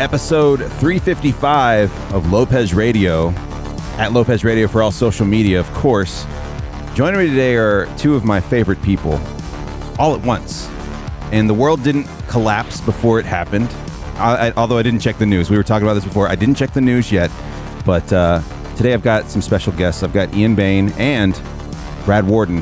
Episode 0.00 0.58
355 0.58 2.12
of 2.12 2.32
Lopez 2.32 2.74
Radio, 2.74 3.30
at 3.96 4.12
Lopez 4.12 4.42
Radio 4.42 4.66
for 4.66 4.82
all 4.82 4.90
social 4.90 5.24
media, 5.24 5.60
of 5.60 5.72
course. 5.72 6.26
Joining 6.94 7.20
me 7.20 7.28
today 7.28 7.54
are 7.54 7.86
two 7.96 8.16
of 8.16 8.24
my 8.24 8.40
favorite 8.40 8.82
people, 8.82 9.20
all 9.96 10.16
at 10.16 10.22
once. 10.26 10.68
And 11.30 11.48
the 11.48 11.54
world 11.54 11.84
didn't 11.84 12.08
collapse 12.26 12.80
before 12.80 13.20
it 13.20 13.24
happened. 13.24 13.68
I, 14.16 14.48
I, 14.48 14.52
although 14.56 14.78
I 14.78 14.82
didn't 14.82 14.98
check 14.98 15.16
the 15.18 15.26
news. 15.26 15.48
We 15.48 15.56
were 15.56 15.62
talking 15.62 15.86
about 15.86 15.94
this 15.94 16.04
before. 16.04 16.26
I 16.26 16.34
didn't 16.34 16.56
check 16.56 16.72
the 16.72 16.80
news 16.80 17.12
yet. 17.12 17.30
But 17.86 18.12
uh, 18.12 18.42
today 18.74 18.94
I've 18.94 19.02
got 19.02 19.30
some 19.30 19.42
special 19.42 19.72
guests. 19.74 20.02
I've 20.02 20.12
got 20.12 20.34
Ian 20.34 20.56
Bain 20.56 20.92
and 20.98 21.40
Brad 22.04 22.26
Warden. 22.26 22.56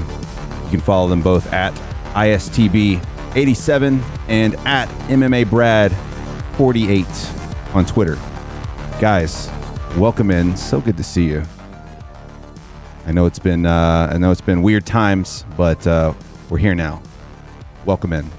You 0.64 0.70
can 0.70 0.80
follow 0.80 1.08
them 1.08 1.22
both 1.22 1.50
at 1.50 1.72
ISTB87 2.12 4.02
and 4.28 4.54
at 4.66 4.90
MMA 5.08 5.48
Brad 5.48 5.96
48 6.54 7.06
on 7.74 7.86
Twitter. 7.86 8.18
Guys, 9.00 9.50
welcome 9.96 10.30
in. 10.30 10.56
So 10.56 10.80
good 10.80 10.96
to 10.96 11.04
see 11.04 11.24
you. 11.24 11.42
I 13.06 13.12
know 13.12 13.26
it's 13.26 13.38
been 13.38 13.66
uh, 13.66 14.10
I 14.12 14.18
know 14.18 14.30
it's 14.30 14.40
been 14.40 14.62
weird 14.62 14.86
times, 14.86 15.44
but 15.56 15.86
uh, 15.86 16.14
we're 16.50 16.58
here 16.58 16.74
now. 16.74 17.02
Welcome 17.84 18.12
in. 18.12 18.30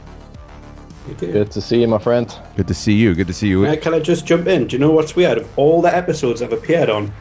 Good 1.18 1.52
to 1.52 1.62
see 1.62 1.82
you, 1.82 1.88
my 1.88 1.98
friend. 1.98 2.34
Good 2.56 2.68
to 2.70 2.74
see 2.74 2.94
you. 2.94 3.14
Good 3.14 3.28
to 3.28 3.34
see 3.34 3.50
you. 3.50 3.66
Uh, 3.66 3.76
can 3.76 3.94
I 3.94 4.00
just 4.00 4.26
jump 4.26 4.48
in? 4.48 4.68
Do 4.68 4.76
you 4.76 4.80
know 4.80 4.92
what's 4.92 5.16
weird? 5.16 5.38
Of 5.38 5.60
all 5.60 5.82
the 5.82 5.94
episodes 5.94 6.42
I've 6.42 6.54
appeared 6.54 6.90
on, 6.90 7.12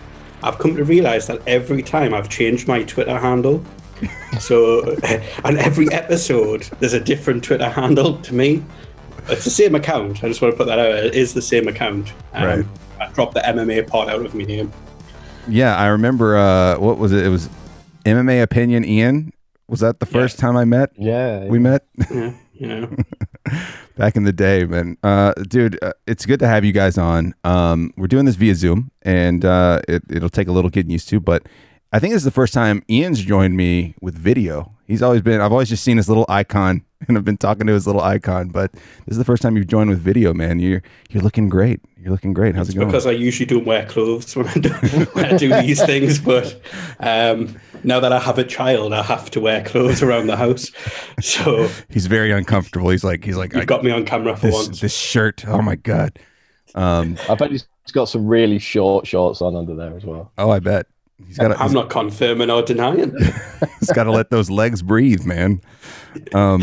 I've 0.43 0.59
come 0.59 0.77
to 0.77 0.85
realize 0.85 1.27
that 1.27 1.41
every 1.49 1.83
time 1.83 2.15
I've 2.15 2.29
changed 2.29 2.69
my 2.69 2.85
Twitter 2.85 3.19
handle. 3.19 3.65
so, 4.39 4.97
on 5.45 5.57
every 5.57 5.91
episode, 5.93 6.63
there's 6.79 6.93
a 6.93 7.01
different 7.01 7.43
Twitter 7.43 7.69
handle 7.69 8.19
to 8.23 8.35
me. 8.35 8.63
It's 9.29 9.45
the 9.45 9.51
same 9.51 9.75
account. 9.75 10.23
I 10.25 10.29
just 10.29 10.43
want 10.43 10.53
to 10.53 10.59
put 10.59 10.67
that 10.67 10.79
out. 10.79 10.91
It 10.91 11.15
is 11.15 11.33
the 11.35 11.43
same 11.43 11.69
account. 11.69 12.13
Um, 12.33 12.45
Right. 12.45 12.67
I 13.01 13.09
dropped 13.13 13.35
the 13.35 13.41
MMA 13.41 13.87
part 13.87 14.09
out 14.09 14.25
of 14.25 14.35
my 14.35 14.45
name. 14.45 14.73
Yeah, 15.49 15.77
I 15.77 15.87
remember. 15.89 16.37
Uh, 16.37 16.79
what 16.79 16.99
was 16.99 17.13
it? 17.13 17.25
It 17.27 17.29
was 17.29 17.49
MMA 18.05 18.43
opinion. 18.43 18.85
Ian, 18.85 19.33
was 19.69 19.81
that 19.81 19.99
the 20.01 20.07
first 20.07 20.39
time 20.39 20.57
I 20.57 20.65
met? 20.65 20.91
Yeah. 20.97 21.47
We 21.47 21.59
met 21.59 21.85
Yeah, 22.11 22.33
you 22.55 22.67
know. 22.69 22.97
back 23.97 24.15
in 24.17 24.25
the 24.25 24.33
day, 24.33 24.65
man. 24.65 24.97
Uh, 25.03 25.33
dude, 25.49 25.79
uh, 25.83 25.93
it's 26.07 26.27
good 26.27 26.39
to 26.41 26.47
have 26.47 26.65
you 26.65 26.73
guys 26.73 26.97
on. 26.99 27.35
Um, 27.45 27.93
we're 27.97 28.07
doing 28.07 28.25
this 28.25 28.37
via 28.37 28.55
Zoom, 28.55 28.91
and 29.03 29.45
uh, 29.45 29.81
it, 29.89 30.03
it'll 30.11 30.29
take 30.31 30.49
a 30.49 30.53
little 30.53 30.71
getting 30.71 30.91
used 30.93 31.09
to, 31.09 31.21
but 31.21 31.43
I 31.93 31.99
think 31.99 32.13
this 32.13 32.21
is 32.21 32.25
the 32.25 32.31
first 32.31 32.55
time 32.55 32.83
Ian's 32.89 33.21
joined 33.21 33.57
me 33.57 33.95
with 34.01 34.17
video. 34.17 34.73
He's 34.93 35.01
always 35.01 35.23
been. 35.23 35.41
I've 35.41 35.53
always 35.53 35.71
just 35.71 35.85
seen 35.85 35.97
his 35.97 36.07
little 36.07 36.27
icon, 36.29 36.85
and 37.09 37.17
I've 37.17 37.25
been 37.25 37.39
talking 37.39 37.67
to 37.67 37.73
his 37.73 37.87
little 37.87 38.03
icon. 38.03 38.51
But 38.51 38.73
this 38.73 39.13
is 39.13 39.17
the 39.17 39.25
first 39.25 39.43
time 39.43 39.57
you've 39.57 39.67
joined 39.67 39.89
with 39.89 40.01
video, 40.01 40.35
man. 40.35 40.59
You're 40.59 40.83
you're 41.09 41.23
looking 41.23 41.49
great. 41.49 41.81
You're 41.97 42.11
looking 42.11 42.35
great. 42.35 42.55
How's 42.55 42.69
it 42.69 42.75
going? 42.75 42.89
because 42.89 43.07
I 43.07 43.13
usually 43.13 43.47
don't 43.47 43.65
wear 43.65 43.87
clothes 43.87 44.37
when 44.37 44.49
I 44.49 44.55
do, 44.55 44.69
when 45.15 45.25
I 45.25 45.37
do 45.39 45.49
these 45.63 45.83
things. 45.83 46.19
But 46.19 46.61
um, 47.01 47.57
now 47.85 48.01
that 48.01 48.13
I 48.13 48.19
have 48.19 48.39
a 48.39 48.45
child, 48.45 48.93
I 48.93 49.03
have 49.03 49.31
to 49.31 49.41
wear 49.41 49.65
clothes 49.65 50.03
around 50.03 50.27
the 50.27 50.37
house. 50.37 50.71
So 51.23 51.71
He's 51.89 52.05
very 52.05 52.31
uncomfortable. 52.31 52.91
He's 52.91 53.03
like 53.03 53.25
he's 53.25 53.39
like 53.39 53.55
you've 53.55 53.63
I, 53.63 53.65
got 53.65 53.83
me 53.83 53.93
on 53.93 54.05
camera 54.05 54.37
for 54.37 54.43
this 54.43 54.55
once. 54.55 54.81
this 54.83 54.95
shirt. 54.95 55.49
Oh 55.49 55.63
my 55.63 55.77
god. 55.77 56.19
Um, 56.75 57.17
I 57.31 57.35
bet 57.35 57.51
he's 57.51 57.67
got 57.93 58.11
some 58.11 58.27
really 58.27 58.59
short 58.59 59.07
shorts 59.07 59.41
on 59.41 59.57
under 59.57 59.75
there 59.75 59.97
as 59.97 60.05
well. 60.05 60.33
oh, 60.37 60.51
I 60.51 60.59
bet 60.59 60.87
he's 61.27 61.39
got. 61.39 61.59
I'm 61.61 61.73
not 61.73 61.91
confirming 61.91 62.51
or 62.51 62.63
denying. 62.63 63.17
He's 63.81 63.93
got 63.93 64.05
to 64.05 64.13
let 64.13 64.31
those 64.31 64.51
legs 64.51 64.83
breathe, 64.83 65.25
man. 65.25 65.61
Um, 66.35 66.63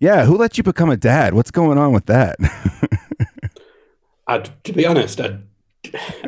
yeah. 0.00 0.24
Who 0.24 0.36
let 0.36 0.58
you 0.58 0.64
become 0.64 0.90
a 0.90 0.96
dad? 0.96 1.34
What's 1.34 1.50
going 1.50 1.78
on 1.78 1.92
with 1.92 2.06
that? 2.06 2.36
I, 4.26 4.38
to 4.38 4.72
be 4.72 4.86
honest, 4.86 5.20
I, 5.20 5.38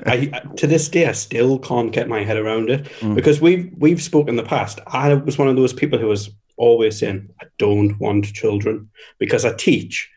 I 0.06 0.42
to 0.56 0.66
this 0.66 0.88
day 0.88 1.06
I 1.06 1.12
still 1.12 1.58
can't 1.58 1.92
get 1.92 2.08
my 2.08 2.24
head 2.24 2.36
around 2.36 2.70
it 2.70 2.90
because 3.14 3.40
we've 3.40 3.72
we've 3.76 4.02
spoken 4.02 4.30
in 4.30 4.36
the 4.36 4.42
past. 4.42 4.80
I 4.86 5.14
was 5.14 5.38
one 5.38 5.48
of 5.48 5.56
those 5.56 5.72
people 5.72 5.98
who 5.98 6.08
was 6.08 6.30
always 6.56 6.98
saying 6.98 7.28
I 7.40 7.46
don't 7.58 7.98
want 7.98 8.32
children 8.32 8.90
because 9.18 9.44
I 9.44 9.54
teach. 9.54 10.10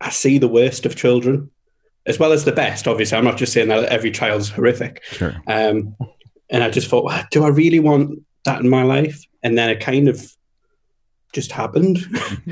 I 0.00 0.10
see 0.10 0.38
the 0.38 0.48
worst 0.48 0.84
of 0.84 0.96
children 0.96 1.50
as 2.06 2.18
well 2.18 2.32
as 2.32 2.44
the 2.44 2.52
best. 2.52 2.88
Obviously, 2.88 3.16
I'm 3.16 3.24
not 3.24 3.36
just 3.36 3.52
saying 3.52 3.68
that 3.68 3.84
every 3.84 4.10
child's 4.10 4.48
horrific. 4.48 5.02
Sure. 5.04 5.34
Um, 5.46 5.96
and 6.52 6.62
I 6.62 6.70
just 6.70 6.88
thought, 6.88 7.04
"Well, 7.04 7.24
do 7.32 7.42
I 7.44 7.48
really 7.48 7.80
want 7.80 8.20
that 8.44 8.60
in 8.60 8.68
my 8.68 8.84
life? 8.84 9.24
And 9.42 9.58
then 9.58 9.70
it 9.70 9.80
kind 9.80 10.08
of 10.08 10.32
just 11.32 11.50
happened. 11.52 11.98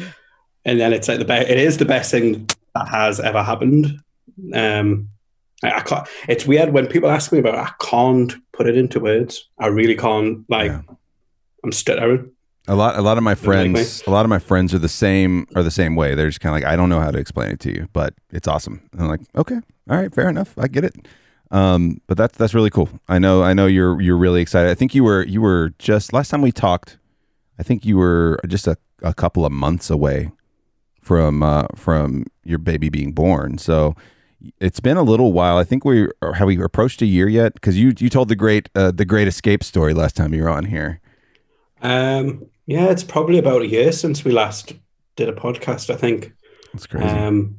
and 0.64 0.80
then 0.80 0.92
it's 0.92 1.06
like 1.06 1.18
the 1.18 1.24
best. 1.24 1.48
It 1.48 1.58
is 1.58 1.76
the 1.78 1.84
best 1.84 2.10
thing 2.10 2.48
that 2.74 2.88
has 2.88 3.20
ever 3.20 3.42
happened. 3.42 4.00
Um, 4.54 5.08
I, 5.62 5.72
I 5.72 5.80
can't. 5.80 6.08
It's 6.28 6.46
weird 6.46 6.72
when 6.72 6.86
people 6.86 7.10
ask 7.10 7.32
me 7.32 7.38
about. 7.38 7.54
it, 7.54 7.58
I 7.60 7.72
can't 7.84 8.34
put 8.52 8.66
it 8.66 8.76
into 8.76 9.00
words. 9.00 9.48
I 9.58 9.68
really 9.68 9.96
can't. 9.96 10.48
Like, 10.48 10.72
Yeah. 10.72 10.82
I'm 11.62 11.72
stuttering. 11.72 12.32
A 12.68 12.74
lot, 12.74 12.96
a 12.96 13.02
lot 13.02 13.18
of 13.18 13.24
my 13.24 13.34
friends, 13.34 14.02
a 14.06 14.10
lot 14.10 14.24
of 14.24 14.30
my 14.30 14.38
friends 14.38 14.72
are 14.72 14.78
the 14.78 14.88
same, 14.88 15.46
are 15.56 15.62
the 15.62 15.70
same 15.70 15.96
way. 15.96 16.14
They're 16.14 16.28
just 16.28 16.40
kind 16.40 16.54
of 16.54 16.62
like, 16.62 16.70
I 16.72 16.76
don't 16.76 16.88
know 16.88 17.00
how 17.00 17.10
to 17.10 17.18
explain 17.18 17.50
it 17.50 17.60
to 17.60 17.70
you, 17.72 17.88
but 17.92 18.14
it's 18.30 18.46
awesome. 18.46 18.80
And 18.92 19.02
I'm 19.02 19.08
like, 19.08 19.20
okay, 19.36 19.56
all 19.90 19.96
right, 19.96 20.14
fair 20.14 20.28
enough, 20.28 20.54
I 20.56 20.68
get 20.68 20.84
it. 20.84 20.94
Um, 21.50 22.00
but 22.06 22.16
that's 22.16 22.36
that's 22.38 22.54
really 22.54 22.70
cool. 22.70 22.88
I 23.08 23.18
know, 23.18 23.42
I 23.42 23.54
know 23.54 23.66
you're 23.66 24.00
you're 24.00 24.16
really 24.16 24.40
excited. 24.40 24.70
I 24.70 24.74
think 24.74 24.94
you 24.94 25.02
were 25.04 25.24
you 25.24 25.40
were 25.40 25.74
just 25.78 26.12
last 26.12 26.30
time 26.30 26.42
we 26.42 26.52
talked. 26.52 26.98
I 27.58 27.62
think 27.62 27.84
you 27.84 27.96
were 27.96 28.38
just 28.46 28.66
a, 28.66 28.76
a 29.02 29.12
couple 29.12 29.44
of 29.44 29.52
months 29.52 29.90
away 29.90 30.30
from 31.00 31.42
uh, 31.42 31.66
from 31.74 32.26
your 32.44 32.58
baby 32.58 32.88
being 32.88 33.12
born. 33.12 33.58
So 33.58 33.96
it's 34.60 34.80
been 34.80 34.96
a 34.96 35.02
little 35.02 35.32
while. 35.32 35.58
I 35.58 35.64
think 35.64 35.84
we 35.84 36.08
have 36.22 36.46
we 36.46 36.62
approached 36.62 37.02
a 37.02 37.06
year 37.06 37.28
yet? 37.28 37.54
Because 37.54 37.78
you 37.78 37.92
you 37.98 38.08
told 38.08 38.28
the 38.28 38.36
great 38.36 38.68
uh, 38.74 38.92
the 38.92 39.04
great 39.04 39.28
escape 39.28 39.64
story 39.64 39.92
last 39.92 40.16
time 40.16 40.32
you 40.32 40.42
were 40.42 40.50
on 40.50 40.66
here. 40.66 41.00
Um, 41.82 42.46
yeah, 42.66 42.86
it's 42.86 43.04
probably 43.04 43.38
about 43.38 43.62
a 43.62 43.66
year 43.66 43.92
since 43.92 44.24
we 44.24 44.32
last 44.32 44.74
did 45.16 45.28
a 45.28 45.32
podcast. 45.32 45.92
I 45.92 45.96
think. 45.96 46.32
That's 46.72 46.86
crazy. 46.86 47.08
Um, 47.08 47.56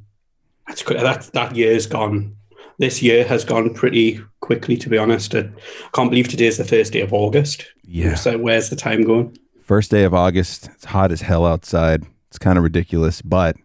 that's 0.68 0.84
that 0.84 1.30
that 1.34 1.56
year's 1.56 1.88
gone. 1.88 2.38
This 2.80 3.02
year 3.04 3.24
has 3.26 3.46
gone 3.46 3.74
pretty 3.74 4.20
quickly, 4.40 4.76
to 4.78 4.90
be 4.90 4.98
honest. 4.98 5.36
I 5.36 5.50
can't 5.94 6.10
believe 6.10 6.28
today 6.28 6.48
is 6.48 6.58
the 6.58 6.64
first 6.66 6.94
day 6.94 7.02
of 7.02 7.14
August. 7.14 7.66
Yeah. 7.86 8.16
So 8.16 8.38
where's 8.38 8.70
the 8.70 8.76
time 8.76 9.04
going? 9.04 9.38
First 9.64 9.92
day 9.92 10.04
of 10.04 10.14
August. 10.14 10.68
It's 10.74 10.86
hot 10.86 11.12
as 11.12 11.22
hell 11.22 11.46
outside. 11.46 12.04
It's 12.30 12.40
kind 12.40 12.58
of 12.58 12.64
ridiculous, 12.64 13.22
but 13.22 13.56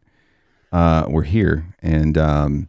uh, 0.73 1.07
we're 1.09 1.23
here, 1.23 1.73
and 1.81 2.19
um, 2.19 2.69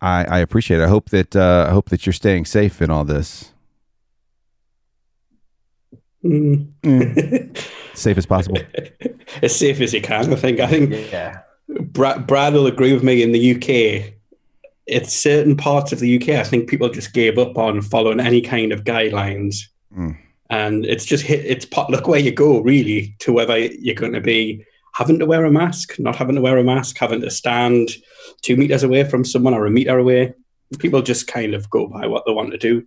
I, 0.00 0.24
I 0.24 0.38
appreciate 0.40 0.80
it. 0.80 0.84
I 0.84 0.88
hope 0.88 1.10
that 1.10 1.34
uh, 1.36 1.66
I 1.68 1.72
hope 1.72 1.88
that 1.90 2.04
you're 2.06 2.12
staying 2.12 2.44
safe 2.44 2.82
in 2.82 2.90
all 2.90 3.04
this, 3.04 3.52
Mm. 6.24 7.58
safe 7.94 8.16
as 8.18 8.26
possible. 8.26 8.58
as 9.42 9.56
safe 9.56 9.80
as 9.80 9.92
you 9.92 10.00
can. 10.02 10.32
I 10.32 10.36
think. 10.36 10.60
I 10.60 10.66
think 10.66 10.90
Yeah. 11.12 11.40
Brad, 11.68 12.26
Brad 12.26 12.52
will 12.52 12.66
agree 12.66 12.92
with 12.92 13.02
me. 13.02 13.22
In 13.22 13.32
the 13.32 13.54
UK, 13.56 14.12
it's 14.86 15.12
certain 15.14 15.56
parts 15.56 15.92
of 15.92 16.00
the 16.00 16.16
UK. 16.20 16.30
I 16.30 16.44
think 16.44 16.68
people 16.68 16.88
just 16.88 17.12
gave 17.12 17.38
up 17.38 17.56
on 17.58 17.80
following 17.82 18.20
any 18.20 18.40
kind 18.40 18.72
of 18.72 18.84
guidelines, 18.84 19.56
Mm. 19.96 20.16
and 20.50 20.84
it's 20.86 21.04
just 21.04 21.24
hit. 21.24 21.44
It's 21.44 21.64
pot 21.64 21.90
luck 21.90 22.08
where 22.08 22.20
you 22.20 22.32
go, 22.32 22.60
really, 22.60 23.14
to 23.20 23.32
whether 23.32 23.58
you're 23.58 23.94
going 23.94 24.14
to 24.14 24.20
be 24.20 24.64
having 24.94 25.18
to 25.18 25.26
wear 25.26 25.44
a 25.44 25.50
mask, 25.50 25.98
not 25.98 26.16
having 26.16 26.34
to 26.34 26.40
wear 26.42 26.58
a 26.58 26.64
mask, 26.64 26.98
having 26.98 27.20
to 27.22 27.30
stand 27.30 27.90
two 28.42 28.56
meters 28.56 28.82
away 28.82 29.04
from 29.04 29.24
someone 29.24 29.54
or 29.54 29.66
a 29.66 29.70
meter 29.70 29.98
away. 29.98 30.34
People 30.78 31.02
just 31.02 31.26
kind 31.26 31.54
of 31.54 31.68
go 31.70 31.86
by 31.86 32.06
what 32.06 32.24
they 32.26 32.32
want 32.32 32.50
to 32.52 32.58
do. 32.58 32.84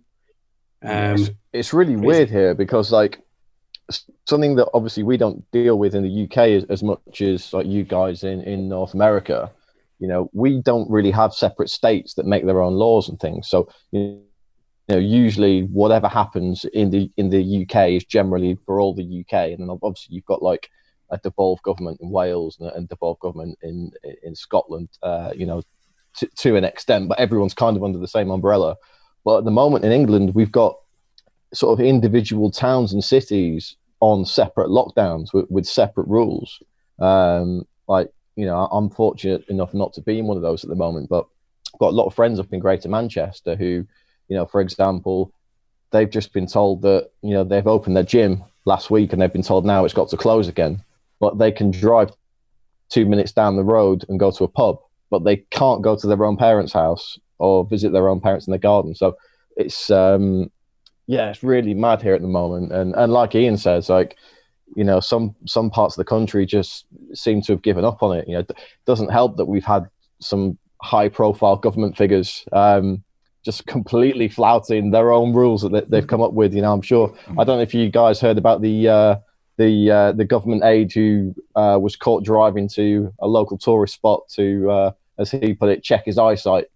Um, 0.82 1.14
it's, 1.14 1.30
it's 1.52 1.72
really 1.72 1.94
crazy. 1.94 2.06
weird 2.06 2.30
here 2.30 2.54
because 2.54 2.92
like 2.92 3.20
something 4.24 4.56
that 4.56 4.68
obviously 4.74 5.02
we 5.02 5.16
don't 5.16 5.48
deal 5.52 5.78
with 5.78 5.94
in 5.94 6.02
the 6.02 6.24
UK 6.24 6.38
as, 6.48 6.64
as 6.64 6.82
much 6.82 7.22
as 7.22 7.52
like 7.52 7.66
you 7.66 7.84
guys 7.84 8.24
in 8.24 8.42
in 8.42 8.68
North 8.68 8.94
America. 8.94 9.50
You 9.98 10.08
know, 10.08 10.30
we 10.32 10.60
don't 10.60 10.90
really 10.90 11.10
have 11.10 11.32
separate 11.32 11.70
states 11.70 12.14
that 12.14 12.26
make 12.26 12.44
their 12.44 12.62
own 12.62 12.74
laws 12.74 13.08
and 13.08 13.18
things. 13.18 13.48
So 13.48 13.68
you 13.92 14.20
know, 14.88 14.98
usually 14.98 15.62
whatever 15.62 16.08
happens 16.08 16.64
in 16.72 16.90
the 16.90 17.10
in 17.16 17.30
the 17.30 17.62
UK 17.62 17.90
is 17.90 18.04
generally 18.04 18.58
for 18.66 18.80
all 18.80 18.94
the 18.94 19.20
UK, 19.20 19.50
and 19.50 19.60
then 19.60 19.70
obviously 19.70 20.14
you've 20.14 20.26
got 20.26 20.42
like 20.42 20.70
a 21.10 21.18
devolved 21.18 21.62
government 21.62 22.00
in 22.00 22.10
Wales 22.10 22.58
and 22.60 22.70
a 22.70 22.80
devolved 22.88 23.20
government 23.20 23.58
in 23.62 23.90
in 24.22 24.34
Scotland. 24.34 24.88
Uh, 25.02 25.32
you 25.34 25.46
know, 25.46 25.62
to, 26.16 26.26
to 26.36 26.56
an 26.56 26.64
extent, 26.64 27.08
but 27.08 27.18
everyone's 27.18 27.54
kind 27.54 27.76
of 27.76 27.84
under 27.84 27.98
the 27.98 28.08
same 28.08 28.30
umbrella. 28.30 28.76
But 29.24 29.38
at 29.38 29.44
the 29.44 29.50
moment 29.50 29.84
in 29.84 29.92
England, 29.92 30.34
we've 30.34 30.52
got 30.52 30.76
sort 31.52 31.78
of 31.78 31.84
individual 31.84 32.50
towns 32.50 32.92
and 32.92 33.02
cities 33.02 33.76
on 34.00 34.24
separate 34.24 34.68
lockdowns 34.68 35.32
with, 35.32 35.46
with 35.50 35.66
separate 35.66 36.06
rules. 36.06 36.62
Um, 36.98 37.66
like, 37.88 38.10
you 38.36 38.46
know, 38.46 38.66
I'm 38.70 38.90
fortunate 38.90 39.48
enough 39.48 39.74
not 39.74 39.92
to 39.94 40.02
be 40.02 40.18
in 40.18 40.26
one 40.26 40.36
of 40.36 40.42
those 40.42 40.62
at 40.62 40.70
the 40.70 40.76
moment, 40.76 41.08
but 41.08 41.26
I've 41.74 41.80
got 41.80 41.88
a 41.90 41.96
lot 41.96 42.06
of 42.06 42.14
friends 42.14 42.38
up 42.38 42.52
in 42.52 42.60
Greater 42.60 42.88
Manchester 42.88 43.56
who, 43.56 43.86
you 44.28 44.36
know, 44.36 44.46
for 44.46 44.60
example, 44.60 45.32
they've 45.90 46.10
just 46.10 46.32
been 46.32 46.46
told 46.46 46.82
that, 46.82 47.10
you 47.22 47.30
know, 47.30 47.44
they've 47.44 47.66
opened 47.66 47.96
their 47.96 48.04
gym 48.04 48.44
last 48.64 48.90
week 48.90 49.12
and 49.12 49.20
they've 49.20 49.32
been 49.32 49.42
told 49.42 49.64
now 49.64 49.84
it's 49.84 49.94
got 49.94 50.08
to 50.10 50.16
close 50.16 50.48
again, 50.48 50.82
but 51.20 51.38
they 51.38 51.50
can 51.50 51.70
drive 51.70 52.12
two 52.88 53.06
minutes 53.06 53.32
down 53.32 53.56
the 53.56 53.64
road 53.64 54.04
and 54.08 54.20
go 54.20 54.30
to 54.30 54.44
a 54.44 54.48
pub 54.48 54.78
but 55.10 55.24
they 55.24 55.36
can't 55.50 55.82
go 55.82 55.96
to 55.96 56.06
their 56.06 56.24
own 56.24 56.36
parents' 56.36 56.72
house 56.72 57.18
or 57.38 57.64
visit 57.64 57.92
their 57.92 58.08
own 58.08 58.20
parents 58.20 58.46
in 58.46 58.52
the 58.52 58.58
garden. 58.58 58.94
So 58.94 59.16
it's 59.56 59.90
um, 59.90 60.50
yeah, 61.06 61.30
it's 61.30 61.42
really 61.42 61.74
mad 61.74 62.02
here 62.02 62.14
at 62.14 62.22
the 62.22 62.28
moment. 62.28 62.72
And 62.72 62.94
and 62.94 63.12
like 63.12 63.34
Ian 63.34 63.56
says, 63.56 63.88
like 63.88 64.16
you 64.74 64.84
know, 64.84 65.00
some 65.00 65.34
some 65.46 65.70
parts 65.70 65.94
of 65.94 65.98
the 65.98 66.08
country 66.08 66.46
just 66.46 66.86
seem 67.14 67.42
to 67.42 67.52
have 67.52 67.62
given 67.62 67.84
up 67.84 68.02
on 68.02 68.16
it. 68.16 68.26
You 68.26 68.34
know, 68.34 68.40
it 68.40 68.50
doesn't 68.84 69.12
help 69.12 69.36
that 69.36 69.46
we've 69.46 69.64
had 69.64 69.88
some 70.20 70.58
high 70.82 71.08
profile 71.08 71.56
government 71.56 71.96
figures 71.96 72.44
um, 72.52 73.02
just 73.44 73.66
completely 73.66 74.28
flouting 74.28 74.90
their 74.90 75.12
own 75.12 75.32
rules 75.32 75.62
that 75.62 75.90
they've 75.90 76.06
come 76.06 76.20
up 76.20 76.32
with. 76.32 76.54
You 76.54 76.62
know, 76.62 76.72
I'm 76.72 76.82
sure 76.82 77.16
I 77.38 77.44
don't 77.44 77.58
know 77.58 77.62
if 77.62 77.74
you 77.74 77.90
guys 77.90 78.20
heard 78.20 78.38
about 78.38 78.60
the 78.60 78.88
uh, 78.88 79.16
the 79.56 79.90
uh, 79.90 80.12
the 80.12 80.24
government 80.24 80.64
aide 80.64 80.92
who 80.92 81.34
uh, 81.54 81.78
was 81.80 81.96
caught 81.96 82.24
driving 82.24 82.68
to 82.70 83.12
a 83.20 83.26
local 83.26 83.56
tourist 83.56 83.94
spot 83.94 84.28
to, 84.30 84.70
uh, 84.70 84.92
as 85.18 85.30
he 85.30 85.54
put 85.54 85.70
it, 85.70 85.82
check 85.82 86.04
his 86.04 86.18
eyesight. 86.18 86.66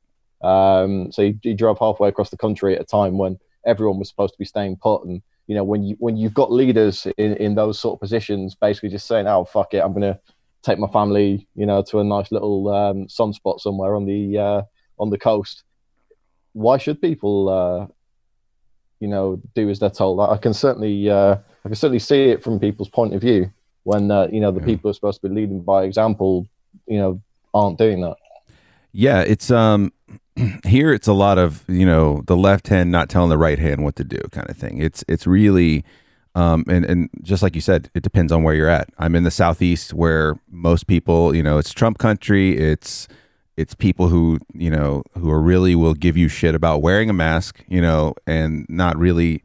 Um, 0.43 1.13
so 1.13 1.23
he, 1.23 1.39
he 1.43 1.55
drove 1.55 1.79
halfway 1.79 2.09
across 2.09 2.31
the 2.31 2.39
country 2.39 2.75
at 2.75 2.81
a 2.81 2.85
time 2.85 3.19
when 3.19 3.39
everyone 3.67 3.99
was 3.99 4.09
supposed 4.09 4.35
to 4.35 4.39
be 4.39 4.45
staying 4.45 4.77
put. 4.77 5.05
And 5.05 5.23
you 5.47 5.55
know 5.55 5.65
when 5.65 5.83
you 5.83 5.97
when 5.99 6.17
you've 6.17 6.35
got 6.35 6.53
leaders 6.53 7.07
in, 7.19 7.37
in 7.37 7.55
those 7.55 7.81
sort 7.81 7.95
of 7.95 8.01
positions 8.01 8.55
basically 8.55 8.89
just 8.89 9.09
saying 9.09 9.27
oh 9.27 9.45
fuck 9.45 9.75
it 9.75 9.83
i'm 9.83 9.93
gonna 9.93 10.17
take 10.62 10.79
my 10.79 10.87
family 10.89 11.47
you 11.55 11.67
know 11.67 11.83
to 11.83 11.99
a 11.99 12.05
nice 12.05 12.31
little 12.31 12.69
um, 12.69 13.07
sunspot 13.07 13.61
somewhere 13.61 13.95
on 13.95 14.07
the 14.07 14.39
uh, 14.39 14.62
on 14.99 15.11
the 15.11 15.19
coast. 15.19 15.65
Why 16.53 16.79
should 16.79 17.01
people 17.01 17.49
uh, 17.49 17.87
you 19.01 19.09
know 19.09 19.41
do 19.55 19.69
as 19.71 19.79
they're 19.79 19.91
told? 19.91 20.21
I 20.21 20.37
can 20.37 20.55
certainly 20.55 21.09
uh, 21.09 21.37
i 21.65 21.69
can 21.69 21.75
certainly 21.75 21.99
see 21.99 22.25
it 22.31 22.43
from 22.43 22.61
people's 22.61 22.89
point 22.89 23.15
of 23.15 23.21
view 23.21 23.51
when 23.85 24.11
uh, 24.11 24.29
you 24.31 24.41
know 24.41 24.51
the 24.51 24.61
yeah. 24.61 24.67
people 24.67 24.83
who 24.83 24.91
are 24.91 24.95
supposed 24.95 25.21
to 25.23 25.29
be 25.29 25.35
leading 25.35 25.62
by 25.62 25.85
example 25.85 26.47
you 26.87 26.99
know 26.99 27.21
aren't 27.55 27.79
doing 27.79 28.01
that 28.03 28.17
yeah 28.93 29.21
it's 29.21 29.51
um 29.51 29.93
here 30.65 30.93
it's 30.93 31.09
a 31.09 31.13
lot 31.13 31.39
of 31.39 31.65
you 31.69 31.87
know 31.87 32.23
the 32.27 32.37
left 32.37 32.69
hand 32.69 32.91
not 32.91 33.09
telling 33.09 33.31
the 33.31 33.39
right 33.39 33.59
hand 33.59 33.85
what 33.85 33.97
to 33.97 34.05
do 34.05 34.21
kind 34.31 34.49
of 34.49 34.57
thing. 34.57 34.79
It's 34.79 35.05
it's 35.09 35.27
really 35.27 35.85
um, 36.35 36.65
and 36.69 36.85
and 36.85 37.11
just 37.23 37.43
like 37.43 37.55
you 37.55 37.61
said 37.61 37.91
it 37.95 38.03
depends 38.03 38.33
on 38.33 38.43
where 38.43 38.55
you're 38.55 38.69
at. 38.69 38.89
I'm 38.99 39.15
in 39.15 39.25
the 39.25 39.31
southeast 39.31 39.93
where 39.93 40.37
most 40.49 40.87
people 40.87 41.35
you 41.35 41.43
know 41.43 41.59
it's 41.59 41.73
trump 41.73 41.99
country 41.99 42.57
it's 42.57 43.09
it's 43.57 43.75
people 43.75 44.09
who 44.09 44.39
you 44.55 44.71
know 44.71 45.03
who 45.19 45.31
are 45.31 45.41
really 45.41 45.75
will 45.75 45.95
give 45.95 46.17
you 46.17 46.29
shit 46.29 46.55
about 46.55 46.83
wearing 46.83 47.11
a 47.11 47.13
mask 47.13 47.65
you 47.69 47.83
know 47.83 48.15
and 48.27 48.65
not 48.69 48.97
really 48.97 49.43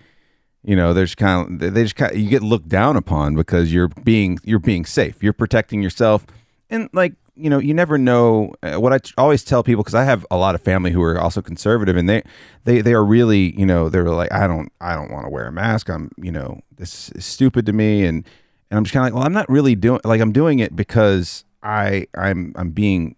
you 0.63 0.75
know 0.75 0.93
there's 0.93 1.15
kind 1.15 1.61
of 1.61 1.73
they 1.73 1.83
just 1.83 1.95
kind 1.95 2.11
of, 2.11 2.17
you 2.17 2.29
get 2.29 2.43
looked 2.43 2.69
down 2.69 2.95
upon 2.95 3.35
because 3.35 3.73
you're 3.73 3.87
being 3.87 4.39
you're 4.43 4.59
being 4.59 4.85
safe. 4.85 5.21
You're 5.21 5.33
protecting 5.33 5.81
yourself. 5.81 6.25
And 6.69 6.89
like 6.93 7.13
you 7.35 7.49
know, 7.49 7.59
you 7.59 7.73
never 7.73 7.97
know 7.97 8.53
uh, 8.63 8.79
what 8.79 8.93
I 8.93 8.99
always 9.17 9.43
tell 9.43 9.63
people 9.63 9.83
because 9.83 9.95
I 9.95 10.03
have 10.03 10.25
a 10.31 10.37
lot 10.37 10.55
of 10.55 10.61
family 10.61 10.91
who 10.91 11.01
are 11.01 11.19
also 11.19 11.41
conservative, 11.41 11.95
and 11.95 12.07
they 12.07 12.23
they 12.63 12.81
they 12.81 12.93
are 12.93 13.05
really, 13.05 13.57
you 13.59 13.65
know, 13.65 13.89
they're 13.89 14.09
like, 14.09 14.31
I 14.31 14.47
don't 14.47 14.71
I 14.81 14.95
don't 14.95 15.11
want 15.11 15.25
to 15.25 15.29
wear 15.29 15.47
a 15.47 15.51
mask. 15.51 15.89
I'm, 15.89 16.11
you 16.17 16.31
know, 16.31 16.61
this 16.75 17.09
is 17.09 17.25
stupid 17.25 17.65
to 17.65 17.73
me, 17.73 18.05
and 18.05 18.25
and 18.69 18.77
I'm 18.77 18.83
just 18.83 18.93
kind 18.93 19.05
of 19.05 19.13
like, 19.13 19.17
well, 19.17 19.25
I'm 19.25 19.33
not 19.33 19.49
really 19.49 19.75
doing 19.75 19.99
like 20.03 20.21
I'm 20.21 20.31
doing 20.31 20.59
it 20.59 20.75
because 20.75 21.43
I 21.61 22.07
I'm 22.15 22.53
I'm 22.55 22.71
being, 22.71 23.15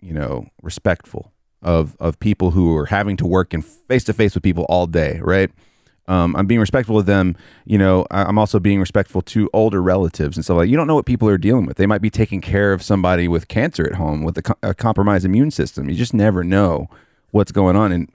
you 0.00 0.12
know, 0.12 0.46
respectful 0.62 1.32
of 1.62 1.96
of 2.00 2.18
people 2.18 2.52
who 2.52 2.76
are 2.76 2.86
having 2.86 3.16
to 3.18 3.26
work 3.26 3.54
in 3.54 3.62
face 3.62 4.04
to 4.04 4.12
face 4.12 4.34
with 4.34 4.42
people 4.42 4.64
all 4.68 4.86
day, 4.86 5.20
right? 5.22 5.50
Um, 6.10 6.34
I'm 6.34 6.46
being 6.46 6.58
respectful 6.58 6.98
of 6.98 7.06
them. 7.06 7.36
You 7.64 7.78
know, 7.78 8.04
I'm 8.10 8.36
also 8.36 8.58
being 8.58 8.80
respectful 8.80 9.22
to 9.22 9.48
older 9.52 9.80
relatives 9.80 10.36
and 10.36 10.44
stuff 10.44 10.56
like. 10.56 10.68
You 10.68 10.76
don't 10.76 10.88
know 10.88 10.96
what 10.96 11.06
people 11.06 11.28
are 11.28 11.38
dealing 11.38 11.66
with. 11.66 11.76
They 11.76 11.86
might 11.86 12.02
be 12.02 12.10
taking 12.10 12.40
care 12.40 12.72
of 12.72 12.82
somebody 12.82 13.28
with 13.28 13.46
cancer 13.46 13.86
at 13.86 13.94
home 13.94 14.24
with 14.24 14.36
a, 14.38 14.56
a 14.60 14.74
compromised 14.74 15.24
immune 15.24 15.52
system. 15.52 15.88
You 15.88 15.94
just 15.94 16.12
never 16.12 16.42
know 16.42 16.88
what's 17.30 17.52
going 17.52 17.76
on, 17.76 17.92
and 17.92 18.12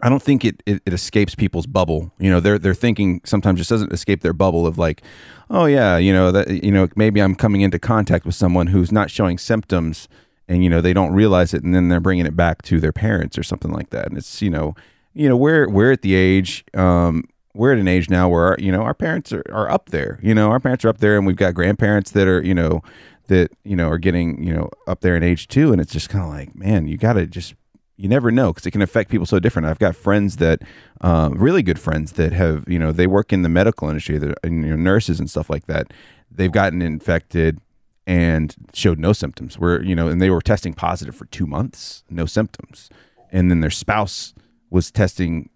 I 0.00 0.08
don't 0.08 0.22
think 0.22 0.46
it, 0.46 0.62
it, 0.64 0.80
it 0.86 0.94
escapes 0.94 1.34
people's 1.34 1.66
bubble. 1.66 2.10
You 2.18 2.30
know, 2.30 2.40
their 2.40 2.58
their 2.58 2.72
thinking 2.72 3.20
sometimes 3.24 3.58
just 3.58 3.68
doesn't 3.68 3.92
escape 3.92 4.22
their 4.22 4.32
bubble 4.32 4.66
of 4.66 4.78
like, 4.78 5.02
oh 5.50 5.66
yeah, 5.66 5.98
you 5.98 6.14
know 6.14 6.32
that 6.32 6.64
you 6.64 6.72
know 6.72 6.88
maybe 6.96 7.20
I'm 7.20 7.34
coming 7.34 7.60
into 7.60 7.78
contact 7.78 8.24
with 8.24 8.34
someone 8.34 8.68
who's 8.68 8.90
not 8.90 9.10
showing 9.10 9.36
symptoms, 9.36 10.08
and 10.48 10.64
you 10.64 10.70
know 10.70 10.80
they 10.80 10.94
don't 10.94 11.12
realize 11.12 11.52
it, 11.52 11.62
and 11.62 11.74
then 11.74 11.90
they're 11.90 12.00
bringing 12.00 12.24
it 12.24 12.34
back 12.34 12.62
to 12.62 12.80
their 12.80 12.92
parents 12.92 13.36
or 13.36 13.42
something 13.42 13.72
like 13.72 13.90
that, 13.90 14.06
and 14.06 14.16
it's 14.16 14.40
you 14.40 14.48
know 14.48 14.74
you 15.16 15.28
know 15.28 15.36
we're 15.36 15.68
we're 15.68 15.92
at 15.92 16.02
the 16.02 16.14
age 16.14 16.64
um, 16.74 17.24
we're 17.54 17.72
at 17.72 17.78
an 17.78 17.88
age 17.88 18.10
now 18.10 18.28
where 18.28 18.54
you 18.58 18.70
know 18.70 18.82
our 18.82 18.94
parents 18.94 19.32
are, 19.32 19.42
are 19.50 19.70
up 19.70 19.88
there 19.90 20.20
you 20.22 20.34
know 20.34 20.50
our 20.50 20.60
parents 20.60 20.84
are 20.84 20.88
up 20.88 20.98
there 20.98 21.16
and 21.16 21.26
we've 21.26 21.36
got 21.36 21.54
grandparents 21.54 22.10
that 22.12 22.28
are 22.28 22.42
you 22.42 22.54
know 22.54 22.82
that 23.28 23.50
you 23.64 23.76
know 23.76 23.88
are 23.88 23.98
getting 23.98 24.42
you 24.42 24.52
know 24.52 24.70
up 24.86 25.00
there 25.00 25.16
in 25.16 25.22
age 25.22 25.48
too. 25.48 25.72
And 25.72 25.80
it's 25.80 25.92
just 25.92 26.08
kind 26.08 26.24
of 26.24 26.30
like 26.30 26.54
man 26.54 26.86
you 26.88 26.96
got 26.96 27.14
to 27.14 27.26
just 27.26 27.54
you 27.96 28.08
never 28.08 28.30
know 28.30 28.52
because 28.52 28.66
it 28.66 28.72
can 28.72 28.82
affect 28.82 29.10
people 29.10 29.26
so 29.26 29.38
different. 29.38 29.66
I've 29.66 29.78
got 29.78 29.96
friends 29.96 30.36
that 30.36 30.62
uh, 31.00 31.30
really 31.32 31.62
good 31.62 31.78
friends 31.78 32.12
that 32.12 32.32
have 32.32 32.64
you 32.68 32.78
know 32.78 32.92
they 32.92 33.06
work 33.06 33.32
in 33.32 33.42
the 33.42 33.48
medical 33.48 33.88
industry 33.88 34.18
that 34.18 34.38
you 34.44 34.50
know 34.50 34.76
nurses 34.76 35.18
and 35.18 35.30
stuff 35.30 35.50
like 35.50 35.66
that. 35.66 35.92
They've 36.30 36.52
gotten 36.52 36.82
infected 36.82 37.60
and 38.06 38.54
showed 38.72 38.98
no 38.98 39.12
symptoms. 39.12 39.58
Where 39.58 39.82
you 39.82 39.94
know 39.94 40.08
and 40.08 40.20
they 40.20 40.30
were 40.30 40.40
testing 40.42 40.74
positive 40.74 41.14
for 41.14 41.26
two 41.26 41.46
months 41.46 42.04
no 42.10 42.26
symptoms. 42.26 42.90
And 43.32 43.50
then 43.50 43.60
their 43.60 43.70
spouse 43.70 44.34
was 44.70 44.90
testing 44.90 45.50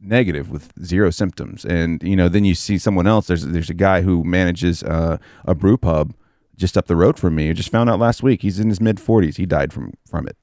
negative 0.00 0.50
with 0.50 0.72
zero 0.84 1.10
symptoms. 1.10 1.64
And 1.64 2.02
you 2.02 2.16
know 2.16 2.28
then 2.28 2.44
you 2.44 2.54
see 2.54 2.78
someone 2.78 3.06
else 3.06 3.26
there's 3.26 3.46
there's 3.46 3.70
a 3.70 3.74
guy 3.74 4.02
who 4.02 4.24
manages 4.24 4.82
uh, 4.82 5.18
a 5.44 5.54
brew 5.54 5.76
pub 5.76 6.14
just 6.56 6.76
up 6.76 6.86
the 6.86 6.96
road 6.96 7.18
from 7.18 7.34
me. 7.34 7.50
I 7.50 7.52
just 7.52 7.70
found 7.70 7.88
out 7.90 7.98
last 7.98 8.22
week 8.22 8.42
he's 8.42 8.58
in 8.58 8.68
his 8.68 8.80
mid 8.80 8.96
40s 8.96 9.36
he 9.36 9.46
died 9.46 9.72
from 9.72 9.94
from 10.08 10.26
it. 10.26 10.36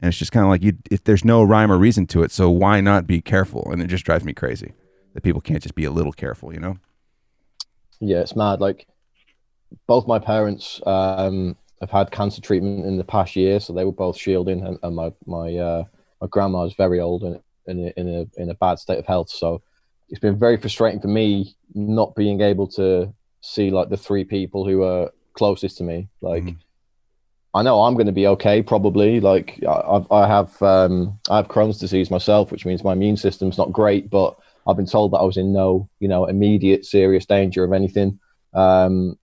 And 0.00 0.10
it's 0.10 0.18
just 0.18 0.32
kind 0.32 0.44
of 0.44 0.50
like 0.50 0.62
you 0.62 0.74
if 0.90 1.04
there's 1.04 1.24
no 1.24 1.42
rhyme 1.42 1.72
or 1.72 1.78
reason 1.78 2.06
to 2.08 2.22
it. 2.22 2.32
So 2.32 2.50
why 2.50 2.80
not 2.80 3.06
be 3.06 3.20
careful? 3.20 3.70
And 3.70 3.82
it 3.82 3.86
just 3.86 4.04
drives 4.04 4.24
me 4.24 4.32
crazy 4.32 4.74
that 5.14 5.22
people 5.22 5.40
can't 5.40 5.62
just 5.62 5.74
be 5.74 5.84
a 5.84 5.90
little 5.90 6.12
careful 6.12 6.52
you 6.52 6.60
know? 6.60 6.78
Yeah 8.00 8.20
it's 8.20 8.36
mad. 8.36 8.60
Like 8.60 8.86
both 9.86 10.06
my 10.06 10.18
parents 10.18 10.80
um, 10.86 11.56
have 11.80 11.90
had 11.90 12.10
cancer 12.10 12.40
treatment 12.40 12.86
in 12.86 12.96
the 12.96 13.04
past 13.04 13.36
year. 13.36 13.60
So 13.60 13.72
they 13.72 13.84
were 13.84 13.92
both 13.92 14.16
shielding 14.16 14.64
and, 14.66 14.78
and 14.82 14.96
my 14.96 15.12
my 15.26 15.54
uh, 15.56 15.84
my 16.20 16.26
grandma 16.28 16.64
is 16.64 16.74
very 16.74 17.00
old 17.00 17.22
and 17.22 17.40
in 17.66 17.86
a, 17.86 18.00
in 18.00 18.08
a 18.08 18.42
in 18.42 18.50
a 18.50 18.54
bad 18.54 18.78
state 18.78 18.98
of 18.98 19.06
health. 19.06 19.30
So 19.30 19.62
it's 20.08 20.20
been 20.20 20.38
very 20.38 20.56
frustrating 20.56 21.00
for 21.00 21.08
me 21.08 21.56
not 21.74 22.14
being 22.14 22.40
able 22.40 22.68
to 22.68 23.12
see 23.40 23.70
like 23.70 23.88
the 23.88 23.96
three 23.96 24.24
people 24.24 24.66
who 24.66 24.82
are 24.82 25.10
closest 25.34 25.78
to 25.78 25.84
me. 25.84 26.08
Like 26.20 26.44
mm-hmm. 26.44 26.58
I 27.54 27.62
know 27.62 27.82
I'm 27.82 27.94
going 27.94 28.06
to 28.06 28.12
be 28.12 28.26
okay, 28.28 28.62
probably. 28.62 29.20
Like 29.20 29.62
I, 29.66 30.04
I 30.10 30.26
have 30.26 30.60
um, 30.62 31.18
I 31.28 31.36
have 31.36 31.48
Crohn's 31.48 31.78
disease 31.78 32.10
myself, 32.10 32.52
which 32.52 32.66
means 32.66 32.84
my 32.84 32.92
immune 32.92 33.16
system's 33.16 33.58
not 33.58 33.72
great, 33.72 34.10
but 34.10 34.36
I've 34.66 34.76
been 34.76 34.86
told 34.86 35.12
that 35.12 35.18
I 35.18 35.24
was 35.24 35.36
in 35.36 35.52
no 35.52 35.88
you 36.00 36.08
know 36.08 36.26
immediate 36.26 36.84
serious 36.84 37.26
danger 37.26 37.64
of 37.64 37.72
anything. 37.72 38.18
Um, 38.54 39.18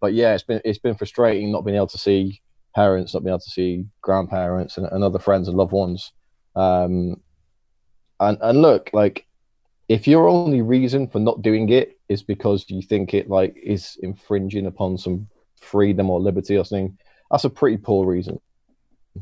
but 0.00 0.14
yeah, 0.14 0.34
it's 0.34 0.42
been 0.42 0.60
it's 0.64 0.78
been 0.78 0.96
frustrating 0.96 1.50
not 1.50 1.64
being 1.64 1.76
able 1.76 1.86
to 1.88 1.98
see 1.98 2.42
parents, 2.74 3.14
not 3.14 3.22
being 3.22 3.32
able 3.32 3.40
to 3.40 3.50
see 3.50 3.86
grandparents 4.02 4.76
and, 4.76 4.86
and 4.86 5.04
other 5.04 5.18
friends 5.18 5.48
and 5.48 5.56
loved 5.56 5.72
ones. 5.72 6.12
Um, 6.56 7.20
and 8.20 8.38
and 8.40 8.62
look, 8.62 8.90
like 8.92 9.26
if 9.88 10.06
your 10.06 10.28
only 10.28 10.62
reason 10.62 11.08
for 11.08 11.18
not 11.18 11.42
doing 11.42 11.68
it 11.68 11.98
is 12.08 12.22
because 12.22 12.64
you 12.68 12.82
think 12.82 13.14
it 13.14 13.28
like 13.28 13.56
is 13.62 13.98
infringing 14.02 14.66
upon 14.66 14.98
some 14.98 15.28
freedom 15.60 16.10
or 16.10 16.20
liberty 16.20 16.56
or 16.56 16.64
something, 16.64 16.96
that's 17.30 17.44
a 17.44 17.50
pretty 17.50 17.76
poor 17.76 18.06
reason. 18.06 18.40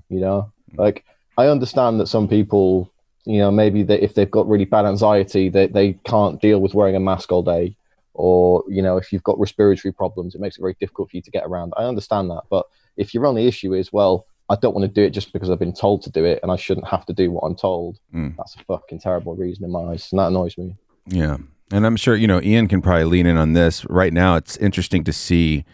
You 0.08 0.20
know, 0.20 0.52
like 0.74 1.04
I 1.36 1.46
understand 1.46 2.00
that 2.00 2.06
some 2.06 2.28
people, 2.28 2.92
you 3.24 3.38
know, 3.38 3.50
maybe 3.50 3.82
that 3.84 4.04
if 4.04 4.14
they've 4.14 4.30
got 4.30 4.48
really 4.48 4.64
bad 4.64 4.84
anxiety, 4.84 5.48
they 5.48 5.66
they 5.66 5.94
can't 6.04 6.40
deal 6.40 6.60
with 6.60 6.74
wearing 6.74 6.96
a 6.96 7.00
mask 7.00 7.32
all 7.32 7.42
day, 7.42 7.76
or 8.14 8.64
you 8.68 8.82
know, 8.82 8.96
if 8.96 9.12
you've 9.12 9.24
got 9.24 9.38
respiratory 9.38 9.92
problems, 9.92 10.34
it 10.34 10.40
makes 10.40 10.56
it 10.56 10.62
very 10.62 10.76
difficult 10.78 11.10
for 11.10 11.16
you 11.16 11.22
to 11.22 11.30
get 11.30 11.44
around. 11.44 11.72
I 11.76 11.84
understand 11.84 12.30
that, 12.30 12.42
but 12.50 12.66
if 12.96 13.14
your 13.14 13.26
only 13.26 13.46
issue 13.46 13.74
is 13.74 13.92
well, 13.92 14.26
I 14.48 14.56
don't 14.56 14.74
want 14.74 14.84
to 14.84 14.92
do 14.92 15.02
it 15.02 15.10
just 15.10 15.32
because 15.32 15.50
I've 15.50 15.58
been 15.58 15.72
told 15.72 16.02
to 16.02 16.10
do 16.10 16.24
it, 16.24 16.40
and 16.42 16.52
I 16.52 16.56
shouldn't 16.56 16.88
have 16.88 17.06
to 17.06 17.12
do 17.12 17.30
what 17.30 17.42
I'm 17.42 17.56
told. 17.56 17.98
Mm. 18.14 18.36
That's 18.36 18.54
a 18.56 18.64
fucking 18.64 19.00
terrible 19.00 19.34
reason 19.34 19.64
in 19.64 19.70
my 19.70 19.80
eyes, 19.80 20.08
and 20.12 20.18
that 20.18 20.28
annoys 20.28 20.58
me. 20.58 20.76
Yeah, 21.06 21.38
and 21.70 21.86
I'm 21.86 21.96
sure 21.96 22.14
you 22.16 22.26
know 22.26 22.40
Ian 22.42 22.68
can 22.68 22.82
probably 22.82 23.04
lean 23.04 23.26
in 23.26 23.36
on 23.36 23.54
this. 23.54 23.84
Right 23.86 24.12
now, 24.12 24.36
it's 24.36 24.56
interesting 24.58 25.04
to 25.04 25.12
see 25.12 25.64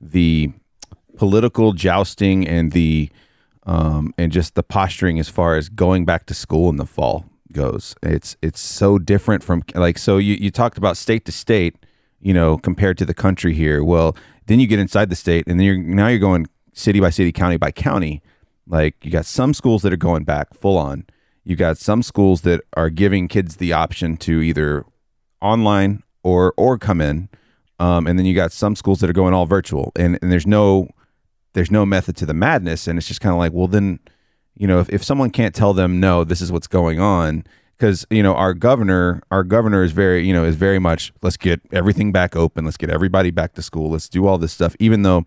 the 0.00 0.52
political 1.16 1.72
jousting 1.72 2.46
and 2.46 2.72
the 2.72 3.10
um, 3.64 4.14
and 4.16 4.30
just 4.30 4.54
the 4.54 4.62
posturing 4.62 5.18
as 5.18 5.28
far 5.28 5.56
as 5.56 5.68
going 5.68 6.04
back 6.04 6.26
to 6.26 6.34
school 6.34 6.68
in 6.68 6.76
the 6.76 6.86
fall 6.86 7.24
goes. 7.52 7.94
It's 8.02 8.36
it's 8.42 8.60
so 8.60 8.98
different 8.98 9.42
from 9.42 9.62
like 9.74 9.98
so 9.98 10.18
you 10.18 10.34
you 10.34 10.50
talked 10.50 10.78
about 10.78 10.96
state 10.96 11.24
to 11.24 11.32
state, 11.32 11.76
you 12.20 12.34
know, 12.34 12.58
compared 12.58 12.98
to 12.98 13.04
the 13.04 13.14
country 13.14 13.54
here. 13.54 13.82
Well, 13.82 14.16
then 14.46 14.60
you 14.60 14.66
get 14.66 14.78
inside 14.78 15.10
the 15.10 15.16
state, 15.16 15.44
and 15.46 15.58
then 15.58 15.66
you're 15.66 15.78
now 15.78 16.08
you're 16.08 16.18
going 16.18 16.46
city 16.76 17.00
by 17.00 17.10
city, 17.10 17.32
county 17.32 17.56
by 17.56 17.72
county. 17.72 18.22
Like 18.68 19.04
you 19.04 19.10
got 19.10 19.26
some 19.26 19.54
schools 19.54 19.82
that 19.82 19.92
are 19.92 19.96
going 19.96 20.24
back 20.24 20.54
full 20.54 20.78
on. 20.78 21.06
You 21.44 21.56
got 21.56 21.78
some 21.78 22.02
schools 22.02 22.42
that 22.42 22.60
are 22.76 22.90
giving 22.90 23.28
kids 23.28 23.56
the 23.56 23.72
option 23.72 24.16
to 24.18 24.40
either 24.40 24.84
online 25.40 26.02
or 26.22 26.52
or 26.56 26.78
come 26.78 27.00
in. 27.00 27.28
Um, 27.78 28.06
and 28.06 28.18
then 28.18 28.26
you 28.26 28.34
got 28.34 28.52
some 28.52 28.74
schools 28.74 29.00
that 29.00 29.10
are 29.10 29.14
going 29.14 29.34
all 29.34 29.44
virtual, 29.44 29.92
and, 29.96 30.18
and 30.22 30.32
there's 30.32 30.46
no 30.46 30.88
there's 31.52 31.70
no 31.70 31.86
method 31.86 32.16
to 32.16 32.26
the 32.26 32.34
madness, 32.34 32.86
and 32.86 32.98
it's 32.98 33.08
just 33.08 33.20
kind 33.20 33.32
of 33.32 33.38
like, 33.38 33.52
well, 33.52 33.66
then, 33.66 33.98
you 34.54 34.66
know, 34.66 34.78
if, 34.80 34.90
if 34.90 35.02
someone 35.04 35.30
can't 35.30 35.54
tell 35.54 35.72
them 35.72 36.00
no, 36.00 36.24
this 36.24 36.40
is 36.40 36.50
what's 36.52 36.66
going 36.66 37.00
on, 37.00 37.44
because 37.76 38.06
you 38.10 38.22
know 38.22 38.34
our 38.34 38.54
governor, 38.54 39.22
our 39.30 39.44
governor 39.44 39.82
is 39.82 39.92
very, 39.92 40.26
you 40.26 40.32
know, 40.32 40.44
is 40.44 40.56
very 40.56 40.78
much 40.78 41.12
let's 41.22 41.36
get 41.36 41.60
everything 41.70 42.12
back 42.12 42.34
open, 42.34 42.64
let's 42.64 42.78
get 42.78 42.90
everybody 42.90 43.30
back 43.30 43.52
to 43.54 43.62
school, 43.62 43.90
let's 43.90 44.08
do 44.08 44.26
all 44.26 44.38
this 44.38 44.52
stuff, 44.52 44.74
even 44.80 45.02
though 45.02 45.24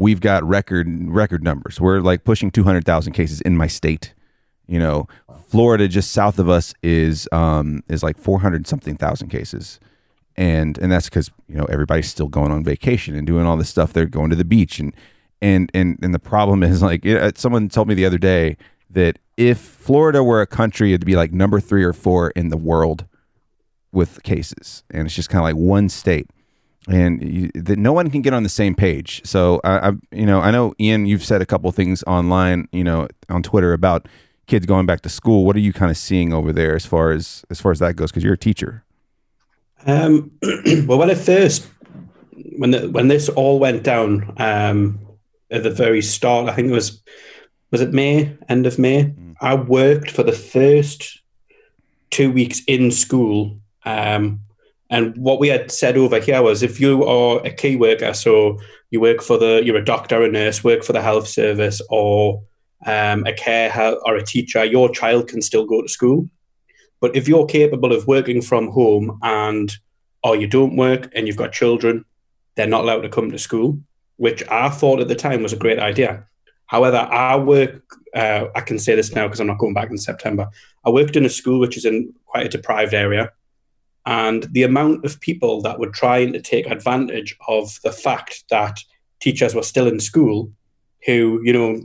we've 0.00 0.20
got 0.20 0.42
record 0.42 0.88
record 1.08 1.44
numbers. 1.44 1.78
We're 1.78 2.00
like 2.00 2.24
pushing 2.24 2.50
200,000 2.50 3.12
cases 3.12 3.40
in 3.42 3.56
my 3.56 3.66
state. 3.66 4.14
You 4.66 4.78
know, 4.78 5.08
Florida 5.48 5.88
just 5.88 6.12
south 6.12 6.38
of 6.38 6.48
us 6.48 6.72
is 6.82 7.28
um 7.32 7.82
is 7.88 8.02
like 8.02 8.18
400 8.18 8.66
something 8.66 8.96
thousand 8.96 9.28
cases. 9.28 9.78
And 10.36 10.78
and 10.78 10.90
that's 10.90 11.10
cuz 11.10 11.30
you 11.48 11.56
know 11.56 11.66
everybody's 11.66 12.08
still 12.08 12.28
going 12.28 12.50
on 12.50 12.64
vacation 12.64 13.14
and 13.14 13.26
doing 13.26 13.46
all 13.46 13.56
this 13.56 13.68
stuff. 13.68 13.92
They're 13.92 14.06
going 14.06 14.30
to 14.30 14.36
the 14.36 14.44
beach 14.44 14.80
and 14.80 14.94
and 15.42 15.70
and 15.74 15.98
and 16.02 16.14
the 16.14 16.18
problem 16.18 16.62
is 16.62 16.82
like 16.90 17.04
it, 17.04 17.36
someone 17.36 17.68
told 17.68 17.86
me 17.86 17.94
the 17.94 18.06
other 18.06 18.18
day 18.18 18.56
that 18.88 19.18
if 19.36 19.58
Florida 19.58 20.24
were 20.24 20.40
a 20.40 20.46
country 20.46 20.94
it'd 20.94 21.06
be 21.06 21.16
like 21.16 21.32
number 21.32 21.60
3 21.60 21.84
or 21.84 21.92
4 21.92 22.30
in 22.30 22.48
the 22.48 22.56
world 22.56 23.04
with 23.92 24.22
cases. 24.22 24.82
And 24.90 25.06
it's 25.06 25.14
just 25.14 25.28
kind 25.28 25.40
of 25.40 25.44
like 25.44 25.56
one 25.56 25.88
state 25.88 26.28
and 26.88 27.22
you, 27.22 27.50
that 27.54 27.78
no 27.78 27.92
one 27.92 28.10
can 28.10 28.22
get 28.22 28.32
on 28.32 28.42
the 28.42 28.48
same 28.48 28.74
page. 28.74 29.20
So 29.24 29.60
I, 29.64 29.88
I, 29.88 29.92
you 30.12 30.26
know, 30.26 30.40
I 30.40 30.50
know 30.50 30.74
Ian, 30.80 31.06
you've 31.06 31.24
said 31.24 31.42
a 31.42 31.46
couple 31.46 31.70
things 31.72 32.02
online, 32.06 32.68
you 32.72 32.84
know, 32.84 33.08
on 33.28 33.42
Twitter 33.42 33.72
about 33.72 34.08
kids 34.46 34.66
going 34.66 34.86
back 34.86 35.02
to 35.02 35.08
school. 35.08 35.44
What 35.44 35.56
are 35.56 35.60
you 35.60 35.72
kind 35.72 35.90
of 35.90 35.96
seeing 35.96 36.32
over 36.32 36.52
there 36.52 36.74
as 36.74 36.86
far 36.86 37.12
as 37.12 37.44
as 37.50 37.60
far 37.60 37.72
as 37.72 37.78
that 37.80 37.96
goes? 37.96 38.10
Because 38.10 38.24
you're 38.24 38.34
a 38.34 38.38
teacher. 38.38 38.84
Um, 39.86 40.30
well, 40.86 40.98
when 40.98 41.10
it 41.10 41.18
first 41.18 41.66
when 42.56 42.70
the, 42.70 42.88
when 42.90 43.08
this 43.08 43.28
all 43.28 43.58
went 43.58 43.82
down 43.82 44.34
um, 44.38 44.98
at 45.50 45.62
the 45.62 45.70
very 45.70 46.02
start, 46.02 46.48
I 46.48 46.54
think 46.54 46.68
it 46.68 46.74
was 46.74 47.02
was 47.70 47.80
it 47.80 47.92
May, 47.92 48.36
end 48.48 48.66
of 48.66 48.78
May. 48.78 49.04
Mm. 49.04 49.34
I 49.40 49.54
worked 49.54 50.10
for 50.10 50.22
the 50.22 50.32
first 50.32 51.20
two 52.10 52.32
weeks 52.32 52.62
in 52.66 52.90
school. 52.90 53.58
Um, 53.84 54.40
and 54.90 55.16
what 55.16 55.38
we 55.38 55.48
had 55.48 55.70
said 55.70 55.96
over 55.96 56.18
here 56.18 56.42
was 56.42 56.62
if 56.62 56.80
you 56.80 57.04
are 57.04 57.40
a 57.46 57.50
key 57.50 57.76
worker, 57.76 58.12
so 58.12 58.58
you 58.90 59.00
work 59.00 59.22
for 59.22 59.38
the, 59.38 59.62
you're 59.64 59.76
a 59.76 59.84
doctor, 59.84 60.22
a 60.22 60.28
nurse, 60.28 60.64
work 60.64 60.82
for 60.82 60.92
the 60.92 61.00
health 61.00 61.28
service, 61.28 61.80
or 61.90 62.42
um, 62.86 63.24
a 63.24 63.32
care 63.32 63.72
or 64.04 64.16
a 64.16 64.24
teacher, 64.24 64.64
your 64.64 64.90
child 64.90 65.28
can 65.28 65.42
still 65.42 65.64
go 65.64 65.80
to 65.80 65.88
school. 65.88 66.28
But 67.00 67.14
if 67.14 67.28
you're 67.28 67.46
capable 67.46 67.92
of 67.92 68.08
working 68.08 68.42
from 68.42 68.68
home 68.68 69.18
and 69.22 69.72
or 70.24 70.36
you 70.36 70.48
don't 70.48 70.76
work 70.76 71.10
and 71.14 71.26
you've 71.26 71.36
got 71.36 71.52
children, 71.52 72.04
they're 72.56 72.66
not 72.66 72.82
allowed 72.82 73.02
to 73.02 73.08
come 73.08 73.30
to 73.30 73.38
school, 73.38 73.78
which 74.16 74.42
I 74.48 74.70
thought 74.70 75.00
at 75.00 75.08
the 75.08 75.14
time 75.14 75.42
was 75.42 75.52
a 75.52 75.56
great 75.56 75.78
idea. 75.78 76.26
However, 76.66 76.96
I 76.96 77.36
work, 77.36 77.82
uh, 78.14 78.46
I 78.54 78.60
can 78.60 78.78
say 78.78 78.96
this 78.96 79.14
now 79.14 79.26
because 79.26 79.40
I'm 79.40 79.46
not 79.46 79.58
going 79.58 79.74
back 79.74 79.90
in 79.90 79.98
September. 79.98 80.48
I 80.84 80.90
worked 80.90 81.16
in 81.16 81.24
a 81.24 81.30
school 81.30 81.60
which 81.60 81.76
is 81.76 81.84
in 81.84 82.12
quite 82.26 82.46
a 82.46 82.48
deprived 82.48 82.92
area 82.92 83.30
and 84.10 84.42
the 84.50 84.64
amount 84.64 85.04
of 85.04 85.20
people 85.20 85.62
that 85.62 85.78
were 85.78 85.88
trying 85.88 86.32
to 86.32 86.40
take 86.42 86.66
advantage 86.66 87.34
of 87.48 87.80
the 87.84 87.92
fact 87.92 88.44
that 88.50 88.78
teachers 89.20 89.54
were 89.54 89.62
still 89.62 89.86
in 89.86 90.00
school 90.00 90.52
who 91.06 91.40
you 91.42 91.52
know 91.52 91.80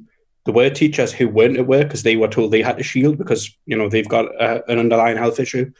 there 0.46 0.54
were 0.54 0.70
teachers 0.70 1.12
who 1.12 1.28
weren't 1.28 1.58
at 1.58 1.68
work 1.68 1.88
because 1.88 2.04
they 2.04 2.16
were 2.16 2.28
told 2.28 2.52
they 2.52 2.62
had 2.62 2.78
to 2.78 2.84
shield 2.84 3.18
because 3.18 3.56
you 3.66 3.78
know 3.78 3.90
they've 3.90 4.08
got 4.08 4.26
a, 4.42 4.70
an 4.72 4.80
underlying 4.80 5.18
health 5.18 5.40
issue. 5.40 5.72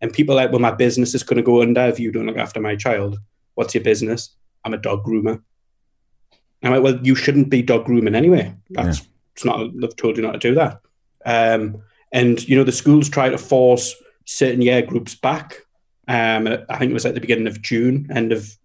And 0.00 0.12
people 0.12 0.34
like 0.34 0.50
well 0.50 0.60
my 0.60 0.70
business 0.70 1.14
is 1.14 1.22
going 1.22 1.36
to 1.36 1.42
go 1.42 1.62
under 1.62 1.82
if 1.82 2.00
you 2.00 2.12
don't 2.12 2.26
look 2.26 2.36
after 2.36 2.60
my 2.60 2.76
child. 2.76 3.18
What's 3.54 3.74
your 3.74 3.84
business? 3.84 4.34
I'm 4.64 4.74
a 4.74 4.78
dog 4.78 5.04
groomer. 5.04 5.42
I'm 6.62 6.72
like 6.72 6.82
well 6.82 6.98
you 7.02 7.14
shouldn't 7.14 7.50
be 7.50 7.62
dog 7.62 7.84
grooming 7.84 8.14
anyway. 8.14 8.54
That's 8.70 9.00
yeah. 9.00 9.06
it's 9.34 9.44
not 9.44 9.70
they've 9.78 9.96
told 9.96 10.16
you 10.16 10.22
not 10.22 10.32
to 10.32 10.38
do 10.38 10.54
that. 10.54 10.80
Um, 11.26 11.82
and 12.12 12.46
you 12.48 12.56
know 12.56 12.64
the 12.64 12.72
schools 12.72 13.08
try 13.08 13.28
to 13.28 13.38
force 13.38 13.94
certain 14.24 14.62
year 14.62 14.80
groups 14.80 15.14
back 15.14 15.63
um, 16.08 16.48
I 16.68 16.78
think 16.78 16.90
it 16.90 16.94
was 16.94 17.06
at 17.06 17.14
the 17.14 17.20
beginning 17.20 17.46
of 17.46 17.62
June, 17.62 18.08
end 18.14 18.32
of 18.32 18.56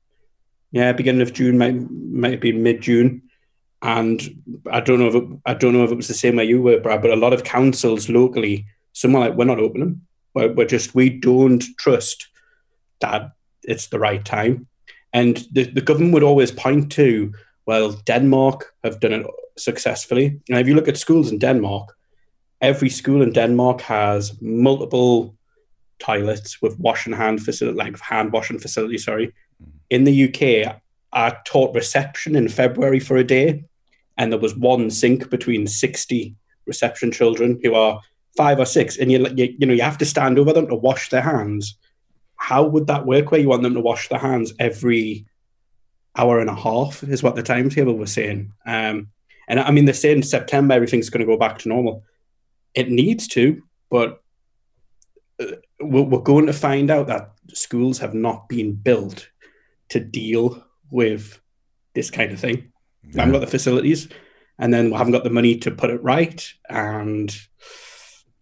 yeah, 0.72 0.92
beginning 0.94 1.22
of 1.22 1.34
June, 1.34 1.58
might 1.58 1.76
might 1.92 2.32
have 2.32 2.42
been 2.42 2.64
mid 2.64 2.82
June, 2.82 3.24
and 3.82 4.22
I 4.72 4.80
don't 4.82 5.00
know 5.00 5.08
if 5.08 5.16
it, 5.16 5.24
I 5.46 5.54
don't 5.54 5.74
know 5.74 5.84
if 5.84 5.92
it 5.92 5.96
was 5.96 6.08
the 6.08 6.14
same 6.14 6.36
way 6.36 6.46
you 6.46 6.62
were, 6.62 6.80
Brad, 6.80 7.02
but 7.02 7.12
a 7.12 7.16
lot 7.16 7.34
of 7.34 7.44
councils 7.44 8.10
locally, 8.10 8.66
some 8.94 9.14
like, 9.14 9.34
we're 9.34 9.46
not 9.46 9.60
opening. 9.60 10.02
We're, 10.34 10.54
we're 10.54 10.66
just 10.66 10.94
we 10.94 11.10
don't 11.10 11.64
trust 11.78 12.28
that 13.02 13.32
it's 13.64 13.88
the 13.88 14.00
right 14.00 14.24
time, 14.24 14.68
and 15.14 15.46
the, 15.52 15.64
the 15.64 15.82
government 15.82 16.14
would 16.14 16.24
always 16.24 16.52
point 16.52 16.92
to 16.94 17.34
well, 17.70 17.92
Denmark 17.92 18.74
have 18.84 19.00
done 19.00 19.14
it 19.14 19.28
successfully. 19.56 20.40
Now, 20.50 20.58
if 20.58 20.68
you 20.68 20.74
look 20.74 20.88
at 20.88 20.98
schools 20.98 21.32
in 21.32 21.38
Denmark, 21.38 21.96
every 22.62 22.90
school 22.90 23.22
in 23.22 23.32
Denmark 23.32 23.82
has 23.82 24.42
multiple 24.42 25.36
toilets 26.00 26.62
with 26.62 26.80
wash 26.80 27.06
and 27.06 27.16
hand 27.16 27.44
facility, 27.44 27.78
like 27.78 28.00
hand 28.00 28.32
washing 28.32 28.60
facility. 28.60 28.98
Sorry, 28.98 29.28
mm-hmm. 29.28 29.72
in 29.90 30.04
the 30.04 30.26
UK, 30.26 30.76
I 31.14 31.36
taught 31.46 31.76
reception 31.76 32.36
in 32.36 32.50
February 32.50 33.00
for 33.00 33.18
a 33.18 33.24
day, 33.24 33.64
and 34.18 34.32
there 34.32 34.40
was 34.40 34.56
one 34.56 34.90
sink 34.90 35.30
between 35.30 35.68
sixty 35.68 36.36
reception 36.66 37.12
children 37.12 37.60
who 37.64 37.74
are 37.76 38.02
five 38.38 38.60
or 38.60 38.66
six, 38.66 38.98
and 38.98 39.12
you, 39.12 39.28
you 39.36 39.56
you 39.60 39.68
know 39.68 39.74
you 39.74 39.82
have 39.82 39.98
to 40.00 40.06
stand 40.06 40.40
over 40.40 40.54
them 40.54 40.68
to 40.68 40.76
wash 40.76 41.10
their 41.10 41.22
hands. 41.22 41.78
How 42.36 42.64
would 42.64 42.88
that 42.88 43.06
work? 43.06 43.32
Where 43.32 43.42
you 43.42 43.50
want 43.50 43.64
them 43.64 43.74
to 43.74 43.82
wash 43.82 44.08
their 44.10 44.20
hands 44.20 44.54
every 44.60 45.26
hour 46.16 46.40
and 46.40 46.50
a 46.50 46.56
half 46.56 47.04
is 47.04 47.24
what 47.24 47.36
the 47.36 47.44
timetable 47.44 47.94
was 47.94 48.12
saying. 48.12 48.52
Um, 48.66 49.08
and 49.48 49.60
I 49.60 49.72
mean, 49.72 49.86
they're 49.86 49.94
saying 49.94 50.24
September 50.24 50.74
everything's 50.74 51.10
going 51.10 51.26
to 51.26 51.32
go 51.32 51.38
back 51.38 51.60
to 51.60 51.70
normal. 51.70 52.04
It 52.74 52.90
needs 52.90 53.28
to, 53.30 53.64
but 53.90 54.22
we're 55.80 56.20
going 56.20 56.46
to 56.48 56.54
find 56.54 56.92
out 56.92 57.08
that 57.08 57.32
schools 57.54 58.00
have 58.00 58.14
not 58.14 58.50
been 58.50 58.74
built 58.74 59.30
to 59.90 60.00
deal 60.00 60.64
with 60.92 61.42
this 61.96 62.12
kind 62.12 62.32
of 62.32 62.40
thing. 62.40 62.72
Yeah. 63.04 63.10
We 63.14 63.20
haven't 63.20 63.34
got 63.34 63.42
the 63.42 63.48
facilities, 63.48 64.10
and 64.58 64.74
then 64.74 64.92
we 64.92 64.98
haven't 64.98 65.14
got 65.14 65.24
the 65.24 65.30
money 65.30 65.58
to 65.60 65.72
put 65.72 65.90
it 65.90 66.04
right, 66.04 66.46
and 66.70 67.36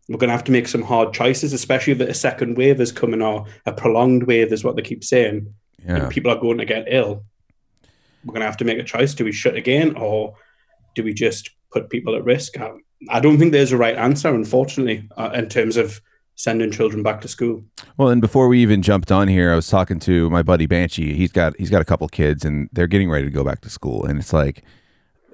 we're 0.09 0.17
going 0.17 0.29
to 0.29 0.35
have 0.35 0.45
to 0.45 0.51
make 0.51 0.67
some 0.67 0.81
hard 0.81 1.13
choices, 1.13 1.53
especially 1.53 1.93
if 1.93 1.99
a 1.99 2.13
second 2.13 2.57
wave 2.57 2.81
is 2.81 2.91
coming 2.91 3.21
or 3.21 3.45
a 3.65 3.71
prolonged 3.71 4.23
wave 4.23 4.51
is 4.51 4.63
what 4.63 4.75
they 4.75 4.81
keep 4.81 5.03
saying, 5.03 5.53
yeah. 5.85 5.97
and 5.97 6.11
people 6.11 6.31
are 6.31 6.39
going 6.39 6.57
to 6.57 6.65
get 6.65 6.87
ill. 6.87 7.23
We're 8.25 8.33
going 8.33 8.41
to 8.41 8.47
have 8.47 8.57
to 8.57 8.65
make 8.65 8.79
a 8.79 8.83
choice: 8.83 9.13
do 9.13 9.23
we 9.23 9.31
shut 9.31 9.55
again, 9.55 9.95
or 9.95 10.35
do 10.95 11.03
we 11.03 11.13
just 11.13 11.51
put 11.71 11.89
people 11.89 12.15
at 12.15 12.23
risk? 12.23 12.55
I 13.09 13.19
don't 13.19 13.37
think 13.37 13.51
there's 13.51 13.71
a 13.71 13.77
right 13.77 13.95
answer, 13.95 14.33
unfortunately, 14.33 15.07
uh, 15.15 15.29
in 15.33 15.49
terms 15.49 15.77
of 15.77 16.01
sending 16.37 16.71
children 16.71 17.03
back 17.03 17.19
to 17.21 17.27
school. 17.27 17.63
Well, 17.97 18.07
and 18.07 18.21
before 18.21 18.47
we 18.47 18.61
even 18.61 18.81
jumped 18.81 19.11
on 19.11 19.27
here, 19.27 19.51
I 19.51 19.55
was 19.55 19.67
talking 19.67 19.99
to 20.01 20.29
my 20.29 20.43
buddy 20.43 20.67
Banshee. 20.67 21.13
He's 21.13 21.31
got 21.31 21.57
he's 21.57 21.69
got 21.69 21.81
a 21.81 21.85
couple 21.85 22.07
kids, 22.07 22.45
and 22.45 22.69
they're 22.71 22.87
getting 22.87 23.09
ready 23.09 23.25
to 23.25 23.31
go 23.31 23.43
back 23.43 23.59
to 23.61 23.69
school, 23.69 24.05
and 24.05 24.17
it's 24.17 24.31
like 24.31 24.63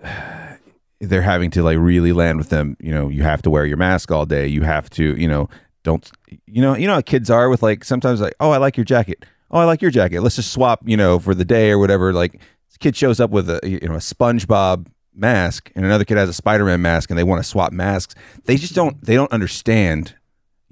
they're 0.99 1.21
having 1.21 1.51
to 1.51 1.61
like 1.61 1.77
really 1.77 2.13
land 2.13 2.39
with 2.39 2.49
them. 2.49 2.75
You 2.79 2.91
know, 2.91 3.09
you 3.09 3.21
have 3.21 3.43
to 3.43 3.51
wear 3.51 3.65
your 3.65 3.77
mask 3.77 4.11
all 4.11 4.25
day. 4.25 4.47
You 4.47 4.63
have 4.63 4.89
to, 4.91 5.15
you 5.19 5.27
know, 5.27 5.49
don't 5.83 6.09
you 6.47 6.61
know 6.61 6.75
you 6.75 6.87
know 6.87 6.95
how 6.95 7.01
kids 7.01 7.29
are 7.29 7.49
with 7.49 7.61
like 7.61 7.83
sometimes 7.83 8.21
like 8.21 8.33
oh 8.39 8.51
I 8.51 8.57
like 8.57 8.77
your 8.77 8.85
jacket. 8.85 9.25
Oh, 9.51 9.59
I 9.59 9.65
like 9.65 9.83
your 9.83 9.91
jacket. 9.91 10.21
Let's 10.21 10.37
just 10.37 10.51
swap, 10.51 10.81
you 10.83 10.97
know, 10.97 11.19
for 11.19 11.35
the 11.35 11.45
day 11.45 11.69
or 11.69 11.77
whatever. 11.77 12.11
Like, 12.11 12.41
kid 12.79 12.95
shows 12.95 13.19
up 13.19 13.29
with 13.29 13.47
a 13.47 13.59
you 13.63 13.87
know 13.87 13.93
a 13.93 13.99
SpongeBob 13.99 14.87
mask, 15.13 15.71
and 15.75 15.85
another 15.85 16.05
kid 16.05 16.17
has 16.17 16.27
a 16.27 16.33
Spider-Man 16.33 16.81
mask, 16.81 17.11
and 17.11 17.19
they 17.19 17.23
want 17.23 17.43
to 17.43 17.47
swap 17.47 17.71
masks. 17.71 18.15
They 18.45 18.57
just 18.57 18.73
don't. 18.73 18.99
They 19.05 19.13
don't 19.13 19.31
understand 19.31 20.15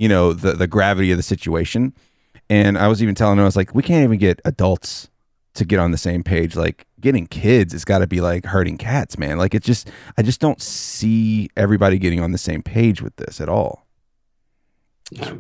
you 0.02 0.10
know 0.10 0.34
the 0.34 0.54
the 0.54 0.66
gravity 0.66 1.12
of 1.12 1.18
the 1.18 1.24
situation. 1.24 1.94
And 2.50 2.76
I 2.76 2.88
was 2.88 3.04
even 3.04 3.14
telling 3.14 3.38
him 3.38 3.44
I 3.44 3.46
was 3.46 3.56
like, 3.56 3.76
we 3.76 3.84
can't 3.84 4.04
even 4.04 4.18
get 4.18 4.42
adults 4.44 5.10
to 5.54 5.64
get 5.64 5.80
on 5.80 5.92
the 5.92 5.98
same 5.98 6.24
page. 6.24 6.56
Like 6.56 6.88
getting 7.00 7.28
kids, 7.28 7.72
it's 7.72 7.86
got 7.86 8.00
to 8.00 8.08
be 8.08 8.20
like 8.20 8.46
hurting 8.46 8.78
cats, 8.78 9.18
man. 9.18 9.38
Like 9.38 9.54
it 9.54 9.64
just, 9.64 9.90
I 10.18 10.24
just 10.24 10.42
don't 10.42 10.60
see 10.60 11.50
everybody 11.56 12.00
getting 12.00 12.20
on 12.20 12.32
the 12.32 12.40
same 12.40 12.64
page 12.64 13.02
with 13.02 13.16
this 13.18 13.40
at 13.40 13.48
all. 13.48 13.86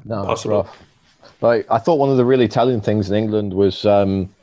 No, 0.05 0.25
possible. 0.25 0.69
Like 1.41 1.65
I 1.69 1.79
thought 1.79 1.95
one 1.95 2.09
of 2.09 2.17
the 2.17 2.25
really 2.25 2.47
telling 2.47 2.81
things 2.81 3.09
in 3.09 3.15
England 3.15 3.53
was, 3.55 3.83
um, 3.85 4.33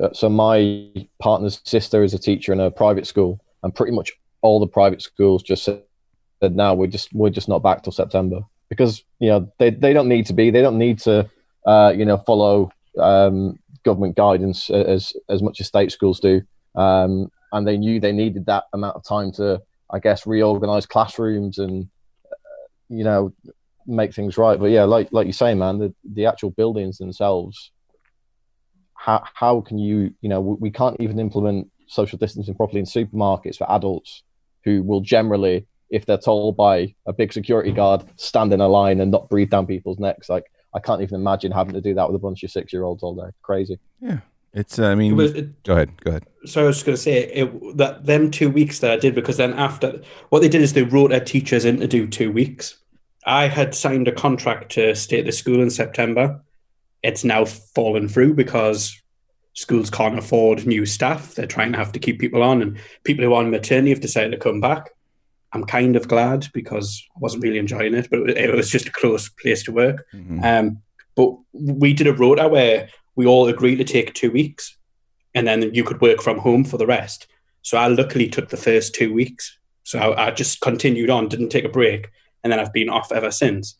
uh, 0.00 0.12
so 0.12 0.28
my 0.28 1.08
partner's 1.20 1.60
sister 1.64 2.04
is 2.04 2.12
a 2.12 2.18
teacher 2.18 2.52
in 2.52 2.60
a 2.60 2.70
private 2.70 3.06
school, 3.06 3.40
and 3.62 3.74
pretty 3.74 3.92
much 3.92 4.12
all 4.42 4.60
the 4.60 4.66
private 4.66 5.00
schools 5.00 5.42
just 5.42 5.64
said, 5.64 5.82
"Now 6.42 6.74
we're 6.74 6.88
just 6.88 7.14
we're 7.14 7.30
just 7.30 7.48
not 7.48 7.62
back 7.62 7.82
till 7.82 7.92
September." 7.92 8.42
Because 8.68 9.04
you 9.18 9.28
know 9.28 9.52
they, 9.58 9.70
they 9.70 9.92
don't 9.92 10.08
need 10.08 10.26
to 10.26 10.32
be. 10.32 10.50
They 10.50 10.62
don't 10.62 10.78
need 10.78 10.98
to 11.00 11.28
uh, 11.66 11.92
you 11.96 12.04
know 12.04 12.18
follow 12.18 12.70
um, 12.98 13.58
government 13.84 14.16
guidance 14.16 14.70
as 14.70 15.12
as 15.28 15.42
much 15.42 15.60
as 15.60 15.66
state 15.66 15.92
schools 15.92 16.20
do. 16.20 16.42
Um, 16.74 17.30
and 17.52 17.66
they 17.66 17.76
knew 17.76 18.00
they 18.00 18.12
needed 18.12 18.46
that 18.46 18.64
amount 18.72 18.96
of 18.96 19.04
time 19.04 19.32
to 19.32 19.62
I 19.90 19.98
guess 19.98 20.26
reorganize 20.26 20.86
classrooms 20.86 21.58
and 21.58 21.88
uh, 22.26 22.66
you 22.88 23.04
know 23.04 23.32
make 23.86 24.14
things 24.14 24.36
right. 24.38 24.58
But 24.58 24.70
yeah 24.70 24.84
like 24.84 25.08
like 25.12 25.26
you 25.26 25.32
say 25.32 25.54
man 25.54 25.78
the, 25.78 25.94
the 26.04 26.26
actual 26.26 26.50
buildings 26.50 26.98
themselves 26.98 27.70
how, 28.94 29.22
how 29.34 29.60
can 29.60 29.78
you 29.78 30.14
you 30.22 30.28
know 30.28 30.40
we, 30.40 30.54
we 30.54 30.70
can't 30.70 30.98
even 31.00 31.20
implement 31.20 31.70
social 31.86 32.18
distancing 32.18 32.54
properly 32.54 32.80
in 32.80 32.86
supermarkets 32.86 33.56
for 33.56 33.70
adults 33.70 34.22
who 34.64 34.82
will 34.82 35.00
generally, 35.00 35.66
if 35.90 36.06
they're 36.06 36.18
told 36.18 36.56
by 36.56 36.94
a 37.06 37.12
big 37.12 37.32
security 37.32 37.72
guard, 37.72 38.04
stand 38.16 38.52
in 38.52 38.60
a 38.60 38.68
line 38.68 39.00
and 39.00 39.10
not 39.10 39.28
breathe 39.28 39.50
down 39.50 39.66
people's 39.66 39.98
necks. 39.98 40.28
Like 40.28 40.50
I 40.74 40.80
can't 40.80 41.02
even 41.02 41.16
imagine 41.16 41.52
having 41.52 41.74
to 41.74 41.80
do 41.80 41.94
that 41.94 42.08
with 42.08 42.16
a 42.16 42.22
bunch 42.22 42.42
of 42.42 42.50
six 42.50 42.72
year 42.72 42.84
olds 42.84 43.02
all 43.02 43.14
day. 43.14 43.30
Crazy. 43.42 43.78
Yeah. 44.00 44.18
It's, 44.52 44.78
uh, 44.78 44.86
I 44.86 44.94
mean, 44.94 45.12
It 45.12 45.16
was- 45.16 45.32
it- 45.34 45.62
go 45.64 45.72
ahead. 45.74 46.00
Go 46.02 46.10
ahead. 46.10 46.26
So 46.46 46.62
I 46.62 46.66
was 46.66 46.76
just 46.76 46.86
going 46.86 46.96
to 46.96 47.02
say 47.02 47.24
it, 47.24 47.76
that 47.76 48.06
them 48.06 48.30
two 48.30 48.50
weeks 48.50 48.78
that 48.80 48.90
I 48.92 48.96
did 48.96 49.14
because 49.14 49.36
then 49.36 49.52
after 49.54 50.00
what 50.28 50.42
they 50.42 50.48
did 50.48 50.60
is 50.62 50.72
they 50.74 50.82
wrote 50.84 51.10
their 51.10 51.20
teachers 51.20 51.64
in 51.64 51.80
to 51.80 51.86
do 51.88 52.06
two 52.06 52.30
weeks. 52.30 52.76
I 53.26 53.48
had 53.48 53.74
signed 53.74 54.06
a 54.06 54.12
contract 54.12 54.70
to 54.72 54.94
stay 54.94 55.18
at 55.20 55.24
the 55.26 55.32
school 55.32 55.60
in 55.62 55.70
September. 55.70 56.40
It's 57.02 57.24
now 57.24 57.44
fallen 57.46 58.08
through 58.08 58.34
because 58.34 59.00
schools 59.54 59.90
can't 59.90 60.18
afford 60.18 60.66
new 60.66 60.84
staff. 60.86 61.34
They're 61.34 61.46
trying 61.46 61.72
to 61.72 61.78
have 61.78 61.92
to 61.92 61.98
keep 61.98 62.18
people 62.20 62.42
on, 62.42 62.60
and 62.62 62.78
people 63.04 63.24
who 63.24 63.32
are 63.32 63.42
on 63.42 63.50
maternity 63.50 63.90
have 63.90 64.00
decided 64.00 64.32
to 64.32 64.38
come 64.38 64.60
back. 64.60 64.90
I'm 65.54 65.64
kind 65.64 65.94
of 65.96 66.08
glad 66.08 66.48
because 66.52 67.02
I 67.16 67.20
wasn't 67.20 67.44
really 67.44 67.58
enjoying 67.58 67.94
it, 67.94 68.08
but 68.10 68.28
it 68.30 68.54
was, 68.54 68.68
just 68.68 68.88
a 68.88 68.92
close 68.92 69.28
place 69.28 69.62
to 69.64 69.72
work. 69.72 70.04
Mhm. 70.12 70.44
Um, 70.44 70.82
but 71.14 71.36
we 71.52 71.94
did 71.94 72.08
a 72.08 72.12
rota 72.12 72.48
where 72.48 72.88
we 73.14 73.24
all 73.24 73.46
agreed 73.46 73.76
to 73.76 73.84
take 73.84 74.12
two 74.14 74.32
weeks, 74.32 74.76
and 75.34 75.46
then 75.46 75.72
you 75.72 75.84
could 75.84 76.00
work 76.00 76.20
from 76.20 76.38
home 76.38 76.64
for 76.64 76.76
the 76.76 76.86
rest. 76.86 77.28
So 77.62 77.78
I 77.78 77.86
luckily 77.86 78.28
took 78.28 78.48
the 78.48 78.56
first 78.56 78.94
two 78.94 79.14
weeks. 79.14 79.56
So 79.84 79.98
I, 79.98 80.26
I 80.26 80.30
just 80.32 80.60
continued 80.60 81.08
on, 81.08 81.28
didn't 81.28 81.50
take 81.50 81.64
a 81.64 81.68
break, 81.68 82.10
and 82.42 82.52
then 82.52 82.58
I've 82.58 82.72
been 82.72 82.88
off 82.88 83.12
ever 83.12 83.30
since. 83.30 83.76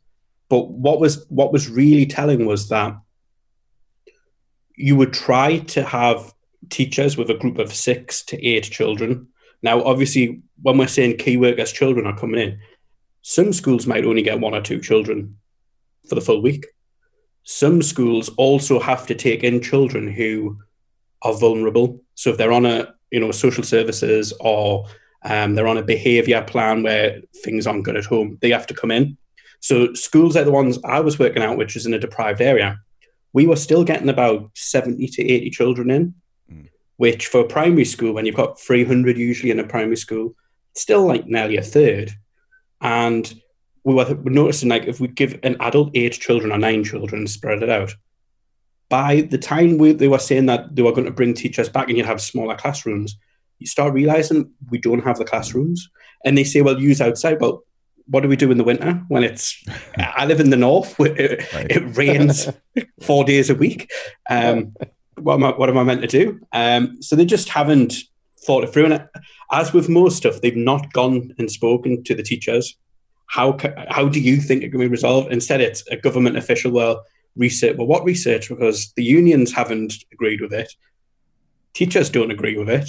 But 0.48 0.70
what 0.70 1.00
was 1.00 1.26
what 1.28 1.52
was 1.52 1.68
really 1.68 2.06
telling 2.06 2.46
was 2.46 2.68
that 2.68 2.96
you 4.76 4.96
would 4.96 5.12
try 5.12 5.58
to 5.58 5.82
have 5.82 6.32
teachers 6.70 7.16
with 7.16 7.30
a 7.30 7.34
group 7.34 7.58
of 7.58 7.74
six 7.74 8.22
to 8.26 8.46
eight 8.46 8.64
children. 8.64 9.28
Now, 9.62 9.82
obviously, 9.82 10.42
when 10.62 10.78
we're 10.78 10.86
saying 10.86 11.16
key 11.18 11.36
workers 11.36 11.72
children 11.72 12.06
are 12.06 12.16
coming 12.16 12.40
in, 12.40 12.58
some 13.22 13.52
schools 13.52 13.86
might 13.86 14.04
only 14.04 14.22
get 14.22 14.40
one 14.40 14.54
or 14.54 14.60
two 14.60 14.80
children 14.80 15.36
for 16.08 16.14
the 16.14 16.20
full 16.20 16.42
week 16.42 16.66
some 17.44 17.82
schools 17.82 18.30
also 18.36 18.80
have 18.80 19.06
to 19.06 19.14
take 19.14 19.44
in 19.44 19.60
children 19.60 20.08
who 20.08 20.58
are 21.22 21.34
vulnerable. 21.34 22.00
So 22.14 22.30
if 22.30 22.38
they're 22.38 22.52
on 22.52 22.66
a 22.66 22.94
you 23.10 23.20
know 23.20 23.30
social 23.30 23.62
services 23.62 24.32
or 24.40 24.86
um, 25.24 25.54
they're 25.54 25.68
on 25.68 25.78
a 25.78 25.82
behaviour 25.82 26.42
plan 26.42 26.82
where 26.82 27.20
things 27.44 27.66
aren't 27.66 27.84
good 27.84 27.96
at 27.96 28.04
home, 28.04 28.38
they 28.40 28.50
have 28.50 28.66
to 28.66 28.74
come 28.74 28.90
in. 28.90 29.16
So 29.60 29.94
schools 29.94 30.34
like 30.34 30.44
the 30.44 30.50
ones 30.50 30.78
I 30.84 31.00
was 31.00 31.18
working 31.18 31.42
out, 31.42 31.56
which 31.56 31.76
is 31.76 31.86
in 31.86 31.94
a 31.94 31.98
deprived 31.98 32.40
area, 32.40 32.78
we 33.32 33.46
were 33.46 33.56
still 33.56 33.84
getting 33.84 34.08
about 34.08 34.50
seventy 34.54 35.06
to 35.08 35.22
eighty 35.22 35.50
children 35.50 35.90
in, 35.90 36.14
Mm. 36.52 36.68
which 36.96 37.26
for 37.26 37.40
a 37.40 37.48
primary 37.48 37.86
school, 37.86 38.12
when 38.12 38.26
you've 38.26 38.34
got 38.34 38.60
three 38.60 38.84
hundred 38.84 39.16
usually 39.16 39.50
in 39.50 39.60
a 39.60 39.64
primary 39.64 39.96
school, 39.96 40.34
still 40.74 41.06
like 41.06 41.26
nearly 41.26 41.56
a 41.56 41.62
third. 41.62 42.12
And 42.80 43.32
we 43.84 43.94
were 43.94 44.16
noticing 44.24 44.68
like 44.68 44.84
if 44.84 45.00
we 45.00 45.08
give 45.08 45.38
an 45.42 45.56
adult 45.60 45.90
eight 45.94 46.14
children 46.14 46.52
or 46.52 46.58
nine 46.58 46.84
children 46.84 47.20
and 47.20 47.30
spread 47.30 47.62
it 47.62 47.70
out, 47.70 47.94
by 48.88 49.22
the 49.22 49.38
time 49.38 49.78
we, 49.78 49.92
they 49.92 50.08
were 50.08 50.18
saying 50.18 50.46
that 50.46 50.74
they 50.74 50.82
were 50.82 50.92
going 50.92 51.06
to 51.06 51.10
bring 51.10 51.34
teachers 51.34 51.68
back 51.68 51.88
and 51.88 51.96
you'd 51.96 52.06
have 52.06 52.20
smaller 52.20 52.54
classrooms, 52.56 53.16
you 53.58 53.66
start 53.66 53.92
realizing 53.94 54.50
we 54.70 54.78
don't 54.78 55.04
have 55.04 55.18
the 55.18 55.24
classrooms. 55.24 55.88
And 56.24 56.36
they 56.36 56.44
say, 56.44 56.60
well, 56.60 56.80
use 56.80 57.00
outside. 57.00 57.40
Well, 57.40 57.64
what 58.06 58.22
do 58.22 58.28
we 58.28 58.36
do 58.36 58.50
in 58.50 58.58
the 58.58 58.64
winter 58.64 59.02
when 59.08 59.24
it's? 59.24 59.62
I 59.96 60.26
live 60.26 60.40
in 60.40 60.50
the 60.50 60.56
north. 60.56 60.98
Where 60.98 61.14
it, 61.18 61.52
Right. 61.52 61.70
it 61.70 61.96
rains 61.96 62.48
four 63.02 63.24
days 63.24 63.48
a 63.50 63.54
week. 63.54 63.90
Um, 64.28 64.74
what 65.16 65.34
am 65.34 65.44
I? 65.44 65.50
What 65.50 65.68
am 65.70 65.78
I 65.78 65.84
meant 65.84 66.02
to 66.02 66.06
do? 66.06 66.40
Um, 66.52 67.00
so 67.02 67.16
they 67.16 67.24
just 67.24 67.48
haven't 67.48 67.94
thought 68.44 68.64
it 68.64 68.72
through. 68.72 68.86
And 68.86 69.08
as 69.52 69.72
with 69.72 69.88
most 69.88 70.16
stuff, 70.16 70.40
they've 70.40 70.56
not 70.56 70.92
gone 70.92 71.34
and 71.38 71.50
spoken 71.50 72.02
to 72.04 72.14
the 72.14 72.22
teachers. 72.22 72.76
How 73.26 73.56
how 73.88 74.08
do 74.08 74.20
you 74.20 74.36
think 74.36 74.62
it 74.62 74.70
can 74.70 74.80
be 74.80 74.86
resolved? 74.86 75.32
Instead, 75.32 75.60
it's 75.60 75.86
a 75.88 75.96
government 75.96 76.36
official. 76.36 76.70
Well, 76.72 77.04
research. 77.36 77.76
Well, 77.76 77.86
what 77.86 78.04
research? 78.04 78.48
Because 78.48 78.92
the 78.96 79.04
unions 79.04 79.52
haven't 79.52 79.94
agreed 80.12 80.40
with 80.40 80.52
it. 80.52 80.72
Teachers 81.72 82.10
don't 82.10 82.30
agree 82.30 82.56
with 82.56 82.68
it. 82.68 82.88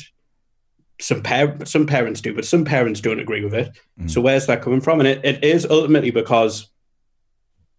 Some 1.02 1.24
par- 1.24 1.66
some 1.66 1.86
parents 1.86 2.22
do, 2.22 2.34
but 2.34 2.46
some 2.46 2.64
parents 2.64 3.02
don't 3.02 3.20
agree 3.20 3.44
with 3.44 3.54
it. 3.54 3.78
Mm. 4.00 4.10
So 4.10 4.22
where's 4.22 4.46
that 4.48 4.62
coming 4.62 4.82
from? 4.82 5.00
And 5.00 5.08
it, 5.08 5.26
it 5.26 5.44
is 5.44 5.66
ultimately 5.70 6.12
because 6.12 6.70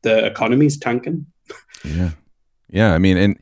the 0.02 0.26
economy's 0.26 0.78
tanking. 0.78 1.26
Yeah. 1.84 2.10
Yeah. 2.68 2.94
I 2.94 2.98
mean, 2.98 3.16
and 3.16 3.38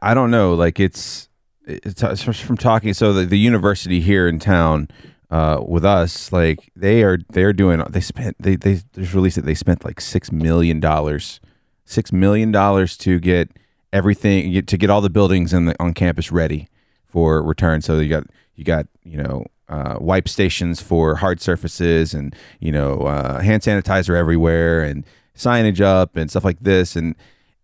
I 0.00 0.14
don't 0.14 0.30
know, 0.30 0.54
like 0.54 0.80
it's, 0.80 1.28
it's, 1.66 2.02
it's 2.02 2.40
from 2.40 2.56
talking. 2.56 2.94
So 2.94 3.12
the, 3.12 3.26
the 3.26 3.38
university 3.38 4.00
here 4.00 4.28
in 4.28 4.38
town, 4.38 4.88
uh, 5.30 5.60
with 5.66 5.84
us, 5.84 6.32
like 6.32 6.70
they 6.76 7.02
are, 7.02 7.18
they're 7.30 7.52
doing, 7.52 7.82
they 7.88 8.00
spent, 8.00 8.36
they, 8.38 8.56
they 8.56 8.80
just 8.94 9.12
released 9.14 9.38
it. 9.38 9.44
They 9.44 9.54
spent 9.54 9.84
like 9.84 9.98
$6 9.98 10.30
million, 10.32 10.80
$6 10.80 12.12
million 12.12 12.86
to 12.86 13.20
get 13.20 13.50
everything, 13.92 14.64
to 14.64 14.76
get 14.76 14.90
all 14.90 15.00
the 15.00 15.10
buildings 15.10 15.52
in 15.52 15.66
the, 15.66 15.82
on 15.82 15.94
campus 15.94 16.30
ready 16.30 16.68
for 17.04 17.42
return. 17.42 17.82
So 17.82 17.98
you 17.98 18.08
got, 18.08 18.24
you 18.54 18.64
got, 18.64 18.86
you 19.02 19.20
know, 19.20 19.46
uh, 19.68 19.96
wipe 20.00 20.28
stations 20.28 20.80
for 20.80 21.16
hard 21.16 21.40
surfaces 21.40 22.14
and, 22.14 22.34
you 22.60 22.70
know, 22.70 23.00
uh, 23.00 23.40
hand 23.40 23.62
sanitizer 23.62 24.14
everywhere 24.14 24.84
and 24.84 25.04
signage 25.34 25.80
up 25.80 26.16
and 26.16 26.30
stuff 26.30 26.44
like 26.44 26.60
this. 26.60 26.94
And 26.94 27.16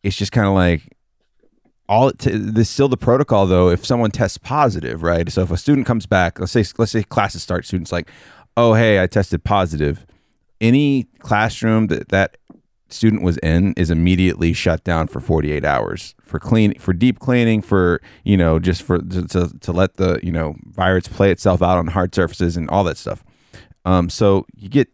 it's 0.03 0.17
just 0.17 0.33
kind 0.33 0.49
of 0.49 0.55
like 0.55 0.97
all 1.93 2.11
t- 2.11 2.65
still 2.65 2.89
the 2.89 2.97
protocol 2.97 3.47
though 3.47 3.69
if 3.69 3.85
someone 3.85 4.11
tests 4.11 4.39
positive 4.39 5.03
right? 5.03 5.31
So 5.31 5.43
if 5.43 5.51
a 5.51 5.59
student 5.59 5.87
comes 5.87 6.07
back 6.07 6.41
let's 6.41 6.53
say 6.53 6.65
let's 6.79 6.93
say 6.93 7.03
classes 7.03 7.43
start 7.43 7.67
students 7.67 7.93
like 7.93 8.11
oh 8.57 8.75
hey 8.75 9.01
i 9.01 9.07
tested 9.07 9.45
positive. 9.45 10.07
Any 10.61 11.05
classroom 11.19 11.89
that 11.89 12.09
that 12.09 12.39
student 12.89 13.23
was 13.23 13.37
in 13.39 13.75
is 13.75 13.91
immediately 13.91 14.53
shut 14.53 14.85
down 14.85 15.07
for 15.07 15.21
48 15.21 15.65
hours 15.65 16.15
for 16.23 16.39
clean 16.39 16.79
for 16.79 16.93
deep 16.93 17.19
cleaning 17.19 17.61
for 17.61 18.01
you 18.25 18.37
know 18.37 18.59
just 18.59 18.83
for 18.83 18.99
to, 18.99 19.27
to, 19.29 19.59
to 19.61 19.73
let 19.73 19.97
the 19.97 20.19
you 20.23 20.33
know 20.33 20.57
virus 20.65 21.09
play 21.09 21.31
itself 21.31 21.63
out 21.63 21.79
on 21.79 21.89
hard 21.89 22.15
surfaces 22.15 22.57
and 22.57 22.71
all 22.71 22.85
that 22.85 22.97
stuff. 22.97 23.23
Um, 23.85 24.09
so 24.09 24.47
you 24.57 24.71
get 24.71 24.89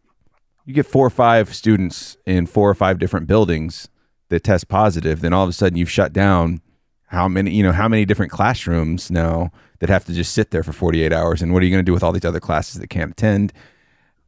you 0.64 0.74
get 0.74 0.86
four 0.86 1.06
or 1.06 1.10
five 1.10 1.54
students 1.54 2.16
in 2.26 2.46
four 2.46 2.68
or 2.68 2.74
five 2.74 2.98
different 2.98 3.28
buildings 3.28 3.88
that 4.30 4.42
test 4.42 4.68
positive 4.68 5.20
then 5.20 5.32
all 5.32 5.44
of 5.44 5.48
a 5.48 5.52
sudden 5.52 5.78
you've 5.78 5.90
shut 5.90 6.12
down 6.12 6.60
how 7.08 7.28
many 7.28 7.52
you 7.52 7.62
know 7.62 7.72
how 7.72 7.88
many 7.88 8.04
different 8.04 8.32
classrooms 8.32 9.10
now 9.10 9.50
that 9.80 9.88
have 9.88 10.04
to 10.06 10.12
just 10.12 10.32
sit 10.32 10.50
there 10.50 10.62
for 10.62 10.72
48 10.72 11.12
hours? 11.12 11.42
And 11.42 11.52
what 11.52 11.62
are 11.62 11.66
you 11.66 11.70
going 11.70 11.84
to 11.84 11.88
do 11.88 11.92
with 11.92 12.02
all 12.02 12.12
these 12.12 12.24
other 12.24 12.40
classes 12.40 12.80
that 12.80 12.88
can't 12.88 13.12
attend? 13.12 13.52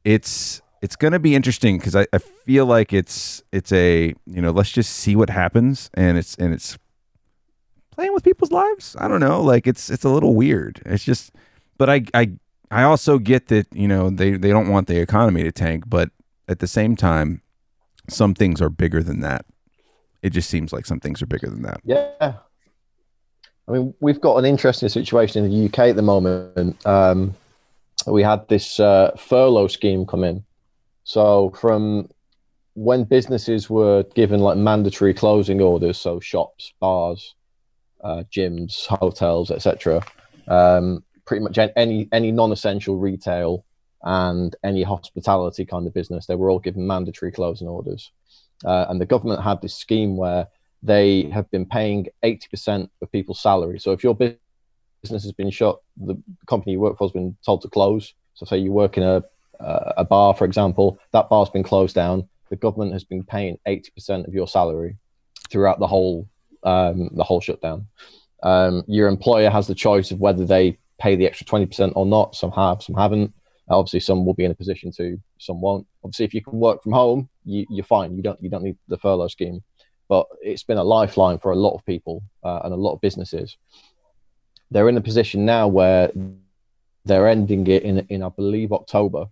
It's 0.05 0.61
it's 0.83 0.97
going 0.97 1.13
to 1.13 1.19
be 1.19 1.35
interesting 1.35 1.79
because 1.79 1.95
I, 1.95 2.07
I 2.13 2.19
feel 2.19 2.67
like 2.67 2.93
it's 2.93 3.43
it's 3.53 3.73
a 3.73 4.15
you 4.27 4.43
know 4.43 4.51
let's 4.51 4.71
just 4.71 4.93
see 4.93 5.17
what 5.17 5.31
happens. 5.31 5.91
And 5.95 6.19
it's 6.19 6.35
and 6.37 6.53
it's 6.53 6.79
playing 7.91 8.15
with 8.15 8.25
people's 8.25 8.51
lives? 8.51 8.97
I 8.99 9.09
don't 9.09 9.21
know. 9.21 9.43
Like 9.43 9.67
it's 9.67 9.91
it's 9.91 10.05
a 10.05 10.09
little 10.09 10.35
weird. 10.35 10.83
It's 10.87 11.05
just 11.05 11.33
but 11.79 11.89
i 11.89 12.03
i 12.15 12.31
i 12.71 12.83
also 12.83 13.19
get 13.19 13.49
that 13.49 13.67
you 13.73 13.89
know 13.89 14.11
they 14.11 14.33
they 14.33 14.51
don't 14.51 14.69
want 14.69 14.87
the 14.87 14.99
economy 14.99 15.43
to 15.43 15.51
tank 15.51 15.85
but 15.89 16.11
at 16.47 16.59
the 16.59 16.67
same 16.67 16.95
time 16.95 17.41
some 18.09 18.35
things 18.35 18.61
are 18.61 18.71
bigger 18.71 19.03
than 19.03 19.21
that. 19.21 19.45
It 20.23 20.31
just 20.31 20.51
seems 20.51 20.73
like 20.73 20.87
some 20.87 21.01
things 21.01 21.23
are 21.23 21.27
bigger 21.27 21.49
than 21.49 21.63
that. 21.63 21.81
Yeah. 21.85 22.39
I 23.71 23.75
mean, 23.75 23.95
we've 24.01 24.21
got 24.21 24.37
an 24.37 24.45
interesting 24.45 24.89
situation 24.89 25.45
in 25.45 25.51
the 25.51 25.67
UK 25.67 25.91
at 25.91 25.97
the 25.97 26.03
moment. 26.03 26.85
Um, 26.85 27.37
we 28.07 28.23
had 28.23 28.49
this 28.49 28.81
uh, 28.81 29.13
furlough 29.17 29.69
scheme 29.69 30.07
come 30.07 30.25
in. 30.25 30.45
So, 31.05 31.51
from 31.51 32.09
when 32.75 33.05
businesses 33.05 33.71
were 33.71 34.03
given 34.15 34.41
like 34.41 34.57
mandatory 34.57 35.15
closing 35.15 35.61
orders, 35.61 35.99
so 35.99 36.19
shops, 36.19 36.73
bars, 36.81 37.37
uh, 38.03 38.25
gyms, 38.35 38.87
hotels, 38.87 39.53
etc., 39.53 40.03
um, 40.49 41.05
pretty 41.25 41.45
much 41.45 41.57
any 41.77 42.09
any 42.11 42.33
non-essential 42.33 42.97
retail 42.97 43.65
and 44.03 44.57
any 44.65 44.83
hospitality 44.83 45.65
kind 45.65 45.87
of 45.87 45.95
business, 45.95 46.27
they 46.27 46.35
were 46.35 46.51
all 46.51 46.59
given 46.59 46.87
mandatory 46.87 47.31
closing 47.31 47.69
orders. 47.69 48.11
Uh, 48.65 48.87
and 48.89 49.01
the 49.01 49.07
government 49.07 49.43
had 49.43 49.63
this 49.63 49.77
scheme 49.77 50.17
where 50.17 50.49
they 50.83 51.23
have 51.31 51.51
been 51.51 51.67
paying 51.67 52.07
80% 52.25 52.89
of 53.03 53.13
people's 53.13 53.43
salary. 53.43 53.79
So 53.79 53.93
if 53.93 54.03
your 54.03 54.15
business 54.15 54.39
has 55.25 55.33
been 55.33 55.51
shut, 55.51 55.79
the 55.97 56.21
company 56.47 56.73
you 56.73 56.81
work 56.81 56.99
for 56.99 57.05
has 57.05 57.13
been 57.13 57.37
told 57.45 57.63
to 57.63 57.69
close. 57.69 58.15
So 58.35 58.47
say 58.47 58.59
you 58.59 58.73
work 58.73 58.97
in 58.97 59.03
a, 59.03 59.23
a 59.61 60.05
bar, 60.05 60.35
for 60.35 60.45
example, 60.45 60.99
that 61.13 61.29
bar's 61.29 61.51
been 61.51 61.63
closed 61.63 61.95
down. 61.95 62.29
The 62.49 62.57
government 62.57 62.93
has 62.93 63.05
been 63.05 63.25
paying 63.25 63.59
80% 63.69 64.27
of 64.27 64.35
your 64.35 64.49
salary 64.49 64.97
throughout 65.51 65.79
the 65.79 65.87
whole, 65.87 66.29
um, 66.63 67.11
the 67.13 67.25
whole 67.25 67.41
shutdown. 67.41 67.87
Um, 68.43 68.83
your 68.87 69.09
employer 69.09 69.51
has 69.51 69.67
the 69.67 69.75
choice 69.75 70.11
of 70.11 70.21
whether 70.21 70.47
they 70.47 70.79
pay 70.99 71.15
the 71.15 71.27
extra 71.27 71.47
20% 71.47 71.93
or 71.95 72.07
not. 72.07 72.35
Some 72.35 72.53
have, 72.53 72.83
some 72.83 72.97
haven't. 72.97 73.35
Obviously, 73.69 74.01
some 74.01 74.25
will 74.25 74.35
be 74.35 74.45
in 74.45 74.51
a 74.51 74.55
position 74.55 74.91
to, 74.97 75.21
some 75.39 75.61
won't. 75.61 75.87
Obviously, 76.03 76.25
if 76.25 76.35
you 76.35 76.43
can 76.43 76.59
work 76.59 76.83
from 76.83 76.93
home, 76.93 77.29
you, 77.45 77.67
you're 77.71 77.85
fine. 77.85 78.17
You 78.17 78.23
don't, 78.23 78.43
you 78.43 78.51
don't 78.51 78.65
need 78.65 78.77
the 78.89 78.99
furlough 78.99 79.29
scheme 79.29 79.63
but 80.11 80.27
it's 80.43 80.65
been 80.65 80.77
a 80.77 80.85
lifeline 80.97 81.39
for 81.39 81.53
a 81.53 81.57
lot 81.57 81.75
of 81.77 81.87
people 81.87 82.21
uh, 82.43 82.61
and 82.65 82.75
a 82.75 82.77
lot 82.77 82.95
of 82.95 83.01
businesses. 83.01 83.57
they're 84.71 84.89
in 84.89 84.97
a 84.97 85.01
position 85.01 85.45
now 85.45 85.67
where 85.69 86.11
they're 87.05 87.29
ending 87.29 87.67
it 87.67 87.83
in, 87.83 87.99
in 88.09 88.23
I 88.23 88.29
believe 88.29 88.73
October, 88.73 89.27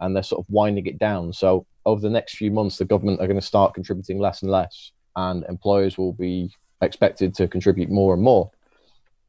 and 0.00 0.14
they're 0.14 0.22
sort 0.22 0.44
of 0.44 0.50
winding 0.50 0.86
it 0.86 0.98
down. 0.98 1.32
So 1.32 1.66
over 1.86 2.00
the 2.00 2.10
next 2.10 2.36
few 2.36 2.50
months, 2.50 2.78
the 2.78 2.84
government 2.84 3.20
are 3.20 3.26
going 3.26 3.40
to 3.40 3.46
start 3.46 3.74
contributing 3.74 4.18
less 4.18 4.42
and 4.42 4.50
less, 4.50 4.92
and 5.16 5.44
employers 5.48 5.96
will 5.96 6.12
be 6.12 6.50
expected 6.82 7.34
to 7.36 7.48
contribute 7.48 7.90
more 7.90 8.12
and 8.14 8.22
more. 8.22 8.50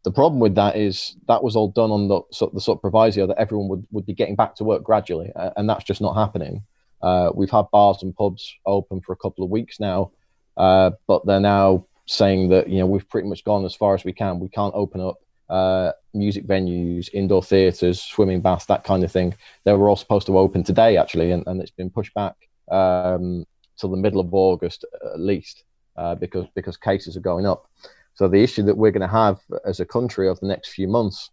The 0.04 0.12
problem 0.12 0.40
with 0.40 0.56
that 0.56 0.76
is 0.76 1.16
that 1.28 1.44
was 1.44 1.56
all 1.56 1.70
done 1.70 1.92
on 1.92 2.08
the 2.08 2.22
sort, 2.32 2.54
the 2.54 2.62
sort 2.62 2.78
of 2.78 2.82
proviso 2.82 3.26
that 3.28 3.40
everyone 3.40 3.70
would, 3.70 3.88
would 3.92 4.06
be 4.06 4.14
getting 4.14 4.36
back 4.36 4.56
to 4.56 4.64
work 4.64 4.84
gradually, 4.84 5.32
and 5.36 5.70
that's 5.70 5.84
just 5.84 6.02
not 6.02 6.14
happening. 6.14 6.64
Uh, 7.02 7.32
we've 7.34 7.52
had 7.52 7.66
bars 7.72 8.02
and 8.04 8.16
pubs 8.16 8.56
open 8.66 9.02
for 9.02 9.14
a 9.14 9.18
couple 9.18 9.44
of 9.44 9.50
weeks 9.50 9.80
now, 9.80 10.12
uh, 10.58 10.92
but 11.08 11.26
they're 11.26 11.40
now 11.40 11.86
saying 12.08 12.50
that 12.50 12.70
you 12.70 12.80
know 12.80 12.86
we've 12.86 13.10
pretty 13.10 13.28
much 13.28 13.44
gone 13.44 13.66
as 13.66 13.76
far 13.76 13.96
as 13.96 14.04
we 14.04 14.14
can. 14.14 14.40
We 14.40 14.50
can't 14.50 14.74
open 14.76 15.02
up 15.02 15.18
uh, 15.50 15.92
music 16.14 16.48
venues, 16.48 17.10
indoor 17.14 17.44
theatres, 17.44 18.02
swimming 18.02 18.42
baths, 18.42 18.66
that 18.66 18.84
kind 18.84 19.04
of 19.04 19.12
thing. 19.12 19.36
They 19.64 19.74
were 19.74 19.90
all 19.90 19.96
supposed 19.96 20.28
to 20.28 20.38
open 20.38 20.64
today, 20.64 20.98
actually, 20.98 21.32
and, 21.32 21.44
and 21.48 21.62
it's 21.62 21.72
been 21.72 21.90
pushed 21.90 22.14
back 22.14 22.36
um, 22.72 23.46
till 23.78 23.90
the 23.90 23.98
middle 23.98 24.20
of 24.20 24.34
August 24.34 24.86
at 25.04 25.20
least 25.20 25.64
uh, 25.98 26.16
because 26.16 26.46
because 26.56 26.78
cases 26.78 27.16
are 27.18 27.22
going 27.22 27.46
up. 27.46 27.70
So 28.16 28.28
the 28.28 28.42
issue 28.42 28.64
that 28.64 28.78
we're 28.78 28.92
going 28.92 29.02
to 29.02 29.08
have 29.08 29.42
as 29.66 29.80
a 29.80 29.86
country 29.86 30.30
over 30.30 30.40
the 30.40 30.48
next 30.48 30.70
few 30.70 30.88
months 30.88 31.32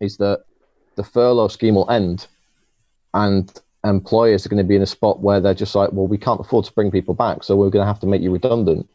is 0.00 0.16
that 0.16 0.44
the 0.96 1.04
furlough 1.04 1.48
scheme 1.48 1.74
will 1.74 1.90
end, 1.90 2.26
and 3.14 3.52
employers 3.88 4.44
are 4.44 4.48
going 4.48 4.62
to 4.62 4.68
be 4.68 4.76
in 4.76 4.82
a 4.82 4.86
spot 4.86 5.20
where 5.20 5.40
they're 5.40 5.54
just 5.54 5.74
like, 5.74 5.92
well, 5.92 6.06
we 6.06 6.18
can't 6.18 6.40
afford 6.40 6.64
to 6.66 6.72
bring 6.72 6.90
people 6.90 7.14
back, 7.14 7.42
so 7.42 7.56
we're 7.56 7.70
going 7.70 7.82
to 7.82 7.86
have 7.86 8.00
to 8.00 8.06
make 8.06 8.22
you 8.22 8.32
redundant. 8.32 8.88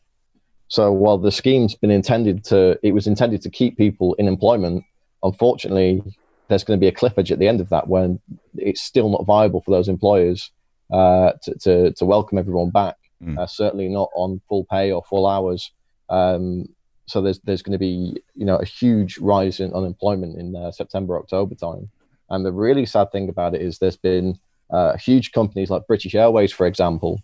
So 0.67 0.91
while 0.91 1.17
the 1.17 1.31
scheme's 1.31 1.75
been 1.75 1.91
intended 1.91 2.43
to, 2.45 2.79
it 2.83 2.93
was 2.93 3.07
intended 3.07 3.41
to 3.43 3.49
keep 3.49 3.77
people 3.77 4.15
in 4.15 4.27
employment. 4.27 4.83
Unfortunately, 5.21 6.01
there's 6.47 6.63
going 6.63 6.79
to 6.79 6.83
be 6.83 6.87
a 6.87 6.91
cliff 6.91 7.13
edge 7.17 7.31
at 7.31 7.39
the 7.39 7.47
end 7.47 7.61
of 7.61 7.69
that 7.69 7.87
when 7.87 8.19
it's 8.55 8.81
still 8.81 9.09
not 9.09 9.25
viable 9.25 9.61
for 9.61 9.71
those 9.71 9.87
employers 9.87 10.51
uh, 10.91 11.33
to, 11.43 11.55
to, 11.59 11.91
to 11.93 12.05
welcome 12.05 12.37
everyone 12.37 12.69
back. 12.69 12.95
Mm. 13.23 13.37
Uh, 13.37 13.47
certainly 13.47 13.87
not 13.87 14.09
on 14.15 14.41
full 14.49 14.65
pay 14.65 14.91
or 14.91 15.03
full 15.03 15.27
hours. 15.27 15.71
Um, 16.09 16.67
so 17.05 17.21
there's 17.21 17.39
there's 17.39 17.61
going 17.61 17.73
to 17.73 17.79
be 17.79 18.21
you 18.35 18.45
know 18.45 18.57
a 18.57 18.65
huge 18.65 19.17
rise 19.17 19.59
in 19.59 19.73
unemployment 19.73 20.37
in 20.37 20.55
uh, 20.55 20.71
September 20.71 21.17
October 21.17 21.55
time. 21.55 21.89
And 22.29 22.45
the 22.45 22.51
really 22.51 22.85
sad 22.85 23.11
thing 23.11 23.29
about 23.29 23.55
it 23.55 23.61
is 23.61 23.77
there's 23.77 23.97
been 23.97 24.39
uh, 24.73 24.97
huge 24.97 25.31
companies 25.31 25.69
like 25.69 25.87
British 25.87 26.15
Airways, 26.15 26.51
for 26.51 26.65
example, 26.65 27.21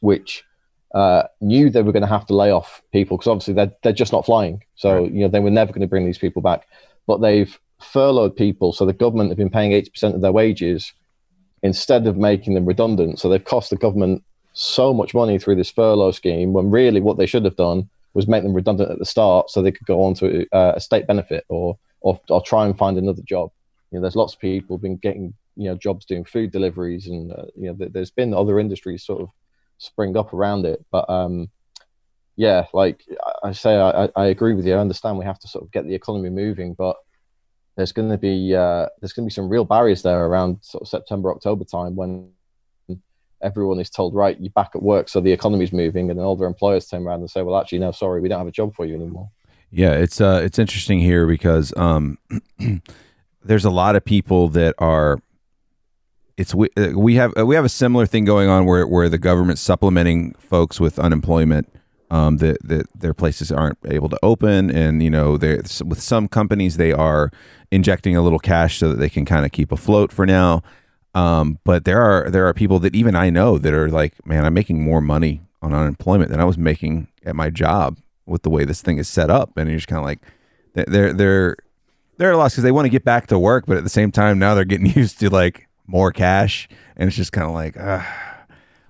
which 0.00 0.44
uh, 0.94 1.22
knew 1.40 1.70
they 1.70 1.82
were 1.82 1.92
going 1.92 2.02
to 2.02 2.08
have 2.08 2.26
to 2.26 2.34
lay 2.34 2.50
off 2.50 2.82
people 2.92 3.16
because 3.16 3.28
obviously 3.28 3.54
they're, 3.54 3.72
they're 3.82 3.92
just 3.92 4.12
not 4.12 4.26
flying. 4.26 4.62
So, 4.74 5.02
right. 5.02 5.12
you 5.12 5.20
know, 5.20 5.28
they 5.28 5.40
were 5.40 5.50
never 5.50 5.72
going 5.72 5.82
to 5.82 5.86
bring 5.86 6.04
these 6.04 6.18
people 6.18 6.42
back. 6.42 6.66
But 7.06 7.20
they've 7.20 7.58
furloughed 7.80 8.36
people. 8.36 8.72
So 8.72 8.84
the 8.84 8.92
government 8.92 9.30
have 9.30 9.38
been 9.38 9.50
paying 9.50 9.70
80% 9.70 10.14
of 10.14 10.20
their 10.20 10.32
wages 10.32 10.92
instead 11.62 12.06
of 12.06 12.16
making 12.16 12.54
them 12.54 12.66
redundant. 12.66 13.18
So 13.18 13.28
they've 13.28 13.44
cost 13.44 13.70
the 13.70 13.76
government 13.76 14.24
so 14.52 14.92
much 14.92 15.14
money 15.14 15.38
through 15.38 15.56
this 15.56 15.70
furlough 15.70 16.10
scheme 16.10 16.52
when 16.52 16.70
really 16.70 17.00
what 17.00 17.18
they 17.18 17.26
should 17.26 17.44
have 17.44 17.56
done 17.56 17.88
was 18.14 18.26
make 18.26 18.42
them 18.42 18.54
redundant 18.54 18.90
at 18.90 18.98
the 18.98 19.04
start 19.04 19.50
so 19.50 19.62
they 19.62 19.70
could 19.70 19.86
go 19.86 20.02
on 20.02 20.14
to 20.14 20.46
uh, 20.52 20.72
a 20.74 20.80
state 20.80 21.06
benefit 21.06 21.44
or, 21.48 21.78
or, 22.00 22.20
or 22.28 22.42
try 22.42 22.66
and 22.66 22.76
find 22.76 22.98
another 22.98 23.22
job. 23.22 23.50
You 23.90 23.98
know, 23.98 24.02
there's 24.02 24.16
lots 24.16 24.34
of 24.34 24.40
people 24.40 24.78
been 24.78 24.96
getting, 24.96 25.34
you 25.58 25.64
know, 25.64 25.74
jobs 25.74 26.06
doing 26.06 26.24
food 26.24 26.52
deliveries 26.52 27.08
and, 27.08 27.32
uh, 27.32 27.46
you 27.56 27.66
know, 27.66 27.74
th- 27.74 27.92
there's 27.92 28.12
been 28.12 28.32
other 28.32 28.60
industries 28.60 29.04
sort 29.04 29.20
of 29.20 29.28
spring 29.78 30.16
up 30.16 30.32
around 30.32 30.64
it. 30.64 30.84
But 30.92 31.10
um, 31.10 31.50
yeah, 32.36 32.66
like 32.72 33.02
I 33.42 33.50
say, 33.50 33.76
I, 33.76 34.08
I 34.14 34.26
agree 34.26 34.54
with 34.54 34.66
you. 34.66 34.74
I 34.74 34.78
understand 34.78 35.18
we 35.18 35.24
have 35.24 35.40
to 35.40 35.48
sort 35.48 35.64
of 35.64 35.72
get 35.72 35.86
the 35.86 35.94
economy 35.94 36.30
moving, 36.30 36.74
but 36.74 36.96
there's 37.76 37.90
going 37.90 38.08
to 38.08 38.16
be 38.16 38.54
uh, 38.54 38.86
there's 39.00 39.12
going 39.12 39.24
to 39.26 39.30
be 39.30 39.34
some 39.34 39.48
real 39.48 39.64
barriers 39.64 40.02
there 40.02 40.24
around 40.24 40.58
sort 40.62 40.82
of 40.82 40.88
September 40.88 41.32
October 41.32 41.64
time 41.64 41.96
when 41.96 42.30
everyone 43.40 43.78
is 43.78 43.90
told 43.90 44.14
right 44.14 44.40
you're 44.40 44.50
back 44.50 44.70
at 44.74 44.82
work 44.82 45.08
so 45.08 45.20
the 45.20 45.30
economy's 45.30 45.72
moving 45.72 46.10
and 46.10 46.18
then 46.18 46.26
all 46.26 46.34
their 46.34 46.48
employers 46.48 46.88
turn 46.88 47.06
around 47.06 47.20
and 47.20 47.30
say 47.30 47.40
well 47.40 47.60
actually 47.60 47.78
no 47.78 47.92
sorry 47.92 48.20
we 48.20 48.28
don't 48.28 48.38
have 48.38 48.48
a 48.48 48.50
job 48.50 48.74
for 48.74 48.84
you 48.84 48.96
anymore 48.96 49.30
yeah 49.70 49.92
it's 49.92 50.20
uh 50.20 50.40
it's 50.42 50.58
interesting 50.58 50.98
here 50.98 51.24
because 51.24 51.72
um 51.76 52.18
there's 53.44 53.64
a 53.64 53.70
lot 53.70 53.94
of 53.94 54.04
people 54.04 54.48
that 54.48 54.74
are 54.78 55.20
it's 56.38 56.54
we, 56.54 56.68
uh, 56.76 56.92
we 56.94 57.16
have 57.16 57.34
uh, 57.36 57.44
we 57.44 57.56
have 57.56 57.64
a 57.64 57.68
similar 57.68 58.06
thing 58.06 58.24
going 58.24 58.48
on 58.48 58.64
where 58.64 58.86
where 58.86 59.08
the 59.08 59.18
government's 59.18 59.60
supplementing 59.60 60.34
folks 60.34 60.78
with 60.78 60.98
unemployment 60.98 61.68
um, 62.12 62.36
that 62.38 62.58
that 62.62 62.86
their 62.94 63.12
places 63.12 63.50
aren't 63.50 63.76
able 63.84 64.08
to 64.08 64.18
open, 64.22 64.70
and 64.70 65.02
you 65.02 65.10
know, 65.10 65.32
with 65.32 66.00
some 66.00 66.28
companies 66.28 66.76
they 66.76 66.92
are 66.92 67.32
injecting 67.72 68.16
a 68.16 68.22
little 68.22 68.38
cash 68.38 68.78
so 68.78 68.88
that 68.88 68.98
they 68.98 69.10
can 69.10 69.24
kind 69.24 69.44
of 69.44 69.50
keep 69.50 69.72
afloat 69.72 70.12
for 70.12 70.24
now. 70.24 70.62
Um, 71.12 71.58
but 71.64 71.84
there 71.84 72.00
are 72.00 72.30
there 72.30 72.46
are 72.46 72.54
people 72.54 72.78
that 72.80 72.94
even 72.94 73.16
I 73.16 73.30
know 73.30 73.58
that 73.58 73.74
are 73.74 73.90
like, 73.90 74.24
man, 74.24 74.44
I'm 74.44 74.54
making 74.54 74.80
more 74.80 75.00
money 75.00 75.42
on 75.60 75.74
unemployment 75.74 76.30
than 76.30 76.40
I 76.40 76.44
was 76.44 76.56
making 76.56 77.08
at 77.26 77.34
my 77.34 77.50
job 77.50 77.98
with 78.26 78.42
the 78.42 78.50
way 78.50 78.64
this 78.64 78.80
thing 78.80 78.98
is 78.98 79.08
set 79.08 79.28
up, 79.28 79.56
and 79.56 79.68
you're 79.68 79.78
just 79.78 79.88
kind 79.88 79.98
of 79.98 80.04
like, 80.04 80.20
they're 80.74 81.12
they're 81.12 81.56
they're 82.16 82.36
lost 82.36 82.54
because 82.54 82.62
they 82.62 82.70
want 82.70 82.84
to 82.86 82.90
get 82.90 83.04
back 83.04 83.26
to 83.26 83.40
work, 83.40 83.64
but 83.66 83.76
at 83.76 83.82
the 83.82 83.90
same 83.90 84.12
time 84.12 84.38
now 84.38 84.54
they're 84.54 84.64
getting 84.64 84.86
used 84.94 85.18
to 85.18 85.30
like 85.30 85.67
more 85.88 86.12
cash, 86.12 86.68
and 86.96 87.08
it's 87.08 87.16
just 87.16 87.32
kind 87.32 87.48
of 87.48 87.54
like, 87.54 87.76
uh, 87.76 88.02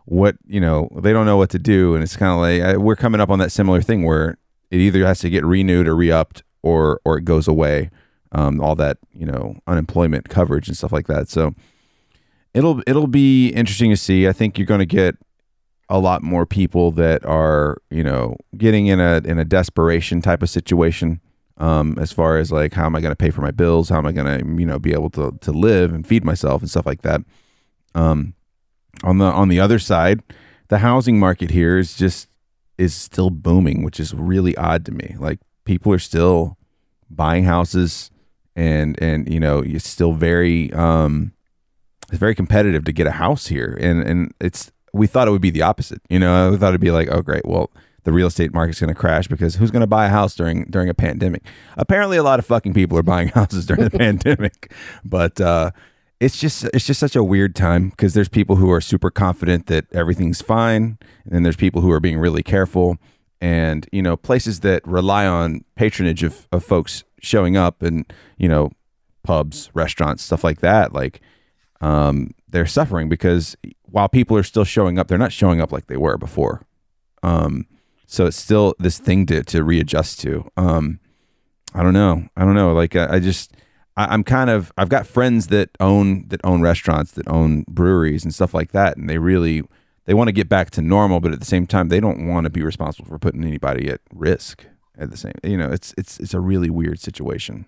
what 0.05 0.37
you 0.47 0.61
know, 0.61 0.89
they 1.01 1.13
don't 1.13 1.27
know 1.27 1.37
what 1.37 1.51
to 1.51 1.59
do, 1.59 1.95
and 1.95 2.03
it's 2.03 2.17
kind 2.17 2.33
of 2.33 2.41
like 2.41 2.79
we're 2.79 2.97
coming 2.97 3.21
up 3.21 3.31
on 3.31 3.39
that 3.39 3.53
similar 3.53 3.81
thing 3.81 4.05
where 4.05 4.37
it 4.71 4.81
either 4.81 5.07
has 5.07 5.21
to 5.21 5.31
get 5.31 5.45
renewed 5.45 5.89
or 5.89 5.97
re-upped, 5.97 6.43
or 6.63 7.01
or 7.05 7.17
it 7.19 7.25
goes 7.25 7.49
away. 7.49 7.91
Um, 8.33 8.61
all 8.61 8.75
that 8.75 8.99
you 9.15 9.25
know, 9.25 9.57
unemployment 9.67 10.29
coverage 10.29 10.69
and 10.69 10.77
stuff 10.77 10.93
like 10.93 11.07
that. 11.07 11.31
So 11.31 11.55
it'll 12.53 12.83
it'll 12.87 13.07
be 13.07 13.49
interesting 13.51 13.91
to 13.91 13.97
see. 13.97 14.29
I 14.29 14.33
think 14.33 14.59
you're 14.59 14.67
going 14.67 14.81
to 14.81 14.87
get 14.87 15.17
a 15.89 15.99
lot 15.99 16.23
more 16.23 16.45
people 16.45 16.91
that 16.93 17.25
are 17.25 17.79
you 17.91 18.05
know 18.05 18.37
getting 18.57 18.87
in 18.87 19.01
a 19.01 19.23
in 19.25 19.39
a 19.39 19.45
desperation 19.45 20.21
type 20.21 20.43
of 20.43 20.51
situation 20.51 21.21
um, 21.59 21.99
as 21.99 22.13
far 22.13 22.39
as 22.39 22.51
like 22.51 22.73
how 22.73 22.87
am 22.87 22.97
I 22.97 23.01
going 23.01 23.13
to 23.13 23.17
pay 23.17 23.31
for 23.31 23.43
my 23.43 23.51
bills? 23.51 23.89
How 23.89 23.99
am 23.99 24.07
I 24.07 24.13
going 24.13 24.39
to 24.39 24.61
you 24.61 24.67
know 24.67 24.79
be 24.79 24.93
able 24.93 25.11
to 25.11 25.37
to 25.41 25.53
live 25.53 25.93
and 25.93 26.07
feed 26.07 26.25
myself 26.25 26.63
and 26.63 26.71
stuff 26.71 26.87
like 26.87 27.03
that. 27.03 27.21
Um, 27.95 28.35
on 29.03 29.19
the 29.19 29.27
on 29.27 29.49
the 29.49 29.61
other 29.61 29.79
side, 29.79 30.23
the 30.69 30.79
housing 30.79 31.19
market 31.19 31.51
here 31.51 31.79
is 31.79 31.97
just 31.97 32.29
is 32.79 32.95
still 32.95 33.31
booming, 33.31 33.83
which 33.83 33.99
is 33.99 34.15
really 34.15 34.57
odd 34.57 34.87
to 34.87 34.93
me. 34.93 35.17
Like 35.19 35.41
people 35.65 35.93
are 35.93 35.99
still 35.99 36.57
buying 37.11 37.45
houses, 37.45 38.11
and 38.55 39.01
and 39.03 39.33
you 39.33 39.41
know 39.41 39.59
it's 39.59 39.89
still 39.89 40.13
very 40.13 40.73
um, 40.73 41.33
it's 42.09 42.19
very 42.19 42.35
competitive 42.35 42.85
to 42.85 42.93
get 42.93 43.07
a 43.07 43.13
house 43.13 43.49
here, 43.49 43.77
and 43.81 44.03
and 44.03 44.33
it's 44.41 44.71
we 44.93 45.07
thought 45.07 45.29
it 45.29 45.33
would 45.33 45.43
be 45.43 45.51
the 45.51 45.63
opposite. 45.63 46.01
You 46.09 46.21
know, 46.21 46.51
we 46.53 46.57
thought 46.57 46.69
it'd 46.69 46.81
be 46.81 46.93
like, 46.93 47.09
oh 47.11 47.23
great, 47.23 47.45
well 47.45 47.71
the 48.09 48.13
real 48.15 48.29
estate 48.29 48.55
market's 48.55 48.81
going 48.81 48.89
to 48.89 48.99
crash 48.99 49.29
because 49.29 49.57
who's 49.57 49.71
going 49.71 49.83
to 49.83 49.87
buy 49.87 50.07
a 50.07 50.09
house 50.09 50.35
during 50.35 50.65
during 50.71 50.89
a 50.89 50.95
pandemic? 50.95 51.45
Apparently, 51.77 52.17
a 52.17 52.23
lot 52.23 52.39
of 52.39 52.47
fucking 52.47 52.73
people 52.73 52.97
are 52.97 53.03
buying 53.15 53.29
houses 53.29 53.67
during 53.67 53.85
the 53.85 53.91
pandemic, 53.99 54.73
but 55.05 55.39
uh, 55.43 55.73
it's 56.21 56.41
just 56.41 56.65
it's 56.73 56.87
just 56.87 56.99
such 56.99 57.15
a 57.15 57.23
weird 57.23 57.55
time 57.55 57.91
because 57.91 58.15
there's 58.15 58.31
people 58.31 58.57
who 58.57 58.71
are 58.71 58.81
super 58.81 59.11
confident 59.11 59.67
that 59.67 59.85
everything's 59.93 60.41
fine, 60.41 60.97
and 61.25 61.33
then 61.33 61.43
there's 61.43 61.55
people 61.57 61.83
who 61.83 61.93
are 61.93 62.01
being 62.01 62.19
really 62.19 62.43
careful, 62.43 62.97
and 63.43 63.87
you 63.93 64.01
know 64.01 64.17
places 64.17 64.61
that 64.61 64.87
rely 64.87 65.27
on 65.27 65.67
patronage 65.77 66.23
of 66.23 66.49
of 66.51 66.65
folks 66.65 67.05
showing 67.21 67.59
up 67.59 67.83
and 67.83 68.11
you 68.39 68.49
know 68.49 68.71
pubs, 69.23 69.71
restaurants, 69.75 70.23
stuff 70.23 70.43
like 70.43 70.61
that, 70.61 70.95
like 70.95 71.21
um, 71.83 72.31
they're 72.49 72.65
suffering 72.65 73.11
because 73.11 73.55
while 73.83 74.09
people 74.09 74.35
are 74.35 74.43
still 74.43 74.65
showing 74.65 74.99
up, 74.99 75.09
they're 75.09 75.19
not 75.19 75.33
showing 75.33 75.61
up 75.61 75.73
like 75.73 75.89
they 75.89 75.99
were 75.99 76.17
before. 76.17 76.63
Um, 77.23 77.67
so 78.11 78.25
it's 78.25 78.39
still 78.39 78.75
this 78.79 78.99
thing 78.99 79.27
to 79.27 79.45
to 79.45 79.63
readjust 79.63 80.21
to. 80.21 80.51
Um, 80.57 80.99
I 81.75 81.83
don't 81.83 81.93
know. 81.93 82.27
I 82.37 82.45
don't 82.45 82.55
know. 82.55 82.73
Like 82.73 82.97
I, 82.97 83.17
I 83.17 83.19
just 83.21 83.53
I, 83.97 84.13
am 84.13 84.25
kind 84.25 84.49
of 84.49 84.73
I've 84.79 84.89
got 84.89 85.07
friends 85.07 85.49
that 85.49 85.69
own 85.79 86.27
that 86.29 86.41
own 86.43 86.63
restaurants 86.63 87.13
that 87.13 87.29
own 87.29 87.65
breweries 87.69 88.25
and 88.25 88.35
stuff 88.35 88.55
like 88.55 88.73
that, 88.73 88.97
and 88.97 89.11
they 89.11 89.19
really 89.19 89.63
they 90.07 90.15
want 90.15 90.29
to 90.29 90.33
get 90.33 90.49
back 90.49 90.71
to 90.73 90.83
normal, 90.83 91.21
but 91.21 91.33
at 91.33 91.39
the 91.39 91.47
same 91.47 91.67
time 91.67 91.91
they 91.91 92.01
don't 92.01 92.27
want 92.27 92.45
to 92.45 92.51
be 92.51 92.63
responsible 92.63 93.07
for 93.07 93.19
putting 93.19 93.45
anybody 93.45 93.89
at 93.91 94.01
risk. 94.13 94.65
At 94.99 95.11
the 95.11 95.17
same, 95.17 95.35
you 95.45 95.59
know, 95.59 95.71
it's 95.71 95.95
it's 95.99 96.19
it's 96.19 96.35
a 96.35 96.41
really 96.41 96.71
weird 96.71 96.99
situation. 96.99 97.67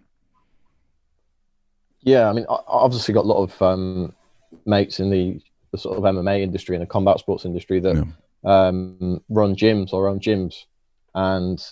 Yeah, 2.01 2.31
I 2.31 2.33
mean, 2.33 2.47
I 2.49 2.57
obviously 2.67 3.13
got 3.13 3.27
a 3.27 3.29
lot 3.29 3.43
of 3.43 3.63
um, 3.63 4.15
mates 4.65 5.01
in 5.01 5.11
the, 5.11 5.39
the 5.71 5.77
sort 5.77 5.99
of 5.99 6.03
MMA 6.03 6.41
industry 6.41 6.75
and 6.75 6.83
the 6.83 6.87
combat 6.87 7.19
sports 7.19 7.45
industry 7.45 7.79
that 7.81 7.95
yeah 7.95 8.05
um, 8.45 9.23
run 9.29 9.55
gyms 9.57 9.93
or 9.93 10.09
own 10.09 10.21
gyms, 10.21 10.65
and 11.15 11.63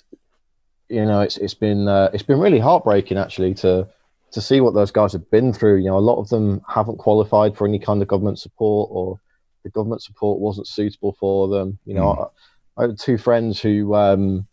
you 0.89 1.05
know 1.05 1.21
it's 1.21 1.37
it's 1.37 1.55
been 1.55 1.89
uh, 1.89 2.11
it's 2.13 2.23
been 2.23 2.39
really 2.39 2.59
heartbreaking 2.59 3.19
actually 3.19 3.55
to 3.55 3.89
to 4.33 4.41
see 4.41 4.61
what 4.61 4.75
those 4.75 4.91
guys 4.91 5.13
have 5.13 5.31
been 5.31 5.53
through. 5.53 5.77
You 5.77 5.91
know, 5.91 5.99
a 5.99 6.01
lot 6.01 6.19
of 6.19 6.29
them 6.29 6.61
haven't 6.69 6.99
qualified 6.99 7.57
for 7.57 7.67
any 7.67 7.79
kind 7.79 8.03
of 8.03 8.09
government 8.09 8.39
support, 8.39 8.91
or 8.93 9.21
the 9.65 9.71
government 9.71 10.03
support 10.03 10.41
wasn't 10.41 10.67
suitable 10.67 11.17
for 11.19 11.49
them. 11.49 11.79
You 11.85 11.95
know, 11.95 12.03
mm. 12.03 12.31
I, 12.77 12.85
I, 12.85 12.95
two 12.99 13.19
friends 13.19 13.61
who 13.61 13.95
um, 13.95 14.47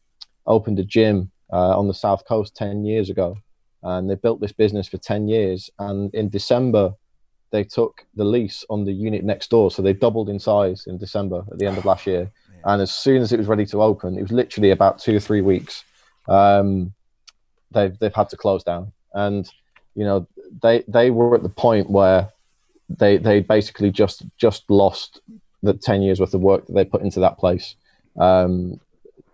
opened 0.45 0.79
a 0.79 0.83
gym 0.83 1.31
uh, 1.51 1.77
on 1.77 1.87
the 1.87 1.93
south 1.93 2.25
coast 2.27 2.55
ten 2.55 2.85
years 2.85 3.09
ago, 3.09 3.37
and 3.85 4.09
they 4.09 4.15
built 4.15 4.41
this 4.41 4.51
business 4.51 4.87
for 4.87 4.97
10 4.97 5.27
years. 5.27 5.69
And 5.77 6.13
in 6.15 6.29
December, 6.29 6.93
they 7.55 7.63
took 7.63 8.05
the 8.15 8.25
lease 8.25 8.65
on 8.69 8.83
the 8.83 8.91
unit 8.91 9.23
next 9.23 9.49
door. 9.49 9.71
So 9.71 9.81
they 9.81 9.93
doubled 9.93 10.29
in 10.29 10.39
size 10.39 10.87
in 10.87 10.97
December 10.97 11.45
at 11.49 11.57
the 11.57 11.65
end 11.65 11.77
of 11.77 11.85
last 11.85 12.05
year. 12.05 12.29
And 12.65 12.81
as 12.81 12.91
soon 12.93 13.21
as 13.21 13.31
it 13.31 13.37
was 13.37 13.47
ready 13.47 13.65
to 13.67 13.81
open, 13.81 14.17
it 14.17 14.21
was 14.21 14.31
literally 14.31 14.71
about 14.71 14.99
two 14.99 15.15
or 15.15 15.19
three 15.21 15.41
weeks. 15.41 15.83
Um, 16.27 16.93
they've 17.71 17.97
they've 17.99 18.13
had 18.21 18.29
to 18.29 18.37
close 18.37 18.63
down, 18.63 18.91
and 19.13 19.49
you 19.93 20.03
know 20.03 20.27
they 20.63 20.83
they 20.87 21.11
were 21.11 21.35
at 21.35 21.43
the 21.43 21.55
point 21.67 21.89
where 21.89 22.29
they 22.89 23.17
they 23.17 23.39
basically 23.39 23.91
just 23.91 24.23
just 24.37 24.63
lost 24.69 25.21
the 25.61 25.73
ten 25.73 26.01
years 26.01 26.19
worth 26.19 26.33
of 26.33 26.41
work 26.41 26.65
that 26.65 26.73
they 26.73 26.85
put 26.85 27.03
into 27.03 27.19
that 27.19 27.37
place. 27.37 27.75
Um, 28.17 28.79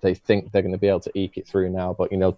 they 0.01 0.13
think 0.13 0.51
they're 0.51 0.61
going 0.61 0.73
to 0.73 0.85
be 0.85 0.89
able 0.89 1.07
to 1.07 1.17
eke 1.17 1.37
it 1.37 1.47
through 1.47 1.69
now, 1.69 1.95
but 1.97 2.11
you 2.11 2.17
know 2.17 2.37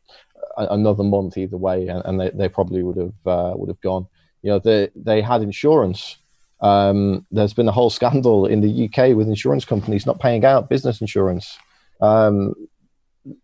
another 0.57 1.03
month 1.03 1.37
either 1.37 1.57
way, 1.57 1.87
and, 1.87 2.03
and 2.05 2.19
they, 2.19 2.29
they 2.29 2.49
probably 2.49 2.83
would 2.83 2.97
have 2.97 3.27
uh, 3.27 3.53
would 3.55 3.69
have 3.69 3.81
gone. 3.81 4.05
You 4.43 4.51
know 4.51 4.59
they 4.59 4.89
they 4.95 5.21
had 5.21 5.41
insurance 5.41 6.17
um, 6.63 7.25
there's 7.29 7.53
been 7.53 7.67
a 7.67 7.73
whole 7.73 7.89
scandal 7.89 8.45
in 8.45 8.61
the 8.61 8.85
UK 8.85 9.15
with 9.15 9.27
insurance 9.27 9.65
companies 9.65 10.05
not 10.05 10.21
paying 10.21 10.45
out 10.45 10.69
business 10.69 11.01
insurance. 11.01 11.57
Um, 11.99 12.55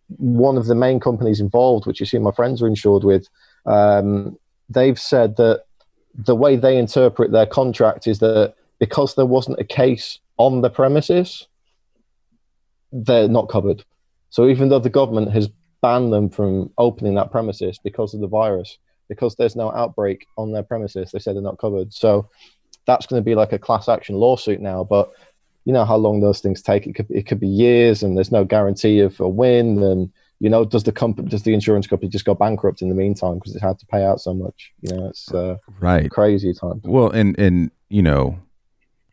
one 0.07 0.57
of 0.57 0.67
the 0.67 0.75
main 0.75 1.01
companies 1.01 1.41
involved, 1.41 1.85
which 1.85 1.99
you 1.99 2.05
see 2.05 2.17
my 2.17 2.31
friends 2.31 2.61
are 2.61 2.67
insured 2.67 3.03
with, 3.03 3.27
um, 3.65 4.37
they've 4.69 4.99
said 4.99 5.35
that 5.35 5.65
the 6.15 6.35
way 6.35 6.55
they 6.55 6.77
interpret 6.77 7.31
their 7.31 7.45
contract 7.45 8.07
is 8.07 8.19
that 8.19 8.55
because 8.79 9.15
there 9.15 9.25
wasn't 9.25 9.59
a 9.59 9.65
case 9.65 10.19
on 10.37 10.61
the 10.61 10.69
premises, 10.69 11.47
they're 12.93 13.27
not 13.27 13.49
covered. 13.49 13.83
So 14.29 14.47
even 14.47 14.69
though 14.69 14.79
the 14.79 14.89
government 14.89 15.31
has 15.33 15.49
banned 15.81 16.13
them 16.13 16.29
from 16.29 16.71
opening 16.77 17.15
that 17.15 17.31
premises 17.31 17.79
because 17.83 18.13
of 18.13 18.21
the 18.21 18.27
virus, 18.27 18.77
because 19.09 19.35
there's 19.35 19.55
no 19.55 19.71
outbreak 19.71 20.27
on 20.37 20.51
their 20.51 20.63
premises, 20.63 21.11
they 21.11 21.19
said 21.19 21.35
they're 21.35 21.43
not 21.43 21.57
covered. 21.57 21.91
So 21.93 22.29
that's 22.85 23.05
going 23.05 23.21
to 23.21 23.25
be 23.25 23.35
like 23.35 23.51
a 23.51 23.59
class 23.59 23.89
action 23.89 24.15
lawsuit 24.15 24.61
now. 24.61 24.83
But 24.83 25.11
you 25.65 25.73
know 25.73 25.85
how 25.85 25.97
long 25.97 26.21
those 26.21 26.39
things 26.39 26.61
take. 26.61 26.87
It 26.87 26.95
could 26.95 27.07
it 27.09 27.27
could 27.27 27.39
be 27.39 27.47
years, 27.47 28.01
and 28.01 28.15
there's 28.15 28.31
no 28.31 28.45
guarantee 28.45 28.99
of 29.01 29.19
a 29.19 29.27
win. 29.27 29.83
And 29.83 30.11
you 30.39 30.49
know, 30.49 30.65
does 30.65 30.83
the 30.83 30.91
company 30.91 31.27
does 31.27 31.43
the 31.43 31.53
insurance 31.53 31.85
company 31.85 32.09
just 32.09 32.25
go 32.25 32.33
bankrupt 32.33 32.81
in 32.81 32.89
the 32.89 32.95
meantime 32.95 33.35
because 33.35 33.53
it's 33.53 33.63
had 33.63 33.77
to 33.79 33.85
pay 33.85 34.03
out 34.03 34.21
so 34.21 34.33
much? 34.33 34.71
You 34.81 34.95
know, 34.95 35.07
it's 35.07 35.31
uh, 35.33 35.57
right 35.79 36.09
crazy 36.09 36.53
time. 36.53 36.81
Well, 36.83 37.11
and 37.11 37.37
and 37.37 37.71
you 37.89 38.01
know, 38.01 38.39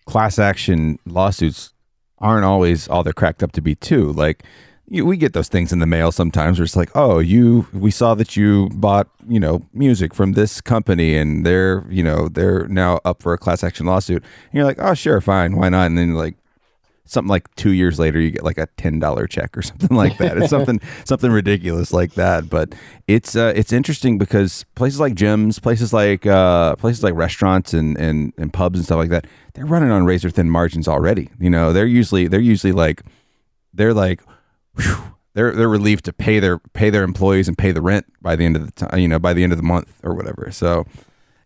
class 0.07 0.39
action 0.39 0.99
lawsuits 1.05 1.73
aren't 2.19 2.45
always 2.45 2.89
all 2.89 3.03
they're 3.03 3.13
cracked 3.13 3.43
up 3.43 3.53
to 3.53 3.61
be 3.61 3.75
too. 3.75 4.13
Like 4.13 4.45
you, 4.89 5.05
we 5.05 5.17
get 5.17 5.33
those 5.33 5.49
things 5.49 5.73
in 5.73 5.79
the 5.79 5.87
mail 5.87 6.13
sometimes 6.13 6.59
where 6.59 6.65
it's 6.65 6.77
like, 6.77 6.91
oh, 6.95 7.19
you, 7.19 7.67
we 7.73 7.91
saw 7.91 8.15
that 8.15 8.37
you 8.37 8.69
bought, 8.75 9.09
you 9.29 9.41
know, 9.41 9.67
music 9.73 10.15
from 10.15 10.33
this 10.33 10.61
company 10.61 11.17
and 11.17 11.45
they're, 11.45 11.85
you 11.89 12.03
know, 12.03 12.29
they're 12.29 12.69
now 12.69 13.01
up 13.05 13.23
for 13.23 13.33
a 13.33 13.39
class 13.39 13.65
action 13.65 13.87
lawsuit. 13.87 14.23
And 14.23 14.55
you're 14.55 14.65
like, 14.65 14.79
oh, 14.81 14.95
sure, 14.95 15.21
fine, 15.21 15.57
why 15.57 15.69
not? 15.69 15.87
And 15.87 15.99
then 15.99 16.15
like 16.15 16.37
something 17.07 17.29
like 17.29 17.53
two 17.55 17.71
years 17.71 17.99
later, 17.99 18.21
you 18.21 18.31
get 18.31 18.45
like 18.45 18.59
a 18.59 18.67
ten 18.77 18.99
dollar 18.99 19.27
check 19.27 19.57
or 19.57 19.63
something 19.63 19.97
like 19.97 20.19
that. 20.19 20.37
It's 20.37 20.51
something 20.51 20.81
something 21.05 21.31
ridiculous 21.31 21.93
like 21.93 22.15
that. 22.15 22.51
But 22.51 22.75
it's 23.07 23.35
uh, 23.35 23.53
it's 23.57 23.73
interesting 23.73 24.19
because 24.19 24.65
places 24.75 25.01
like 25.01 25.15
gyms, 25.15 25.61
places 25.63 25.93
like 25.93 26.27
uh, 26.27 26.77
places 26.77 27.03
like 27.03 27.15
restaurants 27.15 27.73
and, 27.73 27.97
and 27.97 28.33
and 28.37 28.53
pubs 28.53 28.79
and 28.79 28.85
stuff 28.85 28.99
like 28.99 29.11
that, 29.11 29.27
they're 29.55 29.67
running 29.67 29.91
on 29.91 30.05
razor 30.05 30.31
thin 30.31 30.51
margins 30.51 30.89
already. 30.89 31.31
You 31.41 31.51
know, 31.51 31.73
they're 31.73 31.87
usually 31.87 32.29
they're 32.29 32.41
usually 32.41 32.73
like 32.73 33.03
they're 33.73 33.95
like 33.95 34.23
whew, 34.79 35.15
they're 35.35 35.53
they're 35.53 35.69
relieved 35.69 36.05
to 36.07 36.13
pay 36.13 36.41
their 36.41 36.59
pay 36.59 36.91
their 36.91 37.03
employees 37.03 37.49
and 37.49 37.59
pay 37.59 37.73
the 37.73 37.83
rent 37.83 38.07
by 38.23 38.37
the 38.37 38.45
end 38.45 38.57
of 38.57 38.65
the 38.65 38.73
time, 38.73 38.99
you 38.99 39.09
know, 39.09 39.19
by 39.19 39.33
the 39.33 39.43
end 39.43 39.53
of 39.53 39.59
the 39.59 39.65
month 39.65 40.01
or 40.03 40.15
whatever. 40.15 40.51
So 40.51 40.87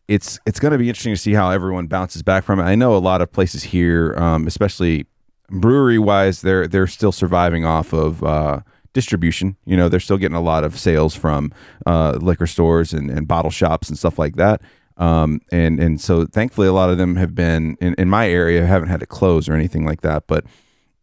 it's 0.08 0.38
it's 0.46 0.60
going 0.60 0.72
to 0.72 0.78
be 0.78 0.88
interesting 0.88 1.12
to 1.12 1.20
see 1.20 1.34
how 1.34 1.50
everyone 1.50 1.86
bounces 1.86 2.22
back 2.22 2.44
from 2.44 2.60
it. 2.60 2.64
I 2.64 2.74
know 2.74 2.96
a 2.96 2.98
lot 2.98 3.20
of 3.20 3.32
places 3.32 3.64
here, 3.64 4.14
um, 4.16 4.46
especially 4.46 5.06
brewery 5.48 5.98
wise, 5.98 6.42
they're 6.42 6.66
they're 6.66 6.86
still 6.86 7.12
surviving 7.12 7.64
off 7.64 7.92
of 7.92 8.22
uh, 8.22 8.60
distribution. 8.92 9.56
You 9.66 9.76
know, 9.76 9.88
they're 9.88 10.00
still 10.00 10.18
getting 10.18 10.36
a 10.36 10.40
lot 10.40 10.64
of 10.64 10.78
sales 10.78 11.14
from 11.14 11.52
uh, 11.86 12.18
liquor 12.20 12.46
stores 12.46 12.92
and, 12.92 13.10
and 13.10 13.26
bottle 13.28 13.50
shops 13.50 13.88
and 13.88 13.98
stuff 13.98 14.18
like 14.18 14.36
that. 14.36 14.62
Um, 14.96 15.40
and 15.50 15.80
and 15.80 16.00
so 16.00 16.26
thankfully, 16.26 16.68
a 16.68 16.72
lot 16.72 16.90
of 16.90 16.98
them 16.98 17.16
have 17.16 17.34
been 17.34 17.76
in, 17.80 17.94
in 17.94 18.08
my 18.08 18.28
area 18.28 18.66
haven't 18.66 18.88
had 18.88 19.00
to 19.00 19.06
close 19.06 19.48
or 19.48 19.54
anything 19.54 19.84
like 19.84 20.02
that. 20.02 20.24
But 20.26 20.44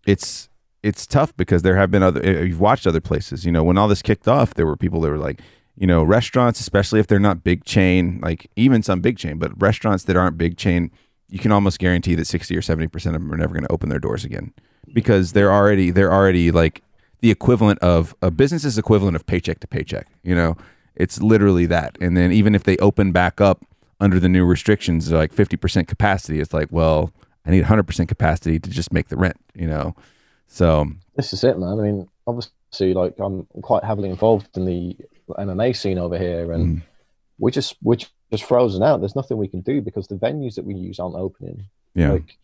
it's 0.05 0.49
it's 0.87 1.05
tough 1.05 1.35
because 1.35 1.61
there 1.61 1.75
have 1.75 1.91
been 1.91 2.01
other 2.01 2.23
eh, 2.23 2.43
you've 2.43 2.59
watched 2.59 2.87
other 2.87 3.01
places 3.01 3.45
you 3.45 3.51
know 3.51 3.63
when 3.63 3.77
all 3.77 3.87
this 3.87 4.01
kicked 4.01 4.27
off 4.27 4.53
there 4.53 4.65
were 4.65 4.77
people 4.77 5.01
that 5.01 5.09
were 5.09 5.17
like 5.17 5.41
you 5.75 5.85
know 5.85 6.03
restaurants 6.03 6.59
especially 6.59 6.99
if 6.99 7.07
they're 7.07 7.19
not 7.19 7.43
big 7.43 7.63
chain 7.65 8.19
like 8.21 8.49
even 8.55 8.81
some 8.81 9.01
big 9.01 9.17
chain 9.17 9.37
but 9.37 9.51
restaurants 9.61 10.03
that 10.05 10.15
aren't 10.15 10.37
big 10.37 10.57
chain 10.57 10.91
you 11.29 11.39
can 11.39 11.51
almost 11.51 11.77
guarantee 11.77 12.15
that 12.15 12.25
60 12.25 12.55
or 12.55 12.61
70% 12.61 12.95
of 13.07 13.13
them 13.13 13.33
are 13.33 13.37
never 13.37 13.53
going 13.53 13.65
to 13.65 13.71
open 13.71 13.89
their 13.89 13.99
doors 13.99 14.23
again 14.23 14.53
because 14.93 15.33
they're 15.33 15.51
already 15.51 15.91
they're 15.91 16.13
already 16.13 16.51
like 16.51 16.81
the 17.19 17.31
equivalent 17.31 17.79
of 17.79 18.15
a 18.21 18.31
business's 18.31 18.77
equivalent 18.77 19.15
of 19.15 19.25
paycheck 19.25 19.59
to 19.59 19.67
paycheck 19.67 20.07
you 20.23 20.35
know? 20.35 20.55
It's 20.95 21.21
literally 21.21 21.67
that. 21.67 21.95
And 22.01 22.17
then 22.17 22.31
even 22.31 22.55
if 22.55 22.63
they 22.63 22.75
open 22.77 23.11
back 23.11 23.39
up 23.39 23.63
under 23.99 24.19
the 24.19 24.29
new 24.29 24.45
restrictions 24.45 25.11
like 25.11 25.33
50% 25.33 25.87
capacity 25.87 26.39
it's 26.39 26.53
like 26.53 26.67
well 26.71 27.11
i 27.45 27.51
need 27.51 27.63
100% 27.63 28.07
capacity 28.07 28.59
to 28.59 28.69
just 28.69 28.93
make 28.93 29.07
the 29.07 29.17
rent 29.17 29.37
you 29.55 29.67
know 29.67 29.95
so 30.47 30.87
this 31.15 31.33
is 31.33 31.43
it, 31.43 31.57
man. 31.59 31.79
I 31.79 31.83
mean, 31.83 32.09
obviously, 32.25 32.93
like 32.93 33.15
I'm 33.19 33.45
quite 33.61 33.83
heavily 33.83 34.09
involved 34.09 34.55
in 34.57 34.65
the 34.65 34.95
MMA 35.29 35.75
scene 35.75 35.97
over 35.97 36.17
here, 36.17 36.51
and 36.51 36.77
mm. 36.77 36.81
we're 37.39 37.51
just 37.51 37.75
we're 37.83 37.97
just 38.31 38.43
frozen 38.43 38.83
out. 38.83 38.99
There's 38.99 39.15
nothing 39.15 39.37
we 39.37 39.47
can 39.47 39.61
do 39.61 39.81
because 39.81 40.07
the 40.07 40.15
venues 40.15 40.55
that 40.55 40.65
we 40.65 40.75
use 40.75 40.99
aren't 40.99 41.15
opening. 41.15 41.65
Yeah. 41.93 42.13
Like 42.13 42.37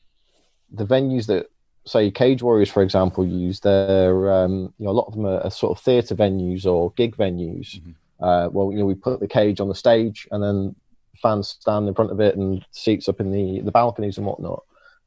the 0.72 0.86
venues 0.86 1.28
that 1.28 1.50
say 1.86 2.12
Cage 2.12 2.42
Warriors, 2.42 2.70
for 2.70 2.82
example, 2.82 3.26
use 3.26 3.60
their 3.60 4.32
um, 4.32 4.74
you 4.78 4.86
know 4.86 4.92
a 4.92 4.94
lot 4.94 5.08
of 5.08 5.14
them 5.14 5.26
are, 5.26 5.40
are 5.42 5.52
sort 5.52 5.78
of 5.78 5.84
theatre 5.84 6.16
venues 6.16 6.66
or 6.66 6.92
gig 6.92 7.16
venues. 7.16 7.80
Mm-hmm. 7.80 7.92
Uh, 8.24 8.48
well, 8.50 8.72
you 8.72 8.80
know, 8.80 8.86
we 8.86 8.96
put 8.96 9.20
the 9.20 9.28
cage 9.28 9.60
on 9.60 9.68
the 9.68 9.76
stage, 9.76 10.28
and 10.32 10.42
then 10.42 10.76
fans 11.22 11.50
stand 11.60 11.88
in 11.88 11.94
front 11.94 12.12
of 12.12 12.20
it, 12.20 12.36
and 12.36 12.66
seats 12.72 13.10
up 13.10 13.20
in 13.20 13.32
the 13.32 13.62
the 13.62 13.72
balconies 13.72 14.18
and 14.18 14.26
whatnot. 14.26 14.64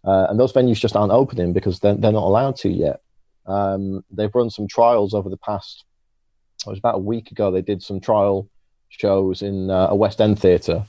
Uh, 0.07 0.27
and 0.31 0.39
those 0.39 0.53
venues 0.53 0.79
just 0.79 0.97
aren't 0.97 1.13
opening 1.13 1.53
because 1.53 1.81
they're, 1.81 1.95
they're 1.95 2.13
not 2.13 2.23
allowed 2.23 2.57
to 2.57 2.69
yet. 2.69 3.01
Um, 3.47 4.05
they've 4.11 4.35
run 4.35 4.51
some 4.51 4.69
trials 4.69 5.15
over 5.15 5.29
the 5.29 5.37
past, 5.37 5.85
it 6.67 6.71
was 6.71 6.79
about 6.79 6.97
a 6.97 6.99
week 6.99 7.31
ago, 7.31 7.51
they 7.51 7.63
did 7.63 7.83
some 7.83 8.01
trial 8.01 8.49
shows 8.89 9.43
in 9.43 9.71
uh, 9.71 9.89
a 9.91 9.97
West 9.97 10.21
End 10.21 10.39
theatre 10.39 10.85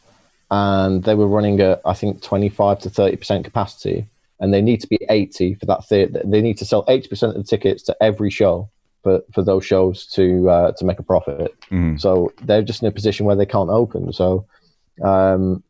and 0.49 1.03
they 1.03 1.15
were 1.15 1.27
running 1.27 1.59
at, 1.59 1.81
I 1.85 1.93
think, 1.93 2.21
25 2.21 2.79
to 2.79 2.89
30% 2.89 3.43
capacity. 3.43 4.07
And 4.39 4.53
they 4.53 4.61
need 4.61 4.81
to 4.81 4.87
be 4.87 4.99
80 5.09 5.55
for 5.55 5.65
that 5.65 5.85
theatre. 5.87 6.21
They 6.23 6.41
need 6.41 6.57
to 6.59 6.65
sell 6.65 6.85
80% 6.85 7.29
of 7.29 7.35
the 7.35 7.43
tickets 7.43 7.83
to 7.83 7.97
every 8.01 8.29
show 8.29 8.69
for, 9.03 9.21
for 9.33 9.41
those 9.41 9.65
shows 9.65 10.05
to 10.07 10.49
uh, 10.49 10.71
to 10.73 10.85
make 10.85 10.99
a 10.99 11.03
profit. 11.03 11.55
Mm. 11.71 11.99
So 11.99 12.31
they're 12.43 12.61
just 12.61 12.83
in 12.83 12.87
a 12.87 12.91
position 12.91 13.25
where 13.25 13.35
they 13.35 13.47
can't 13.47 13.69
open. 13.69 14.13
So 14.13 14.45
um, 15.03 15.63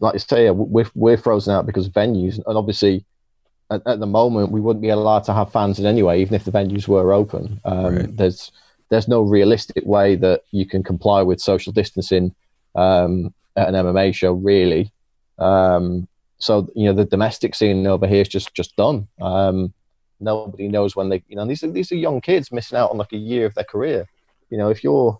like 0.00 0.14
I 0.14 0.18
say, 0.18 0.50
we're, 0.50 0.90
we're 0.94 1.16
frozen 1.16 1.54
out 1.54 1.66
because 1.66 1.86
of 1.86 1.92
venues. 1.92 2.40
And 2.46 2.56
obviously, 2.56 3.04
at, 3.70 3.82
at, 3.86 4.00
the 4.00 4.06
moment, 4.06 4.50
we 4.50 4.60
wouldn't 4.60 4.82
be 4.82 4.90
allowed 4.90 5.24
to 5.24 5.34
have 5.34 5.52
fans 5.52 5.78
in 5.78 5.86
anyway, 5.86 6.20
even 6.20 6.34
if 6.34 6.44
the 6.44 6.52
venues 6.52 6.88
were 6.88 7.12
open. 7.12 7.60
Um, 7.64 7.96
right. 7.96 8.16
There's 8.16 8.52
there's 8.90 9.08
no 9.08 9.22
realistic 9.22 9.84
way 9.86 10.16
that 10.16 10.42
you 10.50 10.66
can 10.66 10.82
comply 10.82 11.22
with 11.22 11.40
social 11.40 11.72
distancing 11.72 12.34
um, 12.74 13.32
at 13.56 13.68
an 13.68 13.74
MMA 13.74 14.14
show, 14.14 14.32
really. 14.32 14.92
Um, 15.38 16.06
so 16.38 16.68
you 16.74 16.86
know, 16.86 16.92
the 16.92 17.04
domestic 17.04 17.54
scene 17.54 17.86
over 17.86 18.06
here 18.06 18.22
is 18.22 18.28
just 18.28 18.54
just 18.54 18.76
done. 18.76 19.08
Um, 19.20 19.72
nobody 20.20 20.68
knows 20.68 20.94
when 20.94 21.08
they, 21.08 21.22
you 21.28 21.36
know, 21.36 21.46
these 21.46 21.62
are 21.62 21.70
these 21.70 21.90
are 21.92 21.96
young 21.96 22.20
kids 22.20 22.52
missing 22.52 22.78
out 22.78 22.90
on 22.90 22.98
like 22.98 23.12
a 23.12 23.16
year 23.16 23.46
of 23.46 23.54
their 23.54 23.64
career. 23.64 24.06
You 24.50 24.58
know, 24.58 24.68
if 24.68 24.84
you're 24.84 25.18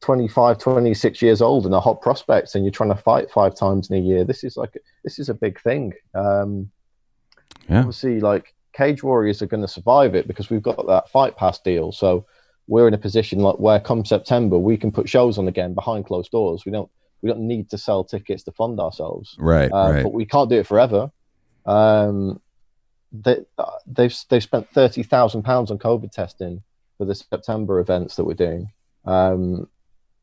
25, 0.00 0.58
26 0.58 1.22
years 1.22 1.42
old 1.42 1.66
and 1.66 1.74
a 1.74 1.80
hot 1.80 2.00
prospect 2.00 2.54
and 2.54 2.64
you're 2.64 2.72
trying 2.72 2.90
to 2.90 2.96
fight 2.96 3.30
five 3.30 3.54
times 3.54 3.90
in 3.90 3.96
a 3.96 4.00
year, 4.00 4.24
this 4.24 4.44
is 4.44 4.56
like 4.56 4.76
this 5.04 5.18
is 5.18 5.28
a 5.28 5.34
big 5.34 5.60
thing. 5.60 5.92
Um, 6.14 6.70
yeah. 7.68 7.80
Obviously, 7.80 8.20
like 8.20 8.54
Cage 8.72 9.02
Warriors 9.02 9.42
are 9.42 9.46
going 9.46 9.62
to 9.62 9.68
survive 9.68 10.14
it 10.14 10.26
because 10.26 10.50
we've 10.50 10.62
got 10.62 10.86
that 10.86 11.08
Fight 11.10 11.36
Pass 11.36 11.58
deal. 11.58 11.92
So 11.92 12.26
we're 12.68 12.86
in 12.86 12.94
a 12.94 12.98
position 12.98 13.40
like 13.40 13.58
where 13.58 13.80
come 13.80 14.04
September 14.04 14.58
we 14.58 14.76
can 14.76 14.92
put 14.92 15.08
shows 15.08 15.38
on 15.38 15.48
again 15.48 15.74
behind 15.74 16.06
closed 16.06 16.30
doors. 16.30 16.64
We 16.64 16.72
don't 16.72 16.90
we 17.22 17.28
don't 17.28 17.40
need 17.40 17.68
to 17.70 17.78
sell 17.78 18.04
tickets 18.04 18.44
to 18.44 18.52
fund 18.52 18.78
ourselves. 18.78 19.34
Right. 19.38 19.70
Uh, 19.72 19.90
right. 19.90 20.02
But 20.04 20.12
we 20.12 20.24
can't 20.24 20.48
do 20.48 20.60
it 20.60 20.66
forever. 20.66 21.10
Um, 21.66 22.40
they, 23.10 23.38
they've 23.86 24.14
they've 24.28 24.42
spent 24.42 24.70
thirty 24.70 25.02
thousand 25.02 25.42
pounds 25.42 25.70
on 25.70 25.78
COVID 25.78 26.12
testing 26.12 26.62
for 26.98 27.04
the 27.04 27.14
September 27.14 27.80
events 27.80 28.16
that 28.16 28.24
we're 28.24 28.34
doing. 28.34 28.70
Um, 29.04 29.68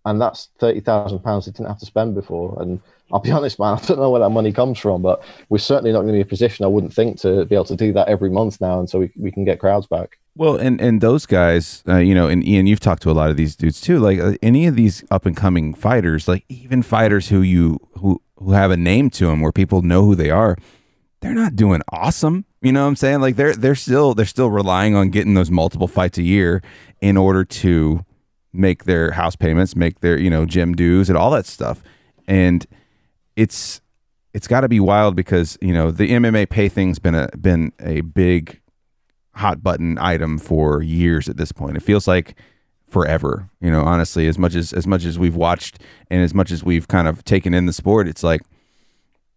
and 0.06 0.22
that's 0.22 0.50
thirty 0.60 0.80
thousand 0.80 1.20
pounds 1.20 1.46
they 1.46 1.52
didn't 1.52 1.68
have 1.68 1.80
to 1.80 1.86
spend 1.86 2.16
before. 2.16 2.62
And 2.62 2.80
I'll 3.12 3.20
be 3.20 3.32
honest, 3.38 3.60
man, 3.60 3.78
I 3.78 3.86
don't 3.86 4.00
know 4.00 4.12
where 4.12 4.22
that 4.22 4.30
money 4.30 4.52
comes 4.52 4.80
from, 4.80 5.02
but 5.02 5.24
we're 5.50 5.58
certainly 5.58 5.92
not 5.92 6.00
going 6.00 6.10
to 6.10 6.14
be 6.14 6.20
in 6.20 6.26
a 6.26 6.30
position, 6.30 6.66
I 6.66 6.70
wouldn't 6.70 6.94
think, 6.94 7.20
to 7.22 7.46
be 7.46 7.56
able 7.56 7.66
to 7.66 7.76
do 7.76 7.94
that 7.94 8.08
every 8.08 8.30
month 8.30 8.62
now, 8.62 8.80
and 8.80 8.90
so 8.90 9.00
we, 9.00 9.12
we 9.18 9.32
can 9.32 9.46
get 9.46 9.60
crowds 9.60 9.88
back. 9.88 10.18
Well, 10.38 10.58
and 10.58 10.82
and 10.82 11.00
those 11.00 11.26
guys, 11.26 11.82
uh, 11.88 11.98
you 11.98 12.14
know, 12.14 12.28
and 12.28 12.46
Ian, 12.46 12.68
you've 12.68 12.82
talked 12.82 13.02
to 13.04 13.12
a 13.12 13.14
lot 13.14 13.30
of 13.30 13.38
these 13.38 13.56
dudes 13.56 13.80
too. 13.80 14.00
Like 14.00 14.20
uh, 14.20 14.34
any 14.42 14.68
of 14.68 14.76
these 14.76 15.04
up 15.10 15.26
and 15.26 15.36
coming 15.36 15.74
fighters, 15.74 16.28
like 16.28 16.44
even 16.50 16.84
fighters 16.84 17.30
who 17.30 17.42
you 17.42 17.80
who 18.00 18.22
who 18.38 18.52
have 18.52 18.70
a 18.70 18.78
name 18.78 19.10
to 19.12 19.28
them, 19.28 19.40
where 19.40 19.54
people 19.54 19.82
know 19.82 20.04
who 20.04 20.14
they 20.14 20.30
are, 20.30 20.58
they're 21.22 21.34
not 21.34 21.56
doing 21.56 21.82
awesome. 21.90 22.44
You 22.62 22.74
know 22.74 22.82
what 22.82 22.90
I'm 22.90 22.96
saying? 22.98 23.22
Like 23.22 23.38
they're 23.38 23.56
they're 23.56 23.76
still 23.76 24.14
they're 24.14 24.26
still 24.26 24.50
relying 24.50 24.94
on 24.94 25.10
getting 25.10 25.36
those 25.36 25.50
multiple 25.50 25.88
fights 25.88 26.18
a 26.18 26.24
year 26.24 26.62
in 27.00 27.16
order 27.16 27.46
to 27.46 28.04
make 28.56 28.86
their 28.86 29.12
house 29.12 29.36
payments, 29.36 29.76
make 29.76 30.00
their 30.00 30.18
you 30.18 30.30
know 30.30 30.46
gym 30.46 30.74
dues, 30.74 31.10
and 31.10 31.18
all 31.18 31.32
that 31.32 31.46
stuff. 31.46 31.84
And 32.28 32.66
it's 33.36 33.82
it's 34.34 34.48
got 34.48 34.62
to 34.62 34.70
be 34.70 34.80
wild 34.80 35.16
because 35.16 35.58
you 35.62 35.74
know 35.74 35.92
the 35.92 36.10
MMA 36.10 36.50
pay 36.50 36.70
thing's 36.70 37.00
been 37.00 37.16
a 37.16 37.30
been 37.38 37.72
a 37.80 38.02
big 38.02 38.60
hot 39.36 39.64
button 39.64 39.98
item 40.00 40.38
for 40.38 40.82
years 40.82 41.28
at 41.28 41.38
this 41.38 41.52
point. 41.52 41.78
It 41.78 41.84
feels 41.84 42.08
like 42.08 42.36
forever, 42.88 43.50
you 43.60 43.70
know, 43.70 43.82
honestly, 43.82 44.28
as 44.28 44.38
much 44.38 44.56
as 44.56 44.74
as 44.74 44.88
much 44.88 45.06
as 45.06 45.20
we've 45.20 45.36
watched 45.36 45.80
and 46.10 46.24
as 46.24 46.34
much 46.34 46.52
as 46.52 46.64
we've 46.64 46.88
kind 46.88 47.08
of 47.08 47.24
taken 47.24 47.54
in 47.54 47.66
the 47.66 47.74
sport, 47.74 48.08
it's 48.08 48.24
like 48.24 48.42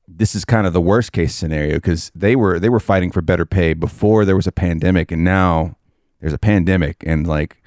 this 0.08 0.34
is 0.34 0.44
kind 0.44 0.66
of 0.66 0.72
the 0.72 0.80
worst 0.80 1.12
case 1.12 1.34
scenario 1.34 1.74
because 1.74 2.10
they 2.14 2.34
were 2.34 2.58
they 2.58 2.68
were 2.68 2.80
fighting 2.80 3.10
for 3.10 3.20
better 3.20 3.44
pay 3.44 3.74
before 3.74 4.24
there 4.24 4.36
was 4.36 4.46
a 4.46 4.52
pandemic 4.52 5.12
and 5.12 5.22
now 5.22 5.76
there's 6.20 6.32
a 6.32 6.38
pandemic 6.38 7.04
and 7.06 7.26
like 7.26 7.62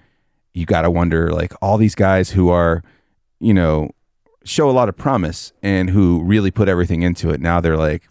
you 0.53 0.65
got 0.65 0.81
to 0.81 0.91
wonder 0.91 1.31
like 1.31 1.53
all 1.61 1.77
these 1.77 1.95
guys 1.95 2.31
who 2.31 2.49
are 2.49 2.83
you 3.39 3.53
know 3.53 3.89
show 4.43 4.69
a 4.69 4.71
lot 4.71 4.89
of 4.89 4.97
promise 4.97 5.53
and 5.61 5.89
who 5.89 6.23
really 6.23 6.51
put 6.51 6.67
everything 6.67 7.03
into 7.03 7.29
it. 7.29 7.39
Now 7.39 7.61
they're 7.61 7.77
like 7.77 8.07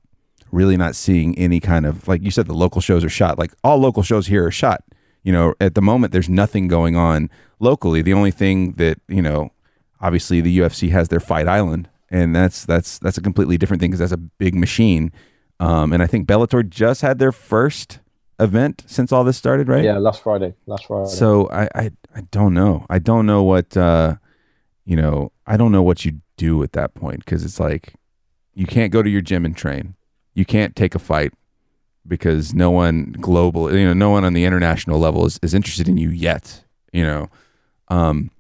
really 0.53 0.77
not 0.77 0.97
seeing 0.97 1.37
any 1.39 1.61
kind 1.61 1.87
of 1.87 2.07
like 2.09 2.23
you 2.23 2.31
said 2.31 2.47
the 2.47 2.55
local 2.55 2.81
shows 2.81 3.05
are 3.05 3.11
shot. 3.11 3.39
Like 3.39 3.53
all 3.65 3.79
local 3.79 4.03
shows 4.03 4.27
here 4.27 4.47
are 4.47 4.51
shot. 4.51 4.85
You 5.23 5.33
know 5.33 5.55
at 5.61 5.75
the 5.75 5.83
moment 5.83 6.13
there's 6.13 6.29
nothing 6.29 6.69
going 6.69 6.97
on 6.97 7.31
locally. 7.59 8.03
The 8.03 8.15
only 8.15 8.31
thing 8.31 8.73
that 8.75 9.01
you 9.09 9.23
know 9.23 9.51
obviously 10.01 10.41
the 10.41 10.59
UFC 10.59 10.91
has 10.91 11.09
their 11.09 11.21
fight 11.21 11.47
island 11.47 11.89
and 12.11 12.35
that's 12.35 12.65
that's 12.65 12.99
that's 12.99 13.19
a 13.19 13.23
completely 13.23 13.57
different 13.57 13.81
thing 13.81 13.91
because 13.91 14.01
that's 14.01 14.13
a 14.13 14.17
big 14.17 14.55
machine. 14.55 15.13
Um, 15.61 15.93
and 15.93 16.03
I 16.03 16.07
think 16.07 16.27
Bellator 16.27 16.69
just 16.69 17.03
had 17.03 17.19
their 17.19 17.33
first 17.33 18.00
event 18.41 18.83
since 18.87 19.13
all 19.13 19.23
this 19.25 19.37
started 19.37 19.69
right 19.69 19.85
Yeah, 19.85 19.99
last 19.99 20.23
Friday. 20.23 20.55
Last 20.67 20.87
Friday. 20.87 21.11
so 21.11 21.49
I, 21.51 21.69
I 21.75 21.91
I 22.15 22.21
don't 22.31 22.55
know. 22.55 22.87
I 22.91 22.99
don't 22.99 23.27
know 23.27 23.43
what 23.43 23.77
uh 23.77 24.17
you 24.85 24.97
know, 24.97 25.31
I 25.47 25.57
don't 25.57 25.71
know 25.73 25.83
what 25.83 26.05
you 26.05 26.21
do 26.37 26.63
at 26.63 26.73
that 26.73 26.95
point 26.95 27.25
because 27.25 27.45
it's 27.45 27.61
like 27.61 27.95
you 28.55 28.67
can't 28.67 28.93
go 28.93 29.03
to 29.03 29.11
your 29.11 29.21
gym 29.21 29.45
and 29.45 29.57
train. 29.57 29.95
You 30.35 30.45
can't 30.45 30.75
take 30.75 30.95
a 30.95 30.99
fight 30.99 31.33
because 32.07 32.55
no 32.55 32.71
one 32.71 33.15
global, 33.21 33.73
you 33.73 33.87
know, 33.87 33.93
no 33.93 34.11
one 34.11 34.25
on 34.25 34.33
the 34.33 34.45
international 34.45 34.99
level 34.99 35.27
is, 35.27 35.39
is 35.43 35.55
interested 35.55 35.87
in 35.89 35.97
you 35.99 36.11
yet, 36.11 36.65
you 36.93 37.05
know. 37.05 37.29
Um 37.89 38.31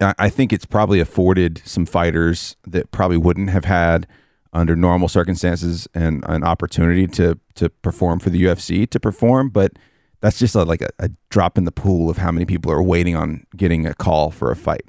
I, 0.00 0.14
I 0.18 0.28
think 0.28 0.52
it's 0.52 0.66
probably 0.66 0.98
afforded 1.00 1.62
some 1.64 1.86
fighters 1.86 2.56
that 2.66 2.90
probably 2.90 3.16
wouldn't 3.18 3.50
have 3.50 3.64
had 3.66 4.06
under 4.52 4.76
normal 4.76 5.08
circumstances 5.08 5.88
and 5.94 6.24
an 6.28 6.44
opportunity 6.44 7.06
to 7.08 7.38
to 7.56 7.68
perform 7.70 8.18
for 8.20 8.30
the 8.30 8.42
UFC 8.44 8.88
to 8.90 9.00
perform, 9.00 9.50
but 9.50 9.72
that's 10.20 10.38
just 10.38 10.54
a, 10.54 10.64
like 10.64 10.80
a, 10.82 10.88
a 10.98 11.10
drop 11.30 11.58
in 11.58 11.64
the 11.64 11.72
pool 11.72 12.08
of 12.10 12.18
how 12.18 12.32
many 12.32 12.46
people 12.46 12.72
are 12.72 12.82
waiting 12.82 13.16
on 13.16 13.46
getting 13.56 13.86
a 13.86 13.94
call 13.94 14.30
for 14.30 14.50
a 14.50 14.56
fight. 14.56 14.84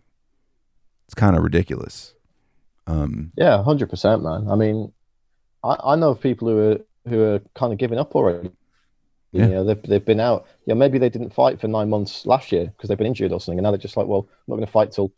It's 1.08 1.14
kind 1.14 1.36
of 1.36 1.44
ridiculous. 1.44 2.14
Um, 2.86 3.32
Yeah, 3.38 3.62
hundred 3.64 3.90
percent, 3.90 4.24
man. 4.24 4.48
I 4.50 4.56
mean, 4.56 4.94
I, 5.64 5.78
I 5.84 5.96
know 5.96 6.12
of 6.12 6.22
people 6.22 6.48
who 6.50 6.72
are 6.72 6.80
who 7.10 7.24
are 7.24 7.40
kind 7.56 7.74
of 7.74 7.80
giving 7.80 8.00
up 8.00 8.16
already. 8.16 8.52
You 9.34 9.42
Yeah. 9.42 9.48
know, 9.48 9.64
they've 9.66 9.82
they've 9.84 10.06
been 10.06 10.20
out. 10.20 10.48
Yeah, 10.66 10.76
maybe 10.76 10.98
they 11.00 11.10
didn't 11.10 11.34
fight 11.34 11.60
for 11.62 11.68
nine 11.68 11.90
months 11.90 12.26
last 12.26 12.52
year 12.52 12.68
because 12.68 12.90
they've 12.90 12.98
been 12.98 13.08
injured 13.08 13.32
or 13.34 13.40
something, 13.42 13.60
and 13.60 13.64
now 13.64 13.72
they're 13.72 13.78
just 13.80 13.98
like, 13.98 14.08
well, 14.08 14.28
I'm 14.30 14.44
not 14.48 14.56
going 14.58 14.66
to 14.68 14.72
fight 14.72 14.92
till 14.92 15.14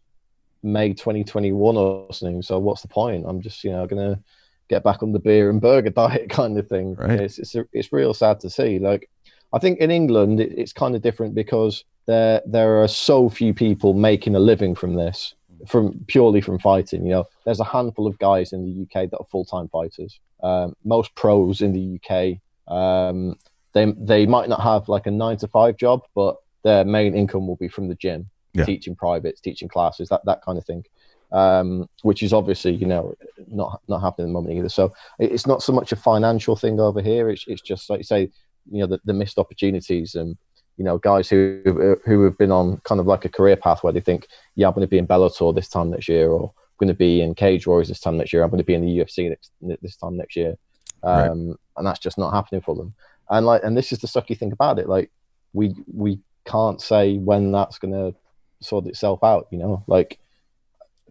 May 0.64 0.94
2021 0.94 1.78
or 1.78 2.12
something. 2.14 2.42
So 2.42 2.60
what's 2.60 2.82
the 2.82 2.88
point? 2.88 3.26
I'm 3.28 3.42
just 3.42 3.64
you 3.64 3.72
know 3.72 3.86
going 3.88 4.16
to 4.16 4.22
get 4.70 4.84
back 4.84 5.02
on 5.04 5.12
the 5.12 5.20
beer 5.20 5.50
and 5.50 5.60
burger 5.60 5.90
diet 6.02 6.30
kind 6.30 6.58
of 6.58 6.68
thing. 6.68 6.96
Right. 6.96 7.20
It's 7.20 7.40
it's 7.40 7.56
it's 7.74 7.94
real 7.94 8.14
sad 8.14 8.40
to 8.42 8.50
see. 8.50 8.80
Like, 8.80 9.10
I 9.54 9.60
think 9.60 9.80
in 9.80 9.92
England 9.92 10.40
it, 10.40 10.54
it's 10.58 10.74
kind 10.74 10.96
of 10.96 11.02
different 11.02 11.36
because 11.36 11.84
there 12.06 12.42
there 12.46 12.82
are 12.82 12.88
so 12.88 13.30
few 13.30 13.54
people 13.54 13.94
making 13.94 14.36
a 14.36 14.40
living 14.40 14.76
from 14.76 14.96
this 14.96 15.36
from 15.68 16.04
purely 16.08 16.42
from 16.42 16.60
fighting. 16.60 17.06
You 17.06 17.12
know, 17.12 17.28
there's 17.46 17.60
a 17.60 17.66
handful 17.66 18.08
of 18.08 18.18
guys 18.20 18.54
in 18.54 18.64
the 18.64 18.84
UK 18.84 19.10
that 19.10 19.18
are 19.18 19.28
full 19.32 19.46
time 19.46 19.68
fighters. 19.70 20.20
Um, 20.42 20.76
most 20.86 21.14
pros 21.16 21.62
in 21.62 21.74
the 21.74 22.00
UK, 22.00 22.74
um, 22.74 23.38
they 23.74 23.92
they 23.98 24.26
might 24.26 24.50
not 24.50 24.62
have 24.62 24.88
like 24.88 25.08
a 25.08 25.12
nine 25.12 25.38
to 25.38 25.48
five 25.48 25.78
job, 25.78 26.02
but 26.16 26.38
their 26.64 26.86
main 26.86 27.16
income 27.16 27.48
will 27.48 27.56
be 27.56 27.68
from 27.68 27.88
the 27.88 27.96
gym, 27.96 28.30
Yeah. 28.60 28.66
teaching 28.66 28.96
privates, 28.96 29.42
teaching 29.42 29.68
classes, 29.70 30.10
that 30.10 30.22
that 30.26 30.42
kind 30.44 30.58
of 30.58 30.66
thing. 30.66 30.86
Um, 31.32 31.88
which 32.02 32.24
is 32.24 32.34
obviously 32.34 32.74
you 32.74 32.88
know 32.88 33.14
not 33.48 33.82
not 33.88 34.02
happening 34.02 34.26
at 34.26 34.30
the 34.30 34.34
moment 34.34 34.56
either. 34.58 34.70
So 34.70 34.94
it's 35.20 35.46
not 35.46 35.62
so 35.62 35.72
much 35.74 35.92
a 35.92 35.96
financial 35.96 36.56
thing 36.56 36.80
over 36.80 37.02
here. 37.02 37.30
It's 37.30 37.46
it's 37.48 37.62
just 37.62 37.90
like 37.90 38.00
you 38.00 38.04
say, 38.04 38.32
you 38.72 38.80
know, 38.80 38.88
the, 38.88 39.00
the 39.06 39.14
missed 39.14 39.38
opportunities 39.38 40.16
and 40.16 40.36
you 40.78 40.84
know 40.86 40.98
guys 40.98 41.30
who 41.30 41.62
who 42.06 42.24
have 42.24 42.38
been 42.38 42.52
on 42.52 42.78
kind 42.84 43.00
of 43.00 43.06
like 43.06 43.26
a 43.26 43.30
career 43.30 43.56
path 43.56 43.84
where 43.84 43.94
they 43.94 44.00
think, 44.00 44.28
yeah, 44.56 44.68
I'm 44.68 44.74
going 44.74 44.88
to 44.88 44.90
be 44.90 44.98
in 44.98 45.06
Bellator 45.08 45.54
this 45.54 45.70
time 45.70 45.92
next 45.92 46.08
year, 46.10 46.30
or 46.32 46.46
I'm 46.46 46.78
going 46.80 46.88
to 46.88 46.98
be 46.98 47.22
in 47.22 47.36
Cage 47.36 47.68
Warriors 47.68 47.90
this 47.90 48.00
time 48.00 48.18
next 48.18 48.34
year. 48.34 48.42
I'm 48.44 48.50
going 48.50 48.58
to 48.58 48.64
be 48.64 48.74
in 48.74 48.82
the 48.82 48.98
UFC 48.98 49.30
next, 49.30 49.52
this 49.84 49.98
time 49.98 50.18
next 50.18 50.36
year, 50.36 50.56
Right. 51.04 51.28
um, 51.30 51.56
and 51.78 51.86
that's 51.86 52.00
just 52.00 52.18
not 52.18 52.32
happening 52.34 52.62
for 52.62 52.74
them. 52.76 52.96
And 53.30 53.46
like, 53.46 53.62
and 53.64 53.78
this 53.78 53.92
is 53.92 54.00
the 54.00 54.08
sucky 54.08 54.36
thing 54.36 54.52
about 54.52 54.80
it. 54.80 54.90
Like, 54.90 55.12
we 55.54 55.76
we 55.94 56.20
can't 56.46 56.82
say 56.82 57.18
when 57.18 57.52
that's 57.52 57.78
going 57.78 57.94
to 57.94 58.18
sort 58.62 58.86
itself 58.88 59.24
out. 59.24 59.48
You 59.52 59.60
know, 59.60 59.84
like 59.88 60.20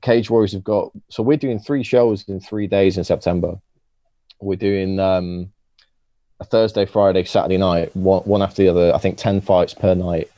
Cage 0.03 0.31
Warriors 0.31 0.53
have 0.53 0.65
got. 0.65 0.93
So 1.09 1.23
we're 1.23 1.37
doing 1.37 1.59
three 1.59 1.83
shows 1.83 2.29
in 2.29 2.41
three 2.41 2.67
days 2.67 2.99
in 2.99 3.05
September. 3.05 3.61
We're 4.41 4.57
doing 4.57 5.01
um, 5.01 5.53
a 6.41 6.45
Thursday, 6.45 6.87
Friday, 6.87 7.25
Saturday 7.25 7.57
night, 7.57 7.95
one, 7.97 8.23
one 8.23 8.43
after 8.43 8.63
the 8.63 8.69
other. 8.69 8.95
I 8.95 8.99
think 8.99 9.19
ten 9.19 9.41
fights 9.41 9.75
per 9.75 9.95
night. 9.95 10.31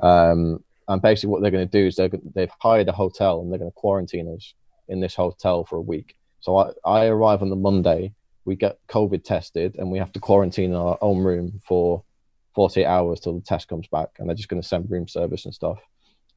Um, 0.00 0.62
and 0.88 1.02
basically, 1.02 1.30
what 1.30 1.42
they're 1.42 1.50
going 1.50 1.68
to 1.68 1.80
do 1.80 1.86
is 1.86 1.96
they've 2.34 2.50
hired 2.60 2.88
a 2.88 2.92
hotel 2.92 3.40
and 3.40 3.50
they're 3.50 3.58
going 3.58 3.70
to 3.70 3.74
quarantine 3.74 4.32
us 4.34 4.54
in 4.88 5.00
this 5.00 5.14
hotel 5.14 5.64
for 5.64 5.76
a 5.76 5.80
week. 5.80 6.16
So 6.40 6.56
I, 6.56 6.70
I 6.84 7.06
arrive 7.06 7.42
on 7.42 7.50
the 7.50 7.56
Monday, 7.56 8.14
we 8.44 8.54
get 8.54 8.78
COVID 8.88 9.24
tested, 9.24 9.76
and 9.78 9.90
we 9.90 9.98
have 9.98 10.12
to 10.12 10.20
quarantine 10.20 10.70
in 10.70 10.76
our 10.76 10.98
own 11.00 11.18
room 11.18 11.60
for 11.66 12.04
48 12.54 12.86
hours 12.86 13.20
till 13.20 13.34
the 13.34 13.40
test 13.40 13.68
comes 13.68 13.88
back. 13.88 14.10
And 14.18 14.28
they're 14.28 14.36
just 14.36 14.48
going 14.48 14.62
to 14.62 14.68
send 14.68 14.90
room 14.90 15.08
service 15.08 15.44
and 15.44 15.54
stuff. 15.54 15.78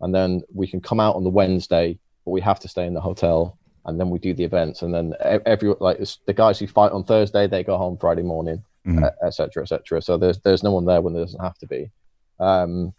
And 0.01 0.13
then 0.15 0.41
we 0.53 0.67
can 0.67 0.81
come 0.81 0.99
out 0.99 1.15
on 1.15 1.23
the 1.23 1.29
Wednesday, 1.29 1.97
but 2.25 2.31
we 2.31 2.41
have 2.41 2.59
to 2.61 2.67
stay 2.67 2.85
in 2.85 2.93
the 2.93 3.01
hotel. 3.01 3.57
And 3.85 3.99
then 3.99 4.09
we 4.09 4.19
do 4.19 4.33
the 4.33 4.43
events. 4.43 4.81
And 4.81 4.93
then 4.93 5.13
every 5.45 5.73
like 5.79 5.99
the 6.25 6.33
guys 6.33 6.59
who 6.59 6.67
fight 6.67 6.91
on 6.91 7.03
Thursday, 7.03 7.47
they 7.47 7.63
go 7.63 7.77
home 7.77 7.97
Friday 7.97 8.21
morning 8.23 8.63
Mhm. 8.85 9.03
uh, 9.03 9.11
et 9.23 9.33
cetera, 9.33 9.63
et 9.63 9.67
cetera. 9.67 10.01
So 10.01 10.17
there's 10.17 10.39
there's 10.39 10.63
no 10.63 10.71
one 10.71 10.85
there 10.85 11.01
when 11.01 11.13
there 11.13 11.23
doesn't 11.23 11.41
have 11.43 11.57
to 11.59 11.67
be. 11.67 11.91
Um, 12.39 12.93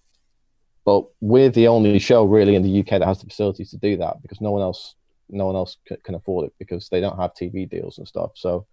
but 0.85 1.05
we're 1.21 1.51
the 1.51 1.69
only 1.69 1.99
show 1.99 2.25
really 2.25 2.55
in 2.55 2.63
the 2.63 2.81
UK 2.81 2.99
that 2.99 3.07
has 3.07 3.21
the 3.21 3.27
facilities 3.27 3.71
to 3.71 3.79
do 3.79 3.97
that 3.99 4.21
because 4.23 4.41
no 4.41 4.51
one 4.51 4.63
else 4.63 4.95
no 5.29 5.47
one 5.47 5.55
else 5.55 5.77
c- 5.89 5.97
can 6.03 6.15
afford 6.17 6.47
it 6.47 6.53
because 6.59 6.89
they 6.89 7.01
don't 7.01 7.19
have 7.19 7.33
TV 7.35 7.69
deals 7.69 7.99
and 7.99 8.09
stuff. 8.09 8.33
So 8.35 8.67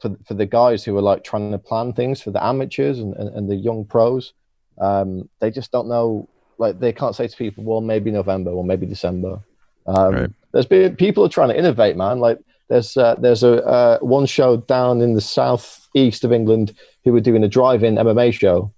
for 0.00 0.16
for 0.26 0.34
the 0.34 0.46
guys 0.46 0.84
who 0.84 0.96
are 0.98 1.02
like 1.02 1.22
trying 1.24 1.52
to 1.52 1.58
plan 1.58 1.92
things 1.92 2.20
for 2.20 2.32
the 2.32 2.44
amateurs 2.44 2.98
and, 2.98 3.14
and, 3.14 3.28
and 3.36 3.48
the 3.48 3.56
young 3.56 3.84
pros, 3.84 4.32
um, 4.78 5.28
they 5.40 5.50
just 5.50 5.70
don't 5.70 5.88
know. 5.88 6.28
Like 6.58 6.80
they 6.80 6.92
can't 6.92 7.14
say 7.14 7.26
to 7.28 7.36
people, 7.36 7.64
well, 7.64 7.80
maybe 7.80 8.10
November 8.10 8.50
or 8.50 8.64
maybe 8.64 8.86
December. 8.86 9.40
Um, 9.86 10.14
Right. 10.14 10.30
There's 10.52 10.66
been 10.66 10.96
people 10.96 11.24
are 11.24 11.28
trying 11.28 11.50
to 11.50 11.58
innovate, 11.58 11.96
man. 11.96 12.18
Like 12.18 12.38
there's 12.68 12.96
uh, 12.96 13.14
there's 13.16 13.42
a 13.42 13.62
uh, 13.64 13.98
one 13.98 14.26
show 14.26 14.56
down 14.56 15.00
in 15.00 15.14
the 15.14 15.20
southeast 15.20 16.24
of 16.24 16.32
England 16.32 16.74
who 17.04 17.12
were 17.12 17.20
doing 17.20 17.44
a 17.44 17.48
drive-in 17.48 17.96
MMA 17.96 18.32
show. 18.32 18.72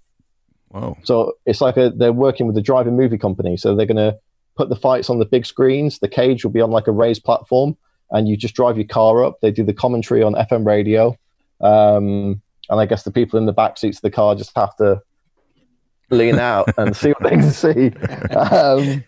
Whoa. 0.69 0.97
So 1.03 1.37
it's 1.45 1.61
like 1.61 1.77
a 1.77 1.89
they're 1.89 2.13
working 2.13 2.47
with 2.47 2.57
a 2.57 2.61
drive-in 2.61 2.97
movie 2.97 3.17
company. 3.17 3.57
So 3.57 3.75
they're 3.75 3.85
gonna 3.85 4.17
put 4.55 4.69
the 4.69 4.75
fights 4.75 5.09
on 5.09 5.19
the 5.19 5.25
big 5.25 5.45
screens. 5.45 5.99
The 5.99 6.07
cage 6.09 6.43
will 6.43 6.51
be 6.51 6.61
on 6.61 6.69
like 6.69 6.87
a 6.87 6.91
raised 6.91 7.23
platform, 7.23 7.77
and 8.11 8.27
you 8.27 8.35
just 8.37 8.55
drive 8.55 8.77
your 8.77 8.87
car 8.87 9.23
up. 9.23 9.39
They 9.41 9.51
do 9.51 9.63
the 9.63 9.73
commentary 9.73 10.21
on 10.21 10.33
FM 10.33 10.65
radio, 10.65 11.17
um, 11.61 12.41
and 12.69 12.79
I 12.79 12.85
guess 12.85 13.03
the 13.03 13.11
people 13.11 13.39
in 13.39 13.45
the 13.45 13.53
back 13.53 13.77
seats 13.77 13.99
of 13.99 14.01
the 14.01 14.11
car 14.11 14.35
just 14.35 14.51
have 14.55 14.75
to 14.77 15.01
lean 16.09 16.39
out 16.39 16.71
and 16.77 16.95
see 16.95 17.09
what 17.09 17.23
they 17.23 17.37
can 17.37 17.51
see. 17.51 17.91
Um, 18.33 19.03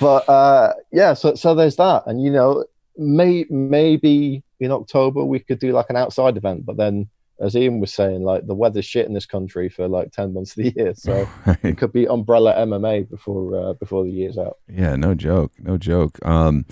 but 0.00 0.28
uh, 0.28 0.74
yeah, 0.90 1.14
so 1.14 1.34
so 1.34 1.54
there's 1.54 1.76
that, 1.76 2.04
and 2.06 2.22
you 2.22 2.30
know, 2.30 2.64
may 2.96 3.46
maybe 3.50 4.42
in 4.60 4.72
October 4.72 5.24
we 5.24 5.38
could 5.38 5.58
do 5.58 5.72
like 5.72 5.86
an 5.90 5.96
outside 5.96 6.36
event, 6.36 6.66
but 6.66 6.76
then 6.76 7.08
as 7.40 7.56
Ian 7.56 7.80
was 7.80 7.92
saying, 7.92 8.22
like 8.22 8.46
the 8.46 8.54
weather's 8.54 8.84
shit 8.84 9.06
in 9.06 9.14
this 9.14 9.26
country 9.26 9.68
for 9.68 9.88
like 9.88 10.12
ten 10.12 10.32
months 10.32 10.56
of 10.56 10.64
the 10.64 10.72
year, 10.76 10.94
so 10.94 11.28
it 11.62 11.78
could 11.78 11.92
be 11.92 12.06
umbrella 12.06 12.54
MMA 12.54 13.08
before 13.08 13.56
uh, 13.56 13.72
before 13.74 14.04
the 14.04 14.10
year's 14.10 14.38
out. 14.38 14.58
Yeah, 14.68 14.96
no 14.96 15.14
joke, 15.14 15.52
no 15.58 15.78
joke. 15.78 16.24
Um, 16.26 16.66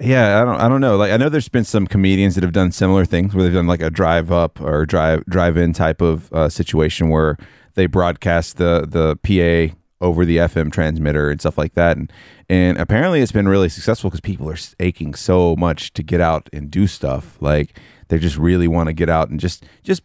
yeah, 0.00 0.42
I 0.42 0.44
don't, 0.44 0.60
I 0.60 0.68
don't 0.68 0.80
know. 0.80 0.96
Like, 0.96 1.12
I 1.12 1.16
know 1.16 1.28
there's 1.28 1.48
been 1.48 1.64
some 1.64 1.86
comedians 1.86 2.34
that 2.34 2.42
have 2.42 2.52
done 2.52 2.72
similar 2.72 3.04
things 3.04 3.34
where 3.34 3.44
they've 3.44 3.52
done 3.52 3.68
like 3.68 3.82
a 3.82 3.90
drive 3.90 4.32
up 4.32 4.60
or 4.60 4.84
drive 4.84 5.24
drive 5.26 5.56
in 5.56 5.72
type 5.72 6.00
of 6.00 6.32
uh, 6.32 6.48
situation 6.48 7.08
where 7.08 7.36
they 7.74 7.86
broadcast 7.86 8.56
the 8.56 8.86
the 8.88 9.16
PA 9.16 9.74
over 10.02 10.24
the 10.24 10.38
FM 10.38 10.72
transmitter 10.72 11.30
and 11.30 11.40
stuff 11.40 11.56
like 11.56 11.74
that. 11.74 11.96
And 11.96 12.12
and 12.48 12.76
apparently 12.78 13.20
it's 13.22 13.32
been 13.32 13.48
really 13.48 13.68
successful 13.68 14.10
because 14.10 14.20
people 14.20 14.50
are 14.50 14.58
aching 14.80 15.14
so 15.14 15.56
much 15.56 15.92
to 15.94 16.02
get 16.02 16.20
out 16.20 16.50
and 16.52 16.70
do 16.70 16.86
stuff. 16.86 17.36
Like 17.40 17.78
they 18.08 18.18
just 18.18 18.36
really 18.36 18.68
want 18.68 18.88
to 18.88 18.92
get 18.92 19.08
out 19.08 19.30
and 19.30 19.38
just 19.40 19.64
just 19.82 20.02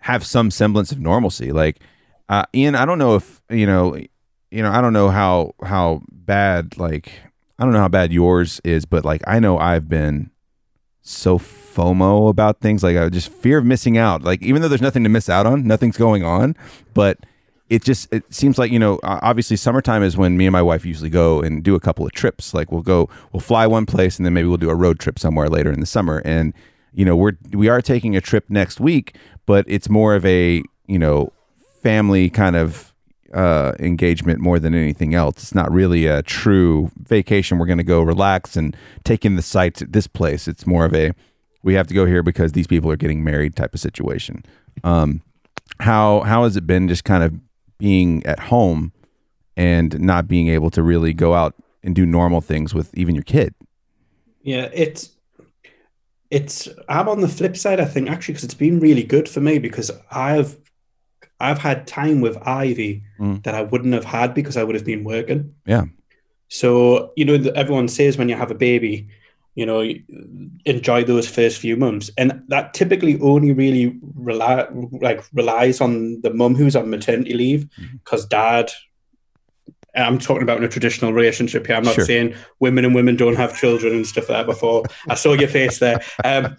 have 0.00 0.26
some 0.26 0.50
semblance 0.50 0.92
of 0.92 1.00
normalcy. 1.00 1.52
Like 1.52 1.80
uh, 2.28 2.44
Ian, 2.54 2.74
I 2.74 2.84
don't 2.84 2.98
know 2.98 3.14
if 3.14 3.40
you 3.48 3.66
know, 3.66 3.96
you 4.50 4.62
know, 4.62 4.70
I 4.70 4.80
don't 4.80 4.92
know 4.92 5.08
how 5.08 5.54
how 5.62 6.02
bad 6.10 6.76
like 6.76 7.12
I 7.58 7.64
don't 7.64 7.72
know 7.72 7.80
how 7.80 7.88
bad 7.88 8.12
yours 8.12 8.60
is, 8.64 8.84
but 8.84 9.04
like 9.04 9.22
I 9.26 9.38
know 9.38 9.56
I've 9.56 9.88
been 9.88 10.30
so 11.00 11.38
FOMO 11.78 12.28
about 12.28 12.60
things. 12.60 12.82
Like 12.82 12.96
I 12.96 13.08
just 13.08 13.30
fear 13.30 13.58
of 13.58 13.64
missing 13.64 13.96
out. 13.96 14.22
Like 14.22 14.42
even 14.42 14.62
though 14.62 14.68
there's 14.68 14.82
nothing 14.82 15.04
to 15.04 15.08
miss 15.08 15.28
out 15.28 15.46
on, 15.46 15.66
nothing's 15.66 15.96
going 15.96 16.24
on, 16.24 16.56
but 16.92 17.18
it 17.68 17.84
just 17.84 18.12
it 18.12 18.24
seems 18.32 18.58
like 18.58 18.72
you 18.72 18.78
know 18.78 18.98
obviously 19.02 19.56
summertime 19.56 20.02
is 20.02 20.16
when 20.16 20.36
me 20.36 20.46
and 20.46 20.52
my 20.52 20.62
wife 20.62 20.86
usually 20.86 21.10
go 21.10 21.40
and 21.40 21.62
do 21.62 21.74
a 21.74 21.80
couple 21.80 22.06
of 22.06 22.12
trips 22.12 22.54
like 22.54 22.72
we'll 22.72 22.82
go 22.82 23.08
we'll 23.32 23.40
fly 23.40 23.66
one 23.66 23.86
place 23.86 24.16
and 24.16 24.24
then 24.24 24.32
maybe 24.32 24.48
we'll 24.48 24.56
do 24.56 24.70
a 24.70 24.74
road 24.74 24.98
trip 24.98 25.18
somewhere 25.18 25.48
later 25.48 25.70
in 25.70 25.80
the 25.80 25.86
summer 25.86 26.22
and 26.24 26.54
you 26.94 27.04
know 27.04 27.14
we're 27.14 27.32
we 27.52 27.68
are 27.68 27.82
taking 27.82 28.16
a 28.16 28.20
trip 28.20 28.48
next 28.48 28.80
week 28.80 29.16
but 29.44 29.64
it's 29.68 29.88
more 29.88 30.14
of 30.14 30.24
a 30.24 30.62
you 30.86 30.98
know 30.98 31.30
family 31.82 32.30
kind 32.30 32.56
of 32.56 32.94
uh, 33.34 33.74
engagement 33.78 34.40
more 34.40 34.58
than 34.58 34.74
anything 34.74 35.12
else 35.14 35.42
it's 35.42 35.54
not 35.54 35.70
really 35.70 36.06
a 36.06 36.22
true 36.22 36.90
vacation 36.96 37.58
we're 37.58 37.66
going 37.66 37.76
to 37.76 37.84
go 37.84 38.00
relax 38.00 38.56
and 38.56 38.74
take 39.04 39.26
in 39.26 39.36
the 39.36 39.42
sights 39.42 39.82
at 39.82 39.92
this 39.92 40.06
place 40.06 40.48
it's 40.48 40.66
more 40.66 40.86
of 40.86 40.94
a 40.94 41.12
we 41.62 41.74
have 41.74 41.86
to 41.86 41.94
go 41.94 42.06
here 42.06 42.22
because 42.22 42.52
these 42.52 42.66
people 42.66 42.90
are 42.90 42.96
getting 42.96 43.22
married 43.24 43.56
type 43.56 43.74
of 43.74 43.80
situation 43.80 44.44
um, 44.84 45.22
how 45.80 46.20
how 46.20 46.44
has 46.44 46.56
it 46.56 46.66
been 46.66 46.88
just 46.88 47.04
kind 47.04 47.22
of 47.22 47.34
being 47.78 48.24
at 48.26 48.40
home 48.40 48.92
and 49.56 49.98
not 50.00 50.28
being 50.28 50.48
able 50.48 50.70
to 50.70 50.82
really 50.82 51.12
go 51.12 51.34
out 51.34 51.54
and 51.82 51.94
do 51.94 52.06
normal 52.06 52.40
things 52.40 52.74
with 52.74 52.96
even 52.96 53.14
your 53.14 53.24
kid. 53.24 53.54
Yeah, 54.42 54.68
it's 54.72 55.10
it's 56.30 56.68
I'm 56.88 57.08
on 57.08 57.20
the 57.20 57.28
flip 57.28 57.56
side 57.56 57.80
I 57.80 57.86
think 57.86 58.08
actually 58.08 58.34
because 58.34 58.44
it's 58.44 58.54
been 58.54 58.80
really 58.80 59.02
good 59.02 59.28
for 59.28 59.40
me 59.40 59.58
because 59.58 59.90
I've 60.10 60.56
I've 61.40 61.58
had 61.58 61.86
time 61.86 62.20
with 62.20 62.36
Ivy 62.46 63.02
mm. 63.18 63.42
that 63.44 63.54
I 63.54 63.62
wouldn't 63.62 63.94
have 63.94 64.04
had 64.04 64.34
because 64.34 64.56
I 64.56 64.64
would 64.64 64.74
have 64.74 64.84
been 64.84 65.04
working. 65.04 65.54
Yeah. 65.66 65.84
So, 66.48 67.12
you 67.14 67.24
know, 67.24 67.34
everyone 67.54 67.88
says 67.88 68.16
when 68.16 68.28
you 68.28 68.34
have 68.34 68.50
a 68.50 68.54
baby, 68.54 69.08
you 69.58 69.66
know 69.66 69.82
enjoy 70.66 71.02
those 71.02 71.28
first 71.28 71.58
few 71.58 71.76
months 71.76 72.12
and 72.16 72.44
that 72.46 72.74
typically 72.74 73.18
only 73.20 73.52
really 73.52 73.98
rely 74.14 74.64
like 75.00 75.20
relies 75.32 75.80
on 75.80 76.20
the 76.20 76.32
mum 76.32 76.54
who's 76.54 76.76
on 76.76 76.88
maternity 76.88 77.34
leave 77.34 77.68
because 78.04 78.22
mm-hmm. 78.22 78.40
dad 78.40 78.70
I'm 79.96 80.18
talking 80.18 80.44
about 80.44 80.58
in 80.58 80.64
a 80.64 80.68
traditional 80.68 81.12
relationship 81.12 81.66
here. 81.66 81.74
I'm 81.74 81.82
not 81.82 81.96
sure. 81.96 82.04
saying 82.04 82.36
women 82.60 82.84
and 82.84 82.94
women 82.94 83.16
don't 83.16 83.34
have 83.34 83.58
children 83.58 83.94
and 83.94 84.06
stuff 84.06 84.28
like 84.28 84.38
that 84.38 84.46
before. 84.46 84.84
I 85.08 85.16
saw 85.16 85.32
your 85.32 85.48
face 85.48 85.80
there. 85.80 86.04
Um, 86.24 86.56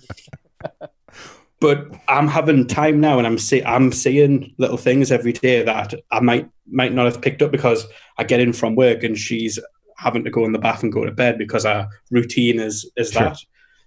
but 1.61 1.87
I'm 2.09 2.27
having 2.27 2.67
time 2.67 2.99
now 2.99 3.17
and 3.17 3.25
I'm 3.25 3.37
see 3.37 3.63
I'm 3.63 3.93
seeing 3.93 4.53
little 4.57 4.77
things 4.77 5.09
every 5.09 5.31
day 5.31 5.63
that 5.63 5.93
I 6.11 6.19
might 6.19 6.49
might 6.67 6.91
not 6.91 7.05
have 7.05 7.21
picked 7.21 7.41
up 7.41 7.51
because 7.51 7.87
I 8.17 8.25
get 8.25 8.41
in 8.41 8.51
from 8.51 8.75
work 8.75 9.03
and 9.03 9.17
she's 9.17 9.57
having 9.99 10.23
to 10.23 10.29
go 10.29 10.45
in 10.45 10.53
the 10.53 10.59
bath 10.59 10.81
and 10.81 10.93
go 10.93 11.05
to 11.05 11.11
bed 11.11 11.37
because 11.37 11.65
our 11.65 11.87
routine 12.09 12.59
is 12.59 12.89
is 12.95 13.11
sure. 13.11 13.23
that. 13.23 13.37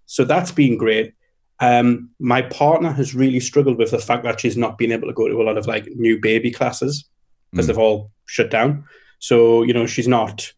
So 0.06 0.24
that's 0.24 0.52
been 0.52 0.76
great. 0.76 1.14
Um, 1.60 2.10
my 2.18 2.42
partner 2.42 2.92
has 2.92 3.14
really 3.14 3.40
struggled 3.40 3.78
with 3.78 3.92
the 3.92 3.98
fact 3.98 4.24
that 4.24 4.40
she's 4.40 4.56
not 4.56 4.76
been 4.76 4.92
able 4.92 5.08
to 5.08 5.14
go 5.14 5.28
to 5.28 5.40
a 5.40 5.44
lot 5.44 5.56
of 5.56 5.66
like 5.66 5.86
new 5.94 6.20
baby 6.20 6.50
classes 6.50 7.08
because 7.50 7.64
mm. 7.64 7.68
they've 7.68 7.78
all 7.78 8.10
shut 8.26 8.50
down. 8.50 8.84
So 9.20 9.62
you 9.62 9.72
know 9.72 9.86
she's 9.86 10.08
not 10.08 10.52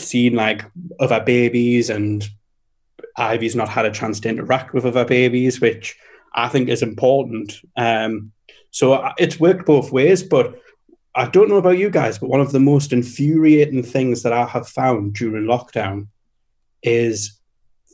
seen 0.00 0.34
like 0.34 0.64
other 0.98 1.20
babies, 1.20 1.90
and 1.90 2.26
Ivy's 3.16 3.56
not 3.56 3.68
had 3.68 3.84
a 3.84 3.92
chance 3.92 4.20
to 4.20 4.28
interact 4.28 4.72
with 4.72 4.86
other 4.86 5.04
babies, 5.04 5.60
which 5.60 5.96
I 6.34 6.48
think 6.48 6.68
is 6.68 6.82
important. 6.82 7.60
Um, 7.76 8.32
so 8.70 8.94
uh, 8.94 9.12
it's 9.18 9.38
worked 9.38 9.66
both 9.66 9.92
ways, 9.92 10.22
but 10.22 10.58
I 11.14 11.26
don't 11.26 11.48
know 11.48 11.56
about 11.56 11.78
you 11.78 11.90
guys, 11.90 12.18
but 12.18 12.30
one 12.30 12.40
of 12.40 12.52
the 12.52 12.60
most 12.60 12.92
infuriating 12.92 13.82
things 13.82 14.22
that 14.22 14.32
I 14.32 14.46
have 14.46 14.68
found 14.68 15.14
during 15.14 15.44
lockdown 15.44 16.08
is 16.82 17.38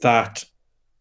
that 0.03 0.45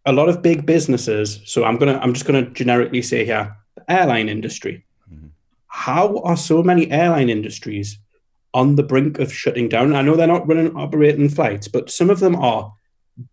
a 0.06 0.12
lot 0.12 0.30
of 0.30 0.42
big 0.42 0.66
businesses, 0.66 1.42
so 1.46 1.64
I'm 1.64 1.78
gonna 1.78 2.00
I'm 2.00 2.14
just 2.14 2.26
gonna 2.26 2.50
generically 2.50 3.02
say 3.02 3.26
here, 3.26 3.56
the 3.76 3.92
airline 3.92 4.30
industry. 4.30 4.86
Mm-hmm. 5.14 5.28
How 5.68 6.20
are 6.20 6.38
so 6.38 6.64
many 6.64 6.90
airline 6.90 7.30
industries 7.30 8.00
on 8.54 8.76
the 8.76 8.84
brink 8.84 9.20
of 9.20 9.34
shutting 9.34 9.70
down? 9.70 9.96
I 9.96 10.02
know 10.02 10.16
they're 10.16 10.26
not 10.26 10.48
running 10.48 10.76
operating 10.76 11.30
flights, 11.30 11.68
but 11.68 11.92
some 11.92 12.10
of 12.10 12.20
them 12.20 12.36
are 12.36 12.74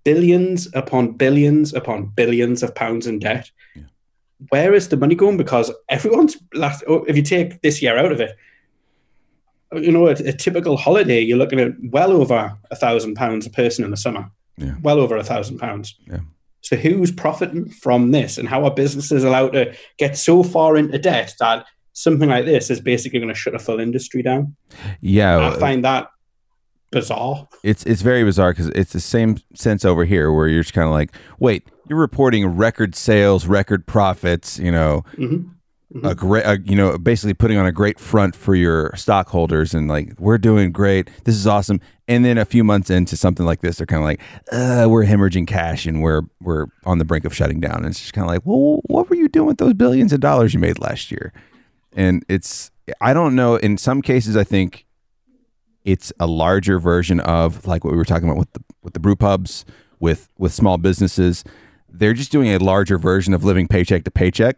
billions 0.05 0.69
upon 0.75 1.13
billions 1.13 1.73
upon 1.73 2.07
billions 2.07 2.63
of 2.63 2.75
pounds 2.75 3.07
in 3.07 3.19
debt. 3.19 3.51
Yeah. 3.75 3.83
Where 4.51 4.75
is 4.75 4.89
the 4.89 4.97
money 4.97 5.15
going? 5.15 5.37
Because 5.37 5.71
everyone's 5.89 6.37
last. 6.53 6.85
Oh, 6.87 7.05
if 7.05 7.17
you 7.17 7.23
take 7.23 7.63
this 7.63 7.81
year 7.81 7.97
out 7.97 8.13
of 8.13 8.21
it, 8.21 8.37
you 9.77 9.93
know, 9.93 10.09
a, 10.09 10.13
a, 10.13 10.33
typical 10.33 10.77
holiday, 10.77 11.21
you're 11.21 11.39
looking 11.39 11.61
at 11.61 11.73
well 11.91 12.13
over 12.13 12.57
a 12.71 12.77
thousand 12.77 13.15
pounds 13.15 13.47
a 13.47 13.51
person 13.51 13.85
in 13.85 13.91
the 13.91 13.97
summer. 13.97 14.31
Yeah. 14.57 14.75
Well 14.83 14.99
over 14.99 15.17
a 15.17 15.25
thousand 15.25 15.59
pounds. 15.59 15.95
Yeah. 16.07 16.21
So 16.61 16.77
who's 16.77 17.11
profiting 17.11 17.69
from 17.69 18.13
this 18.13 18.39
and 18.39 18.49
how 18.49 18.65
are 18.65 18.71
businesses 18.71 19.25
allowed 19.25 19.53
to 19.53 19.75
get 19.99 20.17
so 20.17 20.43
far 20.43 20.77
into 20.77 20.99
debt 20.99 21.35
that 21.39 21.67
something 21.93 22.29
like 22.29 22.47
this 22.47 22.71
is 22.71 22.81
basically 22.81 23.19
going 23.19 23.29
to 23.29 23.39
shut 23.39 23.55
a 23.55 23.59
full 23.59 23.81
industry 23.81 24.23
down? 24.23 24.57
Yeah. 25.01 25.51
I 25.51 25.59
find 25.59 25.85
that 25.85 26.09
bizarre. 26.91 27.49
It's 27.63 27.85
it's 27.85 28.03
very 28.03 28.25
bizarre 28.25 28.53
because 28.53 28.69
it's 28.69 28.93
the 28.93 29.01
same 29.01 29.39
sense 29.55 29.85
over 29.85 30.05
here 30.05 30.33
where 30.33 30.49
you're 30.49 30.63
just 30.63 30.75
kind 30.75 30.87
of 30.87 30.93
like, 30.93 31.15
wait, 31.39 31.69
you're 31.89 31.99
reporting 31.99 32.47
record 32.47 32.95
sales, 32.95 33.47
record 33.47 33.87
profits, 33.87 34.59
you 34.59 34.71
know, 34.73 35.05
mm-hmm 35.17 35.51
mm-hmm. 35.95 36.07
a 36.07 36.15
great, 36.15 36.45
a, 36.45 36.61
you 36.65 36.77
know, 36.77 36.99
basically 36.99 37.35
putting 37.35 37.57
on 37.57 37.67
a 37.67 37.73
great 37.73 37.99
front 37.99 38.35
for 38.35 38.55
your 38.55 38.93
stockholders 38.97 39.75
and 39.75 39.89
like, 39.89 40.19
we're 40.19 40.39
doing 40.39 40.73
great. 40.73 41.11
This 41.25 41.37
is 41.37 41.47
awesome. 41.47 41.81
And 42.07 42.25
then 42.25 42.37
a 42.37 42.45
few 42.45 42.65
months 42.65 42.91
into 42.91 43.17
something 43.17 43.47
like 43.47 43.61
this, 43.61 43.79
they're 43.79 43.87
kind 43.87 44.03
of 44.03 44.07
like, 44.07 44.21
uh, 44.53 44.89
we're 44.89 45.05
hemorrhaging 45.05 45.47
cash 45.47 45.87
and 45.87 46.03
we're 46.03 46.23
we're 46.41 46.67
on 46.85 46.99
the 46.99 47.05
brink 47.05 47.25
of 47.25 47.35
shutting 47.35 47.61
down. 47.61 47.77
And 47.77 47.87
it's 47.87 48.01
just 48.01 48.13
kind 48.13 48.25
of 48.25 48.31
like, 48.31 48.43
well, 48.45 48.81
what 48.85 49.09
were 49.09 49.17
you 49.17 49.29
doing 49.29 49.47
with 49.47 49.59
those 49.59 49.75
billions 49.75 50.13
of 50.13 50.21
dollars 50.21 50.53
you 50.53 50.61
made 50.61 50.79
last 50.79 51.11
year? 51.11 51.33
And 51.93 52.25
it's, 52.29 52.71
I 53.01 53.15
don't 53.15 53.35
know. 53.35 53.57
In 53.57 53.79
some 53.79 54.03
cases, 54.03 54.37
I 54.37 54.45
think 54.45 54.85
it's 55.85 56.13
a 56.19 56.27
larger 56.27 56.79
version 56.79 57.21
of 57.21 57.67
like 57.67 57.85
what 57.85 57.93
we 57.93 57.97
were 57.97 58.05
talking 58.05 58.29
about 58.29 58.39
with 58.39 58.53
the 58.53 58.61
with 58.83 58.95
the 58.95 59.01
brew 59.01 59.17
pubs, 59.17 59.65
with 60.01 60.29
with 60.39 60.53
small 60.53 60.79
businesses. 60.79 61.45
They're 61.89 62.15
just 62.15 62.33
doing 62.33 62.49
a 62.49 62.59
larger 62.59 62.99
version 62.99 63.35
of 63.35 63.45
living 63.45 63.69
paycheck 63.69 64.05
to 64.05 64.11
paycheck 64.11 64.57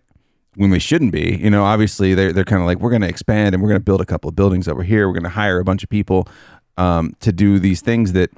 when 0.56 0.70
we 0.70 0.78
shouldn't 0.78 1.12
be. 1.12 1.36
You 1.36 1.50
know, 1.50 1.64
obviously 1.64 2.14
they're 2.14 2.32
they're 2.32 2.44
kind 2.44 2.60
of 2.60 2.66
like 2.66 2.80
we're 2.80 2.90
going 2.90 3.02
to 3.02 3.08
expand 3.08 3.54
and 3.54 3.62
we're 3.62 3.68
going 3.68 3.80
to 3.80 3.84
build 3.84 4.00
a 4.00 4.06
couple 4.06 4.28
of 4.28 4.34
buildings 4.34 4.66
over 4.66 4.82
here. 4.82 5.06
We're 5.06 5.14
going 5.14 5.22
to 5.22 5.28
hire 5.28 5.60
a 5.60 5.64
bunch 5.64 5.84
of 5.84 5.88
people 5.88 6.26
um, 6.76 7.14
to 7.20 7.32
do 7.32 7.58
these 7.58 7.80
things 7.80 8.12
that 8.14 8.30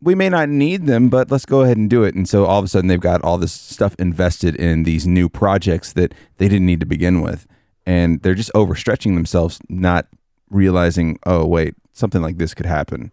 we 0.00 0.14
may 0.14 0.28
not 0.28 0.50
need 0.50 0.86
them, 0.86 1.08
but 1.08 1.30
let's 1.30 1.46
go 1.46 1.62
ahead 1.62 1.78
and 1.78 1.88
do 1.88 2.04
it. 2.04 2.14
And 2.14 2.28
so 2.28 2.44
all 2.44 2.58
of 2.58 2.64
a 2.64 2.68
sudden 2.68 2.88
they've 2.88 3.00
got 3.00 3.22
all 3.22 3.38
this 3.38 3.52
stuff 3.52 3.94
invested 3.98 4.54
in 4.56 4.82
these 4.82 5.06
new 5.06 5.30
projects 5.30 5.94
that 5.94 6.12
they 6.36 6.46
didn't 6.46 6.66
need 6.66 6.80
to 6.80 6.86
begin 6.86 7.22
with, 7.22 7.46
and 7.86 8.20
they're 8.22 8.34
just 8.34 8.52
overstretching 8.54 9.14
themselves, 9.14 9.60
not 9.68 10.06
realizing, 10.50 11.18
oh 11.24 11.46
wait, 11.46 11.74
something 11.92 12.20
like 12.20 12.36
this 12.36 12.52
could 12.52 12.66
happen, 12.66 13.10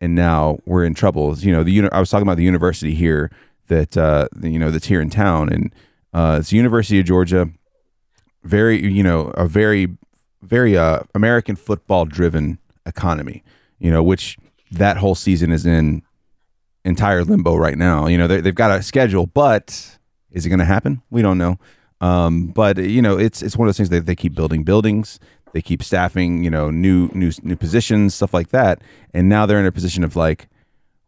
and 0.00 0.16
now 0.16 0.58
we're 0.66 0.84
in 0.84 0.94
trouble. 0.94 1.36
You 1.38 1.52
know, 1.52 1.62
the 1.62 1.88
I 1.92 2.00
was 2.00 2.10
talking 2.10 2.26
about 2.26 2.38
the 2.38 2.44
university 2.44 2.94
here 2.94 3.30
that 3.68 3.96
uh, 3.96 4.26
you 4.42 4.58
know 4.58 4.72
that's 4.72 4.86
here 4.86 5.00
in 5.00 5.10
town 5.10 5.48
and 5.52 5.72
uh, 6.12 6.38
it's 6.40 6.52
University 6.52 7.00
of 7.00 7.06
Georgia. 7.06 7.48
Very, 8.44 8.82
you 8.82 9.02
know, 9.02 9.28
a 9.36 9.46
very, 9.46 9.96
very 10.42 10.76
uh, 10.76 11.00
American 11.14 11.56
football 11.56 12.04
driven 12.04 12.58
economy. 12.86 13.44
You 13.78 13.90
know, 13.90 14.02
which 14.02 14.38
that 14.70 14.96
whole 14.96 15.14
season 15.14 15.52
is 15.52 15.66
in 15.66 16.02
entire 16.84 17.24
limbo 17.24 17.56
right 17.56 17.76
now. 17.76 18.06
You 18.06 18.18
know, 18.18 18.26
they've 18.26 18.54
got 18.54 18.70
a 18.70 18.82
schedule, 18.82 19.26
but 19.26 19.98
is 20.30 20.46
it 20.46 20.48
going 20.48 20.58
to 20.58 20.64
happen? 20.64 21.02
We 21.10 21.22
don't 21.22 21.38
know. 21.38 21.58
Um, 22.00 22.48
but 22.48 22.78
you 22.78 23.00
know, 23.00 23.16
it's 23.18 23.42
it's 23.42 23.56
one 23.56 23.68
of 23.68 23.68
those 23.68 23.76
things 23.76 23.90
that 23.90 24.06
they 24.06 24.16
keep 24.16 24.34
building 24.34 24.64
buildings, 24.64 25.20
they 25.52 25.62
keep 25.62 25.82
staffing, 25.82 26.42
you 26.42 26.50
know, 26.50 26.70
new 26.70 27.08
new 27.14 27.30
new 27.42 27.56
positions, 27.56 28.14
stuff 28.14 28.34
like 28.34 28.48
that. 28.48 28.82
And 29.14 29.28
now 29.28 29.46
they're 29.46 29.60
in 29.60 29.66
a 29.66 29.72
position 29.72 30.02
of 30.02 30.16
like, 30.16 30.48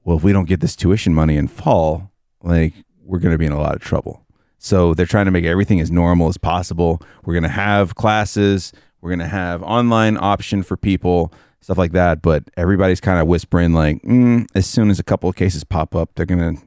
well, 0.05 0.17
if 0.17 0.23
we 0.23 0.33
don't 0.33 0.49
get 0.49 0.61
this 0.61 0.77
tuition 0.77 1.13
money 1.13 1.37
in 1.37 1.49
fall, 1.49 2.13
like 2.43 2.75
we're 3.03 3.19
going 3.19 3.33
to 3.33 3.39
be 3.39 3.47
in 3.47 3.53
a 3.53 3.61
lot 3.61 3.75
of 3.75 3.81
trouble. 3.81 4.24
So 4.65 4.95
they're 4.95 5.05
trying 5.05 5.27
to 5.27 5.31
make 5.31 5.45
everything 5.45 5.79
as 5.79 5.91
normal 5.91 6.29
as 6.29 6.39
possible. 6.39 7.03
We're 7.27 7.35
going 7.35 7.43
to 7.43 7.51
have 7.51 7.97
classes, 7.97 8.73
we're 9.03 9.11
going 9.11 9.19
to 9.19 9.27
have 9.27 9.62
online 9.62 10.17
option 10.17 10.62
for 10.62 10.79
people, 10.79 11.35
stuff 11.61 11.77
like 11.77 11.93
that. 11.93 12.23
But 12.23 12.45
everybody's 12.57 12.99
kind 12.99 13.21
of 13.21 13.27
whispering, 13.27 13.75
like, 13.75 14.01
mm, 14.01 14.47
as 14.55 14.67
soon 14.67 14.89
as 14.89 14.99
a 14.99 15.03
couple 15.03 15.29
of 15.29 15.37
cases 15.37 15.65
pop 15.65 15.95
up, 15.95 16.15
they're 16.15 16.25
going 16.25 16.57
to, 16.57 16.62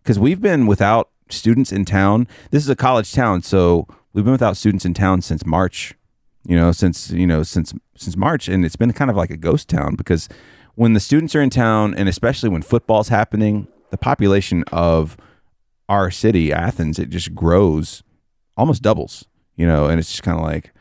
because 0.00 0.16
we've 0.16 0.40
been 0.40 0.68
without 0.68 1.10
students 1.28 1.72
in 1.72 1.84
town. 1.84 2.28
This 2.52 2.62
is 2.62 2.68
a 2.68 2.76
college 2.76 3.12
town. 3.12 3.42
So 3.42 3.88
we've 4.12 4.24
been 4.24 4.30
without 4.30 4.56
students 4.56 4.84
in 4.84 4.94
town 4.94 5.20
since 5.20 5.44
March, 5.44 5.94
you 6.46 6.54
know, 6.54 6.70
since, 6.70 7.10
you 7.10 7.26
know, 7.26 7.42
since, 7.42 7.74
since 7.96 8.16
March. 8.16 8.46
And 8.46 8.64
it's 8.64 8.76
been 8.76 8.92
kind 8.92 9.10
of 9.10 9.16
like 9.16 9.30
a 9.30 9.36
ghost 9.36 9.68
town 9.68 9.96
because 9.96 10.28
when 10.76 10.92
the 10.92 11.00
students 11.00 11.34
are 11.34 11.42
in 11.42 11.50
town 11.50 11.94
and 11.96 12.08
especially 12.08 12.48
when 12.48 12.62
football's 12.62 13.08
happening, 13.08 13.66
the 13.90 13.98
population 13.98 14.62
of 14.70 15.16
our 15.90 16.10
city, 16.10 16.52
Athens, 16.52 16.98
it 17.00 17.10
just 17.10 17.34
grows 17.34 18.02
almost 18.56 18.80
doubles, 18.80 19.26
you 19.56 19.66
know, 19.66 19.88
and 19.88 19.98
it's 19.98 20.10
just 20.10 20.22
kind 20.22 20.38
of 20.38 20.44
like, 20.44 20.72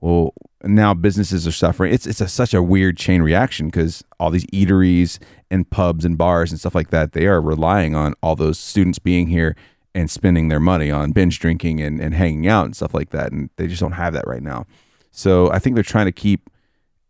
well, 0.00 0.32
now 0.62 0.94
businesses 0.94 1.46
are 1.46 1.52
suffering. 1.52 1.92
It's 1.92 2.06
it's 2.06 2.22
a, 2.22 2.28
such 2.28 2.54
a 2.54 2.62
weird 2.62 2.96
chain 2.96 3.20
reaction 3.20 3.66
because 3.66 4.02
all 4.18 4.30
these 4.30 4.46
eateries 4.46 5.18
and 5.50 5.68
pubs 5.68 6.04
and 6.04 6.16
bars 6.16 6.50
and 6.50 6.58
stuff 6.58 6.74
like 6.74 6.88
that, 6.90 7.12
they 7.12 7.26
are 7.26 7.40
relying 7.40 7.94
on 7.94 8.14
all 8.22 8.34
those 8.34 8.58
students 8.58 8.98
being 8.98 9.26
here 9.26 9.54
and 9.94 10.10
spending 10.10 10.48
their 10.48 10.60
money 10.60 10.90
on 10.90 11.12
binge 11.12 11.38
drinking 11.38 11.80
and, 11.80 12.00
and 12.00 12.14
hanging 12.14 12.48
out 12.48 12.64
and 12.64 12.74
stuff 12.74 12.94
like 12.94 13.10
that. 13.10 13.32
And 13.32 13.50
they 13.56 13.66
just 13.66 13.80
don't 13.80 13.92
have 13.92 14.14
that 14.14 14.26
right 14.26 14.42
now. 14.42 14.66
So 15.10 15.50
I 15.50 15.58
think 15.58 15.74
they're 15.74 15.84
trying 15.84 16.06
to 16.06 16.12
keep 16.12 16.48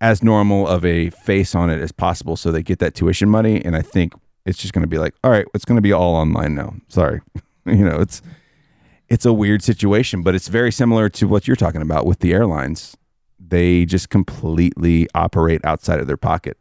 as 0.01 0.25
normal 0.25 0.67
of 0.67 0.85
a 0.85 1.11
face 1.11 1.55
on 1.55 1.71
it 1.71 1.81
as 1.81 1.93
possible 1.93 2.37
so 2.37 2.51
they 2.51 2.63
get 2.63 2.81
that 2.81 2.95
tuition 2.95 3.31
money. 3.31 3.65
And 3.65 3.77
I 3.77 3.83
think 3.83 4.13
it's 4.45 4.59
just 4.59 4.75
going 4.75 4.83
to 4.83 4.89
be 4.89 4.99
like, 4.99 5.15
all 5.25 5.31
right, 5.31 5.47
it's 5.55 5.65
going 5.65 5.77
to 5.77 5.83
be 5.83 5.93
all 5.93 6.15
online 6.15 6.55
now. 6.55 6.75
Sorry. 6.89 7.21
you 7.67 7.85
know, 7.85 8.01
it's 8.01 8.23
it's 9.09 9.27
a 9.27 9.33
weird 9.33 9.62
situation, 9.62 10.23
but 10.23 10.35
it's 10.35 10.49
very 10.49 10.73
similar 10.73 11.09
to 11.11 11.29
what 11.29 11.47
you're 11.47 11.57
talking 11.57 11.83
about 11.83 12.07
with 12.07 12.21
the 12.21 12.33
airlines. 12.33 12.97
They 13.39 13.85
just 13.85 14.09
completely 14.09 15.07
operate 15.15 15.61
outside 15.65 16.01
of 16.01 16.07
their 16.07 16.17
pocket 16.17 16.57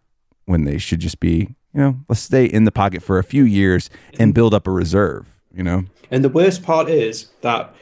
when 0.45 0.65
they 0.65 0.77
should 0.77 0.99
just 0.99 1.19
be, 1.19 1.55
you 1.73 1.81
know, 1.81 1.99
let's 2.09 2.21
stay 2.21 2.45
in 2.45 2.65
the 2.65 2.71
pocket 2.71 3.01
for 3.01 3.17
a 3.17 3.23
few 3.23 3.43
years 3.43 3.89
and 4.19 4.29
mm-hmm. 4.29 4.31
build 4.31 4.53
up 4.53 4.67
a 4.67 4.71
reserve, 4.71 5.27
you 5.53 5.63
know. 5.63 5.85
And 6.11 6.23
the 6.23 6.29
worst 6.29 6.63
part 6.63 6.89
is 6.89 7.29
that 7.41 7.73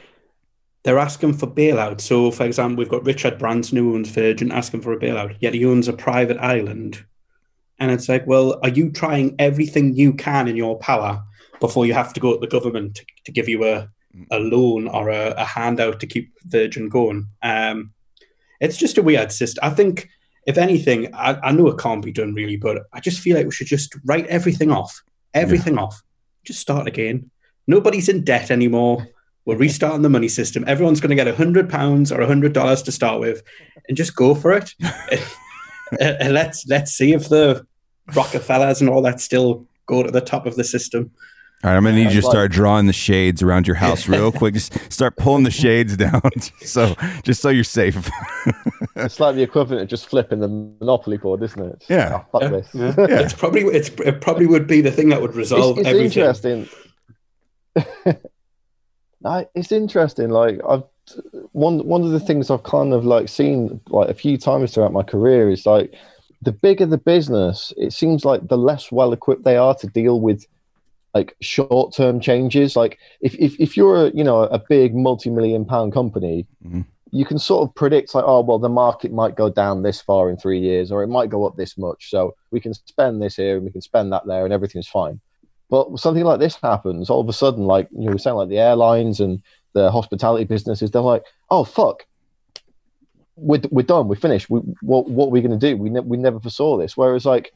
they're 0.84 0.98
asking 0.98 1.34
for 1.34 1.46
bailout. 1.46 2.00
So, 2.00 2.30
for 2.30 2.44
example, 2.44 2.78
we've 2.78 2.88
got 2.88 3.04
Richard 3.04 3.38
Branson 3.38 3.78
who 3.78 3.94
owns 3.94 4.08
Virgin 4.10 4.52
asking 4.52 4.82
for 4.82 4.92
a 4.92 4.98
bailout, 4.98 5.36
yet 5.40 5.54
he 5.54 5.64
owns 5.64 5.88
a 5.88 5.92
private 5.92 6.38
island. 6.38 7.04
And 7.78 7.90
it's 7.90 8.08
like, 8.08 8.26
well, 8.26 8.60
are 8.62 8.68
you 8.68 8.90
trying 8.90 9.34
everything 9.38 9.94
you 9.94 10.12
can 10.12 10.46
in 10.46 10.56
your 10.56 10.78
power 10.78 11.24
before 11.62 11.86
you 11.86 11.94
have 11.94 12.12
to 12.12 12.18
go 12.18 12.34
to 12.34 12.40
the 12.40 12.48
government 12.48 12.96
to, 12.96 13.04
to 13.24 13.30
give 13.30 13.48
you 13.48 13.64
a, 13.64 13.88
a 14.32 14.40
loan 14.40 14.88
or 14.88 15.10
a, 15.10 15.32
a, 15.38 15.44
handout 15.44 16.00
to 16.00 16.08
keep 16.08 16.34
Virgin 16.42 16.88
going? 16.88 17.28
Um, 17.40 17.92
it's 18.60 18.76
just 18.76 18.98
a 18.98 19.02
weird 19.02 19.30
system. 19.30 19.60
I 19.62 19.70
think, 19.70 20.08
if 20.44 20.58
anything, 20.58 21.14
I, 21.14 21.38
I, 21.40 21.52
know 21.52 21.68
it 21.68 21.78
can't 21.78 22.04
be 22.04 22.10
done 22.10 22.34
really, 22.34 22.56
but 22.56 22.82
I 22.92 22.98
just 22.98 23.20
feel 23.20 23.36
like 23.36 23.46
we 23.46 23.52
should 23.52 23.68
just 23.68 23.94
write 24.04 24.26
everything 24.26 24.72
off, 24.72 25.02
everything 25.34 25.76
yeah. 25.76 25.82
off, 25.82 26.02
just 26.44 26.58
start 26.58 26.88
again. 26.88 27.30
Nobody's 27.68 28.08
in 28.08 28.24
debt 28.24 28.50
anymore. 28.50 29.06
We're 29.44 29.56
restarting 29.56 30.02
the 30.02 30.08
money 30.08 30.28
system. 30.28 30.64
Everyone's 30.66 31.00
going 31.00 31.10
to 31.10 31.16
get 31.16 31.28
a 31.28 31.36
hundred 31.36 31.70
pounds 31.70 32.10
or 32.10 32.20
a 32.20 32.26
hundred 32.26 32.54
dollars 32.54 32.82
to 32.82 32.92
start 32.92 33.20
with, 33.20 33.44
and 33.86 33.96
just 33.96 34.16
go 34.16 34.34
for 34.34 34.52
it. 34.52 34.74
and 36.00 36.34
let's 36.34 36.66
let's 36.66 36.92
see 36.92 37.12
if 37.12 37.28
the 37.28 37.64
Rockefellers 38.14 38.80
and 38.80 38.90
all 38.90 39.02
that 39.02 39.20
still 39.20 39.66
go 39.86 40.02
to 40.02 40.10
the 40.10 40.20
top 40.20 40.46
of 40.46 40.56
the 40.56 40.64
system. 40.64 41.12
All 41.64 41.70
right, 41.70 41.76
I'm 41.76 41.84
gonna 41.84 41.94
need 41.94 42.12
you 42.12 42.20
to 42.20 42.26
start 42.26 42.50
drawing 42.50 42.86
the 42.86 42.92
shades 42.92 43.40
around 43.40 43.68
your 43.68 43.76
house 43.76 44.08
real 44.08 44.32
quick. 44.38 44.54
Just 44.54 44.92
start 44.92 45.14
pulling 45.16 45.44
the 45.44 45.50
shades 45.50 45.96
down, 45.96 46.22
so 46.60 46.96
just 47.22 47.40
so 47.40 47.50
you're 47.50 47.62
safe. 47.62 48.10
it's 48.96 49.20
like 49.20 49.36
the 49.36 49.42
equivalent 49.42 49.82
of 49.82 49.88
just 49.88 50.08
flipping 50.08 50.40
the 50.40 50.48
monopoly 50.48 51.18
board, 51.18 51.40
isn't 51.40 51.62
it? 51.62 51.84
Yeah, 51.88 52.24
oh, 52.34 52.40
yeah. 52.40 52.62
yeah. 52.74 52.94
yeah. 52.98 53.20
It's 53.20 53.32
probably 53.32 53.62
it's 53.62 53.90
it 53.90 54.20
probably 54.20 54.46
would 54.46 54.66
be 54.66 54.80
the 54.80 54.90
thing 54.90 55.10
that 55.10 55.22
would 55.22 55.36
resolve 55.36 55.78
it's, 55.78 55.88
it's 55.88 56.16
everything. 56.16 56.68
Interesting. 57.76 58.18
it's 59.54 59.70
interesting. 59.70 60.30
Like 60.30 60.60
I've 60.68 60.82
one 61.52 61.86
one 61.86 62.02
of 62.02 62.10
the 62.10 62.18
things 62.18 62.50
I've 62.50 62.64
kind 62.64 62.92
of 62.92 63.04
like 63.04 63.28
seen 63.28 63.80
like 63.88 64.08
a 64.08 64.14
few 64.14 64.36
times 64.36 64.74
throughout 64.74 64.92
my 64.92 65.04
career 65.04 65.48
is 65.48 65.64
like 65.64 65.94
the 66.42 66.52
bigger 66.52 66.86
the 66.86 66.98
business, 66.98 67.72
it 67.76 67.92
seems 67.92 68.24
like 68.24 68.48
the 68.48 68.58
less 68.58 68.90
well 68.90 69.12
equipped 69.12 69.44
they 69.44 69.56
are 69.56 69.76
to 69.76 69.86
deal 69.86 70.20
with 70.20 70.44
like 71.14 71.36
short 71.40 71.94
term 71.94 72.20
changes. 72.20 72.76
Like 72.76 72.98
if, 73.20 73.34
if 73.34 73.58
if 73.60 73.76
you're 73.76 74.06
a 74.06 74.10
you 74.12 74.24
know 74.24 74.44
a 74.44 74.58
big 74.58 74.94
multi 74.94 75.30
million 75.30 75.64
pound 75.64 75.92
company, 75.92 76.46
mm-hmm. 76.64 76.82
you 77.10 77.24
can 77.24 77.38
sort 77.38 77.68
of 77.68 77.74
predict 77.74 78.14
like 78.14 78.24
oh 78.26 78.40
well 78.40 78.58
the 78.58 78.68
market 78.68 79.12
might 79.12 79.36
go 79.36 79.50
down 79.50 79.82
this 79.82 80.00
far 80.00 80.30
in 80.30 80.36
three 80.36 80.60
years 80.60 80.90
or 80.90 81.02
it 81.02 81.08
might 81.08 81.30
go 81.30 81.46
up 81.46 81.56
this 81.56 81.76
much, 81.76 82.10
so 82.10 82.34
we 82.50 82.60
can 82.60 82.74
spend 82.74 83.20
this 83.20 83.36
here 83.36 83.56
and 83.56 83.64
we 83.64 83.72
can 83.72 83.82
spend 83.82 84.12
that 84.12 84.26
there 84.26 84.44
and 84.44 84.52
everything's 84.52 84.88
fine. 84.88 85.20
But 85.68 85.98
something 85.98 86.24
like 86.24 86.38
this 86.38 86.56
happens 86.56 87.08
all 87.08 87.20
of 87.20 87.28
a 87.28 87.32
sudden, 87.32 87.64
like 87.64 87.88
you 87.92 88.06
know, 88.06 88.12
we 88.12 88.18
sound 88.18 88.36
like 88.36 88.48
the 88.48 88.58
airlines 88.58 89.20
and 89.20 89.42
the 89.74 89.90
hospitality 89.90 90.44
businesses, 90.44 90.90
they're 90.90 91.00
like, 91.00 91.24
oh 91.50 91.64
fuck, 91.64 92.04
we're, 93.36 93.60
we're 93.70 93.82
done, 93.82 94.08
we're 94.08 94.16
finished. 94.16 94.50
We, 94.50 94.60
what 94.80 95.08
what 95.08 95.26
are 95.26 95.30
we 95.30 95.40
going 95.40 95.58
to 95.58 95.70
do? 95.70 95.76
We 95.76 95.90
ne- 95.90 96.00
we 96.00 96.16
never 96.16 96.40
foresaw 96.40 96.78
this. 96.78 96.96
Whereas 96.96 97.24
like 97.24 97.52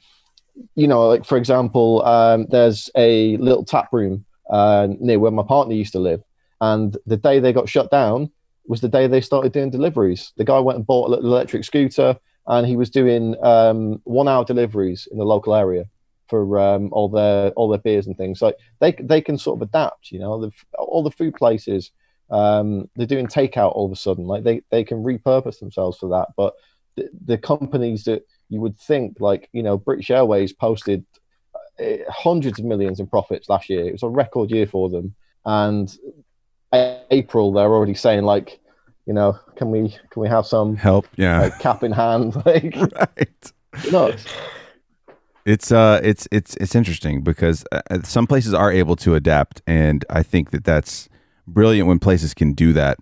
you 0.75 0.89
know, 0.89 1.09
like 1.09 1.25
for 1.25 1.37
example, 1.37 2.05
um, 2.05 2.47
there's 2.51 2.91
a 2.97 3.37
little 3.39 3.65
tap 3.65 3.93
room 3.93 4.25
uh, 4.51 4.89
near 5.01 5.19
where 5.19 5.31
my 5.31 5.43
partner 5.43 5.75
used 5.75 5.93
to 5.93 5.99
live, 5.99 6.23
and 6.61 6.97
the 7.07 7.17
day 7.17 7.41
they 7.41 7.53
got 7.53 7.69
shut 7.69 7.91
down 7.91 8.31
was 8.67 8.81
the 8.81 8.89
day 8.89 9.07
they 9.07 9.21
started 9.21 9.53
doing 9.53 9.71
deliveries. 9.71 10.33
The 10.37 10.45
guy 10.45 10.59
went 10.59 10.77
and 10.77 10.87
bought 10.87 11.17
an 11.17 11.25
electric 11.25 11.65
scooter, 11.65 12.17
and 12.47 12.67
he 12.67 12.77
was 12.77 12.91
doing 12.91 13.37
um, 13.45 14.01
one-hour 14.05 14.45
deliveries 14.45 15.07
in 15.11 15.19
the 15.19 15.25
local 15.25 15.55
area 15.55 15.85
for 16.29 16.59
um, 16.59 16.89
all 16.93 17.09
their 17.09 17.51
all 17.51 17.69
their 17.69 17.81
beers 17.81 18.07
and 18.07 18.17
things. 18.17 18.43
Like 18.43 18.57
they 18.81 18.93
they 18.93 19.21
can 19.21 19.39
sort 19.39 19.59
of 19.59 19.69
adapt. 19.69 20.11
You 20.11 20.21
know, 20.21 20.41
the, 20.41 20.51
all 20.79 21.03
the 21.03 21.11
food 21.11 21.35
places 21.35 21.91
um, 22.31 22.89
they're 22.97 23.07
doing 23.07 23.27
takeout 23.27 23.75
all 23.75 23.87
of 23.87 23.93
a 23.93 23.97
sudden. 23.97 24.27
Like 24.27 24.45
they 24.45 24.63
they 24.71 24.85
can 24.85 25.05
repurpose 25.05 25.59
themselves 25.59 25.99
for 25.99 26.11
that. 26.11 26.29
But 26.37 26.55
the, 26.97 27.09
the 27.25 27.39
companies 27.39 28.05
that 28.05 28.23
you 28.49 28.61
would 28.61 28.79
think 28.79 29.17
like 29.21 29.49
you 29.53 29.63
know 29.63 29.77
British 29.77 30.11
Airways 30.11 30.53
posted 30.53 31.05
uh, 31.81 31.97
hundreds 32.09 32.59
of 32.59 32.65
millions 32.65 33.01
in 33.01 33.07
profits 33.07 33.49
last 33.49 33.69
year. 33.69 33.87
It 33.87 33.93
was 33.93 34.03
a 34.03 34.09
record 34.09 34.51
year 34.51 34.67
for 34.67 34.89
them, 34.89 35.15
and 35.45 35.95
April 37.11 37.53
they're 37.53 37.73
already 37.73 37.95
saying 37.95 38.23
like, 38.23 38.61
you 39.07 39.13
know, 39.13 39.39
can 39.57 39.71
we 39.71 39.91
can 40.11 40.23
we 40.23 40.29
have 40.29 40.47
some 40.47 40.77
help? 40.77 41.07
Yeah, 41.17 41.41
like, 41.43 41.59
cap 41.59 41.83
in 41.83 41.93
hand, 41.93 42.37
like 42.47 42.77
right. 42.97 43.53
Nuts. 43.91 44.25
It's 45.45 45.71
uh, 45.71 46.01
it's 46.03 46.27
it's 46.33 46.57
it's 46.57 46.75
interesting 46.75 47.23
because 47.23 47.65
uh, 47.71 48.03
some 48.03 48.27
places 48.27 48.53
are 48.53 48.73
able 48.73 48.97
to 48.97 49.15
adapt, 49.15 49.63
and 49.67 50.05
I 50.11 50.23
think 50.23 50.51
that 50.51 50.65
that's 50.65 51.09
brilliant 51.47 51.87
when 51.87 52.01
places 52.01 52.35
can 52.35 52.53
do 52.53 52.73
that. 52.73 52.99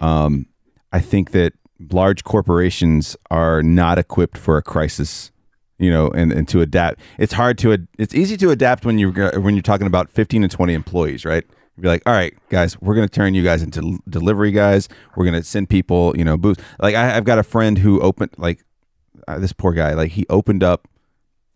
Um, 0.00 0.46
I 0.92 1.00
think 1.00 1.32
that 1.32 1.54
large 1.92 2.24
corporations 2.24 3.16
are 3.30 3.62
not 3.62 3.98
equipped 3.98 4.36
for 4.36 4.56
a 4.56 4.62
crisis 4.62 5.30
you 5.78 5.90
know 5.90 6.10
and, 6.10 6.32
and 6.32 6.48
to 6.48 6.60
adapt. 6.60 7.00
It's 7.18 7.32
hard 7.32 7.58
to 7.58 7.86
it's 7.98 8.14
easy 8.14 8.36
to 8.38 8.50
adapt 8.50 8.84
when 8.84 8.98
you're 8.98 9.40
when 9.40 9.54
you're 9.54 9.62
talking 9.62 9.86
about 9.86 10.10
15 10.10 10.42
and 10.42 10.52
20 10.52 10.74
employees 10.74 11.24
right? 11.24 11.44
Be 11.80 11.86
like 11.86 12.02
all 12.06 12.12
right 12.12 12.34
guys 12.48 12.80
we're 12.80 12.96
going 12.96 13.08
to 13.08 13.14
turn 13.14 13.34
you 13.34 13.44
guys 13.44 13.62
into 13.62 14.00
delivery 14.08 14.50
guys. 14.50 14.88
We're 15.14 15.24
going 15.24 15.40
to 15.40 15.44
send 15.44 15.68
people 15.68 16.16
you 16.16 16.24
know 16.24 16.36
booths. 16.36 16.62
Like 16.80 16.94
I, 16.94 17.04
have 17.10 17.24
got 17.24 17.38
a 17.38 17.44
friend 17.44 17.78
who 17.78 18.00
opened 18.00 18.32
like 18.36 18.64
uh, 19.28 19.38
this 19.38 19.52
poor 19.52 19.72
guy 19.72 19.94
like 19.94 20.12
he 20.12 20.26
opened 20.28 20.64
up 20.64 20.88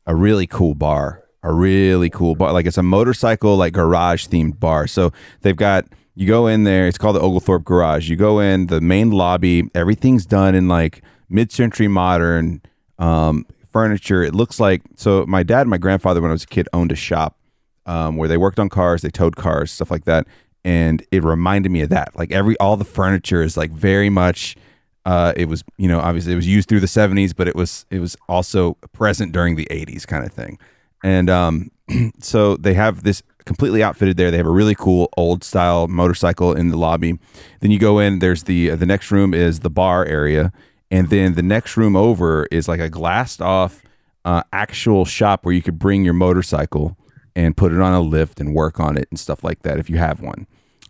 a 0.06 0.14
really 0.14 0.46
cool 0.46 0.74
bar 0.74 1.24
a 1.42 1.52
really 1.52 2.08
cool 2.08 2.36
bar 2.36 2.52
like 2.52 2.66
it's 2.66 2.78
a 2.78 2.82
motorcycle 2.82 3.56
like 3.56 3.72
garage 3.72 4.28
themed 4.28 4.60
bar. 4.60 4.86
So 4.86 5.12
they've 5.40 5.56
got 5.56 5.86
you 6.14 6.26
go 6.26 6.46
in 6.46 6.64
there. 6.64 6.86
It's 6.86 6.98
called 6.98 7.16
the 7.16 7.20
Oglethorpe 7.20 7.64
Garage. 7.64 8.08
You 8.08 8.16
go 8.16 8.40
in 8.40 8.66
the 8.66 8.80
main 8.80 9.10
lobby. 9.10 9.70
Everything's 9.74 10.26
done 10.26 10.54
in 10.54 10.68
like 10.68 11.02
mid-century 11.28 11.88
modern 11.88 12.60
um, 12.98 13.46
furniture. 13.70 14.22
It 14.22 14.34
looks 14.34 14.60
like 14.60 14.82
so. 14.96 15.24
My 15.26 15.42
dad 15.42 15.62
and 15.62 15.70
my 15.70 15.78
grandfather, 15.78 16.20
when 16.20 16.30
I 16.30 16.32
was 16.32 16.44
a 16.44 16.48
kid, 16.48 16.68
owned 16.72 16.92
a 16.92 16.96
shop 16.96 17.38
um, 17.86 18.16
where 18.16 18.28
they 18.28 18.36
worked 18.36 18.58
on 18.58 18.68
cars. 18.68 19.02
They 19.02 19.10
towed 19.10 19.36
cars, 19.36 19.72
stuff 19.72 19.90
like 19.90 20.04
that. 20.04 20.26
And 20.64 21.04
it 21.10 21.24
reminded 21.24 21.72
me 21.72 21.80
of 21.80 21.88
that. 21.88 22.16
Like 22.16 22.30
every 22.30 22.56
all 22.58 22.76
the 22.76 22.84
furniture 22.84 23.42
is 23.42 23.56
like 23.56 23.70
very 23.70 24.10
much. 24.10 24.56
Uh, 25.04 25.32
it 25.36 25.48
was 25.48 25.64
you 25.78 25.88
know 25.88 25.98
obviously 25.98 26.32
it 26.32 26.36
was 26.36 26.46
used 26.46 26.68
through 26.68 26.80
the 26.80 26.86
70s, 26.86 27.34
but 27.34 27.48
it 27.48 27.56
was 27.56 27.86
it 27.90 27.98
was 27.98 28.16
also 28.28 28.74
present 28.92 29.32
during 29.32 29.56
the 29.56 29.66
80s 29.70 30.06
kind 30.06 30.24
of 30.24 30.32
thing. 30.32 30.58
And 31.02 31.28
um, 31.28 31.70
so 32.20 32.56
they 32.56 32.74
have 32.74 33.02
this 33.02 33.22
completely 33.44 33.82
outfitted 33.82 34.16
there. 34.16 34.30
They 34.30 34.36
have 34.36 34.46
a 34.46 34.50
really 34.50 34.74
cool 34.74 35.08
old 35.16 35.44
style 35.44 35.88
motorcycle 35.88 36.54
in 36.54 36.68
the 36.68 36.76
lobby. 36.76 37.18
Then 37.60 37.70
you 37.70 37.78
go 37.78 37.98
in. 37.98 38.18
There's 38.18 38.44
the 38.44 38.70
the 38.70 38.86
next 38.86 39.10
room 39.10 39.34
is 39.34 39.60
the 39.60 39.70
bar 39.70 40.04
area, 40.04 40.52
and 40.90 41.08
then 41.10 41.34
the 41.34 41.42
next 41.42 41.76
room 41.76 41.96
over 41.96 42.46
is 42.50 42.68
like 42.68 42.80
a 42.80 42.88
glassed 42.88 43.40
off 43.40 43.82
uh, 44.24 44.42
actual 44.52 45.04
shop 45.04 45.44
where 45.44 45.54
you 45.54 45.62
could 45.62 45.78
bring 45.78 46.04
your 46.04 46.14
motorcycle 46.14 46.96
and 47.34 47.56
put 47.56 47.72
it 47.72 47.80
on 47.80 47.92
a 47.92 48.00
lift 48.00 48.40
and 48.40 48.54
work 48.54 48.78
on 48.78 48.96
it 48.96 49.08
and 49.10 49.18
stuff 49.18 49.42
like 49.42 49.62
that 49.62 49.78
if 49.78 49.88
you 49.88 49.96
have 49.96 50.20
one. 50.20 50.46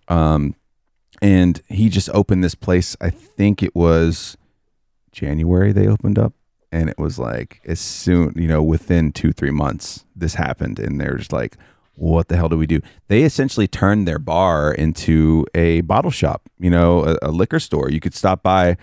Um, 0.09 0.55
and 1.21 1.63
he 1.69 1.89
just 1.89 2.11
opened 2.13 2.43
this 2.43 2.57
place. 2.57 2.97
I 3.01 3.11
think 3.11 3.63
it 3.63 3.75
was 3.75 4.37
January 5.13 5.73
they 5.73 5.87
opened 5.87 6.19
up, 6.19 6.33
and 6.73 6.91
it 6.91 6.99
was 6.99 7.19
like 7.19 7.61
as 7.65 7.81
soon 7.81 8.33
you 8.37 8.49
know 8.49 8.63
within 8.63 9.13
two 9.13 9.33
three 9.33 9.51
months 9.51 10.05
this 10.17 10.35
happened, 10.35 10.79
and 10.79 11.01
they're 11.01 11.17
just 11.17 11.33
like, 11.33 11.57
what 11.95 12.29
the 12.29 12.37
hell 12.37 12.49
do 12.49 12.57
we 12.57 12.67
do? 12.67 12.81
They 13.09 13.23
essentially 13.23 13.69
turned 13.69 14.09
their 14.09 14.19
bar 14.19 14.73
into 14.73 15.47
a 15.55 15.83
bottle 15.83 16.11
shop, 16.11 16.49
you 16.59 16.71
know, 16.71 17.05
a, 17.05 17.19
a 17.23 17.31
liquor 17.31 17.61
store. 17.61 17.91
You 17.91 18.01
could 18.01 18.15
stop 18.15 18.43
by, 18.43 18.77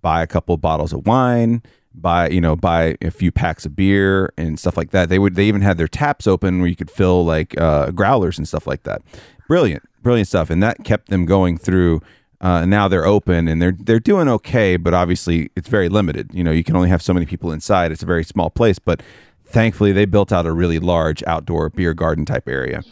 buy 0.00 0.22
a 0.22 0.26
couple 0.26 0.54
of 0.54 0.60
bottles 0.60 0.92
of 0.92 1.06
wine 1.06 1.62
buy 1.94 2.28
you 2.28 2.40
know 2.40 2.56
buy 2.56 2.96
a 3.02 3.10
few 3.10 3.32
packs 3.32 3.66
of 3.66 3.74
beer 3.74 4.32
and 4.36 4.58
stuff 4.58 4.76
like 4.76 4.90
that. 4.90 5.08
They 5.08 5.18
would 5.18 5.34
they 5.34 5.46
even 5.46 5.60
had 5.60 5.78
their 5.78 5.88
taps 5.88 6.26
open 6.26 6.60
where 6.60 6.68
you 6.68 6.76
could 6.76 6.90
fill 6.90 7.24
like 7.24 7.58
uh, 7.60 7.90
growlers 7.90 8.38
and 8.38 8.46
stuff 8.46 8.66
like 8.66 8.84
that. 8.84 9.02
Brilliant 9.48 9.82
brilliant 10.02 10.28
stuff. 10.28 10.50
And 10.50 10.62
that 10.62 10.84
kept 10.84 11.08
them 11.08 11.26
going 11.26 11.58
through 11.58 12.00
uh, 12.40 12.64
now 12.64 12.88
they're 12.88 13.04
open 13.04 13.48
and 13.48 13.60
they're 13.60 13.76
they're 13.78 14.00
doing 14.00 14.28
okay 14.28 14.76
but 14.76 14.94
obviously 14.94 15.50
it's 15.56 15.68
very 15.68 15.88
limited. 15.88 16.30
You 16.32 16.44
know 16.44 16.52
you 16.52 16.64
can 16.64 16.76
only 16.76 16.88
have 16.88 17.02
so 17.02 17.12
many 17.12 17.26
people 17.26 17.52
inside. 17.52 17.92
It's 17.92 18.02
a 18.02 18.06
very 18.06 18.24
small 18.24 18.50
place 18.50 18.78
but 18.78 19.02
thankfully 19.50 19.92
they 19.92 20.04
built 20.04 20.32
out 20.32 20.46
a 20.46 20.52
really 20.52 20.78
large 20.78 21.22
outdoor 21.26 21.68
beer 21.70 21.94
garden 21.94 22.24
type 22.24 22.48
area 22.48 22.82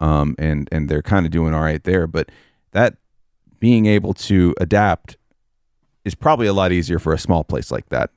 um, 0.00 0.34
and 0.38 0.68
and 0.72 0.88
they're 0.88 1.02
kind 1.02 1.26
of 1.26 1.32
doing 1.32 1.54
all 1.54 1.62
right 1.62 1.84
there 1.84 2.06
but 2.06 2.30
that 2.72 2.96
being 3.58 3.86
able 3.86 4.12
to 4.14 4.54
adapt 4.60 5.16
is 6.04 6.14
probably 6.14 6.46
a 6.46 6.52
lot 6.52 6.72
easier 6.72 6.98
for 6.98 7.12
a 7.12 7.18
small 7.18 7.44
place 7.44 7.70
like 7.70 7.88
that 7.88 8.10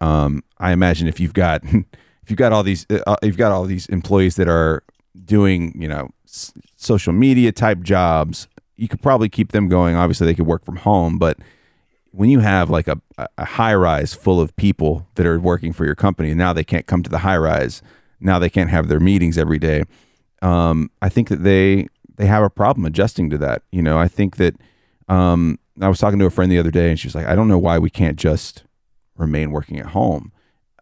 um, 0.00 0.42
I 0.58 0.72
imagine 0.72 1.08
if 1.08 1.20
you've 1.20 1.34
got 1.34 1.62
if 1.64 2.28
you've 2.28 2.38
got 2.38 2.52
all 2.52 2.62
these 2.62 2.86
uh, 2.90 3.16
you've 3.22 3.36
got 3.36 3.52
all 3.52 3.64
these 3.64 3.86
employees 3.86 4.36
that 4.36 4.48
are 4.48 4.82
doing 5.24 5.80
you 5.80 5.88
know 5.88 6.10
s- 6.26 6.52
social 6.76 7.12
media 7.12 7.52
type 7.52 7.80
jobs, 7.82 8.48
you 8.76 8.88
could 8.88 9.02
probably 9.02 9.28
keep 9.28 9.52
them 9.52 9.68
going. 9.68 9.94
Obviously, 9.96 10.26
they 10.26 10.34
could 10.34 10.46
work 10.46 10.64
from 10.64 10.76
home, 10.76 11.18
but 11.18 11.38
when 12.12 12.30
you 12.30 12.40
have 12.40 12.70
like 12.70 12.88
a, 12.88 13.00
a 13.38 13.44
high 13.44 13.74
rise 13.74 14.14
full 14.14 14.40
of 14.40 14.54
people 14.56 15.06
that 15.14 15.26
are 15.26 15.38
working 15.38 15.72
for 15.72 15.84
your 15.84 15.94
company 15.94 16.30
and 16.30 16.38
now 16.38 16.52
they 16.52 16.64
can't 16.64 16.86
come 16.86 17.02
to 17.02 17.10
the 17.10 17.18
high 17.18 17.36
rise 17.36 17.82
now 18.20 18.38
they 18.38 18.50
can't 18.50 18.70
have 18.70 18.88
their 18.88 19.00
meetings 19.00 19.38
every 19.38 19.58
day 19.58 19.84
um, 20.42 20.90
i 21.02 21.08
think 21.08 21.28
that 21.28 21.42
they 21.42 21.86
they 22.16 22.26
have 22.26 22.42
a 22.42 22.50
problem 22.50 22.84
adjusting 22.84 23.30
to 23.30 23.38
that 23.38 23.62
you 23.70 23.82
know 23.82 23.98
i 23.98 24.08
think 24.08 24.36
that 24.36 24.54
um, 25.08 25.58
i 25.80 25.88
was 25.88 25.98
talking 25.98 26.18
to 26.18 26.26
a 26.26 26.30
friend 26.30 26.50
the 26.50 26.58
other 26.58 26.70
day 26.70 26.90
and 26.90 26.98
she 26.98 27.06
was 27.06 27.14
like 27.14 27.26
i 27.26 27.34
don't 27.34 27.48
know 27.48 27.58
why 27.58 27.78
we 27.78 27.90
can't 27.90 28.16
just 28.16 28.64
remain 29.20 29.52
working 29.52 29.78
at 29.78 29.86
home. 29.86 30.32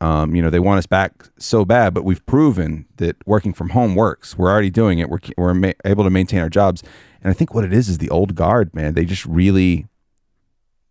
Um, 0.01 0.35
you 0.35 0.41
know, 0.41 0.49
they 0.49 0.61
want 0.61 0.79
us 0.79 0.87
back 0.87 1.29
so 1.39 1.65
bad, 1.65 1.93
but 1.93 2.05
we've 2.05 2.25
proven 2.25 2.87
that 2.97 3.17
working 3.27 3.53
from 3.53 3.71
home 3.71 3.97
works. 3.97 4.39
We're 4.39 4.51
already 4.51 4.71
doing 4.71 5.01
it. 5.01 5.11
We're, 5.11 5.19
we're 5.37 5.55
ma- 5.55 5.73
able 5.85 6.05
to 6.05 6.11
maintain 6.11 6.41
our 6.41 6.49
jobs. 6.49 6.85
And 7.21 7.31
I 7.31 7.35
think 7.35 7.53
what 7.53 7.65
it 7.65 7.73
is 7.73 7.89
is 7.89 7.99
the 7.99 8.09
old 8.09 8.37
guard, 8.37 8.73
man. 8.75 8.95
They 8.95 9.05
just 9.05 9.27
really, 9.27 9.87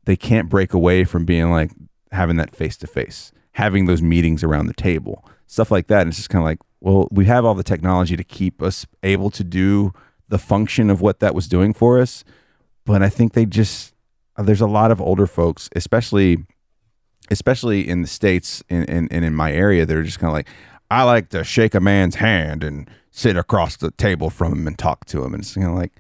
they 0.08 0.16
can't 0.16 0.48
break 0.48 0.74
away 0.74 1.04
from 1.04 1.26
being 1.26 1.52
like 1.52 1.70
having 2.14 2.38
that 2.38 2.56
face 2.56 2.78
to 2.78 2.88
face, 2.88 3.34
having 3.52 3.88
those 3.88 4.02
meetings 4.02 4.42
around 4.42 4.68
the 4.68 4.74
table, 4.74 5.26
stuff 5.48 5.70
like 5.70 5.88
that. 5.88 6.02
And 6.02 6.08
it's 6.08 6.18
just 6.18 6.30
kind 6.30 6.42
of 6.42 6.46
like, 6.46 6.60
well, 6.80 7.10
we 7.12 7.26
have 7.26 7.44
all 7.44 7.54
the 7.54 7.62
technology 7.62 8.16
to 8.16 8.24
keep 8.24 8.62
us 8.62 8.86
able 9.04 9.30
to 9.32 9.44
do 9.44 9.92
the 10.30 10.38
function 10.38 10.90
of 10.90 11.02
what 11.02 11.20
that 11.20 11.36
was 11.36 11.50
doing 11.50 11.74
for 11.74 12.00
us. 12.00 12.24
But 12.86 13.04
I 13.04 13.10
think 13.10 13.34
they 13.34 13.46
just, 13.46 13.94
uh, 14.38 14.44
there's 14.44 14.62
a 14.62 14.68
lot 14.68 14.92
of 14.92 15.02
older 15.02 15.28
folks, 15.28 15.70
especially 15.76 16.46
especially 17.30 17.86
in 17.86 18.02
the 18.02 18.08
states 18.08 18.64
and 18.70 18.88
in, 18.88 19.10
in, 19.10 19.26
in, 19.26 19.36
my 19.36 19.52
area, 19.52 19.86
they're 19.86 20.04
just 20.04 20.20
kind 20.20 20.30
of 20.30 20.34
like, 20.34 20.48
I 20.90 21.04
like 21.04 21.28
to 21.30 21.44
shake 21.44 21.76
a 21.76 21.82
man's 21.82 22.16
hand 22.16 22.64
and 22.64 22.90
sit 23.12 23.36
across 23.36 23.76
the 23.76 23.92
table 23.92 24.30
from 24.30 24.54
him 24.54 24.68
and 24.68 24.80
talk 24.80 25.04
to 25.08 25.26
him, 25.26 25.34
and 25.34 25.44
it's 25.44 25.56
kind 25.56 25.68
of 25.68 25.76
like, 25.76 25.92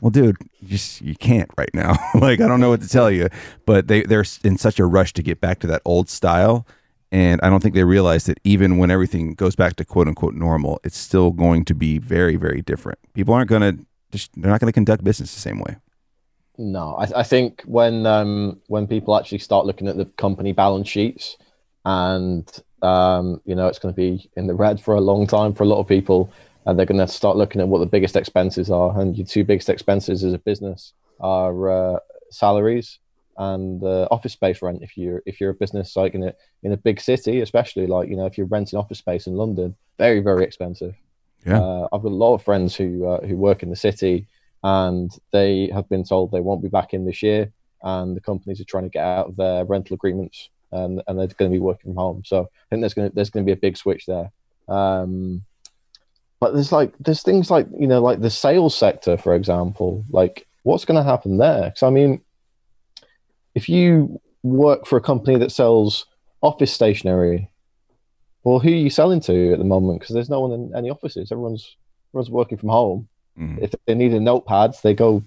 well, 0.00 0.10
dude, 0.10 0.36
you 0.60 0.68
just 0.68 1.00
you 1.00 1.14
can't 1.14 1.50
right 1.56 1.72
now. 1.74 1.96
like 2.14 2.40
I 2.40 2.48
don't 2.48 2.60
know 2.60 2.70
what 2.70 2.82
to 2.82 2.88
tell 2.88 3.10
you, 3.10 3.28
but 3.66 3.88
they 3.88 4.02
they're 4.02 4.24
in 4.44 4.58
such 4.58 4.78
a 4.78 4.86
rush 4.86 5.12
to 5.14 5.22
get 5.22 5.40
back 5.40 5.58
to 5.60 5.66
that 5.68 5.82
old 5.84 6.08
style, 6.08 6.66
and 7.12 7.40
I 7.42 7.50
don't 7.50 7.62
think 7.62 7.74
they 7.74 7.84
realize 7.84 8.24
that 8.24 8.38
even 8.44 8.78
when 8.78 8.90
everything 8.90 9.34
goes 9.34 9.54
back 9.56 9.76
to 9.76 9.84
quote 9.84 10.08
unquote 10.08 10.34
normal, 10.34 10.80
it's 10.84 10.98
still 10.98 11.30
going 11.30 11.64
to 11.66 11.74
be 11.74 11.98
very 11.98 12.36
very 12.36 12.62
different. 12.62 12.98
People 13.14 13.34
aren't 13.34 13.50
going 13.50 13.62
to 13.62 13.86
just 14.12 14.30
they're 14.40 14.50
not 14.50 14.60
going 14.60 14.68
to 14.68 14.72
conduct 14.72 15.04
business 15.04 15.34
the 15.34 15.40
same 15.40 15.60
way. 15.60 15.76
No, 16.58 16.94
I, 16.96 17.20
I 17.20 17.22
think 17.22 17.62
when 17.62 18.06
um, 18.06 18.60
when 18.66 18.86
people 18.86 19.16
actually 19.16 19.38
start 19.38 19.66
looking 19.66 19.88
at 19.88 19.96
the 19.96 20.04
company 20.04 20.52
balance 20.52 20.88
sheets, 20.88 21.36
and 21.84 22.46
um, 22.82 23.40
you 23.44 23.54
know 23.54 23.66
it's 23.66 23.78
going 23.78 23.94
to 23.94 23.96
be 23.96 24.30
in 24.36 24.46
the 24.46 24.54
red 24.54 24.80
for 24.80 24.94
a 24.94 25.00
long 25.00 25.26
time 25.26 25.54
for 25.54 25.62
a 25.62 25.66
lot 25.66 25.78
of 25.78 25.88
people, 25.88 26.30
and 26.66 26.78
they're 26.78 26.86
going 26.86 27.00
to 27.00 27.08
start 27.08 27.36
looking 27.36 27.60
at 27.60 27.68
what 27.68 27.78
the 27.78 27.86
biggest 27.86 28.16
expenses 28.16 28.70
are, 28.70 28.98
and 29.00 29.16
your 29.16 29.26
two 29.26 29.44
biggest 29.44 29.68
expenses 29.68 30.24
as 30.24 30.32
a 30.32 30.38
business 30.38 30.92
are 31.20 31.70
uh, 31.70 31.98
salaries 32.30 32.98
and 33.38 33.82
uh, 33.82 34.06
office 34.10 34.32
space 34.32 34.62
rent. 34.62 34.82
If 34.82 34.96
you're 34.96 35.22
if 35.26 35.40
you're 35.40 35.50
a 35.50 35.54
business 35.54 35.96
like 35.96 36.14
in 36.14 36.24
a 36.24 36.34
in 36.62 36.72
a 36.72 36.76
big 36.76 37.00
city, 37.00 37.40
especially 37.40 37.86
like 37.86 38.08
you 38.08 38.16
know 38.16 38.26
if 38.26 38.36
you're 38.36 38.46
renting 38.46 38.78
office 38.78 38.98
space 38.98 39.26
in 39.26 39.34
London, 39.34 39.74
very 39.98 40.20
very 40.20 40.44
expensive. 40.44 40.94
Yeah, 41.46 41.60
uh, 41.60 41.88
I've 41.92 42.02
got 42.02 42.12
a 42.12 42.14
lot 42.14 42.34
of 42.34 42.42
friends 42.42 42.76
who 42.76 43.06
uh, 43.06 43.26
who 43.26 43.36
work 43.36 43.62
in 43.62 43.70
the 43.70 43.76
city 43.76 44.26
and 44.62 45.10
they 45.32 45.70
have 45.72 45.88
been 45.88 46.04
told 46.04 46.30
they 46.30 46.40
won't 46.40 46.62
be 46.62 46.68
back 46.68 46.92
in 46.92 47.04
this 47.04 47.22
year, 47.22 47.52
and 47.82 48.16
the 48.16 48.20
companies 48.20 48.60
are 48.60 48.64
trying 48.64 48.84
to 48.84 48.90
get 48.90 49.04
out 49.04 49.28
of 49.28 49.36
their 49.36 49.64
rental 49.64 49.94
agreements, 49.94 50.50
and, 50.72 51.02
and 51.06 51.18
they're 51.18 51.26
going 51.28 51.50
to 51.50 51.54
be 51.54 51.58
working 51.58 51.92
from 51.92 51.96
home. 51.96 52.22
So 52.24 52.42
I 52.42 52.66
think 52.68 52.82
there's 52.82 52.94
going 52.94 53.08
to 53.08 53.14
there's 53.14 53.30
going 53.30 53.44
to 53.44 53.48
be 53.48 53.58
a 53.58 53.60
big 53.60 53.76
switch 53.76 54.06
there. 54.06 54.30
Um, 54.68 55.42
but 56.40 56.54
there's 56.54 56.72
like 56.72 56.94
there's 56.98 57.22
things 57.22 57.50
like 57.50 57.66
you 57.78 57.86
know 57.86 58.00
like 58.00 58.20
the 58.20 58.30
sales 58.30 58.76
sector, 58.76 59.16
for 59.16 59.34
example, 59.34 60.04
like 60.10 60.46
what's 60.62 60.84
going 60.86 60.96
to 60.96 61.08
happen 61.08 61.36
there? 61.36 61.64
Because 61.64 61.82
I 61.82 61.90
mean, 61.90 62.22
if 63.54 63.68
you 63.68 64.20
work 64.42 64.86
for 64.86 64.96
a 64.96 65.02
company 65.02 65.38
that 65.38 65.52
sells 65.52 66.06
office 66.42 66.72
stationery, 66.72 67.50
well, 68.42 68.58
who 68.58 68.70
are 68.70 68.72
you 68.72 68.90
selling 68.90 69.20
to 69.20 69.52
at 69.52 69.58
the 69.58 69.64
moment? 69.64 70.00
Because 70.00 70.14
there's 70.14 70.30
no 70.30 70.40
one 70.40 70.52
in 70.52 70.74
any 70.74 70.90
offices. 70.90 71.30
Everyone's 71.30 71.76
everyone's 72.10 72.30
working 72.30 72.56
from 72.56 72.70
home. 72.70 73.08
Mm. 73.38 73.58
If 73.62 73.74
they 73.86 73.94
need 73.94 74.14
a 74.14 74.20
notepad, 74.20 74.74
they 74.82 74.94
go 74.94 75.22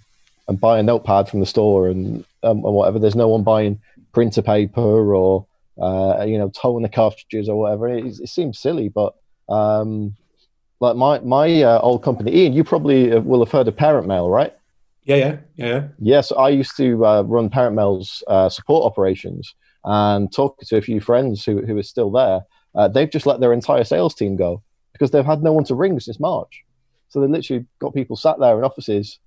and 0.47 0.59
buy 0.59 0.79
a 0.79 0.83
notepad 0.83 1.29
from 1.29 1.39
the 1.39 1.45
store 1.45 1.87
and, 1.87 2.25
um, 2.43 2.65
and 2.65 2.73
whatever. 2.73 2.99
There's 2.99 3.15
no 3.15 3.27
one 3.27 3.43
buying 3.43 3.79
printer 4.13 4.41
paper 4.41 5.13
or 5.13 5.45
uh, 5.79 6.23
you 6.27 6.39
know 6.39 6.49
toner 6.49 6.89
cartridges 6.89 7.47
or 7.47 7.59
whatever. 7.59 7.87
It, 7.87 8.05
it 8.05 8.29
seems 8.29 8.57
silly, 8.59 8.89
but 8.89 9.13
um, 9.47 10.15
like 10.83 10.97
my 10.97 11.19
my 11.19 11.63
uh, 11.63 11.79
old 11.79 12.03
company, 12.03 12.35
Ian, 12.35 12.51
you 12.51 12.63
probably 12.65 13.13
uh, 13.13 13.21
will 13.21 13.39
have 13.43 13.51
heard 13.51 13.69
of 13.69 13.75
ParentMail, 13.77 14.29
right? 14.29 14.53
Yeah, 15.05 15.15
yeah, 15.15 15.37
yeah. 15.55 15.87
Yes, 15.97 16.31
I 16.33 16.49
used 16.49 16.75
to 16.77 17.05
uh, 17.05 17.21
run 17.21 17.49
ParentMail's 17.49 18.21
uh, 18.27 18.49
support 18.49 18.85
operations 18.85 19.55
and 19.85 20.31
talk 20.31 20.59
to 20.59 20.77
a 20.77 20.81
few 20.81 20.99
friends 20.99 21.45
who 21.45 21.65
who 21.65 21.77
are 21.77 21.83
still 21.83 22.11
there. 22.11 22.41
Uh, 22.75 22.89
they've 22.89 23.09
just 23.09 23.25
let 23.25 23.39
their 23.39 23.53
entire 23.53 23.85
sales 23.85 24.13
team 24.13 24.35
go 24.35 24.61
because 24.91 25.11
they've 25.11 25.25
had 25.25 25.41
no 25.41 25.53
one 25.53 25.63
to 25.63 25.75
ring 25.75 25.97
since 25.99 26.19
March. 26.19 26.63
So 27.07 27.21
they 27.21 27.27
literally 27.27 27.65
got 27.79 27.93
people 27.93 28.17
sat 28.17 28.39
there 28.39 28.57
in 28.57 28.65
offices 28.65 29.19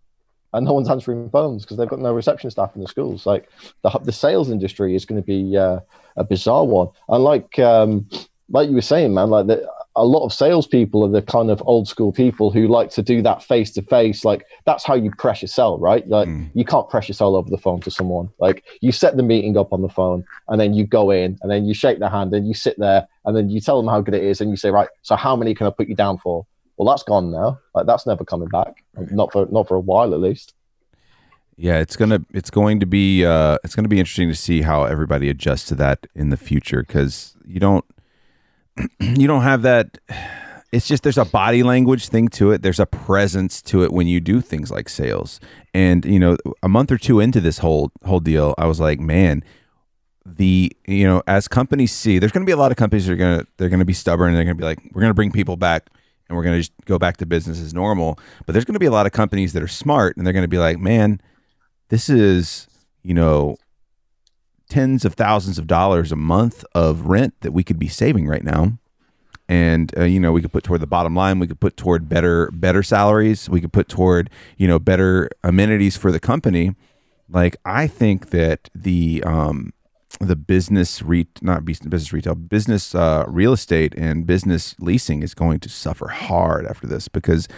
and 0.52 0.66
no 0.66 0.74
one's 0.74 0.90
answering 0.90 1.30
phones 1.30 1.64
because 1.64 1.78
they've 1.78 1.88
got 1.88 2.00
no 2.00 2.12
reception 2.12 2.50
staff 2.50 2.74
in 2.74 2.82
the 2.82 2.88
schools. 2.88 3.24
Like 3.24 3.48
the 3.82 3.90
the 4.02 4.12
sales 4.12 4.50
industry 4.50 4.94
is 4.94 5.06
going 5.06 5.22
to 5.22 5.26
be 5.26 5.56
uh, 5.56 5.80
a 6.16 6.24
bizarre 6.24 6.66
one. 6.66 6.88
And 7.08 7.24
like 7.24 7.58
um, 7.58 8.08
like 8.50 8.68
you 8.68 8.74
were 8.74 8.82
saying, 8.82 9.14
man, 9.14 9.30
like 9.30 9.46
the, 9.46 9.66
a 9.96 10.04
lot 10.04 10.24
of 10.24 10.32
salespeople 10.32 11.04
are 11.04 11.10
the 11.10 11.22
kind 11.22 11.50
of 11.50 11.62
old 11.66 11.88
school 11.88 12.12
people 12.12 12.50
who 12.50 12.68
like 12.68 12.90
to 12.90 13.02
do 13.02 13.22
that 13.22 13.42
face 13.42 13.70
to 13.72 13.82
face. 13.82 14.24
Like 14.24 14.44
that's 14.64 14.84
how 14.84 14.94
you 14.94 15.10
pressure 15.10 15.46
sell, 15.46 15.78
right? 15.78 16.06
Like 16.06 16.28
mm. 16.28 16.50
you 16.54 16.64
can't 16.64 16.88
pressure 16.88 17.12
sell 17.12 17.34
over 17.34 17.50
the 17.50 17.58
phone 17.58 17.80
to 17.80 17.90
someone. 17.90 18.28
Like 18.38 18.64
you 18.80 18.92
set 18.92 19.16
the 19.16 19.22
meeting 19.22 19.56
up 19.56 19.72
on 19.72 19.82
the 19.82 19.88
phone 19.88 20.24
and 20.48 20.60
then 20.60 20.74
you 20.74 20.86
go 20.86 21.10
in 21.10 21.38
and 21.42 21.50
then 21.50 21.64
you 21.64 21.74
shake 21.74 21.98
their 21.98 22.10
hand 22.10 22.32
and 22.34 22.46
you 22.46 22.54
sit 22.54 22.78
there 22.78 23.08
and 23.24 23.36
then 23.36 23.48
you 23.48 23.60
tell 23.60 23.80
them 23.80 23.88
how 23.88 24.00
good 24.00 24.14
it 24.14 24.22
is 24.22 24.40
and 24.40 24.50
you 24.50 24.56
say, 24.56 24.70
right, 24.70 24.88
so 25.02 25.16
how 25.16 25.34
many 25.34 25.54
can 25.54 25.66
I 25.66 25.70
put 25.70 25.88
you 25.88 25.96
down 25.96 26.18
for? 26.18 26.46
well 26.76 26.86
that's 26.86 27.02
gone 27.02 27.30
now 27.30 27.58
like 27.74 27.86
that's 27.86 28.06
never 28.06 28.24
coming 28.24 28.48
back 28.48 28.84
not 29.10 29.32
for 29.32 29.46
not 29.50 29.66
for 29.66 29.76
a 29.76 29.80
while 29.80 30.14
at 30.14 30.20
least 30.20 30.54
yeah 31.56 31.78
it's 31.78 31.96
gonna 31.96 32.20
it's 32.32 32.50
going 32.50 32.80
to 32.80 32.86
be 32.86 33.24
uh 33.24 33.56
it's 33.64 33.74
gonna 33.74 33.88
be 33.88 33.98
interesting 33.98 34.28
to 34.28 34.34
see 34.34 34.62
how 34.62 34.84
everybody 34.84 35.28
adjusts 35.28 35.66
to 35.66 35.74
that 35.74 36.06
in 36.14 36.30
the 36.30 36.36
future 36.36 36.82
because 36.82 37.36
you 37.44 37.60
don't 37.60 37.84
you 39.00 39.26
don't 39.26 39.42
have 39.42 39.62
that 39.62 39.98
it's 40.72 40.86
just 40.86 41.02
there's 41.02 41.18
a 41.18 41.24
body 41.24 41.62
language 41.62 42.08
thing 42.08 42.28
to 42.28 42.50
it 42.50 42.62
there's 42.62 42.80
a 42.80 42.86
presence 42.86 43.62
to 43.62 43.82
it 43.82 43.92
when 43.92 44.06
you 44.06 44.20
do 44.20 44.40
things 44.40 44.70
like 44.70 44.88
sales 44.88 45.40
and 45.72 46.04
you 46.04 46.18
know 46.18 46.36
a 46.62 46.68
month 46.68 46.90
or 46.90 46.98
two 46.98 47.20
into 47.20 47.40
this 47.40 47.58
whole 47.58 47.90
whole 48.04 48.20
deal 48.20 48.54
i 48.58 48.66
was 48.66 48.80
like 48.80 49.00
man 49.00 49.42
the 50.24 50.70
you 50.86 51.06
know 51.06 51.22
as 51.26 51.46
companies 51.46 51.92
see 51.92 52.18
there's 52.18 52.32
going 52.32 52.44
to 52.44 52.48
be 52.48 52.52
a 52.52 52.56
lot 52.56 52.70
of 52.70 52.76
companies 52.76 53.06
that 53.06 53.12
are 53.12 53.16
going 53.16 53.38
to 53.38 53.46
they're 53.56 53.68
going 53.68 53.78
to 53.78 53.86
be 53.86 53.92
stubborn 53.92 54.28
and 54.28 54.36
they're 54.36 54.44
going 54.44 54.56
to 54.56 54.60
be 54.60 54.64
like 54.64 54.80
we're 54.92 55.00
going 55.00 55.10
to 55.10 55.14
bring 55.14 55.30
people 55.30 55.56
back 55.56 55.88
and 56.28 56.36
we're 56.36 56.44
going 56.44 56.62
to 56.62 56.70
go 56.84 56.98
back 56.98 57.16
to 57.18 57.26
business 57.26 57.60
as 57.60 57.72
normal. 57.72 58.18
But 58.44 58.52
there's 58.52 58.64
going 58.64 58.74
to 58.74 58.80
be 58.80 58.86
a 58.86 58.90
lot 58.90 59.06
of 59.06 59.12
companies 59.12 59.52
that 59.52 59.62
are 59.62 59.68
smart 59.68 60.16
and 60.16 60.26
they're 60.26 60.32
going 60.32 60.44
to 60.44 60.48
be 60.48 60.58
like, 60.58 60.78
man, 60.78 61.20
this 61.88 62.08
is, 62.08 62.66
you 63.02 63.14
know, 63.14 63.56
tens 64.68 65.04
of 65.04 65.14
thousands 65.14 65.58
of 65.58 65.66
dollars 65.66 66.12
a 66.12 66.16
month 66.16 66.64
of 66.74 67.06
rent 67.06 67.34
that 67.40 67.52
we 67.52 67.62
could 67.64 67.78
be 67.78 67.88
saving 67.88 68.26
right 68.26 68.44
now. 68.44 68.78
and 69.48 69.96
uh, 69.96 70.04
you 70.04 70.18
know 70.18 70.32
we 70.32 70.42
could 70.42 70.52
put 70.52 70.64
toward 70.64 70.80
the 70.80 70.86
bottom 70.86 71.14
line. 71.14 71.38
We 71.38 71.46
could 71.46 71.60
put 71.60 71.76
toward 71.76 72.08
better 72.08 72.50
better 72.52 72.82
salaries. 72.82 73.48
We 73.48 73.60
could 73.60 73.72
put 73.72 73.88
toward 73.88 74.30
you 74.56 74.66
know 74.68 74.78
better 74.78 75.30
amenities 75.44 75.96
for 75.96 76.10
the 76.12 76.20
company. 76.20 76.74
Like 77.28 77.56
i 77.64 77.86
think 77.88 78.30
that 78.30 78.70
the 78.74 79.22
um 79.24 79.72
the 80.20 80.36
business 80.36 81.02
re 81.02 81.26
not 81.42 81.64
business 81.64 82.12
retail 82.12 82.34
business 82.34 82.94
uh, 82.94 83.24
real 83.28 83.52
estate 83.52 83.92
and 83.96 84.26
business 84.26 84.74
leasing 84.80 85.22
is 85.22 85.34
going 85.34 85.60
to 85.60 85.68
suffer 85.68 86.08
hard 86.08 86.66
after 86.66 86.86
this 86.86 87.08
because 87.08 87.48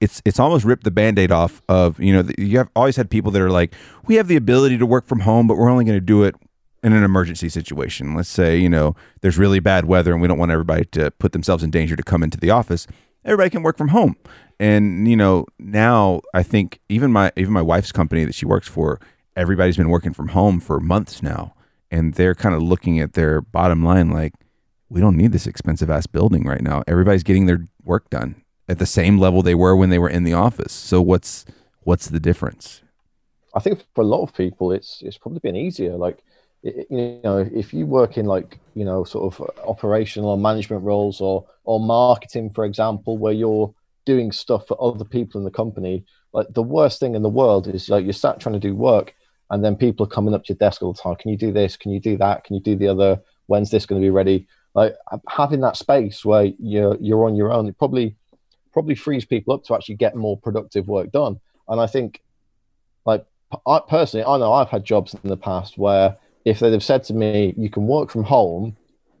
it's 0.00 0.20
it's 0.24 0.40
almost 0.40 0.64
ripped 0.64 0.84
the 0.84 0.90
band-aid 0.90 1.30
off 1.30 1.60
of 1.68 2.00
you 2.00 2.12
know 2.12 2.28
you 2.38 2.58
have 2.58 2.70
always 2.74 2.96
had 2.96 3.10
people 3.10 3.30
that 3.30 3.42
are 3.42 3.50
like 3.50 3.74
we 4.06 4.14
have 4.16 4.28
the 4.28 4.36
ability 4.36 4.78
to 4.78 4.86
work 4.86 5.06
from 5.06 5.20
home 5.20 5.46
but 5.46 5.56
we're 5.56 5.70
only 5.70 5.84
going 5.84 5.96
to 5.96 6.00
do 6.04 6.24
it 6.24 6.34
in 6.82 6.92
an 6.92 7.04
emergency 7.04 7.48
situation. 7.48 8.14
Let's 8.14 8.28
say 8.28 8.58
you 8.58 8.68
know 8.68 8.94
there's 9.20 9.38
really 9.38 9.60
bad 9.60 9.84
weather 9.84 10.12
and 10.12 10.20
we 10.22 10.28
don't 10.28 10.38
want 10.38 10.52
everybody 10.52 10.84
to 10.86 11.10
put 11.12 11.32
themselves 11.32 11.62
in 11.62 11.70
danger 11.70 11.96
to 11.96 12.02
come 12.02 12.22
into 12.22 12.38
the 12.38 12.50
office 12.50 12.86
everybody 13.24 13.50
can 13.50 13.62
work 13.62 13.76
from 13.76 13.88
home. 13.88 14.16
And 14.58 15.06
you 15.06 15.16
know 15.16 15.46
now 15.58 16.20
i 16.34 16.42
think 16.42 16.80
even 16.88 17.12
my 17.12 17.30
even 17.36 17.52
my 17.52 17.62
wife's 17.62 17.92
company 17.92 18.24
that 18.24 18.34
she 18.34 18.46
works 18.46 18.66
for 18.66 19.00
everybody's 19.36 19.76
been 19.76 19.88
working 19.88 20.12
from 20.12 20.28
home 20.28 20.58
for 20.58 20.80
months 20.80 21.22
now. 21.22 21.54
And 21.90 22.14
they're 22.14 22.34
kind 22.34 22.54
of 22.54 22.62
looking 22.62 22.98
at 23.00 23.14
their 23.14 23.40
bottom 23.40 23.84
line 23.84 24.10
like 24.10 24.34
we 24.90 25.00
don't 25.00 25.16
need 25.16 25.32
this 25.32 25.46
expensive 25.46 25.88
ass 25.88 26.06
building 26.06 26.44
right 26.44 26.60
now. 26.60 26.82
Everybody's 26.86 27.22
getting 27.22 27.46
their 27.46 27.68
work 27.84 28.10
done 28.10 28.42
at 28.68 28.78
the 28.78 28.84
same 28.84 29.18
level 29.18 29.40
they 29.40 29.54
were 29.54 29.76
when 29.76 29.90
they 29.90 29.98
were 29.98 30.10
in 30.10 30.24
the 30.24 30.34
office. 30.34 30.72
So 30.72 31.00
what's 31.00 31.44
what's 31.82 32.08
the 32.08 32.20
difference? 32.20 32.82
I 33.54 33.60
think 33.60 33.84
for 33.94 34.02
a 34.02 34.06
lot 34.06 34.22
of 34.22 34.34
people 34.34 34.72
it's 34.72 35.00
it's 35.02 35.16
probably 35.16 35.38
been 35.38 35.56
easier. 35.56 35.96
Like 35.96 36.18
you 36.62 37.20
know 37.22 37.38
if 37.54 37.72
you 37.72 37.86
work 37.86 38.18
in 38.18 38.26
like 38.26 38.58
you 38.74 38.84
know 38.84 39.04
sort 39.04 39.32
of 39.32 39.50
operational 39.66 40.30
or 40.30 40.38
management 40.38 40.82
roles 40.82 41.20
or 41.20 41.46
or 41.64 41.78
marketing 41.78 42.50
for 42.50 42.64
example 42.64 43.16
where 43.16 43.32
you're 43.32 43.72
doing 44.04 44.32
stuff 44.32 44.66
for 44.66 44.76
other 44.82 45.04
people 45.04 45.38
in 45.38 45.44
the 45.44 45.50
company 45.50 46.04
like 46.32 46.52
the 46.54 46.62
worst 46.62 47.00
thing 47.00 47.14
in 47.14 47.22
the 47.22 47.28
world 47.28 47.68
is 47.68 47.88
like 47.88 48.04
you're 48.04 48.12
sat 48.12 48.40
trying 48.40 48.54
to 48.54 48.60
do 48.60 48.74
work 48.74 49.14
and 49.50 49.64
then 49.64 49.76
people 49.76 50.04
are 50.04 50.10
coming 50.10 50.34
up 50.34 50.44
to 50.44 50.52
your 50.52 50.58
desk 50.58 50.82
all 50.82 50.92
the 50.92 51.02
time 51.02 51.16
can 51.16 51.30
you 51.30 51.36
do 51.36 51.52
this? 51.52 51.76
Can 51.76 51.90
you 51.90 52.00
do 52.00 52.16
that? 52.18 52.44
Can 52.44 52.54
you 52.54 52.62
do 52.62 52.76
the 52.76 52.88
other? 52.88 53.20
When's 53.46 53.70
this 53.70 53.86
going 53.86 54.00
to 54.00 54.04
be 54.04 54.10
ready? 54.10 54.46
Like 54.74 54.94
having 55.28 55.60
that 55.60 55.76
space 55.76 56.24
where 56.24 56.52
you're 56.58 56.96
you're 57.00 57.24
on 57.24 57.34
your 57.34 57.52
own 57.52 57.66
it 57.66 57.78
probably 57.78 58.16
probably 58.72 58.94
frees 58.94 59.24
people 59.24 59.54
up 59.54 59.64
to 59.64 59.74
actually 59.74 59.96
get 59.96 60.14
more 60.14 60.36
productive 60.36 60.86
work 60.88 61.10
done. 61.10 61.40
And 61.68 61.80
i 61.80 61.86
think 61.86 62.22
like 63.04 63.24
I 63.66 63.80
personally 63.88 64.24
i 64.24 64.36
know 64.38 64.52
i've 64.52 64.68
had 64.68 64.84
jobs 64.84 65.14
in 65.14 65.28
the 65.28 65.36
past 65.36 65.78
where 65.78 66.16
if 66.44 66.60
they'd 66.60 66.72
have 66.72 66.84
said 66.84 67.02
to 67.04 67.14
me 67.14 67.54
you 67.56 67.70
can 67.70 67.86
work 67.86 68.10
from 68.10 68.24
home 68.24 68.76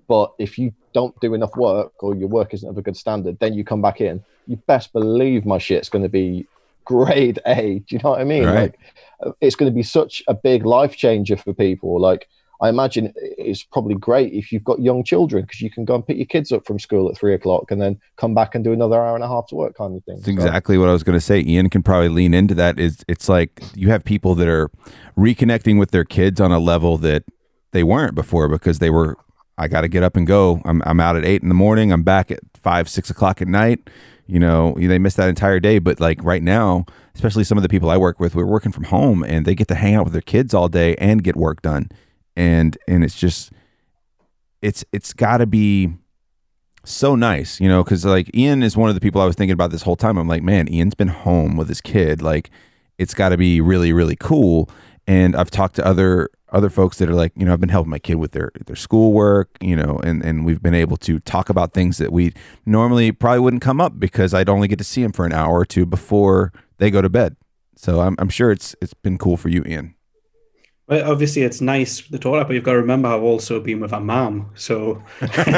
but 0.08 0.32
if 0.38 0.58
you 0.58 0.72
don't 0.94 1.18
do 1.20 1.34
enough 1.34 1.54
work 1.56 1.92
or 2.02 2.14
your 2.14 2.28
work 2.28 2.54
isn't 2.54 2.68
of 2.68 2.78
a 2.78 2.82
good 2.82 2.96
standard 2.96 3.38
then 3.38 3.54
you 3.54 3.64
come 3.64 3.82
back 3.82 4.00
in. 4.00 4.22
You 4.46 4.56
best 4.66 4.92
believe 4.92 5.44
my 5.44 5.58
shit's 5.58 5.88
going 5.88 6.02
to 6.02 6.08
be 6.08 6.46
grade 6.84 7.38
a. 7.46 7.80
Do 7.80 7.94
you 7.94 8.00
know 8.02 8.10
what 8.10 8.20
i 8.20 8.24
mean? 8.24 8.46
Right. 8.46 8.74
like 9.20 9.34
it's 9.40 9.56
going 9.56 9.70
to 9.70 9.74
be 9.74 9.82
such 9.82 10.22
a 10.26 10.34
big 10.34 10.64
life 10.64 10.96
changer 10.96 11.36
for 11.36 11.52
people. 11.52 12.00
Like 12.00 12.28
I 12.60 12.68
imagine 12.68 13.12
it's 13.16 13.62
probably 13.62 13.94
great 13.94 14.32
if 14.32 14.50
you've 14.50 14.64
got 14.64 14.80
young 14.80 15.04
children 15.04 15.42
because 15.42 15.60
you 15.60 15.70
can 15.70 15.84
go 15.84 15.94
and 15.94 16.06
pick 16.06 16.16
your 16.16 16.26
kids 16.26 16.50
up 16.50 16.66
from 16.66 16.80
school 16.80 17.08
at 17.08 17.16
three 17.16 17.32
o'clock 17.32 17.70
and 17.70 17.80
then 17.80 18.00
come 18.16 18.34
back 18.34 18.54
and 18.54 18.64
do 18.64 18.72
another 18.72 18.96
hour 18.96 19.14
and 19.14 19.22
a 19.22 19.28
half 19.28 19.46
to 19.48 19.54
work 19.54 19.76
kind 19.76 19.96
of 19.96 20.04
thing. 20.04 20.16
That's 20.16 20.26
so. 20.26 20.32
exactly 20.32 20.76
what 20.76 20.88
I 20.88 20.92
was 20.92 21.04
going 21.04 21.16
to 21.16 21.24
say. 21.24 21.40
Ian 21.40 21.70
can 21.70 21.84
probably 21.84 22.08
lean 22.08 22.34
into 22.34 22.54
that. 22.56 22.80
Is 22.80 23.04
it's 23.06 23.28
like 23.28 23.62
you 23.74 23.90
have 23.90 24.04
people 24.04 24.34
that 24.36 24.48
are 24.48 24.70
reconnecting 25.16 25.78
with 25.78 25.92
their 25.92 26.04
kids 26.04 26.40
on 26.40 26.50
a 26.50 26.58
level 26.58 26.98
that 26.98 27.24
they 27.70 27.84
weren't 27.84 28.14
before 28.14 28.48
because 28.48 28.80
they 28.80 28.90
were. 28.90 29.16
I 29.60 29.66
got 29.66 29.80
to 29.80 29.88
get 29.88 30.04
up 30.04 30.16
and 30.16 30.26
go. 30.26 30.60
I'm 30.64 30.82
I'm 30.84 31.00
out 31.00 31.16
at 31.16 31.24
eight 31.24 31.42
in 31.42 31.48
the 31.48 31.54
morning. 31.54 31.92
I'm 31.92 32.02
back 32.02 32.30
at 32.30 32.40
five 32.54 32.88
six 32.88 33.10
o'clock 33.10 33.40
at 33.40 33.48
night. 33.48 33.88
You 34.26 34.38
know, 34.38 34.74
they 34.76 34.98
miss 34.98 35.14
that 35.14 35.28
entire 35.28 35.58
day. 35.58 35.78
But 35.78 36.00
like 36.00 36.22
right 36.22 36.42
now, 36.42 36.86
especially 37.14 37.44
some 37.44 37.56
of 37.56 37.62
the 37.62 37.68
people 37.68 37.90
I 37.90 37.96
work 37.96 38.20
with, 38.20 38.34
we're 38.34 38.46
working 38.46 38.72
from 38.72 38.84
home 38.84 39.22
and 39.22 39.46
they 39.46 39.54
get 39.54 39.68
to 39.68 39.74
hang 39.74 39.94
out 39.94 40.04
with 40.04 40.12
their 40.12 40.22
kids 40.22 40.54
all 40.54 40.68
day 40.68 40.96
and 40.96 41.22
get 41.22 41.36
work 41.36 41.62
done 41.62 41.88
and 42.38 42.78
and 42.86 43.04
it's 43.04 43.16
just 43.16 43.52
it's 44.62 44.84
it's 44.92 45.12
got 45.12 45.38
to 45.38 45.46
be 45.46 45.92
so 46.84 47.16
nice, 47.16 47.60
you 47.60 47.68
know, 47.68 47.82
because 47.82 48.04
like 48.04 48.34
Ian 48.34 48.62
is 48.62 48.76
one 48.76 48.88
of 48.88 48.94
the 48.94 49.00
people 49.00 49.20
I 49.20 49.26
was 49.26 49.34
thinking 49.34 49.52
about 49.52 49.72
this 49.72 49.82
whole 49.82 49.96
time. 49.96 50.16
I'm 50.16 50.28
like, 50.28 50.42
man, 50.42 50.72
Ian's 50.72 50.94
been 50.94 51.08
home 51.08 51.56
with 51.56 51.68
his 51.68 51.80
kid. 51.80 52.22
Like, 52.22 52.50
it's 52.96 53.12
got 53.12 53.30
to 53.30 53.36
be 53.36 53.60
really, 53.60 53.92
really 53.92 54.16
cool. 54.16 54.70
And 55.06 55.34
I've 55.34 55.50
talked 55.50 55.76
to 55.76 55.84
other 55.84 56.30
other 56.50 56.70
folks 56.70 56.98
that 56.98 57.10
are 57.10 57.14
like, 57.14 57.32
you 57.34 57.44
know, 57.44 57.52
I've 57.52 57.60
been 57.60 57.68
helping 57.70 57.90
my 57.90 57.98
kid 57.98 58.14
with 58.14 58.32
their 58.32 58.52
their 58.66 58.76
schoolwork, 58.76 59.50
you 59.60 59.74
know, 59.74 59.98
and 60.04 60.22
and 60.22 60.46
we've 60.46 60.62
been 60.62 60.74
able 60.74 60.96
to 60.98 61.18
talk 61.20 61.50
about 61.50 61.72
things 61.72 61.98
that 61.98 62.12
we 62.12 62.32
normally 62.64 63.10
probably 63.10 63.40
wouldn't 63.40 63.62
come 63.62 63.80
up 63.80 63.98
because 63.98 64.32
I'd 64.32 64.48
only 64.48 64.68
get 64.68 64.78
to 64.78 64.84
see 64.84 65.02
him 65.02 65.12
for 65.12 65.26
an 65.26 65.32
hour 65.32 65.58
or 65.58 65.66
two 65.66 65.84
before 65.84 66.52
they 66.78 66.90
go 66.90 67.02
to 67.02 67.08
bed. 67.08 67.36
So 67.74 68.00
I'm 68.00 68.14
I'm 68.18 68.28
sure 68.28 68.52
it's 68.52 68.76
it's 68.80 68.94
been 68.94 69.18
cool 69.18 69.36
for 69.36 69.48
you, 69.48 69.64
Ian. 69.66 69.94
Well, 70.88 71.10
obviously, 71.10 71.42
it's 71.42 71.60
nice 71.60 72.00
the 72.08 72.18
talk, 72.18 72.46
but 72.46 72.54
you've 72.54 72.64
got 72.64 72.72
to 72.72 72.78
remember 72.78 73.10
I've 73.10 73.22
also 73.22 73.60
been 73.60 73.80
with 73.80 73.92
a 73.92 74.00
mom, 74.00 74.50
so 74.54 75.02
its 75.20 75.50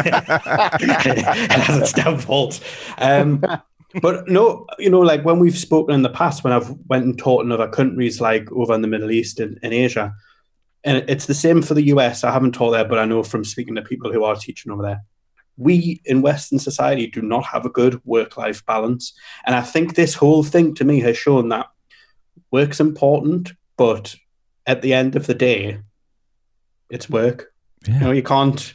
downfalls. 1.92 2.60
Um, 2.98 3.40
but 4.02 4.28
no, 4.28 4.66
you 4.80 4.90
know, 4.90 4.98
like 4.98 5.24
when 5.24 5.38
we've 5.38 5.56
spoken 5.56 5.94
in 5.94 6.02
the 6.02 6.10
past, 6.10 6.42
when 6.42 6.52
I've 6.52 6.70
went 6.88 7.04
and 7.04 7.16
taught 7.16 7.44
in 7.44 7.52
other 7.52 7.68
countries, 7.68 8.20
like 8.20 8.50
over 8.50 8.74
in 8.74 8.82
the 8.82 8.88
Middle 8.88 9.12
East 9.12 9.38
and 9.38 9.56
in 9.62 9.72
Asia, 9.72 10.12
and 10.82 11.04
it's 11.08 11.26
the 11.26 11.34
same 11.34 11.62
for 11.62 11.74
the 11.74 11.86
US. 11.94 12.24
I 12.24 12.32
haven't 12.32 12.56
taught 12.56 12.72
there, 12.72 12.84
but 12.84 12.98
I 12.98 13.04
know 13.04 13.22
from 13.22 13.44
speaking 13.44 13.76
to 13.76 13.82
people 13.82 14.12
who 14.12 14.24
are 14.24 14.34
teaching 14.34 14.72
over 14.72 14.82
there, 14.82 15.02
we 15.56 16.00
in 16.06 16.22
Western 16.22 16.58
society 16.58 17.06
do 17.06 17.22
not 17.22 17.44
have 17.44 17.64
a 17.64 17.70
good 17.70 18.04
work-life 18.04 18.66
balance, 18.66 19.12
and 19.46 19.54
I 19.54 19.62
think 19.62 19.94
this 19.94 20.14
whole 20.14 20.42
thing 20.42 20.74
to 20.74 20.84
me 20.84 20.98
has 21.00 21.16
shown 21.16 21.50
that 21.50 21.66
work's 22.50 22.80
important, 22.80 23.52
but 23.76 24.16
at 24.70 24.82
the 24.82 24.94
end 24.94 25.16
of 25.16 25.26
the 25.26 25.34
day, 25.34 25.80
it's 26.90 27.10
work. 27.10 27.52
Yeah. 27.86 27.94
You 27.94 28.00
know, 28.00 28.10
you 28.12 28.22
can't, 28.22 28.74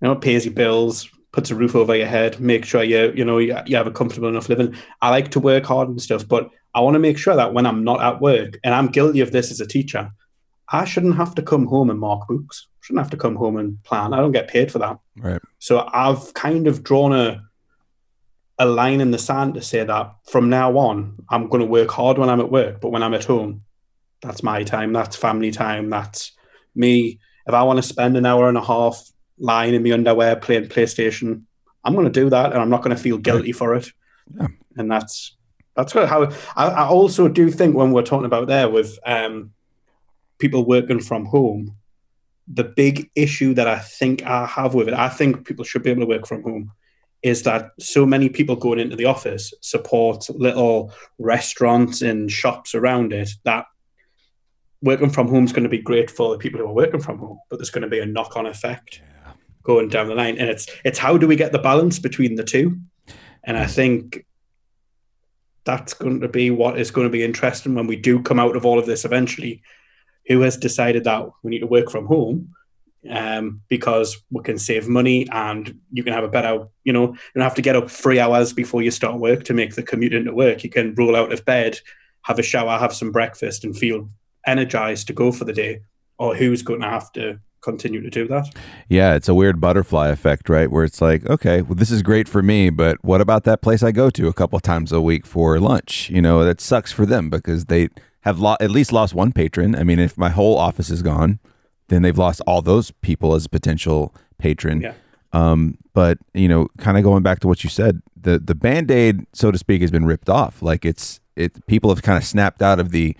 you 0.00 0.08
know, 0.08 0.12
it 0.12 0.22
pays 0.22 0.46
your 0.46 0.54
bills, 0.54 1.08
puts 1.32 1.50
a 1.50 1.54
roof 1.54 1.74
over 1.76 1.94
your 1.94 2.06
head, 2.06 2.40
make 2.40 2.64
sure 2.64 2.82
you, 2.82 3.12
you 3.14 3.26
know, 3.26 3.36
you, 3.36 3.54
you 3.66 3.76
have 3.76 3.86
a 3.86 3.90
comfortable 3.90 4.28
enough 4.28 4.48
living. 4.48 4.74
I 5.02 5.10
like 5.10 5.30
to 5.32 5.40
work 5.40 5.66
hard 5.66 5.88
and 5.88 6.00
stuff, 6.00 6.26
but 6.26 6.50
I 6.74 6.80
want 6.80 6.94
to 6.94 7.00
make 7.00 7.18
sure 7.18 7.36
that 7.36 7.52
when 7.52 7.66
I'm 7.66 7.84
not 7.84 8.02
at 8.02 8.22
work, 8.22 8.58
and 8.64 8.74
I'm 8.74 8.88
guilty 8.88 9.20
of 9.20 9.32
this 9.32 9.50
as 9.50 9.60
a 9.60 9.66
teacher, 9.66 10.10
I 10.70 10.86
shouldn't 10.86 11.16
have 11.16 11.34
to 11.34 11.42
come 11.42 11.66
home 11.66 11.90
and 11.90 12.00
mark 12.00 12.26
books. 12.26 12.66
Shouldn't 12.80 13.04
have 13.04 13.10
to 13.10 13.16
come 13.18 13.36
home 13.36 13.58
and 13.58 13.82
plan. 13.84 14.14
I 14.14 14.18
don't 14.18 14.32
get 14.32 14.48
paid 14.48 14.72
for 14.72 14.78
that. 14.78 14.98
Right. 15.18 15.42
So 15.58 15.88
I've 15.92 16.32
kind 16.32 16.66
of 16.66 16.82
drawn 16.82 17.12
a 17.12 17.42
a 18.58 18.66
line 18.66 19.00
in 19.00 19.12
the 19.12 19.18
sand 19.18 19.54
to 19.54 19.62
say 19.62 19.84
that 19.84 20.14
from 20.26 20.50
now 20.50 20.76
on, 20.76 21.16
I'm 21.30 21.48
going 21.48 21.60
to 21.60 21.66
work 21.66 21.90
hard 21.90 22.18
when 22.18 22.28
I'm 22.28 22.40
at 22.40 22.50
work, 22.50 22.80
but 22.80 22.90
when 22.90 23.04
I'm 23.04 23.14
at 23.14 23.24
home, 23.24 23.62
that's 24.20 24.42
my 24.42 24.64
time. 24.64 24.92
That's 24.92 25.16
family 25.16 25.50
time. 25.50 25.90
That's 25.90 26.32
me. 26.74 27.20
If 27.46 27.54
I 27.54 27.62
want 27.62 27.78
to 27.78 27.82
spend 27.82 28.16
an 28.16 28.26
hour 28.26 28.48
and 28.48 28.58
a 28.58 28.64
half 28.64 29.00
lying 29.38 29.74
in 29.74 29.82
my 29.82 29.92
underwear 29.92 30.36
playing 30.36 30.66
PlayStation, 30.66 31.42
I'm 31.84 31.94
going 31.94 32.06
to 32.06 32.12
do 32.12 32.28
that, 32.30 32.52
and 32.52 32.60
I'm 32.60 32.70
not 32.70 32.82
going 32.82 32.96
to 32.96 33.02
feel 33.02 33.18
guilty 33.18 33.52
for 33.52 33.74
it. 33.74 33.90
Yeah. 34.34 34.48
And 34.76 34.90
that's 34.90 35.36
that's 35.74 35.92
how 35.92 36.30
I, 36.56 36.66
I, 36.66 36.86
also 36.88 37.28
do 37.28 37.50
think 37.52 37.76
when 37.76 37.92
we're 37.92 38.02
talking 38.02 38.26
about 38.26 38.48
there 38.48 38.68
with 38.68 38.98
um, 39.06 39.52
people 40.38 40.66
working 40.66 41.00
from 41.00 41.24
home, 41.24 41.76
the 42.48 42.64
big 42.64 43.10
issue 43.14 43.54
that 43.54 43.68
I 43.68 43.78
think 43.78 44.24
I 44.24 44.44
have 44.46 44.74
with 44.74 44.88
it, 44.88 44.94
I 44.94 45.08
think 45.08 45.46
people 45.46 45.64
should 45.64 45.84
be 45.84 45.90
able 45.90 46.02
to 46.02 46.06
work 46.06 46.26
from 46.26 46.42
home, 46.42 46.72
is 47.22 47.44
that 47.44 47.70
so 47.78 48.04
many 48.04 48.28
people 48.28 48.56
going 48.56 48.80
into 48.80 48.96
the 48.96 49.04
office 49.04 49.54
support 49.60 50.28
little 50.30 50.92
restaurants 51.18 52.02
and 52.02 52.30
shops 52.30 52.74
around 52.74 53.12
it 53.12 53.30
that 53.44 53.66
working 54.82 55.10
from 55.10 55.28
home 55.28 55.44
is 55.44 55.52
going 55.52 55.64
to 55.64 55.68
be 55.68 55.78
great 55.78 56.10
for 56.10 56.32
the 56.32 56.38
people 56.38 56.60
who 56.60 56.66
are 56.66 56.72
working 56.72 57.00
from 57.00 57.18
home, 57.18 57.40
but 57.50 57.58
there's 57.58 57.70
going 57.70 57.82
to 57.82 57.88
be 57.88 58.00
a 58.00 58.06
knock 58.06 58.36
on 58.36 58.46
effect 58.46 59.00
yeah. 59.24 59.32
going 59.62 59.88
down 59.88 60.08
the 60.08 60.14
line. 60.14 60.38
And 60.38 60.48
it's 60.48 60.66
it's 60.84 60.98
how 60.98 61.16
do 61.16 61.26
we 61.26 61.36
get 61.36 61.52
the 61.52 61.58
balance 61.58 61.98
between 61.98 62.36
the 62.36 62.44
two? 62.44 62.78
And 63.44 63.56
I 63.56 63.66
think 63.66 64.26
that's 65.64 65.94
going 65.94 66.20
to 66.20 66.28
be 66.28 66.50
what 66.50 66.78
is 66.78 66.90
going 66.90 67.06
to 67.06 67.12
be 67.12 67.24
interesting 67.24 67.74
when 67.74 67.86
we 67.86 67.96
do 67.96 68.22
come 68.22 68.38
out 68.38 68.56
of 68.56 68.64
all 68.64 68.78
of 68.78 68.86
this 68.86 69.04
eventually. 69.04 69.62
Who 70.28 70.42
has 70.42 70.58
decided 70.58 71.04
that 71.04 71.26
we 71.42 71.50
need 71.50 71.60
to 71.60 71.66
work 71.66 71.90
from 71.90 72.04
home 72.04 72.54
um, 73.08 73.62
because 73.68 74.18
we 74.30 74.42
can 74.42 74.58
save 74.58 74.86
money 74.86 75.26
and 75.30 75.80
you 75.90 76.04
can 76.04 76.12
have 76.12 76.24
a 76.24 76.28
better, 76.28 76.66
you 76.84 76.92
know, 76.92 77.06
you 77.12 77.18
don't 77.34 77.44
have 77.44 77.54
to 77.54 77.62
get 77.62 77.76
up 77.76 77.90
three 77.90 78.20
hours 78.20 78.52
before 78.52 78.82
you 78.82 78.90
start 78.90 79.18
work 79.18 79.44
to 79.44 79.54
make 79.54 79.74
the 79.74 79.82
commute 79.82 80.12
into 80.12 80.34
work. 80.34 80.64
You 80.64 80.70
can 80.70 80.94
roll 80.94 81.16
out 81.16 81.32
of 81.32 81.46
bed, 81.46 81.80
have 82.22 82.38
a 82.38 82.42
shower, 82.42 82.78
have 82.78 82.92
some 82.92 83.10
breakfast, 83.10 83.64
and 83.64 83.76
feel 83.76 84.10
energized 84.46 85.06
to 85.08 85.12
go 85.12 85.32
for 85.32 85.44
the 85.44 85.52
day, 85.52 85.80
or 86.18 86.34
who's 86.34 86.62
going 86.62 86.80
to 86.80 86.88
have 86.88 87.12
to 87.12 87.38
continue 87.60 88.00
to 88.00 88.10
do 88.10 88.26
that. 88.28 88.46
Yeah, 88.88 89.14
it's 89.14 89.28
a 89.28 89.34
weird 89.34 89.60
butterfly 89.60 90.08
effect, 90.08 90.48
right? 90.48 90.70
Where 90.70 90.84
it's 90.84 91.00
like, 91.00 91.26
okay, 91.26 91.62
well, 91.62 91.74
this 91.74 91.90
is 91.90 92.02
great 92.02 92.28
for 92.28 92.42
me, 92.42 92.70
but 92.70 93.02
what 93.04 93.20
about 93.20 93.44
that 93.44 93.62
place 93.62 93.82
I 93.82 93.92
go 93.92 94.10
to 94.10 94.28
a 94.28 94.32
couple 94.32 94.56
of 94.56 94.62
times 94.62 94.92
a 94.92 95.00
week 95.00 95.26
for 95.26 95.58
lunch? 95.58 96.08
You 96.10 96.22
know, 96.22 96.44
that 96.44 96.60
sucks 96.60 96.92
for 96.92 97.04
them 97.04 97.30
because 97.30 97.66
they 97.66 97.88
have 98.22 98.38
lo- 98.38 98.56
at 98.60 98.70
least 98.70 98.92
lost 98.92 99.14
one 99.14 99.32
patron. 99.32 99.74
I 99.74 99.84
mean, 99.84 99.98
if 99.98 100.16
my 100.16 100.30
whole 100.30 100.56
office 100.56 100.90
is 100.90 101.02
gone, 101.02 101.40
then 101.88 102.02
they've 102.02 102.18
lost 102.18 102.40
all 102.46 102.62
those 102.62 102.90
people 102.90 103.34
as 103.34 103.46
a 103.46 103.48
potential 103.48 104.14
patron. 104.38 104.80
Yeah. 104.80 104.94
Um, 105.32 105.78
but 105.94 106.18
you 106.32 106.48
know, 106.48 106.68
kind 106.78 106.96
of 106.96 107.04
going 107.04 107.22
back 107.22 107.40
to 107.40 107.48
what 107.48 107.64
you 107.64 107.70
said, 107.70 108.02
the 108.16 108.38
the 108.38 108.54
band 108.54 108.90
aid, 108.90 109.26
so 109.32 109.50
to 109.50 109.58
speak, 109.58 109.82
has 109.82 109.90
been 109.90 110.06
ripped 110.06 110.30
off. 110.30 110.62
Like 110.62 110.84
it's 110.84 111.20
it 111.36 111.66
people 111.66 111.90
have 111.90 112.02
kind 112.02 112.16
of 112.16 112.24
snapped 112.24 112.62
out 112.62 112.80
of 112.80 112.92
the 112.92 113.16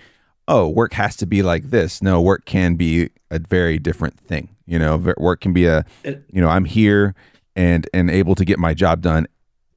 oh 0.48 0.66
work 0.68 0.94
has 0.94 1.14
to 1.16 1.26
be 1.26 1.42
like 1.42 1.70
this. 1.70 2.02
No, 2.02 2.20
work 2.20 2.44
can 2.46 2.74
be 2.74 3.10
a 3.30 3.38
very 3.38 3.78
different 3.78 4.18
thing. 4.18 4.48
You 4.66 4.78
know, 4.80 4.96
work 5.18 5.40
can 5.40 5.52
be 5.52 5.66
a 5.66 5.84
you 6.04 6.40
know 6.40 6.48
I'm 6.48 6.64
here 6.64 7.14
and 7.54 7.88
and 7.94 8.10
able 8.10 8.34
to 8.34 8.44
get 8.44 8.58
my 8.58 8.74
job 8.74 9.02
done 9.02 9.28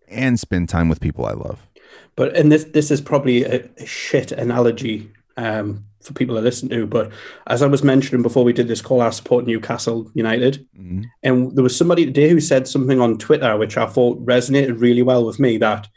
and 0.08 0.40
spend 0.40 0.70
time 0.70 0.90
with 0.90 1.00
people 1.00 1.26
I 1.26 1.34
love. 1.34 1.68
But 2.16 2.36
and 2.36 2.52
this 2.52 2.64
this 2.66 2.90
is 2.92 3.00
probably 3.02 3.44
a, 3.44 3.70
a 3.78 3.86
shit 3.86 4.32
analogy 4.32 5.12
um, 5.38 5.86
for 6.02 6.14
people 6.14 6.36
to 6.36 6.42
listen 6.42 6.68
to. 6.70 6.86
But 6.86 7.12
as 7.48 7.62
I 7.62 7.68
was 7.68 7.84
mentioning 7.84 8.22
before 8.22 8.44
we 8.44 8.52
did 8.54 8.68
this 8.68 8.82
call, 8.82 9.02
I 9.02 9.10
support 9.12 9.46
Newcastle 9.46 10.10
United, 10.14 10.66
Mhm. 10.78 11.06
and 11.24 11.56
there 11.56 11.64
was 11.64 11.76
somebody 11.76 12.06
today 12.06 12.30
who 12.30 12.40
said 12.42 12.68
something 12.68 13.00
on 13.00 13.18
Twitter 13.18 13.56
which 13.58 13.78
I 13.78 13.86
thought 13.86 14.24
resonated 14.26 14.82
really 14.82 15.04
well 15.04 15.26
with 15.26 15.40
me. 15.40 15.58
That 15.58 15.88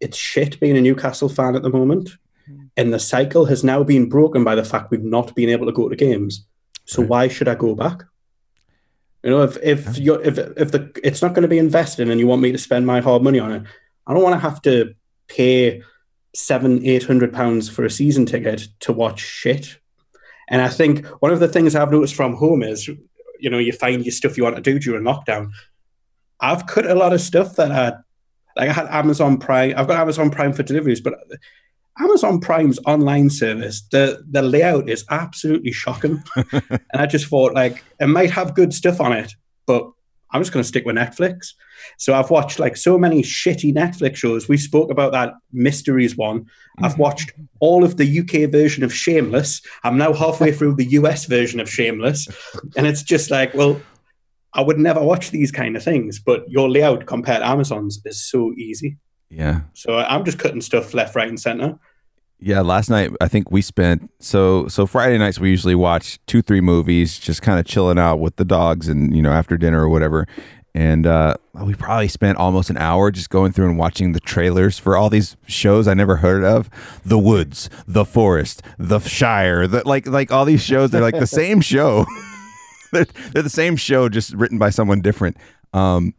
it's 0.00 0.16
shit 0.18 0.60
being 0.60 0.76
a 0.76 0.80
Newcastle 0.82 1.28
fan 1.28 1.56
at 1.56 1.62
the 1.62 1.70
moment, 1.70 2.10
and 2.76 2.92
the 2.92 2.98
cycle 2.98 3.46
has 3.46 3.62
now 3.64 3.82
been 3.82 4.08
broken 4.08 4.44
by 4.44 4.54
the 4.54 4.64
fact 4.64 4.90
we've 4.90 5.02
not 5.02 5.34
been 5.34 5.48
able 5.48 5.66
to 5.66 5.72
go 5.72 5.88
to 5.88 5.96
games. 5.96 6.46
So 6.86 7.02
Right. 7.02 7.10
why 7.10 7.28
should 7.28 7.48
I 7.48 7.54
go 7.54 7.74
back? 7.74 8.02
You 9.22 9.30
know, 9.30 9.42
if 9.42 9.56
if 9.62 9.98
you're 9.98 10.22
if 10.22 10.38
if 10.38 10.72
the 10.72 10.90
it's 11.04 11.20
not 11.22 11.34
going 11.34 11.42
to 11.42 11.48
be 11.48 11.58
invested 11.58 12.02
in 12.02 12.10
and 12.10 12.18
you 12.20 12.26
want 12.26 12.42
me 12.42 12.52
to 12.52 12.58
spend 12.58 12.86
my 12.86 13.00
hard 13.00 13.22
money 13.22 13.38
on 13.38 13.52
it, 13.52 13.62
I 14.06 14.14
don't 14.14 14.22
want 14.22 14.34
to 14.34 14.40
have 14.48 14.62
to 14.62 14.94
pay 15.28 15.82
seven, 16.34 16.84
eight 16.86 17.04
hundred 17.04 17.32
pounds 17.32 17.68
for 17.68 17.84
a 17.84 17.90
season 17.90 18.24
ticket 18.24 18.68
to 18.80 18.92
watch 18.92 19.20
shit. 19.20 19.78
And 20.48 20.62
I 20.62 20.68
think 20.68 21.06
one 21.20 21.32
of 21.32 21.40
the 21.40 21.48
things 21.48 21.74
I've 21.76 21.92
noticed 21.92 22.14
from 22.14 22.34
home 22.34 22.62
is, 22.62 22.88
you 23.38 23.50
know, 23.50 23.58
you 23.58 23.72
find 23.72 24.04
your 24.04 24.12
stuff 24.12 24.36
you 24.36 24.42
want 24.44 24.56
to 24.56 24.62
do 24.62 24.78
during 24.78 25.04
lockdown. 25.04 25.50
I've 26.40 26.66
cut 26.66 26.86
a 26.86 26.94
lot 26.94 27.12
of 27.12 27.20
stuff 27.20 27.56
that 27.56 27.70
I 27.70 27.92
like. 28.56 28.70
I 28.70 28.72
had 28.72 28.86
Amazon 28.88 29.38
Prime. 29.38 29.74
I've 29.76 29.86
got 29.86 30.00
Amazon 30.00 30.30
Prime 30.30 30.52
for 30.52 30.62
deliveries, 30.62 31.00
but 31.00 31.14
Amazon 32.00 32.40
Prime's 32.40 32.78
online 32.86 33.30
service, 33.30 33.82
the 33.90 34.24
the 34.30 34.42
layout 34.42 34.88
is 34.88 35.04
absolutely 35.10 35.72
shocking. 35.72 36.22
and 36.52 36.80
I 36.94 37.06
just 37.06 37.26
thought, 37.26 37.54
like, 37.54 37.84
it 38.00 38.06
might 38.06 38.30
have 38.30 38.54
good 38.54 38.72
stuff 38.72 39.00
on 39.00 39.12
it, 39.12 39.32
but 39.66 39.90
I'm 40.32 40.40
just 40.40 40.52
going 40.52 40.62
to 40.62 40.68
stick 40.68 40.86
with 40.86 40.96
Netflix. 40.96 41.54
So 41.98 42.14
I've 42.14 42.30
watched 42.30 42.58
like 42.58 42.76
so 42.76 42.98
many 42.98 43.22
shitty 43.22 43.74
Netflix 43.74 44.16
shows. 44.16 44.48
We 44.48 44.56
spoke 44.56 44.90
about 44.90 45.12
that 45.12 45.34
mysteries 45.52 46.16
one. 46.16 46.46
I've 46.78 46.92
mm-hmm. 46.92 47.02
watched 47.02 47.32
all 47.58 47.84
of 47.84 47.96
the 47.96 48.20
UK 48.20 48.50
version 48.50 48.84
of 48.84 48.94
Shameless. 48.94 49.60
I'm 49.82 49.98
now 49.98 50.12
halfway 50.12 50.52
through 50.52 50.76
the 50.76 50.86
US 50.86 51.24
version 51.26 51.60
of 51.60 51.68
Shameless, 51.68 52.28
and 52.76 52.86
it's 52.86 53.02
just 53.02 53.30
like, 53.30 53.54
well, 53.54 53.80
I 54.52 54.62
would 54.62 54.78
never 54.78 55.02
watch 55.02 55.30
these 55.30 55.52
kind 55.52 55.76
of 55.76 55.82
things, 55.82 56.18
but 56.18 56.48
your 56.48 56.68
layout 56.68 57.06
compared 57.06 57.40
to 57.40 57.46
Amazon's 57.46 58.00
is 58.04 58.28
so 58.28 58.52
easy. 58.54 58.96
Yeah. 59.28 59.60
So 59.74 59.96
I'm 59.96 60.24
just 60.24 60.38
cutting 60.38 60.60
stuff 60.60 60.92
left, 60.92 61.14
right, 61.14 61.28
and 61.28 61.38
center. 61.38 61.78
Yeah, 62.42 62.62
last 62.62 62.88
night 62.88 63.10
I 63.20 63.28
think 63.28 63.50
we 63.50 63.60
spent 63.60 64.10
so 64.18 64.66
so 64.68 64.86
Friday 64.86 65.18
nights 65.18 65.38
we 65.38 65.50
usually 65.50 65.74
watch 65.74 66.18
two 66.26 66.40
three 66.40 66.62
movies, 66.62 67.18
just 67.18 67.42
kind 67.42 67.60
of 67.60 67.66
chilling 67.66 67.98
out 67.98 68.16
with 68.16 68.36
the 68.36 68.46
dogs 68.46 68.88
and 68.88 69.14
you 69.14 69.20
know 69.20 69.30
after 69.30 69.58
dinner 69.58 69.82
or 69.82 69.88
whatever. 69.90 70.26
And 70.74 71.04
uh, 71.06 71.34
we 71.52 71.74
probably 71.74 72.08
spent 72.08 72.38
almost 72.38 72.70
an 72.70 72.76
hour 72.76 73.10
just 73.10 73.28
going 73.28 73.50
through 73.52 73.66
and 73.66 73.76
watching 73.76 74.12
the 74.12 74.20
trailers 74.20 74.78
for 74.78 74.96
all 74.96 75.10
these 75.10 75.36
shows 75.46 75.88
I 75.88 75.94
never 75.94 76.16
heard 76.16 76.44
of: 76.44 76.70
The 77.04 77.18
Woods, 77.18 77.68
The 77.86 78.04
Forest, 78.04 78.62
The 78.78 79.00
Shire. 79.00 79.66
The, 79.66 79.86
like 79.86 80.06
like 80.06 80.32
all 80.32 80.44
these 80.44 80.62
shows, 80.62 80.90
they're 80.90 81.02
like 81.02 81.18
the 81.18 81.26
same 81.26 81.60
show. 81.60 82.06
they're, 82.92 83.06
they're 83.32 83.42
the 83.42 83.50
same 83.50 83.76
show, 83.76 84.08
just 84.08 84.32
written 84.32 84.58
by 84.58 84.70
someone 84.70 85.00
different. 85.02 85.36
Um, 85.74 86.14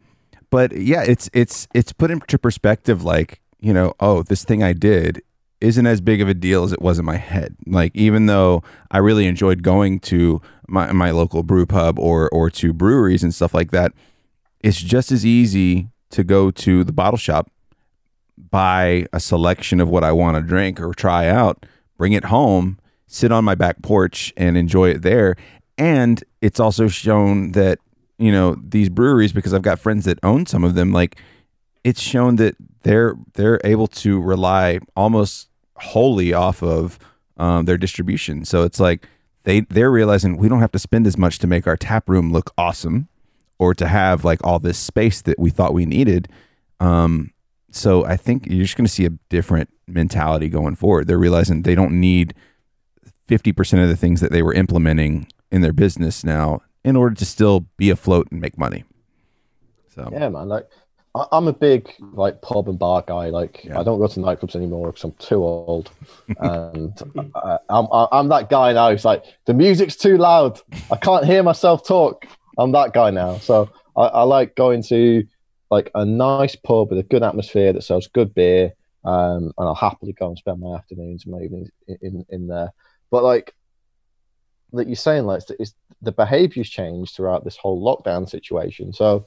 but 0.50 0.76
yeah, 0.76 1.02
it's 1.02 1.30
it's 1.32 1.66
it's 1.74 1.92
put 1.92 2.12
into 2.12 2.38
perspective. 2.38 3.02
Like 3.02 3.40
you 3.58 3.72
know, 3.72 3.94
oh, 3.98 4.22
this 4.22 4.44
thing 4.44 4.62
I 4.62 4.74
did 4.74 5.22
isn't 5.62 5.86
as 5.86 6.00
big 6.00 6.20
of 6.20 6.28
a 6.28 6.34
deal 6.34 6.64
as 6.64 6.72
it 6.72 6.82
was 6.82 6.98
in 6.98 7.04
my 7.04 7.16
head. 7.16 7.56
Like 7.66 7.92
even 7.94 8.26
though 8.26 8.62
I 8.90 8.98
really 8.98 9.26
enjoyed 9.26 9.62
going 9.62 10.00
to 10.00 10.42
my 10.68 10.92
my 10.92 11.10
local 11.10 11.42
brew 11.42 11.66
pub 11.66 11.98
or 11.98 12.28
or 12.30 12.50
to 12.50 12.72
breweries 12.72 13.22
and 13.22 13.34
stuff 13.34 13.54
like 13.54 13.70
that, 13.70 13.92
it's 14.60 14.78
just 14.78 15.12
as 15.12 15.24
easy 15.24 15.88
to 16.10 16.24
go 16.24 16.50
to 16.50 16.84
the 16.84 16.92
bottle 16.92 17.16
shop, 17.16 17.50
buy 18.36 19.06
a 19.12 19.20
selection 19.20 19.80
of 19.80 19.88
what 19.88 20.04
I 20.04 20.12
want 20.12 20.36
to 20.36 20.42
drink 20.42 20.80
or 20.80 20.92
try 20.92 21.28
out, 21.28 21.64
bring 21.96 22.12
it 22.12 22.24
home, 22.24 22.78
sit 23.06 23.32
on 23.32 23.44
my 23.44 23.54
back 23.54 23.80
porch 23.82 24.32
and 24.36 24.56
enjoy 24.56 24.90
it 24.90 25.02
there. 25.02 25.36
And 25.78 26.22
it's 26.40 26.60
also 26.60 26.88
shown 26.88 27.52
that 27.52 27.78
you 28.18 28.32
know 28.32 28.56
these 28.60 28.88
breweries 28.88 29.32
because 29.32 29.54
I've 29.54 29.62
got 29.62 29.78
friends 29.78 30.04
that 30.06 30.18
own 30.24 30.46
some 30.46 30.64
of 30.64 30.74
them 30.74 30.92
like 30.92 31.20
it's 31.84 32.00
shown 32.00 32.36
that 32.36 32.56
they're 32.82 33.14
they're 33.34 33.60
able 33.64 33.86
to 33.86 34.20
rely 34.20 34.80
almost 34.96 35.48
wholly 35.82 36.32
off 36.32 36.62
of 36.62 36.98
um, 37.36 37.64
their 37.64 37.76
distribution. 37.76 38.44
So 38.44 38.62
it's 38.62 38.80
like 38.80 39.06
they 39.44 39.60
they're 39.60 39.90
realizing 39.90 40.36
we 40.36 40.48
don't 40.48 40.60
have 40.60 40.72
to 40.72 40.78
spend 40.78 41.06
as 41.06 41.18
much 41.18 41.38
to 41.40 41.46
make 41.46 41.66
our 41.66 41.76
tap 41.76 42.08
room 42.08 42.32
look 42.32 42.52
awesome, 42.56 43.08
or 43.58 43.74
to 43.74 43.88
have 43.88 44.24
like 44.24 44.44
all 44.44 44.58
this 44.58 44.78
space 44.78 45.22
that 45.22 45.38
we 45.38 45.50
thought 45.50 45.74
we 45.74 45.86
needed. 45.86 46.28
Um, 46.80 47.32
so 47.70 48.04
I 48.04 48.16
think 48.16 48.46
you're 48.46 48.64
just 48.64 48.76
going 48.76 48.86
to 48.86 48.92
see 48.92 49.06
a 49.06 49.10
different 49.28 49.70
mentality 49.86 50.48
going 50.48 50.74
forward. 50.76 51.06
They're 51.06 51.18
realizing 51.18 51.62
they 51.62 51.74
don't 51.74 52.00
need 52.00 52.34
fifty 53.26 53.52
percent 53.52 53.82
of 53.82 53.88
the 53.88 53.96
things 53.96 54.20
that 54.20 54.30
they 54.30 54.42
were 54.42 54.54
implementing 54.54 55.26
in 55.50 55.60
their 55.60 55.72
business 55.72 56.24
now 56.24 56.62
in 56.84 56.96
order 56.96 57.14
to 57.14 57.24
still 57.24 57.66
be 57.76 57.90
afloat 57.90 58.28
and 58.30 58.40
make 58.40 58.58
money. 58.58 58.84
So 59.94 60.08
Yeah, 60.12 60.28
man. 60.28 60.48
Like, 60.48 60.68
I, 61.14 61.26
I'm 61.32 61.46
a 61.48 61.52
big 61.52 61.92
like 62.00 62.40
pub 62.42 62.68
and 62.68 62.78
bar 62.78 63.02
guy. 63.06 63.28
Like, 63.28 63.64
Yeah. 63.64 63.78
I 63.78 63.82
don't 63.82 63.98
go 63.98 64.06
to 64.06 64.20
nightclubs 64.20 64.56
anymore 64.56 64.86
because 64.88 65.04
I'm 65.04 65.12
too 65.12 65.44
old, 65.44 65.90
and 66.38 66.98
I, 67.34 67.58
I'm 67.68 67.86
I- 67.92 68.08
I'm 68.12 68.28
that 68.28 68.48
guy 68.50 68.72
now. 68.72 68.90
Who's 68.90 69.04
like, 69.04 69.24
the 69.46 69.54
music's 69.54 69.96
too 69.96 70.16
loud. 70.16 70.60
I 70.90 70.96
can't 70.96 71.24
hear 71.24 71.42
myself 71.42 71.86
talk. 71.86 72.26
I'm 72.58 72.72
that 72.72 72.92
guy 72.92 73.10
now. 73.10 73.38
So 73.38 73.70
I, 73.96 74.02
I 74.06 74.22
like 74.22 74.54
going 74.56 74.82
to 74.84 75.24
like 75.70 75.90
a 75.94 76.04
nice 76.04 76.54
pub 76.56 76.90
with 76.90 76.98
a 76.98 77.02
good 77.02 77.22
atmosphere 77.22 77.72
that 77.72 77.82
sells 77.82 78.06
good 78.08 78.34
beer, 78.34 78.72
um, 79.04 79.52
and 79.56 79.68
I'll 79.68 79.74
happily 79.74 80.12
go 80.12 80.28
and 80.28 80.38
spend 80.38 80.60
my 80.60 80.74
afternoons 80.76 81.24
and 81.24 81.34
my 81.34 81.40
evenings 81.42 81.70
in, 81.88 81.98
in, 82.02 82.26
in 82.28 82.46
there. 82.46 82.72
But 83.10 83.22
like 83.24 83.54
that 84.74 84.86
you're 84.86 84.96
saying, 84.96 85.24
like 85.26 85.42
it's, 85.42 85.50
it's 85.60 85.74
the 86.00 86.12
behaviour's 86.12 86.68
changed 86.70 87.14
throughout 87.14 87.44
this 87.44 87.56
whole 87.56 87.82
lockdown 87.82 88.28
situation. 88.28 88.92
So 88.92 89.26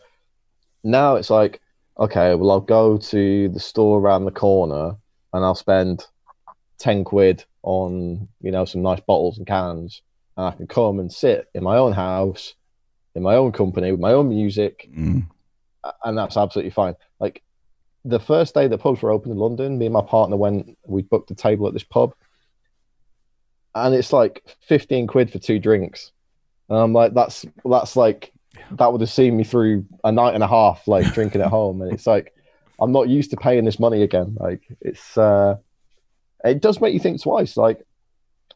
now 0.84 1.16
it's 1.16 1.30
like, 1.30 1.62
okay, 1.98 2.36
well, 2.36 2.52
I'll 2.52 2.60
go 2.60 2.98
to 2.98 3.50
the 3.50 3.60
store 3.60 4.00
around 4.00 4.26
the 4.26 4.32
corner 4.32 4.96
and 5.34 5.46
I'll 5.46 5.56
spend 5.56 6.06
10 6.80 7.04
quid 7.04 7.44
on, 7.64 8.28
you 8.42 8.52
know, 8.52 8.66
some 8.66 8.82
nice 8.82 9.00
bottles 9.02 9.38
and 9.38 9.48
cans. 9.48 10.02
And 10.38 10.46
I 10.48 10.52
can 10.52 10.68
come 10.68 11.00
and 11.00 11.12
sit 11.12 11.48
in 11.54 11.64
my 11.64 11.78
own 11.78 11.94
house, 11.94 12.56
in 13.16 13.24
my 13.24 13.36
own 13.36 13.52
company, 13.52 13.92
with 13.92 14.02
my 14.02 14.12
own 14.12 14.30
music, 14.30 14.90
mm, 14.94 15.26
and 16.04 16.18
that's 16.18 16.38
absolutely 16.38 16.72
fine. 16.72 16.96
Like 17.20 17.42
the 18.04 18.20
first 18.20 18.54
day 18.54 18.68
the 18.68 18.78
pubs 18.78 19.02
were 19.02 19.12
open 19.12 19.32
in 19.32 19.38
London, 19.38 19.78
me 19.78 19.86
and 19.86 19.94
my 19.94 20.02
partner 20.02 20.36
went, 20.36 20.78
we 20.86 21.04
booked 21.04 21.32
a 21.32 21.36
table 21.36 21.68
at 21.68 21.74
this 21.74 21.84
pub. 21.84 22.14
And 23.74 23.94
it's 23.94 24.14
like 24.14 24.44
15 24.68 25.08
quid 25.08 25.32
for 25.32 25.40
two 25.40 25.60
drinks. 25.60 26.12
And 26.70 26.78
I'm 26.78 26.94
like, 26.94 27.14
that's 27.14 27.46
that's 27.64 27.96
like 27.96 28.32
that 28.72 28.92
would 28.92 29.02
have 29.02 29.10
seen 29.10 29.38
me 29.38 29.44
through 29.44 29.86
a 30.04 30.12
night 30.12 30.34
and 30.34 30.44
a 30.44 30.48
half, 30.48 30.88
like 30.88 31.14
drinking 31.14 31.42
at 31.42 31.48
home. 31.48 31.82
And 31.82 31.92
it's 31.94 32.08
like 32.08 32.34
I'm 32.80 32.92
not 32.92 33.10
used 33.10 33.32
to 33.32 33.38
paying 33.38 33.66
this 33.66 33.80
money 33.80 34.02
again. 34.04 34.36
Like 34.40 34.62
it's 34.82 35.18
uh 35.18 35.58
it 36.44 36.62
does 36.62 36.82
make 36.82 36.94
you 36.94 37.00
think 37.00 37.22
twice. 37.22 37.58
Like 37.58 37.86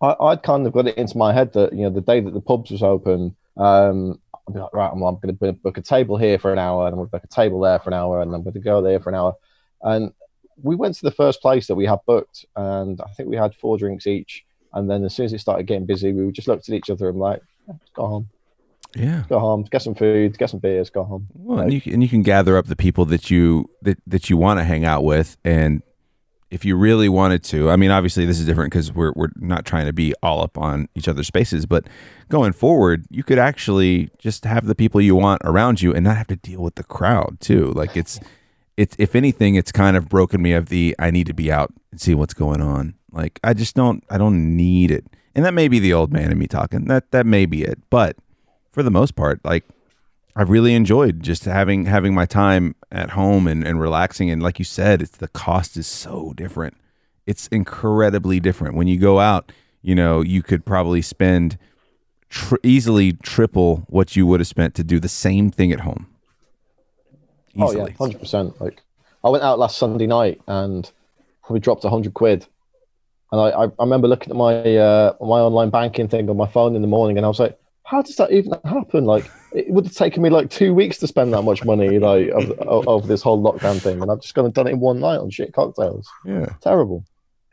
I, 0.01 0.15
I'd 0.19 0.43
kind 0.43 0.65
of 0.65 0.73
got 0.73 0.87
it 0.87 0.97
into 0.97 1.17
my 1.17 1.33
head 1.33 1.53
that, 1.53 1.73
you 1.73 1.83
know, 1.83 1.89
the 1.89 2.01
day 2.01 2.19
that 2.19 2.33
the 2.33 2.41
pubs 2.41 2.71
was 2.71 2.83
open, 2.83 3.35
um, 3.57 4.19
I'd 4.33 4.53
be 4.53 4.59
like, 4.59 4.73
right, 4.73 4.91
I'm, 4.91 5.01
I'm 5.03 5.15
going 5.15 5.35
to 5.35 5.53
book 5.53 5.77
a 5.77 5.81
table 5.81 6.17
here 6.17 6.39
for 6.39 6.51
an 6.53 6.59
hour, 6.59 6.85
and 6.85 6.93
I'm 6.93 6.97
going 6.97 7.07
to 7.07 7.11
book 7.11 7.23
a 7.23 7.27
table 7.27 7.59
there 7.59 7.79
for 7.79 7.89
an 7.89 7.95
hour, 7.95 8.21
and 8.21 8.33
I'm 8.33 8.43
going 8.43 8.53
to 8.53 8.59
go 8.59 8.81
there 8.81 8.99
for 8.99 9.09
an 9.09 9.15
hour. 9.15 9.35
And 9.81 10.13
we 10.61 10.75
went 10.75 10.95
to 10.95 11.01
the 11.03 11.11
first 11.11 11.41
place 11.41 11.67
that 11.67 11.75
we 11.75 11.85
had 11.85 11.99
booked, 12.05 12.45
and 12.55 12.99
I 13.01 13.09
think 13.11 13.29
we 13.29 13.35
had 13.35 13.55
four 13.55 13.77
drinks 13.77 14.07
each. 14.07 14.45
And 14.73 14.89
then 14.89 15.03
as 15.03 15.15
soon 15.15 15.25
as 15.25 15.33
it 15.33 15.39
started 15.39 15.67
getting 15.67 15.85
busy, 15.85 16.13
we 16.13 16.31
just 16.31 16.47
looked 16.47 16.69
at 16.69 16.75
each 16.75 16.89
other 16.89 17.09
and 17.09 17.17
like, 17.17 17.41
"Yeah, 17.67 17.73
let's 17.73 17.91
go 17.91 18.05
home, 18.05 18.29
yeah. 18.95 19.23
go 19.29 19.39
home, 19.39 19.63
get 19.63 19.81
some 19.81 19.95
food, 19.95 20.37
get 20.37 20.49
some 20.49 20.59
beers, 20.59 20.89
go 20.89 21.03
home. 21.03 21.27
Well, 21.33 21.59
and 21.59 21.73
you 21.73 21.81
can, 21.81 21.93
and 21.93 22.03
you 22.03 22.09
can 22.09 22.23
gather 22.23 22.57
up 22.57 22.67
the 22.67 22.75
people 22.75 23.05
that 23.05 23.29
you 23.29 23.69
that 23.81 23.97
that 24.07 24.29
you 24.29 24.37
want 24.37 24.59
to 24.59 24.63
hang 24.63 24.85
out 24.85 25.03
with, 25.03 25.37
and 25.43 25.83
if 26.51 26.65
you 26.65 26.75
really 26.75 27.09
wanted 27.09 27.43
to, 27.43 27.69
I 27.69 27.75
mean, 27.75 27.91
obviously 27.91 28.25
this 28.25 28.39
is 28.39 28.45
different 28.45 28.71
because 28.71 28.91
we're 28.91 29.13
we're 29.15 29.29
not 29.35 29.65
trying 29.65 29.85
to 29.85 29.93
be 29.93 30.13
all 30.23 30.41
up 30.41 30.57
on 30.57 30.89
each 30.95 31.07
other's 31.07 31.27
spaces, 31.27 31.65
but 31.65 31.85
going 32.27 32.53
forward, 32.53 33.05
you 33.09 33.23
could 33.23 33.37
actually 33.37 34.09
just 34.17 34.45
have 34.45 34.65
the 34.65 34.75
people 34.75 34.99
you 34.99 35.15
want 35.15 35.41
around 35.45 35.81
you 35.81 35.93
and 35.93 36.03
not 36.03 36.17
have 36.17 36.27
to 36.27 36.35
deal 36.35 36.61
with 36.61 36.75
the 36.75 36.83
crowd 36.83 37.37
too. 37.39 37.71
Like 37.73 37.95
it's 37.95 38.19
it's 38.77 38.95
if 38.97 39.15
anything, 39.15 39.55
it's 39.55 39.71
kind 39.71 39.95
of 39.95 40.09
broken 40.09 40.41
me 40.41 40.53
of 40.53 40.69
the 40.69 40.95
I 40.97 41.11
need 41.11 41.27
to 41.27 41.33
be 41.33 41.51
out 41.51 41.71
and 41.91 42.01
see 42.01 42.15
what's 42.15 42.33
going 42.33 42.61
on. 42.61 42.95
Like 43.11 43.39
I 43.43 43.53
just 43.53 43.75
don't 43.75 44.03
I 44.09 44.17
don't 44.17 44.55
need 44.55 44.89
it, 44.89 45.05
and 45.35 45.45
that 45.45 45.53
may 45.53 45.67
be 45.67 45.77
the 45.77 45.93
old 45.93 46.11
man 46.11 46.31
in 46.31 46.39
me 46.39 46.47
talking. 46.47 46.85
That 46.85 47.11
that 47.11 47.27
may 47.27 47.45
be 47.45 47.63
it, 47.63 47.79
but 47.91 48.17
for 48.71 48.83
the 48.83 48.91
most 48.91 49.15
part, 49.15 49.43
like 49.43 49.65
I've 50.35 50.49
really 50.49 50.73
enjoyed 50.73 51.21
just 51.21 51.45
having 51.45 51.85
having 51.85 52.13
my 52.13 52.25
time 52.25 52.75
at 52.91 53.11
home 53.11 53.47
and, 53.47 53.65
and 53.65 53.79
relaxing. 53.79 54.29
And 54.29 54.41
like 54.41 54.59
you 54.59 54.65
said, 54.65 55.01
it's 55.01 55.17
the 55.17 55.27
cost 55.27 55.77
is 55.77 55.87
so 55.87 56.33
different. 56.35 56.77
It's 57.25 57.47
incredibly 57.47 58.39
different. 58.39 58.75
When 58.75 58.87
you 58.87 58.97
go 58.99 59.19
out, 59.19 59.51
you 59.81 59.95
know, 59.95 60.21
you 60.21 60.41
could 60.41 60.65
probably 60.65 61.01
spend 61.01 61.57
tr- 62.29 62.55
easily 62.63 63.13
triple 63.13 63.83
what 63.87 64.15
you 64.15 64.25
would 64.25 64.39
have 64.39 64.47
spent 64.47 64.75
to 64.75 64.83
do 64.83 64.99
the 64.99 65.09
same 65.09 65.51
thing 65.51 65.71
at 65.71 65.81
home. 65.81 66.07
Easily. 67.53 67.81
Oh 67.81 67.87
yeah, 67.87 67.93
hundred 67.97 68.19
percent. 68.19 68.59
Like 68.61 68.81
I 69.23 69.29
went 69.29 69.43
out 69.43 69.59
last 69.59 69.77
Sunday 69.77 70.07
night 70.07 70.41
and 70.47 70.89
probably 71.43 71.59
dropped 71.59 71.83
a 71.83 71.89
hundred 71.89 72.13
quid. 72.13 72.45
And 73.31 73.41
I, 73.41 73.49
I 73.49 73.69
remember 73.79 74.07
looking 74.07 74.31
at 74.31 74.37
my 74.37 74.77
uh, 74.77 75.13
my 75.19 75.39
online 75.39 75.69
banking 75.69 76.07
thing 76.07 76.29
on 76.29 76.37
my 76.37 76.47
phone 76.47 76.75
in 76.75 76.81
the 76.81 76.87
morning, 76.87 77.17
and 77.17 77.25
I 77.25 77.29
was 77.29 77.39
like, 77.39 77.59
"How 77.89 78.01
does 78.01 78.15
that 78.17 78.31
even 78.31 78.53
happen? 78.65 79.05
Like, 79.05 79.29
it 79.53 79.69
would 79.69 79.85
have 79.85 79.95
taken 79.95 80.21
me 80.21 80.29
like 80.29 80.49
two 80.49 80.73
weeks 80.73 80.97
to 80.99 81.07
spend 81.07 81.33
that 81.33 81.41
much 81.41 81.65
money, 81.65 81.97
like 81.99 82.29
of, 82.29 82.51
of, 82.59 82.87
of 82.87 83.07
this 83.07 83.21
whole 83.21 83.41
lockdown 83.41 83.81
thing, 83.81 84.01
and 84.01 84.11
I've 84.11 84.21
just 84.21 84.35
gone 84.35 84.45
and 84.45 84.53
done 84.53 84.67
it 84.67 84.71
in 84.71 84.79
one 84.79 84.99
night 84.99 85.17
on 85.17 85.29
shit 85.29 85.53
cocktails. 85.53 86.07
Yeah, 86.25 86.53
terrible." 86.61 87.05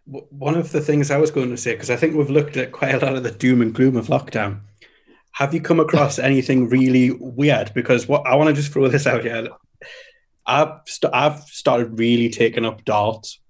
One 0.07 0.57
of 0.57 0.71
the 0.71 0.81
things 0.81 1.11
I 1.11 1.17
was 1.17 1.33
going 1.33 1.51
to 1.51 1.57
say, 1.57 1.73
because 1.73 1.91
I 1.91 1.97
think 1.97 2.15
we've 2.15 2.31
looked 2.31 2.57
at 2.57 2.71
quite 2.71 2.95
a 2.95 3.05
lot 3.05 3.17
of 3.17 3.25
the 3.25 3.33
doom 3.33 3.61
and 3.61 3.75
gloom 3.75 3.97
of 3.97 4.07
lockdown. 4.07 4.61
Have 5.33 5.53
you 5.53 5.61
come 5.61 5.81
across 5.81 6.19
anything 6.31 6.69
really 6.69 7.11
weird? 7.11 7.73
Because 7.75 8.07
what 8.07 8.27
I 8.27 8.37
want 8.37 8.49
to 8.49 8.55
just 8.55 8.73
throw 8.73 8.89
this 8.89 9.07
out 9.07 9.23
here. 9.23 9.49
I've, 10.47 10.79
st- 10.87 11.13
I've 11.13 11.41
started 11.41 11.99
really 11.99 12.29
taking 12.29 12.65
up 12.65 12.85
darts 12.85 13.41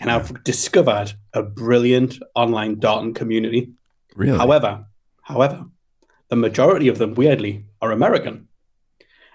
and 0.00 0.10
I've 0.10 0.42
discovered 0.42 1.12
a 1.34 1.42
brilliant 1.42 2.18
online 2.34 2.78
darting 2.78 3.14
community. 3.14 3.72
Really? 4.16 4.38
However, 4.38 4.86
however, 5.22 5.66
the 6.30 6.36
majority 6.36 6.88
of 6.88 6.98
them, 6.98 7.14
weirdly, 7.14 7.66
are 7.82 7.92
American. 7.92 8.48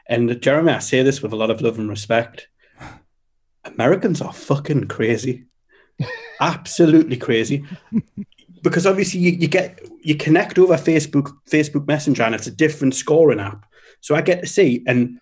And 0.07 0.41
Jeremy, 0.41 0.71
I 0.71 0.79
say 0.79 1.03
this 1.03 1.21
with 1.21 1.33
a 1.33 1.35
lot 1.35 1.49
of 1.49 1.61
love 1.61 1.77
and 1.77 1.89
respect. 1.89 2.47
Americans 3.65 4.21
are 4.21 4.33
fucking 4.33 4.87
crazy. 4.87 5.45
Absolutely 6.39 7.17
crazy. 7.17 7.65
because 8.63 8.87
obviously 8.87 9.19
you, 9.19 9.31
you 9.31 9.47
get 9.47 9.79
you 10.01 10.15
connect 10.15 10.57
over 10.57 10.75
Facebook, 10.75 11.31
Facebook 11.49 11.87
Messenger, 11.87 12.23
and 12.23 12.35
it's 12.35 12.47
a 12.47 12.51
different 12.51 12.95
scoring 12.95 13.39
app. 13.39 13.65
So 14.01 14.15
I 14.15 14.21
get 14.21 14.41
to 14.41 14.47
see 14.47 14.83
and 14.87 15.19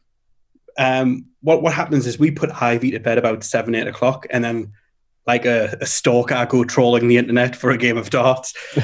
um, 0.78 1.26
what 1.42 1.62
what 1.62 1.74
happens 1.74 2.08
is 2.08 2.18
we 2.18 2.32
put 2.32 2.62
Ivy 2.62 2.92
to 2.92 3.00
bed 3.00 3.18
about 3.18 3.44
seven, 3.44 3.76
eight 3.76 3.88
o'clock, 3.88 4.26
and 4.30 4.44
then 4.44 4.74
like 5.26 5.46
a, 5.46 5.78
a 5.80 5.86
stalker 5.86 6.46
go 6.50 6.64
trolling 6.64 7.08
the 7.08 7.18
internet 7.18 7.56
for 7.56 7.72
a 7.72 7.78
game 7.78 7.98
of 7.98 8.10
darts. 8.10 8.54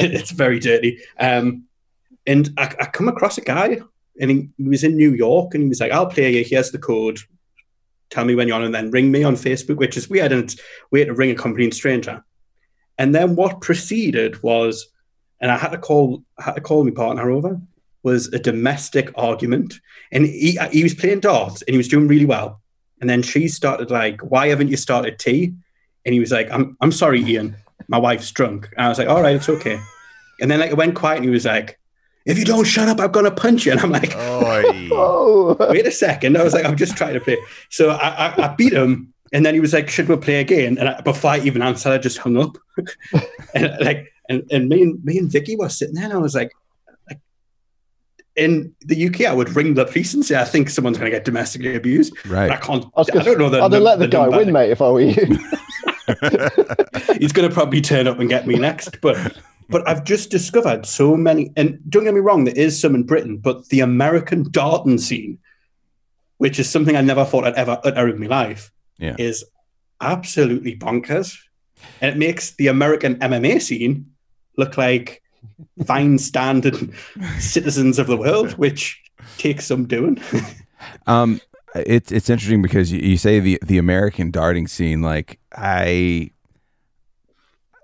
it's 0.00 0.30
very 0.30 0.58
dirty. 0.58 0.98
Um, 1.20 1.65
and 2.26 2.50
I, 2.56 2.74
I, 2.80 2.86
come 2.86 3.08
across 3.08 3.38
a 3.38 3.42
guy, 3.42 3.80
and 4.20 4.30
he, 4.30 4.48
he, 4.56 4.68
was 4.68 4.84
in 4.84 4.96
New 4.96 5.12
York, 5.12 5.54
and 5.54 5.62
he 5.62 5.68
was 5.68 5.80
like, 5.80 5.92
"I'll 5.92 6.06
play 6.06 6.36
you. 6.36 6.44
Here's 6.44 6.70
the 6.70 6.78
code. 6.78 7.18
Tell 8.10 8.24
me 8.24 8.34
when 8.34 8.48
you're 8.48 8.56
on, 8.56 8.64
and 8.64 8.74
then 8.74 8.90
ring 8.90 9.10
me 9.10 9.22
on 9.24 9.34
Facebook." 9.34 9.76
Which 9.76 9.96
is 9.96 10.08
weird, 10.08 10.32
and 10.32 10.44
it's 10.44 10.56
weird 10.90 11.08
to 11.08 11.14
ring 11.14 11.30
a 11.30 11.34
complete 11.34 11.74
stranger. 11.74 12.24
And 12.98 13.14
then 13.14 13.36
what 13.36 13.60
proceeded 13.60 14.42
was, 14.42 14.88
and 15.40 15.50
I 15.50 15.58
had 15.58 15.70
to 15.72 15.78
call, 15.78 16.22
I 16.38 16.42
had 16.44 16.54
to 16.54 16.60
call 16.60 16.84
my 16.84 16.90
partner 16.90 17.30
over. 17.30 17.60
Was 18.02 18.32
a 18.32 18.38
domestic 18.38 19.10
argument, 19.16 19.80
and 20.12 20.26
he 20.26 20.58
he 20.70 20.82
was 20.82 20.94
playing 20.94 21.20
darts, 21.20 21.62
and 21.62 21.74
he 21.74 21.78
was 21.78 21.88
doing 21.88 22.08
really 22.08 22.26
well 22.26 22.60
and 23.00 23.10
then 23.10 23.22
she 23.22 23.48
started 23.48 23.90
like, 23.90 24.20
"Why 24.22 24.48
haven't 24.48 24.68
you 24.68 24.76
started 24.76 25.18
tea?" 25.18 25.54
And 26.04 26.12
he 26.12 26.20
was 26.20 26.32
like, 26.32 26.50
"I'm 26.50 26.76
I'm 26.80 26.92
sorry, 26.92 27.22
Ian. 27.22 27.56
My 27.88 27.98
wife's 27.98 28.30
drunk." 28.30 28.68
And 28.76 28.86
I 28.86 28.88
was 28.88 28.98
like, 28.98 29.08
"All 29.08 29.22
right, 29.22 29.36
it's 29.36 29.48
okay." 29.48 29.78
And 30.40 30.50
then 30.50 30.60
like 30.60 30.70
it 30.70 30.76
went 30.76 30.94
quiet, 30.94 31.16
and 31.16 31.24
he 31.24 31.30
was 31.30 31.44
like, 31.44 31.78
"If 32.26 32.38
you 32.38 32.44
don't 32.44 32.64
shut 32.64 32.88
up, 32.88 33.00
I'm 33.00 33.10
gonna 33.10 33.30
punch 33.30 33.64
you." 33.64 33.72
And 33.72 33.80
I'm 33.80 33.90
like, 33.90 34.12
"Oh, 34.16 35.56
wait 35.70 35.86
a 35.86 35.90
second. 35.90 36.36
I 36.36 36.44
was 36.44 36.52
like, 36.52 36.64
"I'm 36.64 36.76
just 36.76 36.96
trying 36.96 37.14
to 37.14 37.20
play." 37.20 37.38
So 37.70 37.90
I, 37.90 38.28
I, 38.28 38.44
I 38.44 38.54
beat 38.54 38.72
him, 38.72 39.14
and 39.32 39.46
then 39.46 39.54
he 39.54 39.60
was 39.60 39.72
like, 39.72 39.88
"Should 39.88 40.08
we 40.08 40.16
play 40.16 40.40
again?" 40.40 40.78
And 40.78 40.88
I, 40.88 41.00
before 41.00 41.30
I 41.30 41.38
even 41.38 41.62
answered, 41.62 41.92
I 41.92 41.98
just 41.98 42.18
hung 42.18 42.36
up. 42.36 42.58
and 43.54 43.72
like, 43.80 44.12
and, 44.28 44.44
and 44.50 44.68
me 44.68 44.82
and 44.82 45.04
me 45.04 45.18
and 45.18 45.30
Vicky 45.30 45.56
were 45.56 45.68
sitting 45.68 45.94
there, 45.94 46.04
and 46.04 46.12
I 46.12 46.18
was 46.18 46.34
like, 46.34 46.50
in 48.36 48.74
the 48.82 49.08
UK, 49.08 49.22
I 49.22 49.32
would 49.32 49.56
ring 49.56 49.74
the 49.74 49.86
police 49.86 50.14
and 50.14 50.24
say, 50.24 50.38
I 50.38 50.44
think 50.44 50.68
someone's 50.68 50.98
going 50.98 51.10
to 51.10 51.16
get 51.16 51.24
domestically 51.24 51.74
abused. 51.74 52.14
Right. 52.26 52.50
I 52.50 52.56
can't, 52.56 52.84
I, 52.96 53.00
I 53.00 53.22
don't 53.22 53.38
know. 53.38 53.48
The, 53.48 53.62
I'd 53.62 53.70
the, 53.70 53.80
let 53.80 53.98
the, 53.98 54.06
the 54.06 54.12
guy 54.12 54.28
win, 54.28 54.52
mate, 54.52 54.70
if 54.70 54.82
I 54.82 54.90
were 54.90 55.00
you. 55.00 55.14
He's 57.18 57.32
going 57.32 57.48
to 57.48 57.52
probably 57.52 57.80
turn 57.80 58.06
up 58.06 58.20
and 58.20 58.28
get 58.28 58.46
me 58.46 58.56
next. 58.56 59.00
But 59.00 59.38
but 59.68 59.86
I've 59.88 60.04
just 60.04 60.30
discovered 60.30 60.86
so 60.86 61.16
many, 61.16 61.52
and 61.56 61.78
don't 61.88 62.04
get 62.04 62.14
me 62.14 62.20
wrong, 62.20 62.44
there 62.44 62.56
is 62.56 62.80
some 62.80 62.94
in 62.94 63.04
Britain, 63.04 63.38
but 63.38 63.68
the 63.68 63.80
American 63.80 64.50
darting 64.50 64.98
scene, 64.98 65.38
which 66.38 66.58
is 66.58 66.70
something 66.70 66.96
I 66.96 67.00
never 67.00 67.24
thought 67.24 67.44
I'd 67.44 67.54
ever 67.54 67.80
utter 67.82 68.08
in 68.08 68.20
my 68.20 68.26
life, 68.26 68.70
yeah. 68.98 69.16
is 69.18 69.44
absolutely 70.00 70.76
bonkers. 70.76 71.36
And 72.00 72.10
it 72.10 72.18
makes 72.18 72.52
the 72.52 72.68
American 72.68 73.16
MMA 73.16 73.60
scene 73.60 74.12
look 74.56 74.76
like 74.76 75.22
fine 75.84 76.18
standard 76.18 76.76
citizens 77.38 77.98
of 77.98 78.06
the 78.06 78.16
world, 78.16 78.52
which 78.52 79.02
takes 79.38 79.66
some 79.66 79.86
doing. 79.86 80.20
um, 81.06 81.40
it's 81.74 82.12
it's 82.12 82.30
interesting 82.30 82.62
because 82.62 82.92
you, 82.92 83.00
you 83.00 83.16
say 83.18 83.40
the 83.40 83.58
the 83.62 83.78
American 83.78 84.30
darting 84.30 84.66
scene. 84.66 85.02
Like 85.02 85.38
I, 85.54 86.30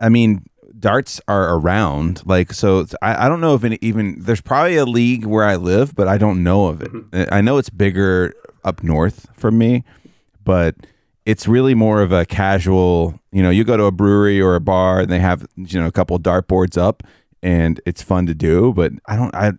I 0.01 0.09
mean, 0.09 0.45
darts 0.83 1.21
are 1.27 1.55
around. 1.57 2.21
Like 2.27 2.53
so, 2.53 2.85
I, 3.01 3.27
I 3.27 3.29
don't 3.29 3.41
know 3.41 3.55
if 3.55 3.65
any, 3.65 3.79
even 3.81 4.17
there's 4.19 4.43
probably 4.43 4.77
a 4.77 4.85
league 4.85 5.25
where 5.25 5.45
I 5.45 5.57
live, 5.57 5.95
but 5.95 6.09
I 6.09 6.19
don't 6.19 6.43
know 6.43 6.67
of 6.67 6.83
it. 6.83 6.93
Mm-hmm. 6.93 7.35
I 7.35 7.41
know 7.41 7.57
it's 7.57 7.71
bigger 7.71 8.35
up 8.65 8.83
north 8.83 9.29
from 9.33 9.57
me, 9.57 9.85
but 10.45 10.75
it's 11.25 11.49
really 11.49 11.75
more 11.75 12.03
of 12.03 12.13
a 12.13 12.27
casual. 12.27 13.19
You 13.31 13.43
know, 13.43 13.51
you 13.51 13.65
go 13.65 13.79
to 13.79 13.85
a 13.85 13.93
brewery 13.93 14.43
or 14.43 14.57
a 14.57 14.61
bar 14.61 15.01
and 15.01 15.11
they 15.11 15.21
have 15.21 15.47
you 15.57 15.81
know 15.81 15.87
a 15.87 15.93
couple 15.93 16.19
dart 16.19 16.49
boards 16.49 16.77
up 16.77 17.03
and 17.43 17.81
it's 17.87 18.03
fun 18.03 18.27
to 18.27 18.35
do. 18.35 18.73
But 18.75 18.93
I 19.07 19.17
don't. 19.17 19.35
I 19.35 19.53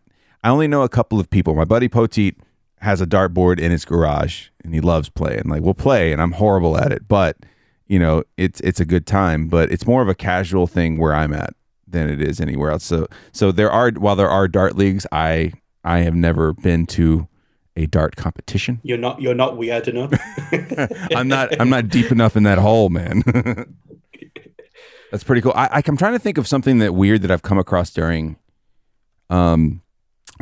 I 0.43 0.49
only 0.49 0.67
know 0.67 0.83
a 0.83 0.89
couple 0.89 1.19
of 1.19 1.29
people. 1.29 1.55
My 1.55 1.65
buddy 1.65 1.87
Poteet 1.87 2.35
has 2.79 2.99
a 2.99 3.07
dartboard 3.07 3.59
in 3.59 3.71
his 3.71 3.85
garage, 3.85 4.49
and 4.63 4.73
he 4.73 4.81
loves 4.81 5.09
playing. 5.09 5.43
Like 5.45 5.61
we'll 5.61 5.73
play, 5.73 6.11
and 6.11 6.21
I'm 6.21 6.33
horrible 6.33 6.77
at 6.77 6.91
it, 6.91 7.07
but 7.07 7.37
you 7.87 7.99
know, 7.99 8.23
it's 8.37 8.59
it's 8.61 8.79
a 8.79 8.85
good 8.85 9.05
time. 9.05 9.47
But 9.47 9.71
it's 9.71 9.85
more 9.85 10.01
of 10.01 10.09
a 10.09 10.15
casual 10.15 10.67
thing 10.67 10.97
where 10.97 11.13
I'm 11.13 11.33
at 11.33 11.53
than 11.87 12.09
it 12.09 12.21
is 12.21 12.39
anywhere 12.39 12.71
else. 12.71 12.83
So 12.83 13.07
so 13.31 13.51
there 13.51 13.71
are 13.71 13.91
while 13.91 14.15
there 14.15 14.29
are 14.29 14.47
dart 14.47 14.75
leagues, 14.75 15.05
I 15.11 15.53
I 15.83 15.99
have 15.99 16.15
never 16.15 16.53
been 16.53 16.85
to 16.87 17.27
a 17.75 17.85
dart 17.85 18.15
competition. 18.15 18.79
You're 18.83 18.97
not 18.97 19.21
you're 19.21 19.35
not 19.35 19.57
weird 19.57 19.87
enough. 19.87 20.13
I'm 21.15 21.27
not 21.27 21.59
I'm 21.59 21.69
not 21.69 21.89
deep 21.89 22.11
enough 22.11 22.35
in 22.35 22.43
that 22.43 22.57
hole, 22.57 22.89
man. 22.89 23.23
That's 25.11 25.23
pretty 25.23 25.41
cool. 25.41 25.53
I, 25.55 25.83
I'm 25.85 25.95
trying 25.95 26.13
to 26.13 26.19
think 26.19 26.39
of 26.39 26.47
something 26.47 26.79
that 26.79 26.95
weird 26.95 27.21
that 27.21 27.29
I've 27.29 27.43
come 27.43 27.59
across 27.59 27.91
during, 27.91 28.35
um, 29.29 29.82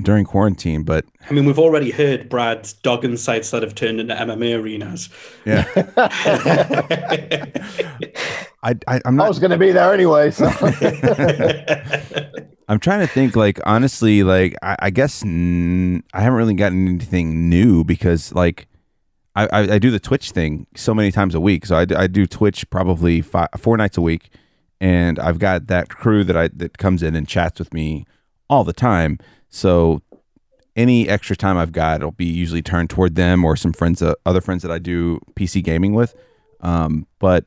during 0.02 0.26
quarantine. 0.26 0.84
But 0.84 1.06
I 1.30 1.34
mean, 1.34 1.46
we've 1.46 1.60
already 1.60 1.92
heard 1.92 2.30
Brad's 2.30 2.74
dog 2.74 3.06
insights 3.06 3.52
that 3.52 3.64
have 3.64 3.76
turned 3.76 4.00
into 4.00 4.16
MMA 4.16 4.62
arenas. 4.62 5.10
Yeah. 5.46 5.66
I, 8.64 8.76
I 8.88 9.02
am 9.06 9.16
not. 9.16 9.26
I 9.26 9.30
was 9.30 9.40
going 9.40 9.52
to 9.52 9.58
be 9.58 9.72
there 9.72 9.94
anyway. 9.94 10.32
So. 10.32 10.46
I'm 12.68 12.80
trying 12.80 13.02
to 13.02 13.08
think. 13.08 13.36
Like 13.36 13.60
honestly, 13.66 14.24
like 14.24 14.56
I, 14.62 14.76
I 14.80 14.90
guess 14.90 15.24
n- 15.24 16.04
I 16.14 16.22
haven't 16.22 16.38
really 16.38 16.54
gotten 16.54 16.88
anything 16.88 17.50
new 17.50 17.84
because 17.84 18.34
like. 18.34 18.68
I, 19.34 19.46
I, 19.46 19.60
I, 19.76 19.80
do 19.80 19.92
the 19.92 20.00
Twitch 20.00 20.32
thing 20.32 20.68
so 20.76 20.94
many 20.94 21.10
times 21.10 21.36
a 21.36 21.40
week. 21.40 21.66
So 21.66 21.78
I, 21.78 21.86
I 21.96 22.08
do 22.08 22.28
Twitch 22.28 22.70
probably 22.70 23.22
five, 23.22 23.48
four 23.58 23.78
nights 23.78 23.98
a 23.98 24.02
week 24.02 24.30
and 24.82 25.20
I've 25.20 25.40
got 25.40 25.68
that 25.68 25.88
crew 25.88 26.26
that 26.26 26.36
I 26.36 26.50
that 26.50 26.80
comes 26.80 27.04
in 27.04 27.16
and 27.16 27.28
chats 27.28 27.60
with 27.60 27.74
me 27.74 28.06
all 28.50 28.66
the 28.66 28.74
time. 28.74 29.20
So 29.52 30.02
any 30.76 31.08
extra 31.08 31.36
time 31.36 31.58
I've 31.58 31.72
got, 31.72 31.98
it'll 31.98 32.12
be 32.12 32.26
usually 32.26 32.62
turned 32.62 32.90
toward 32.90 33.16
them 33.16 33.46
or 33.46 33.56
some 33.56 33.74
friends, 33.74 34.02
uh, 34.02 34.16
other 34.26 34.42
friends 34.42 34.64
that 34.64 34.72
I 34.72 34.80
do 34.80 35.20
PC 35.36 35.64
gaming 35.64 35.94
with. 35.94 36.16
Um, 36.62 37.06
but 37.20 37.46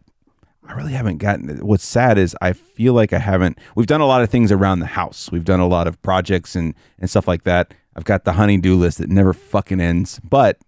I 0.66 0.74
really 0.74 0.92
haven't 0.92 1.18
gotten. 1.18 1.58
What's 1.66 1.84
sad 1.84 2.18
is 2.18 2.36
I 2.40 2.52
feel 2.52 2.94
like 2.94 3.12
I 3.12 3.18
haven't. 3.18 3.58
We've 3.74 3.86
done 3.86 4.00
a 4.00 4.06
lot 4.06 4.22
of 4.22 4.30
things 4.30 4.52
around 4.52 4.80
the 4.80 4.86
house. 4.86 5.30
We've 5.30 5.44
done 5.44 5.60
a 5.60 5.66
lot 5.66 5.86
of 5.86 6.00
projects 6.02 6.54
and 6.54 6.74
and 6.98 7.08
stuff 7.10 7.28
like 7.28 7.42
that. 7.44 7.74
I've 7.96 8.04
got 8.04 8.24
the 8.24 8.32
honey-do 8.32 8.74
list 8.74 8.98
that 8.98 9.08
never 9.08 9.32
fucking 9.32 9.80
ends. 9.80 10.20
But 10.22 10.58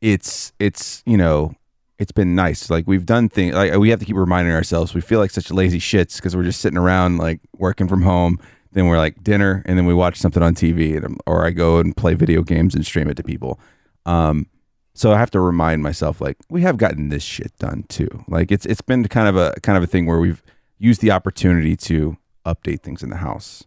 it's 0.00 0.52
it's 0.58 1.02
you 1.06 1.16
know 1.16 1.54
it's 1.98 2.12
been 2.12 2.34
nice. 2.34 2.68
Like 2.68 2.86
we've 2.86 3.06
done 3.06 3.28
things 3.28 3.54
like 3.54 3.74
we 3.76 3.90
have 3.90 4.00
to 4.00 4.04
keep 4.06 4.16
reminding 4.16 4.54
ourselves. 4.54 4.94
We 4.94 5.00
feel 5.00 5.20
like 5.20 5.30
such 5.30 5.50
lazy 5.50 5.80
shits 5.80 6.16
because 6.16 6.36
we're 6.36 6.44
just 6.44 6.60
sitting 6.60 6.78
around 6.78 7.16
like 7.18 7.40
working 7.56 7.88
from 7.88 8.02
home. 8.02 8.38
Then 8.74 8.86
we're 8.86 8.98
like 8.98 9.22
dinner, 9.24 9.62
and 9.66 9.78
then 9.78 9.86
we 9.86 9.94
watch 9.94 10.18
something 10.18 10.42
on 10.42 10.54
TV, 10.54 10.96
and, 11.02 11.18
or 11.26 11.46
I 11.46 11.50
go 11.50 11.78
and 11.78 11.96
play 11.96 12.14
video 12.14 12.42
games 12.42 12.74
and 12.74 12.84
stream 12.84 13.08
it 13.08 13.16
to 13.16 13.22
people. 13.22 13.58
Um, 14.04 14.46
so 14.94 15.12
I 15.12 15.18
have 15.18 15.30
to 15.32 15.40
remind 15.40 15.82
myself 15.82 16.20
like 16.20 16.36
we 16.50 16.60
have 16.62 16.76
gotten 16.76 17.08
this 17.08 17.22
shit 17.22 17.56
done 17.58 17.84
too. 17.88 18.24
Like 18.28 18.52
it's 18.52 18.66
it's 18.66 18.80
been 18.82 19.06
kind 19.08 19.28
of 19.28 19.36
a 19.36 19.54
kind 19.62 19.76
of 19.78 19.82
a 19.82 19.86
thing 19.86 20.06
where 20.06 20.18
we've 20.20 20.42
used 20.78 21.00
the 21.00 21.10
opportunity 21.10 21.74
to 21.76 22.16
update 22.44 22.82
things 22.82 23.02
in 23.02 23.10
the 23.10 23.16
house. 23.16 23.64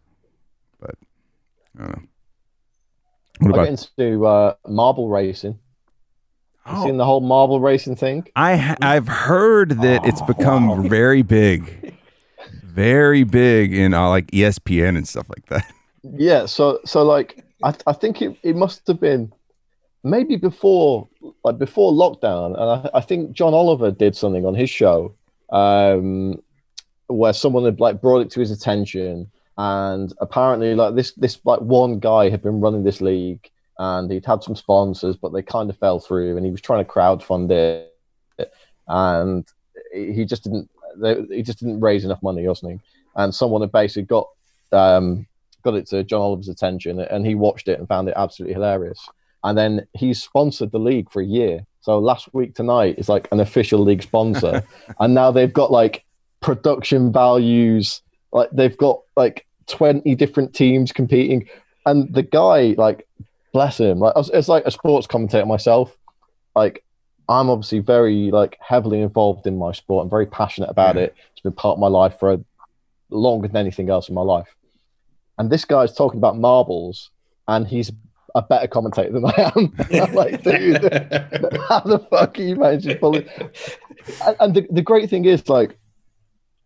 But 0.80 0.96
I 1.78 1.82
don't 1.84 1.90
know. 1.98 2.04
What 3.40 3.52
I 3.52 3.64
about? 3.64 3.64
get 3.78 3.88
into 3.98 4.26
uh, 4.26 4.54
marble 4.68 5.10
racing. 5.10 5.54
You 6.66 6.74
Oh, 6.74 6.86
seen 6.86 6.98
the 6.98 7.06
whole 7.06 7.22
marble 7.22 7.62
racing 7.62 7.96
thing? 7.96 8.28
I 8.36 8.58
ha- 8.58 8.76
I've 8.82 9.08
heard 9.08 9.82
that 9.82 10.06
it's 10.06 10.22
Oh, 10.22 10.26
become 10.26 10.68
wow. 10.68 10.82
very 10.82 11.22
big, 11.22 11.87
very 12.78 13.24
big 13.24 13.74
in 13.74 13.96
uh, 13.96 14.08
like 14.08 14.28
ESPN 14.28 14.98
and 14.98 15.08
stuff 15.08 15.28
like 15.30 15.46
that. 15.48 15.66
Yeah. 16.14 16.46
So 16.46 16.80
so 16.86 17.04
like 17.04 17.44
I 17.62 17.74
I 17.86 17.92
think 17.92 18.22
it, 18.22 18.38
it 18.42 18.56
must 18.56 18.88
have 18.88 19.02
been 19.02 19.34
maybe 20.04 20.38
before 20.38 21.10
like 21.44 21.58
before 21.58 21.92
lockdown, 21.92 22.54
and 22.58 22.88
I, 22.88 23.00
I 23.00 23.02
think 23.02 23.34
John 23.34 23.54
Oliver 23.54 23.92
did 23.92 24.16
something 24.16 24.46
on 24.46 24.56
his 24.56 24.70
show 24.70 25.14
um, 25.50 26.42
where 27.08 27.34
someone 27.34 27.66
had 27.66 27.82
like 27.82 28.00
brought 28.00 28.22
it 28.22 28.30
to 28.32 28.40
his 28.40 28.52
attention, 28.52 29.30
and 29.58 30.14
apparently 30.22 30.76
like 30.76 30.96
this 30.96 31.12
this 31.14 31.40
like 31.44 31.60
one 31.60 32.00
guy 32.00 32.30
had 32.30 32.42
been 32.42 32.62
running 32.62 32.86
this 32.86 33.02
league, 33.02 33.50
and 33.80 34.10
he'd 34.10 34.26
had 34.26 34.44
some 34.44 34.56
sponsors, 34.56 35.18
but 35.18 35.34
they 35.34 35.42
kind 35.42 35.70
of 35.70 35.78
fell 35.78 36.00
through, 36.00 36.38
and 36.38 36.46
he 36.46 36.52
was 36.52 36.62
trying 36.62 36.86
to 36.86 36.90
crowdfund 36.90 37.52
it, 37.52 37.94
and 38.88 39.46
he 39.94 40.24
just 40.24 40.44
didn't 40.46 40.70
they, 41.00 41.36
he 41.36 41.44
just 41.44 41.60
didn't 41.60 41.80
raise 41.80 42.06
enough 42.06 42.22
money 42.22 42.46
or 42.46 42.56
something, 42.56 42.82
and 43.16 43.34
someone 43.34 43.62
had 43.62 43.72
basically 43.72 44.04
got 44.04 44.28
um, 44.72 45.28
got 45.64 45.76
it 45.76 45.88
to 45.88 46.04
John 46.04 46.22
Oliver's 46.22 46.50
attention, 46.50 47.00
and 47.00 47.26
he 47.26 47.36
watched 47.36 47.68
it 47.68 47.80
and 47.80 47.88
found 47.88 48.08
it 48.08 48.14
absolutely 48.18 48.54
hilarious. 48.54 49.08
And 49.44 49.58
then 49.58 49.88
he 49.94 50.14
sponsored 50.14 50.72
the 50.72 50.80
league 50.80 51.12
for 51.12 51.22
a 51.22 51.26
year. 51.26 51.66
So 51.82 52.00
last 52.00 52.34
week 52.34 52.56
tonight 52.56 52.96
is 52.98 53.08
like 53.08 53.28
an 53.32 53.40
official 53.40 53.80
league 53.80 54.04
sponsor, 54.04 54.64
and 55.00 55.14
now 55.14 55.32
they've 55.32 55.54
got 55.54 55.72
like 55.72 56.04
production 56.42 57.12
values. 57.12 58.02
Like 58.32 58.50
they've 58.52 58.78
got 58.78 59.02
like 59.16 59.46
twenty 59.68 60.16
different 60.16 60.54
teams 60.54 60.92
competing, 60.92 61.48
and 61.86 62.14
the 62.14 62.24
guy 62.24 62.76
like 62.78 63.08
bless 63.54 63.80
him 63.80 64.00
like 64.00 64.14
as 64.34 64.50
like 64.50 64.66
a 64.66 64.72
sports 64.72 65.08
commentator 65.08 65.46
myself 65.46 65.98
like 66.58 66.84
i'm 67.30 67.50
obviously 67.50 67.80
very 67.80 68.32
like 68.32 68.58
heavily 68.60 69.02
involved 69.02 69.46
in 69.48 69.58
my 69.58 69.72
sport. 69.72 70.04
I'm 70.04 70.10
very 70.10 70.26
passionate 70.26 70.70
about 70.70 70.96
Yeah. 70.96 71.04
it. 71.04 71.16
It's 71.32 71.42
been 71.42 71.52
part 71.54 71.74
of 71.76 71.80
my 71.80 71.88
life 71.88 72.18
for 72.20 72.34
a, 72.34 72.40
longer 73.10 73.48
than 73.48 73.58
anything 73.58 73.90
else 73.90 74.10
in 74.10 74.16
my 74.16 74.22
life. 74.22 74.48
And 75.38 75.50
this 75.50 75.66
guy's 75.66 75.94
talking 75.94 76.18
about 76.18 76.38
marbles 76.38 77.10
and 77.48 77.68
he's 77.68 77.92
a 78.36 78.42
better 78.42 78.68
commentator 78.68 79.12
than 79.14 79.26
i 79.26 79.52
am. 79.56 79.74
I'm 80.04 80.14
like 80.14 80.44
dude 80.44 80.82
how 81.70 81.80
the 81.80 82.06
fuck 82.12 82.38
are 82.38 82.42
you 82.42 82.56
managing 82.56 82.92
to 82.94 82.98
pull 83.00 83.16
it 83.16 83.28
and, 84.26 84.36
and 84.40 84.54
the, 84.56 84.68
the 84.70 84.82
great 84.82 85.10
thing 85.10 85.26
is 85.26 85.48
like 85.50 85.78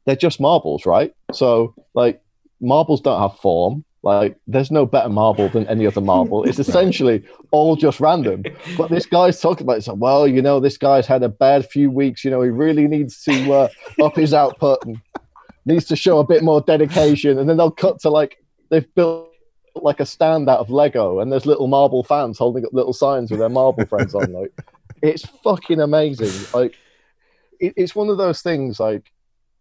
they're 0.05 0.15
just 0.15 0.39
marbles 0.39 0.85
right? 0.85 1.13
So 1.31 1.73
like 1.93 2.21
marbles 2.59 3.01
don't 3.01 3.21
have 3.21 3.39
form 3.39 3.85
like 4.03 4.35
there's 4.47 4.71
no 4.71 4.85
better 4.85 5.09
marble 5.09 5.49
than 5.49 5.67
any 5.67 5.85
other 5.85 6.01
marble. 6.01 6.43
It's 6.43 6.59
essentially 6.67 7.23
all 7.51 7.75
just 7.75 7.99
random. 7.99 8.43
But 8.77 8.89
this 8.89 9.05
guy's 9.05 9.39
talking 9.39 9.65
about 9.65 9.77
it 9.77 9.83
so 9.83 9.93
well 9.93 10.27
you 10.27 10.41
know 10.41 10.59
this 10.59 10.77
guy's 10.77 11.07
had 11.07 11.23
a 11.23 11.29
bad 11.29 11.69
few 11.69 11.91
weeks 11.91 12.25
you 12.25 12.31
know 12.31 12.41
he 12.41 12.49
really 12.49 12.87
needs 12.87 13.23
to 13.23 13.53
uh, 13.53 13.69
up 14.01 14.15
his 14.15 14.33
output 14.33 14.85
and 14.85 15.01
needs 15.65 15.85
to 15.85 15.95
show 15.95 16.19
a 16.19 16.23
bit 16.23 16.43
more 16.43 16.61
dedication. 16.61 17.37
And 17.37 17.49
then 17.49 17.57
they'll 17.57 17.71
cut 17.71 17.99
to 17.99 18.09
like 18.09 18.37
they've 18.69 18.93
built 18.95 19.29
like 19.75 19.99
a 19.99 20.05
stand 20.05 20.49
out 20.49 20.59
of 20.59 20.69
lego 20.69 21.19
and 21.19 21.31
there's 21.31 21.45
little 21.45 21.67
marble 21.67 22.03
fans 22.03 22.37
holding 22.37 22.65
up 22.65 22.73
little 22.73 22.91
signs 22.91 23.31
with 23.31 23.39
their 23.39 23.47
marble 23.47 23.85
friends 23.85 24.13
on 24.13 24.33
like 24.33 24.51
it's 25.01 25.25
fucking 25.43 25.79
amazing. 25.79 26.47
Like 26.53 26.75
it, 27.59 27.73
it's 27.77 27.95
one 27.95 28.09
of 28.09 28.17
those 28.17 28.41
things 28.41 28.79
like 28.79 29.11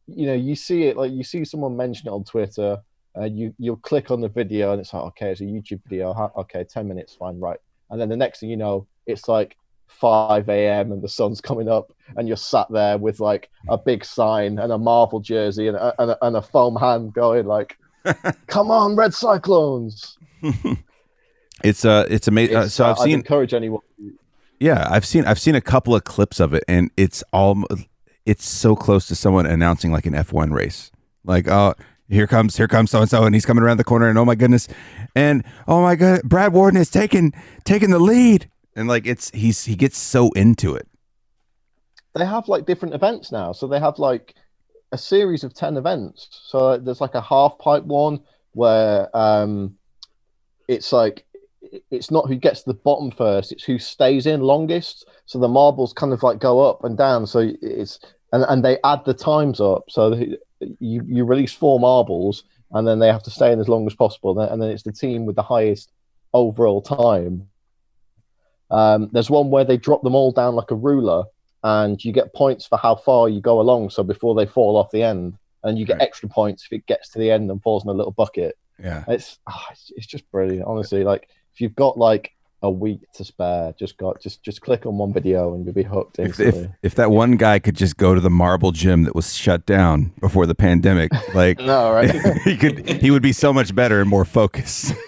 you 0.06 0.26
know 0.26 0.34
you 0.34 0.56
see 0.56 0.84
it 0.84 0.96
like 0.96 1.12
you 1.12 1.22
see 1.22 1.44
someone 1.44 1.76
mention 1.76 2.08
it 2.08 2.10
on 2.10 2.24
twitter 2.24 2.78
and 3.14 3.38
you 3.38 3.54
you'll 3.58 3.76
click 3.76 4.10
on 4.10 4.20
the 4.20 4.28
video 4.28 4.72
and 4.72 4.80
it's 4.80 4.92
like 4.94 5.02
okay 5.02 5.30
it's 5.30 5.40
a 5.40 5.44
youtube 5.44 5.80
video 5.86 6.12
okay 6.36 6.64
10 6.64 6.86
minutes 6.86 7.14
fine 7.14 7.38
right 7.40 7.58
and 7.90 8.00
then 8.00 8.08
the 8.08 8.16
next 8.16 8.40
thing 8.40 8.50
you 8.50 8.56
know 8.56 8.86
it's 9.06 9.28
like 9.28 9.56
5 9.88 10.48
a.m 10.48 10.92
and 10.92 11.02
the 11.02 11.08
sun's 11.08 11.40
coming 11.40 11.68
up 11.68 11.92
and 12.16 12.28
you're 12.28 12.36
sat 12.36 12.66
there 12.70 12.96
with 12.96 13.18
like 13.18 13.50
a 13.68 13.76
big 13.76 14.04
sign 14.04 14.58
and 14.58 14.72
a 14.72 14.78
marvel 14.78 15.20
jersey 15.20 15.66
and 15.66 15.76
a, 15.76 15.94
and 16.00 16.12
a, 16.12 16.24
and 16.24 16.36
a 16.36 16.42
foam 16.42 16.76
hand 16.76 17.12
going 17.12 17.46
like 17.46 17.76
come 18.46 18.70
on 18.70 18.96
red 18.96 19.14
cyclones 19.14 20.16
It's 21.62 21.84
uh, 21.84 22.06
it's 22.08 22.26
amazing. 22.26 22.56
Uh, 22.56 22.68
so 22.68 22.86
I've 22.86 22.98
I'd 23.00 23.04
seen, 23.04 23.12
encourage 23.16 23.52
anyone 23.52 23.82
yeah, 24.60 24.86
I've 24.90 25.06
seen, 25.06 25.24
I've 25.24 25.40
seen 25.40 25.54
a 25.54 25.60
couple 25.60 25.94
of 25.94 26.04
clips 26.04 26.38
of 26.38 26.52
it, 26.52 26.62
and 26.68 26.90
it's 26.96 27.24
all, 27.32 27.64
it's 28.26 28.46
so 28.46 28.76
close 28.76 29.08
to 29.08 29.14
someone 29.14 29.46
announcing 29.46 29.90
like 29.90 30.04
an 30.04 30.14
F 30.14 30.32
one 30.32 30.52
race, 30.52 30.92
like 31.24 31.48
oh. 31.48 31.74
Here 32.10 32.26
comes, 32.26 32.56
here 32.56 32.68
comes 32.68 32.90
so 32.90 33.00
and 33.00 33.08
so, 33.08 33.24
and 33.24 33.34
he's 33.34 33.46
coming 33.46 33.62
around 33.62 33.76
the 33.76 33.84
corner, 33.84 34.08
and 34.08 34.18
oh 34.18 34.24
my 34.24 34.34
goodness, 34.34 34.66
and 35.14 35.44
oh 35.68 35.80
my 35.80 35.94
god, 35.94 36.22
Brad 36.24 36.52
Wharton 36.52 36.80
is 36.80 36.90
taking 36.90 37.32
taking 37.64 37.90
the 37.90 38.00
lead, 38.00 38.50
and 38.74 38.88
like 38.88 39.06
it's 39.06 39.30
he's 39.30 39.64
he 39.64 39.76
gets 39.76 39.96
so 39.96 40.30
into 40.32 40.74
it. 40.74 40.88
they 42.14 42.26
have 42.26 42.48
like 42.48 42.66
different 42.66 42.94
events 42.94 43.30
now. 43.30 43.52
So 43.52 43.66
they 43.66 43.78
have 43.78 43.98
like 43.98 44.34
a 44.92 44.98
series 44.98 45.44
of 45.44 45.54
10 45.54 45.76
events. 45.76 46.28
So 46.30 46.76
there's 46.76 47.00
like 47.00 47.14
a 47.14 47.20
half 47.20 47.58
pipe 47.58 47.84
one 47.84 48.20
where 48.52 49.08
um 49.16 49.76
it's 50.66 50.92
like 50.92 51.24
it's 51.90 52.10
not 52.10 52.26
who 52.26 52.36
gets 52.36 52.64
the 52.64 52.74
bottom 52.74 53.10
first, 53.10 53.52
it's 53.52 53.64
who 53.64 53.78
stays 53.78 54.26
in 54.26 54.40
longest. 54.40 55.08
So 55.26 55.38
the 55.38 55.48
marbles 55.48 55.92
kind 55.92 56.12
of 56.12 56.22
like 56.22 56.40
go 56.40 56.68
up 56.68 56.82
and 56.84 56.96
down. 56.98 57.26
So 57.26 57.52
it's 57.62 58.00
and, 58.32 58.44
and 58.48 58.64
they 58.64 58.78
add 58.84 59.04
the 59.04 59.14
times 59.14 59.60
up. 59.60 59.84
So 59.88 60.20
you 60.78 61.02
you 61.06 61.24
release 61.24 61.52
four 61.52 61.80
marbles 61.80 62.44
and 62.72 62.86
then 62.86 62.98
they 62.98 63.08
have 63.08 63.22
to 63.24 63.30
stay 63.30 63.52
in 63.52 63.60
as 63.60 63.68
long 63.68 63.86
as 63.86 63.94
possible. 63.94 64.38
And 64.38 64.60
then 64.62 64.70
it's 64.70 64.82
the 64.82 64.92
team 64.92 65.26
with 65.26 65.36
the 65.36 65.42
highest 65.42 65.92
overall 66.32 66.80
time. 66.82 67.48
Um, 68.70 69.08
there's 69.12 69.30
one 69.30 69.50
where 69.50 69.64
they 69.64 69.76
drop 69.76 70.02
them 70.02 70.14
all 70.14 70.30
down 70.32 70.54
like 70.54 70.70
a 70.70 70.76
ruler 70.76 71.24
and 71.64 72.02
you 72.04 72.12
get 72.12 72.32
points 72.34 72.66
for 72.66 72.78
how 72.78 72.94
far 72.94 73.28
you 73.28 73.40
go 73.40 73.60
along. 73.60 73.90
So 73.90 74.02
before 74.02 74.34
they 74.34 74.46
fall 74.46 74.76
off 74.76 74.90
the 74.92 75.02
end, 75.02 75.36
and 75.62 75.78
you 75.78 75.84
get 75.84 75.98
Right. 75.98 76.02
extra 76.02 76.26
points 76.26 76.64
if 76.64 76.72
it 76.72 76.86
gets 76.86 77.10
to 77.10 77.18
the 77.18 77.30
end 77.30 77.50
and 77.50 77.62
falls 77.62 77.84
in 77.84 77.90
a 77.90 77.92
little 77.92 78.12
bucket. 78.12 78.56
Yeah, 78.82 79.04
It's 79.08 79.38
ah, 79.46 79.66
it's, 79.70 79.92
it's 79.94 80.06
just 80.06 80.30
brilliant, 80.30 80.64
honestly. 80.66 81.04
Like 81.04 81.28
if 81.52 81.60
you've 81.60 81.74
got 81.74 81.98
like 81.98 82.32
a 82.62 82.70
week 82.70 83.10
to 83.14 83.24
spare, 83.24 83.74
just 83.78 83.96
got 83.96 84.20
just 84.20 84.42
just 84.42 84.60
click 84.60 84.86
on 84.86 84.98
one 84.98 85.12
video 85.12 85.54
and 85.54 85.64
you'll 85.64 85.74
be 85.74 85.82
hooked 85.82 86.18
if, 86.18 86.38
if 86.38 86.68
if 86.82 86.94
that 86.94 87.10
one 87.10 87.36
guy 87.36 87.58
could 87.58 87.76
just 87.76 87.96
go 87.96 88.14
to 88.14 88.20
the 88.20 88.30
marble 88.30 88.72
gym 88.72 89.04
that 89.04 89.14
was 89.14 89.34
shut 89.34 89.64
down 89.64 90.12
before 90.20 90.46
the 90.46 90.54
pandemic, 90.54 91.10
like 91.34 91.58
no, 91.58 91.90
right? 91.92 92.14
he 92.44 92.56
could 92.56 92.88
he 92.88 93.10
would 93.10 93.22
be 93.22 93.32
so 93.32 93.52
much 93.52 93.74
better 93.74 94.00
and 94.00 94.10
more 94.10 94.24
focused. 94.24 94.94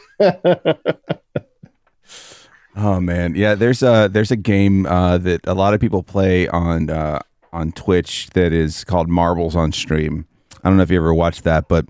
Oh 2.74 3.00
man, 3.00 3.34
yeah. 3.34 3.54
There's 3.54 3.82
a 3.82 4.08
there's 4.10 4.30
a 4.30 4.36
game 4.36 4.86
uh, 4.86 5.18
that 5.18 5.46
a 5.46 5.54
lot 5.54 5.74
of 5.74 5.80
people 5.80 6.02
play 6.02 6.48
on 6.48 6.88
uh, 6.88 7.20
on 7.52 7.72
Twitch 7.72 8.30
that 8.30 8.52
is 8.52 8.84
called 8.84 9.08
Marbles 9.08 9.54
on 9.54 9.72
Stream. 9.72 10.26
I 10.64 10.68
don't 10.68 10.78
know 10.78 10.82
if 10.82 10.90
you 10.90 10.96
ever 10.96 11.12
watched 11.12 11.44
that, 11.44 11.68
but 11.68 11.86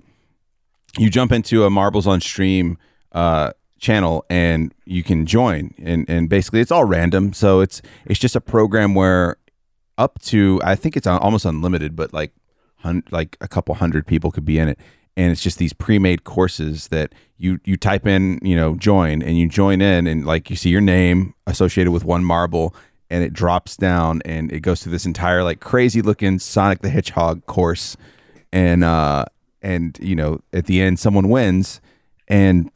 you 0.98 1.08
jump 1.08 1.30
into 1.30 1.64
a 1.64 1.70
Marbles 1.70 2.06
on 2.06 2.20
Stream 2.20 2.78
uh, 3.12 3.52
channel 3.82 4.24
and 4.30 4.72
you 4.86 5.02
can 5.02 5.26
join, 5.26 5.74
and 5.78 6.08
and 6.08 6.28
basically 6.30 6.60
it's 6.60 6.70
all 6.70 6.84
random. 6.84 7.32
So 7.34 7.60
it's 7.60 7.82
it's 8.06 8.20
just 8.20 8.36
a 8.36 8.40
program 8.40 8.94
where 8.94 9.36
up 9.98 10.18
to 10.22 10.60
I 10.64 10.74
think 10.74 10.96
it's 10.96 11.06
almost 11.06 11.44
unlimited, 11.44 11.94
but 11.94 12.14
like 12.14 12.32
hun- 12.76 13.04
like 13.10 13.36
a 13.40 13.48
couple 13.48 13.74
hundred 13.74 14.06
people 14.06 14.30
could 14.30 14.46
be 14.46 14.58
in 14.58 14.68
it, 14.68 14.78
and 15.16 15.32
it's 15.32 15.42
just 15.42 15.58
these 15.58 15.72
pre-made 15.72 16.24
courses 16.24 16.88
that 16.88 17.12
you 17.36 17.58
you 17.64 17.76
type 17.76 18.06
in 18.06 18.38
you 18.42 18.56
know 18.56 18.76
join 18.76 19.20
and 19.20 19.38
you 19.38 19.48
join 19.48 19.82
in 19.82 20.06
and 20.06 20.24
like 20.24 20.48
you 20.48 20.56
see 20.56 20.70
your 20.70 20.80
name 20.80 21.34
associated 21.46 21.90
with 21.90 22.04
one 22.04 22.24
marble 22.24 22.74
and 23.10 23.22
it 23.22 23.32
drops 23.34 23.76
down 23.76 24.22
and 24.24 24.50
it 24.50 24.60
goes 24.60 24.82
through 24.82 24.92
this 24.92 25.04
entire 25.04 25.44
like 25.44 25.60
crazy 25.60 26.00
looking 26.00 26.38
Sonic 26.38 26.80
the 26.80 26.88
Hedgehog 26.88 27.44
course. 27.46 27.96
And 28.52 28.84
uh 28.84 29.26
and 29.60 29.98
you 30.00 30.14
know 30.14 30.40
at 30.52 30.66
the 30.66 30.80
end 30.80 30.98
someone 30.98 31.28
wins 31.28 31.80
and 32.28 32.70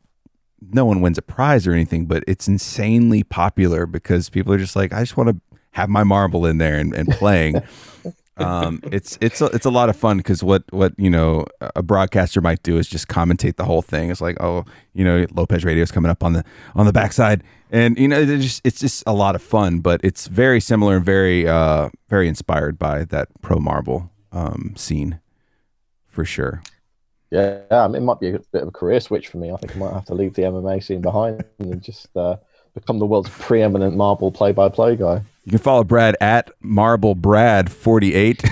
no 0.61 0.85
one 0.85 1.01
wins 1.01 1.19
a 1.19 1.23
prize 1.23 1.67
or 1.67 1.73
anything 1.73 2.07
but 2.07 2.23
it's 2.27 2.49
insanely 2.49 3.23
popular 3.23 3.87
because 3.87 4.29
people 4.29 4.53
are 4.53 4.59
just 4.59 4.77
like 4.77 4.93
I 4.93 5.01
just 5.01 5.17
want 5.17 5.31
to 5.31 5.41
have 5.73 5.89
my 5.89 6.05
marble 6.05 6.47
in 6.47 6.59
there 6.59 6.77
and, 6.77 6.95
and 6.95 7.09
playing 7.09 7.63
um, 8.39 8.81
it's 8.85 9.17
it's 9.21 9.41
a, 9.41 9.47
it's 9.47 9.65
a 9.65 9.71
lot 9.71 9.89
of 9.89 9.97
fun 9.97 10.19
because 10.19 10.43
what 10.43 10.65
what 10.71 10.93
you 10.99 11.09
know 11.09 11.47
a 11.75 11.83
broadcaster 11.83 12.41
might 12.41 12.63
do 12.63 12.77
is 12.77 12.87
just 12.87 13.09
commentate 13.09 13.57
the 13.57 13.65
whole 13.65 13.83
thing. 13.83 14.11
It's 14.11 14.21
like 14.21 14.37
oh 14.41 14.65
you 14.93 15.05
know 15.05 15.27
Lopez 15.35 15.65
Radio's 15.65 15.91
coming 15.91 16.11
up 16.11 16.23
on 16.23 16.35
the 16.35 16.45
on 16.75 16.87
the 16.87 16.93
backside, 16.93 17.43
and 17.71 17.99
you 17.99 18.09
know 18.09 18.21
it's 18.21 18.43
just 18.43 18.61
it's 18.65 18.81
just 18.81 19.03
a 19.07 19.15
lot 19.15 19.35
of 19.35 19.43
fun. 19.43 19.81
But 19.81 20.01
it's 20.05 20.27
very 20.27 20.61
similar 20.61 20.97
and 20.97 21.05
very 21.05 21.49
uh 21.49 21.89
very 22.09 22.29
inspired 22.29 22.79
by 22.79 23.05
that 23.07 23.29
pro 23.41 23.59
marble 23.59 24.11
um 24.33 24.75
scene 24.77 25.21
for 26.07 26.25
sure. 26.25 26.63
Yeah, 27.31 27.63
I 27.71 27.89
mean, 27.89 27.97
it 27.97 28.05
might 28.05 28.21
be 28.21 28.29
a 28.29 28.39
bit 28.39 28.63
of 28.63 28.69
a 28.69 28.73
career 28.73 29.01
switch 29.01 29.29
for 29.29 29.39
me. 29.39 29.51
I 29.51 29.57
think 29.57 29.75
I 29.77 29.79
might 29.79 29.93
have 29.93 30.05
to 30.07 30.15
leave 30.15 30.35
the 30.35 30.43
MMA 30.43 30.83
scene 30.83 31.01
behind 31.01 31.45
and 31.59 31.83
just 31.83 32.15
uh, 32.17 32.37
become 32.75 32.99
the 32.99 33.07
world's 33.07 33.31
preeminent 33.31 33.97
marble 33.97 34.31
play-by-play 34.31 34.97
guy. 34.97 35.23
You 35.45 35.51
can 35.51 35.59
follow 35.59 35.85
Brad 35.85 36.17
at 36.21 36.51
Marble 36.61 37.15
Brad 37.15 37.71
forty 37.71 38.15
eight. 38.15 38.43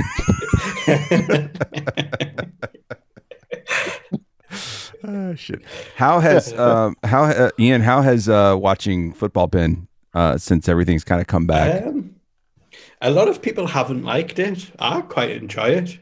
oh 5.05 5.35
shit! 5.37 5.63
How 5.97 6.21
has 6.21 6.53
um, 6.59 6.97
how 7.03 7.25
uh, 7.25 7.51
Ian? 7.59 7.81
How 7.81 8.03
has 8.03 8.29
uh, 8.29 8.57
watching 8.59 9.13
football 9.13 9.49
been 9.49 9.89
uh, 10.15 10.39
since 10.39 10.69
everything's 10.69 11.03
kind 11.03 11.21
of 11.21 11.27
come 11.27 11.47
back? 11.47 11.85
Um, 11.85 12.15
a 13.01 13.11
lot 13.11 13.29
of 13.29 13.43
people 13.43 13.67
haven't 13.67 14.05
liked 14.05 14.39
it. 14.39 14.71
I 14.79 15.01
quite 15.01 15.31
enjoy 15.31 15.71
it. 15.71 15.99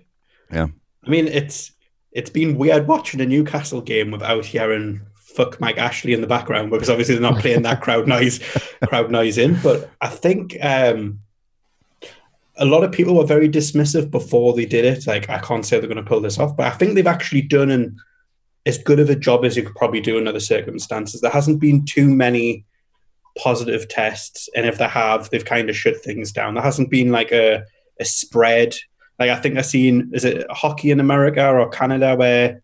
Yeah. 0.53 0.69
I 1.05 1.11
mean, 1.11 1.27
it's 1.27 1.73
it's 2.13 2.31
been 2.31 2.59
weird 2.59 2.87
watching 2.87 3.21
a 3.21 3.27
Newcastle 3.27 3.81
game 3.81 4.11
without 4.11 4.45
hearing 4.45 5.01
"fuck 5.17 5.61
Mike 5.61 5.79
Ashley" 5.79 6.13
in 6.13 6.21
the 6.21 6.27
background 6.27 6.71
because 6.71 6.91
obviously 6.91 7.15
they're 7.15 7.31
not 7.31 7.41
playing 7.41 7.63
that 7.63 7.81
crowd 7.81 8.07
noise 8.07 8.39
crowd 8.89 9.11
noise 9.11 9.39
in. 9.39 9.59
But 9.63 9.91
I 10.01 10.09
think 10.09 10.57
um, 10.63 11.21
a 12.57 12.65
lot 12.65 12.85
of 12.85 12.93
people 12.93 13.17
were 13.17 13.25
very 13.25 13.49
dismissive 13.49 14.11
before 14.11 14.55
they 14.55 14.67
did 14.67 14.85
it. 14.85 15.07
Like, 15.07 15.29
I 15.31 15.39
can't 15.39 15.65
say 15.65 15.79
they're 15.79 15.89
going 15.89 16.03
to 16.03 16.09
pull 16.09 16.21
this 16.21 16.39
off, 16.39 16.57
but 16.57 16.67
I 16.67 16.71
think 16.71 16.95
they've 16.95 17.07
actually 17.07 17.43
done 17.43 17.71
an 17.71 17.97
as 18.65 18.79
good 18.79 19.01
of 19.01 19.11
a 19.11 19.17
job 19.17 19.45
as 19.45 19.57
you 19.57 19.65
could 19.65 19.75
probably 19.75 20.01
do 20.01 20.19
in 20.19 20.29
other 20.29 20.39
circumstances. 20.39 21.21
There 21.21 21.31
hasn't 21.31 21.61
been 21.61 21.85
too 21.85 22.09
many 22.09 22.65
positive 23.37 23.89
tests, 23.89 24.49
and 24.55 24.67
if 24.67 24.79
there 24.79 24.89
have, 24.89 25.31
they've 25.31 25.45
kind 25.45 25.69
of 25.69 25.77
shut 25.77 25.97
things 25.97 26.31
down. 26.31 26.55
There 26.55 26.63
hasn't 26.63 26.91
been 26.91 27.11
like 27.11 27.33
a 27.33 27.65
a 27.99 28.05
spread. 28.05 28.77
Like 29.23 29.31
I 29.39 29.41
think 29.41 29.57
I've 29.57 29.67
seen 29.67 30.11
is 30.13 30.25
it 30.25 30.45
hockey 30.51 30.91
in 30.91 30.99
America 30.99 31.49
or 31.49 31.69
Canada 31.69 32.17
where 32.17 32.61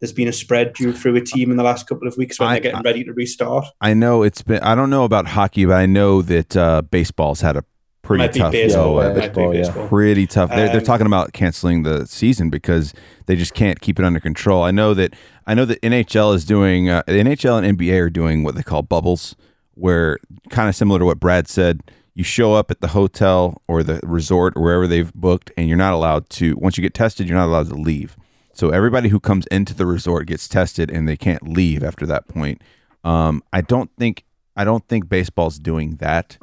there's 0.00 0.12
been 0.12 0.26
a 0.28 0.32
spread 0.32 0.72
due 0.72 0.92
through 0.92 1.14
a 1.16 1.20
team 1.20 1.50
in 1.52 1.56
the 1.56 1.62
last 1.62 1.86
couple 1.86 2.08
of 2.08 2.16
weeks 2.16 2.40
when 2.40 2.48
I- 2.48 2.54
they're 2.54 2.62
getting 2.72 2.82
ready 2.82 3.04
to 3.04 3.12
restart. 3.12 3.66
I 3.80 3.94
know 3.94 4.22
it's 4.24 4.42
been. 4.42 4.60
I 4.62 4.74
don't 4.74 4.90
know 4.90 5.04
about 5.04 5.28
hockey, 5.28 5.66
but 5.66 5.74
I 5.76 5.86
know 5.86 6.20
that 6.22 6.56
uh, 6.56 6.82
baseball's 6.82 7.42
had 7.42 7.56
a 7.56 7.64
pretty 8.02 8.24
Might 8.24 8.32
be 8.32 8.40
tough 8.40 8.52
baseball. 8.52 8.96
Yeah, 9.02 9.08
of 9.10 9.16
Might 9.18 9.34
be 9.34 9.46
baseball, 9.58 9.82
yeah. 9.84 9.88
pretty 9.88 10.26
tough. 10.26 10.50
They're, 10.50 10.66
they're 10.68 10.78
Um, 10.78 10.84
talking 10.84 11.06
about 11.06 11.32
canceling 11.32 11.84
the 11.84 12.06
season 12.06 12.50
because 12.50 12.92
they 13.26 13.36
just 13.36 13.54
can't 13.54 13.80
keep 13.80 13.98
it 14.00 14.04
under 14.04 14.18
control. 14.20 14.64
I 14.64 14.72
know 14.72 14.94
that 14.94 15.14
I 15.46 15.54
know 15.54 15.64
that 15.66 15.80
NHL 15.82 16.34
is 16.34 16.44
doing 16.44 16.88
uh, 16.88 17.02
the 17.06 17.12
NHL 17.22 17.62
and 17.62 17.78
NBA 17.78 18.00
are 18.00 18.10
doing 18.10 18.42
what 18.42 18.54
they 18.56 18.62
call 18.64 18.82
bubbles, 18.82 19.36
where 19.74 20.18
kind 20.48 20.68
of 20.68 20.74
similar 20.74 20.98
to 20.98 21.04
what 21.04 21.20
Brad 21.20 21.46
said. 21.46 21.82
You 22.14 22.24
show 22.24 22.54
up 22.54 22.70
at 22.70 22.80
the 22.80 22.88
hotel 22.88 23.62
or 23.68 23.82
the 23.82 24.00
resort 24.02 24.54
or 24.56 24.62
wherever 24.62 24.86
they've 24.86 25.12
booked, 25.14 25.52
and 25.56 25.68
you're 25.68 25.78
not 25.78 25.92
allowed 25.92 26.28
to. 26.30 26.56
Once 26.56 26.76
you 26.76 26.82
get 26.82 26.94
tested, 26.94 27.28
you're 27.28 27.38
not 27.38 27.46
allowed 27.46 27.68
to 27.68 27.74
leave. 27.74 28.16
So 28.52 28.70
everybody 28.70 29.08
who 29.08 29.20
comes 29.20 29.46
into 29.46 29.74
the 29.74 29.86
resort 29.86 30.26
gets 30.26 30.48
tested, 30.48 30.90
and 30.90 31.08
they 31.08 31.16
can't 31.16 31.48
leave 31.48 31.82
after 31.82 32.06
that 32.06 32.28
point. 32.28 32.62
Um, 33.04 33.42
I 33.52 33.60
don't 33.60 33.90
think 33.96 34.24
I 34.56 34.64
don't 34.64 34.86
think 34.88 35.08
baseball's 35.08 35.58
doing 35.58 35.96
that. 35.96 36.36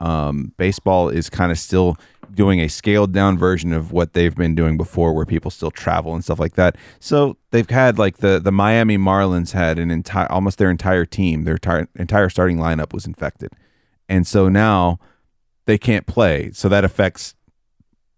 Um, 0.00 0.52
baseball 0.56 1.10
is 1.10 1.28
kind 1.28 1.52
of 1.52 1.58
still 1.58 1.96
doing 2.34 2.60
a 2.60 2.68
scaled 2.68 3.12
down 3.12 3.36
version 3.36 3.72
of 3.72 3.92
what 3.92 4.14
they've 4.14 4.34
been 4.34 4.54
doing 4.54 4.76
before, 4.76 5.12
where 5.12 5.26
people 5.26 5.50
still 5.50 5.70
travel 5.70 6.14
and 6.14 6.24
stuff 6.24 6.40
like 6.40 6.54
that. 6.54 6.76
So 6.98 7.36
they've 7.50 7.68
had 7.68 7.98
like 7.98 8.18
the 8.18 8.40
the 8.40 8.52
Miami 8.52 8.96
Marlins 8.96 9.52
had 9.52 9.78
an 9.78 9.90
entire 9.90 10.30
almost 10.32 10.58
their 10.58 10.70
entire 10.70 11.04
team, 11.04 11.44
their 11.44 11.54
entire 11.54 11.88
entire 11.96 12.28
starting 12.28 12.56
lineup 12.56 12.92
was 12.92 13.06
infected, 13.06 13.52
and 14.10 14.26
so 14.26 14.48
now 14.48 14.98
they 15.64 15.78
can't 15.78 16.06
play. 16.06 16.50
So 16.52 16.68
that 16.68 16.84
affects 16.84 17.34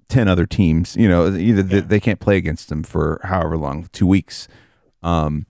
ten 0.09 0.27
other 0.27 0.47
teams. 0.47 0.97
You 0.97 1.09
know, 1.09 1.33
either 1.33 1.63
they, 1.63 1.81
they 1.81 2.01
can't 2.01 2.19
play 2.19 2.37
against 2.37 2.69
them 2.69 2.83
for 2.83 3.21
however 3.23 3.57
long, 3.57 3.89
two 3.93 4.07
weeks. 4.07 4.49
Um, 5.03 5.47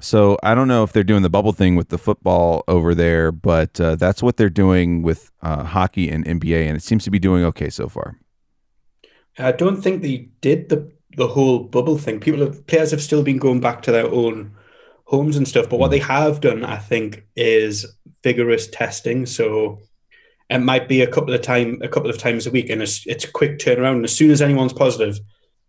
so 0.00 0.36
I 0.42 0.54
don't 0.54 0.68
know 0.68 0.82
if 0.82 0.92
they're 0.92 1.04
doing 1.04 1.22
the 1.22 1.30
bubble 1.30 1.52
thing 1.52 1.74
with 1.74 1.88
the 1.88 1.96
football 1.96 2.64
over 2.68 2.94
there, 2.94 3.32
but 3.32 3.80
uh, 3.80 3.96
that's 3.96 4.22
what 4.22 4.36
they're 4.36 4.50
doing 4.50 5.02
with 5.02 5.30
uh, 5.40 5.64
hockey 5.64 6.10
and 6.10 6.26
NBA, 6.26 6.66
and 6.66 6.76
it 6.76 6.82
seems 6.82 7.04
to 7.04 7.10
be 7.10 7.18
doing 7.18 7.44
okay 7.44 7.70
so 7.70 7.88
far. 7.88 8.18
I 9.38 9.52
don't 9.52 9.80
think 9.80 10.02
they 10.02 10.28
did 10.40 10.68
the 10.68 10.92
the 11.16 11.28
whole 11.28 11.60
bubble 11.60 11.96
thing. 11.96 12.20
People 12.20 12.40
have 12.40 12.66
players 12.66 12.90
have 12.90 13.00
still 13.00 13.22
been 13.22 13.38
going 13.38 13.60
back 13.60 13.82
to 13.82 13.92
their 13.92 14.10
own 14.10 14.54
homes 15.04 15.36
and 15.36 15.48
stuff. 15.48 15.68
But 15.68 15.78
what 15.78 15.90
they 15.90 15.98
have 16.00 16.40
done, 16.40 16.64
I 16.64 16.76
think, 16.76 17.24
is 17.36 17.86
vigorous 18.26 18.66
testing. 18.66 19.24
So 19.24 19.78
it 20.50 20.58
might 20.58 20.88
be 20.88 21.00
a 21.00 21.06
couple 21.06 21.32
of 21.32 21.42
time 21.42 21.78
a 21.80 21.88
couple 21.88 22.10
of 22.10 22.18
times 22.18 22.44
a 22.44 22.50
week, 22.50 22.70
and 22.70 22.82
it's 22.82 23.06
it's 23.06 23.24
a 23.24 23.30
quick 23.30 23.58
turnaround. 23.58 23.96
And 23.96 24.04
as 24.04 24.16
soon 24.16 24.32
as 24.32 24.42
anyone's 24.42 24.72
positive, 24.72 25.20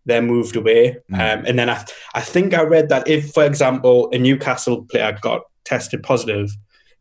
they're 0.06 0.24
moved 0.24 0.56
away. 0.56 0.98
Mm. 1.12 1.20
Um, 1.20 1.46
and 1.46 1.60
then 1.60 1.70
I 1.70 1.86
I 2.16 2.22
think 2.22 2.56
I 2.56 2.64
read 2.64 2.90
that 2.90 3.08
if, 3.08 3.32
for 3.32 3.46
example, 3.46 4.10
a 4.12 4.18
Newcastle 4.18 4.86
player 4.86 5.16
got 5.22 5.42
tested 5.66 6.02
positive, 6.02 6.50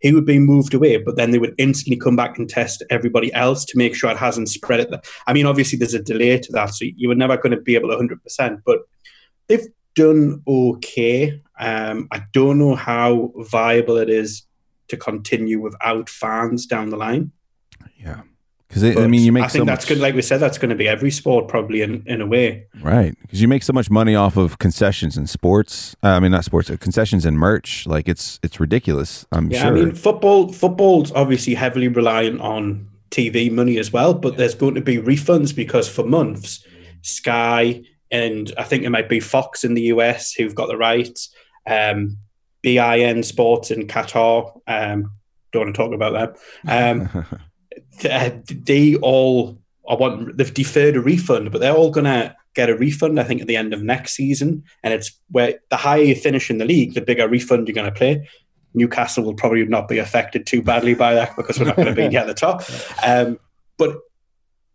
he 0.00 0.12
would 0.12 0.26
be 0.26 0.38
moved 0.38 0.74
away, 0.74 0.98
but 0.98 1.16
then 1.16 1.30
they 1.30 1.38
would 1.38 1.54
instantly 1.56 1.98
come 1.98 2.16
back 2.16 2.36
and 2.36 2.50
test 2.50 2.84
everybody 2.90 3.32
else 3.32 3.64
to 3.64 3.78
make 3.78 3.94
sure 3.94 4.10
it 4.10 4.18
hasn't 4.18 4.50
spread 4.50 4.80
it. 4.80 4.90
I 5.26 5.32
mean, 5.32 5.46
obviously 5.46 5.78
there's 5.78 5.94
a 5.94 6.02
delay 6.02 6.38
to 6.38 6.52
that, 6.52 6.74
so 6.74 6.84
you 6.84 7.08
were 7.08 7.22
never 7.22 7.38
going 7.38 7.56
to 7.56 7.62
be 7.62 7.76
able 7.76 7.88
to 7.88 7.96
100%, 7.96 8.62
but 8.66 8.80
they've 9.48 9.68
done 9.94 10.42
okay. 10.46 11.40
Um, 11.58 12.08
I 12.12 12.24
don't 12.32 12.58
know 12.58 12.74
how 12.74 13.32
viable 13.36 13.96
it 13.96 14.10
is 14.10 14.45
to 14.88 14.96
continue 14.96 15.60
without 15.60 16.08
fans 16.08 16.66
down 16.66 16.90
the 16.90 16.96
line. 16.96 17.32
Yeah, 17.96 18.22
because 18.68 18.84
I 18.84 19.06
mean, 19.06 19.22
you 19.22 19.32
make 19.32 19.44
I 19.44 19.48
think 19.48 19.62
so 19.62 19.64
that's 19.64 19.84
much, 19.84 19.88
good. 19.88 19.98
Like 19.98 20.14
we 20.14 20.22
said, 20.22 20.38
that's 20.38 20.58
going 20.58 20.70
to 20.70 20.76
be 20.76 20.88
every 20.88 21.10
sport 21.10 21.48
probably 21.48 21.82
in, 21.82 22.02
in 22.06 22.20
a 22.20 22.26
way. 22.26 22.66
right? 22.82 23.16
Because 23.22 23.40
you 23.40 23.48
make 23.48 23.62
so 23.62 23.72
much 23.72 23.90
money 23.90 24.14
off 24.14 24.36
of 24.36 24.58
concessions 24.58 25.16
and 25.16 25.28
sports. 25.28 25.96
Uh, 26.02 26.08
I 26.08 26.20
mean, 26.20 26.32
not 26.32 26.44
sports, 26.44 26.68
uh, 26.70 26.76
concessions 26.76 27.24
and 27.24 27.38
merch. 27.38 27.86
Like 27.86 28.08
it's 28.08 28.40
it's 28.42 28.60
ridiculous. 28.60 29.26
I'm 29.32 29.50
Yeah, 29.50 29.62
sure. 29.62 29.76
I 29.76 29.80
mean, 29.80 29.94
football 29.94 30.52
football's 30.52 31.12
obviously 31.12 31.54
heavily 31.54 31.88
reliant 31.88 32.40
on 32.40 32.88
TV 33.10 33.50
money 33.50 33.78
as 33.78 33.92
well, 33.92 34.14
but 34.14 34.36
there's 34.36 34.54
going 34.54 34.74
to 34.74 34.80
be 34.80 34.98
refunds 34.98 35.54
because 35.54 35.88
for 35.88 36.04
months, 36.04 36.64
Sky 37.02 37.82
and 38.10 38.52
I 38.56 38.62
think 38.62 38.84
it 38.84 38.90
might 38.90 39.08
be 39.08 39.20
Fox 39.20 39.64
in 39.64 39.74
the 39.74 39.82
US 39.82 40.32
who've 40.32 40.54
got 40.54 40.68
the 40.68 40.76
rights, 40.76 41.34
um, 41.66 42.18
beIN 42.66 43.24
Sports 43.24 43.70
in 43.70 43.86
Qatar. 43.86 44.60
Um, 44.66 45.12
don't 45.52 45.66
want 45.66 45.74
to 45.74 45.82
talk 45.82 45.94
about 45.94 46.36
that. 46.66 47.00
Um, 47.00 47.26
they 48.50 48.96
all 48.96 49.58
I 49.88 49.94
want 49.94 50.36
they've 50.36 50.52
deferred 50.52 50.96
a 50.96 51.00
refund, 51.00 51.52
but 51.52 51.60
they're 51.60 51.74
all 51.74 51.90
gonna 51.90 52.34
get 52.54 52.68
a 52.68 52.76
refund. 52.76 53.20
I 53.20 53.24
think 53.24 53.40
at 53.40 53.46
the 53.46 53.56
end 53.56 53.72
of 53.72 53.82
next 53.82 54.14
season, 54.14 54.64
and 54.82 54.92
it's 54.92 55.12
where 55.30 55.60
the 55.70 55.76
higher 55.76 56.02
you 56.02 56.14
finish 56.14 56.50
in 56.50 56.58
the 56.58 56.64
league, 56.64 56.94
the 56.94 57.00
bigger 57.00 57.28
refund 57.28 57.68
you're 57.68 57.74
gonna 57.74 57.92
play. 57.92 58.28
Newcastle 58.74 59.24
will 59.24 59.34
probably 59.34 59.64
not 59.64 59.88
be 59.88 59.98
affected 59.98 60.46
too 60.46 60.62
badly 60.62 60.94
by 60.94 61.14
that 61.14 61.34
because 61.34 61.58
we're 61.58 61.66
not 61.66 61.76
going 61.76 61.88
to 61.88 61.94
be 61.94 62.14
at 62.14 62.26
the 62.26 62.34
top. 62.34 62.62
Um, 63.02 63.40
but 63.78 63.96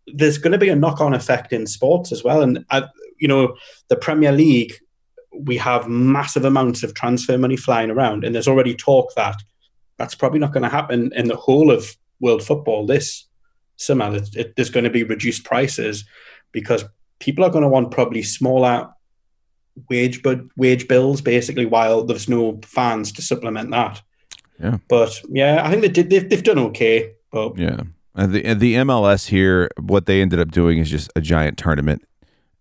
there's 0.08 0.38
going 0.38 0.50
to 0.50 0.58
be 0.58 0.70
a 0.70 0.74
knock-on 0.74 1.14
effect 1.14 1.52
in 1.52 1.68
sports 1.68 2.10
as 2.10 2.24
well, 2.24 2.42
and 2.42 2.64
uh, 2.70 2.82
you 3.18 3.28
know 3.28 3.54
the 3.88 3.96
Premier 3.96 4.32
League. 4.32 4.74
We 5.34 5.56
have 5.58 5.88
massive 5.88 6.44
amounts 6.44 6.82
of 6.82 6.94
transfer 6.94 7.38
money 7.38 7.56
flying 7.56 7.90
around, 7.90 8.24
and 8.24 8.34
there's 8.34 8.48
already 8.48 8.74
talk 8.74 9.14
that 9.14 9.36
that's 9.98 10.14
probably 10.14 10.38
not 10.38 10.52
going 10.52 10.62
to 10.62 10.68
happen 10.68 11.12
in 11.14 11.28
the 11.28 11.36
whole 11.36 11.70
of 11.70 11.96
world 12.20 12.42
football 12.42 12.86
this 12.86 13.26
summer. 13.76 14.10
That 14.10 14.34
it, 14.34 14.56
there's 14.56 14.70
going 14.70 14.84
to 14.84 14.90
be 14.90 15.04
reduced 15.04 15.44
prices 15.44 16.04
because 16.52 16.84
people 17.18 17.44
are 17.44 17.50
going 17.50 17.62
to 17.62 17.68
want 17.68 17.90
probably 17.90 18.22
smaller 18.22 18.88
wage 19.88 20.22
but 20.22 20.40
wage 20.56 20.86
bills 20.86 21.22
basically 21.22 21.64
while 21.64 22.04
there's 22.04 22.28
no 22.28 22.60
fans 22.64 23.10
to 23.12 23.22
supplement 23.22 23.70
that. 23.70 24.02
Yeah. 24.60 24.78
But 24.88 25.20
yeah, 25.28 25.62
I 25.64 25.70
think 25.70 25.82
they 25.82 25.88
did. 25.88 26.10
They've, 26.10 26.28
they've 26.28 26.42
done 26.42 26.58
okay. 26.58 27.12
But 27.30 27.58
Yeah. 27.58 27.82
And 28.14 28.32
the 28.32 28.44
and 28.44 28.60
the 28.60 28.74
MLS 28.74 29.28
here, 29.28 29.70
what 29.80 30.06
they 30.06 30.20
ended 30.20 30.38
up 30.38 30.50
doing 30.50 30.78
is 30.78 30.90
just 30.90 31.10
a 31.16 31.20
giant 31.20 31.56
tournament. 31.56 32.04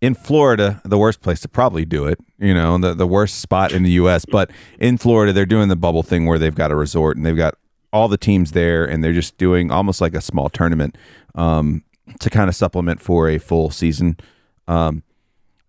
In 0.01 0.15
Florida, 0.15 0.81
the 0.83 0.97
worst 0.97 1.21
place 1.21 1.39
to 1.41 1.47
probably 1.47 1.85
do 1.85 2.07
it, 2.07 2.19
you 2.39 2.55
know, 2.55 2.75
the, 2.79 2.95
the 2.95 3.05
worst 3.05 3.39
spot 3.39 3.71
in 3.71 3.83
the 3.83 3.91
US. 3.91 4.25
But 4.25 4.49
in 4.79 4.97
Florida, 4.97 5.31
they're 5.31 5.45
doing 5.45 5.69
the 5.69 5.75
bubble 5.75 6.01
thing 6.01 6.25
where 6.25 6.39
they've 6.39 6.55
got 6.55 6.71
a 6.71 6.75
resort 6.75 7.17
and 7.17 7.25
they've 7.25 7.37
got 7.37 7.55
all 7.93 8.07
the 8.07 8.17
teams 8.17 8.53
there 8.53 8.83
and 8.83 9.03
they're 9.03 9.13
just 9.13 9.37
doing 9.37 9.71
almost 9.71 10.01
like 10.01 10.15
a 10.15 10.21
small 10.21 10.49
tournament 10.49 10.97
um, 11.35 11.83
to 12.19 12.29
kind 12.29 12.49
of 12.49 12.55
supplement 12.55 12.99
for 12.99 13.29
a 13.29 13.37
full 13.37 13.69
season. 13.69 14.17
Um, 14.67 15.03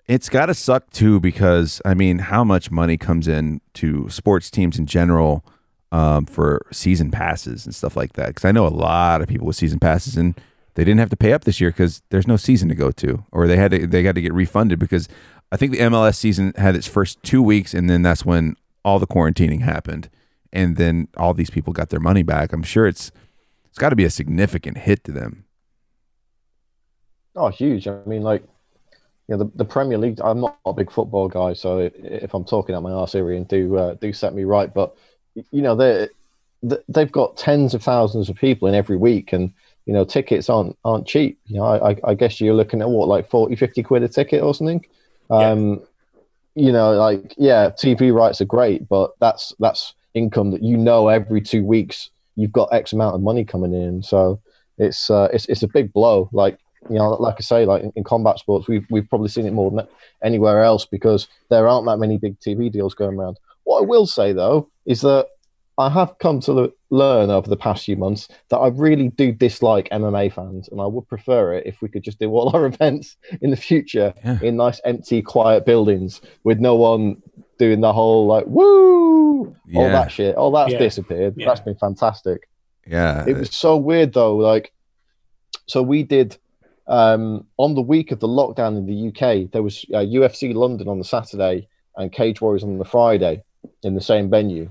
it's 0.06 0.28
got 0.28 0.46
to 0.46 0.54
suck 0.54 0.90
too 0.90 1.20
because 1.20 1.82
I 1.84 1.94
mean, 1.94 2.18
how 2.18 2.44
much 2.44 2.70
money 2.70 2.96
comes 2.96 3.28
in 3.28 3.60
to 3.74 4.08
sports 4.08 4.50
teams 4.50 4.78
in 4.78 4.86
general 4.86 5.44
um, 5.90 6.26
for 6.26 6.66
season 6.72 7.10
passes 7.10 7.66
and 7.66 7.74
stuff 7.74 7.96
like 7.96 8.14
that? 8.14 8.28
Because 8.28 8.44
I 8.44 8.52
know 8.52 8.66
a 8.66 8.68
lot 8.68 9.20
of 9.20 9.28
people 9.28 9.46
with 9.46 9.56
season 9.56 9.78
passes 9.78 10.16
and 10.16 10.40
they 10.74 10.84
didn't 10.84 11.00
have 11.00 11.10
to 11.10 11.16
pay 11.16 11.32
up 11.32 11.44
this 11.44 11.60
year 11.60 11.70
because 11.70 12.02
there's 12.10 12.26
no 12.26 12.36
season 12.36 12.68
to 12.68 12.74
go 12.74 12.90
to, 12.92 13.24
or 13.30 13.46
they 13.46 13.56
had 13.56 13.70
to 13.72 13.86
they 13.86 14.02
got 14.02 14.14
to 14.14 14.22
get 14.22 14.32
refunded 14.32 14.78
because 14.78 15.08
I 15.50 15.56
think 15.56 15.72
the 15.72 15.78
MLS 15.78 16.16
season 16.16 16.52
had 16.56 16.74
its 16.76 16.86
first 16.86 17.22
two 17.22 17.42
weeks 17.42 17.74
and 17.74 17.88
then 17.90 18.02
that's 18.02 18.24
when 18.24 18.56
all 18.84 18.98
the 18.98 19.06
quarantining 19.06 19.60
happened, 19.60 20.08
and 20.52 20.76
then 20.76 21.08
all 21.16 21.34
these 21.34 21.50
people 21.50 21.72
got 21.72 21.90
their 21.90 22.00
money 22.00 22.22
back. 22.22 22.52
I'm 22.52 22.62
sure 22.62 22.86
it's 22.86 23.12
it's 23.66 23.78
got 23.78 23.90
to 23.90 23.96
be 23.96 24.04
a 24.04 24.10
significant 24.10 24.78
hit 24.78 25.04
to 25.04 25.12
them. 25.12 25.44
Oh, 27.34 27.48
huge. 27.48 27.88
I 27.88 28.00
mean, 28.04 28.20
like, 28.20 28.42
you 29.28 29.36
know, 29.36 29.44
the, 29.44 29.50
the 29.54 29.64
Premier 29.64 29.96
League, 29.96 30.20
I'm 30.22 30.40
not 30.42 30.58
a 30.66 30.74
big 30.74 30.90
football 30.90 31.28
guy, 31.28 31.54
so 31.54 31.78
if, 31.78 32.34
I'm 32.34 32.44
talking 32.44 32.74
out 32.74 32.82
my 32.82 32.92
arse 32.92 33.14
Ian, 33.14 33.44
do, 33.44 33.76
uh, 33.78 33.94
do 33.94 34.12
set 34.12 34.34
me 34.34 34.44
right. 34.44 34.72
But, 34.72 34.94
you 35.34 35.62
know, 35.62 35.74
they 35.74 36.08
they've 36.88 37.10
got 37.10 37.38
tens 37.38 37.72
of 37.72 37.82
thousands 37.82 38.28
of 38.28 38.36
people 38.36 38.68
in 38.68 38.74
every 38.74 38.98
week, 38.98 39.32
and, 39.32 39.52
you 39.86 39.92
know, 39.92 40.04
tickets 40.04 40.48
aren't 40.48 40.76
aren't 40.84 41.06
cheap. 41.06 41.38
You 41.46 41.56
know, 41.56 41.64
I, 41.64 41.96
I 42.04 42.14
guess 42.14 42.40
you're 42.40 42.54
looking 42.54 42.80
at 42.80 42.88
what, 42.88 43.08
like 43.08 43.28
40, 43.30 43.56
50 43.56 43.82
quid 43.82 44.02
a 44.02 44.08
ticket 44.08 44.42
or 44.42 44.54
something? 44.54 44.84
Um, 45.30 45.82
you 46.54 46.72
know, 46.72 46.92
like 46.92 47.34
yeah, 47.38 47.70
TV 47.70 48.12
rights 48.12 48.40
are 48.40 48.46
great, 48.46 48.88
but 48.88 49.12
that's 49.20 49.54
that's 49.58 49.94
income 50.14 50.50
that 50.50 50.62
you 50.62 50.76
know 50.76 51.08
every 51.08 51.40
two 51.40 51.64
weeks 51.64 52.10
you've 52.36 52.52
got 52.52 52.72
X 52.72 52.92
amount 52.92 53.14
of 53.14 53.22
money 53.22 53.44
coming 53.44 53.72
in. 53.72 54.02
So 54.02 54.40
it's 54.78 55.10
uh, 55.10 55.28
it's 55.32 55.46
it's 55.46 55.62
a 55.62 55.68
big 55.68 55.92
blow. 55.92 56.28
Like 56.32 56.58
you 56.90 56.96
know, 56.96 57.10
like 57.10 57.36
I 57.38 57.42
say, 57.42 57.64
like 57.64 57.82
in, 57.82 57.92
in, 57.96 58.04
combat 58.04 58.38
sports, 58.38 58.68
we've 58.68 58.86
we've 58.90 59.08
probably 59.08 59.28
seen 59.28 59.46
it 59.46 59.52
more 59.52 59.70
than 59.70 59.86
anywhere 60.22 60.62
else 60.62 60.84
because 60.84 61.28
there 61.48 61.68
aren't 61.68 61.86
that 61.86 61.98
many 61.98 62.18
big 62.18 62.38
TV 62.40 62.70
deals 62.70 62.94
going 62.94 63.18
around. 63.18 63.38
What 63.64 63.80
I 63.80 63.86
will 63.86 64.06
say 64.06 64.32
though 64.32 64.68
is 64.86 65.00
that 65.02 65.28
I 65.78 65.88
have 65.88 66.18
come 66.18 66.40
to 66.40 66.72
learn 66.92 67.30
over 67.30 67.48
the 67.48 67.56
past 67.56 67.86
few 67.86 67.96
months 67.96 68.28
that 68.50 68.58
I 68.58 68.68
really 68.68 69.08
do 69.08 69.32
dislike 69.32 69.88
MMA 69.90 70.32
fans, 70.32 70.68
and 70.68 70.80
I 70.80 70.86
would 70.86 71.08
prefer 71.08 71.54
it 71.54 71.66
if 71.66 71.80
we 71.80 71.88
could 71.88 72.04
just 72.04 72.18
do 72.18 72.30
all 72.30 72.54
our 72.54 72.66
events 72.72 73.16
in 73.40 73.50
the 73.50 73.56
future 73.56 74.12
yeah. 74.24 74.38
in 74.42 74.56
nice, 74.56 74.80
empty, 74.84 75.22
quiet 75.22 75.64
buildings 75.64 76.20
with 76.44 76.60
no 76.60 76.76
one 76.76 77.22
doing 77.58 77.80
the 77.80 77.92
whole 77.92 78.26
like 78.26 78.44
woo, 78.46 79.56
yeah. 79.66 79.80
all 79.80 79.88
that 79.88 80.12
shit. 80.12 80.36
All 80.36 80.52
that's 80.52 80.72
yeah. 80.72 80.78
disappeared. 80.78 81.34
That's 81.36 81.60
been 81.60 81.76
fantastic. 81.76 82.48
Yeah, 82.86 83.24
it 83.26 83.36
was 83.36 83.56
so 83.56 83.76
weird 83.76 84.12
though. 84.12 84.36
Like, 84.36 84.72
so 85.66 85.82
we 85.82 86.02
did 86.02 86.36
um, 86.86 87.46
on 87.56 87.74
the 87.74 87.80
week 87.80 88.12
of 88.12 88.20
the 88.20 88.28
lockdown 88.28 88.76
in 88.76 88.86
the 88.86 89.08
UK. 89.08 89.50
There 89.50 89.62
was 89.62 89.84
uh, 89.94 89.98
UFC 89.98 90.54
London 90.54 90.88
on 90.88 90.98
the 90.98 91.04
Saturday 91.04 91.68
and 91.96 92.12
Cage 92.12 92.40
Warriors 92.40 92.64
on 92.64 92.76
the 92.78 92.84
Friday 92.84 93.42
in 93.82 93.94
the 93.94 94.00
same 94.00 94.28
venue 94.28 94.70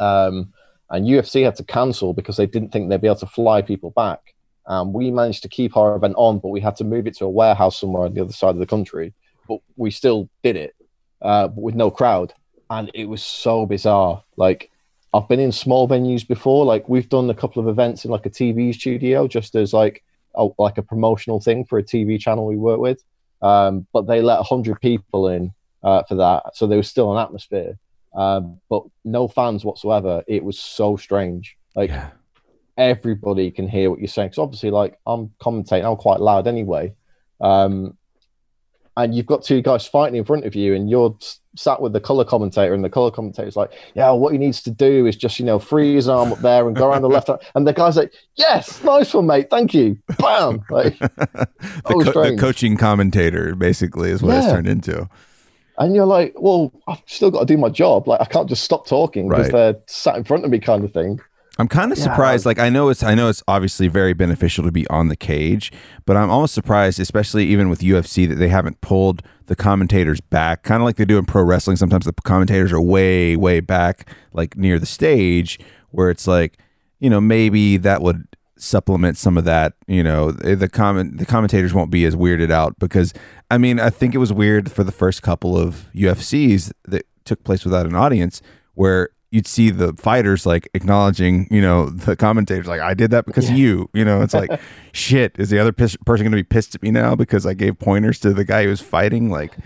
um, 0.00 0.52
and 0.90 1.06
UFC 1.06 1.44
had 1.44 1.56
to 1.56 1.64
cancel 1.64 2.12
because 2.14 2.36
they 2.36 2.46
didn't 2.46 2.70
think 2.70 2.88
they'd 2.88 3.00
be 3.00 3.08
able 3.08 3.16
to 3.16 3.26
fly 3.26 3.62
people 3.62 3.90
back. 3.90 4.34
Um, 4.66 4.92
we 4.92 5.10
managed 5.10 5.42
to 5.42 5.48
keep 5.48 5.76
our 5.76 5.94
event 5.96 6.14
on, 6.16 6.38
but 6.38 6.48
we 6.48 6.60
had 6.60 6.76
to 6.76 6.84
move 6.84 7.06
it 7.06 7.16
to 7.18 7.24
a 7.24 7.30
warehouse 7.30 7.80
somewhere 7.80 8.04
on 8.04 8.14
the 8.14 8.20
other 8.20 8.32
side 8.32 8.50
of 8.50 8.58
the 8.58 8.66
country. 8.66 9.14
But 9.48 9.60
we 9.76 9.90
still 9.90 10.28
did 10.42 10.56
it, 10.56 10.74
uh, 11.22 11.48
with 11.54 11.74
no 11.74 11.90
crowd, 11.90 12.34
and 12.70 12.90
it 12.94 13.04
was 13.04 13.22
so 13.22 13.64
bizarre. 13.66 14.22
Like 14.36 14.70
I've 15.14 15.28
been 15.28 15.40
in 15.40 15.52
small 15.52 15.88
venues 15.88 16.26
before. 16.26 16.64
Like 16.64 16.88
we've 16.88 17.08
done 17.08 17.30
a 17.30 17.34
couple 17.34 17.62
of 17.62 17.68
events 17.68 18.04
in 18.04 18.10
like 18.10 18.26
a 18.26 18.30
TV 18.30 18.74
studio, 18.74 19.28
just 19.28 19.54
as 19.54 19.72
like 19.72 20.02
a, 20.34 20.48
like 20.58 20.78
a 20.78 20.82
promotional 20.82 21.40
thing 21.40 21.64
for 21.64 21.78
a 21.78 21.82
TV 21.82 22.18
channel 22.18 22.46
we 22.46 22.56
work 22.56 22.80
with. 22.80 23.02
Um, 23.42 23.86
but 23.92 24.06
they 24.06 24.20
let 24.20 24.42
hundred 24.42 24.80
people 24.80 25.28
in 25.28 25.52
uh, 25.82 26.02
for 26.08 26.16
that, 26.16 26.56
so 26.56 26.66
there 26.66 26.78
was 26.78 26.88
still 26.88 27.16
an 27.16 27.22
atmosphere. 27.22 27.78
Um, 28.14 28.60
but 28.68 28.82
no 29.04 29.28
fans 29.28 29.64
whatsoever. 29.64 30.22
It 30.26 30.42
was 30.44 30.58
so 30.58 30.96
strange. 30.96 31.56
Like 31.74 31.90
yeah. 31.90 32.10
everybody 32.76 33.50
can 33.50 33.68
hear 33.68 33.90
what 33.90 33.98
you're 33.98 34.08
saying. 34.08 34.28
Because 34.28 34.38
obviously, 34.38 34.70
like 34.70 34.98
I'm 35.06 35.30
commentating, 35.40 35.84
I'm 35.84 35.96
quite 35.96 36.20
loud 36.20 36.46
anyway. 36.46 36.94
Um, 37.40 37.96
and 38.98 39.14
you've 39.14 39.26
got 39.26 39.44
two 39.44 39.60
guys 39.60 39.86
fighting 39.86 40.16
in 40.16 40.24
front 40.24 40.46
of 40.46 40.54
you, 40.54 40.74
and 40.74 40.88
you're 40.88 41.16
sat 41.54 41.80
with 41.82 41.92
the 41.92 42.00
color 42.00 42.24
commentator, 42.24 42.72
and 42.72 42.82
the 42.82 42.88
color 42.88 43.10
commentator's 43.10 43.56
like, 43.56 43.72
"Yeah, 43.94 44.10
what 44.12 44.32
he 44.32 44.38
needs 44.38 44.62
to 44.62 44.70
do 44.70 45.06
is 45.06 45.16
just 45.16 45.38
you 45.38 45.44
know 45.44 45.58
free 45.58 45.94
his 45.94 46.08
arm 46.08 46.32
up 46.32 46.38
there 46.38 46.66
and 46.66 46.74
go 46.74 46.88
around 46.88 47.02
the 47.02 47.08
left." 47.08 47.28
And 47.54 47.66
the 47.66 47.74
guy's 47.74 47.96
like, 47.96 48.14
"Yes, 48.36 48.82
nice 48.82 49.12
one, 49.12 49.26
mate. 49.26 49.50
Thank 49.50 49.74
you." 49.74 49.98
Bam! 50.18 50.62
Like 50.70 50.98
the, 50.98 51.48
co- 51.84 52.30
the, 52.30 52.36
coaching 52.38 52.78
commentator 52.78 53.54
basically 53.54 54.10
is 54.10 54.22
what 54.22 54.32
yeah. 54.32 54.44
it's 54.44 54.52
turned 54.52 54.68
into 54.68 55.08
and 55.78 55.94
you're 55.94 56.06
like, 56.06 56.34
well, 56.36 56.72
I've 56.86 57.02
still 57.06 57.30
got 57.30 57.40
to 57.40 57.46
do 57.46 57.56
my 57.56 57.68
job. 57.68 58.08
Like 58.08 58.20
I 58.20 58.24
can't 58.24 58.48
just 58.48 58.64
stop 58.64 58.86
talking 58.86 59.28
because 59.28 59.46
right. 59.46 59.52
they're 59.52 59.76
sat 59.86 60.16
in 60.16 60.24
front 60.24 60.44
of 60.44 60.50
me, 60.50 60.58
kind 60.58 60.84
of 60.84 60.92
thing. 60.92 61.20
I'm 61.58 61.68
kind 61.68 61.90
of 61.90 61.98
yeah. 61.98 62.04
surprised. 62.04 62.44
Like 62.44 62.58
I 62.58 62.68
know 62.68 62.88
it's 62.88 63.02
I 63.02 63.14
know 63.14 63.28
it's 63.28 63.42
obviously 63.48 63.88
very 63.88 64.12
beneficial 64.12 64.64
to 64.64 64.72
be 64.72 64.86
on 64.88 65.08
the 65.08 65.16
cage, 65.16 65.72
but 66.04 66.16
I'm 66.16 66.30
almost 66.30 66.54
surprised, 66.54 67.00
especially 67.00 67.46
even 67.46 67.68
with 67.68 67.80
UFC, 67.80 68.28
that 68.28 68.34
they 68.34 68.48
haven't 68.48 68.80
pulled 68.80 69.22
the 69.46 69.56
commentators 69.56 70.20
back, 70.20 70.62
kind 70.62 70.82
of 70.82 70.84
like 70.84 70.96
they 70.96 71.04
do 71.04 71.18
in 71.18 71.24
pro 71.24 71.42
wrestling. 71.42 71.76
Sometimes 71.76 72.04
the 72.04 72.12
commentators 72.12 72.72
are 72.72 72.80
way, 72.80 73.36
way 73.36 73.60
back, 73.60 74.08
like 74.32 74.56
near 74.56 74.78
the 74.78 74.86
stage, 74.86 75.58
where 75.90 76.10
it's 76.10 76.26
like, 76.26 76.58
you 77.00 77.08
know, 77.08 77.20
maybe 77.20 77.76
that 77.78 78.02
would 78.02 78.26
supplement 78.58 79.16
some 79.16 79.36
of 79.36 79.44
that. 79.44 79.74
You 79.86 80.02
know, 80.02 80.36
eh, 80.44 80.54
the 80.54 80.68
comment 80.68 81.18
the 81.18 81.26
commentators 81.26 81.74
won't 81.74 81.90
be 81.90 82.04
as 82.04 82.16
weirded 82.16 82.50
out 82.50 82.78
because 82.78 83.12
I 83.50 83.58
mean 83.58 83.80
I 83.80 83.90
think 83.90 84.14
it 84.14 84.18
was 84.18 84.32
weird 84.32 84.70
for 84.70 84.84
the 84.84 84.92
first 84.92 85.22
couple 85.22 85.56
of 85.56 85.88
UFCs 85.94 86.72
that 86.86 87.06
took 87.24 87.44
place 87.44 87.64
without 87.64 87.86
an 87.86 87.94
audience 87.94 88.40
where 88.74 89.10
you'd 89.30 89.46
see 89.46 89.70
the 89.70 89.92
fighters 89.94 90.46
like 90.46 90.68
acknowledging, 90.74 91.48
you 91.50 91.60
know, 91.60 91.90
the 91.90 92.16
commentators 92.16 92.66
like 92.66 92.80
I 92.80 92.94
did 92.94 93.10
that 93.10 93.26
because 93.26 93.46
yeah. 93.46 93.52
of 93.52 93.58
you. 93.58 93.90
You 93.92 94.04
know, 94.04 94.22
it's 94.22 94.34
like 94.34 94.50
shit. 94.92 95.36
Is 95.38 95.50
the 95.50 95.58
other 95.58 95.72
person 95.72 95.98
going 96.04 96.30
to 96.30 96.30
be 96.30 96.42
pissed 96.42 96.74
at 96.74 96.82
me 96.82 96.90
now 96.90 97.14
because 97.14 97.44
I 97.46 97.54
gave 97.54 97.78
pointers 97.78 98.18
to 98.20 98.32
the 98.32 98.44
guy 98.44 98.64
who 98.64 98.70
was 98.70 98.80
fighting? 98.80 99.30
Like, 99.30 99.56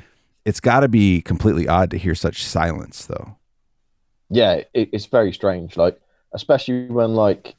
it's 0.45 0.61
got 0.61 0.81
to 0.81 0.89
be 0.89 1.21
completely 1.21 1.69
odd 1.69 1.91
to 1.91 1.99
hear 1.99 2.15
such 2.15 2.43
silence, 2.45 3.07
though. 3.07 3.37
Yeah, 4.31 4.63
it, 4.75 4.91
it's 4.93 5.07
very 5.07 5.33
strange. 5.33 5.77
Like, 5.77 6.01
especially 6.33 6.87
when 6.87 7.15
like 7.15 7.57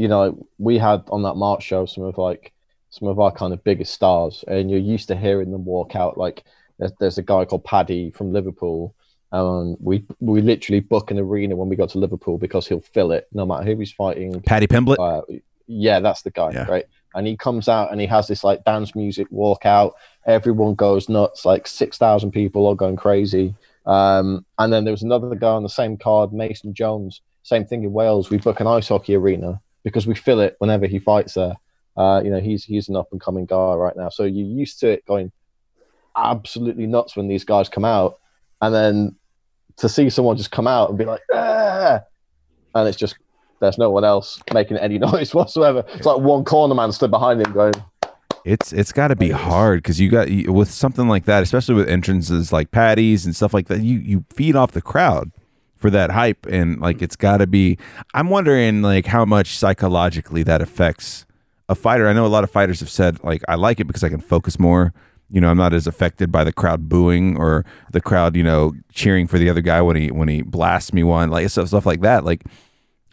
you 0.00 0.08
know, 0.08 0.46
we 0.56 0.78
had 0.78 1.02
on 1.10 1.24
that 1.24 1.34
March 1.34 1.62
show 1.62 1.84
some 1.84 2.04
of 2.04 2.16
like 2.16 2.52
some 2.88 3.06
of 3.06 3.20
our 3.20 3.30
kind 3.30 3.52
of 3.52 3.62
biggest 3.62 3.92
stars, 3.92 4.42
and 4.48 4.70
you're 4.70 4.80
used 4.80 5.08
to 5.08 5.16
hearing 5.16 5.50
them 5.50 5.66
walk 5.66 5.94
out. 5.94 6.16
Like 6.16 6.44
there's, 6.78 6.92
there's 6.98 7.18
a 7.18 7.22
guy 7.22 7.44
called 7.44 7.64
Paddy 7.64 8.10
from 8.10 8.32
Liverpool. 8.32 8.94
Um, 9.30 9.76
we 9.78 10.06
we 10.20 10.40
literally 10.40 10.80
book 10.80 11.10
an 11.10 11.18
arena 11.18 11.54
when 11.54 11.68
we 11.68 11.76
go 11.76 11.86
to 11.86 11.98
Liverpool 11.98 12.38
because 12.38 12.66
he'll 12.66 12.80
fill 12.80 13.12
it 13.12 13.28
no 13.34 13.44
matter 13.44 13.64
who 13.64 13.78
he's 13.78 13.92
fighting. 13.92 14.40
Paddy 14.40 14.66
Pimblett. 14.66 14.98
Uh, 14.98 15.20
yeah, 15.66 16.00
that's 16.00 16.22
the 16.22 16.30
guy, 16.30 16.50
yeah. 16.50 16.64
right? 16.64 16.86
And 17.14 17.26
he 17.26 17.36
comes 17.36 17.68
out 17.68 17.92
and 17.92 18.00
he 18.00 18.06
has 18.06 18.26
this 18.26 18.42
like 18.42 18.64
dance 18.64 18.94
music 18.94 19.26
walk 19.30 19.66
out. 19.66 19.96
Everyone 20.24 20.74
goes 20.74 21.10
nuts, 21.10 21.44
like 21.44 21.66
six 21.66 21.98
thousand 21.98 22.30
people 22.30 22.66
are 22.66 22.74
going 22.74 22.96
crazy. 22.96 23.54
Um, 23.84 24.46
and 24.58 24.72
then 24.72 24.84
there 24.84 24.92
was 24.92 25.02
another 25.02 25.34
guy 25.34 25.50
on 25.50 25.62
the 25.62 25.68
same 25.68 25.98
card, 25.98 26.32
Mason 26.32 26.72
Jones. 26.72 27.20
Same 27.42 27.66
thing 27.66 27.84
in 27.84 27.92
Wales. 27.92 28.30
We 28.30 28.38
book 28.38 28.60
an 28.60 28.66
ice 28.66 28.88
hockey 28.88 29.14
arena 29.14 29.60
because 29.82 30.06
we 30.06 30.14
feel 30.14 30.40
it 30.40 30.56
whenever 30.58 30.86
he 30.86 30.98
fights 30.98 31.34
there. 31.34 31.54
Uh, 31.96 32.20
you 32.22 32.30
know, 32.30 32.40
he's 32.40 32.64
he's 32.64 32.88
an 32.88 32.96
up 32.96 33.08
and 33.12 33.20
coming 33.20 33.46
guy 33.46 33.74
right 33.74 33.96
now. 33.96 34.08
So 34.08 34.24
you're 34.24 34.46
used 34.46 34.80
to 34.80 34.88
it 34.88 35.04
going 35.06 35.32
absolutely 36.16 36.86
nuts 36.86 37.16
when 37.16 37.28
these 37.28 37.44
guys 37.44 37.68
come 37.68 37.84
out, 37.84 38.18
and 38.60 38.74
then 38.74 39.16
to 39.76 39.88
see 39.88 40.08
someone 40.10 40.36
just 40.36 40.50
come 40.50 40.66
out 40.66 40.88
and 40.88 40.98
be 40.98 41.04
like, 41.04 41.20
ah! 41.32 42.00
and 42.74 42.88
it's 42.88 42.96
just 42.96 43.16
there's 43.60 43.78
no 43.78 43.90
one 43.90 44.04
else 44.04 44.40
making 44.52 44.76
any 44.78 44.98
noise 45.10 45.34
whatsoever. 45.34 45.84
It's 45.94 46.06
like 46.06 46.18
one 46.18 46.44
corner 46.44 46.74
man 46.74 46.92
stood 46.92 47.10
behind 47.10 47.40
him 47.40 47.52
going. 47.52 47.74
It's 48.44 48.72
it's 48.72 48.92
got 48.92 49.08
to 49.08 49.16
be 49.16 49.30
hard 49.30 49.82
because 49.82 50.00
you 50.00 50.10
got 50.10 50.28
with 50.46 50.70
something 50.70 51.08
like 51.08 51.26
that, 51.26 51.42
especially 51.42 51.74
with 51.74 51.88
entrances 51.88 52.52
like 52.52 52.70
Paddy's 52.70 53.26
and 53.26 53.36
stuff 53.36 53.52
like 53.52 53.68
that. 53.68 53.80
You 53.80 53.98
you 53.98 54.24
feed 54.32 54.56
off 54.56 54.72
the 54.72 54.80
crowd 54.80 55.30
for 55.80 55.90
that 55.90 56.10
hype 56.10 56.46
and 56.46 56.80
like 56.80 57.00
it's 57.02 57.16
got 57.16 57.38
to 57.38 57.46
be 57.46 57.78
i'm 58.14 58.28
wondering 58.28 58.82
like 58.82 59.06
how 59.06 59.24
much 59.24 59.56
psychologically 59.56 60.42
that 60.42 60.60
affects 60.60 61.24
a 61.70 61.74
fighter. 61.76 62.08
I 62.08 62.12
know 62.12 62.26
a 62.26 62.28
lot 62.28 62.42
of 62.42 62.50
fighters 62.50 62.80
have 62.80 62.90
said 62.90 63.22
like 63.24 63.42
i 63.48 63.54
like 63.54 63.80
it 63.80 63.86
because 63.86 64.04
i 64.04 64.08
can 64.10 64.20
focus 64.20 64.58
more. 64.58 64.92
You 65.30 65.40
know 65.40 65.48
i'm 65.48 65.56
not 65.56 65.72
as 65.72 65.86
affected 65.86 66.32
by 66.32 66.42
the 66.42 66.52
crowd 66.52 66.88
booing 66.88 67.36
or 67.38 67.64
the 67.92 68.00
crowd 68.00 68.34
you 68.34 68.42
know 68.42 68.74
cheering 68.92 69.28
for 69.28 69.38
the 69.38 69.48
other 69.48 69.60
guy 69.60 69.80
when 69.80 69.94
he 69.96 70.10
when 70.10 70.28
he 70.28 70.42
blasts 70.42 70.92
me 70.92 71.04
one 71.04 71.30
like 71.30 71.48
stuff, 71.48 71.68
stuff 71.68 71.86
like 71.86 72.00
that. 72.00 72.24
Like 72.24 72.42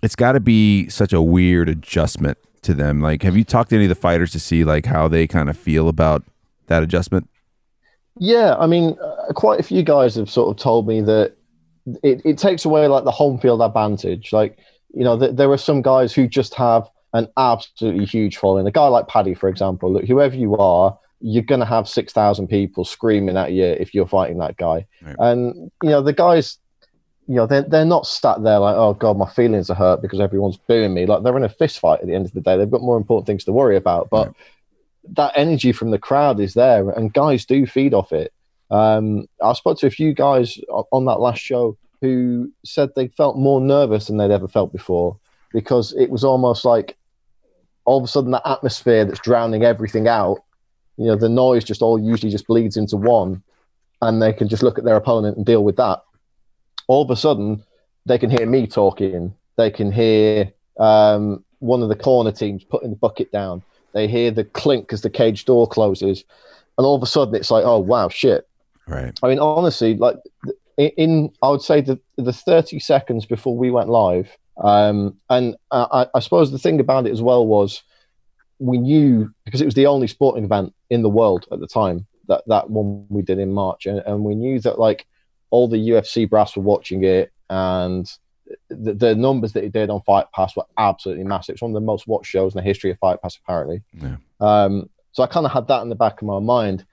it's 0.01 0.15
got 0.15 0.31
to 0.31 0.39
be 0.39 0.89
such 0.89 1.13
a 1.13 1.21
weird 1.21 1.69
adjustment 1.69 2.37
to 2.63 2.73
them. 2.73 2.99
Like 2.99 3.21
have 3.21 3.37
you 3.37 3.43
talked 3.43 3.69
to 3.69 3.75
any 3.75 3.85
of 3.85 3.89
the 3.89 3.95
fighters 3.95 4.31
to 4.31 4.39
see 4.39 4.65
like 4.65 4.87
how 4.87 5.07
they 5.07 5.27
kind 5.27 5.49
of 5.49 5.57
feel 5.57 5.87
about 5.87 6.23
that 6.65 6.81
adjustment? 6.81 7.29
Yeah 8.19 8.55
i 8.57 8.65
mean 8.65 8.97
uh, 8.99 9.31
quite 9.33 9.59
a 9.59 9.63
few 9.63 9.83
guys 9.83 10.15
have 10.15 10.31
sort 10.31 10.49
of 10.49 10.57
told 10.57 10.87
me 10.87 11.01
that 11.01 11.36
it, 12.03 12.21
it 12.25 12.37
takes 12.37 12.65
away 12.65 12.87
like 12.87 13.03
the 13.03 13.11
home 13.11 13.39
field 13.39 13.61
advantage. 13.61 14.33
Like, 14.33 14.57
you 14.93 15.03
know, 15.03 15.17
th- 15.17 15.35
there 15.35 15.51
are 15.51 15.57
some 15.57 15.81
guys 15.81 16.13
who 16.13 16.27
just 16.27 16.53
have 16.55 16.89
an 17.13 17.27
absolutely 17.37 18.05
huge 18.05 18.37
following. 18.37 18.67
A 18.67 18.71
guy 18.71 18.87
like 18.87 19.07
Paddy, 19.07 19.33
for 19.33 19.49
example, 19.49 19.91
look, 19.91 20.05
whoever 20.05 20.35
you 20.35 20.55
are, 20.57 20.97
you're 21.19 21.43
going 21.43 21.59
to 21.59 21.65
have 21.65 21.87
6,000 21.87 22.47
people 22.47 22.85
screaming 22.85 23.37
at 23.37 23.51
you 23.51 23.65
if 23.65 23.93
you're 23.93 24.07
fighting 24.07 24.37
that 24.39 24.57
guy. 24.57 24.85
Right. 25.01 25.15
And, 25.19 25.71
you 25.81 25.89
know, 25.89 26.01
the 26.01 26.13
guys, 26.13 26.59
you 27.27 27.35
know, 27.35 27.47
they're, 27.47 27.63
they're 27.63 27.85
not 27.85 28.05
sat 28.05 28.43
there 28.43 28.59
like, 28.59 28.75
oh, 28.75 28.93
God, 28.93 29.17
my 29.17 29.29
feelings 29.29 29.69
are 29.69 29.75
hurt 29.75 30.01
because 30.01 30.19
everyone's 30.19 30.57
booing 30.57 30.93
me. 30.93 31.05
Like, 31.05 31.23
they're 31.23 31.37
in 31.37 31.43
a 31.43 31.49
fist 31.49 31.79
fight 31.79 32.01
at 32.01 32.07
the 32.07 32.13
end 32.13 32.25
of 32.25 32.33
the 32.33 32.41
day. 32.41 32.57
They've 32.57 32.69
got 32.69 32.81
more 32.81 32.97
important 32.97 33.25
things 33.25 33.43
to 33.45 33.51
worry 33.51 33.77
about. 33.77 34.09
But 34.09 34.27
right. 34.27 34.35
that 35.13 35.33
energy 35.35 35.71
from 35.71 35.91
the 35.91 35.99
crowd 35.99 36.39
is 36.39 36.53
there, 36.53 36.89
and 36.91 37.13
guys 37.13 37.45
do 37.45 37.65
feed 37.65 37.93
off 37.93 38.11
it. 38.11 38.31
Um, 38.69 39.27
I 39.41 39.53
spoke 39.53 39.79
to 39.79 39.87
a 39.87 39.91
few 39.91 40.13
guys 40.13 40.59
on 40.91 41.05
that 41.05 41.19
last 41.19 41.39
show 41.39 41.77
who 42.01 42.51
said 42.63 42.89
they 42.95 43.07
felt 43.07 43.37
more 43.37 43.61
nervous 43.61 44.07
than 44.07 44.17
they'd 44.17 44.31
ever 44.31 44.47
felt 44.47 44.71
before 44.71 45.17
because 45.51 45.93
it 45.93 46.09
was 46.09 46.23
almost 46.23 46.65
like 46.65 46.97
all 47.85 47.97
of 47.97 48.03
a 48.03 48.07
sudden 48.07 48.31
the 48.31 48.47
atmosphere 48.47 49.05
that's 49.05 49.19
drowning 49.19 49.63
everything 49.63 50.07
out, 50.07 50.39
you 50.97 51.05
know, 51.05 51.15
the 51.15 51.29
noise 51.29 51.63
just 51.63 51.81
all 51.81 51.97
usually 51.97 52.31
just 52.31 52.47
bleeds 52.47 52.77
into 52.77 52.97
one 52.97 53.41
and 54.01 54.21
they 54.21 54.33
can 54.33 54.47
just 54.47 54.63
look 54.63 54.77
at 54.77 54.83
their 54.83 54.97
opponent 54.97 55.37
and 55.37 55.45
deal 55.45 55.63
with 55.63 55.77
that. 55.77 56.03
All 56.87 57.01
of 57.01 57.09
a 57.09 57.15
sudden, 57.15 57.63
they 58.05 58.17
can 58.17 58.29
hear 58.29 58.45
me 58.45 58.67
talking. 58.67 59.33
They 59.55 59.71
can 59.71 59.91
hear 59.91 60.51
um, 60.79 61.43
one 61.59 61.81
of 61.81 61.89
the 61.89 61.95
corner 61.95 62.31
teams 62.31 62.63
putting 62.63 62.91
the 62.91 62.95
bucket 62.95 63.31
down. 63.31 63.63
They 63.93 64.07
hear 64.07 64.29
the 64.29 64.43
clink 64.43 64.93
as 64.93 65.01
the 65.01 65.09
cage 65.09 65.45
door 65.45 65.67
closes. 65.67 66.23
And 66.77 66.85
all 66.85 66.95
of 66.95 67.01
a 67.01 67.07
sudden, 67.07 67.33
it's 67.33 67.49
like, 67.49 67.65
oh, 67.65 67.79
wow, 67.79 68.09
shit 68.09 68.47
Right. 68.87 69.17
I 69.21 69.27
mean, 69.27 69.39
honestly, 69.39 69.95
like 69.95 70.17
in, 70.77 71.31
I 71.41 71.49
would 71.49 71.61
say 71.61 71.81
the 71.81 71.99
the 72.17 72.33
thirty 72.33 72.79
seconds 72.79 73.25
before 73.25 73.57
we 73.57 73.71
went 73.71 73.89
live, 73.89 74.29
um, 74.63 75.17
and 75.29 75.55
I, 75.71 76.07
I 76.13 76.19
suppose 76.19 76.51
the 76.51 76.59
thing 76.59 76.79
about 76.79 77.07
it 77.07 77.11
as 77.11 77.21
well 77.21 77.45
was 77.45 77.83
we 78.59 78.77
knew 78.77 79.31
because 79.45 79.61
it 79.61 79.65
was 79.65 79.75
the 79.75 79.85
only 79.85 80.07
sporting 80.07 80.45
event 80.45 80.73
in 80.89 81.01
the 81.01 81.09
world 81.09 81.47
at 81.51 81.59
the 81.59 81.67
time 81.67 82.07
that 82.27 82.43
that 82.47 82.69
one 82.69 83.05
we 83.09 83.21
did 83.21 83.39
in 83.39 83.51
March, 83.51 83.85
and, 83.85 83.99
and 83.99 84.23
we 84.23 84.35
knew 84.35 84.59
that 84.61 84.79
like 84.79 85.05
all 85.49 85.67
the 85.67 85.89
UFC 85.89 86.29
brass 86.29 86.55
were 86.55 86.63
watching 86.63 87.03
it, 87.03 87.31
and 87.49 88.09
the, 88.69 88.93
the 88.93 89.15
numbers 89.15 89.53
that 89.53 89.63
it 89.63 89.73
did 89.73 89.89
on 89.89 90.01
Fight 90.01 90.25
Pass 90.33 90.55
were 90.55 90.65
absolutely 90.77 91.23
massive. 91.23 91.53
It's 91.53 91.61
one 91.61 91.71
of 91.71 91.75
the 91.75 91.81
most 91.81 92.07
watched 92.07 92.29
shows 92.29 92.53
in 92.53 92.59
the 92.59 92.63
history 92.63 92.91
of 92.91 92.99
Fight 92.99 93.21
Pass, 93.21 93.37
apparently. 93.37 93.81
Yeah. 93.93 94.17
Um, 94.39 94.89
so 95.11 95.23
I 95.23 95.27
kind 95.27 95.45
of 95.45 95.51
had 95.51 95.67
that 95.67 95.81
in 95.81 95.89
the 95.89 95.95
back 95.95 96.21
of 96.21 96.27
my 96.27 96.39
mind, 96.39 96.85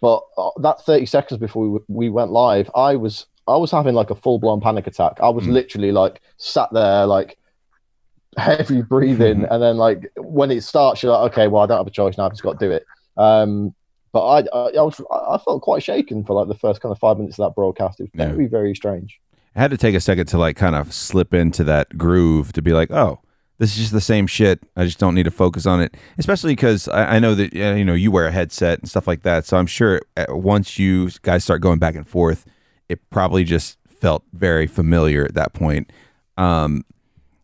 but 0.00 0.22
uh, 0.38 0.50
that 0.60 0.80
thirty 0.84 1.06
seconds 1.06 1.38
before 1.38 1.68
we 1.68 1.78
we 1.88 2.08
went 2.10 2.30
live, 2.30 2.70
I 2.74 2.96
was 2.96 3.26
I 3.48 3.56
was 3.56 3.70
having 3.70 3.94
like 3.94 4.10
a 4.10 4.14
full 4.14 4.38
blown 4.38 4.60
panic 4.60 4.86
attack. 4.86 5.18
I 5.20 5.28
was 5.28 5.44
Mm. 5.44 5.52
literally 5.52 5.92
like 5.92 6.20
sat 6.36 6.68
there 6.72 7.06
like 7.06 7.36
heavy 8.36 8.82
breathing, 8.82 9.44
and 9.50 9.62
then 9.62 9.76
like 9.76 10.10
when 10.16 10.50
it 10.50 10.62
starts, 10.62 11.02
you're 11.02 11.12
like, 11.12 11.32
okay, 11.32 11.48
well 11.48 11.62
I 11.62 11.66
don't 11.66 11.78
have 11.78 11.86
a 11.86 11.90
choice 11.90 12.16
now. 12.16 12.26
I've 12.26 12.32
just 12.32 12.42
got 12.42 12.58
to 12.60 12.66
do 12.66 12.70
it. 12.72 12.84
Um, 13.16 13.74
but 14.12 14.26
I, 14.26 14.38
I, 14.52 14.68
I 14.78 14.82
was 14.82 15.00
I 15.12 15.38
felt 15.44 15.62
quite 15.62 15.82
shaken 15.82 16.24
for 16.24 16.34
like 16.34 16.48
the 16.48 16.54
first 16.58 16.80
kind 16.80 16.92
of 16.92 16.98
five 16.98 17.16
minutes 17.18 17.38
of 17.38 17.44
that 17.48 17.54
broadcast. 17.54 18.00
It 18.00 18.04
was 18.04 18.10
Yeah. 18.14 18.32
very 18.32 18.46
very 18.46 18.74
strange. 18.74 19.20
I 19.56 19.60
had 19.62 19.70
to 19.72 19.76
take 19.76 19.96
a 19.96 20.00
second 20.00 20.26
to 20.26 20.38
like 20.38 20.56
kind 20.56 20.76
of 20.76 20.92
slip 20.92 21.34
into 21.34 21.64
that 21.64 21.98
groove 21.98 22.52
to 22.52 22.62
be 22.62 22.72
like, 22.72 22.90
oh, 22.92 23.20
this 23.60 23.72
is 23.72 23.76
just 23.76 23.92
the 23.92 24.00
same 24.00 24.26
shit. 24.26 24.58
I 24.74 24.86
just 24.86 24.98
don't 24.98 25.14
need 25.14 25.24
to 25.24 25.30
focus 25.30 25.66
on 25.66 25.82
it, 25.82 25.94
especially 26.16 26.52
because 26.52 26.88
I, 26.88 27.16
I 27.16 27.18
know 27.18 27.34
that 27.34 27.52
you 27.52 27.84
know 27.84 27.92
you 27.92 28.10
wear 28.10 28.26
a 28.26 28.32
headset 28.32 28.78
and 28.78 28.88
stuff 28.88 29.06
like 29.06 29.22
that. 29.22 29.44
So 29.44 29.58
I'm 29.58 29.66
sure 29.66 30.00
uh, 30.16 30.24
once 30.30 30.78
you 30.78 31.10
guys 31.20 31.44
start 31.44 31.60
going 31.60 31.78
back 31.78 31.94
and 31.94 32.08
forth, 32.08 32.46
it 32.88 33.08
probably 33.10 33.44
just 33.44 33.76
felt 33.86 34.24
very 34.32 34.66
familiar 34.66 35.26
at 35.26 35.34
that 35.34 35.52
point. 35.52 35.92
Um, 36.38 36.86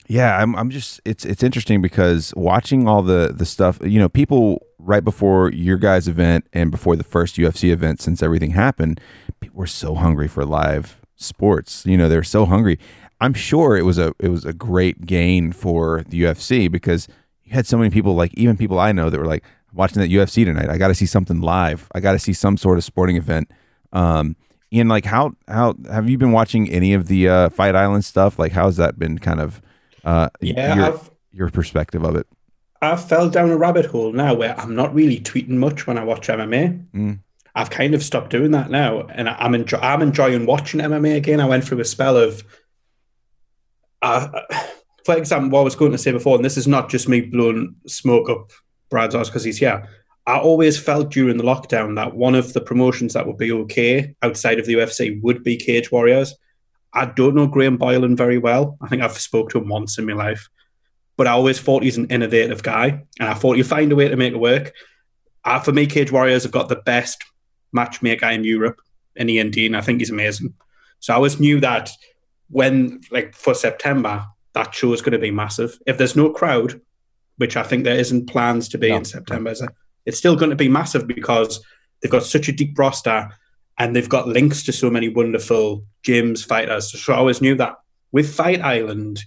yeah, 0.08 0.38
I'm, 0.38 0.56
I'm 0.56 0.70
just 0.70 1.02
it's 1.04 1.26
it's 1.26 1.42
interesting 1.42 1.82
because 1.82 2.32
watching 2.34 2.88
all 2.88 3.02
the 3.02 3.34
the 3.36 3.44
stuff, 3.44 3.78
you 3.84 3.98
know, 3.98 4.08
people 4.08 4.64
right 4.78 5.04
before 5.04 5.52
your 5.52 5.76
guys' 5.76 6.08
event 6.08 6.46
and 6.54 6.70
before 6.70 6.96
the 6.96 7.04
first 7.04 7.36
UFC 7.36 7.70
event, 7.70 8.00
since 8.00 8.22
everything 8.22 8.52
happened, 8.52 9.02
people 9.40 9.58
were 9.58 9.66
so 9.66 9.94
hungry 9.94 10.28
for 10.28 10.46
live 10.46 11.02
sports. 11.16 11.84
You 11.84 11.98
know, 11.98 12.08
they're 12.08 12.22
so 12.22 12.46
hungry. 12.46 12.78
I'm 13.20 13.34
sure 13.34 13.76
it 13.76 13.82
was 13.82 13.98
a 13.98 14.14
it 14.18 14.28
was 14.28 14.44
a 14.44 14.52
great 14.52 15.06
gain 15.06 15.52
for 15.52 16.04
the 16.08 16.22
UFC 16.22 16.70
because 16.70 17.08
you 17.44 17.52
had 17.52 17.66
so 17.66 17.78
many 17.78 17.90
people, 17.90 18.14
like 18.14 18.34
even 18.34 18.56
people 18.56 18.78
I 18.78 18.92
know, 18.92 19.08
that 19.10 19.18
were 19.18 19.26
like 19.26 19.44
watching 19.72 20.00
that 20.02 20.10
UFC 20.10 20.44
tonight. 20.44 20.68
I 20.68 20.78
got 20.78 20.88
to 20.88 20.94
see 20.94 21.06
something 21.06 21.40
live. 21.40 21.88
I 21.94 22.00
got 22.00 22.12
to 22.12 22.18
see 22.18 22.32
some 22.32 22.56
sort 22.56 22.78
of 22.78 22.84
sporting 22.84 23.16
event. 23.16 23.50
Um, 23.92 24.36
Ian, 24.72 24.88
like 24.88 25.04
how 25.04 25.32
how 25.48 25.74
have 25.90 26.08
you 26.10 26.18
been 26.18 26.32
watching 26.32 26.68
any 26.70 26.92
of 26.92 27.06
the 27.06 27.28
uh, 27.28 27.48
Fight 27.50 27.74
Island 27.74 28.04
stuff? 28.04 28.38
Like, 28.38 28.52
how's 28.52 28.76
that 28.76 28.98
been 28.98 29.18
kind 29.18 29.40
of 29.40 29.62
uh, 30.04 30.28
Yeah, 30.40 30.74
your, 30.74 30.84
I've 30.84 31.10
your 31.32 31.50
perspective 31.50 32.04
of 32.04 32.16
it? 32.16 32.26
I've 32.82 33.08
fell 33.08 33.30
down 33.30 33.50
a 33.50 33.56
rabbit 33.56 33.86
hole 33.86 34.12
now 34.12 34.34
where 34.34 34.58
I'm 34.58 34.74
not 34.74 34.94
really 34.94 35.20
tweeting 35.20 35.50
much 35.50 35.86
when 35.86 35.96
I 35.96 36.04
watch 36.04 36.28
MMA. 36.28 36.84
Mm. 36.92 37.18
I've 37.54 37.70
kind 37.70 37.94
of 37.94 38.02
stopped 38.02 38.30
doing 38.30 38.50
that 38.50 38.70
now, 38.70 39.06
and 39.06 39.30
I'm 39.30 39.54
enjoy- 39.54 39.78
I'm 39.78 40.02
enjoying 40.02 40.44
watching 40.44 40.80
MMA 40.80 41.16
again. 41.16 41.40
I 41.40 41.46
went 41.46 41.64
through 41.64 41.80
a 41.80 41.86
spell 41.86 42.16
of, 42.16 42.44
for 45.04 45.16
example, 45.16 45.50
what 45.50 45.60
I 45.60 45.64
was 45.64 45.76
going 45.76 45.92
to 45.92 45.98
say 45.98 46.12
before, 46.12 46.36
and 46.36 46.44
this 46.44 46.56
is 46.56 46.66
not 46.66 46.88
just 46.88 47.08
me 47.08 47.20
blowing 47.20 47.76
smoke 47.86 48.28
up 48.28 48.50
Brad's 48.90 49.14
ass 49.14 49.28
because 49.28 49.44
he's 49.44 49.58
here. 49.58 49.88
I 50.26 50.38
always 50.38 50.78
felt 50.78 51.12
during 51.12 51.36
the 51.36 51.44
lockdown 51.44 51.94
that 51.94 52.16
one 52.16 52.34
of 52.34 52.52
the 52.52 52.60
promotions 52.60 53.12
that 53.12 53.26
would 53.26 53.38
be 53.38 53.52
okay 53.52 54.14
outside 54.22 54.58
of 54.58 54.66
the 54.66 54.74
UFC 54.74 55.22
would 55.22 55.44
be 55.44 55.56
Cage 55.56 55.92
Warriors. 55.92 56.34
I 56.92 57.06
don't 57.06 57.36
know 57.36 57.46
Graham 57.46 57.76
Boylan 57.76 58.16
very 58.16 58.38
well. 58.38 58.76
I 58.80 58.88
think 58.88 59.02
I've 59.02 59.18
spoke 59.18 59.50
to 59.50 59.58
him 59.58 59.68
once 59.68 59.98
in 59.98 60.06
my 60.06 60.14
life, 60.14 60.48
but 61.16 61.28
I 61.28 61.32
always 61.32 61.60
thought 61.60 61.84
he's 61.84 61.98
an 61.98 62.06
innovative 62.06 62.62
guy, 62.62 63.04
and 63.20 63.28
I 63.28 63.34
thought 63.34 63.56
he'd 63.56 63.66
find 63.66 63.92
a 63.92 63.96
way 63.96 64.08
to 64.08 64.16
make 64.16 64.32
it 64.32 64.40
work. 64.40 64.72
Uh, 65.44 65.60
for 65.60 65.72
me, 65.72 65.86
Cage 65.86 66.10
Warriors 66.10 66.42
have 66.42 66.52
got 66.52 66.68
the 66.68 66.76
best 66.76 67.22
matchmaker 67.72 68.26
in 68.26 68.42
Europe 68.42 68.80
in 69.14 69.30
Ian 69.30 69.50
Dean. 69.50 69.76
I 69.76 69.80
think 69.80 70.00
he's 70.00 70.10
amazing. 70.10 70.54
So 70.98 71.12
I 71.12 71.16
always 71.16 71.38
knew 71.38 71.60
that 71.60 71.90
when, 72.48 73.00
like, 73.10 73.34
for 73.34 73.54
September, 73.54 74.24
that 74.54 74.74
show 74.74 74.92
is 74.92 75.02
going 75.02 75.12
to 75.12 75.18
be 75.18 75.30
massive. 75.30 75.78
If 75.86 75.98
there's 75.98 76.16
no 76.16 76.30
crowd, 76.30 76.80
which 77.36 77.56
I 77.56 77.62
think 77.62 77.84
there 77.84 77.98
isn't 77.98 78.26
plans 78.30 78.68
to 78.70 78.78
be 78.78 78.90
No. 78.90 78.96
in 78.96 79.04
September, 79.04 79.54
it's 80.06 80.18
still 80.18 80.36
going 80.36 80.50
to 80.50 80.56
be 80.56 80.68
massive 80.68 81.06
because 81.06 81.62
they've 82.00 82.10
got 82.10 82.22
such 82.22 82.48
a 82.48 82.52
deep 82.52 82.78
roster 82.78 83.28
and 83.78 83.94
they've 83.94 84.08
got 84.08 84.28
links 84.28 84.62
to 84.64 84.72
so 84.72 84.88
many 84.88 85.08
wonderful 85.08 85.84
gyms, 86.02 86.46
fighters. 86.46 86.98
So 86.98 87.12
I 87.12 87.16
always 87.16 87.42
knew 87.42 87.54
that. 87.56 87.74
With 88.12 88.32
Fight 88.32 88.62
Island, 88.62 89.22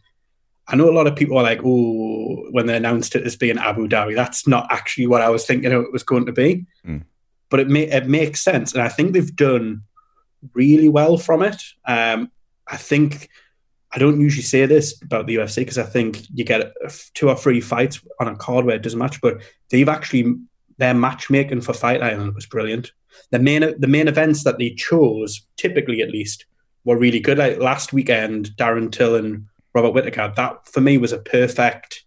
I 0.67 0.75
know 0.75 0.89
a 0.89 0.93
lot 0.95 1.05
of 1.05 1.15
people 1.15 1.37
are 1.37 1.43
like, 1.43 1.61
oh, 1.63 2.47
when 2.51 2.65
they 2.65 2.77
announced 2.77 3.15
it 3.15 3.25
as 3.25 3.35
being 3.35 3.57
Abu 3.57 3.87
Dhabi, 3.87 4.15
that's 4.15 4.47
not 4.47 4.67
actually 4.71 5.07
what 5.07 5.21
I 5.21 5.29
was 5.29 5.45
thinking 5.45 5.71
it 5.71 5.91
was 5.91 6.03
going 6.03 6.25
to 6.25 6.31
be. 6.31 6.65
Mm. 6.87 7.03
But 7.49 7.59
it, 7.59 7.67
may, 7.67 7.83
it 7.83 8.07
makes 8.07 8.41
sense. 8.41 8.73
And 8.73 8.81
I 8.81 8.89
think 8.89 9.13
they've 9.13 9.35
done 9.35 9.83
really 10.53 10.89
well 10.89 11.17
from 11.17 11.43
it. 11.43 11.61
Um, 11.85 12.31
I 12.69 12.77
think, 12.77 13.29
I 13.91 13.97
don't 13.97 14.21
usually 14.21 14.43
say 14.43 14.65
this 14.65 15.01
about 15.01 15.27
the 15.27 15.35
UFC 15.35 15.57
because 15.57 15.77
I 15.77 15.83
think 15.83 16.21
you 16.33 16.43
get 16.43 16.71
two 17.13 17.29
or 17.29 17.35
three 17.35 17.61
fights 17.61 17.99
on 18.19 18.27
a 18.27 18.35
card 18.35 18.65
where 18.65 18.75
it 18.75 18.83
doesn't 18.83 18.99
match, 18.99 19.19
but 19.21 19.41
they've 19.69 19.89
actually, 19.89 20.35
their 20.77 20.93
matchmaking 20.93 21.61
for 21.61 21.73
Fight 21.73 22.03
Island 22.03 22.35
was 22.35 22.45
brilliant. 22.45 22.91
The 23.31 23.39
main, 23.39 23.79
the 23.79 23.87
main 23.87 24.07
events 24.07 24.43
that 24.43 24.57
they 24.57 24.71
chose, 24.71 25.45
typically 25.57 26.01
at 26.01 26.11
least, 26.11 26.45
were 26.85 26.97
really 26.97 27.19
good. 27.19 27.37
Like 27.37 27.59
last 27.59 27.93
weekend, 27.93 28.51
Darren 28.57 28.91
Till 28.91 29.15
and 29.15 29.45
Robert 29.73 29.91
Whittaker, 29.91 30.33
that 30.35 30.67
for 30.67 30.81
me 30.81 30.97
was 30.97 31.11
a 31.11 31.19
perfect 31.19 32.05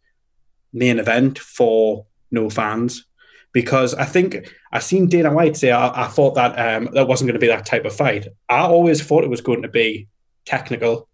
main 0.73 0.99
event 0.99 1.39
for 1.39 2.07
no 2.31 2.51
fans. 2.51 3.07
Because 3.53 3.93
I 3.95 4.07
think 4.07 4.51
I 4.73 4.79
seen 4.79 5.09
Dana 5.09 5.33
White 5.33 5.59
say 5.59 5.71
I, 5.71 6.05
I 6.05 6.09
thought 6.09 6.35
that 6.37 6.59
um, 6.59 6.89
that 6.95 7.07
wasn't 7.07 7.29
going 7.29 7.39
to 7.39 7.45
be 7.45 7.49
that 7.49 7.67
type 7.67 7.85
of 7.85 7.95
fight. 7.95 8.27
I 8.49 8.61
always 8.61 9.03
thought 9.03 9.25
it 9.25 9.31
was 9.31 9.43
going 9.43 9.63
to 9.63 9.69
be 9.69 10.09
technical, 10.45 11.09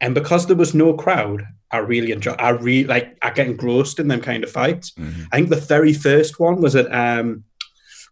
and 0.00 0.14
because 0.14 0.46
there 0.46 0.56
was 0.56 0.74
no 0.74 0.94
crowd, 0.94 1.44
I 1.70 1.78
really 1.78 2.12
enjoy. 2.12 2.32
I 2.32 2.50
really 2.50 2.84
like. 2.88 3.16
I 3.22 3.30
get 3.30 3.46
engrossed 3.46 3.98
in 3.98 4.08
them 4.08 4.20
kind 4.20 4.42
of 4.44 4.50
fights. 4.50 4.92
Mhm. 4.98 5.26
I 5.32 5.36
think 5.36 5.50
the 5.50 5.56
very 5.56 5.92
first 5.92 6.40
one 6.40 6.60
was 6.60 6.74
at 6.76 6.92
um, 6.92 7.44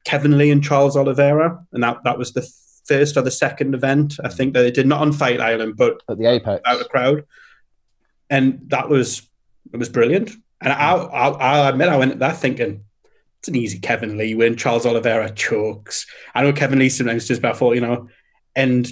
Kevin 0.04 0.38
Lee 0.38 0.50
and 0.50 0.62
Charles 0.62 0.96
Oliveira, 0.96 1.58
and 1.72 1.82
that 1.82 1.98
that 2.04 2.18
was 2.18 2.32
the 2.32 2.48
first 2.86 3.16
or 3.16 3.22
the 3.22 3.30
second 3.30 3.74
event. 3.74 4.14
I 4.24 4.28
think 4.28 4.54
that 4.54 4.62
they 4.62 4.70
did 4.70 4.86
not 4.86 5.00
on 5.00 5.12
Fight 5.12 5.40
Island, 5.40 5.74
but 5.76 6.00
At 6.08 6.18
the 6.18 6.26
Apex, 6.26 6.62
out 6.64 6.80
a 6.80 6.84
crowd, 6.84 7.24
and 8.30 8.60
that 8.68 8.88
was 8.88 9.22
it 9.72 9.76
was 9.78 9.88
brilliant. 9.88 10.30
And 10.60 10.72
I, 10.72 10.94
I, 10.94 11.28
I'll 11.28 11.68
admit, 11.68 11.88
I 11.88 11.96
went 11.96 12.12
at 12.12 12.18
that 12.18 12.36
thinking 12.36 12.82
it's 13.38 13.48
an 13.48 13.54
easy 13.54 13.78
Kevin 13.78 14.18
Lee 14.18 14.34
win. 14.34 14.56
Charles 14.56 14.84
Oliveira 14.86 15.30
chokes. 15.30 16.04
I 16.34 16.42
know 16.42 16.52
Kevin 16.52 16.80
Lee 16.80 16.88
sometimes 16.88 17.28
does 17.28 17.38
before, 17.38 17.74
you 17.76 17.80
know, 17.80 18.08
and 18.56 18.88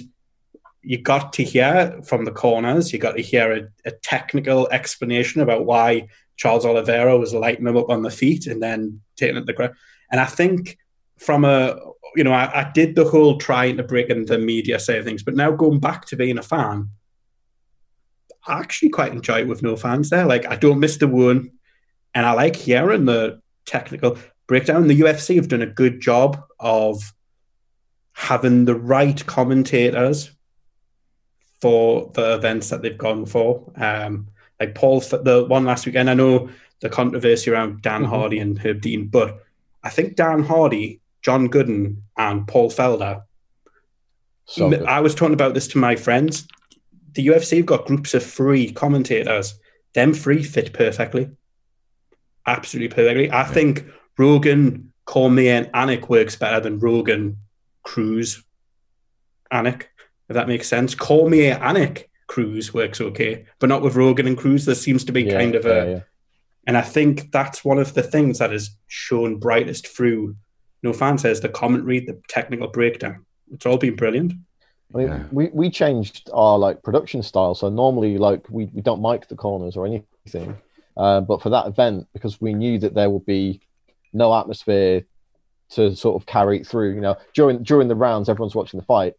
you 0.87 1.01
got 1.01 1.33
to 1.33 1.43
hear 1.43 1.99
from 2.05 2.23
the 2.23 2.31
corners. 2.31 2.93
You 2.93 2.99
got 2.99 3.17
to 3.17 3.21
hear 3.21 3.51
a, 3.51 3.89
a 3.89 3.91
technical 3.91 4.69
explanation 4.69 5.41
about 5.41 5.65
why 5.65 6.07
Charles 6.37 6.65
Oliveira 6.65 7.17
was 7.17 7.33
lighting 7.33 7.67
him 7.67 7.75
up 7.75 7.89
on 7.89 8.03
the 8.03 8.09
feet 8.09 8.47
and 8.47 8.63
then 8.63 9.01
taking 9.17 9.35
it 9.35 9.41
to 9.41 9.45
the 9.45 9.53
ground. 9.53 9.73
And 10.11 10.21
I 10.21 10.25
think 10.25 10.77
from 11.17 11.43
a 11.43 11.77
you 12.15 12.23
know, 12.23 12.31
I, 12.31 12.61
I 12.61 12.71
did 12.71 12.95
the 12.95 13.05
whole 13.05 13.37
trying 13.37 13.77
to 13.77 13.83
break 13.83 14.09
in 14.09 14.25
the 14.25 14.39
media 14.39 14.79
side 14.79 14.97
of 14.97 15.05
things, 15.05 15.23
but 15.23 15.35
now 15.35 15.51
going 15.51 15.79
back 15.79 16.05
to 16.05 16.15
being 16.15 16.37
a 16.37 16.43
fan, 16.43 16.89
I 18.47 18.59
actually 18.59 18.89
quite 18.89 19.11
enjoy 19.11 19.41
it 19.41 19.47
with 19.47 19.61
no 19.61 19.75
fans 19.75 20.09
there. 20.09 20.25
Like 20.25 20.47
I 20.47 20.55
don't 20.55 20.79
miss 20.79 20.97
the 20.97 21.07
one, 21.07 21.51
and 22.15 22.25
I 22.25 22.31
like 22.31 22.55
hearing 22.55 23.05
the 23.05 23.41
technical 23.65 24.17
breakdown. 24.47 24.87
The 24.87 25.01
UFC 25.01 25.35
have 25.35 25.49
done 25.49 25.61
a 25.61 25.67
good 25.67 25.99
job 25.99 26.41
of 26.59 27.13
having 28.13 28.65
the 28.65 28.75
right 28.75 29.23
commentators 29.25 30.31
for 31.61 32.11
the 32.13 32.35
events 32.35 32.69
that 32.69 32.81
they've 32.81 32.97
gone 32.97 33.25
for. 33.25 33.63
Um, 33.75 34.27
like 34.59 34.75
Paul, 34.75 34.99
the 35.01 35.45
one 35.47 35.65
last 35.65 35.85
weekend, 35.85 36.09
I 36.09 36.13
know 36.13 36.49
the 36.81 36.89
controversy 36.89 37.49
around 37.51 37.81
Dan 37.81 38.03
Mhm. 38.03 38.09
Hardy 38.09 38.39
and 38.39 38.57
Herb 38.59 38.81
Dean, 38.81 39.07
but 39.07 39.43
I 39.83 39.89
think 39.89 40.15
Dan 40.15 40.43
Hardy, 40.43 40.99
John 41.21 41.47
Gooden, 41.49 41.97
and 42.17 42.47
Paul 42.47 42.69
Felder 42.69 43.23
so 44.45 44.69
good. 44.69 44.83
I 44.83 45.01
was 45.01 45.13
talking 45.13 45.33
about 45.33 45.53
this 45.53 45.67
to 45.69 45.77
my 45.77 45.95
friends. 45.95 46.47
The 47.13 47.25
UFC 47.27 47.57
have 47.57 47.65
got 47.65 47.85
groups 47.85 48.13
of 48.13 48.23
three 48.23 48.71
commentators. 48.71 49.59
Them 49.93 50.13
three 50.13 50.41
fit 50.43 50.71
perfectly. 50.73 51.29
Absolutely 52.45 52.95
perfectly. 52.95 53.31
I 53.31 53.43
think 53.43 53.85
Rogan, 54.17 54.93
Cormier, 55.05 55.53
and 55.53 55.71
Anik 55.73 56.07
works 56.09 56.35
better 56.35 56.59
than 56.61 56.79
Rogan, 56.79 57.37
Cruz, 57.83 58.43
Anik, 59.51 59.83
if 60.29 60.33
that 60.33 60.47
makes 60.47 60.67
sense. 60.67 60.95
Cormier, 60.95 61.55
Anik, 61.57 62.05
Cruz 62.27 62.73
works 62.73 62.99
okay, 62.99 63.45
but 63.59 63.69
not 63.69 63.81
with 63.81 63.95
Rogan 63.95 64.27
and 64.27 64.37
Cruz. 64.37 64.65
There 64.65 64.75
seems 64.75 65.03
to 65.05 65.11
be 65.11 65.23
Yeah, 65.23 65.37
kind 65.37 65.55
of 65.55 65.65
a 65.65 65.69
yeah, 65.69 65.85
yeah. 65.85 65.99
and 66.67 66.77
I 66.77 66.81
think 66.81 67.31
that's 67.31 67.63
one 67.63 67.79
of 67.79 67.93
the 67.93 68.03
things 68.03 68.39
that 68.39 68.51
is 68.53 68.75
shown 68.87 69.37
brightest 69.39 69.87
through 69.87 70.35
No 70.83 70.93
Fan 70.93 71.17
says 71.17 71.39
the 71.41 71.49
commentary, 71.49 72.01
the 72.01 72.21
technical 72.27 72.67
breakdown. 72.67 73.25
it's 73.51 73.65
all 73.65 73.77
been 73.77 73.95
brilliant. 73.95 74.33
I 74.93 74.97
mean, 74.97 75.07
yeah. 75.07 75.23
we, 75.31 75.47
we 75.53 75.69
changed 75.69 76.29
our 76.33 76.57
like 76.57 76.81
production 76.81 77.21
style. 77.23 77.55
So 77.55 77.69
normally, 77.69 78.17
like 78.17 78.49
we, 78.49 78.65
we 78.73 78.81
don't 78.81 79.01
mic 79.01 79.27
the 79.27 79.35
corners 79.35 79.75
or 79.75 79.85
anything, 79.85 80.57
uh, 80.95 81.21
but 81.21 81.41
for 81.41 81.49
that 81.49 81.67
event, 81.67 82.07
because 82.13 82.39
we 82.39 82.53
knew 82.53 82.79
that 82.79 82.93
there 82.93 83.09
would 83.09 83.25
be 83.25 83.59
no 84.13 84.33
atmosphere 84.33 85.03
to 85.71 85.93
sort 85.95 86.21
of 86.21 86.25
carry 86.25 86.59
it 86.61 86.67
through. 86.67 86.93
You 86.95 87.01
know, 87.01 87.17
during 87.33 87.63
during 87.63 87.87
the 87.89 87.95
rounds, 87.95 88.29
everyone's 88.29 88.55
watching 88.55 88.79
the 88.79 88.85
fight. 88.85 89.15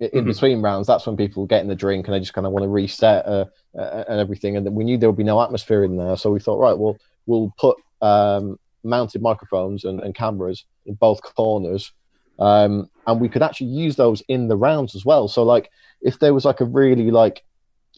In 0.00 0.08
mm-hmm. 0.10 0.28
between 0.28 0.62
rounds, 0.62 0.86
that's 0.86 1.06
when 1.06 1.16
people 1.16 1.44
get 1.46 1.60
in 1.60 1.68
the 1.68 1.74
drink 1.74 2.06
and 2.06 2.14
they 2.14 2.20
just 2.20 2.32
kind 2.32 2.46
of 2.46 2.52
want 2.52 2.62
to 2.62 2.68
reset 2.68 3.26
uh, 3.26 3.46
uh, 3.76 4.04
and 4.08 4.20
everything. 4.20 4.56
And 4.56 4.64
we 4.72 4.84
knew 4.84 4.96
there 4.96 5.08
would 5.08 5.16
be 5.16 5.24
no 5.24 5.42
atmosphere 5.42 5.82
in 5.82 5.96
there, 5.96 6.16
so 6.16 6.30
we 6.30 6.38
thought, 6.38 6.60
right, 6.60 6.78
well, 6.78 6.96
we'll 7.26 7.52
put 7.58 7.76
um, 8.00 8.58
mounted 8.84 9.22
microphones 9.22 9.84
and, 9.84 10.00
and 10.00 10.14
cameras 10.14 10.64
in 10.86 10.94
both 10.94 11.20
corners 11.22 11.92
um, 12.38 12.88
and 13.06 13.20
we 13.20 13.28
could 13.28 13.42
actually 13.42 13.68
use 13.68 13.96
those 13.96 14.22
in 14.28 14.48
the 14.48 14.56
rounds 14.56 14.94
as 14.94 15.04
well. 15.04 15.28
So 15.28 15.42
like 15.42 15.70
if 16.00 16.18
there 16.18 16.34
was 16.34 16.44
like 16.44 16.60
a 16.60 16.64
really 16.64 17.10
like 17.10 17.44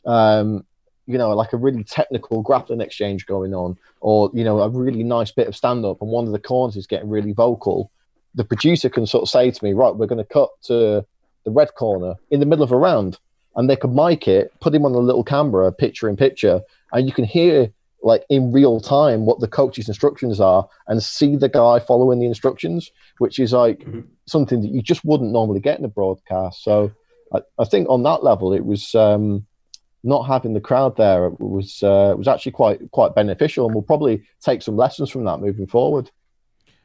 um, 0.07 0.65
you 1.07 1.19
know 1.19 1.31
like 1.31 1.53
a 1.53 1.57
really 1.57 1.85
technical 1.85 2.43
grappling 2.43 2.81
exchange 2.81 3.27
going 3.27 3.55
on, 3.55 3.77
or 4.01 4.31
you 4.33 4.45
know 4.45 4.61
a 4.61 4.69
really 4.69 5.03
nice 5.03 5.31
bit 5.31 5.49
of 5.49 5.57
stand 5.57 5.85
up, 5.85 6.01
and 6.01 6.11
one 6.11 6.27
of 6.27 6.33
the 6.33 6.39
corners 6.39 6.77
is 6.77 6.87
getting 6.87 7.11
really 7.11 7.33
vocal, 7.33 7.91
the 8.35 8.45
producer 8.45 8.89
can 8.89 9.07
sort 9.07 9.23
of 9.23 9.29
say 9.29 9.51
to 9.51 9.65
me, 9.65 9.73
right, 9.73 9.95
we're 9.95 10.07
going 10.07 10.25
to 10.25 10.33
cut 10.33 10.51
to 10.63 11.05
the 11.51 11.59
red 11.59 11.75
corner 11.75 12.15
in 12.31 12.41
the 12.41 12.47
middle 12.47 12.65
of 12.65 12.73
a 12.73 12.77
round, 12.77 13.19
and 13.57 13.69
they 13.69 13.77
could 13.77 13.93
mic 13.93 14.29
it, 14.29 14.53
put 14.61 14.75
him 14.75 14.85
on 14.85 14.93
a 14.93 14.99
little 14.99 15.25
camera, 15.25 15.73
picture 15.73 16.09
in 16.09 16.17
picture, 16.17 16.61
and 16.93 17.07
you 17.07 17.13
can 17.13 17.25
hear 17.25 17.71
like 18.03 18.25
in 18.31 18.51
real 18.53 18.81
time 18.81 19.27
what 19.27 19.41
the 19.41 19.49
coach's 19.49 19.89
instructions 19.89 20.41
are 20.41 20.67
and 20.87 21.03
see 21.03 21.37
the 21.37 21.51
guy 21.51 21.79
following 21.79 22.19
the 22.19 22.27
instructions, 22.27 22.91
which 23.19 23.39
is 23.39 23.53
like 23.53 23.81
mm-hmm. 23.81 24.01
something 24.27 24.63
that 24.63 24.71
you 24.71 24.81
just 24.81 25.05
wouldn't 25.05 25.33
normally 25.33 25.61
get 25.61 25.79
in 25.79 25.85
a 25.85 25.89
broadcast. 25.89 26.63
So 26.63 26.91
I, 27.35 27.41
I 27.59 27.65
think 27.65 27.89
on 27.91 28.03
that 28.05 28.25
level, 28.25 28.55
it 28.55 28.65
was 28.65 28.95
um, 28.95 29.47
not 30.03 30.23
having 30.23 30.55
the 30.55 30.61
crowd 30.61 30.97
there 30.97 31.27
it 31.27 31.41
was 31.41 31.83
uh, 31.83 32.15
was 32.17 32.29
actually 32.29 32.53
quite 32.53 32.91
quite 32.91 33.15
beneficial, 33.15 33.67
and 33.67 33.75
we'll 33.75 33.83
probably 33.83 34.23
take 34.41 34.63
some 34.63 34.77
lessons 34.77 35.11
from 35.11 35.25
that 35.25 35.41
moving 35.41 35.67
forward. 35.67 36.11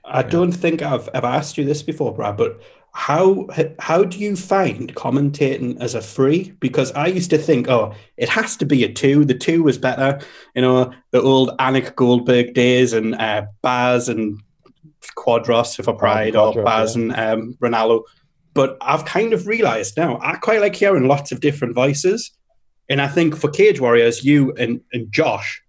I 0.08 0.22
don't 0.22 0.52
think 0.52 0.82
I've 0.82 1.10
ever 1.14 1.28
asked 1.28 1.58
you 1.58 1.66
this 1.66 1.82
before, 1.82 2.14
Brad, 2.14 2.38
but 2.38 2.62
how 2.96 3.46
how 3.78 4.06
do 4.06 4.18
you 4.18 4.38
find 4.38 4.96
commentating 4.96 5.80
as 5.82 5.96
a 5.96 6.02
free? 6.02 6.54
Because 6.62 6.94
I 6.94 7.08
used 7.08 7.30
to 7.32 7.38
think, 7.38 7.68
oh, 7.68 7.94
it 8.16 8.30
has 8.30 8.56
to 8.58 8.66
be 8.66 8.86
a 8.86 8.92
two. 8.92 9.26
The 9.26 9.34
two 9.34 9.64
was 9.64 9.78
better, 9.78 10.22
you 10.56 10.62
know, 10.62 10.94
the 11.12 11.22
old 11.22 11.50
Anik 11.60 11.96
Goldberg 11.96 12.54
days 12.54 12.94
and 12.94 13.14
uh, 13.16 13.48
Bas 13.62 14.08
and 14.08 14.42
Quadros 15.18 15.84
for 15.84 15.94
Pride 15.94 16.38
oh, 16.38 16.54
or 16.54 16.64
Bas 16.64 16.96
yeah. 16.96 17.02
and 17.02 17.16
um, 17.16 17.58
Ranallo. 17.62 18.04
But 18.54 18.78
I've 18.80 19.04
kind 19.04 19.34
of 19.34 19.46
realised 19.46 19.98
now 19.98 20.18
I 20.22 20.38
quite 20.38 20.62
like 20.62 20.76
hearing 20.76 21.06
lots 21.06 21.34
of 21.34 21.42
different 21.42 21.76
voices, 21.76 22.32
and 22.90 23.02
I 23.02 23.10
think 23.10 23.36
for 23.36 23.50
Cage 23.50 23.82
Warriors, 23.82 24.24
you 24.24 24.54
and, 24.54 24.80
and 24.94 25.12
Josh. 25.12 25.62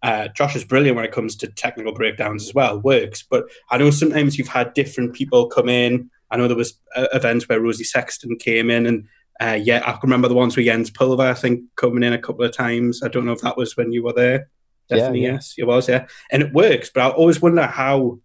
Uh, 0.00 0.28
Josh 0.28 0.54
is 0.54 0.64
brilliant 0.64 0.94
when 0.94 1.04
it 1.04 1.10
comes 1.10 1.34
to 1.36 1.48
technical 1.48 1.92
breakdowns 1.92 2.44
as 2.44 2.54
well, 2.54 2.78
works. 2.78 3.24
But 3.28 3.46
I 3.70 3.78
know 3.78 3.90
sometimes 3.90 4.38
you've 4.38 4.46
had 4.46 4.72
different 4.74 5.14
people 5.14 5.48
come 5.48 5.68
in 5.68 6.08
I 6.30 6.36
know 6.36 6.48
there 6.48 6.56
was 6.56 6.78
uh, 6.94 7.06
events 7.12 7.48
where 7.48 7.60
Rosie 7.60 7.84
Sexton 7.84 8.36
came 8.36 8.70
in, 8.70 8.86
and 8.86 9.08
uh, 9.40 9.58
yeah, 9.60 9.82
I 9.84 9.92
can 9.92 10.00
remember 10.02 10.28
the 10.28 10.34
ones 10.34 10.56
with 10.56 10.66
Jens 10.66 10.90
Pulver, 10.90 11.22
I 11.22 11.34
think, 11.34 11.62
coming 11.76 12.02
in 12.02 12.12
a 12.12 12.18
couple 12.18 12.44
of 12.44 12.52
times. 12.52 13.02
I 13.02 13.08
don't 13.08 13.26
know 13.26 13.32
if 13.32 13.40
that 13.42 13.56
was 13.56 13.76
when 13.76 13.92
you 13.92 14.02
were 14.02 14.12
there. 14.12 14.48
Definitely, 14.88 15.22
yeah, 15.22 15.28
yeah. 15.28 15.34
yes, 15.34 15.54
it 15.58 15.64
was, 15.64 15.88
yeah. 15.88 16.06
And 16.30 16.42
it 16.42 16.52
works, 16.52 16.90
but 16.92 17.02
I 17.02 17.10
always 17.10 17.42
wonder 17.42 17.66
how 17.66 18.20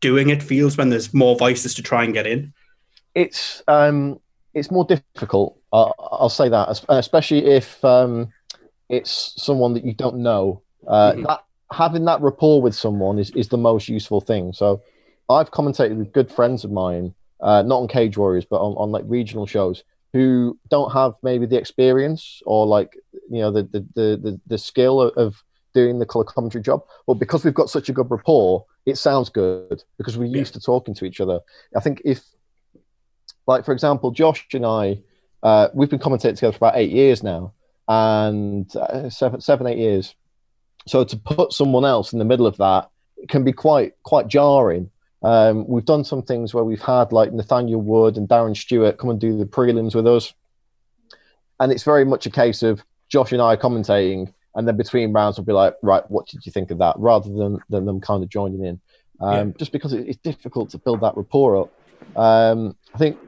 doing 0.00 0.30
it 0.30 0.42
feels 0.42 0.76
when 0.76 0.90
there's 0.90 1.12
more 1.12 1.36
voices 1.36 1.74
to 1.74 1.82
try 1.82 2.04
and 2.04 2.14
get 2.14 2.26
in. 2.26 2.52
It's 3.14 3.62
um, 3.68 4.20
it's 4.54 4.70
more 4.70 4.84
difficult. 4.84 5.58
Uh, 5.72 5.90
I'll 5.98 6.28
say 6.28 6.48
that, 6.48 6.68
especially 6.88 7.46
if 7.46 7.84
um, 7.84 8.32
it's 8.88 9.34
someone 9.36 9.74
that 9.74 9.84
you 9.84 9.94
don't 9.94 10.18
know. 10.18 10.62
Uh, 10.86 11.12
mm-hmm. 11.12 11.22
That 11.24 11.40
having 11.72 12.04
that 12.06 12.20
rapport 12.20 12.62
with 12.62 12.74
someone 12.74 13.18
is, 13.18 13.30
is 13.30 13.48
the 13.48 13.58
most 13.58 13.88
useful 13.88 14.20
thing. 14.20 14.52
So 14.52 14.82
I've 15.28 15.50
commentated 15.50 15.96
with 15.96 16.12
good 16.12 16.30
friends 16.30 16.64
of 16.64 16.70
mine, 16.70 17.14
uh, 17.40 17.62
not 17.62 17.78
on 17.78 17.88
Cage 17.88 18.16
Warriors, 18.16 18.44
but 18.44 18.60
on, 18.60 18.74
on 18.76 18.90
like 18.90 19.04
regional 19.06 19.46
shows 19.46 19.84
who 20.12 20.58
don't 20.70 20.92
have 20.92 21.14
maybe 21.22 21.46
the 21.46 21.58
experience 21.58 22.42
or 22.46 22.66
like 22.66 22.96
you 23.30 23.40
know 23.40 23.50
the 23.50 23.62
the 23.64 23.80
the 23.94 24.16
the, 24.16 24.40
the 24.46 24.58
skill 24.58 25.00
of, 25.00 25.12
of 25.16 25.44
doing 25.74 25.98
the 25.98 26.06
color 26.06 26.24
commentary 26.24 26.62
job. 26.62 26.82
But 27.06 27.14
because 27.14 27.44
we've 27.44 27.54
got 27.54 27.70
such 27.70 27.88
a 27.88 27.92
good 27.92 28.10
rapport, 28.10 28.64
it 28.86 28.96
sounds 28.96 29.28
good 29.28 29.82
because 29.96 30.16
we're 30.16 30.24
used 30.24 30.54
yeah. 30.54 30.60
to 30.60 30.64
talking 30.64 30.94
to 30.94 31.04
each 31.04 31.20
other. 31.20 31.40
I 31.76 31.80
think 31.80 32.02
if, 32.04 32.22
like 33.46 33.64
for 33.64 33.72
example, 33.72 34.10
Josh 34.10 34.46
and 34.54 34.66
I, 34.66 35.00
uh, 35.42 35.68
we've 35.74 35.90
been 35.90 35.98
commentating 35.98 36.36
together 36.36 36.52
for 36.52 36.58
about 36.58 36.76
eight 36.76 36.90
years 36.90 37.22
now, 37.22 37.52
and 37.86 38.74
uh, 38.76 39.10
seven 39.10 39.40
seven 39.40 39.66
eight 39.66 39.78
years. 39.78 40.14
So 40.86 41.04
to 41.04 41.16
put 41.16 41.52
someone 41.52 41.84
else 41.84 42.12
in 42.12 42.18
the 42.18 42.24
middle 42.24 42.46
of 42.46 42.56
that 42.56 42.90
can 43.28 43.44
be 43.44 43.52
quite 43.52 43.92
quite 44.02 44.28
jarring. 44.28 44.90
Um, 45.22 45.66
we've 45.66 45.84
done 45.84 46.04
some 46.04 46.22
things 46.22 46.54
where 46.54 46.64
we've 46.64 46.82
had 46.82 47.12
like 47.12 47.32
Nathaniel 47.32 47.80
Wood 47.80 48.16
and 48.16 48.28
Darren 48.28 48.56
Stewart 48.56 48.98
come 48.98 49.10
and 49.10 49.20
do 49.20 49.36
the 49.36 49.44
prelims 49.44 49.94
with 49.94 50.06
us. 50.06 50.32
And 51.60 51.72
it's 51.72 51.82
very 51.82 52.04
much 52.04 52.26
a 52.26 52.30
case 52.30 52.62
of 52.62 52.84
Josh 53.08 53.32
and 53.32 53.42
I 53.42 53.56
commentating, 53.56 54.32
and 54.54 54.68
then 54.68 54.76
between 54.76 55.12
rounds 55.12 55.38
we'll 55.38 55.44
be 55.44 55.52
like, 55.52 55.74
right, 55.82 56.08
what 56.10 56.28
did 56.28 56.46
you 56.46 56.52
think 56.52 56.70
of 56.70 56.78
that? 56.78 56.94
Rather 56.98 57.32
than, 57.32 57.58
than 57.68 57.84
them 57.84 58.00
kind 58.00 58.22
of 58.22 58.28
joining 58.28 58.64
in. 58.64 58.80
Um, 59.20 59.48
yeah. 59.48 59.54
Just 59.58 59.72
because 59.72 59.92
it's 59.92 60.18
difficult 60.18 60.70
to 60.70 60.78
build 60.78 61.00
that 61.00 61.16
rapport 61.16 61.62
up. 61.62 61.72
Um, 62.16 62.76
I 62.94 62.98
think 62.98 63.18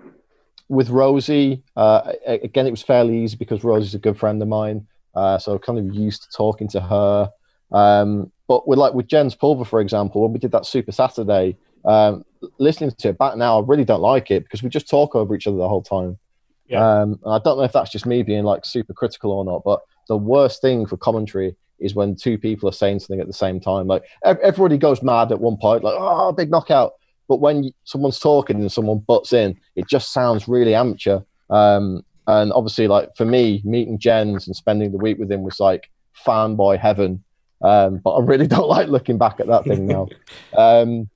with 0.69 0.91
Rosie, 0.91 1.65
uh, 1.77 2.13
again, 2.25 2.67
it 2.67 2.71
was 2.71 2.83
fairly 2.83 3.25
easy 3.25 3.37
because 3.37 3.65
Rosie's 3.65 3.95
a 3.95 3.99
good 3.99 4.19
friend 4.19 4.41
of 4.41 4.47
mine. 4.47 4.87
Uh, 5.15 5.39
so 5.39 5.59
kind 5.59 5.79
of 5.79 5.93
used 5.93 6.23
to 6.23 6.29
talking 6.31 6.69
to 6.69 6.81
her. 6.81 7.33
Um, 7.73 8.31
but 8.47 8.69
with 8.69 8.79
like 8.79 8.95
with 8.95 9.09
Jens 9.09 9.35
Pulver, 9.35 9.65
for 9.65 9.81
example, 9.81 10.23
when 10.23 10.33
we 10.33 10.39
did 10.39 10.53
that 10.53 10.67
Super 10.67 10.93
Saturday, 10.93 11.57
um, 11.85 12.25
listening 12.59 12.91
to 12.91 13.09
it 13.09 13.19
back 13.19 13.37
now, 13.37 13.61
I 13.61 13.65
really 13.67 13.85
don't 13.85 14.01
like 14.01 14.31
it 14.31 14.45
because 14.45 14.63
we 14.63 14.69
just 14.69 14.89
talk 14.89 15.15
over 15.15 15.35
each 15.35 15.47
other 15.47 15.57
the 15.57 15.69
whole 15.69 15.83
time. 15.83 16.19
Yeah. 16.69 17.01
Um, 17.01 17.19
I 17.27 17.39
don't 17.39 17.59
know 17.59 17.65
if 17.65 17.73
that's 17.73 17.91
just 17.91 18.07
me 18.07 18.23
being 18.23 18.45
like 18.45 18.65
super 18.65 18.93
critical 18.93 19.33
or 19.33 19.45
not, 19.45 19.63
but 19.65 19.81
the 20.09 20.17
worst 20.17 20.61
thing 20.61 20.87
for 20.87 20.97
commentary 20.97 21.57
is 21.81 21.95
when 21.95 22.15
two 22.15 22.39
people 22.39 22.69
are 22.69 22.73
saying 22.73 23.01
something 23.01 23.21
at 23.21 23.27
the 23.27 23.33
same 23.33 23.59
time. 23.59 23.87
Like 23.87 24.05
everybody 24.25 24.79
goes 24.79 25.03
mad 25.03 25.33
at 25.33 25.41
one 25.41 25.57
point, 25.57 25.83
like 25.83 25.97
oh, 25.99 26.33
big 26.33 26.51
knockout. 26.51 26.93
But 27.29 27.41
when 27.41 27.73
someone's 27.85 28.19
talking 28.19 28.61
and 28.61 28.71
someone 28.71 28.99
butts 28.99 29.33
in, 29.33 29.59
it 29.77 29.89
just 29.89 30.13
sounds 30.13 30.49
really 30.49 30.75
amateur. 30.75 31.21
Um, 31.49 32.05
and 32.27 32.53
obviously, 32.53 32.89
like 32.89 33.17
for 33.17 33.25
me, 33.25 33.63
meeting 33.65 33.99
Jens 33.99 34.47
and 34.47 34.55
spending 34.55 34.93
the 34.93 34.99
week 34.99 35.19
with 35.19 35.31
him 35.31 35.43
was 35.43 35.61
like 35.61 35.91
fanboy 36.27 36.79
heaven. 36.79 37.25
Um, 37.63 37.99
but 37.99 38.13
I 38.13 38.25
really 38.25 38.47
don't 38.49 38.69
like 38.69 38.89
looking 38.89 39.19
back 39.19 39.41
at 39.41 39.47
that 39.47 39.65
thing 39.65 39.87
now. 39.87 40.09
um, 40.57 41.09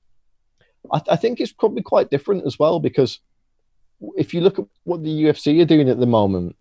I, 0.91 1.01
I 1.11 1.15
think 1.15 1.39
it's 1.39 1.53
probably 1.53 1.81
quite 1.81 2.09
different 2.09 2.45
as 2.45 2.59
well 2.59 2.79
because 2.79 3.19
if 4.17 4.33
you 4.33 4.41
look 4.41 4.59
at 4.59 4.65
what 4.83 5.03
the 5.03 5.23
UFC 5.23 5.61
are 5.61 5.65
doing 5.65 5.89
at 5.89 5.99
the 5.99 6.05
moment, 6.05 6.55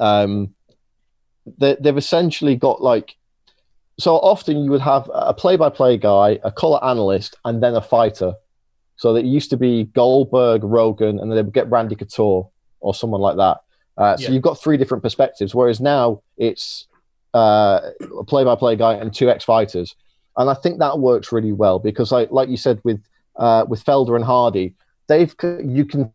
um, 0.00 0.54
they, 1.58 1.76
they've 1.80 1.96
essentially 1.96 2.56
got 2.56 2.82
like 2.82 3.16
so 3.98 4.16
often 4.16 4.62
you 4.62 4.70
would 4.70 4.82
have 4.82 5.10
a 5.12 5.32
play-by-play 5.32 5.96
guy, 5.96 6.38
a 6.44 6.52
color 6.52 6.82
analyst, 6.84 7.36
and 7.44 7.62
then 7.62 7.74
a 7.74 7.80
fighter. 7.80 8.34
So 8.96 9.14
that 9.14 9.24
used 9.24 9.50
to 9.50 9.56
be 9.56 9.84
Goldberg, 9.84 10.64
Rogan, 10.64 11.18
and 11.18 11.30
then 11.30 11.36
they 11.36 11.42
would 11.42 11.54
get 11.54 11.70
Randy 11.70 11.96
Couture 11.96 12.48
or 12.80 12.94
someone 12.94 13.20
like 13.20 13.36
that. 13.36 13.58
Uh, 13.96 14.16
so 14.16 14.24
yeah. 14.24 14.30
you've 14.30 14.42
got 14.42 14.60
three 14.60 14.76
different 14.76 15.02
perspectives. 15.02 15.54
Whereas 15.54 15.80
now 15.80 16.22
it's 16.36 16.86
uh, 17.32 17.90
a 18.18 18.24
play-by-play 18.24 18.76
guy 18.76 18.94
and 18.94 19.14
two 19.14 19.30
ex-fighters, 19.30 19.96
and 20.36 20.50
I 20.50 20.54
think 20.54 20.78
that 20.78 20.98
works 20.98 21.32
really 21.32 21.52
well 21.52 21.78
because, 21.78 22.12
like, 22.12 22.30
like 22.30 22.50
you 22.50 22.58
said 22.58 22.80
with 22.84 23.02
uh, 23.38 23.64
with 23.68 23.84
Felder 23.84 24.16
and 24.16 24.24
Hardy, 24.24 24.74
they've 25.08 25.34
you 25.64 25.84
can 25.84 26.12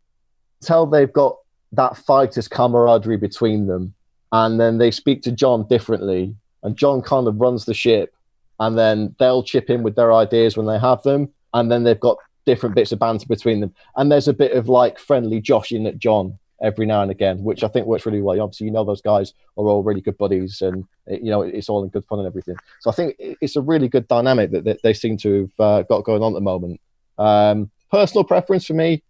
tell 0.61 0.85
they've 0.85 1.11
got 1.11 1.37
that 1.71 1.97
fighter's 1.97 2.47
camaraderie 2.47 3.17
between 3.17 3.67
them, 3.67 3.93
and 4.31 4.59
then 4.59 4.77
they 4.77 4.91
speak 4.91 5.21
to 5.23 5.31
John 5.31 5.67
differently, 5.67 6.35
and 6.63 6.75
John 6.75 7.01
kind 7.01 7.27
of 7.27 7.39
runs 7.39 7.65
the 7.65 7.73
ship, 7.73 8.13
and 8.59 8.77
then 8.77 9.15
they'll 9.19 9.43
chip 9.43 9.69
in 9.69 9.83
with 9.83 9.95
their 9.95 10.13
ideas 10.13 10.57
when 10.57 10.67
they 10.67 10.79
have 10.79 11.01
them, 11.03 11.29
and 11.53 11.71
then 11.71 11.83
they've 11.83 11.99
got 11.99 12.17
different 12.45 12.75
bits 12.75 12.91
of 12.91 12.99
banter 12.99 13.27
between 13.27 13.59
them, 13.61 13.73
and 13.95 14.11
there's 14.11 14.27
a 14.27 14.33
bit 14.33 14.53
of 14.53 14.67
like 14.67 14.99
friendly 14.99 15.39
joshing 15.39 15.87
at 15.87 15.99
John 15.99 16.37
every 16.61 16.85
now 16.85 17.01
and 17.01 17.11
again, 17.11 17.43
which 17.43 17.63
I 17.63 17.67
think 17.67 17.87
works 17.87 18.05
really 18.05 18.21
well. 18.21 18.39
Obviously, 18.39 18.67
you 18.67 18.73
know 18.73 18.83
those 18.83 19.01
guys 19.01 19.33
are 19.57 19.65
all 19.65 19.83
really 19.83 20.01
good 20.01 20.17
buddies, 20.17 20.61
and 20.61 20.85
you 21.07 21.31
know 21.31 21.41
it's 21.41 21.69
all 21.69 21.83
in 21.83 21.89
good 21.89 22.05
fun 22.05 22.19
and 22.19 22.27
everything. 22.27 22.55
So 22.81 22.89
I 22.89 22.93
think 22.93 23.15
it's 23.19 23.55
a 23.55 23.61
really 23.61 23.87
good 23.87 24.07
dynamic 24.07 24.51
that, 24.51 24.81
they 24.83 24.93
seem 24.93 25.17
to 25.17 25.49
have 25.57 25.65
uh, 25.65 25.81
got 25.83 26.03
going 26.03 26.23
on 26.23 26.33
at 26.33 26.35
the 26.35 26.41
moment. 26.41 26.79
Um, 27.21 27.69
personal 27.91 28.23
preference 28.23 28.65
for 28.65 28.73
me, 28.73 29.03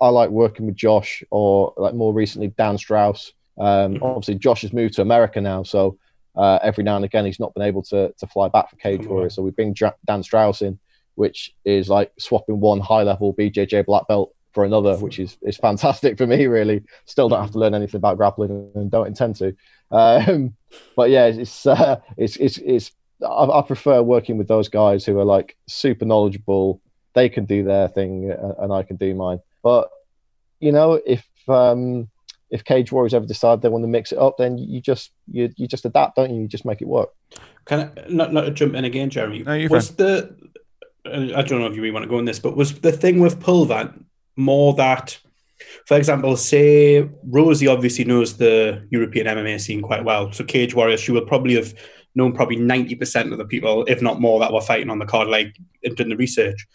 I 0.00 0.08
like 0.08 0.30
working 0.30 0.66
with 0.66 0.76
Josh 0.76 1.22
or 1.30 1.72
like 1.76 1.94
more 1.94 2.12
recently 2.12 2.48
Dan 2.48 2.76
Strauss. 2.78 3.32
Um, 3.58 3.94
mm-hmm. 3.94 4.04
Obviously, 4.04 4.34
Josh 4.34 4.62
has 4.62 4.72
moved 4.72 4.94
to 4.94 5.02
America 5.02 5.40
now, 5.40 5.62
so 5.62 5.98
uh, 6.36 6.58
every 6.62 6.84
now 6.84 6.96
and 6.96 7.04
again 7.04 7.24
he's 7.24 7.40
not 7.40 7.54
been 7.54 7.62
able 7.62 7.82
to 7.82 8.12
to 8.18 8.26
fly 8.26 8.48
back 8.48 8.70
for 8.70 8.76
Cage 8.76 9.06
Warriors. 9.06 9.34
So 9.34 9.42
we 9.42 9.50
bring 9.50 9.74
Dan 10.06 10.22
Strauss 10.22 10.62
in, 10.62 10.78
which 11.14 11.54
is 11.64 11.88
like 11.88 12.12
swapping 12.18 12.60
one 12.60 12.80
high 12.80 13.02
level 13.02 13.32
BJJ 13.34 13.86
black 13.86 14.06
belt 14.06 14.34
for 14.52 14.64
another, 14.64 14.96
which 14.98 15.18
is 15.18 15.38
is 15.42 15.56
fantastic 15.56 16.18
for 16.18 16.26
me. 16.26 16.46
Really, 16.46 16.82
still 17.06 17.28
don't 17.28 17.40
have 17.40 17.52
to 17.52 17.58
learn 17.58 17.74
anything 17.74 17.98
about 17.98 18.18
grappling 18.18 18.70
and 18.74 18.90
don't 18.90 19.06
intend 19.06 19.36
to. 19.36 19.56
Um, 19.90 20.54
but 20.96 21.10
yeah, 21.10 21.26
it's 21.26 21.66
uh, 21.66 22.00
it's 22.16 22.36
it's 22.36 22.58
it's. 22.58 22.92
I, 23.22 23.44
I, 23.44 23.62
prefer 23.62 24.02
working 24.02 24.36
with 24.36 24.46
those 24.46 24.68
guys 24.68 25.06
who 25.06 25.18
are 25.18 25.24
like 25.24 25.56
super 25.66 26.04
knowledgeable. 26.04 26.82
They 27.16 27.28
can 27.30 27.46
do 27.46 27.64
their 27.64 27.88
thing, 27.88 28.30
uh, 28.30 28.54
and 28.58 28.72
I 28.72 28.82
can 28.84 28.96
do 28.96 29.14
mine. 29.14 29.40
But 29.62 29.90
you 30.60 30.70
know, 30.70 31.00
if 31.04 31.26
um, 31.48 32.08
if 32.50 32.62
Cage 32.62 32.92
Warriors 32.92 33.14
ever 33.14 33.26
decide 33.26 33.62
they 33.62 33.70
want 33.70 33.84
to 33.84 33.88
mix 33.88 34.12
it 34.12 34.18
up, 34.18 34.36
then 34.36 34.58
you 34.58 34.82
just 34.82 35.12
you 35.26 35.50
you 35.56 35.66
just 35.66 35.86
adapt, 35.86 36.16
don't 36.16 36.30
you? 36.30 36.42
You 36.42 36.46
just 36.46 36.66
make 36.66 36.82
it 36.82 36.88
work. 36.88 37.08
Can 37.64 37.80
I 37.80 38.08
not 38.10 38.34
not 38.34 38.42
to 38.42 38.50
jump 38.50 38.74
in 38.74 38.84
again, 38.84 39.08
Jeremy? 39.08 39.44
No, 39.44 39.54
you're 39.54 39.70
was 39.70 39.88
fine. 39.88 39.96
the 39.96 40.36
I 41.06 41.42
don't 41.42 41.60
know 41.60 41.66
if 41.66 41.74
you 41.74 41.82
really 41.82 41.92
want 41.92 42.04
to 42.04 42.08
go 42.08 42.18
on 42.18 42.26
this, 42.26 42.38
but 42.38 42.54
was 42.54 42.80
the 42.80 42.92
thing 42.92 43.20
with 43.20 43.40
Pulver 43.40 43.94
more 44.36 44.74
that, 44.74 45.18
for 45.86 45.96
example, 45.96 46.36
say 46.36 47.08
Rosie 47.24 47.68
obviously 47.68 48.04
knows 48.04 48.36
the 48.36 48.86
European 48.90 49.26
MMA 49.26 49.58
scene 49.58 49.80
quite 49.80 50.04
well. 50.04 50.32
So 50.32 50.44
Cage 50.44 50.74
Warriors, 50.74 51.00
she 51.00 51.12
will 51.12 51.24
probably 51.24 51.54
have 51.54 51.74
known 52.14 52.32
probably 52.32 52.56
ninety 52.56 52.94
percent 52.94 53.32
of 53.32 53.38
the 53.38 53.46
people, 53.46 53.84
if 53.88 54.02
not 54.02 54.20
more, 54.20 54.38
that 54.40 54.52
were 54.52 54.60
fighting 54.60 54.90
on 54.90 54.98
the 54.98 55.06
card, 55.06 55.28
like 55.28 55.56
doing 55.96 56.10
the 56.10 56.16
research. 56.16 56.66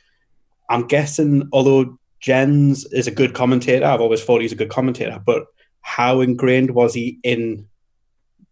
I'm 0.71 0.87
guessing, 0.87 1.49
although 1.51 1.97
Jens 2.21 2.85
is 2.93 3.07
a 3.07 3.11
good 3.11 3.33
commentator, 3.33 3.85
I've 3.85 4.01
always 4.01 4.23
thought 4.23 4.41
he's 4.41 4.51
a 4.53 4.55
good 4.55 4.69
commentator, 4.69 5.21
but 5.25 5.45
how 5.81 6.21
ingrained 6.21 6.71
was 6.71 6.93
he 6.93 7.19
in 7.23 7.67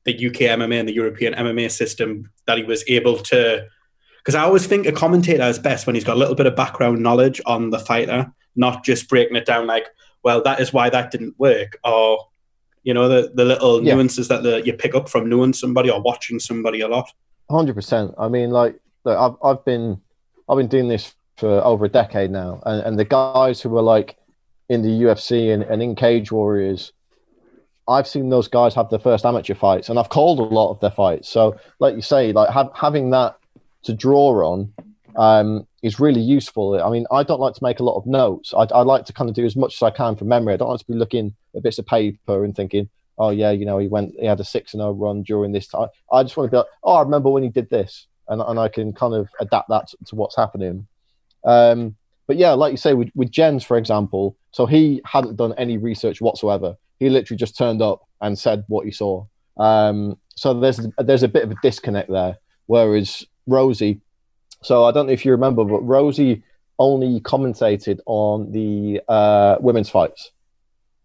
the 0.04 0.14
UK 0.28 0.34
MMA 0.58 0.80
and 0.80 0.90
the 0.90 0.94
European 0.94 1.34
MMA 1.34 1.72
system 1.72 2.30
that 2.46 2.58
he 2.58 2.64
was 2.64 2.84
able 2.90 3.18
to? 3.18 3.66
Because 4.18 4.36
I 4.36 4.44
always 4.44 4.68
think 4.68 4.86
a 4.86 4.92
commentator 4.92 5.44
is 5.44 5.60
best 5.60 5.88
when 5.88 5.96
he's 5.96 6.04
got 6.04 6.18
a 6.18 6.20
little 6.20 6.36
bit 6.36 6.46
of 6.46 6.56
background 6.56 7.02
knowledge 7.02 7.40
on 7.46 7.70
the 7.70 7.80
fighter, 7.80 8.32
not 8.56 8.84
just 8.84 9.08
breaking 9.08 9.38
it 9.38 9.46
down 9.46 9.66
like, 9.66 9.88
well, 10.24 10.42
that 10.44 10.60
is 10.60 10.74
why 10.74 10.90
that 10.90 11.12
didn't 11.12 11.36
work, 11.40 11.80
or 11.86 12.20
you 12.84 12.94
know, 12.94 13.08
the, 13.08 13.32
the 13.34 13.46
little 13.46 13.82
Yeah. 13.84 13.94
nuances 13.96 14.28
that 14.30 14.44
the, 14.44 14.62
you 14.66 14.74
pick 14.74 14.94
up 14.96 15.08
from 15.10 15.30
knowing 15.30 15.54
somebody 15.54 15.90
or 15.90 16.02
watching 16.02 16.40
somebody 16.40 16.82
a 16.82 16.88
lot. 16.88 17.10
Hundred 17.50 17.76
percent. 17.76 18.14
I 18.18 18.28
mean, 18.30 18.50
like, 18.52 18.80
look, 19.06 19.18
I've 19.18 19.36
I've 19.44 19.64
been 19.66 20.02
I've 20.50 20.58
been 20.58 20.68
doing 20.68 20.88
this 20.88 21.14
for 21.40 21.64
over 21.64 21.86
a 21.86 21.90
decade 21.90 22.32
now, 22.32 22.62
and, 22.66 22.82
and 22.86 23.00
the 23.00 23.06
guys 23.06 23.62
who 23.62 23.70
were 23.70 23.82
like 23.82 24.18
in 24.68 24.82
the 24.82 24.90
UFC 24.90 25.54
and, 25.54 25.64
and 25.64 25.82
in 25.82 25.96
Cage 25.96 26.32
Warriors, 26.32 26.94
I've 27.88 28.08
seen 28.08 28.30
those 28.30 28.48
guys 28.48 28.76
have 28.76 28.90
their 28.90 29.00
first 29.00 29.26
amateur 29.26 29.56
fights, 29.56 29.90
and 29.90 29.98
I've 29.98 30.10
called 30.10 30.40
a 30.40 30.44
lot 30.44 30.72
of 30.72 30.80
their 30.80 30.92
fights. 30.92 31.28
So, 31.28 31.60
like 31.80 31.96
you 31.96 32.02
say, 32.02 32.32
like 32.32 32.50
have, 32.50 32.70
having 32.76 33.10
that 33.12 33.38
to 33.84 33.94
draw 33.94 34.52
on 34.52 34.74
um, 35.16 35.68
is 35.82 36.00
really 36.00 36.22
useful. 36.22 36.82
I 36.82 36.90
mean, 36.90 37.06
I 37.12 37.24
don't 37.24 37.40
like 37.40 37.56
to 37.56 37.64
make 37.64 37.80
a 37.80 37.84
lot 37.84 37.98
of 37.98 38.06
notes. 38.06 38.54
I, 38.54 38.64
I 38.74 38.84
like 38.84 39.06
to 39.06 39.14
kind 39.14 39.30
of 39.30 39.36
do 39.36 39.46
as 39.46 39.56
much 39.56 39.76
as 39.76 39.82
I 39.82 39.90
can 39.90 40.16
from 40.16 40.28
memory. 40.28 40.54
I 40.54 40.58
don't 40.58 40.70
like 40.70 40.80
to 40.80 40.86
be 40.86 40.94
looking 40.94 41.36
at 41.56 41.64
bits 41.64 41.80
of 41.80 41.88
paper 41.88 42.44
and 42.44 42.56
thinking, 42.56 42.90
oh 43.18 43.30
yeah, 43.32 43.52
you 43.52 43.66
know, 43.66 43.80
he 43.80 43.88
went, 43.88 44.14
he 44.20 44.26
had 44.26 44.40
a 44.40 44.46
six 44.46 44.74
and 44.74 44.82
zero 44.82 44.92
run 44.92 45.24
during 45.24 45.52
this 45.52 45.68
time. 45.68 45.90
I 46.12 46.24
just 46.24 46.38
want 46.38 46.48
to 46.48 46.52
be 46.52 46.58
like, 46.58 46.68
oh, 46.84 46.96
I 46.96 47.02
remember 47.02 47.30
when 47.30 47.44
he 47.44 47.50
did 47.50 47.70
this, 47.70 48.08
and 48.28 48.42
and 48.42 48.60
I 48.60 48.68
can 48.68 48.94
kind 48.94 49.14
of 49.14 49.30
adapt 49.40 49.70
that 49.70 49.88
to, 49.90 49.98
to 50.08 50.16
what's 50.16 50.36
happening. 50.36 50.88
Um, 51.44 51.96
but 52.28 52.38
yeah, 52.38 52.52
like 52.52 52.72
you 52.72 52.78
say, 52.78 52.94
with, 52.94 53.10
with 53.16 53.32
Jens, 53.32 53.64
for 53.64 53.78
example, 53.78 54.38
so 54.52 54.66
he 54.66 55.02
hadn't 55.06 55.36
done 55.36 55.54
any 55.58 55.78
research 55.78 56.22
whatsoever. 56.22 56.76
He 57.00 57.10
literally 57.10 57.38
just 57.38 57.58
turned 57.58 57.82
up 57.82 58.02
and 58.22 58.38
said 58.38 58.64
what 58.68 58.86
he 58.86 58.92
saw. 58.92 59.26
Um, 59.58 60.18
so 60.36 60.54
there's 60.54 60.80
there's 60.98 61.24
a 61.24 61.28
bit 61.28 61.44
of 61.44 61.52
a 61.52 61.56
disconnect 61.62 62.10
there. 62.10 62.38
Whereas 62.68 63.26
Rosie, 63.48 64.02
so 64.62 64.86
I 64.86 64.92
don't 64.92 65.08
know 65.08 65.14
if 65.14 65.26
you 65.26 65.32
remember, 65.32 65.64
but 65.64 65.82
Rosie 65.82 66.44
only 66.78 67.20
commentated 67.22 68.00
on 68.06 68.52
the 68.52 69.02
uh, 69.08 69.58
women's 69.60 69.90
fights. 69.90 70.32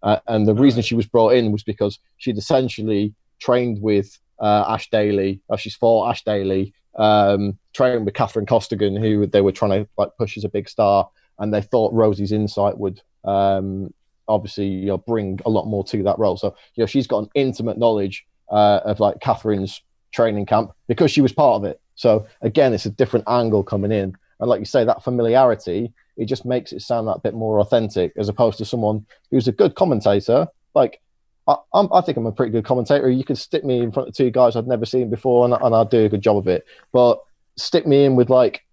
Uh, 0.02 0.18
and 0.28 0.46
the 0.46 0.54
reason 0.54 0.82
she 0.82 0.94
was 0.94 1.06
brought 1.06 1.34
in 1.34 1.50
was 1.50 1.62
because 1.62 1.98
she'd 2.18 2.38
essentially 2.38 3.14
trained 3.40 3.80
with 3.80 4.18
uh, 4.44 4.64
Ash 4.68 4.90
Daly. 4.90 5.40
Uh, 5.48 5.56
she's 5.56 5.74
fought 5.74 6.10
Ash 6.10 6.22
Daly, 6.22 6.74
um, 6.96 7.58
with 7.78 8.14
Catherine 8.14 8.46
Costigan, 8.46 8.96
who 8.96 9.26
they 9.26 9.40
were 9.40 9.52
trying 9.52 9.70
to 9.84 9.88
like 9.96 10.10
push 10.18 10.36
as 10.36 10.44
a 10.44 10.48
big 10.48 10.68
star. 10.68 11.08
And 11.38 11.52
they 11.52 11.62
thought 11.62 11.92
Rosie's 11.92 12.30
insight 12.30 12.78
would 12.78 13.00
um, 13.24 13.92
obviously 14.28 14.66
you 14.66 14.86
know, 14.86 14.98
bring 14.98 15.40
a 15.46 15.50
lot 15.50 15.66
more 15.66 15.84
to 15.84 16.02
that 16.04 16.18
role. 16.18 16.36
So 16.36 16.54
you 16.74 16.82
know 16.82 16.86
she's 16.86 17.06
got 17.06 17.24
an 17.24 17.30
intimate 17.34 17.78
knowledge 17.78 18.26
uh, 18.50 18.80
of 18.84 19.00
like 19.00 19.20
Catherine's 19.20 19.80
training 20.12 20.46
camp 20.46 20.72
because 20.86 21.10
she 21.10 21.20
was 21.22 21.32
part 21.32 21.56
of 21.56 21.64
it. 21.64 21.80
So 21.96 22.26
again, 22.42 22.74
it's 22.74 22.86
a 22.86 22.90
different 22.90 23.24
angle 23.28 23.62
coming 23.64 23.92
in, 23.92 24.14
and 24.40 24.48
like 24.50 24.60
you 24.60 24.66
say, 24.66 24.84
that 24.84 25.02
familiarity 25.02 25.92
it 26.16 26.26
just 26.26 26.44
makes 26.44 26.72
it 26.72 26.80
sound 26.80 27.08
that 27.08 27.22
bit 27.22 27.34
more 27.34 27.60
authentic 27.60 28.12
as 28.16 28.28
opposed 28.28 28.58
to 28.58 28.64
someone 28.64 29.04
who's 29.30 29.48
a 29.48 29.52
good 29.52 29.74
commentator. 29.74 30.46
Like 30.74 31.00
I, 31.46 31.56
I 31.72 32.00
think 32.00 32.16
I'm 32.16 32.26
a 32.26 32.32
pretty 32.32 32.52
good 32.52 32.64
commentator. 32.64 33.10
You 33.10 33.24
could 33.24 33.38
stick 33.38 33.64
me 33.64 33.80
in 33.80 33.92
front 33.92 34.08
of 34.08 34.14
two 34.14 34.30
guys 34.30 34.56
I've 34.56 34.66
never 34.66 34.86
seen 34.86 35.10
before, 35.10 35.44
and, 35.44 35.54
and 35.54 35.74
I'll 35.74 35.84
do 35.84 36.04
a 36.04 36.08
good 36.08 36.22
job 36.22 36.36
of 36.36 36.48
it. 36.48 36.64
But 36.92 37.20
stick 37.56 37.86
me 37.86 38.04
in 38.04 38.16
with 38.16 38.30
like 38.30 38.64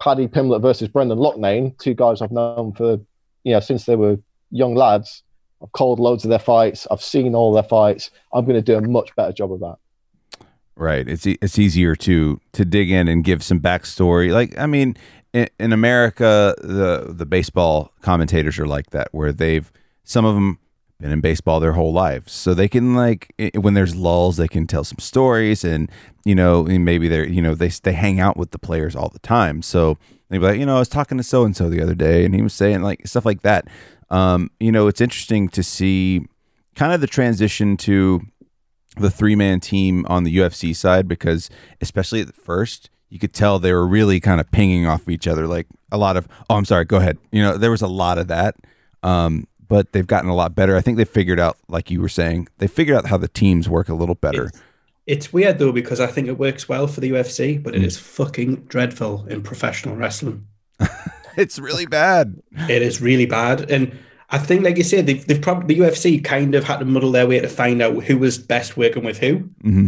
Paddy 0.00 0.28
Pimblett 0.28 0.62
versus 0.62 0.88
Brendan 0.88 1.18
Loughnane, 1.18 1.78
two 1.78 1.94
guys 1.94 2.20
I've 2.20 2.32
known 2.32 2.72
for 2.72 3.00
you 3.44 3.52
know 3.52 3.60
since 3.60 3.86
they 3.86 3.96
were 3.96 4.18
young 4.50 4.74
lads. 4.74 5.22
I've 5.62 5.72
called 5.72 5.98
loads 5.98 6.24
of 6.24 6.30
their 6.30 6.38
fights. 6.38 6.86
I've 6.90 7.02
seen 7.02 7.34
all 7.34 7.52
their 7.52 7.64
fights. 7.64 8.10
I'm 8.32 8.44
going 8.44 8.56
to 8.56 8.62
do 8.62 8.76
a 8.76 8.80
much 8.80 9.14
better 9.16 9.32
job 9.32 9.52
of 9.52 9.60
that. 9.60 9.76
Right. 10.76 11.08
It's 11.08 11.26
it's 11.26 11.58
easier 11.58 11.96
to 11.96 12.40
to 12.52 12.64
dig 12.64 12.90
in 12.90 13.08
and 13.08 13.24
give 13.24 13.42
some 13.42 13.60
backstory. 13.60 14.32
Like 14.32 14.56
I 14.58 14.66
mean, 14.66 14.96
in, 15.32 15.48
in 15.58 15.72
America, 15.72 16.54
the 16.58 17.12
the 17.12 17.26
baseball 17.26 17.92
commentators 18.02 18.58
are 18.58 18.66
like 18.66 18.90
that, 18.90 19.08
where 19.12 19.32
they've 19.32 19.70
some 20.04 20.24
of 20.24 20.34
them 20.34 20.58
been 21.00 21.12
in 21.12 21.20
baseball 21.20 21.60
their 21.60 21.72
whole 21.72 21.92
lives, 21.92 22.32
so 22.32 22.54
they 22.54 22.68
can 22.68 22.94
like 22.94 23.32
when 23.54 23.74
there's 23.74 23.94
lulls, 23.94 24.36
they 24.36 24.48
can 24.48 24.66
tell 24.66 24.84
some 24.84 24.98
stories, 24.98 25.64
and 25.64 25.90
you 26.24 26.34
know, 26.34 26.64
maybe 26.64 27.08
they're 27.08 27.28
you 27.28 27.42
know 27.42 27.54
they 27.54 27.68
they 27.68 27.92
hang 27.92 28.20
out 28.20 28.36
with 28.36 28.50
the 28.50 28.58
players 28.58 28.96
all 28.96 29.08
the 29.08 29.18
time, 29.20 29.62
so 29.62 29.96
they'd 30.28 30.38
be 30.38 30.44
like, 30.44 30.58
you 30.58 30.66
know, 30.66 30.76
I 30.76 30.80
was 30.80 30.88
talking 30.88 31.18
to 31.18 31.24
so 31.24 31.44
and 31.44 31.56
so 31.56 31.68
the 31.68 31.80
other 31.80 31.94
day, 31.94 32.24
and 32.24 32.34
he 32.34 32.42
was 32.42 32.54
saying 32.54 32.82
like 32.82 33.06
stuff 33.06 33.24
like 33.24 33.42
that. 33.42 33.68
Um, 34.10 34.50
you 34.58 34.72
know, 34.72 34.88
it's 34.88 35.00
interesting 35.00 35.48
to 35.50 35.62
see 35.62 36.26
kind 36.74 36.92
of 36.92 37.00
the 37.00 37.06
transition 37.06 37.76
to 37.76 38.22
the 38.96 39.10
three 39.10 39.36
man 39.36 39.60
team 39.60 40.04
on 40.08 40.24
the 40.24 40.36
UFC 40.36 40.74
side 40.74 41.06
because 41.06 41.50
especially 41.80 42.20
at 42.20 42.34
first 42.34 42.90
you 43.10 43.18
could 43.18 43.32
tell 43.32 43.58
they 43.58 43.72
were 43.72 43.86
really 43.86 44.20
kind 44.20 44.40
of 44.40 44.50
pinging 44.50 44.86
off 44.86 45.08
each 45.08 45.26
other 45.26 45.46
like 45.46 45.66
a 45.92 45.98
lot 45.98 46.16
of 46.16 46.26
oh 46.50 46.56
I'm 46.56 46.64
sorry 46.64 46.84
go 46.84 46.96
ahead. 46.96 47.18
You 47.30 47.42
know 47.42 47.56
there 47.56 47.70
was 47.70 47.82
a 47.82 47.88
lot 47.88 48.18
of 48.18 48.28
that. 48.28 48.56
Um, 49.02 49.46
but 49.68 49.92
they've 49.92 50.06
gotten 50.06 50.30
a 50.30 50.34
lot 50.34 50.54
better 50.54 50.76
I 50.76 50.80
think 50.80 50.96
they 50.96 51.04
figured 51.04 51.40
out 51.40 51.56
like 51.68 51.90
you 51.90 52.00
were 52.00 52.08
saying 52.08 52.48
they 52.58 52.66
figured 52.66 52.96
out 52.96 53.06
how 53.06 53.16
the 53.18 53.28
teams 53.28 53.68
work 53.68 53.88
a 53.88 53.94
little 53.94 54.14
better 54.14 54.46
It's, 54.46 54.60
it's 55.06 55.32
weird 55.32 55.58
though 55.58 55.72
because 55.72 56.00
I 56.00 56.06
think 56.06 56.28
it 56.28 56.38
works 56.38 56.68
well 56.68 56.86
for 56.86 57.00
the 57.00 57.10
UFC, 57.10 57.62
but 57.62 57.74
it 57.74 57.82
Mm. 57.82 57.86
is 57.86 57.98
fucking 57.98 58.56
dreadful 58.68 59.24
in 59.28 59.42
professional 59.42 59.96
wrestling. 59.96 60.46
it's 61.36 61.58
really 61.58 61.86
bad 61.86 62.36
It 62.68 62.82
is 62.82 63.00
really 63.00 63.26
bad, 63.26 63.70
and 63.70 63.96
I 64.30 64.36
think, 64.36 64.62
like 64.62 64.76
you 64.76 64.84
said, 64.84 65.06
they've, 65.06 65.26
they've 65.26 65.40
probably 65.40 65.74
the 65.74 65.80
UFC 65.80 66.22
kind 66.22 66.54
of 66.54 66.62
had 66.64 66.80
to 66.80 66.84
muddle 66.84 67.12
their 67.12 67.26
way 67.26 67.40
to 67.40 67.48
find 67.48 67.80
out 67.80 68.04
who 68.04 68.18
was 68.18 68.36
best 68.36 68.76
working 68.76 69.02
with 69.02 69.16
who. 69.18 69.48
hmm 69.62 69.86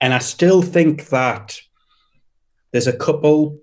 And 0.00 0.14
I 0.14 0.18
still 0.20 0.62
think 0.62 1.08
that 1.08 1.58
there's 2.70 2.86
a 2.86 2.96
couple 2.96 3.58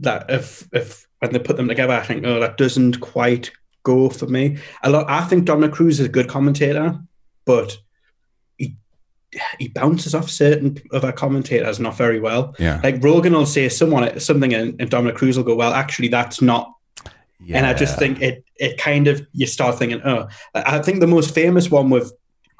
that 0.00 0.24
if 0.30 0.66
if 0.72 1.06
when 1.18 1.32
they 1.32 1.38
put 1.38 1.56
them 1.58 1.68
together, 1.68 1.92
I 1.92 2.02
think, 2.02 2.24
oh, 2.24 2.40
that 2.40 2.56
doesn't 2.56 3.00
quite 3.00 3.50
go 3.88 4.10
for 4.10 4.26
me. 4.26 4.44
A 4.82 4.90
lot. 4.90 5.04
I 5.08 5.22
think 5.28 5.46
Dominick 5.46 5.72
Cruz 5.72 5.98
is 6.00 6.06
a 6.06 6.14
good 6.16 6.28
commentator, 6.28 6.86
but 7.44 7.78
he 8.58 8.76
he 9.58 9.68
bounces 9.80 10.14
off 10.14 10.28
certain 10.28 10.68
other 10.92 11.12
commentators 11.12 11.78
not 11.80 11.96
very 11.96 12.20
well. 12.20 12.42
yeah 12.58 12.80
Like 12.86 13.02
Rogan 13.02 13.32
will 13.32 13.46
say 13.46 13.68
someone 13.68 14.20
something, 14.20 14.52
and, 14.54 14.80
and 14.80 14.90
Dominick 14.90 15.16
Cruz 15.16 15.36
will 15.36 15.48
go, 15.50 15.56
"Well, 15.62 15.72
actually, 15.82 16.08
that's 16.08 16.40
not 16.42 16.64
Yeah. 17.40 17.56
and 17.56 17.66
I 17.66 17.74
just 17.82 17.98
think 17.98 18.14
it 18.28 18.36
it 18.66 18.72
kind 18.88 19.06
of 19.12 19.16
you 19.40 19.46
start 19.46 19.78
thinking, 19.78 20.00
oh, 20.04 20.20
I 20.54 20.76
I 20.76 20.82
think 20.84 21.00
the 21.00 21.14
most 21.16 21.30
famous 21.42 21.66
one 21.78 21.88
with 21.96 22.08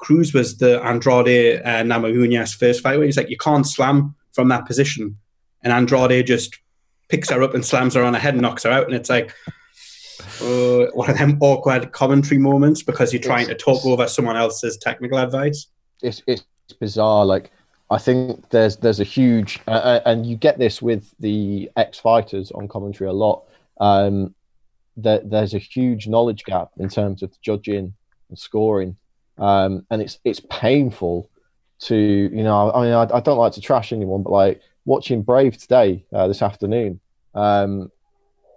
Cruz 0.03 0.33
was 0.33 0.57
the 0.57 0.73
Andrade 0.89 1.61
uh, 1.69 1.83
Namajunas 1.91 2.55
first 2.61 2.79
fight 2.83 2.97
where 2.97 3.07
he's 3.09 3.17
like, 3.21 3.33
you 3.33 3.41
can't 3.47 3.67
slam 3.75 4.15
from 4.35 4.47
that 4.49 4.65
position, 4.69 5.05
and 5.61 5.73
Andrade 5.73 6.27
just 6.33 6.51
picks 7.09 7.29
her 7.29 7.43
up 7.45 7.53
and 7.55 7.65
slams 7.65 7.93
her 7.95 8.03
on 8.07 8.13
her 8.13 8.23
head 8.25 8.35
and 8.35 8.43
knocks 8.45 8.63
her 8.63 8.71
out, 8.77 8.87
and 8.87 8.95
it's 8.99 9.09
like. 9.17 9.27
Uh, 10.41 10.87
one 10.93 11.09
of 11.09 11.17
them 11.17 11.37
awkward 11.41 11.91
commentary 11.91 12.39
moments 12.39 12.81
because 12.81 13.11
you're 13.11 13.21
trying 13.21 13.47
to 13.47 13.55
talk 13.55 13.85
over 13.85 14.07
someone 14.07 14.37
else's 14.37 14.77
technical 14.77 15.17
advice. 15.17 15.67
it's 16.01 16.21
it's 16.27 16.43
bizarre. 16.79 17.25
Like 17.25 17.51
I 17.89 17.97
think 17.97 18.49
there's 18.49 18.77
there's 18.77 18.99
a 18.99 19.05
huge 19.05 19.59
uh, 19.67 19.71
uh, 19.71 20.01
and 20.05 20.25
you 20.25 20.35
get 20.35 20.59
this 20.59 20.81
with 20.81 21.13
the 21.19 21.69
ex 21.75 21.99
fighters 21.99 22.51
on 22.51 22.67
commentary 22.67 23.09
a 23.09 23.13
lot. 23.13 23.43
Um, 23.79 24.35
that 24.97 25.29
there's 25.29 25.53
a 25.53 25.59
huge 25.59 26.07
knowledge 26.07 26.43
gap 26.43 26.71
in 26.77 26.89
terms 26.89 27.23
of 27.23 27.31
judging 27.41 27.93
and 28.29 28.37
scoring, 28.37 28.97
um, 29.37 29.85
and 29.89 30.01
it's 30.01 30.19
it's 30.23 30.41
painful 30.49 31.29
to 31.79 31.95
you 31.95 32.43
know. 32.43 32.71
I 32.71 32.83
mean, 32.83 32.93
I, 32.93 33.07
I 33.17 33.19
don't 33.19 33.37
like 33.37 33.53
to 33.53 33.61
trash 33.61 33.91
anyone, 33.91 34.23
but 34.23 34.31
like 34.31 34.61
watching 34.85 35.21
Brave 35.21 35.57
today 35.57 36.05
uh, 36.13 36.27
this 36.27 36.41
afternoon. 36.41 36.99
Um, 37.33 37.91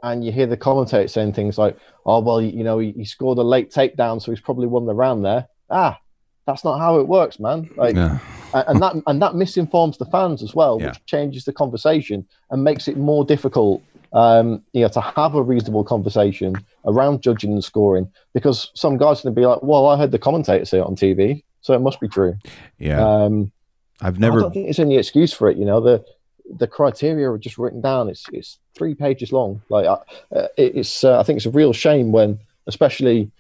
and 0.03 0.25
you 0.25 0.33
hear 0.33 0.47
the 0.47 0.57
commentator 0.57 1.09
saying 1.09 1.33
things 1.33 1.59
like, 1.59 1.77
"Oh 2.07 2.21
well, 2.21 2.41
you 2.41 2.65
know, 2.65 2.79
he, 2.79 2.93
he 2.93 3.05
scored 3.05 3.39
a 3.39 3.43
late 3.43 3.71
takedown, 3.71 4.21
so 4.21 4.33
he's 4.33 4.41
probably 4.41 4.67
won 4.67 4.87
the 4.87 4.95
round 4.95 5.25
there." 5.25 5.47
Ah, 5.71 5.99
that's 6.47 6.65
not 6.65 6.79
how 6.79 6.99
it 6.99 7.09
works, 7.09 7.39
man. 7.39 7.71
Like, 7.77 7.97
and 7.97 8.83
that 8.83 8.95
and 9.07 9.23
that 9.23 9.35
misinforms 9.35 9.99
the 9.99 10.07
fans 10.07 10.43
as 10.43 10.55
well, 10.55 10.79
Yeah. 10.81 10.89
which 10.89 11.05
changes 11.07 11.45
the 11.45 11.53
conversation 11.53 12.27
and 12.51 12.65
makes 12.65 12.89
it 12.89 12.97
more 12.97 13.25
difficult, 13.25 13.83
um, 14.13 14.63
you 14.73 14.83
know, 14.83 14.89
to 14.89 15.01
have 15.01 15.35
a 15.35 15.43
reasonable 15.43 15.85
conversation 15.85 16.55
around 16.85 17.23
judging 17.23 17.53
and 17.53 17.65
scoring. 17.65 18.11
Because 18.35 18.71
some 18.75 18.97
guys 18.99 19.21
are 19.21 19.25
going 19.25 19.35
to 19.35 19.41
be 19.41 19.47
like, 19.47 19.63
"Well, 19.63 19.87
I 19.87 19.97
heard 19.97 20.11
the 20.11 20.19
commentator 20.19 20.65
say 20.65 20.79
it 20.79 20.87
on 20.87 20.97
TV, 20.97 21.45
so 21.61 21.75
it 21.75 21.81
must 21.81 22.01
be 22.01 22.09
true." 22.09 22.35
Yeah. 22.79 23.01
Um, 23.03 23.53
I've 24.01 24.19
never. 24.19 24.39
I 24.41 24.43
don't 24.43 24.53
think 24.53 24.67
there's 24.67 24.81
any 24.81 24.97
excuse 24.97 25.33
for 25.33 25.49
it. 25.49 25.57
You 25.57 25.65
know, 25.65 25.81
the 25.81 26.05
the 26.51 26.67
criteria 26.67 27.31
are 27.31 27.39
just 27.39 27.59
written 27.59 27.81
down. 27.81 28.09
It's 28.09 28.27
it's 28.33 28.59
three 28.75 28.95
pages 28.95 29.33
long. 29.33 29.63
Like 29.69 29.87
uh, 29.87 29.99
uh, 30.35 30.49
it's, 30.57 31.05
uh, 31.05 31.19
I 31.19 31.23
think 31.23 31.39
it's 31.39 31.47
a 31.47 31.51
real 31.51 31.73
shame 31.73 32.13
when, 32.13 32.39
especially 32.67 33.31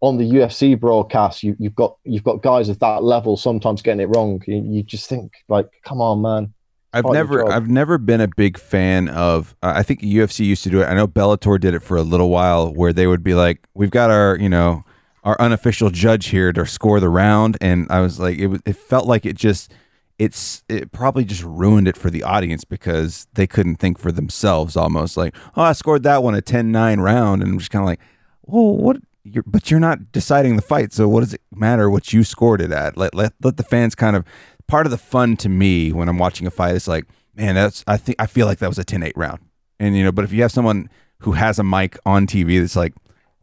on 0.00 0.18
the 0.18 0.28
UFC 0.28 0.78
broadcast, 0.78 1.42
you, 1.42 1.56
you've 1.58 1.74
got 1.74 1.96
you've 2.04 2.24
got 2.24 2.42
guys 2.42 2.68
of 2.68 2.78
that 2.80 3.02
level 3.02 3.36
sometimes 3.36 3.82
getting 3.82 4.00
it 4.00 4.14
wrong. 4.14 4.42
You, 4.46 4.62
you 4.62 4.82
just 4.82 5.08
think 5.08 5.32
like, 5.48 5.68
come 5.84 6.00
on, 6.00 6.22
man. 6.22 6.54
I've 6.94 7.06
never. 7.06 7.50
I've 7.50 7.70
never 7.70 7.96
been 7.96 8.20
a 8.20 8.28
big 8.28 8.58
fan 8.58 9.08
of. 9.08 9.56
Uh, 9.62 9.72
I 9.76 9.82
think 9.82 10.02
UFC 10.02 10.44
used 10.44 10.62
to 10.64 10.70
do 10.70 10.82
it. 10.82 10.86
I 10.86 10.94
know 10.94 11.06
Bellator 11.06 11.58
did 11.58 11.72
it 11.72 11.80
for 11.80 11.96
a 11.96 12.02
little 12.02 12.28
while, 12.28 12.72
where 12.74 12.92
they 12.92 13.06
would 13.06 13.22
be 13.22 13.32
like, 13.34 13.66
"We've 13.74 13.90
got 13.90 14.10
our, 14.10 14.36
you 14.36 14.50
know, 14.50 14.84
our 15.24 15.40
unofficial 15.40 15.88
judge 15.88 16.26
here 16.26 16.52
to 16.52 16.66
score 16.66 17.00
the 17.00 17.08
round," 17.08 17.56
and 17.62 17.86
I 17.88 18.00
was 18.00 18.20
like, 18.20 18.38
it 18.38 18.48
was, 18.48 18.60
it 18.66 18.76
felt 18.76 19.06
like 19.06 19.24
it 19.24 19.36
just, 19.36 19.72
it's, 20.18 20.62
it 20.68 20.92
probably 20.92 21.24
just 21.24 21.42
ruined 21.42 21.88
it 21.88 21.96
for 21.96 22.10
the 22.10 22.22
audience 22.22 22.64
because 22.64 23.26
they 23.34 23.46
couldn't 23.46 23.76
think 23.76 23.98
for 23.98 24.12
themselves. 24.12 24.76
Almost 24.76 25.16
like, 25.16 25.34
oh, 25.56 25.62
I 25.62 25.72
scored 25.72 26.02
that 26.04 26.22
one 26.22 26.34
a 26.34 26.42
10-9 26.42 27.02
round, 27.02 27.42
and 27.42 27.52
I'm 27.52 27.58
just 27.58 27.70
kind 27.70 27.82
of 27.82 27.86
like, 27.86 28.00
well, 28.42 28.76
what? 28.76 28.96
You're, 29.24 29.44
but 29.46 29.70
you're 29.70 29.78
not 29.78 30.10
deciding 30.10 30.56
the 30.56 30.62
fight, 30.62 30.92
so 30.92 31.08
what 31.08 31.20
does 31.20 31.32
it 31.32 31.42
matter 31.54 31.88
what 31.88 32.12
you 32.12 32.24
scored 32.24 32.60
it 32.60 32.72
at? 32.72 32.96
Let 32.96 33.14
let 33.14 33.34
let 33.40 33.56
the 33.56 33.62
fans 33.62 33.94
kind 33.94 34.16
of 34.16 34.24
part 34.66 34.84
of 34.86 34.90
the 34.90 34.98
fun 34.98 35.36
to 35.36 35.48
me 35.48 35.92
when 35.92 36.08
I'm 36.08 36.18
watching 36.18 36.46
a 36.46 36.50
fight 36.50 36.74
is 36.74 36.88
like, 36.88 37.04
man, 37.34 37.54
that's 37.54 37.84
I 37.86 37.96
think 37.96 38.20
I 38.20 38.26
feel 38.26 38.46
like 38.46 38.58
that 38.58 38.68
was 38.68 38.78
a 38.78 38.84
10-8 38.84 39.12
round. 39.16 39.40
And 39.78 39.96
you 39.96 40.02
know, 40.02 40.12
but 40.12 40.24
if 40.24 40.32
you 40.32 40.42
have 40.42 40.50
someone 40.50 40.88
who 41.18 41.32
has 41.32 41.58
a 41.58 41.62
mic 41.62 41.98
on 42.04 42.26
TV 42.26 42.58
that's 42.58 42.74
like, 42.74 42.94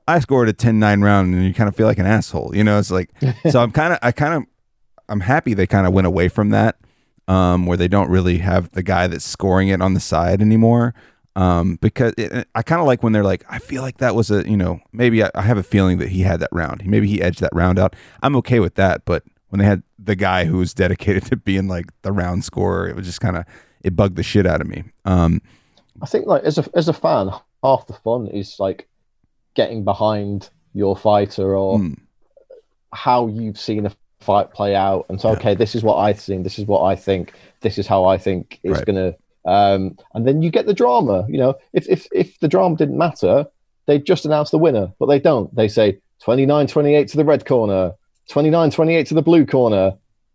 I 0.08 0.20
scored 0.20 0.50
a 0.50 0.54
10-9 0.54 1.04
round 1.04 1.34
and 1.34 1.46
you 1.46 1.54
kind 1.54 1.68
of 1.68 1.76
feel 1.76 1.88
like 1.88 2.00
an 2.00 2.06
asshole, 2.06 2.56
you 2.56 2.64
know, 2.64 2.80
it's 2.80 2.91
like 2.91 3.12
so 3.50 3.62
I'm 3.62 3.72
kind 3.72 3.94
of 3.94 4.00
I 4.02 4.12
kind 4.12 4.34
of 4.34 4.44
I'm 5.10 5.22
happy 5.22 5.53
they 5.53 5.68
kind 5.68 5.86
of 5.86 5.94
went 5.94 6.07
away 6.07 6.30
from 6.30 6.49
that 6.49 6.77
um 7.27 7.65
where 7.65 7.77
they 7.77 7.88
don't 7.88 8.10
really 8.10 8.40
have 8.40 8.72
the 8.72 8.84
guy 8.84 9.07
that's 9.07 9.26
scoring 9.26 9.68
it 9.68 9.81
on 9.81 9.94
the 9.94 9.99
side 9.99 10.41
anymore. 10.41 10.94
Um, 11.36 11.77
because 11.81 12.14
it, 12.18 12.48
I 12.53 12.61
kind 12.64 12.81
of 12.81 12.88
like 12.88 13.02
when 13.02 13.14
they're 13.14 13.23
like, 13.23 13.45
I 13.49 13.60
feel 13.60 13.81
like 13.81 13.99
that 13.99 14.14
was 14.14 14.30
a, 14.30 14.49
you 14.49 14.57
know, 14.57 14.81
maybe 14.91 15.23
I, 15.23 15.30
I 15.36 15.44
have 15.44 15.57
a 15.57 15.64
feeling 15.64 15.98
that 15.99 16.10
he 16.10 16.22
had 16.22 16.41
that 16.41 16.49
round. 16.52 16.86
Maybe 16.86 17.07
he 17.07 17.22
edged 17.22 17.40
that 17.40 17.52
round 17.53 17.80
out. 17.80 17.95
I'm 18.22 18.36
okay 18.38 18.60
with 18.60 18.76
that. 18.76 19.06
But 19.06 19.23
when 19.48 19.60
they 19.60 19.65
had 19.65 19.84
the 19.98 20.15
guy 20.15 20.45
who 20.45 20.57
was 20.57 20.73
dedicated 20.73 21.26
to 21.27 21.38
being 21.38 21.69
like 21.69 21.86
the 22.02 22.11
round 22.11 22.44
scorer, 22.44 22.90
it 22.90 22.95
was 22.95 23.06
just 23.06 23.22
kind 23.22 23.38
of, 23.38 23.45
it 23.84 23.95
bugged 23.95 24.18
the 24.18 24.23
shit 24.23 24.45
out 24.45 24.60
of 24.60 24.68
me. 24.68 24.84
Um, 25.06 25.41
I 26.02 26.06
think 26.07 26.26
like 26.26 26.44
as 26.44 26.57
a 26.57 26.65
as 26.73 26.88
a 26.88 26.94
fan, 26.94 27.30
half 27.64 27.88
the 27.88 27.94
fun 27.94 28.27
is 28.27 28.60
like 28.60 28.88
getting 29.53 29.84
behind 29.84 30.49
your 30.73 30.95
fighter 30.95 31.56
or 31.56 31.80
mm, 31.80 31.98
how 32.94 33.27
you've 33.27 33.60
seen 33.60 33.86
a 33.86 33.91
fight 34.22 34.52
play 34.52 34.76
out 34.76 35.06
and 35.10 35.20
so 35.20 35.30
Yeah. 35.30 35.38
okay 35.38 35.56
this 35.56 35.76
is 35.76 35.84
what 35.84 35.96
i've 35.96 36.20
seen 36.20 36.44
this 36.44 36.60
is 36.60 36.66
what 36.66 36.84
i 36.84 36.96
think 36.96 37.34
this 37.62 37.78
is 37.78 37.88
how 37.88 38.06
i 38.06 38.18
think 38.18 38.60
is 38.64 38.74
Right. 38.74 38.86
gonna 38.86 39.16
um 39.46 39.98
and 40.14 40.28
then 40.28 40.41
you 40.41 40.50
get 40.52 40.66
the 40.66 40.74
drama 40.74 41.26
you 41.30 41.38
know? 41.38 41.56
If 41.74 41.88
if 41.90 42.08
if 42.12 42.38
the 42.40 42.48
drama 42.50 42.76
didn't 42.76 42.98
matter 42.98 43.46
they'd 43.86 44.06
just 44.06 44.26
announce 44.26 44.52
the 44.52 44.58
winner 44.60 44.91
but 45.00 45.08
they 45.08 45.20
don't. 45.20 45.54
They 45.56 45.68
say 45.68 46.00
29 46.22 46.68
28 46.68 47.08
to 47.08 47.18
the 47.18 47.26
red 47.26 47.46
corner 47.46 47.94
29 48.30 48.70
28 48.72 49.08
to 49.08 49.14
the 49.16 49.22
blue 49.22 49.46
corner 49.46 49.94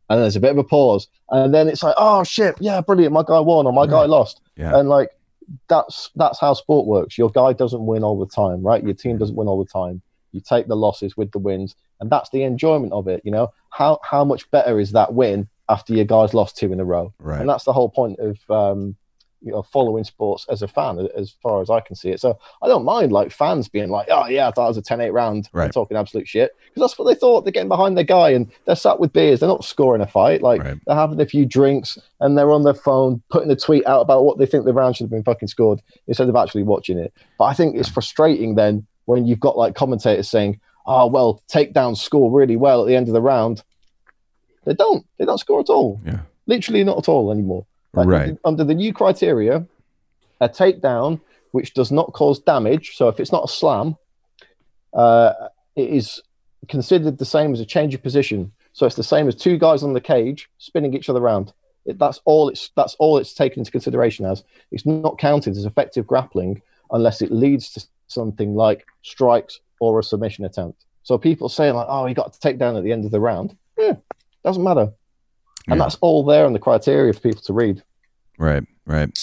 and 0.08 0.20
there's 0.20 0.34
a 0.36 0.40
bit 0.40 0.50
of 0.50 0.58
a 0.58 0.64
pause 0.64 1.06
and 1.30 1.54
then 1.54 1.68
it's 1.68 1.82
like 1.82 1.94
oh 1.98 2.24
shit 2.24 2.56
yeah 2.60 2.80
brilliant 2.80 3.12
my 3.12 3.22
guy 3.26 3.38
won 3.38 3.66
or 3.66 3.72
my 3.72 3.86
guy 3.86 4.06
lost 4.06 4.40
yeah. 4.56 4.76
and 4.78 4.88
like 4.88 5.10
that's 5.68 6.10
that's 6.16 6.40
how 6.40 6.54
sport 6.54 6.86
works. 6.86 7.18
Your 7.18 7.30
guy 7.30 7.52
doesn't 7.52 7.84
win 7.84 8.02
all 8.02 8.18
the 8.18 8.26
time 8.26 8.62
right? 8.62 8.82
Your 8.82 8.94
team 8.94 9.18
doesn't 9.18 9.36
win 9.36 9.46
all 9.46 9.62
the 9.62 9.70
time. 9.70 10.00
You 10.32 10.40
take 10.40 10.66
the 10.66 10.74
losses 10.76 11.16
with 11.16 11.30
the 11.32 11.38
wins 11.38 11.76
and 12.00 12.10
that's 12.10 12.30
the 12.30 12.42
enjoyment 12.42 12.92
of 12.92 13.08
it 13.08 13.20
you 13.24 13.30
know 13.30 13.52
how 13.70 13.98
how 14.02 14.24
much 14.24 14.50
better 14.50 14.78
is 14.80 14.92
that 14.92 15.14
win 15.14 15.48
after 15.68 15.94
your 15.94 16.04
guys 16.04 16.34
lost 16.34 16.56
two 16.56 16.72
in 16.72 16.80
a 16.80 16.84
row 16.84 17.12
right. 17.18 17.40
and 17.40 17.48
that's 17.48 17.64
the 17.64 17.72
whole 17.72 17.88
point 17.88 18.18
of 18.18 18.38
um 18.50 18.94
you 19.40 19.52
know 19.52 19.62
following 19.62 20.04
sports 20.04 20.46
as 20.48 20.62
a 20.62 20.68
fan 20.68 21.06
as 21.18 21.30
far 21.42 21.60
as 21.60 21.68
i 21.68 21.78
can 21.78 21.94
see 21.94 22.08
it 22.08 22.18
so 22.18 22.38
i 22.62 22.66
don't 22.66 22.84
mind 22.84 23.12
like 23.12 23.30
fans 23.30 23.68
being 23.68 23.90
like 23.90 24.08
oh 24.10 24.26
yeah 24.26 24.48
i 24.48 24.50
thought 24.50 24.64
it 24.64 24.68
was 24.68 24.78
a 24.78 24.82
10-8 24.82 25.12
round 25.12 25.50
Right. 25.52 25.70
talking 25.70 25.98
absolute 25.98 26.26
shit 26.26 26.52
because 26.68 26.80
that's 26.80 26.98
what 26.98 27.04
they 27.06 27.14
thought 27.14 27.44
they're 27.44 27.52
getting 27.52 27.68
behind 27.68 27.94
their 27.96 28.04
guy 28.04 28.30
and 28.30 28.50
they're 28.66 28.74
sat 28.74 28.98
with 29.00 29.12
beers 29.12 29.40
they're 29.40 29.48
not 29.48 29.62
scoring 29.62 30.00
a 30.00 30.06
fight 30.06 30.40
like 30.40 30.62
Right. 30.62 30.78
they're 30.86 30.96
having 30.96 31.20
a 31.20 31.26
few 31.26 31.44
drinks 31.44 31.98
and 32.20 32.38
they're 32.38 32.50
on 32.52 32.62
their 32.62 32.72
phone 32.74 33.22
putting 33.30 33.50
a 33.50 33.56
tweet 33.56 33.86
out 33.86 34.00
about 34.00 34.24
what 34.24 34.38
they 34.38 34.46
think 34.46 34.64
the 34.64 34.72
round 34.72 34.96
should 34.96 35.04
have 35.04 35.10
been 35.10 35.22
fucking 35.24 35.48
scored 35.48 35.82
instead 36.06 36.28
of 36.30 36.36
actually 36.36 36.62
watching 36.62 36.96
it. 36.96 37.12
But 37.38 37.44
I 37.44 37.52
think 37.52 37.76
it's 37.76 37.88
frustrating 37.88 38.54
then 38.54 38.86
when 39.04 39.26
you've 39.26 39.40
got 39.40 39.58
like 39.58 39.74
commentators 39.74 40.30
saying, 40.30 40.58
"Oh 40.86 41.06
well, 41.06 41.42
takedowns 41.52 41.98
score 41.98 42.30
really 42.30 42.56
well 42.56 42.82
at 42.82 42.86
the 42.86 42.96
end 42.96 43.08
of 43.08 43.14
the 43.14 43.22
round." 43.22 43.62
They 44.64 44.74
don't. 44.74 45.06
They 45.18 45.24
don't 45.24 45.38
score 45.38 45.60
at 45.60 45.68
all. 45.68 46.00
Yeah. 46.04 46.20
Literally 46.46 46.84
not 46.84 46.98
at 46.98 47.08
all 47.08 47.30
anymore. 47.30 47.66
Like, 47.92 48.08
Right. 48.08 48.38
Under 48.44 48.64
the 48.64 48.74
new 48.74 48.92
criteria, 48.92 49.66
a 50.40 50.48
takedown 50.48 51.20
which 51.52 51.74
does 51.74 51.92
not 51.92 52.12
cause 52.12 52.40
damage, 52.40 52.96
so 52.96 53.08
if 53.08 53.20
it's 53.20 53.30
not 53.30 53.44
a 53.44 53.48
slam, 53.48 53.96
uh, 54.92 55.32
it 55.76 55.88
is 55.88 56.20
considered 56.68 57.18
the 57.18 57.24
same 57.24 57.52
as 57.52 57.60
a 57.60 57.66
change 57.66 57.94
of 57.94 58.02
position. 58.02 58.50
So 58.72 58.86
it's 58.86 58.96
the 58.96 59.04
same 59.04 59.28
as 59.28 59.36
two 59.36 59.56
guys 59.56 59.82
on 59.82 59.92
the 59.92 60.00
cage 60.00 60.48
spinning 60.58 60.94
each 60.94 61.08
other 61.08 61.20
around. 61.20 61.52
It, 61.86 61.98
that's 61.98 62.20
all 62.24 62.48
it's 62.48 62.70
that's 62.76 62.96
all 62.98 63.18
it's 63.18 63.34
taken 63.34 63.60
into 63.60 63.70
consideration 63.70 64.26
as. 64.26 64.42
It's 64.72 64.86
not 64.86 65.18
counted 65.18 65.56
as 65.56 65.64
effective 65.64 66.06
grappling 66.06 66.62
unless 66.90 67.22
it 67.22 67.30
leads 67.30 67.70
to 67.74 67.86
something 68.08 68.54
like 68.54 68.86
strikes 69.02 69.60
or 69.80 69.98
a 69.98 70.02
submission 70.04 70.44
attempt. 70.44 70.84
So 71.02 71.18
people 71.18 71.48
saying 71.48 71.74
like, 71.74 71.86
"Oh, 71.88 72.06
he 72.06 72.14
got 72.14 72.32
to 72.32 72.40
take 72.40 72.58
down 72.58 72.76
at 72.76 72.84
the 72.84 72.92
end 72.92 73.04
of 73.04 73.10
the 73.10 73.20
round." 73.20 73.56
Yeah, 73.78 73.94
doesn't 74.44 74.62
matter, 74.62 74.92
and 75.68 75.76
Yeah. 75.78 75.84
that's 75.84 75.96
all 76.00 76.24
there 76.24 76.46
in 76.46 76.52
the 76.52 76.58
criteria 76.58 77.12
for 77.12 77.20
people 77.20 77.42
to 77.42 77.52
read. 77.52 77.82
Right. 78.38 78.64
Right. 78.86 79.16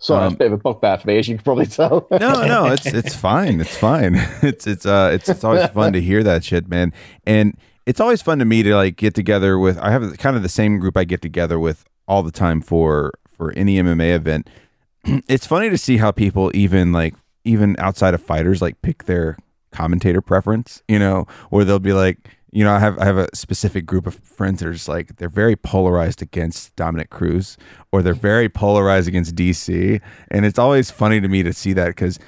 So 0.00 0.16
Um, 0.16 0.26
it's 0.26 0.34
a 0.34 0.38
bit 0.38 0.46
of 0.48 0.52
a 0.52 0.56
bugbear 0.58 0.96
for 0.98 1.08
me, 1.08 1.18
as 1.18 1.26
you 1.28 1.34
can 1.36 1.42
probably 1.44 1.66
tell. 1.66 2.06
no, 2.10 2.46
no, 2.46 2.66
it's 2.66 2.86
it's 2.86 3.14
fine. 3.16 3.60
It's 3.60 3.76
fine. 3.76 4.14
It's 4.42 4.66
it's 4.66 4.86
uh 4.86 5.10
it's 5.12 5.28
it's 5.28 5.42
always 5.44 5.66
fun 5.70 5.92
to 5.94 6.00
hear 6.00 6.22
that 6.22 6.44
shit, 6.44 6.68
man. 6.68 6.92
And 7.26 7.56
it's 7.86 8.00
always 8.00 8.22
fun 8.22 8.38
to 8.38 8.44
me 8.44 8.62
to 8.62 8.76
like 8.76 8.96
get 8.96 9.14
together 9.14 9.58
with 9.58 9.76
I 9.78 9.90
have 9.90 10.16
kind 10.18 10.36
of 10.36 10.42
the 10.42 10.48
same 10.48 10.78
group 10.78 10.96
I 10.96 11.04
get 11.04 11.20
together 11.22 11.58
with 11.58 11.84
all 12.06 12.22
the 12.22 12.30
time 12.30 12.60
for 12.60 13.12
for 13.28 13.52
any 13.52 13.76
MMA 13.76 14.14
event. 14.14 14.48
it's 15.28 15.46
funny 15.46 15.68
to 15.70 15.78
see 15.78 15.96
how 15.96 16.10
people 16.12 16.50
even 16.54 16.92
like 16.92 17.14
even 17.44 17.74
outside 17.80 18.14
of 18.14 18.22
fighters 18.22 18.62
like 18.62 18.80
pick 18.82 19.04
their 19.04 19.36
commentator 19.70 20.20
preference, 20.20 20.82
you 20.88 20.98
know, 20.98 21.26
or 21.50 21.64
they'll 21.64 21.78
be 21.78 21.92
like, 21.92 22.38
you 22.50 22.64
know, 22.64 22.72
I 22.72 22.78
have 22.78 22.98
I 22.98 23.04
have 23.04 23.18
a 23.18 23.28
specific 23.34 23.84
group 23.84 24.06
of 24.06 24.14
friends 24.14 24.60
that 24.60 24.68
are 24.68 24.72
just 24.72 24.88
like 24.88 25.16
they're 25.16 25.28
very 25.28 25.56
polarized 25.56 26.22
against 26.22 26.74
Dominick 26.76 27.10
Cruz 27.10 27.58
or 27.92 28.02
they're 28.02 28.14
very 28.14 28.48
polarized 28.48 29.06
against 29.06 29.34
DC, 29.34 30.00
and 30.30 30.46
it's 30.46 30.58
always 30.58 30.90
funny 30.90 31.20
to 31.20 31.28
me 31.28 31.42
to 31.42 31.52
see 31.52 31.72
that 31.74 31.88
because 31.88 32.18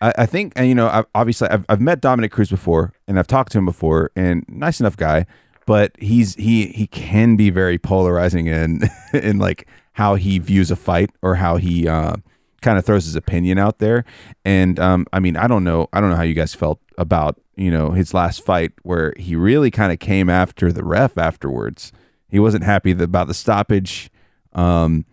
I, 0.00 0.12
I 0.18 0.26
think 0.26 0.52
and 0.56 0.68
you 0.68 0.74
know 0.74 0.88
I, 0.88 1.04
obviously 1.14 1.48
I've, 1.48 1.64
I've 1.68 1.80
met 1.80 2.00
Dominick 2.00 2.32
Cruz 2.32 2.50
before 2.50 2.92
and 3.06 3.18
I've 3.18 3.28
talked 3.28 3.52
to 3.52 3.58
him 3.58 3.64
before 3.66 4.10
and 4.16 4.44
nice 4.48 4.80
enough 4.80 4.96
guy, 4.96 5.26
but 5.66 5.92
he's 5.98 6.34
he 6.34 6.68
he 6.68 6.86
can 6.88 7.36
be 7.36 7.50
very 7.50 7.78
polarizing 7.78 8.46
in 8.46 8.82
in 9.12 9.38
like 9.38 9.68
how 9.92 10.16
he 10.16 10.38
views 10.38 10.70
a 10.70 10.76
fight 10.76 11.10
or 11.22 11.36
how 11.36 11.56
he 11.56 11.86
uh, 11.86 12.16
kind 12.62 12.78
of 12.78 12.84
throws 12.84 13.04
his 13.04 13.16
opinion 13.16 13.58
out 13.58 13.78
there. 13.78 14.04
And 14.44 14.78
um, 14.80 15.06
I 15.12 15.20
mean, 15.20 15.36
I 15.36 15.46
don't 15.46 15.64
know, 15.64 15.88
I 15.92 16.00
don't 16.00 16.10
know 16.10 16.16
how 16.16 16.22
you 16.22 16.34
guys 16.34 16.54
felt 16.54 16.80
about 16.96 17.40
you 17.56 17.70
know 17.70 17.90
his 17.90 18.14
last 18.14 18.44
fight 18.44 18.72
where 18.82 19.12
he 19.16 19.34
really 19.36 19.70
kind 19.70 19.92
of 19.92 19.98
came 19.98 20.28
after 20.30 20.72
the 20.72 20.84
ref 20.84 21.16
afterwards. 21.18 21.92
He 22.28 22.38
wasn't 22.38 22.64
happy 22.64 22.90
about 22.92 23.26
the 23.28 23.34
stoppage, 23.34 24.10
um, 24.52 25.04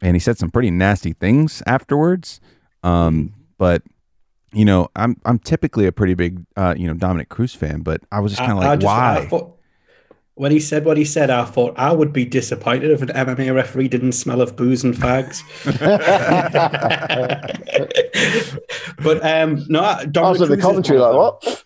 and 0.00 0.16
he 0.16 0.20
said 0.20 0.38
some 0.38 0.50
pretty 0.50 0.70
nasty 0.70 1.12
things 1.12 1.62
afterwards. 1.66 2.40
Um, 2.82 3.34
but 3.58 3.82
you 4.52 4.64
know, 4.64 4.88
I'm 4.96 5.20
I'm 5.24 5.38
typically 5.38 5.86
a 5.86 5.92
pretty 5.92 6.14
big 6.14 6.44
uh, 6.56 6.74
you 6.76 6.86
know 6.86 6.94
Dominick 6.94 7.28
Cruz 7.28 7.54
fan, 7.54 7.80
but 7.82 8.00
I 8.12 8.20
was 8.20 8.32
just 8.32 8.40
kind 8.40 8.52
of 8.52 8.58
I- 8.58 8.66
I 8.66 8.68
like, 8.70 8.80
just- 8.80 8.92
I 8.92 9.18
why? 9.20 9.26
thought- 9.26 9.50
when 10.36 10.50
he 10.50 10.58
said 10.58 10.84
what 10.84 10.96
he 10.96 11.04
said, 11.04 11.30
I 11.30 11.44
thought 11.44 11.74
I 11.76 11.92
would 11.92 12.12
be 12.12 12.24
disappointed 12.24 12.90
if 12.90 13.02
an 13.02 13.08
MMA 13.08 13.54
referee 13.54 13.88
didn't 13.88 14.12
smell 14.12 14.40
of 14.40 14.56
booze 14.56 14.82
and 14.82 14.94
fags. 14.94 15.42
but 19.04 19.24
um, 19.24 19.64
no, 19.68 19.80
I 19.80 20.04
Dominic 20.06 20.40
was 20.40 20.42
at 20.42 20.48
the 20.48 20.56
Cruz 20.56 20.58
is 20.58 20.64
commentary 20.64 20.98
one 20.98 21.14
like, 21.14 21.16
what? 21.16 21.64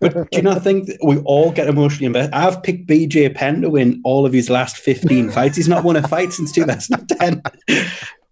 But 0.00 0.30
do 0.30 0.36
you 0.36 0.42
not 0.42 0.62
think 0.62 0.86
that 0.86 0.98
we 1.02 1.18
all 1.20 1.50
get 1.50 1.66
emotionally 1.66 2.06
invested? 2.06 2.34
I've 2.34 2.62
picked 2.62 2.86
BJ 2.86 3.34
Penn 3.34 3.62
to 3.62 3.70
win 3.70 4.00
all 4.04 4.24
of 4.24 4.32
his 4.32 4.50
last 4.50 4.76
15 4.76 5.30
fights. 5.30 5.56
He's 5.56 5.68
not 5.68 5.82
won 5.82 5.96
a 5.96 6.06
fight 6.06 6.32
since 6.32 6.52
2010. 6.52 7.42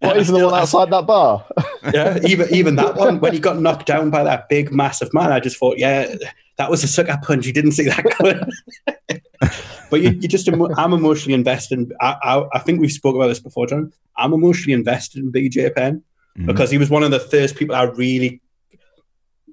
What 0.01 0.17
is 0.17 0.29
the 0.29 0.45
one 0.45 0.55
outside 0.55 0.91
that 0.91 1.07
bar? 1.07 1.45
yeah, 1.95 2.19
even 2.27 2.53
even 2.53 2.77
that 2.77 2.97
one 2.97 3.21
when 3.21 3.33
he 3.33 3.39
got 3.39 3.59
knocked 3.59 3.87
down 3.87 4.11
by 4.11 4.25
that 4.25 4.49
big 4.49 4.73
massive 4.73 5.13
man, 5.15 5.33
I 5.33 5.41
just 5.41 5.57
thought, 5.57 5.79
yeah, 5.79 6.15
that 6.59 6.71
was 6.71 6.85
a 6.85 6.89
sucker 6.89 7.19
punch. 7.23 7.47
You 7.47 7.53
didn't 7.53 7.73
see 7.73 7.85
that 7.85 8.05
coming. 8.05 8.41
but 9.91 10.01
you, 10.01 10.11
you 10.11 10.29
just 10.29 10.49
I'm 10.49 10.93
emotionally 10.93 11.35
invested. 11.35 11.79
In, 11.79 11.93
I, 12.01 12.17
I, 12.23 12.45
I 12.55 12.59
think 12.61 12.81
we've 12.81 12.93
spoke 12.93 13.15
about 13.17 13.29
this 13.29 13.41
before, 13.41 13.67
John. 13.67 13.93
I'm 14.17 14.33
emotionally 14.33 14.75
invested 14.75 15.23
in 15.23 15.33
BJ 15.33 15.75
Penn 15.75 16.03
mm-hmm. 16.37 16.47
because 16.47 16.71
he 16.71 16.79
was 16.79 16.91
one 16.91 17.03
of 17.03 17.11
the 17.11 17.21
first 17.21 17.57
people 17.57 17.75
I 17.75 17.85
really 17.85 18.41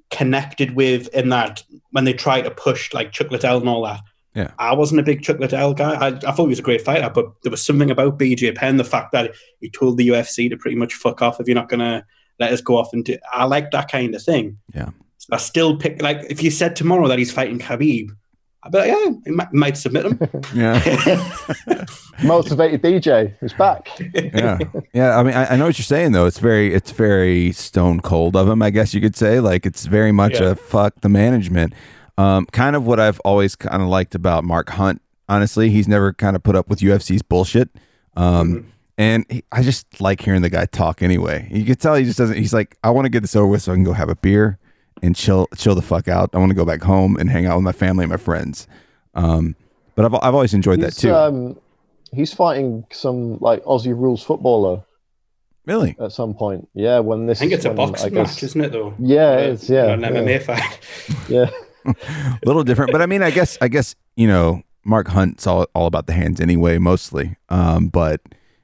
connected 0.09 0.75
with 0.75 1.07
in 1.09 1.29
that 1.29 1.63
when 1.91 2.03
they 2.03 2.13
tried 2.13 2.41
to 2.41 2.51
push 2.51 2.93
like 2.93 3.11
Chuck 3.11 3.31
Liddell 3.31 3.57
and 3.57 3.69
all 3.69 3.83
that. 3.83 4.01
Yeah. 4.35 4.51
I 4.59 4.73
wasn't 4.75 4.99
a 4.99 5.03
big 5.03 5.23
Chuck 5.23 5.39
Liddell 5.39 5.73
guy. 5.73 5.93
I, 5.95 6.07
I 6.07 6.31
thought 6.31 6.43
he 6.43 6.47
was 6.47 6.59
a 6.59 6.63
great 6.63 6.81
fighter, 6.81 7.09
but 7.09 7.25
there 7.43 7.51
was 7.51 7.65
something 7.65 7.91
about 7.91 8.19
BJ 8.19 8.55
Penn, 8.55 8.77
the 8.77 8.83
fact 8.83 9.11
that 9.11 9.33
he 9.59 9.69
told 9.69 9.97
the 9.97 10.07
UFC 10.07 10.49
to 10.49 10.57
pretty 10.57 10.77
much 10.77 10.93
fuck 10.93 11.21
off 11.21 11.39
if 11.39 11.47
you're 11.47 11.55
not 11.55 11.69
going 11.69 11.79
to 11.79 12.05
let 12.39 12.53
us 12.53 12.61
go 12.61 12.77
off 12.77 12.93
and 12.93 13.03
do. 13.03 13.17
I 13.31 13.45
like 13.45 13.71
that 13.71 13.91
kind 13.91 14.15
of 14.15 14.23
thing. 14.23 14.57
Yeah. 14.73 14.91
So 15.17 15.27
I 15.33 15.37
still 15.37 15.77
pick, 15.77 16.01
like, 16.01 16.25
if 16.29 16.41
you 16.41 16.51
said 16.51 16.75
tomorrow 16.75 17.07
that 17.07 17.19
he's 17.19 17.31
fighting 17.31 17.59
Khabib, 17.59 18.11
I'd 18.61 18.71
be 18.73 18.77
like, 18.77 18.87
yeah, 18.87 19.11
he 19.23 19.31
might, 19.31 19.53
might 19.53 19.77
submit 19.77 20.05
him. 20.05 20.19
Yeah. 20.53 20.79
Motivated 22.23 22.81
BJ 22.81 23.33
is 23.41 23.53
back. 23.53 23.89
yeah. 24.13 24.57
Yeah. 24.93 25.17
I 25.17 25.23
mean, 25.23 25.33
I, 25.33 25.53
I, 25.53 25.55
know 25.55 25.67
what 25.67 25.77
you're 25.77 25.83
saying, 25.83 26.11
though. 26.11 26.25
It's 26.25 26.39
very, 26.39 26.73
it's 26.73 26.91
very 26.91 27.53
stone 27.53 28.01
cold 28.01 28.35
of 28.35 28.49
him, 28.49 28.61
I 28.61 28.69
guess 28.71 28.93
you 28.93 28.99
could 28.99 29.15
say. 29.15 29.39
Like, 29.39 29.65
it's 29.65 29.85
very 29.85 30.11
much 30.11 30.41
yeah. 30.41 30.49
a 30.49 30.55
fuck 30.55 30.99
the 31.01 31.07
management. 31.07 31.73
Um, 32.17 32.45
kind 32.47 32.75
of 32.75 32.85
what 32.85 32.99
I've 32.99 33.19
always 33.21 33.55
kind 33.55 33.81
of 33.81 33.87
liked 33.87 34.15
about 34.15 34.43
Mark 34.43 34.71
Hunt. 34.71 35.01
Honestly, 35.29 35.69
he's 35.69 35.87
never 35.87 36.11
kind 36.11 36.35
of 36.35 36.43
put 36.43 36.55
up 36.55 36.67
with 36.67 36.79
UFC's 36.79 37.21
bullshit. 37.21 37.69
Um, 38.17 38.49
mm-hmm. 38.49 38.69
And 38.97 39.25
he, 39.29 39.43
I 39.53 39.61
just 39.61 40.01
like 40.01 40.19
hearing 40.19 40.41
the 40.41 40.49
guy 40.49 40.65
talk 40.65 41.01
anyway. 41.01 41.47
You 41.49 41.63
can 41.63 41.75
tell 41.75 41.95
he 41.95 42.03
just 42.03 42.17
doesn't. 42.17 42.35
He's 42.35 42.53
like, 42.53 42.77
I 42.83 42.89
want 42.89 43.05
to 43.05 43.09
get 43.09 43.21
this 43.21 43.37
over 43.37 43.47
with 43.47 43.61
so 43.61 43.71
I 43.71 43.75
can 43.75 43.85
go 43.85 43.93
have 43.93 44.09
a 44.09 44.15
beer 44.15 44.59
and 45.01 45.15
chill, 45.15 45.47
chill 45.55 45.75
the 45.75 45.81
fuck 45.81 46.07
out. 46.07 46.29
I 46.33 46.37
want 46.37 46.49
to 46.49 46.55
go 46.55 46.65
back 46.65 46.81
home 46.81 47.17
and 47.17 47.29
hang 47.29 47.45
out 47.45 47.55
with 47.55 47.63
my 47.63 47.71
family 47.71 48.03
and 48.03 48.11
my 48.11 48.17
friends. 48.17 48.67
Um, 49.13 49.55
but 49.95 50.05
I've, 50.05 50.13
I've 50.15 50.33
always 50.33 50.53
enjoyed 50.53 50.79
he's, 50.79 50.95
that 50.95 51.01
too. 51.01 51.13
Um, 51.13 51.59
he's 52.13 52.33
fighting 52.33 52.85
some 52.91 53.37
like 53.39 53.63
Aussie 53.63 53.97
rules 53.97 54.23
footballer. 54.23 54.83
Really? 55.65 55.95
At 55.99 56.11
some 56.11 56.33
point, 56.33 56.67
yeah. 56.73 56.99
When 56.99 57.27
this, 57.27 57.39
I 57.39 57.41
think 57.41 57.53
it's 57.53 57.65
when, 57.65 57.73
a 57.73 57.75
boxing 57.75 58.13
guess, 58.13 58.35
match, 58.35 58.43
isn't 58.43 58.61
it? 58.61 58.71
Though. 58.71 58.93
Yeah, 58.97 59.37
it's 59.37 59.69
yeah. 59.69 59.91
An 59.91 60.01
MMA 60.01 60.29
yeah. 60.29 60.39
fight. 60.39 60.79
yeah. 61.29 61.49
a 61.85 62.39
little 62.45 62.63
different, 62.63 62.91
but 62.91 63.01
I 63.01 63.05
mean, 63.05 63.21
I 63.21 63.29
guess, 63.29 63.57
I 63.61 63.67
guess 63.67 63.95
you 64.15 64.27
know, 64.27 64.63
Mark 64.83 65.07
Hunt's 65.09 65.45
all, 65.45 65.67
all 65.75 65.85
about 65.85 66.07
the 66.07 66.13
hands 66.13 66.41
anyway, 66.41 66.77
mostly. 66.77 67.35
Um, 67.49 67.89
but 67.89 68.21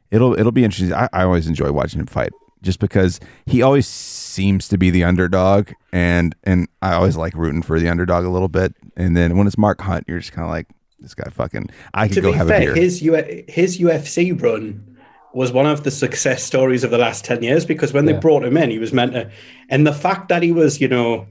it'll 0.10 0.38
it'll 0.40 0.52
be 0.52 0.64
interesting. 0.64 0.94
I, 0.94 1.07
I 1.14 1.24
always 1.24 1.48
enjoy 1.48 1.72
watching 1.72 1.99
him 1.99 2.07
fight, 2.07 2.32
just 2.62 2.80
because 2.80 3.20
he 3.45 3.62
always 3.62 3.88
seems 4.36 4.68
to 4.68 4.78
be 4.78 4.90
the 4.90 5.03
underdog, 5.03 5.72
and 5.91 6.36
and 6.44 6.68
I 6.82 6.94
always 6.94 7.16
like 7.16 7.34
rooting 7.34 7.62
for 7.62 7.80
the 7.80 7.90
underdog 7.90 8.26
a 8.26 8.30
little 8.30 8.49
bit. 8.49 8.76
And 8.95 9.16
then 9.16 9.38
when 9.38 9.48
it's 9.48 9.57
Mark 9.57 9.82
Hunt, 9.82 10.06
you're 10.07 10.20
just 10.20 10.34
kind 10.34 10.45
of 10.45 10.52
like, 10.52 10.68
this 10.99 11.16
guy 11.16 11.30
fucking. 11.30 11.70
I 11.94 12.07
could 12.07 12.16
to 12.16 12.22
go 12.22 12.32
have 12.34 12.48
fair, 12.48 12.72
a 12.72 12.74
beer. 12.74 12.76
His 12.76 13.02
U- 13.02 13.44
his 13.48 13.80
UFC 13.80 14.40
run 14.40 14.98
was 15.34 15.52
one 15.52 15.66
of 15.66 15.84
the 15.84 15.91
success 15.91 16.44
stories 16.44 16.84
of 16.84 16.91
the 16.91 16.98
last 16.98 17.26
10 17.26 17.44
years 17.44 17.66
because 17.66 17.91
when 17.91 18.06
yeah. 18.07 18.14
they 18.14 18.20
brought 18.20 18.45
him 18.45 18.56
in, 18.56 18.70
he 18.70 18.80
was 18.80 18.94
meant 18.94 19.12
to, 19.14 19.30
and 19.70 19.86
the 19.86 19.94
fact 19.94 20.30
that 20.30 20.41
he 20.41 20.53
was, 20.53 20.80
you 20.80 20.88
know, 20.88 21.28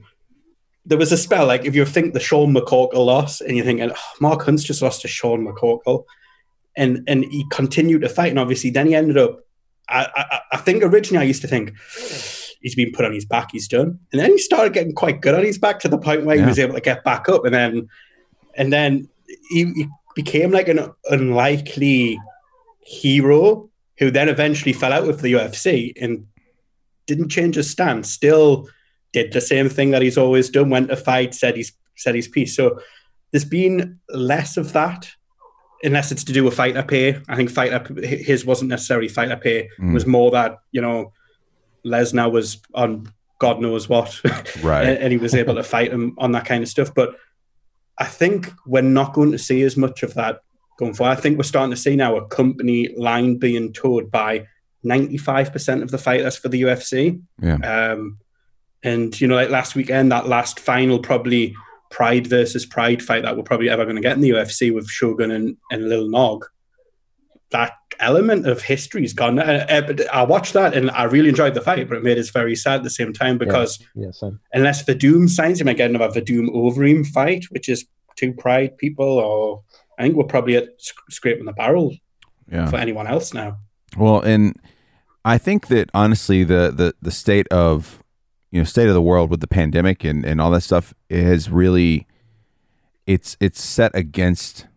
there 0.85 0.97
was 0.97 1.11
a 1.11 1.17
spell 1.17 1.47
like 1.47 1.65
if 1.65 1.73
you 1.73 1.83
think 1.85 2.13
the 2.13 2.19
Sean 2.19 2.53
McCorkle 2.53 3.05
loss 3.05 3.41
and 3.41 3.57
you're 3.57 3.65
thinking 3.65 3.89
oh, 3.89 3.95
Mark 4.21 4.43
Hunt's 4.43 4.63
just 4.63 4.81
lost 4.81 5.01
to 5.01 5.07
Sean 5.07 5.45
McCorkle, 5.45 6.05
and 6.77 7.03
and 7.07 7.25
he 7.25 7.45
continued 7.51 8.01
to 8.01 8.09
fight, 8.09 8.29
and 8.29 8.39
obviously 8.39 8.69
then 8.69 8.87
he 8.87 8.95
ended 8.95 9.17
up. 9.17 9.39
I, 9.87 10.07
I, 10.15 10.39
I 10.53 10.57
think 10.57 10.83
originally 10.83 11.23
I 11.23 11.27
used 11.27 11.41
to 11.43 11.47
think 11.47 11.73
he's 12.65 12.73
been 12.75 12.91
put 12.91 13.05
on 13.05 13.13
his 13.13 13.25
back, 13.25 13.49
he's 13.51 13.67
done, 13.67 13.99
and 14.11 14.19
then 14.19 14.31
he 14.31 14.39
started 14.39 14.73
getting 14.73 14.91
quite 14.91 15.21
good 15.21 15.35
on 15.35 15.45
his 15.45 15.59
back 15.59 15.79
to 15.79 15.87
the 15.87 15.99
point 15.99 16.25
where 16.25 16.35
yeah. 16.35 16.41
he 16.41 16.47
was 16.47 16.57
able 16.57 16.73
to 16.73 16.81
get 16.81 17.03
back 17.03 17.29
up, 17.29 17.45
and 17.45 17.53
then 17.53 17.87
and 18.55 18.73
then 18.73 19.07
he, 19.49 19.65
he 19.75 19.87
became 20.15 20.49
like 20.49 20.67
an 20.67 20.89
unlikely 21.11 22.19
hero 22.81 23.69
who 23.99 24.09
then 24.09 24.29
eventually 24.29 24.73
fell 24.73 24.91
out 24.91 25.05
with 25.05 25.21
the 25.21 25.33
UFC 25.33 25.93
and 26.01 26.25
didn't 27.05 27.29
change 27.29 27.55
his 27.55 27.69
stance. 27.69 28.11
Still 28.11 28.67
did 29.13 29.31
the 29.31 29.41
same 29.41 29.69
thing 29.69 29.91
that 29.91 30.01
he's 30.01 30.17
always 30.17 30.49
done, 30.49 30.71
went 30.71 30.89
to 30.89 30.95
fight, 30.95 31.35
said 31.35 31.55
he's 31.55 31.71
said 31.95 32.15
his 32.15 32.27
piece. 32.27 32.55
So 32.55 32.79
there's 33.29 33.45
been 33.45 33.99
less 34.09 34.57
of 34.57 34.73
that, 34.73 35.07
unless 35.83 36.11
it's 36.11 36.23
to 36.23 36.33
do 36.33 36.43
with 36.43 36.55
fighter 36.55 36.81
pay. 36.81 37.21
I 37.29 37.35
think 37.35 37.51
fighter 37.51 37.85
his 38.01 38.43
wasn't 38.43 38.71
necessarily 38.71 39.07
fighter 39.07 39.37
pay. 39.37 39.69
Mm. 39.79 39.91
It 39.91 39.93
was 39.93 40.07
more 40.07 40.31
that 40.31 40.57
you 40.71 40.81
know 40.81 41.13
Lesnar 41.85 42.31
was 42.31 42.61
on 42.73 43.11
God 43.39 43.61
knows 43.61 43.89
what, 43.89 44.21
right? 44.63 44.87
and, 44.87 44.97
and 44.97 45.11
he 45.11 45.17
was 45.17 45.35
able 45.35 45.55
to 45.55 45.63
fight 45.63 45.91
him 45.91 46.15
on 46.17 46.31
that 46.31 46.45
kind 46.45 46.63
of 46.63 46.69
stuff. 46.69 46.93
But 46.93 47.15
I 47.97 48.05
think 48.05 48.51
we're 48.65 48.81
not 48.81 49.13
going 49.13 49.31
to 49.31 49.37
see 49.37 49.61
as 49.63 49.77
much 49.77 50.03
of 50.03 50.13
that 50.15 50.41
going 50.77 50.93
forward. 50.93 51.17
I 51.17 51.21
think 51.21 51.37
we're 51.37 51.43
starting 51.43 51.71
to 51.71 51.81
see 51.81 51.95
now 51.95 52.15
a 52.15 52.27
company 52.27 52.89
line 52.97 53.37
being 53.37 53.73
towed 53.73 54.11
by 54.11 54.47
95% 54.85 55.81
of 55.81 55.91
the 55.91 55.97
fighters 55.97 56.37
for 56.37 56.49
the 56.49 56.61
UFC. 56.61 57.21
Yeah. 57.41 57.55
Um, 57.55 58.19
and 58.83 59.19
you 59.19 59.27
know, 59.27 59.35
like 59.35 59.49
last 59.49 59.75
weekend, 59.75 60.11
that 60.11 60.27
last 60.27 60.59
final 60.59 60.99
probably 60.99 61.55
Pride 61.89 62.27
versus 62.27 62.65
Pride 62.65 63.01
fight 63.01 63.23
that 63.23 63.35
we're 63.35 63.43
probably 63.43 63.69
ever 63.69 63.83
going 63.83 63.95
to 63.95 64.01
get 64.01 64.13
in 64.13 64.21
the 64.21 64.31
UFC 64.31 64.73
with 64.73 64.87
Shogun 64.89 65.31
and, 65.31 65.57
and 65.71 65.89
Lil 65.89 66.09
Nog. 66.09 66.45
That 67.51 67.73
element 67.99 68.47
of 68.47 68.61
history's 68.61 69.13
gone. 69.13 69.39
Uh, 69.39 69.65
uh, 69.69 70.03
I 70.11 70.23
watched 70.23 70.53
that 70.53 70.73
and 70.73 70.91
I 70.91 71.03
really 71.03 71.29
enjoyed 71.29 71.53
the 71.53 71.61
fight, 71.61 71.87
but 71.87 71.97
it 71.97 72.03
made 72.03 72.17
us 72.17 72.29
very 72.29 72.55
sad 72.55 72.77
at 72.77 72.83
the 72.83 72.89
same 72.89 73.13
time 73.13 73.37
because 73.37 73.79
yeah, 73.95 74.11
yeah, 74.21 74.29
unless 74.53 74.83
Werdum 74.83 75.29
signs, 75.29 75.59
you 75.59 75.65
might 75.65 75.77
get 75.77 75.89
another 75.89 76.19
Werdum 76.19 76.49
Overeem 76.49 77.05
fight, 77.07 77.45
which 77.49 77.69
is 77.69 77.85
two 78.15 78.33
Pride 78.33 78.77
people, 78.77 79.05
or 79.05 79.63
I 79.97 80.03
think 80.03 80.15
we're 80.15 80.25
probably 80.25 80.57
at 80.57 80.69
scraping 81.09 81.45
the 81.45 81.53
barrel 81.53 81.95
yeah. 82.51 82.69
for 82.69 82.77
anyone 82.77 83.07
else 83.07 83.33
now. 83.33 83.57
Well, 83.97 84.21
and 84.21 84.59
I 85.23 85.37
think 85.37 85.67
that 85.67 85.89
honestly, 85.93 86.43
the 86.43 86.71
the 86.75 86.93
the 87.01 87.11
state 87.11 87.47
of 87.49 88.03
you 88.51 88.59
know 88.59 88.65
state 88.65 88.87
of 88.87 88.93
the 88.93 89.01
world 89.01 89.29
with 89.29 89.41
the 89.41 89.47
pandemic 89.47 90.03
and 90.03 90.25
and 90.25 90.39
all 90.39 90.51
that 90.51 90.61
stuff 90.61 90.93
has 91.09 91.49
really 91.49 92.07
it's 93.07 93.37
it's 93.39 93.61
set 93.61 93.95
against 93.95 94.67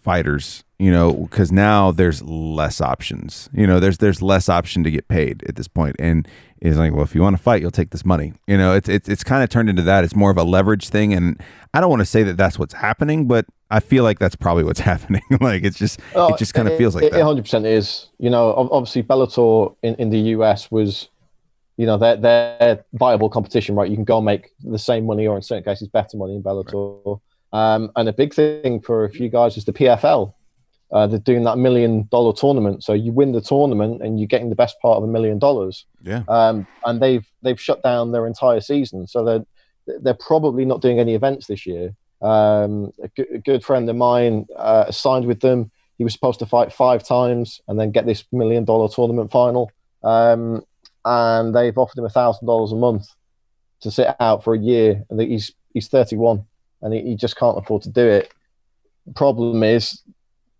fighters 0.00 0.64
you 0.80 0.90
know 0.90 1.12
because 1.12 1.52
now 1.52 1.92
there's 1.92 2.22
less 2.22 2.80
options. 2.80 3.50
You 3.52 3.66
know 3.66 3.78
there's 3.78 3.98
there's 3.98 4.22
less 4.22 4.48
option 4.48 4.82
to 4.84 4.90
get 4.90 5.06
paid 5.08 5.44
at 5.46 5.56
this 5.56 5.68
point. 5.68 5.94
And 5.98 6.26
it's 6.60 6.78
like 6.78 6.92
well 6.92 7.02
if 7.02 7.14
you 7.14 7.20
want 7.20 7.36
to 7.36 7.42
fight 7.42 7.60
you'll 7.60 7.70
take 7.70 7.90
this 7.90 8.04
money. 8.04 8.32
You 8.46 8.56
know 8.56 8.74
it's 8.74 8.88
it's, 8.88 9.08
it's 9.08 9.22
kind 9.22 9.44
of 9.44 9.50
turned 9.50 9.68
into 9.68 9.82
that. 9.82 10.04
It's 10.04 10.16
more 10.16 10.30
of 10.30 10.38
a 10.38 10.42
leverage 10.42 10.88
thing. 10.88 11.12
And 11.12 11.40
i 11.74 11.80
don't 11.80 11.90
want 11.90 12.00
to 12.00 12.06
say 12.06 12.22
that 12.22 12.36
that's 12.36 12.58
what's 12.58 12.74
happening 12.74 13.28
but 13.28 13.46
i 13.70 13.78
feel 13.78 14.02
like 14.02 14.18
that's 14.18 14.34
probably 14.34 14.64
what's 14.64 14.80
happening. 14.92 15.22
Like 15.40 15.64
it's 15.64 15.78
just 15.78 16.00
oh, 16.14 16.32
it 16.32 16.38
just 16.38 16.54
kind 16.54 16.66
of 16.66 16.76
feels 16.78 16.94
like 16.94 17.04
it, 17.04 17.12
that. 17.12 17.20
100% 17.20 17.66
is. 17.66 18.08
You 18.18 18.30
know 18.30 18.54
obviously 18.54 19.02
bellator 19.02 19.76
in, 19.82 19.94
in 19.96 20.08
the 20.08 20.18
us 20.18 20.70
was 20.70 21.10
you 21.76 21.86
know 21.86 21.98
they're, 21.98 22.16
they're 22.16 22.84
viable 22.94 23.28
competition, 23.28 23.74
right? 23.74 23.90
You 23.90 23.96
can 23.96 24.04
go 24.04 24.18
and 24.18 24.26
make 24.26 24.50
the 24.62 24.78
same 24.78 25.06
money, 25.06 25.26
or 25.26 25.36
in 25.36 25.42
certain 25.42 25.64
cases, 25.64 25.88
better 25.88 26.18
money 26.18 26.34
in 26.34 26.42
Bellator. 26.42 27.02
Right. 27.06 27.20
Um, 27.52 27.90
and 27.96 28.08
a 28.08 28.12
big 28.12 28.34
thing 28.34 28.80
for 28.80 29.04
a 29.04 29.10
few 29.10 29.28
guys 29.28 29.56
is 29.56 29.64
the 29.64 29.72
PFL. 29.72 30.34
Uh, 30.92 31.06
they're 31.06 31.18
doing 31.20 31.44
that 31.44 31.56
million 31.56 32.08
dollar 32.10 32.32
tournament, 32.32 32.82
so 32.82 32.92
you 32.92 33.12
win 33.12 33.32
the 33.32 33.40
tournament 33.40 34.02
and 34.02 34.18
you're 34.18 34.26
getting 34.26 34.50
the 34.50 34.56
best 34.56 34.80
part 34.80 34.96
of 34.96 35.04
a 35.04 35.06
million 35.06 35.38
dollars. 35.38 35.86
Yeah. 36.02 36.22
Um, 36.28 36.66
and 36.84 37.00
they've 37.00 37.26
they've 37.42 37.60
shut 37.60 37.82
down 37.82 38.10
their 38.10 38.26
entire 38.26 38.60
season, 38.60 39.06
so 39.06 39.24
they're 39.24 39.46
they're 40.00 40.14
probably 40.14 40.64
not 40.64 40.82
doing 40.82 40.98
any 40.98 41.14
events 41.14 41.46
this 41.46 41.64
year. 41.64 41.94
Um, 42.22 42.92
a, 43.02 43.08
g- 43.16 43.34
a 43.34 43.38
good 43.38 43.64
friend 43.64 43.88
of 43.88 43.96
mine 43.96 44.46
uh, 44.56 44.90
signed 44.90 45.26
with 45.26 45.40
them. 45.40 45.70
He 45.96 46.04
was 46.04 46.12
supposed 46.12 46.40
to 46.40 46.46
fight 46.46 46.72
five 46.72 47.04
times 47.04 47.60
and 47.68 47.78
then 47.78 47.92
get 47.92 48.06
this 48.06 48.24
million 48.32 48.64
dollar 48.64 48.88
tournament 48.88 49.30
final. 49.30 49.70
Um, 50.02 50.64
and 51.04 51.54
they've 51.54 51.76
offered 51.76 51.98
him 51.98 52.04
a 52.04 52.10
thousand 52.10 52.46
dollars 52.46 52.72
a 52.72 52.76
month 52.76 53.06
to 53.82 53.90
sit 53.90 54.08
out 54.18 54.44
for 54.44 54.54
a 54.54 54.58
year, 54.58 55.04
and 55.08 55.20
he's 55.20 55.52
he's 55.72 55.88
31 55.88 56.44
and 56.82 56.92
he, 56.92 57.02
he 57.02 57.16
just 57.16 57.36
can't 57.36 57.58
afford 57.58 57.82
to 57.82 57.90
do 57.90 58.06
it. 58.06 58.32
Problem 59.14 59.62
is, 59.62 60.02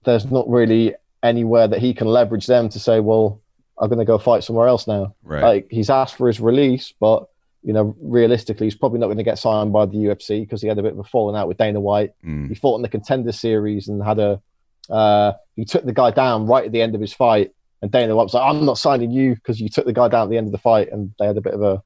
there's 0.05 0.31
not 0.31 0.49
really 0.49 0.95
anywhere 1.23 1.69
that 1.69 1.81
he 1.81 1.93
can 1.93 2.07
leverage 2.07 2.47
them 2.47 2.69
to 2.71 2.79
say, 2.79 3.01
well, 3.01 3.41
I'm 3.79 3.89
going 3.89 3.99
to 3.99 4.05
go 4.05 4.19
fight 4.19 4.45
somewhere 4.45 4.69
else 4.69 4.87
now. 4.87 5.15
Right. 5.23 5.43
Like 5.43 5.67
he's 5.71 5.91
asked 5.91 6.17
for 6.17 6.27
his 6.27 6.41
release, 6.41 6.93
but 6.99 7.27
you 7.63 7.75
know, 7.75 7.95
realistically, 8.01 8.67
he's 8.67 8.75
probably 8.75 8.99
not 8.99 9.07
going 9.07 9.19
to 9.19 9.23
get 9.23 9.39
signed 9.39 9.73
by 9.73 9.85
the 9.85 9.97
UFC 9.97 10.41
because 10.41 10.63
he 10.63 10.69
had 10.69 10.79
a 10.79 10.83
bit 10.83 10.93
of 10.93 10.99
a 10.99 11.05
falling 11.05 11.37
out 11.37 11.47
with 11.47 11.59
Dana 11.59 11.81
White. 11.81 12.13
Mm. 12.25 12.49
He 12.49 12.55
fought 12.55 12.77
in 12.77 12.83
the 12.83 12.89
contender 12.89 13.33
series 13.33 13.89
and 13.89 14.03
had 14.03 14.19
a, 14.19 14.41
uh, 14.89 15.33
he 15.57 15.67
took 15.67 15.85
the 15.85 15.93
guy 15.93 16.11
down 16.11 16.47
right 16.47 16.65
at 16.65 16.73
the 16.73 16.81
end 16.81 16.95
of 16.95 17.01
his 17.01 17.13
fight 17.13 17.53
and 17.83 17.91
Dana 17.91 18.15
White 18.15 18.25
was 18.25 18.35
like, 18.35 18.45
I'm 18.45 18.65
not 18.65 18.79
signing 18.79 19.11
you 19.11 19.35
because 19.35 19.61
you 19.61 19.69
took 19.69 19.87
the 19.87 19.93
guy 19.93 20.09
down 20.09 20.25
at 20.25 20.31
the 20.31 20.37
end 20.37 20.47
of 20.47 20.53
the 20.53 20.59
fight. 20.59 20.91
And 20.93 21.13
they 21.19 21.27
had 21.27 21.37
a 21.37 21.41
bit 21.41 21.55
of 21.55 21.63
a 21.63 21.83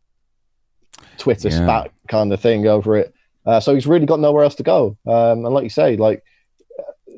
Twitter 1.18 1.48
yeah. 1.48 1.56
spat 1.56 1.92
kind 2.08 2.32
of 2.32 2.40
thing 2.40 2.66
over 2.66 2.96
it. 2.96 3.14
Uh, 3.46 3.60
so 3.60 3.74
he's 3.74 3.86
really 3.86 4.06
got 4.06 4.20
nowhere 4.20 4.44
else 4.44 4.54
to 4.56 4.62
go. 4.62 4.96
Um, 5.06 5.44
and 5.44 5.54
like 5.54 5.64
you 5.64 5.70
say, 5.70 5.96
like 5.96 6.22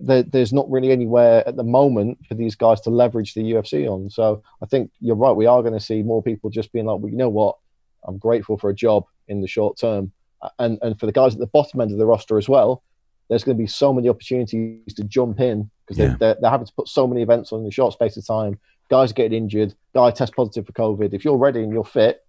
there, 0.00 0.22
there's 0.22 0.52
not 0.52 0.70
really 0.70 0.90
anywhere 0.90 1.46
at 1.46 1.56
the 1.56 1.62
moment 1.62 2.18
for 2.28 2.34
these 2.34 2.54
guys 2.54 2.80
to 2.82 2.90
leverage 2.90 3.34
the 3.34 3.42
UFC 3.52 3.88
on. 3.88 4.10
So 4.10 4.42
I 4.62 4.66
think 4.66 4.90
you're 5.00 5.16
right. 5.16 5.32
We 5.36 5.46
are 5.46 5.62
going 5.62 5.74
to 5.74 5.80
see 5.80 6.02
more 6.02 6.22
people 6.22 6.50
just 6.50 6.72
being 6.72 6.86
like, 6.86 7.00
well, 7.00 7.10
you 7.10 7.16
know 7.16 7.28
what? 7.28 7.56
I'm 8.04 8.18
grateful 8.18 8.58
for 8.58 8.70
a 8.70 8.74
job 8.74 9.04
in 9.28 9.40
the 9.40 9.48
short 9.48 9.78
term, 9.78 10.12
and 10.58 10.78
and 10.82 10.98
for 11.00 11.06
the 11.06 11.12
guys 11.12 11.32
at 11.34 11.40
the 11.40 11.46
bottom 11.48 11.80
end 11.80 11.90
of 11.92 11.98
the 11.98 12.06
roster 12.06 12.38
as 12.38 12.48
well. 12.48 12.82
There's 13.28 13.42
going 13.42 13.56
to 13.56 13.62
be 13.62 13.66
so 13.66 13.92
many 13.92 14.08
opportunities 14.08 14.94
to 14.94 15.02
jump 15.02 15.40
in 15.40 15.68
because 15.84 15.98
Yeah. 15.98 16.10
they, 16.10 16.16
they're, 16.18 16.36
they're 16.42 16.50
having 16.50 16.66
to 16.68 16.72
put 16.74 16.86
so 16.86 17.08
many 17.08 17.22
events 17.22 17.52
on 17.52 17.60
in 17.62 17.66
a 17.66 17.72
short 17.72 17.92
space 17.92 18.16
of 18.16 18.24
time. 18.24 18.56
Guys 18.88 19.12
getting 19.12 19.36
injured. 19.42 19.74
Guy 19.94 20.12
test 20.12 20.36
positive 20.36 20.64
for 20.64 20.72
COVID. 20.72 21.12
If 21.12 21.24
you're 21.24 21.36
ready 21.36 21.64
and 21.64 21.72
you're 21.72 21.84
fit, 21.84 22.20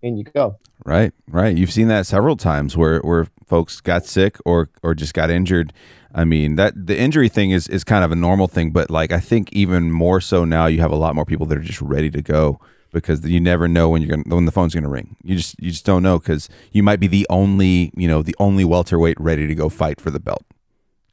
in 0.00 0.16
you 0.16 0.24
go. 0.24 0.56
Right, 0.86 1.12
right. 1.28 1.54
You've 1.54 1.72
seen 1.72 1.88
that 1.88 2.06
several 2.06 2.36
times 2.38 2.74
where 2.74 3.00
where 3.00 3.26
folks 3.46 3.80
got 3.80 4.04
sick 4.04 4.36
or 4.44 4.70
or 4.82 4.94
just 4.94 5.14
got 5.14 5.30
injured. 5.30 5.72
I 6.14 6.24
mean, 6.24 6.56
that 6.56 6.86
the 6.86 6.98
injury 6.98 7.28
thing 7.28 7.50
is 7.50 7.68
is 7.68 7.84
kind 7.84 8.04
of 8.04 8.12
a 8.12 8.16
normal 8.16 8.48
thing, 8.48 8.70
but 8.70 8.90
like 8.90 9.12
I 9.12 9.20
think 9.20 9.52
even 9.52 9.90
more 9.90 10.20
so 10.20 10.44
now 10.44 10.66
you 10.66 10.80
have 10.80 10.90
a 10.90 10.96
lot 10.96 11.14
more 11.14 11.24
people 11.24 11.46
that 11.46 11.58
are 11.58 11.62
just 11.62 11.80
ready 11.80 12.10
to 12.10 12.22
go 12.22 12.60
because 12.92 13.24
you 13.26 13.40
never 13.40 13.68
know 13.68 13.88
when 13.90 14.02
you're 14.02 14.16
to 14.16 14.34
when 14.34 14.46
the 14.46 14.52
phone's 14.52 14.74
going 14.74 14.84
to 14.84 14.90
ring. 14.90 15.16
You 15.22 15.36
just 15.36 15.56
you 15.60 15.70
just 15.70 15.84
don't 15.84 16.02
know 16.02 16.18
cuz 16.18 16.48
you 16.72 16.82
might 16.82 17.00
be 17.00 17.06
the 17.06 17.26
only, 17.28 17.92
you 17.96 18.08
know, 18.08 18.22
the 18.22 18.36
only 18.38 18.64
welterweight 18.64 19.20
ready 19.20 19.46
to 19.46 19.54
go 19.54 19.68
fight 19.68 20.00
for 20.00 20.10
the 20.10 20.20
belt. 20.20 20.44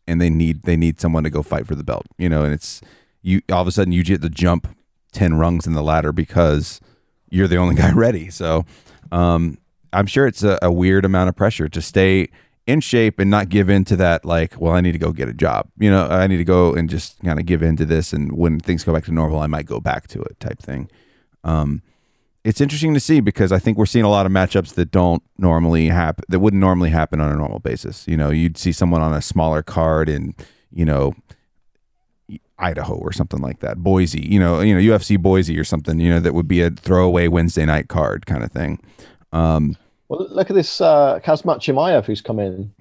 And 0.07 0.21
they 0.21 0.29
need 0.29 0.63
they 0.63 0.75
need 0.75 0.99
someone 0.99 1.23
to 1.23 1.29
go 1.29 1.43
fight 1.43 1.67
for 1.67 1.75
the 1.75 1.83
belt, 1.83 2.05
you 2.17 2.29
know, 2.29 2.43
and 2.43 2.53
it's 2.53 2.81
you 3.21 3.41
all 3.51 3.61
of 3.61 3.67
a 3.67 3.71
sudden 3.71 3.93
you 3.93 4.03
get 4.03 4.21
to 4.21 4.29
jump 4.29 4.67
10 5.13 5.35
rungs 5.35 5.67
in 5.67 5.73
the 5.73 5.83
ladder 5.83 6.11
because 6.11 6.81
you're 7.29 7.47
the 7.47 7.57
only 7.57 7.75
guy 7.83 7.91
ready. 7.91 8.29
So, 8.29 8.65
um, 9.11 9.57
I'm 9.93 10.07
sure 10.07 10.27
it's 10.27 10.43
a, 10.43 10.59
a 10.61 10.71
weird 10.71 11.05
amount 11.05 11.29
of 11.29 11.35
pressure 11.35 11.69
to 11.69 11.81
stay 11.81 12.29
in 12.65 12.79
shape 12.79 13.19
and 13.19 13.29
not 13.29 13.49
give 13.49 13.69
in 13.69 13.83
to 13.85 13.95
that. 13.97 14.25
Like, 14.25 14.59
well, 14.59 14.73
I 14.73 14.81
need 14.81 14.93
to 14.93 14.97
go 14.97 15.11
get 15.11 15.29
a 15.29 15.33
job. 15.33 15.69
You 15.77 15.91
know, 15.91 16.07
I 16.07 16.27
need 16.27 16.37
to 16.37 16.43
go 16.43 16.73
and 16.73 16.89
just 16.89 17.21
kind 17.23 17.39
of 17.39 17.45
give 17.45 17.61
in 17.61 17.75
to 17.77 17.85
this. 17.85 18.13
And 18.13 18.31
when 18.37 18.59
things 18.59 18.83
go 18.83 18.93
back 18.93 19.05
to 19.05 19.11
normal, 19.11 19.39
I 19.39 19.47
might 19.47 19.65
go 19.65 19.79
back 19.79 20.07
to 20.09 20.21
it 20.21 20.39
type 20.39 20.59
thing. 20.59 20.89
Um, 21.43 21.81
it's 22.43 22.59
interesting 22.59 22.93
to 22.93 22.99
see 22.99 23.21
because 23.21 23.51
I 23.51 23.59
think 23.59 23.77
we're 23.77 23.85
seeing 23.85 24.05
a 24.05 24.09
lot 24.09 24.25
of 24.25 24.31
matchups 24.31 24.73
that 24.75 24.91
don't 24.91 25.23
normally 25.37 25.87
happen, 25.87 26.25
that 26.27 26.39
wouldn't 26.39 26.59
normally 26.59 26.89
happen 26.89 27.21
on 27.21 27.31
a 27.31 27.35
normal 27.35 27.59
basis. 27.59 28.05
You 28.07 28.17
know, 28.17 28.29
you'd 28.29 28.57
see 28.57 28.73
someone 28.73 29.01
on 29.01 29.13
a 29.13 29.21
smaller 29.21 29.63
card 29.63 30.09
in, 30.09 30.35
you 30.71 30.83
know, 30.83 31.13
Idaho 32.59 32.95
or 32.95 33.11
something 33.11 33.41
like 33.41 33.59
that, 33.59 33.77
Boise, 33.77 34.21
you 34.21 34.39
know, 34.39 34.61
you 34.61 34.73
know, 34.73 34.79
UFC 34.79 35.21
Boise 35.21 35.57
or 35.57 35.63
something, 35.63 35.99
you 35.99 36.09
know, 36.09 36.19
that 36.19 36.33
would 36.33 36.47
be 36.47 36.61
a 36.61 36.69
throwaway 36.69 37.27
Wednesday 37.27 37.65
night 37.65 37.87
card 37.87 38.25
kind 38.25 38.43
of 38.43 38.51
thing. 38.51 38.79
Um, 39.31 39.75
Well, 40.09 40.27
look 40.29 40.49
at 40.49 40.55
this 40.55 40.81
uh, 40.81 41.19
Khamzat 41.23 41.59
Chimaev 41.59 42.05
who's 42.05 42.21
come 42.21 42.39
in. 42.39 42.73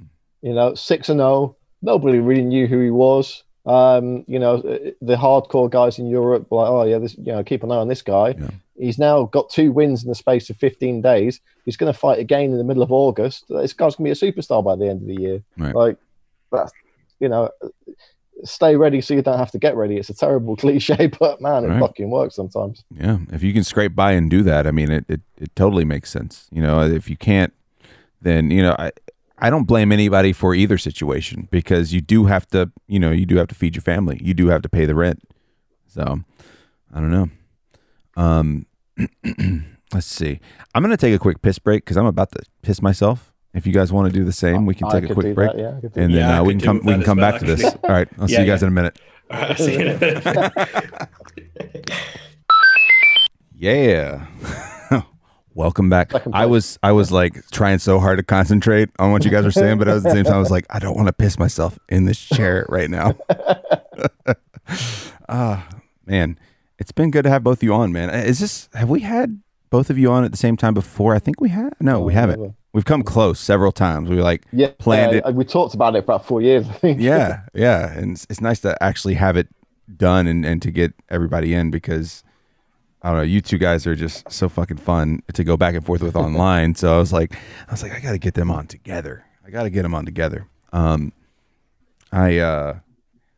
You 0.43 0.55
know, 0.55 0.75
six 0.75 1.09
and 1.09 1.19
zero. 1.19 1.57
Nobody 1.83 2.19
really 2.19 2.43
knew 2.43 2.67
who 2.67 2.81
he 2.81 2.91
was. 2.91 3.45
Um, 3.65 4.25
you 4.27 4.39
know, 4.39 4.59
the 4.59 5.17
hardcore 5.17 5.71
guys 5.71 5.99
in 5.99 6.09
Europe 6.09 6.51
were 6.51 6.59
like, 6.59 6.71
oh 6.71 6.85
yeah, 6.85 6.99
this. 6.99 7.17
You 7.17 7.33
know, 7.33 7.45
keep 7.45 7.63
an 7.63 7.71
eye 7.71 7.77
on 7.77 7.89
this 7.89 8.03
guy. 8.03 8.35
Yeah. 8.39 8.51
He's 8.79 8.99
now 8.99 9.25
got 9.25 9.51
two 9.51 9.71
wins 9.71 10.03
in 10.03 10.09
the 10.09 10.15
space 10.15 10.51
of 10.51 10.57
15 10.57 11.03
days. 11.03 11.41
He's 11.65 11.77
going 11.77 11.93
to 11.93 11.99
fight 11.99 12.19
again 12.19 12.51
in 12.51 12.59
the 12.59 12.65
middle 12.65 12.83
of 12.83 12.91
August. 12.91 13.45
This 13.49 13.73
guy's 13.73 13.95
going 13.95 14.13
to 14.13 14.21
be 14.21 14.27
a 14.27 14.33
superstar 14.33 14.65
by 14.65 14.75
the 14.75 14.89
end 14.89 15.03
of 15.03 15.09
the 15.09 15.23
year. 15.23 15.43
Right. 15.57 15.75
Like 15.75 15.97
that's, 16.51 16.73
you 17.21 17.29
know, 17.29 17.51
stay 18.45 18.77
ready 18.77 19.01
so 19.01 19.15
you 19.15 19.23
don't 19.23 19.39
have 19.39 19.51
to 19.53 19.59
get 19.59 19.77
ready. 19.77 19.97
It's 19.97 20.11
a 20.11 20.15
terrible 20.15 20.57
cliche, 20.63 21.07
but 21.19 21.41
man, 21.41 21.65
it 21.65 21.69
Right. 21.69 21.81
fucking 21.81 22.11
works 22.11 22.35
sometimes. 22.35 22.85
Yeah, 22.95 23.19
if 23.33 23.43
you 23.43 23.53
can 23.53 23.65
scrape 23.65 23.95
by 23.95 24.13
and 24.13 24.31
do 24.31 24.43
that, 24.43 24.67
I 24.67 24.71
mean, 24.71 24.91
it, 24.91 25.05
it, 25.09 25.21
it 25.39 25.55
totally 25.57 25.85
makes 25.85 26.11
sense. 26.11 26.49
You 26.51 26.63
know, 26.63 26.81
if 26.83 27.09
you 27.09 27.17
can't, 27.17 27.53
then 28.21 28.51
you 28.51 28.63
know, 28.63 28.75
I 28.79 28.93
I 29.39 29.51
don't 29.51 29.65
blame 29.65 29.91
anybody 29.91 30.33
for 30.33 30.55
either 30.55 30.79
situation 30.79 31.49
because 31.51 31.93
you 31.93 32.01
do 32.01 32.27
have 32.27 32.47
to, 32.51 32.71
you 32.87 33.01
know, 33.01 33.11
you 33.11 33.27
do 33.27 33.37
have 33.37 33.49
to 33.49 33.55
feed 33.55 33.75
your 33.75 33.83
family, 33.83 34.19
you 34.23 34.35
do 34.35 34.49
have 34.49 34.63
to 34.63 34.69
pay 34.69 34.85
the 34.87 34.95
rent. 34.95 35.21
So, 35.89 36.21
I 36.95 37.01
don't 37.01 37.11
know. 37.11 37.29
Um, 38.17 38.67
let's 39.93 40.07
see. 40.07 40.41
I'm 40.75 40.83
gonna 40.83 40.97
take 40.97 41.15
a 41.15 41.19
quick 41.19 41.43
piss 41.43 41.59
break 41.59 41.85
because 41.85 41.97
I'm 41.97 42.07
about 42.07 42.31
to 42.33 42.43
piss 42.63 42.81
myself. 42.81 43.32
If 43.55 43.67
you 43.67 43.73
guys 43.73 43.93
want 43.93 44.13
to 44.13 44.19
do 44.19 44.25
the 44.25 44.33
same, 44.33 44.65
we 44.65 44.75
can 44.75 44.89
take 44.89 45.11
a 45.11 45.13
quick 45.15 45.35
break, 45.35 45.53
that, 45.53 45.59
yeah, 45.59 45.77
I 45.77 45.81
could 45.81 45.97
and 45.97 46.15
then 46.15 46.19
Yeah, 46.19 46.37
I 46.37 46.39
uh, 46.39 46.45
we 46.45 46.55
can 46.55 46.61
come 46.61 46.81
we 46.85 46.93
can 46.95 47.03
come 47.03 47.19
well, 47.19 47.33
back 47.33 47.41
to 47.41 47.47
this. 47.47 47.65
All 47.65 47.91
right, 47.91 48.09
I'll 48.19 48.29
see 48.29 48.41
you 48.41 48.47
guys 48.47 48.63
yeah. 48.63 48.67
in 48.67 48.73
a 48.73 48.75
minute. 48.75 48.99
I'll 49.31 49.57
see 49.57 49.75
you 49.75 49.81
in 49.81 49.89
a 49.89 49.99
bit. 49.99 51.09
Yeah. 53.63 54.27
Welcome 55.55 55.89
back. 55.89 56.11
I 56.33 56.47
was 56.47 56.81
I 56.83 56.91
was 56.91 57.13
like 57.13 57.49
trying 57.53 57.79
so 57.79 58.01
hard 58.01 58.19
to 58.19 58.25
concentrate 58.25 58.89
on 58.99 59.13
what 59.13 59.25
you 59.25 59.31
guys 59.31 59.45
were 59.45 59.53
saying, 59.53 59.79
but 59.79 59.87
at 59.87 60.03
the 60.03 60.11
same 60.11 60.25
time 60.25 60.35
I 60.35 60.39
was 60.41 60.51
like, 60.51 60.67
I 60.69 60.81
don't 60.81 60.97
want 60.97 61.07
to 61.07 61.13
piss 61.13 61.39
myself 61.39 61.79
in 61.89 62.05
this 62.05 62.19
chair 62.19 62.67
right 62.69 62.91
now. 62.91 63.15
Ah, 65.29 65.67
man. 66.07 66.39
It's 66.79 66.93
been 66.93 67.11
good 67.11 67.23
to 67.23 67.31
have 67.31 67.43
both 67.45 67.59
of 67.59 67.63
you 67.63 67.73
on, 67.73 67.93
man. 67.93 68.11
Is 68.11 68.41
this 68.41 68.69
have 68.75 68.91
we 68.91 69.01
had 69.01 69.41
both 69.73 69.91
of 69.91 69.99
you 69.99 70.13
on 70.13 70.23
at 70.23 70.31
the 70.31 70.37
same 70.37 70.57
time 70.57 70.75
before? 70.75 71.15
I 71.15 71.19
think 71.19 71.41
we 71.41 71.49
have. 71.49 71.73
No, 71.81 72.01
we 72.01 72.13
haven't. 72.13 72.39
never. 72.39 72.55
We've 72.75 72.85
come 72.85 73.03
close 73.03 73.41
several 73.41 73.73
times. 73.73 74.09
We 74.09 74.21
like 74.23 74.45
Yeah, 74.53 74.69
planned 74.79 75.21
uh, 75.25 75.33
we 75.35 75.45
talked 75.45 75.75
about 75.75 75.97
it 75.97 76.01
for 76.03 76.13
about 76.13 76.27
four 76.27 76.41
years. 76.43 76.69
I 76.69 76.73
think. 76.75 77.01
yeah, 77.01 77.41
yeah, 77.55 77.93
and 77.93 78.13
it's, 78.13 78.27
it's 78.31 78.41
nice 78.41 78.61
to 78.61 78.81
actually 78.83 79.15
have 79.15 79.37
it 79.37 79.49
done 79.97 80.27
and, 80.27 80.45
and 80.47 80.63
to 80.63 80.71
get 80.71 80.93
everybody 81.09 81.55
in 81.55 81.71
because 81.71 82.23
I 83.03 83.09
don't 83.09 83.17
know, 83.17 83.23
you 83.25 83.41
two 83.41 83.59
guys 83.59 83.87
are 83.87 83.95
just 83.97 84.31
so 84.31 84.49
fucking 84.49 84.77
fun 84.77 85.23
to 85.33 85.43
go 85.43 85.57
back 85.57 85.75
and 85.75 85.85
forth 85.85 86.03
with 86.03 86.17
online. 86.27 86.75
So 86.75 86.95
I 86.95 86.99
was 86.99 87.13
like, 87.13 87.35
I 87.69 87.73
was 87.73 87.83
like, 87.83 87.93
I 87.93 88.01
got 88.01 88.13
to 88.13 88.19
get 88.19 88.35
them 88.35 88.51
on 88.51 88.67
together. 88.67 89.25
I 89.45 89.51
got 89.51 89.65
to 89.65 89.71
get 89.71 89.83
them 89.83 89.95
on 89.95 90.05
together. 90.05 90.47
Um, 90.73 91.13
I 92.13 92.39
uh, 92.39 92.79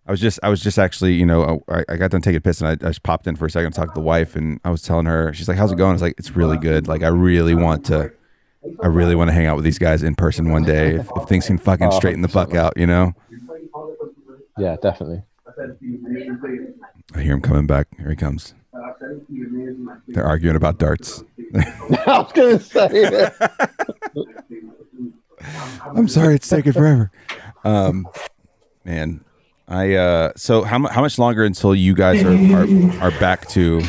I 0.06 0.10
was 0.10 0.20
just 0.20 0.38
I 0.42 0.48
was 0.50 0.60
just 0.60 0.78
actually 0.78 1.14
you 1.14 1.24
know 1.26 1.62
I, 1.68 1.82
I 1.88 1.96
got 1.96 2.10
done 2.10 2.20
taking 2.20 2.36
a 2.36 2.40
piss 2.40 2.60
and 2.60 2.68
I, 2.68 2.72
I 2.72 2.90
just 2.90 3.02
popped 3.02 3.26
in 3.26 3.36
for 3.36 3.46
a 3.46 3.50
second 3.50 3.72
to 3.72 3.76
talk 3.80 3.88
to 3.88 3.94
the 3.94 4.04
wife 4.04 4.36
and 4.36 4.60
I 4.64 4.70
was 4.70 4.82
telling 4.82 5.06
her 5.06 5.32
she's 5.32 5.48
like 5.48 5.56
how's 5.56 5.72
it 5.72 5.76
going? 5.78 5.90
I 5.90 5.94
was 5.94 6.02
like 6.02 6.14
it's 6.18 6.36
really 6.36 6.58
good. 6.58 6.86
Like 6.88 7.02
I 7.02 7.08
really 7.08 7.54
want 7.54 7.86
to. 7.86 8.12
I 8.82 8.86
really 8.86 9.14
want 9.14 9.28
to 9.28 9.34
hang 9.34 9.44
out 9.44 9.56
with 9.56 9.64
these 9.66 9.78
guys 9.78 10.02
in 10.02 10.14
person 10.14 10.50
one 10.50 10.62
day 10.62 10.94
if, 10.94 11.10
if 11.16 11.28
things 11.28 11.46
can 11.46 11.58
fucking 11.58 11.88
Oh, 11.88 11.96
straighten 11.98 12.22
the 12.22 12.28
fuck 12.28 12.54
out, 12.54 12.72
you 12.78 12.86
know. 12.86 13.12
yeah, 14.58 14.76
definitely. 14.80 15.22
I 17.14 17.20
hear 17.20 17.34
him 17.34 17.42
coming 17.42 17.66
back. 17.66 17.88
Here 17.98 18.08
he 18.08 18.16
comes. 18.16 18.54
They're 20.08 20.24
arguing 20.24 20.56
about 20.56 20.78
darts. 20.78 21.22
I 21.54 22.18
was 22.20 22.32
going 22.32 22.58
to 22.58 22.64
say. 22.64 23.30
I'm 25.96 26.08
sorry, 26.08 26.36
it's 26.36 26.48
taking 26.48 26.72
forever. 26.72 27.10
Um, 27.64 28.08
man, 28.84 29.22
I 29.66 29.94
uh, 29.94 30.32
so 30.36 30.62
how 30.62 30.86
how 30.88 31.00
much 31.00 31.18
longer 31.18 31.44
until 31.44 31.74
you 31.74 31.94
guys 31.94 32.22
are 32.22 32.34
are, 32.54 33.02
are 33.02 33.18
back 33.18 33.48
to? 33.50 33.82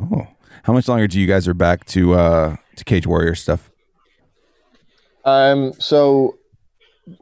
Oh, 0.00 0.26
how 0.62 0.72
much 0.72 0.88
longer 0.88 1.06
do 1.06 1.20
you 1.20 1.26
guys 1.26 1.46
are 1.46 1.54
back 1.54 1.84
to 1.86 2.14
uh 2.14 2.56
to 2.76 2.84
Cage 2.84 3.06
Warrior 3.06 3.34
stuff? 3.34 3.70
Um, 5.24 5.74
so 5.78 6.38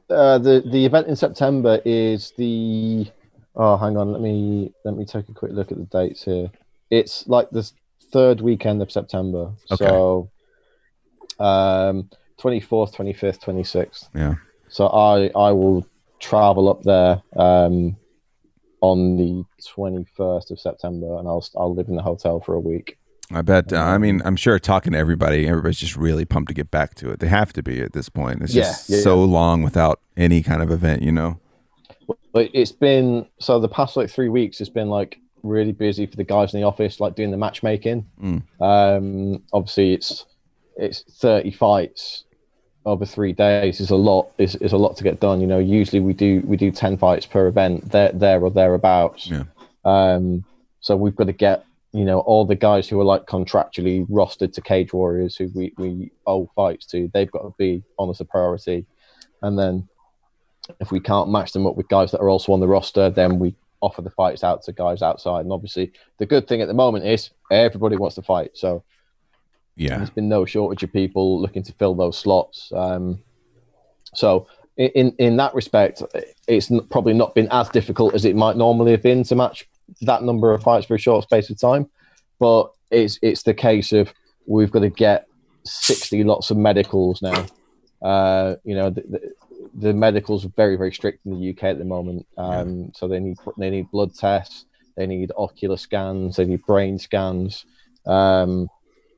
uh, 0.08 0.38
the 0.38 0.62
the 0.64 0.84
event 0.84 1.08
in 1.08 1.16
September 1.16 1.80
is 1.84 2.32
the. 2.36 3.10
Oh, 3.56 3.76
hang 3.78 3.96
on. 3.96 4.12
Let 4.12 4.20
me 4.20 4.72
let 4.84 4.96
me 4.96 5.04
take 5.04 5.28
a 5.28 5.32
quick 5.32 5.52
look 5.52 5.72
at 5.72 5.78
the 5.78 5.84
dates 5.84 6.22
here. 6.22 6.50
It's 6.90 7.26
like 7.26 7.50
the 7.50 7.68
third 8.12 8.40
weekend 8.40 8.82
of 8.82 8.92
September. 8.92 9.52
Okay. 9.72 9.86
So, 9.86 10.30
um, 11.40 12.10
twenty 12.38 12.60
fourth, 12.60 12.94
twenty 12.94 13.14
fifth, 13.14 13.40
twenty 13.40 13.64
sixth. 13.64 14.08
Yeah. 14.14 14.34
So 14.68 14.88
I 14.88 15.30
I 15.34 15.52
will 15.52 15.86
travel 16.20 16.68
up 16.68 16.82
there 16.82 17.22
um, 17.36 17.96
on 18.80 19.16
the 19.16 19.44
twenty 19.66 20.04
first 20.16 20.50
of 20.50 20.60
September, 20.60 21.18
and 21.18 21.28
I'll 21.28 21.46
I'll 21.56 21.74
live 21.74 21.88
in 21.88 21.96
the 21.96 22.02
hotel 22.02 22.40
for 22.40 22.54
a 22.54 22.60
week. 22.60 22.98
I 23.32 23.42
bet. 23.42 23.72
Uh, 23.72 23.78
I 23.78 23.98
mean, 23.98 24.22
I'm 24.24 24.36
sure 24.36 24.58
talking 24.58 24.92
to 24.92 24.98
everybody, 24.98 25.48
everybody's 25.48 25.78
just 25.78 25.96
really 25.96 26.24
pumped 26.24 26.48
to 26.48 26.54
get 26.54 26.70
back 26.70 26.94
to 26.96 27.10
it. 27.10 27.18
They 27.18 27.26
have 27.26 27.52
to 27.54 27.62
be 27.62 27.80
at 27.80 27.92
this 27.92 28.08
point. 28.08 28.42
It's 28.42 28.54
Yeah, 28.54 28.64
just 28.64 28.88
yeah, 28.88 29.00
so 29.00 29.22
long 29.24 29.62
without 29.62 30.00
any 30.16 30.42
kind 30.42 30.62
of 30.62 30.70
event, 30.70 31.02
you 31.02 31.10
know. 31.10 31.40
But 32.32 32.50
it's 32.54 32.72
been 32.72 33.26
so 33.40 33.58
the 33.58 33.68
past 33.68 33.96
like 33.96 34.10
three 34.10 34.28
weeks. 34.28 34.60
It's 34.60 34.70
been 34.70 34.88
like 34.88 35.18
really 35.42 35.72
busy 35.72 36.06
for 36.06 36.16
the 36.16 36.24
guys 36.24 36.54
in 36.54 36.60
the 36.60 36.66
office, 36.66 37.00
like 37.00 37.16
doing 37.16 37.32
the 37.32 37.36
matchmaking. 37.36 38.06
Mm. 38.22 38.42
Um, 38.60 39.42
obviously, 39.52 39.94
it's 39.94 40.26
it's 40.76 41.02
thirty 41.18 41.50
fights 41.50 42.25
over 42.86 43.04
three 43.04 43.32
days. 43.32 43.80
is 43.80 43.90
a 43.90 43.96
lot. 43.96 44.30
Is 44.38 44.54
is 44.56 44.72
a 44.72 44.78
lot 44.78 44.96
to 44.96 45.04
get 45.04 45.20
done. 45.20 45.40
You 45.40 45.46
know, 45.46 45.58
usually 45.58 46.00
we 46.00 46.14
do 46.14 46.40
we 46.46 46.56
do 46.56 46.70
ten 46.70 46.96
fights 46.96 47.26
per 47.26 47.46
event. 47.48 47.90
There 47.90 48.12
there 48.12 48.40
or 48.40 48.50
thereabouts. 48.50 49.26
Yeah. 49.26 49.44
Um, 49.84 50.44
so 50.80 50.96
we've 50.96 51.16
got 51.16 51.26
to 51.26 51.32
get 51.32 51.64
you 51.92 52.04
know 52.04 52.20
all 52.20 52.46
the 52.46 52.54
guys 52.54 52.88
who 52.88 52.98
are 53.00 53.04
like 53.04 53.26
contractually 53.26 54.06
rostered 54.08 54.54
to 54.54 54.60
Cage 54.62 54.92
Warriors, 54.92 55.36
who 55.36 55.50
we 55.54 55.74
we 55.76 56.10
owe 56.26 56.48
fights 56.56 56.86
to. 56.86 57.10
They've 57.12 57.30
got 57.30 57.42
to 57.42 57.54
be 57.58 57.82
on 57.98 58.08
as 58.08 58.20
a 58.20 58.24
priority, 58.24 58.86
and 59.42 59.58
then 59.58 59.88
if 60.80 60.90
we 60.90 61.00
can't 61.00 61.30
match 61.30 61.52
them 61.52 61.66
up 61.66 61.76
with 61.76 61.88
guys 61.88 62.10
that 62.12 62.20
are 62.20 62.28
also 62.28 62.52
on 62.52 62.60
the 62.60 62.68
roster, 62.68 63.10
then 63.10 63.38
we 63.38 63.54
offer 63.80 64.02
the 64.02 64.10
fights 64.10 64.42
out 64.42 64.62
to 64.62 64.72
guys 64.72 65.02
outside. 65.02 65.40
And 65.40 65.52
obviously, 65.52 65.92
the 66.18 66.26
good 66.26 66.48
thing 66.48 66.60
at 66.60 66.68
the 66.68 66.74
moment 66.74 67.04
is 67.04 67.30
everybody 67.50 67.96
wants 67.96 68.16
to 68.16 68.22
fight. 68.22 68.52
So 68.54 68.82
Yeah. 69.76 69.98
there's 69.98 70.10
been 70.10 70.28
no 70.28 70.44
shortage 70.44 70.82
of 70.82 70.92
people 70.92 71.40
looking 71.40 71.62
to 71.64 71.72
fill 71.72 71.94
those 71.94 72.16
slots. 72.18 72.72
Um, 72.74 73.22
so 74.14 74.46
in 74.76 75.14
in 75.18 75.36
that 75.36 75.54
respect, 75.54 76.02
it's 76.46 76.70
probably 76.90 77.14
not 77.14 77.34
been 77.34 77.48
as 77.50 77.68
difficult 77.70 78.14
as 78.14 78.24
it 78.24 78.36
might 78.36 78.56
normally 78.56 78.92
have 78.92 79.02
been 79.02 79.22
to 79.24 79.34
match 79.34 79.68
that 80.02 80.22
number 80.22 80.52
of 80.52 80.62
fights 80.62 80.86
for 80.86 80.94
a 80.94 80.98
short 80.98 81.24
space 81.24 81.48
of 81.50 81.58
time. 81.58 81.88
But 82.38 82.70
it's 82.90 83.18
it's 83.22 83.42
the 83.42 83.54
case 83.54 83.92
of 83.92 84.12
we've 84.46 84.70
got 84.70 84.80
to 84.80 84.90
get 84.90 85.26
sixty 85.64 86.24
lots 86.24 86.50
of 86.50 86.56
medicals 86.56 87.22
now. 87.22 87.46
Uh, 88.02 88.56
you 88.64 88.74
know, 88.74 88.90
the, 88.90 89.00
the, 89.02 89.32
the, 89.74 89.94
medicals 89.94 90.44
are 90.44 90.50
very 90.50 90.76
very 90.76 90.92
strict 90.92 91.24
in 91.24 91.32
the 91.32 91.50
UK 91.50 91.64
at 91.64 91.78
the 91.78 91.84
moment. 91.84 92.26
Um, 92.36 92.78
yeah. 92.78 92.86
So 92.94 93.08
they 93.08 93.18
need 93.18 93.38
they 93.56 93.70
need 93.70 93.90
blood 93.90 94.14
tests, 94.14 94.66
they 94.96 95.06
need 95.06 95.32
ocular 95.36 95.78
scans, 95.78 96.36
they 96.36 96.44
need 96.44 96.64
brain 96.66 96.98
scans. 96.98 97.64
Um, 98.06 98.68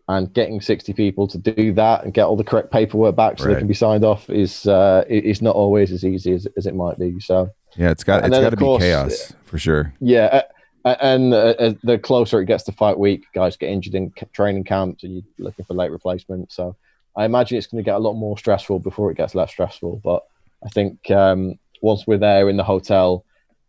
and 0.09 0.33
getting 0.33 0.61
60 0.61 0.95
people 0.95 1.29
to 1.29 1.37
do 1.37 1.73
that 1.75 2.03
and 2.03 2.15
get 2.15 2.25
all 2.25 2.37
the 2.37 2.45
correct 2.45 2.73
paperwork 2.73 3.15
back 3.15 3.39
so 3.39 3.45
right. 3.45 3.55
they 3.55 3.59
can 3.59 3.69
be 3.69 3.75
signed 3.75 4.05
off 4.05 4.29
is 4.31 4.67
uh, 4.67 5.05
is 5.09 5.43
not 5.43 5.55
always 5.55 5.93
as 5.93 6.05
easy 6.05 6.33
as, 6.33 6.47
as 6.57 6.67
it 6.67 6.75
might 6.75 6.99
be. 6.99 7.21
So 7.21 7.51
yeah, 7.77 7.91
it's 7.91 8.05
got 8.05 8.25
it's 8.25 8.39
got 8.39 8.51
to 8.51 8.57
be 8.57 8.79
chaos 8.79 9.35
for 9.45 9.59
sure. 9.59 9.93
Yeah, 10.01 10.43
uh, 10.85 10.97
and 11.03 11.35
uh, 11.35 11.75
the 11.85 11.99
closer 11.99 12.41
it 12.41 12.47
gets 12.47 12.65
to 12.65 12.73
fight 12.73 12.99
week, 12.99 13.27
guys 13.35 13.57
get 13.57 13.69
injured 13.69 13.95
in 13.95 14.13
training 14.33 14.65
camps, 14.65 15.05
and 15.05 15.13
you're 15.15 15.23
looking 15.39 15.67
for 15.67 15.75
late 15.75 15.91
replacement. 15.91 16.51
So 16.53 16.75
I 17.15 17.27
imagine 17.27 17.59
it's 17.59 17.67
going 17.67 17.83
to 17.83 17.89
get 17.89 17.97
a 17.97 18.01
lot 18.01 18.15
more 18.15 18.39
stressful 18.39 18.79
before 18.79 19.11
it 19.11 19.17
gets 19.17 19.35
less 19.35 19.51
stressful. 19.51 20.01
But 20.03 20.25
I 20.65 20.71
think 20.71 21.11
um, 21.11 21.59
once 21.83 22.07
we're 22.07 22.19
there 22.19 22.49
in 22.49 22.57
the 22.57 22.65
hotel, 22.65 23.27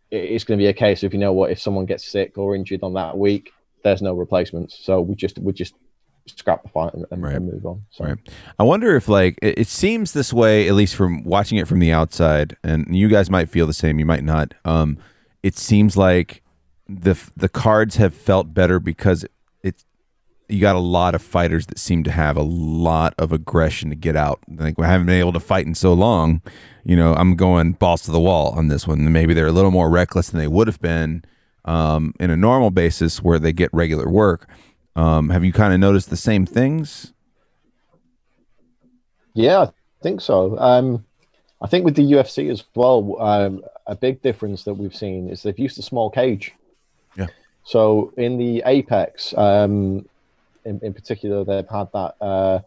it's 0.10 0.46
going 0.46 0.58
to 0.58 0.64
be 0.64 0.68
a 0.68 0.74
case 0.74 1.04
of 1.04 1.14
you 1.14 1.20
know 1.20 1.34
what 1.34 1.52
if 1.52 1.60
someone 1.60 1.86
gets 1.86 2.08
sick 2.08 2.38
or 2.38 2.56
injured 2.56 2.80
on 2.82 2.94
that 2.94 3.18
week, 3.18 3.52
there's 3.84 4.02
no 4.02 4.14
replacements. 4.14 4.80
So 4.82 5.02
we 5.02 5.16
just 5.16 5.38
we 5.40 5.52
just 5.52 5.74
scrap 6.38 6.64
the 6.64 6.70
fight 6.70 6.94
and, 6.94 7.06
and, 7.12 7.24
right. 7.24 7.36
and 7.36 7.52
move 7.52 7.66
on. 7.66 7.84
So. 7.90 8.06
Right. 8.06 8.18
I 8.58 8.64
wonder 8.64 8.96
if 8.96 9.08
like 9.08 9.38
it, 9.42 9.60
it, 9.60 9.68
seems 9.68 10.14
this 10.14 10.32
way, 10.34 10.68
at 10.68 10.74
least 10.74 10.96
from 10.96 11.24
watching 11.24 11.58
it 11.58 11.68
from 11.68 11.80
the 11.80 11.92
outside, 11.92 12.56
and 12.64 12.96
you 12.96 13.08
guys 13.08 13.30
might 13.30 13.50
feel 13.50 13.68
the 13.68 13.74
same. 13.74 14.00
You 14.00 14.06
might 14.06 14.24
not. 14.24 14.54
Um, 14.66 14.98
it 15.44 15.58
seems 15.58 15.98
like 15.98 16.44
the 16.88 17.18
the 17.36 17.50
cards 17.50 17.98
have 17.98 18.14
felt 18.14 18.54
better 18.54 18.80
because 18.80 19.26
it's 19.64 19.86
you 20.48 20.60
got 20.60 20.76
a 20.76 20.80
lot 20.80 21.16
of 21.16 21.22
fighters 21.22 21.68
that 21.68 21.78
seem 21.78 22.04
to 22.04 22.12
have 22.12 22.36
a 22.36 22.42
lot 22.42 23.14
of 23.18 23.32
aggression 23.32 23.90
to 23.90 23.96
get 23.96 24.16
out. 24.16 24.40
Like 24.50 24.78
we 24.78 24.86
haven't 24.86 25.08
been 25.08 25.20
able 25.20 25.34
to 25.34 25.40
fight 25.40 25.66
in 25.66 25.76
so 25.76 25.94
long. 25.94 26.42
You 26.84 26.96
know, 26.96 27.14
I'm 27.14 27.36
going 27.36 27.74
balls 27.74 28.02
to 28.04 28.12
the 28.12 28.20
wall 28.20 28.50
on 28.58 28.68
this 28.68 28.88
one. 28.88 29.12
Maybe 29.12 29.34
they're 29.34 29.48
a 29.48 29.52
little 29.52 29.72
more 29.72 29.90
reckless 29.90 30.30
than 30.30 30.40
they 30.40 30.48
would 30.48 30.68
have 30.68 30.82
been 30.82 31.24
um, 31.66 32.14
in 32.20 32.32
a 32.32 32.38
normal 32.38 32.72
basis 32.72 33.22
where 33.22 33.38
they 33.40 33.54
get 33.54 33.70
regular 33.72 34.10
work. 34.10 34.50
Um, 35.00 35.30
have 35.30 35.46
you 35.46 35.54
kind 35.54 35.74
of 35.74 35.80
noticed 35.80 36.10
the 36.10 36.18
same 36.18 36.46
things? 36.46 37.14
Yeah, 39.34 39.62
I 39.62 40.04
think 40.04 40.20
so. 40.20 40.60
Um, 40.60 41.06
I 41.62 41.68
think 41.68 41.86
with 41.86 41.96
the 41.96 42.12
UFC 42.12 42.52
as 42.52 42.66
well, 42.76 43.16
um, 43.22 43.64
a 43.88 43.96
big 43.96 44.22
difference 44.22 44.66
that 44.66 44.74
we've 44.74 44.96
seen 44.96 45.30
is 45.30 45.42
they've 45.42 45.58
used 45.58 45.80
a 45.80 45.82
small 45.82 46.10
cage. 46.10 46.54
Yeah. 47.16 47.28
So 47.64 48.14
in 48.18 48.38
the 48.38 48.62
Apex, 48.66 49.34
um, 49.38 50.06
in, 50.66 50.82
in 50.84 50.94
particular, 50.94 51.46
they've 51.46 51.70
had 51.70 51.88
that. 51.94 52.16
Uh, 52.20 52.60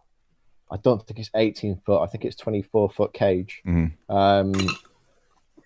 I 0.70 0.78
don't 0.78 1.06
think 1.06 1.20
it's 1.20 1.30
18 1.34 1.82
foot. 1.84 2.02
I 2.02 2.06
think 2.06 2.24
it's 2.24 2.36
24 2.36 2.90
foot 2.90 3.12
cage. 3.12 3.60
Mm-hmm. 3.66 4.10
Um, 4.10 4.54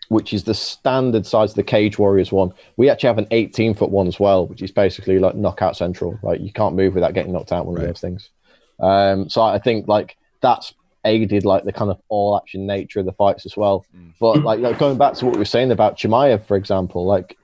which 0.09 0.33
is 0.33 0.45
the 0.45 0.55
standard 0.55 1.27
size 1.27 1.51
of 1.51 1.57
the 1.57 1.63
Cage 1.63 1.99
Warriors 1.99 2.33
one. 2.33 2.53
We 2.77 2.89
actually 2.89 3.09
have 3.09 3.19
an 3.19 3.29
18 3.31 3.75
foot 3.75 3.91
one 3.91 4.07
as 4.07 4.21
well, 4.21 4.47
which 4.47 4.63
is 4.63 4.71
basically 4.71 5.19
like 5.19 5.35
knockout 5.35 5.77
central. 5.77 6.19
Like 6.23 6.41
you 6.41 6.53
can't 6.53 6.77
move 6.77 6.95
without 6.95 7.15
getting 7.15 7.33
knocked 7.33 7.53
out. 7.53 7.67
One 7.67 7.77
right. 7.77 7.83
of 7.83 7.89
those 7.89 8.01
things. 8.01 8.31
Um, 8.79 9.29
so 9.29 9.43
I 9.43 9.59
think 9.59 9.89
like 9.89 10.17
that's 10.41 10.75
aided 11.05 11.45
like 11.45 11.65
the 11.65 11.73
kind 11.73 11.91
of 11.91 12.01
all 12.09 12.37
action 12.37 12.67
nature 12.67 13.01
of 13.01 13.07
the 13.07 13.13
fights 13.13 13.47
as 13.47 13.57
well. 13.57 13.87
Mm. 13.97 14.13
But 14.21 14.43
like, 14.43 14.61
like, 14.61 14.79
going 14.79 14.99
back 14.99 15.15
to 15.15 15.25
what 15.25 15.35
we 15.35 15.39
were 15.39 15.45
saying 15.45 15.71
about 15.71 15.97
Chimaev, 15.97 16.45
for 16.47 16.57
example, 16.57 17.07
like 17.07 17.37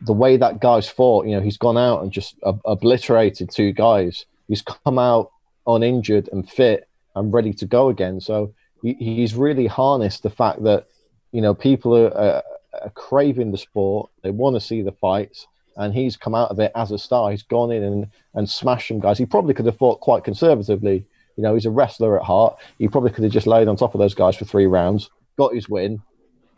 the 0.00 0.12
way 0.12 0.36
that 0.36 0.60
guy's 0.60 0.88
fought, 0.88 1.26
you 1.26 1.32
know, 1.32 1.40
he's 1.40 1.58
gone 1.58 1.78
out 1.78 2.02
and 2.02 2.10
just 2.10 2.36
ob- 2.42 2.60
obliterated 2.64 3.50
two 3.50 3.72
guys. 3.72 4.26
He's 4.48 4.62
come 4.62 4.98
out 4.98 5.30
uninjured 5.66 6.28
and 6.32 6.48
fit 6.48 6.88
and 7.14 7.32
ready 7.32 7.52
to 7.54 7.66
go 7.66 7.88
again. 7.88 8.20
So 8.20 8.54
he, 8.82 8.94
he's 8.94 9.34
really 9.34 9.66
harnessed 9.66 10.22
the 10.22 10.30
fact 10.30 10.62
that 10.64 10.86
you 11.34 11.40
know, 11.40 11.52
people 11.52 11.96
are, 11.96 12.16
are, 12.16 12.90
craving 12.94 13.50
the 13.50 13.58
sport. 13.58 14.08
They 14.22 14.30
want 14.30 14.54
to 14.54 14.60
see 14.60 14.82
the 14.82 14.92
fights, 14.92 15.48
and 15.76 15.92
he's 15.92 16.16
come 16.16 16.34
out 16.34 16.50
of 16.50 16.60
it 16.60 16.70
as 16.76 16.92
a 16.92 16.98
star. 16.98 17.32
He's 17.32 17.42
gone 17.42 17.72
in 17.72 17.82
and 17.82 18.06
and 18.34 18.48
smashed 18.48 18.88
some 18.88 19.00
guys. 19.00 19.18
He 19.18 19.26
probably 19.26 19.52
could 19.52 19.66
have 19.66 19.76
fought 19.76 20.00
quite 20.00 20.22
conservatively. 20.22 21.04
You 21.36 21.42
know, 21.42 21.54
he's 21.54 21.66
a 21.66 21.70
wrestler 21.70 22.16
at 22.18 22.24
heart. 22.24 22.56
He 22.78 22.86
probably 22.86 23.10
could 23.10 23.24
have 23.24 23.32
just 23.32 23.48
laid 23.48 23.66
on 23.66 23.76
top 23.76 23.94
of 23.94 23.98
those 23.98 24.14
guys 24.14 24.36
for 24.36 24.44
three 24.44 24.66
rounds, 24.66 25.10
got 25.36 25.54
his 25.54 25.68
win, 25.68 26.00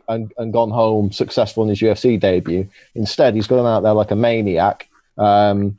and, 0.07 0.31
and 0.37 0.53
gone 0.53 0.69
home 0.69 1.11
successful 1.11 1.63
in 1.63 1.69
his 1.69 1.79
UFC 1.79 2.19
debut. 2.19 2.69
Instead, 2.93 3.33
he's 3.33 3.47
gone 3.47 3.65
out 3.65 3.81
there 3.81 3.93
like 3.93 4.11
a 4.11 4.15
maniac 4.15 4.87
um, 5.17 5.75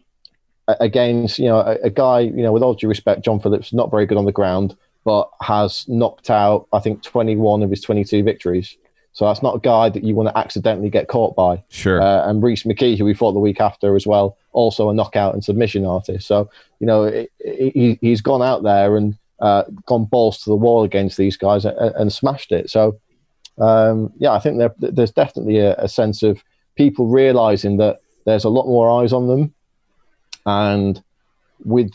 against, 0.66 1.38
you 1.38 1.46
know, 1.46 1.60
a, 1.60 1.76
a, 1.84 1.90
guy, 1.90 2.20
you 2.20 2.42
know, 2.42 2.52
with 2.52 2.64
all 2.64 2.74
due 2.74 2.88
respect, 2.88 3.24
John 3.24 3.38
Phillips, 3.38 3.72
not 3.72 3.92
very 3.92 4.06
good 4.06 4.18
on 4.18 4.24
the 4.24 4.32
ground, 4.32 4.76
but 5.04 5.30
has 5.40 5.88
knocked 5.88 6.30
out, 6.30 6.66
I 6.72 6.80
think, 6.80 7.02
21 7.02 7.62
of 7.62 7.70
his 7.70 7.80
22 7.80 8.24
victories. 8.24 8.76
So 9.18 9.24
that's 9.24 9.42
not 9.42 9.56
a 9.56 9.58
guy 9.58 9.88
that 9.88 10.04
you 10.04 10.14
want 10.14 10.28
to 10.28 10.38
accidentally 10.38 10.90
get 10.90 11.08
caught 11.08 11.34
by. 11.34 11.60
Sure. 11.70 12.00
Uh, 12.00 12.30
and 12.30 12.40
Rhys 12.40 12.62
McKee, 12.62 12.96
who 12.96 13.04
we 13.04 13.14
fought 13.14 13.32
the 13.32 13.40
week 13.40 13.60
after 13.60 13.96
as 13.96 14.06
well, 14.06 14.38
also 14.52 14.90
a 14.90 14.94
knockout 14.94 15.34
and 15.34 15.42
submission 15.42 15.84
artist. 15.84 16.28
So, 16.28 16.48
you 16.78 16.86
know, 16.86 17.02
it, 17.02 17.32
it, 17.40 17.72
he, 17.74 17.98
he's 18.00 18.20
gone 18.20 18.42
out 18.42 18.62
there 18.62 18.96
and 18.96 19.18
uh, 19.40 19.64
gone 19.86 20.04
balls 20.04 20.38
to 20.42 20.50
the 20.50 20.54
wall 20.54 20.84
against 20.84 21.16
these 21.16 21.36
guys 21.36 21.64
and, 21.64 21.76
and 21.76 22.12
smashed 22.12 22.52
it. 22.52 22.70
So, 22.70 23.00
um, 23.58 24.12
yeah, 24.18 24.30
I 24.30 24.38
think 24.38 24.58
there, 24.58 24.72
there's 24.78 25.10
definitely 25.10 25.58
a, 25.58 25.74
a 25.78 25.88
sense 25.88 26.22
of 26.22 26.40
people 26.76 27.08
realizing 27.08 27.78
that 27.78 27.98
there's 28.24 28.44
a 28.44 28.48
lot 28.48 28.66
more 28.66 29.02
eyes 29.02 29.12
on 29.12 29.26
them. 29.26 29.52
And 30.46 31.02
with 31.64 31.90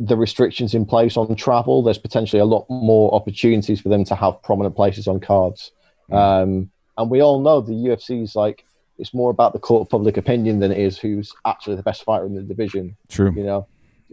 the 0.00 0.16
restrictions 0.16 0.72
in 0.72 0.86
place 0.86 1.18
on 1.18 1.36
travel, 1.36 1.82
there's 1.82 1.98
potentially 1.98 2.40
a 2.40 2.46
lot 2.46 2.64
more 2.70 3.14
opportunities 3.14 3.82
for 3.82 3.90
them 3.90 4.04
to 4.06 4.14
have 4.14 4.42
prominent 4.42 4.74
places 4.74 5.06
on 5.06 5.20
cards. 5.20 5.70
Mm. 6.10 6.16
Um, 6.16 6.70
and 6.96 7.10
we 7.10 7.22
all 7.22 7.40
know 7.40 7.60
the 7.60 7.72
UFC 7.72 8.22
is 8.22 8.36
like 8.36 8.64
it's 8.98 9.12
more 9.12 9.30
about 9.30 9.52
the 9.52 9.58
court 9.58 9.82
of 9.82 9.90
public 9.90 10.16
opinion 10.16 10.60
than 10.60 10.70
it 10.70 10.78
is 10.78 10.98
who's 10.98 11.32
actually 11.44 11.76
the 11.76 11.82
best 11.82 12.04
fighter 12.04 12.26
in 12.26 12.34
the 12.34 12.42
division. 12.42 12.96
True. 13.08 13.32
You 13.34 13.42
know, 13.42 13.66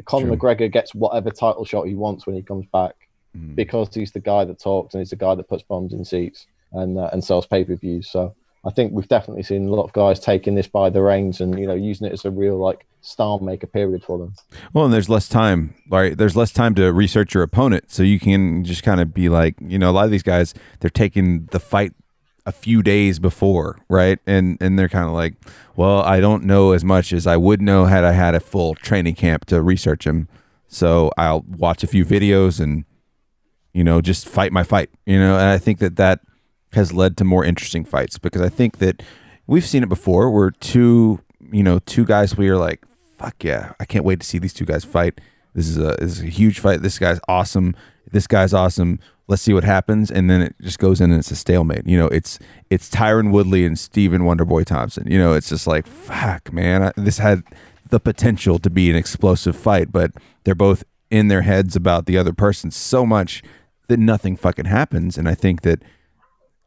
Conor. 0.05 0.35
McGregor 0.35 0.71
gets 0.71 0.95
whatever 0.95 1.29
title 1.29 1.65
shot 1.65 1.87
he 1.87 1.95
wants 1.95 2.25
when 2.25 2.35
he 2.35 2.41
comes 2.41 2.65
back 2.73 2.95
mm. 3.37 3.55
because 3.55 3.93
he's 3.93 4.11
the 4.11 4.19
guy 4.19 4.45
that 4.45 4.59
talks 4.59 4.93
and 4.93 5.01
he's 5.01 5.11
the 5.11 5.15
guy 5.15 5.35
that 5.35 5.47
puts 5.47 5.63
bombs 5.63 5.93
in 5.93 6.03
seats 6.03 6.47
and 6.71 6.97
uh, 6.97 7.09
and 7.13 7.23
sells 7.23 7.45
pay 7.45 7.63
per 7.63 7.75
views. 7.75 8.09
So 8.09 8.35
I 8.63 8.69
think 8.69 8.93
we've 8.93 9.07
definitely 9.07 9.43
seen 9.43 9.67
a 9.67 9.71
lot 9.71 9.83
of 9.83 9.93
guys 9.93 10.19
taking 10.19 10.55
this 10.55 10.67
by 10.67 10.89
the 10.89 11.01
reins 11.01 11.41
and 11.41 11.57
you 11.59 11.65
know 11.65 11.73
using 11.73 12.07
it 12.07 12.13
as 12.13 12.25
a 12.25 12.31
real 12.31 12.57
like 12.57 12.85
star 13.01 13.39
maker 13.39 13.67
period 13.67 14.03
for 14.03 14.19
them. 14.19 14.35
Well, 14.73 14.85
and 14.85 14.93
there's 14.93 15.09
less 15.09 15.27
time, 15.27 15.73
right? 15.89 16.15
There's 16.15 16.35
less 16.35 16.51
time 16.51 16.75
to 16.75 16.91
research 16.93 17.33
your 17.33 17.43
opponent, 17.43 17.91
so 17.91 18.03
you 18.03 18.19
can 18.19 18.63
just 18.63 18.83
kind 18.83 19.01
of 19.01 19.13
be 19.13 19.29
like, 19.29 19.55
you 19.59 19.79
know, 19.79 19.89
a 19.89 19.93
lot 19.93 20.05
of 20.05 20.11
these 20.11 20.23
guys 20.23 20.53
they're 20.79 20.89
taking 20.89 21.45
the 21.47 21.59
fight 21.59 21.93
a 22.45 22.51
few 22.51 22.83
days 22.83 23.19
before, 23.19 23.79
right? 23.89 24.19
And 24.27 24.57
and 24.61 24.77
they're 24.77 24.89
kind 24.89 25.07
of 25.07 25.13
like, 25.13 25.35
well, 25.75 26.01
I 26.01 26.19
don't 26.19 26.43
know 26.43 26.71
as 26.71 26.83
much 26.83 27.13
as 27.13 27.25
I 27.25 27.37
would 27.37 27.61
know 27.61 27.85
had 27.85 28.03
I 28.03 28.11
had 28.11 28.35
a 28.35 28.39
full 28.39 28.75
training 28.75 29.15
camp 29.15 29.45
to 29.45 29.61
research 29.61 30.05
him. 30.05 30.27
So 30.67 31.11
I'll 31.17 31.41
watch 31.41 31.83
a 31.83 31.87
few 31.87 32.05
videos 32.05 32.59
and 32.59 32.85
you 33.73 33.83
know 33.83 34.01
just 34.01 34.27
fight 34.27 34.51
my 34.51 34.63
fight, 34.63 34.89
you 35.05 35.19
know. 35.19 35.33
And 35.33 35.49
I 35.49 35.57
think 35.57 35.79
that 35.79 35.95
that 35.95 36.21
has 36.73 36.93
led 36.93 37.17
to 37.17 37.23
more 37.23 37.43
interesting 37.43 37.85
fights 37.85 38.17
because 38.17 38.41
I 38.41 38.49
think 38.49 38.77
that 38.77 39.03
we've 39.47 39.65
seen 39.65 39.83
it 39.83 39.89
before 39.89 40.29
where 40.29 40.51
two, 40.51 41.19
you 41.51 41.63
know, 41.63 41.79
two 41.79 42.05
guys 42.05 42.37
we 42.37 42.49
are 42.49 42.57
like, 42.57 42.83
fuck 43.17 43.43
yeah, 43.43 43.73
I 43.79 43.85
can't 43.85 44.05
wait 44.05 44.19
to 44.21 44.25
see 44.25 44.39
these 44.39 44.53
two 44.53 44.65
guys 44.65 44.83
fight. 44.83 45.19
This 45.53 45.67
is 45.67 45.77
a 45.77 45.95
this 45.99 46.17
is 46.17 46.21
a 46.21 46.27
huge 46.27 46.59
fight. 46.59 46.81
This 46.81 46.97
guy's 46.97 47.19
awesome. 47.27 47.75
This 48.11 48.27
guy's 48.27 48.53
awesome. 48.53 48.99
Let's 49.27 49.41
see 49.41 49.53
what 49.53 49.63
happens, 49.63 50.11
and 50.11 50.29
then 50.29 50.41
it 50.41 50.55
just 50.61 50.79
goes 50.79 50.99
in 50.99 51.11
and 51.11 51.19
it's 51.19 51.31
a 51.31 51.35
stalemate. 51.35 51.85
You 51.85 51.97
know, 51.97 52.07
it's 52.07 52.39
it's 52.69 52.89
Tyron 52.89 53.31
Woodley 53.31 53.65
and 53.65 53.77
Stephen 53.77 54.21
Wonderboy 54.21 54.65
Thompson. 54.65 55.09
You 55.11 55.17
know, 55.17 55.33
it's 55.33 55.49
just 55.49 55.67
like 55.67 55.85
fuck, 55.87 56.51
man. 56.53 56.83
I, 56.83 56.91
this 56.95 57.17
had 57.17 57.43
the 57.89 57.99
potential 57.99 58.59
to 58.59 58.69
be 58.69 58.89
an 58.89 58.95
explosive 58.95 59.55
fight, 59.55 59.91
but 59.91 60.11
they're 60.43 60.55
both 60.55 60.83
in 61.09 61.27
their 61.27 61.41
heads 61.41 61.75
about 61.75 62.05
the 62.05 62.17
other 62.17 62.33
person 62.33 62.71
so 62.71 63.05
much 63.05 63.43
that 63.87 63.99
nothing 63.99 64.37
fucking 64.37 64.65
happens. 64.65 65.17
And 65.17 65.27
I 65.27 65.35
think 65.35 65.61
that 65.61 65.83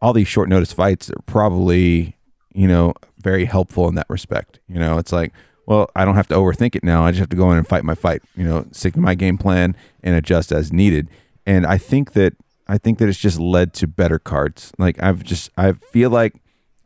all 0.04 0.12
these 0.12 0.28
short 0.28 0.50
notice 0.50 0.70
fights 0.70 1.08
are 1.08 1.22
probably, 1.24 2.14
you 2.52 2.68
know, 2.68 2.92
very 3.20 3.46
helpful 3.46 3.88
in 3.88 3.94
that 3.94 4.04
respect. 4.10 4.60
You 4.68 4.78
know, 4.78 4.98
it's 4.98 5.12
like, 5.12 5.32
well, 5.64 5.90
I 5.96 6.04
don't 6.04 6.14
have 6.14 6.28
to 6.28 6.34
overthink 6.34 6.76
it 6.76 6.84
now. 6.84 7.06
I 7.06 7.10
just 7.10 7.20
have 7.20 7.30
to 7.30 7.36
go 7.36 7.50
in 7.50 7.56
and 7.56 7.66
fight 7.66 7.84
my 7.84 7.94
fight, 7.94 8.20
you 8.36 8.44
know, 8.44 8.66
stick 8.70 8.92
to 8.94 9.00
my 9.00 9.14
game 9.14 9.38
plan 9.38 9.74
and 10.02 10.14
adjust 10.14 10.52
as 10.52 10.74
needed. 10.74 11.08
And 11.46 11.64
I 11.64 11.78
think 11.78 12.12
that 12.12 12.34
I 12.68 12.76
think 12.76 12.98
that 12.98 13.08
it's 13.08 13.18
just 13.18 13.40
led 13.40 13.72
to 13.74 13.86
better 13.86 14.18
cards. 14.18 14.72
Like 14.76 15.02
I've 15.02 15.24
just 15.24 15.48
I 15.56 15.72
feel 15.72 16.10
like 16.10 16.34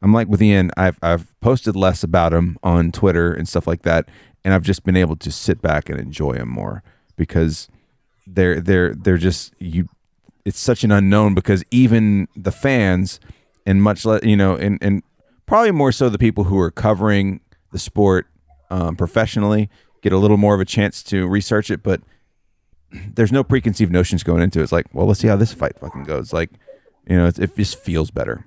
I'm 0.01 0.12
like 0.12 0.28
with 0.28 0.40
Ian, 0.40 0.70
I've 0.77 1.01
I've 1.03 1.27
posted 1.40 1.74
less 1.74 2.05
about 2.05 2.32
him 2.32 2.57
on 2.62 2.93
Twitter 2.93 3.32
and 3.32 3.49
stuff 3.49 3.66
like 3.66 3.82
that, 3.82 4.09
and 4.45 4.55
I've 4.55 4.62
just 4.62 4.85
been 4.85 4.97
able 4.97 5.16
to 5.16 5.32
sit 5.32 5.61
back 5.61 5.89
and 5.89 5.99
enjoy 5.99 6.35
him 6.35 6.49
more 6.49 6.85
because 7.16 7.69
they're 8.28 8.61
they're 8.61 8.95
they're 8.95 9.19
just 9.19 9.55
you 9.59 9.89
it's 10.48 10.58
such 10.58 10.82
an 10.84 10.90
unknown 10.90 11.34
because 11.34 11.62
even 11.70 12.26
the 12.34 12.50
fans 12.50 13.20
and 13.66 13.82
much 13.82 14.04
less 14.04 14.22
you 14.24 14.36
know 14.36 14.56
and 14.56 14.78
and 14.80 15.02
probably 15.46 15.70
more 15.72 15.92
so 15.92 16.08
the 16.08 16.18
people 16.18 16.44
who 16.44 16.58
are 16.58 16.70
covering 16.70 17.40
the 17.72 17.78
sport 17.78 18.26
um, 18.70 18.96
professionally 18.96 19.68
get 20.02 20.12
a 20.12 20.18
little 20.18 20.36
more 20.36 20.54
of 20.54 20.60
a 20.60 20.64
chance 20.64 21.02
to 21.02 21.26
research 21.26 21.70
it, 21.70 21.82
but 21.82 22.00
there's 23.14 23.32
no 23.32 23.42
preconceived 23.44 23.92
notions 23.92 24.22
going 24.22 24.42
into 24.42 24.60
it. 24.60 24.62
It's 24.62 24.72
like, 24.72 24.86
well, 24.92 25.06
let's 25.06 25.20
see 25.20 25.28
how 25.28 25.36
this 25.36 25.52
fight 25.52 25.78
fucking 25.78 26.04
goes. 26.04 26.32
Like, 26.32 26.50
you 27.08 27.16
know, 27.16 27.26
it, 27.26 27.38
it 27.38 27.56
just 27.56 27.78
feels 27.80 28.10
better. 28.10 28.46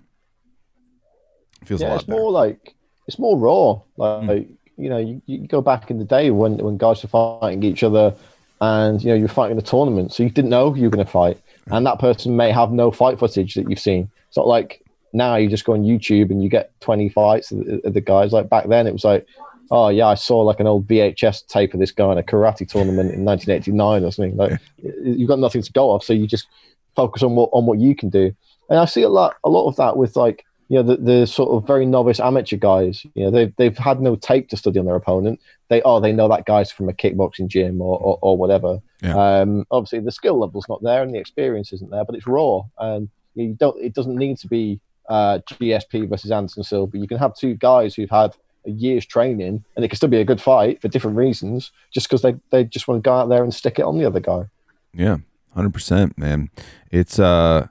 It 1.61 1.67
feels 1.67 1.81
a 1.81 1.85
yeah, 1.85 1.89
lot 1.91 1.95
it's 1.97 2.03
better. 2.05 2.19
more 2.19 2.31
like 2.31 2.75
it's 3.07 3.19
more 3.19 3.37
raw. 3.37 3.81
Like 3.97 4.47
Mm. 4.47 4.57
you 4.77 4.89
know, 4.89 4.97
you, 4.97 5.21
you 5.25 5.47
go 5.47 5.61
back 5.61 5.91
in 5.91 5.99
the 5.99 6.05
day 6.05 6.31
when 6.31 6.57
when 6.57 6.77
guys 6.77 7.03
were 7.03 7.09
fighting 7.09 7.63
each 7.63 7.83
other, 7.83 8.13
and 8.61 9.01
you 9.03 9.09
know 9.09 9.15
you're 9.15 9.27
fighting 9.27 9.57
a 9.57 9.61
tournament, 9.61 10.13
so 10.13 10.23
you 10.23 10.29
didn't 10.29 10.49
know 10.49 10.73
you 10.75 10.83
were 10.83 10.89
going 10.95 11.05
to 11.05 11.11
fight, 11.11 11.37
and 11.67 11.85
that 11.85 11.99
person 11.99 12.35
may 12.35 12.51
have 12.51 12.71
no 12.71 12.91
fight 12.91 13.19
footage 13.19 13.55
that 13.55 13.69
you've 13.69 13.79
seen. 13.79 14.09
It's 14.27 14.37
not 14.37 14.47
like 14.47 14.83
now 15.13 15.35
you 15.35 15.49
just 15.49 15.65
go 15.65 15.73
on 15.73 15.83
YouTube 15.83 16.31
and 16.31 16.41
you 16.43 16.49
get 16.49 16.71
20 16.81 17.09
fights 17.09 17.51
of 17.51 17.65
the, 17.65 17.81
of 17.85 17.93
the 17.93 18.01
guys. 18.01 18.33
Like 18.33 18.49
back 18.49 18.67
then, 18.67 18.87
it 18.87 18.93
was 18.93 19.03
like, 19.03 19.27
oh 19.69 19.89
yeah, 19.89 20.07
I 20.07 20.15
saw 20.15 20.41
like 20.41 20.59
an 20.59 20.67
old 20.67 20.87
VHS 20.87 21.47
tape 21.47 21.73
of 21.73 21.79
this 21.79 21.91
guy 21.91 22.11
in 22.11 22.17
a 22.17 22.23
karate 22.23 22.67
tournament 22.67 23.13
in 23.13 23.25
1989 23.25 24.03
or 24.03 24.11
something. 24.11 24.37
Like 24.37 24.59
you've 25.03 25.27
got 25.27 25.39
nothing 25.39 25.61
to 25.61 25.71
go 25.71 25.89
off, 25.89 26.03
so 26.03 26.13
you 26.13 26.27
just 26.27 26.47
focus 26.95 27.23
on 27.23 27.35
what 27.35 27.49
on 27.53 27.65
what 27.65 27.79
you 27.79 27.95
can 27.95 28.09
do. 28.09 28.35
And 28.69 28.79
I 28.79 28.85
see 28.85 29.01
a 29.01 29.09
lot 29.09 29.35
a 29.43 29.49
lot 29.49 29.67
of 29.67 29.75
that 29.77 29.97
with 29.97 30.15
like 30.15 30.45
you 30.71 30.77
know 30.77 30.83
the, 30.83 30.95
the 30.95 31.27
sort 31.27 31.49
of 31.49 31.67
very 31.67 31.85
novice 31.85 32.21
amateur 32.21 32.55
guys. 32.55 33.05
You 33.13 33.25
know 33.25 33.31
they've 33.31 33.53
they've 33.57 33.77
had 33.77 33.99
no 33.99 34.15
tape 34.15 34.47
to 34.49 34.57
study 34.57 34.79
on 34.79 34.85
their 34.85 34.95
opponent. 34.95 35.41
They 35.67 35.81
oh 35.81 35.99
they 35.99 36.13
know 36.13 36.29
that 36.29 36.45
guy's 36.45 36.71
from 36.71 36.87
a 36.87 36.93
kickboxing 36.93 37.49
gym 37.49 37.81
or 37.81 37.99
or, 37.99 38.17
or 38.21 38.37
whatever. 38.37 38.79
Yeah. 39.01 39.41
Um, 39.41 39.65
obviously 39.69 39.99
the 39.99 40.13
skill 40.13 40.39
level's 40.39 40.69
not 40.69 40.81
there 40.81 41.03
and 41.03 41.13
the 41.13 41.19
experience 41.19 41.73
isn't 41.73 41.91
there, 41.91 42.05
but 42.05 42.15
it's 42.15 42.25
raw 42.25 42.61
and 42.79 43.09
you 43.35 43.53
don't. 43.59 43.77
It 43.83 43.93
doesn't 43.93 44.15
need 44.15 44.37
to 44.37 44.47
be 44.47 44.79
uh, 45.09 45.39
GSP 45.49 46.07
versus 46.07 46.31
Anderson 46.31 46.63
Silva. 46.63 46.97
You 46.97 47.07
can 47.07 47.17
have 47.17 47.35
two 47.35 47.55
guys 47.55 47.93
who've 47.93 48.09
had 48.09 48.33
a 48.65 48.71
year's 48.71 49.05
training 49.05 49.65
and 49.75 49.83
it 49.83 49.89
can 49.89 49.97
still 49.97 50.07
be 50.07 50.21
a 50.21 50.25
good 50.25 50.39
fight 50.39 50.81
for 50.81 50.87
different 50.87 51.17
reasons, 51.17 51.71
just 51.91 52.07
because 52.07 52.21
they 52.21 52.35
they 52.49 52.63
just 52.63 52.87
want 52.87 53.03
to 53.03 53.05
go 53.05 53.13
out 53.13 53.27
there 53.27 53.43
and 53.43 53.53
stick 53.53 53.77
it 53.77 53.83
on 53.83 53.97
the 53.97 54.05
other 54.05 54.21
guy. 54.21 54.45
Yeah, 54.93 55.17
hundred 55.53 55.73
percent, 55.73 56.17
man. 56.17 56.49
It's 56.91 57.19
uh, 57.19 57.67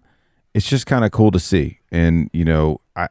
it's 0.53 0.69
just 0.69 0.85
kind 0.85 1.07
of 1.07 1.13
cool 1.13 1.31
to 1.31 1.41
see, 1.41 1.79
and 1.91 2.29
you 2.35 2.45
know, 2.45 2.80
I, 3.01 3.09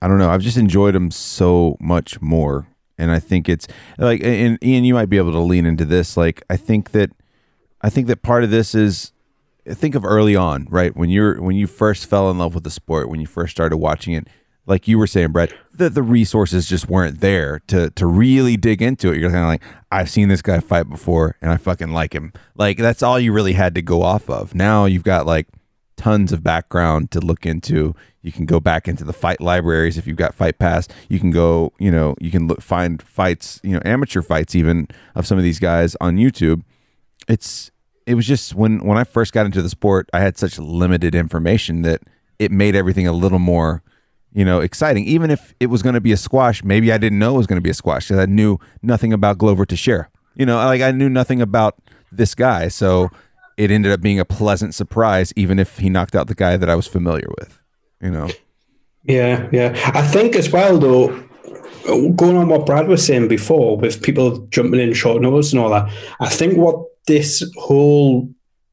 I 0.00 0.08
don't 0.08 0.18
know. 0.18 0.30
I've 0.30 0.42
just 0.42 0.56
enjoyed 0.56 0.94
them 0.94 1.10
so 1.10 1.76
much 1.80 2.20
more, 2.20 2.68
and 2.96 3.10
I 3.10 3.18
think 3.18 3.48
it's 3.48 3.66
like, 3.98 4.22
and 4.22 4.62
Ian, 4.62 4.84
you 4.84 4.94
might 4.94 5.08
be 5.08 5.16
able 5.16 5.32
to 5.32 5.40
lean 5.40 5.66
into 5.66 5.84
this. 5.84 6.16
Like, 6.16 6.42
I 6.48 6.56
think 6.56 6.92
that, 6.92 7.10
I 7.80 7.90
think 7.90 8.06
that 8.06 8.22
part 8.22 8.44
of 8.44 8.50
this 8.50 8.74
is, 8.74 9.12
think 9.66 9.94
of 9.94 10.04
early 10.04 10.36
on, 10.36 10.66
right 10.70 10.96
when 10.96 11.10
you're 11.10 11.40
when 11.42 11.56
you 11.56 11.66
first 11.66 12.06
fell 12.06 12.30
in 12.30 12.38
love 12.38 12.54
with 12.54 12.64
the 12.64 12.70
sport, 12.70 13.08
when 13.08 13.20
you 13.20 13.26
first 13.26 13.50
started 13.50 13.76
watching 13.76 14.14
it. 14.14 14.28
Like 14.66 14.86
you 14.86 14.98
were 14.98 15.06
saying, 15.06 15.32
Brett, 15.32 15.54
that 15.74 15.94
the 15.94 16.02
resources 16.02 16.68
just 16.68 16.90
weren't 16.90 17.20
there 17.20 17.60
to 17.68 17.88
to 17.90 18.06
really 18.06 18.58
dig 18.58 18.82
into 18.82 19.10
it. 19.10 19.18
You're 19.18 19.30
kind 19.30 19.42
of 19.44 19.48
like, 19.48 19.62
I've 19.90 20.10
seen 20.10 20.28
this 20.28 20.42
guy 20.42 20.60
fight 20.60 20.90
before, 20.90 21.36
and 21.40 21.50
I 21.50 21.56
fucking 21.56 21.92
like 21.92 22.14
him. 22.14 22.34
Like 22.54 22.76
that's 22.76 23.02
all 23.02 23.18
you 23.18 23.32
really 23.32 23.54
had 23.54 23.74
to 23.76 23.82
go 23.82 24.02
off 24.02 24.28
of. 24.28 24.54
Now 24.54 24.84
you've 24.84 25.04
got 25.04 25.24
like 25.24 25.48
tons 25.96 26.32
of 26.32 26.42
background 26.42 27.10
to 27.12 27.20
look 27.20 27.46
into. 27.46 27.94
You 28.28 28.32
can 28.32 28.44
go 28.44 28.60
back 28.60 28.86
into 28.86 29.04
the 29.04 29.14
fight 29.14 29.40
libraries 29.40 29.96
if 29.96 30.06
you've 30.06 30.18
got 30.18 30.34
Fight 30.34 30.58
Pass. 30.58 30.86
You 31.08 31.18
can 31.18 31.30
go, 31.30 31.72
you 31.78 31.90
know, 31.90 32.14
you 32.20 32.30
can 32.30 32.46
look, 32.46 32.60
find 32.60 33.00
fights, 33.00 33.58
you 33.62 33.72
know, 33.72 33.80
amateur 33.86 34.20
fights 34.20 34.54
even 34.54 34.86
of 35.14 35.26
some 35.26 35.38
of 35.38 35.44
these 35.44 35.58
guys 35.58 35.96
on 35.98 36.18
YouTube. 36.18 36.62
It's 37.26 37.70
it 38.06 38.16
was 38.16 38.26
just 38.26 38.54
when 38.54 38.84
when 38.84 38.98
I 38.98 39.04
first 39.04 39.32
got 39.32 39.46
into 39.46 39.62
the 39.62 39.70
sport, 39.70 40.10
I 40.12 40.20
had 40.20 40.36
such 40.36 40.58
limited 40.58 41.14
information 41.14 41.80
that 41.82 42.02
it 42.38 42.52
made 42.52 42.76
everything 42.76 43.06
a 43.06 43.12
little 43.12 43.38
more, 43.38 43.82
you 44.34 44.44
know, 44.44 44.60
exciting. 44.60 45.06
Even 45.06 45.30
if 45.30 45.54
it 45.58 45.68
was 45.68 45.82
going 45.82 45.94
to 45.94 46.00
be 46.02 46.12
a 46.12 46.18
squash, 46.18 46.62
maybe 46.62 46.92
I 46.92 46.98
didn't 46.98 47.18
know 47.18 47.36
it 47.36 47.38
was 47.38 47.46
going 47.46 47.56
to 47.56 47.62
be 47.62 47.70
a 47.70 47.74
squash 47.74 48.08
because 48.08 48.20
I 48.20 48.26
knew 48.26 48.58
nothing 48.82 49.14
about 49.14 49.38
Glover 49.38 49.64
Teixeira. 49.64 50.10
You 50.34 50.44
know, 50.44 50.56
like 50.56 50.82
I 50.82 50.90
knew 50.90 51.08
nothing 51.08 51.40
about 51.40 51.78
this 52.12 52.34
guy, 52.34 52.68
so 52.68 53.08
it 53.56 53.70
ended 53.70 53.90
up 53.90 54.02
being 54.02 54.20
a 54.20 54.26
pleasant 54.26 54.74
surprise, 54.74 55.32
even 55.34 55.58
if 55.58 55.78
he 55.78 55.88
knocked 55.88 56.14
out 56.14 56.26
the 56.26 56.34
guy 56.34 56.58
that 56.58 56.68
I 56.68 56.76
was 56.76 56.86
familiar 56.86 57.28
with. 57.38 57.57
You 58.00 58.10
know, 58.10 58.28
Yeah, 59.04 59.48
yeah. 59.52 59.90
I 59.94 60.02
think 60.02 60.36
as 60.36 60.50
well, 60.50 60.78
though, 60.78 61.08
going 62.14 62.36
on 62.36 62.48
what 62.48 62.66
Brad 62.66 62.88
was 62.88 63.04
saying 63.04 63.28
before 63.28 63.76
with 63.76 64.02
people 64.02 64.38
jumping 64.48 64.80
in 64.80 64.92
short 64.92 65.22
notice 65.22 65.52
and 65.52 65.60
all 65.60 65.70
that, 65.70 65.90
I 66.20 66.28
think 66.28 66.56
what 66.56 66.84
this 67.06 67.42
whole 67.56 68.28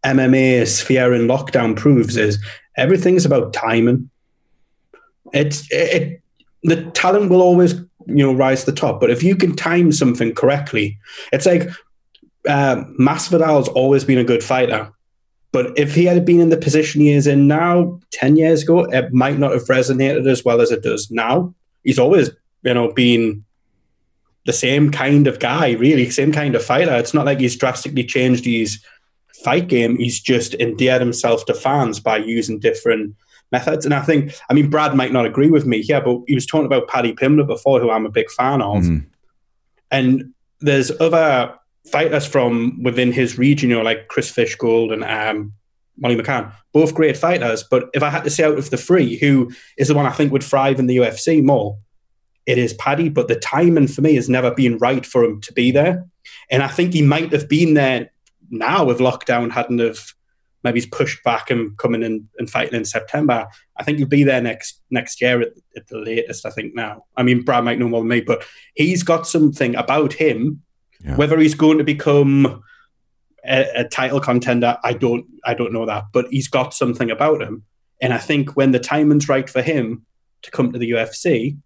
MMA 0.05 0.67
sphere 0.67 1.13
in 1.13 1.27
lockdown 1.27 1.75
proves 1.75 2.17
is 2.17 2.37
everything's 2.77 3.25
about 3.25 3.53
timing. 3.53 4.09
It's 5.33 5.67
it, 5.71 6.21
the 6.63 6.83
talent 6.91 7.29
will 7.29 7.41
always 7.41 7.73
you 8.07 8.23
know 8.23 8.33
rise 8.33 8.63
to 8.63 8.71
the 8.71 8.77
top, 8.77 8.99
but 8.99 9.09
if 9.09 9.23
you 9.23 9.35
can 9.35 9.55
time 9.55 9.91
something 9.91 10.35
correctly, 10.35 10.97
it's 11.31 11.45
like 11.45 11.69
uh, 12.47 12.83
Masvidal's 12.99 13.67
always 13.69 14.03
been 14.03 14.19
a 14.19 14.23
good 14.23 14.43
fighter. 14.43 14.91
But 15.55 15.71
if 15.79 15.95
he 15.95 16.03
had 16.03 16.25
been 16.25 16.41
in 16.41 16.49
the 16.49 16.57
position 16.57 16.99
he 16.99 17.11
is 17.11 17.27
in 17.27 17.47
now, 17.47 17.97
10 18.11 18.35
years 18.35 18.63
ago, 18.63 18.81
it 18.91 19.13
might 19.13 19.39
not 19.39 19.53
have 19.53 19.63
resonated 19.67 20.29
as 20.29 20.43
well 20.43 20.59
as 20.59 20.69
it 20.69 20.83
does 20.83 21.09
now. 21.09 21.55
He's 21.85 21.97
always, 21.97 22.29
you 22.63 22.73
know, 22.73 22.91
been 22.91 23.45
the 24.45 24.51
same 24.51 24.91
kind 24.91 25.27
of 25.27 25.39
guy, 25.39 25.71
really, 25.71 26.09
same 26.09 26.33
kind 26.33 26.55
of 26.55 26.65
fighter. 26.65 26.93
It's 26.95 27.13
not 27.13 27.25
like 27.25 27.39
he's 27.39 27.55
drastically 27.55 28.03
changed 28.03 28.43
his 28.43 28.83
fight 29.45 29.69
game. 29.69 29.95
He's 29.95 30.19
just 30.19 30.55
endeared 30.55 30.99
himself 30.99 31.45
to 31.45 31.53
fans 31.53 32.01
by 32.01 32.17
using 32.17 32.59
different 32.59 33.15
methods. 33.53 33.85
And 33.85 33.93
I 33.93 34.01
think, 34.01 34.33
I 34.49 34.53
mean, 34.53 34.69
Brad 34.69 34.93
might 34.93 35.13
not 35.13 35.25
agree 35.25 35.49
with 35.49 35.65
me 35.65 35.81
here, 35.83 36.01
but 36.01 36.19
he 36.27 36.35
was 36.35 36.45
talking 36.45 36.65
about 36.65 36.89
Paddy 36.89 37.13
Pimblett 37.13 37.47
before, 37.47 37.79
who 37.79 37.91
I'm 37.91 38.05
a 38.05 38.11
big 38.11 38.29
fan 38.29 38.61
of. 38.61 38.83
Mhm. 38.83 39.05
And 39.89 40.33
there's 40.59 40.91
other 40.99 41.53
fighters 41.89 42.25
from 42.25 42.81
within 42.83 43.11
his 43.11 43.37
region, 43.37 43.69
you 43.69 43.75
know, 43.77 43.81
like 43.81 44.07
Chris 44.07 44.31
Fishgold 44.31 44.91
and 44.91 45.03
um, 45.03 45.53
Molly 45.97 46.15
McCann, 46.15 46.51
both 46.73 46.93
great 46.93 47.17
fighters. 47.17 47.63
But 47.63 47.89
if 47.93 48.03
I 48.03 48.09
had 48.09 48.23
to 48.23 48.29
say 48.29 48.43
out 48.43 48.57
of 48.57 48.69
the 48.69 48.77
three, 48.77 49.17
who 49.17 49.51
is 49.77 49.87
the 49.87 49.95
one 49.95 50.05
I 50.05 50.11
think 50.11 50.31
would 50.31 50.43
thrive 50.43 50.79
in 50.79 50.87
the 50.87 50.97
UFC 50.97 51.43
more, 51.43 51.77
it 52.45 52.57
is 52.57 52.73
Paddy. 52.73 53.09
But 53.09 53.27
the 53.27 53.35
timing 53.35 53.87
for 53.87 54.01
me 54.01 54.15
has 54.15 54.29
never 54.29 54.51
been 54.51 54.77
right 54.77 55.05
for 55.05 55.23
him 55.23 55.41
to 55.41 55.53
be 55.53 55.71
there. 55.71 56.05
And 56.49 56.63
I 56.63 56.67
think 56.67 56.93
he 56.93 57.01
might 57.01 57.31
have 57.31 57.47
been 57.47 57.73
there 57.73 58.11
now 58.49 58.89
if 58.89 58.97
lockdown 58.97 59.51
hadn't 59.51 59.79
have 59.79 59.99
maybe 60.65 60.79
he's 60.79 60.89
pushed 60.89 61.23
back 61.23 61.51
and 61.51 61.77
coming 61.77 62.01
in 62.01 62.27
and 62.39 62.49
fighting 62.49 62.73
in 62.73 62.85
September. 62.85 63.47
I 63.77 63.83
think 63.83 63.99
he'll 63.99 64.07
be 64.07 64.23
there 64.23 64.41
next 64.41 64.81
next 64.89 65.21
year 65.21 65.41
at, 65.41 65.49
at 65.77 65.87
the 65.87 65.99
latest. 65.99 66.45
I 66.45 66.49
think 66.49 66.73
now. 66.73 67.05
I 67.15 67.23
mean, 67.23 67.43
Brad 67.43 67.63
might 67.63 67.79
know 67.79 67.87
more 67.87 68.01
than 68.01 68.09
me, 68.09 68.21
but 68.21 68.43
he's 68.73 69.03
got 69.03 69.27
something 69.27 69.75
about 69.75 70.13
him. 70.13 70.63
Yeah. 71.05 71.15
Whether 71.15 71.39
he's 71.39 71.53
going 71.53 71.77
to 71.77 71.83
become 71.83 72.63
a, 73.45 73.81
a 73.81 73.83
title 73.83 74.19
contender, 74.19 74.77
I 74.83 74.93
don't 74.93 75.25
I 75.43 75.53
don't 75.53 75.73
know 75.73 75.85
that, 75.85 76.05
but 76.11 76.27
he's 76.31 76.47
got 76.47 76.73
something 76.73 77.11
about 77.11 77.41
him. 77.41 77.63
And 78.01 78.13
I 78.13 78.17
think 78.17 78.55
when 78.55 78.71
the 78.71 78.79
timing's 78.79 79.29
right 79.29 79.49
for 79.49 79.61
him 79.61 80.05
to 80.41 80.51
come 80.51 80.71
to 80.73 80.79
the 80.79 80.91
UFC, 80.91 81.57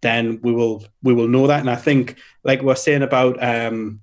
then 0.00 0.40
we 0.42 0.52
will 0.52 0.84
we 1.02 1.14
will 1.14 1.28
know 1.28 1.46
that. 1.46 1.60
And 1.60 1.70
I 1.70 1.76
think, 1.76 2.18
like 2.44 2.62
we're 2.62 2.74
saying 2.74 3.02
about, 3.02 3.42
um, 3.42 4.00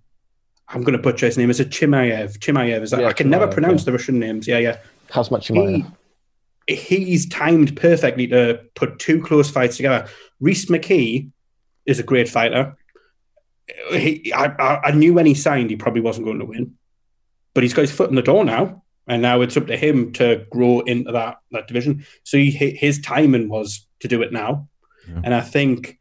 I'm 0.68 0.82
going 0.82 0.98
to 0.98 1.02
butcher 1.02 1.26
his 1.26 1.38
name. 1.38 1.50
Is 1.50 1.60
it 1.60 1.70
Chimaev? 1.70 2.40
Chimaev 2.40 2.82
is 2.82 2.92
that? 2.92 3.02
Yeah, 3.02 3.08
I 3.08 3.14
can 3.14 3.30
never 3.30 3.48
pronounce 3.48 3.82
yeah. 3.82 3.86
the 3.86 3.92
Russian 3.94 4.20
names. 4.20 4.48
Yeah, 4.48 4.60
yeah. 4.60 4.78
Khamzat 5.10 5.44
He, 5.46 5.54
Chimaev. 5.54 7.06
he's 7.06 7.28
timed 7.28 7.76
perfectly 7.76 8.28
to 8.28 8.62
put 8.76 9.00
two 9.00 9.22
close 9.22 9.50
fights 9.50 9.78
together. 9.78 10.08
Rhys 10.40 10.68
McKee 10.68 11.30
is 11.86 12.00
a 12.00 12.04
great 12.04 12.30
fighter. 12.30 12.78
He, 13.92 14.32
I, 14.34 14.80
I, 14.86 14.92
knew 14.92 15.14
when 15.14 15.26
he 15.26 15.34
signed 15.34 15.70
he 15.70 15.76
probably 15.76 16.02
wasn't 16.02 16.26
going 16.26 16.40
to 16.40 16.46
win, 16.46 16.76
but 17.54 17.64
he's 17.64 17.74
got 17.74 17.82
his 17.82 17.92
foot 17.92 18.10
in 18.10 18.16
the 18.16 18.22
door 18.22 18.44
now, 18.44 18.84
and 19.08 19.22
now 19.22 19.42
it's 19.42 19.58
up 19.58 19.68
to 19.68 19.78
him 19.78 20.12
to 20.14 20.46
grow 20.50 20.82
into 20.82 21.12
that 21.12 21.38
that 21.52 21.68
division. 21.68 22.06
So 22.24 22.38
he, 22.38 22.52
his 22.52 23.00
timing 23.02 23.50
was 23.50 23.88
to 24.00 24.08
do 24.08 24.22
it 24.22 24.32
now, 24.32 24.68
Yeah. 25.08 25.22
and 25.24 25.36
I 25.36 25.42
think 25.42 26.00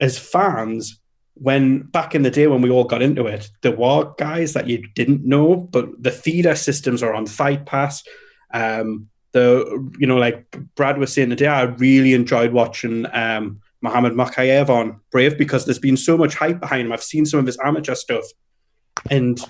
as 0.00 0.18
fans, 0.18 1.00
when 1.34 1.82
back 1.82 2.14
in 2.14 2.22
the 2.22 2.30
day 2.30 2.46
when 2.46 2.62
we 2.62 2.70
all 2.70 2.84
got 2.84 3.02
into 3.02 3.26
it, 3.26 3.50
there 3.62 3.76
were 3.76 4.12
guys 4.18 4.52
that 4.54 4.68
you 4.68 4.86
didn't 4.94 5.24
know, 5.24 5.56
but 5.56 6.02
the 6.02 6.10
feeder 6.10 6.54
systems 6.54 7.02
are 7.02 7.14
on 7.14 7.26
Fight 7.26 7.66
Pass. 7.66 8.02
Um, 8.52 9.08
the 9.32 9.90
you 9.98 10.06
know 10.06 10.16
like 10.16 10.50
Brad 10.76 10.98
was 10.98 11.12
saying 11.12 11.30
today, 11.30 11.46
I 11.46 11.62
really 11.62 12.14
enjoyed 12.14 12.52
watching 12.52 13.06
um, 13.12 13.60
Mohammed 13.86 14.14
Mokaev 14.14 14.68
on 14.68 15.00
Brave 15.12 15.38
because 15.38 15.64
there's 15.64 15.78
been 15.78 15.96
so 15.96 16.18
much 16.18 16.34
hype 16.34 16.58
behind 16.58 16.86
him. 16.86 16.92
I've 16.92 17.02
seen 17.02 17.24
some 17.24 17.38
of 17.38 17.46
his 17.46 17.58
amateur 17.64 17.94
stuff, 17.94 18.24
and 19.10 19.40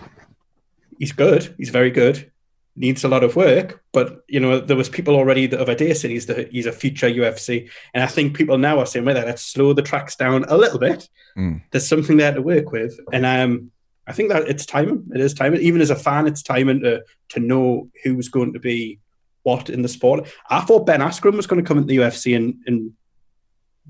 he's 0.99 1.13
good. 1.13 1.55
He's 1.57 1.71
very 1.71 1.91
good. 1.91 2.31
Needs 2.77 3.03
a 3.03 3.09
lot 3.09 3.25
of 3.25 3.35
work, 3.35 3.83
but 3.95 4.23
you 4.29 4.39
know 4.39 4.61
there 4.61 4.77
was 4.77 4.91
people 4.91 5.15
already 5.15 5.47
the 5.47 5.59
other 5.59 5.75
day 5.75 5.95
saying 5.95 6.13
he's 6.13 6.27
the, 6.27 6.47
he's 6.53 6.67
a 6.67 6.73
future 6.73 7.09
UFC, 7.09 7.71
and 7.95 8.05
I 8.05 8.07
think 8.07 8.37
people 8.37 8.59
now 8.59 8.79
are 8.79 8.85
saying, 8.85 9.07
"Well, 9.07 9.15
let's 9.15 9.43
slow 9.43 9.73
the 9.73 9.81
tracks 9.81 10.17
down 10.17 10.45
a 10.49 10.59
little 10.59 10.79
bit." 10.79 11.09
Mm. 11.39 11.63
There's 11.71 11.89
something 11.89 12.19
there 12.19 12.35
to 12.35 12.43
work 12.43 12.73
with, 12.73 13.01
and 13.15 13.25
um, 13.25 13.71
I 14.07 14.13
think 14.13 14.29
that 14.29 14.49
it's 14.49 14.67
timing. 14.67 15.07
It 15.15 15.23
is 15.23 15.33
timing. 15.33 15.63
Even 15.63 15.81
as 15.81 15.89
a 15.89 15.97
fan, 15.97 16.27
it's 16.27 16.43
timing 16.43 16.81
to 16.81 17.03
to 17.31 17.41
know 17.41 17.89
who's 18.05 18.29
going 18.29 18.53
to 18.53 18.61
be 18.61 19.01
what 19.45 19.71
in 19.71 19.81
the 19.81 19.89
sport. 19.89 20.29
I 20.51 20.61
thought 20.61 20.85
Ben 20.85 21.01
Askren 21.01 21.37
was 21.37 21.47
going 21.47 21.63
to 21.63 21.67
come 21.67 21.79
into 21.79 21.89
the 21.89 21.99
UFC 21.99 22.37
and, 22.37 22.57
and 22.67 22.93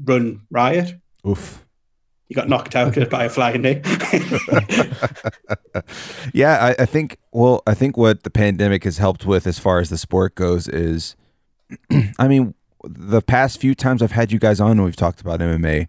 run 0.04 0.42
riot. 0.50 0.94
Oof. 1.26 1.64
He 2.28 2.34
got 2.34 2.48
knocked 2.48 2.74
out 2.74 2.96
by 3.10 3.24
a 3.24 3.28
flying 3.28 3.62
knee. 3.62 3.80
yeah, 6.32 6.58
I, 6.60 6.82
I, 6.82 6.86
think. 6.86 7.18
Well, 7.32 7.62
I 7.66 7.74
think 7.74 7.96
what 7.96 8.24
the 8.24 8.30
pandemic 8.30 8.84
has 8.84 8.98
helped 8.98 9.26
with, 9.26 9.46
as 9.46 9.58
far 9.58 9.78
as 9.78 9.90
the 9.90 9.98
sport 9.98 10.34
goes, 10.34 10.66
is, 10.68 11.14
I 12.18 12.26
mean, 12.26 12.54
the 12.84 13.22
past 13.22 13.60
few 13.60 13.74
times 13.74 14.02
I've 14.02 14.12
had 14.12 14.32
you 14.32 14.38
guys 14.38 14.60
on, 14.60 14.72
and 14.72 14.84
we've 14.84 14.96
talked 14.96 15.20
about 15.20 15.40
MMA. 15.40 15.86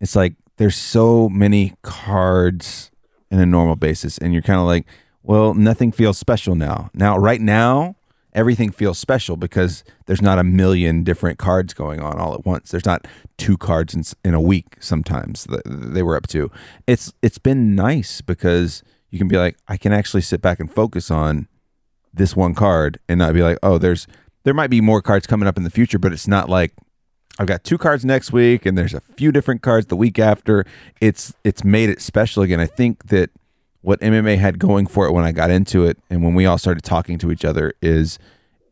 It's 0.00 0.14
like 0.16 0.34
there's 0.56 0.76
so 0.76 1.28
many 1.28 1.74
cards 1.82 2.90
in 3.30 3.40
a 3.40 3.46
normal 3.46 3.76
basis, 3.76 4.18
and 4.18 4.32
you're 4.32 4.42
kind 4.42 4.60
of 4.60 4.66
like, 4.66 4.86
well, 5.22 5.54
nothing 5.54 5.92
feels 5.92 6.18
special 6.18 6.54
now. 6.54 6.90
Now, 6.94 7.18
right 7.18 7.40
now, 7.40 7.96
everything 8.32 8.70
feels 8.70 8.98
special 8.98 9.36
because 9.36 9.84
there's 10.06 10.22
not 10.22 10.38
a 10.38 10.44
million 10.44 11.02
different 11.02 11.38
cards 11.38 11.74
going 11.74 12.00
on 12.00 12.18
all 12.18 12.34
at 12.34 12.44
once. 12.44 12.70
There's 12.70 12.86
not 12.86 13.06
two 13.38 13.56
cards 13.56 13.94
in, 13.94 14.04
in 14.24 14.34
a 14.34 14.40
week 14.40 14.76
sometimes 14.80 15.46
they 15.64 16.02
were 16.02 16.16
up 16.16 16.26
to. 16.28 16.50
It's 16.86 17.12
it's 17.22 17.38
been 17.38 17.74
nice 17.74 18.20
because 18.20 18.82
you 19.10 19.18
can 19.18 19.28
be 19.28 19.36
like 19.36 19.56
I 19.68 19.76
can 19.76 19.92
actually 19.92 20.22
sit 20.22 20.40
back 20.40 20.60
and 20.60 20.72
focus 20.72 21.10
on 21.10 21.48
this 22.12 22.34
one 22.34 22.54
card 22.54 22.98
and 23.08 23.18
not 23.18 23.34
be 23.34 23.42
like, 23.42 23.58
"Oh, 23.62 23.78
there's 23.78 24.06
there 24.44 24.54
might 24.54 24.70
be 24.70 24.80
more 24.80 25.02
cards 25.02 25.26
coming 25.26 25.48
up 25.48 25.56
in 25.56 25.64
the 25.64 25.70
future, 25.70 25.98
but 25.98 26.12
it's 26.12 26.28
not 26.28 26.48
like 26.48 26.72
I've 27.38 27.46
got 27.46 27.64
two 27.64 27.78
cards 27.78 28.04
next 28.04 28.32
week 28.32 28.66
and 28.66 28.76
there's 28.76 28.94
a 28.94 29.00
few 29.00 29.32
different 29.32 29.62
cards 29.62 29.86
the 29.86 29.96
week 29.96 30.18
after. 30.18 30.64
It's 31.00 31.34
it's 31.44 31.64
made 31.64 31.88
it 31.90 32.00
special 32.00 32.42
again. 32.42 32.60
I 32.60 32.66
think 32.66 33.08
that 33.08 33.30
what 33.82 34.00
MMA 34.00 34.38
had 34.38 34.58
going 34.58 34.86
for 34.86 35.06
it 35.06 35.12
when 35.12 35.24
I 35.24 35.32
got 35.32 35.50
into 35.50 35.84
it 35.84 35.98
and 36.10 36.22
when 36.22 36.34
we 36.34 36.46
all 36.46 36.58
started 36.58 36.84
talking 36.84 37.18
to 37.18 37.30
each 37.30 37.44
other 37.44 37.72
is 37.80 38.18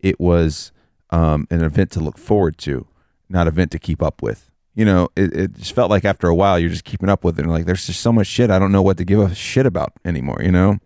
it 0.01 0.21
was 0.21 0.73
um, 1.11 1.47
an 1.51 1.63
event 1.63 1.91
to 1.93 2.01
look 2.01 2.19
forward 2.19 2.59
to, 2.59 2.87
not 3.29 3.43
an 3.43 3.49
event 3.49 3.71
to 3.73 3.79
keep 3.79 4.03
up 4.03 4.23
with. 4.23 4.51
You 4.75 4.85
know, 4.85 5.09
it, 5.17 5.35
it 5.35 5.53
just 5.55 5.75
felt 5.75 5.91
like 5.91 6.05
after 6.05 6.29
a 6.29 6.35
while 6.35 6.59
you're 6.59 6.71
just 6.71 6.85
keeping 6.85 7.09
up 7.09 7.25
with 7.25 7.39
it 7.39 7.43
and 7.43 7.51
like 7.51 7.65
there's 7.65 7.87
just 7.87 8.01
so 8.01 8.13
much 8.13 8.27
shit 8.27 8.51
I 8.51 8.59
don't 8.59 8.71
know 8.71 8.83
what 8.83 8.97
to 8.99 9.05
give 9.05 9.19
a 9.19 9.35
shit 9.35 9.67
about 9.67 9.93
anymore, 10.05 10.41
you 10.43 10.53
know? 10.53 10.79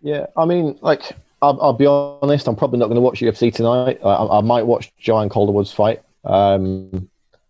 Yeah, 0.00 0.26
I 0.36 0.44
mean, 0.44 0.78
like 0.80 1.12
I'll, 1.42 1.60
I'll 1.60 1.72
be 1.72 1.86
honest, 1.86 2.46
I'm 2.46 2.56
probably 2.56 2.78
not 2.78 2.86
going 2.86 2.96
to 2.96 3.02
watch 3.02 3.20
UFC 3.20 3.52
tonight. 3.52 3.98
I, 4.04 4.38
I 4.38 4.40
might 4.40 4.62
watch 4.62 4.92
Joanne 4.98 5.28
Calderwood's 5.28 5.72
fight, 5.72 6.02
um, 6.24 7.08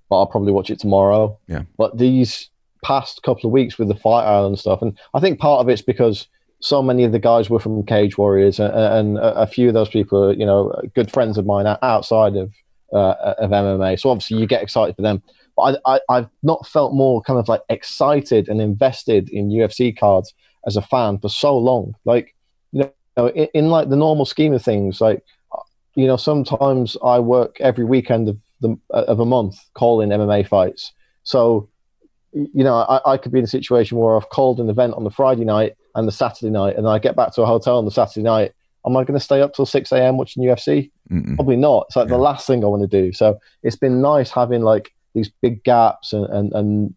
but 0.09 0.17
I'll 0.17 0.27
probably 0.27 0.53
watch 0.53 0.71
it 0.71 0.81
tomorrow. 0.81 1.39
Yeah. 1.47 1.63
But 1.77 1.99
these 1.99 2.51
past 2.85 3.23
couple 3.23 3.48
of 3.48 3.52
weeks 3.52 3.78
with 3.78 3.89
the 3.89 3.94
Fight 3.97 4.24
Island 4.24 4.59
stuff, 4.59 4.82
and 4.82 4.97
I 5.15 5.20
think 5.20 5.39
part 5.39 5.61
of 5.61 5.69
it's 5.69 5.82
because 5.82 6.28
so 6.61 6.82
many 6.82 7.05
of 7.05 7.12
the 7.12 7.19
guys 7.19 7.51
were 7.51 7.59
from 7.59 7.85
Cage 7.85 8.16
Warriors, 8.16 8.59
and, 8.61 8.73
and 8.73 9.19
a 9.19 9.47
few 9.47 9.69
of 9.69 9.74
those 9.74 9.89
people 9.89 10.24
are, 10.24 10.32
you 10.32 10.47
know, 10.47 10.73
good 10.94 11.11
friends 11.11 11.36
of 11.36 11.44
mine 11.44 11.66
outside 11.82 12.36
of 12.36 12.52
uh, 12.94 13.35
of 13.39 13.51
MMA. 13.51 13.98
So 14.01 14.11
obviously 14.11 14.39
you 14.39 14.47
get 14.47 14.62
excited 14.62 14.97
for 14.97 15.02
them. 15.02 15.23
But 15.56 15.81
I, 15.85 16.01
I, 16.09 16.16
have 16.16 16.31
not 16.43 16.66
felt 16.66 16.94
more 16.94 17.23
kind 17.23 17.39
of 17.39 17.48
like 17.48 17.62
excited 17.69 18.48
and 18.48 18.61
invested 18.61 19.28
in 19.31 19.51
UFC 19.51 19.97
cards 19.97 20.35
as 20.66 20.77
a 20.77 20.82
fan 20.82 21.19
for 21.19 21.28
so 21.28 21.56
long. 21.56 21.94
Like, 22.05 22.35
you 22.73 22.90
know, 23.16 23.27
in, 23.28 23.48
in 23.55 23.69
like 23.69 23.89
the 23.89 23.97
normal 23.97 24.24
scheme 24.24 24.52
of 24.52 24.62
things, 24.62 25.01
like, 25.01 25.23
you 25.94 26.06
know, 26.06 26.16
sometimes 26.16 26.97
I 27.05 27.20
work 27.20 27.61
every 27.61 27.85
weekend 27.85 28.28
of 28.28 28.39
the 28.61 28.77
of 28.90 29.20
a 29.20 29.27
month 29.27 29.59
calling 29.74 30.09
MMA 30.09 30.48
fights. 30.48 30.93
So 31.23 31.69
you 32.35 32.65
know, 32.65 32.74
I, 32.74 33.12
I, 33.12 33.16
could 33.16 33.32
be 33.32 33.39
in 33.39 33.44
a 33.44 33.48
situation 33.48 33.97
where 33.97 34.16
I've 34.16 34.28
called 34.28 34.61
an 34.61 34.69
event 34.69 34.94
on 34.94 35.05
the 35.05 35.11
Friday 35.11 35.44
night 35.44 35.77
and 35.94 36.06
the 36.09 36.12
Saturday 36.12 36.51
night, 36.51 36.77
and 36.77 36.89
I 36.89 36.98
get 36.98 37.16
back 37.16 37.32
to 37.35 37.43
a 37.43 37.47
hotel 37.47 37.78
on 37.78 37.85
the 37.85 37.90
Saturday 37.90 38.23
night. 38.23 38.52
Am 38.86 38.97
I 38.97 39.05
going 39.05 39.19
to 39.19 39.24
stay 39.24 39.40
up 39.40 39.55
till 39.55 39.65
6 39.65 39.93
a.m. 39.93 40.19
watching 40.19 40.43
UFC? 40.43 40.90
Mm-mm. 41.11 41.36
Probably 41.36 41.56
not. 41.56 41.86
It's 41.89 41.97
like 41.97 42.09
yeah. 42.09 42.16
the 42.16 42.23
last 42.23 42.47
thing 42.47 42.62
I 42.65 42.66
want 42.66 42.82
to 42.82 43.02
do. 43.02 43.12
So 43.12 43.39
it's 43.62 43.77
been 43.77 44.02
nice 44.02 44.31
having 44.31 44.62
like 44.62 44.93
these 45.15 45.31
big 45.40 45.62
gaps 45.65 46.12
and, 46.12 46.27
and, 46.27 46.52
and 46.52 46.94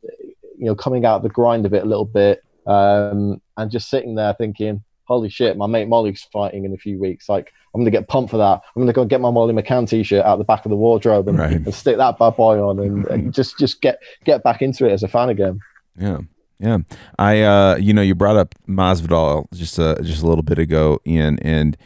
you 0.57 0.65
know, 0.65 0.75
coming 0.75 1.05
out 1.05 1.17
of 1.17 1.23
the 1.23 1.29
grind 1.29 1.65
of 1.65 1.73
it 1.73 1.83
a 1.83 1.85
little 1.85 2.05
bit 2.05 2.43
um, 2.65 3.41
and 3.55 3.71
just 3.71 3.89
sitting 3.89 4.15
there 4.15 4.33
thinking, 4.33 4.83
holy 5.07 5.29
shit, 5.29 5.57
my 5.57 5.67
mate 5.67 5.87
Molly's 5.87 6.27
fighting 6.31 6.65
in 6.65 6.73
a 6.73 6.77
few 6.77 6.99
weeks. 6.99 7.29
Like, 7.29 7.53
I'm 7.73 7.81
going 7.81 7.91
to 7.91 7.97
get 7.97 8.07
pumped 8.07 8.31
for 8.31 8.37
that. 8.37 8.61
I'm 8.75 8.81
going 8.81 8.87
to 8.87 8.93
go 8.93 9.05
get 9.05 9.21
my 9.21 9.31
Molly 9.31 9.53
McCann 9.53 9.87
t-shirt 9.87 10.25
out 10.25 10.37
the 10.37 10.43
back 10.43 10.65
of 10.65 10.69
the 10.69 10.75
wardrobe 10.75 11.27
and, 11.27 11.37
right. 11.37 11.51
and 11.53 11.73
stick 11.73 11.97
that 11.97 12.17
bad 12.19 12.35
boy 12.35 12.59
on 12.59 12.79
and, 12.79 13.05
and, 13.07 13.33
just 13.37 13.57
just 13.57 13.81
get 13.81 14.01
get 14.25 14.43
back 14.43 14.61
into 14.61 14.85
it 14.85 14.91
as 14.91 15.03
a 15.03 15.07
fan 15.07 15.29
again. 15.29 15.59
Yeah. 15.97 16.19
Yeah. 16.59 16.79
I 17.19 17.41
uh 17.41 17.75
you 17.75 17.93
know, 17.93 18.01
you 18.01 18.15
brought 18.15 18.35
up 18.35 18.55
Masvidal 18.67 19.45
just 19.53 19.77
a 19.77 19.97
just 20.01 20.23
a 20.23 20.27
little 20.27 20.43
bit 20.43 20.57
ago, 20.57 20.99
Ian, 21.05 21.37
and 21.39 21.77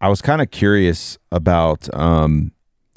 I 0.00 0.08
was 0.08 0.20
kind 0.20 0.42
of 0.42 0.50
curious 0.50 1.18
about 1.32 1.92
um 1.94 2.52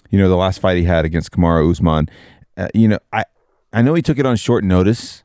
you 0.10 0.20
know, 0.20 0.28
the 0.28 0.36
last 0.36 0.60
fight 0.60 0.76
he 0.76 0.84
had 0.84 1.06
against 1.06 1.32
Kamaru 1.32 1.72
Usman. 1.72 2.10
Uh, 2.58 2.68
you 2.74 2.90
know, 2.90 3.00
I 3.14 3.24
I 3.72 3.82
know 3.82 3.94
he 3.94 4.02
took 4.02 4.20
it 4.20 4.26
on 4.26 4.36
short 4.36 4.64
notice. 4.64 5.24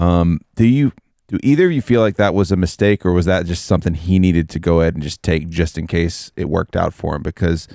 Um 0.00 0.40
do 0.56 0.66
you 0.66 0.92
do 1.28 1.38
either 1.42 1.66
of 1.66 1.72
you 1.72 1.82
feel 1.82 2.00
like 2.00 2.16
that 2.16 2.34
was 2.34 2.52
a 2.52 2.56
mistake, 2.56 3.04
or 3.04 3.12
was 3.12 3.26
that 3.26 3.46
just 3.46 3.64
something 3.64 3.94
he 3.94 4.18
needed 4.18 4.48
to 4.50 4.58
go 4.58 4.80
ahead 4.80 4.94
and 4.94 5.02
just 5.02 5.22
take 5.22 5.48
just 5.48 5.76
in 5.76 5.86
case 5.86 6.30
it 6.36 6.48
worked 6.48 6.76
out 6.76 6.94
for 6.94 7.16
him? 7.16 7.22
Because 7.22 7.66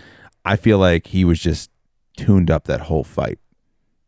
I 0.46 0.56
feel 0.56 0.78
like 0.78 1.08
he 1.08 1.26
was 1.26 1.40
just 1.40 1.70
tuned 2.16 2.50
up 2.50 2.66
that 2.66 2.82
whole 2.82 3.04
fight. 3.04 3.40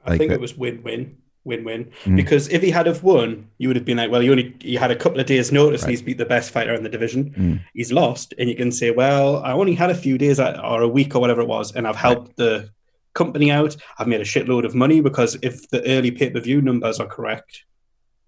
Like 0.06 0.15
I 0.15 0.18
think 0.18 0.30
that, 0.30 0.36
it 0.36 0.41
was 0.41 0.57
win-win, 0.57 1.18
win-win. 1.44 1.86
Mm-hmm. 1.86 2.15
Because 2.15 2.48
if 2.49 2.61
he 2.61 2.72
had 2.72 2.88
have 2.88 3.03
won, 3.03 3.49
you 3.57 3.68
would 3.68 3.76
have 3.76 3.86
been 3.86 3.98
like, 3.98 4.11
well, 4.11 4.24
you 4.24 4.32
only 4.32 4.56
you 4.61 4.80
had 4.80 4.91
a 4.91 4.95
couple 4.95 5.20
of 5.20 5.26
days' 5.26 5.52
notice, 5.52 5.82
right. 5.82 5.88
and 5.88 5.91
he's 5.91 6.02
beat 6.02 6.18
the 6.18 6.26
best 6.26 6.52
fighter 6.52 6.74
in 6.74 6.84
the 6.84 6.90
division. 6.90 7.26
Mm-hmm. 7.32 7.56
He's 7.74 7.91
lost, 7.91 8.34
and 8.38 8.49
you 8.49 8.56
can 8.56 8.72
say, 8.72 8.91
well, 8.91 9.44
I 9.44 9.52
only 9.52 9.76
had 9.76 9.90
a 9.90 9.95
few 9.95 10.18
days 10.18 10.40
or 10.40 10.82
a 10.82 10.88
week 10.88 11.15
or 11.15 11.20
whatever 11.20 11.41
it 11.41 11.48
was, 11.48 11.74
and 11.74 11.86
I've 11.86 11.98
helped 11.98 12.28
right. 12.28 12.38
the 12.38 12.70
company 13.14 13.52
out. 13.52 13.76
I've 13.99 14.07
made 14.07 14.22
a 14.22 14.26
shitload 14.26 14.65
of 14.65 14.74
money 14.74 15.02
because 15.02 15.38
if 15.41 15.70
the 15.70 15.86
early 15.88 16.11
pay-per-view 16.11 16.61
numbers 16.61 16.99
are 16.99 17.07
correct 17.07 17.65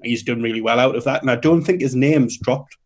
he's 0.06 0.24
done 0.24 0.42
really 0.42 0.62
well 0.62 0.80
out 0.80 0.96
of 0.96 1.04
that. 1.04 1.22
And 1.22 1.32
I 1.32 1.36
don't 1.36 1.64
think 1.64 1.82
his 1.82 1.96
name's 1.96 2.38
dropped 2.38 2.78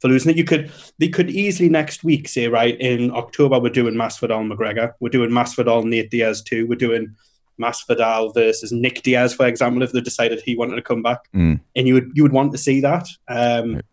for 0.00 0.08
losing 0.08 0.32
it. 0.32 0.36
You 0.36 0.44
could 0.44 0.72
they 0.98 1.08
could 1.08 1.30
easily 1.30 1.68
next 1.68 2.04
week 2.04 2.28
say, 2.28 2.48
right, 2.48 2.78
in 2.80 3.10
October 3.10 3.58
we're 3.58 3.70
doing 3.70 3.94
Masvidal 3.94 4.50
McGregor, 4.50 4.92
we're 5.00 5.10
doing 5.10 5.30
Masvidal 5.30 5.84
Nate 5.84 6.10
Diaz 6.10 6.42
too, 6.42 6.66
we're 6.66 6.76
doing 6.76 7.14
Masvidal 7.60 8.32
versus 8.34 8.72
Nick 8.72 9.02
Diaz, 9.02 9.34
for 9.34 9.46
example, 9.46 9.82
if 9.82 9.92
they 9.92 10.00
decided 10.00 10.40
he 10.40 10.56
wanted 10.56 10.76
to 10.76 10.82
come 10.82 11.02
back. 11.02 11.30
Mm. 11.34 11.60
And 11.76 11.86
you 11.86 11.94
would 11.94 12.12
you 12.14 12.22
would 12.22 12.32
want 12.32 12.52
to 12.52 12.58
see 12.58 12.80
that. 12.80 13.08
Um, 13.28 13.74
right. 13.74 13.84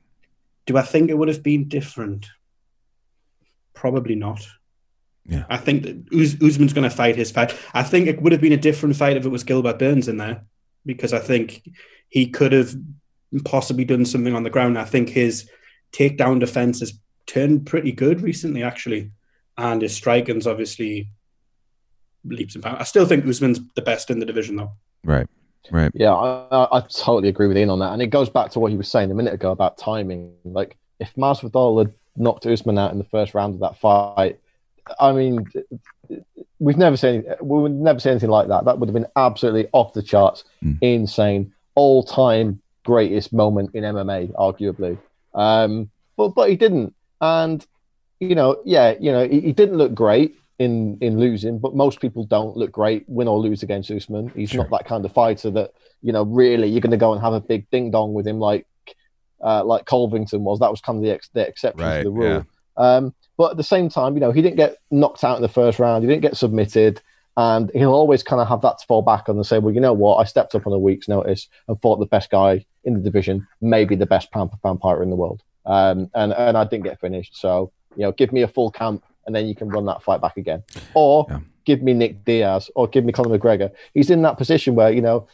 Do 0.65 0.77
I 0.77 0.81
think 0.81 1.09
it 1.09 1.17
would 1.17 1.29
have 1.29 1.43
been 1.43 1.67
different? 1.67 2.27
Probably 3.73 4.15
not. 4.15 4.45
Yeah. 5.25 5.45
I 5.49 5.57
think 5.57 5.83
that 5.83 6.13
Uz- 6.13 6.41
Usman's 6.41 6.73
going 6.73 6.89
to 6.89 6.95
fight 6.95 7.15
his 7.15 7.31
fight. 7.31 7.55
I 7.73 7.83
think 7.83 8.07
it 8.07 8.21
would 8.21 8.31
have 8.31 8.41
been 8.41 8.53
a 8.53 8.57
different 8.57 8.95
fight 8.95 9.17
if 9.17 9.25
it 9.25 9.29
was 9.29 9.43
Gilbert 9.43 9.79
Burns 9.79 10.07
in 10.07 10.17
there, 10.17 10.43
because 10.85 11.13
I 11.13 11.19
think 11.19 11.69
he 12.09 12.27
could 12.27 12.51
have 12.51 12.75
possibly 13.45 13.85
done 13.85 14.05
something 14.05 14.35
on 14.35 14.43
the 14.43 14.49
ground. 14.49 14.77
I 14.77 14.85
think 14.85 15.09
his 15.09 15.49
takedown 15.91 16.39
defense 16.39 16.79
has 16.79 16.97
turned 17.25 17.65
pretty 17.65 17.91
good 17.91 18.21
recently, 18.21 18.63
actually, 18.63 19.11
and 19.57 19.81
his 19.81 19.95
striking's 19.95 20.47
obviously 20.47 21.09
leaps 22.25 22.55
and 22.55 22.63
bounds. 22.63 22.81
I 22.81 22.83
still 22.83 23.05
think 23.05 23.25
Usman's 23.25 23.59
the 23.75 23.81
best 23.81 24.09
in 24.09 24.19
the 24.19 24.25
division, 24.25 24.55
though. 24.55 24.71
Right. 25.03 25.27
Right. 25.69 25.91
Yeah, 25.93 26.13
I, 26.13 26.77
I 26.77 26.81
totally 26.81 27.27
agree 27.27 27.47
with 27.47 27.57
Ian 27.57 27.69
on 27.69 27.79
that, 27.79 27.91
and 27.91 28.01
it 28.01 28.07
goes 28.07 28.29
back 28.29 28.51
to 28.51 28.59
what 28.59 28.71
he 28.71 28.77
was 28.77 28.89
saying 28.89 29.11
a 29.11 29.15
minute 29.15 29.33
ago 29.33 29.51
about 29.51 29.77
timing. 29.77 30.33
Like, 30.45 30.77
if 30.99 31.13
Masvidal 31.15 31.79
had 31.79 31.93
knocked 32.15 32.45
Usman 32.45 32.77
out 32.77 32.93
in 32.93 32.97
the 32.97 33.03
first 33.03 33.33
round 33.33 33.55
of 33.55 33.59
that 33.59 33.77
fight, 33.77 34.39
I 34.99 35.11
mean, 35.11 35.45
we've 36.59 36.77
never 36.77 36.95
seen 36.95 37.25
we 37.41 37.59
would 37.59 37.73
never 37.73 37.99
see 37.99 38.09
anything 38.09 38.29
like 38.29 38.47
that. 38.47 38.63
That 38.63 38.79
would 38.79 38.87
have 38.87 38.93
been 38.93 39.07
absolutely 39.17 39.67
off 39.73 39.91
the 39.91 40.01
charts, 40.01 40.45
mm. 40.63 40.77
insane 40.81 41.53
all 41.77 42.01
time 42.01 42.59
greatest 42.83 43.31
moment 43.31 43.69
in 43.75 43.83
MMA, 43.83 44.33
arguably. 44.33 44.97
Um, 45.35 45.91
but 46.17 46.29
but 46.29 46.49
he 46.49 46.55
didn't, 46.55 46.95
and 47.21 47.65
you 48.19 48.33
know, 48.33 48.59
yeah, 48.65 48.95
you 48.99 49.11
know, 49.11 49.27
he, 49.27 49.41
he, 49.41 49.53
didn't 49.53 49.77
look 49.77 49.93
great 49.93 50.35
in 50.57 50.97
in 51.01 51.19
losing, 51.19 51.59
but 51.59 51.75
most 51.75 52.01
people 52.01 52.23
don't 52.23 52.57
look 52.57 52.71
great 52.71 53.05
win 53.07 53.27
or 53.27 53.37
lose 53.37 53.61
against 53.61 53.91
Usman. 53.91 54.29
He's 54.35 54.49
sure. 54.49 54.63
not 54.63 54.71
that 54.71 54.87
kind 54.87 55.05
of 55.05 55.13
fighter 55.13 55.51
that 55.51 55.73
you 56.01 56.11
know 56.11 56.23
really 56.23 56.67
you're 56.67 56.81
going 56.81 56.91
to 56.91 56.97
go 56.97 57.13
and 57.13 57.21
have 57.21 57.33
a 57.33 57.39
big 57.39 57.69
ding 57.69 57.91
dong 57.91 58.13
with 58.13 58.25
him 58.25 58.39
like 58.39 58.65
uh, 59.43 59.63
like 59.63 59.85
Covington 59.85 60.43
was. 60.43 60.59
That 60.59 60.71
was 60.71 60.81
kind 60.81 60.97
of 60.97 61.03
the, 61.03 61.11
ex- 61.11 61.29
the 61.31 61.47
exception 61.47 61.85
right, 61.85 61.97
to 61.99 62.03
the 62.05 62.11
rule. 62.11 62.45
Yeah. 62.77 62.95
Um, 62.95 63.13
but 63.37 63.51
at 63.51 63.57
the 63.57 63.63
same 63.63 63.87
time, 63.87 64.15
you 64.15 64.19
know, 64.19 64.31
he 64.31 64.41
didn't 64.41 64.57
get 64.57 64.77
knocked 64.89 65.23
out 65.23 65.35
in 65.35 65.43
the 65.43 65.47
first 65.47 65.77
round. 65.77 66.03
He 66.03 66.09
didn't 66.09 66.23
get 66.23 66.37
submitted. 66.37 67.01
And 67.37 67.69
he'll 67.75 67.93
always 67.93 68.23
kind 68.23 68.41
of 68.41 68.47
have 68.47 68.61
that 68.61 68.79
to 68.79 68.85
fall 68.87 69.03
back 69.03 69.29
on 69.29 69.35
and 69.35 69.45
say, 69.45 69.59
well, 69.59 69.73
you 69.73 69.79
know 69.79 69.93
what? 69.93 70.15
I 70.15 70.23
stepped 70.23 70.55
up 70.55 70.65
on 70.65 70.73
a 70.73 70.79
week's 70.79 71.07
notice 71.07 71.47
and 71.67 71.79
fought 71.81 71.99
the 71.99 72.07
best 72.07 72.31
guy 72.31 72.65
in 72.83 72.95
the 72.95 72.99
division, 72.99 73.47
maybe 73.61 73.95
the 73.95 74.07
best 74.07 74.31
pound 74.31 74.49
for 74.49 74.57
pound 74.57 74.81
fighter 74.81 75.03
in 75.03 75.11
the 75.11 75.15
world. 75.15 75.43
Um, 75.67 76.09
and, 76.15 76.33
and 76.33 76.57
I 76.57 76.63
didn't 76.63 76.85
get 76.85 76.99
finished. 76.99 77.39
So, 77.39 77.71
you 77.95 78.01
know, 78.01 78.11
give 78.11 78.33
me 78.33 78.41
a 78.41 78.47
full 78.47 78.71
camp 78.71 79.03
and 79.27 79.35
then 79.35 79.45
you 79.45 79.53
can 79.53 79.69
run 79.69 79.85
that 79.85 80.01
fight 80.01 80.19
back 80.19 80.37
again. 80.37 80.63
Or 80.95 81.27
yeah. 81.29 81.39
give 81.65 81.83
me 81.83 81.93
Nick 81.93 82.25
Diaz 82.25 82.71
or 82.73 82.87
give 82.87 83.05
me 83.05 83.13
Conor 83.13 83.37
McGregor. 83.37 83.69
He's 83.93 84.09
in 84.09 84.23
that 84.23 84.39
position 84.39 84.73
where, 84.73 84.91
you 84.91 85.01
know, 85.01 85.27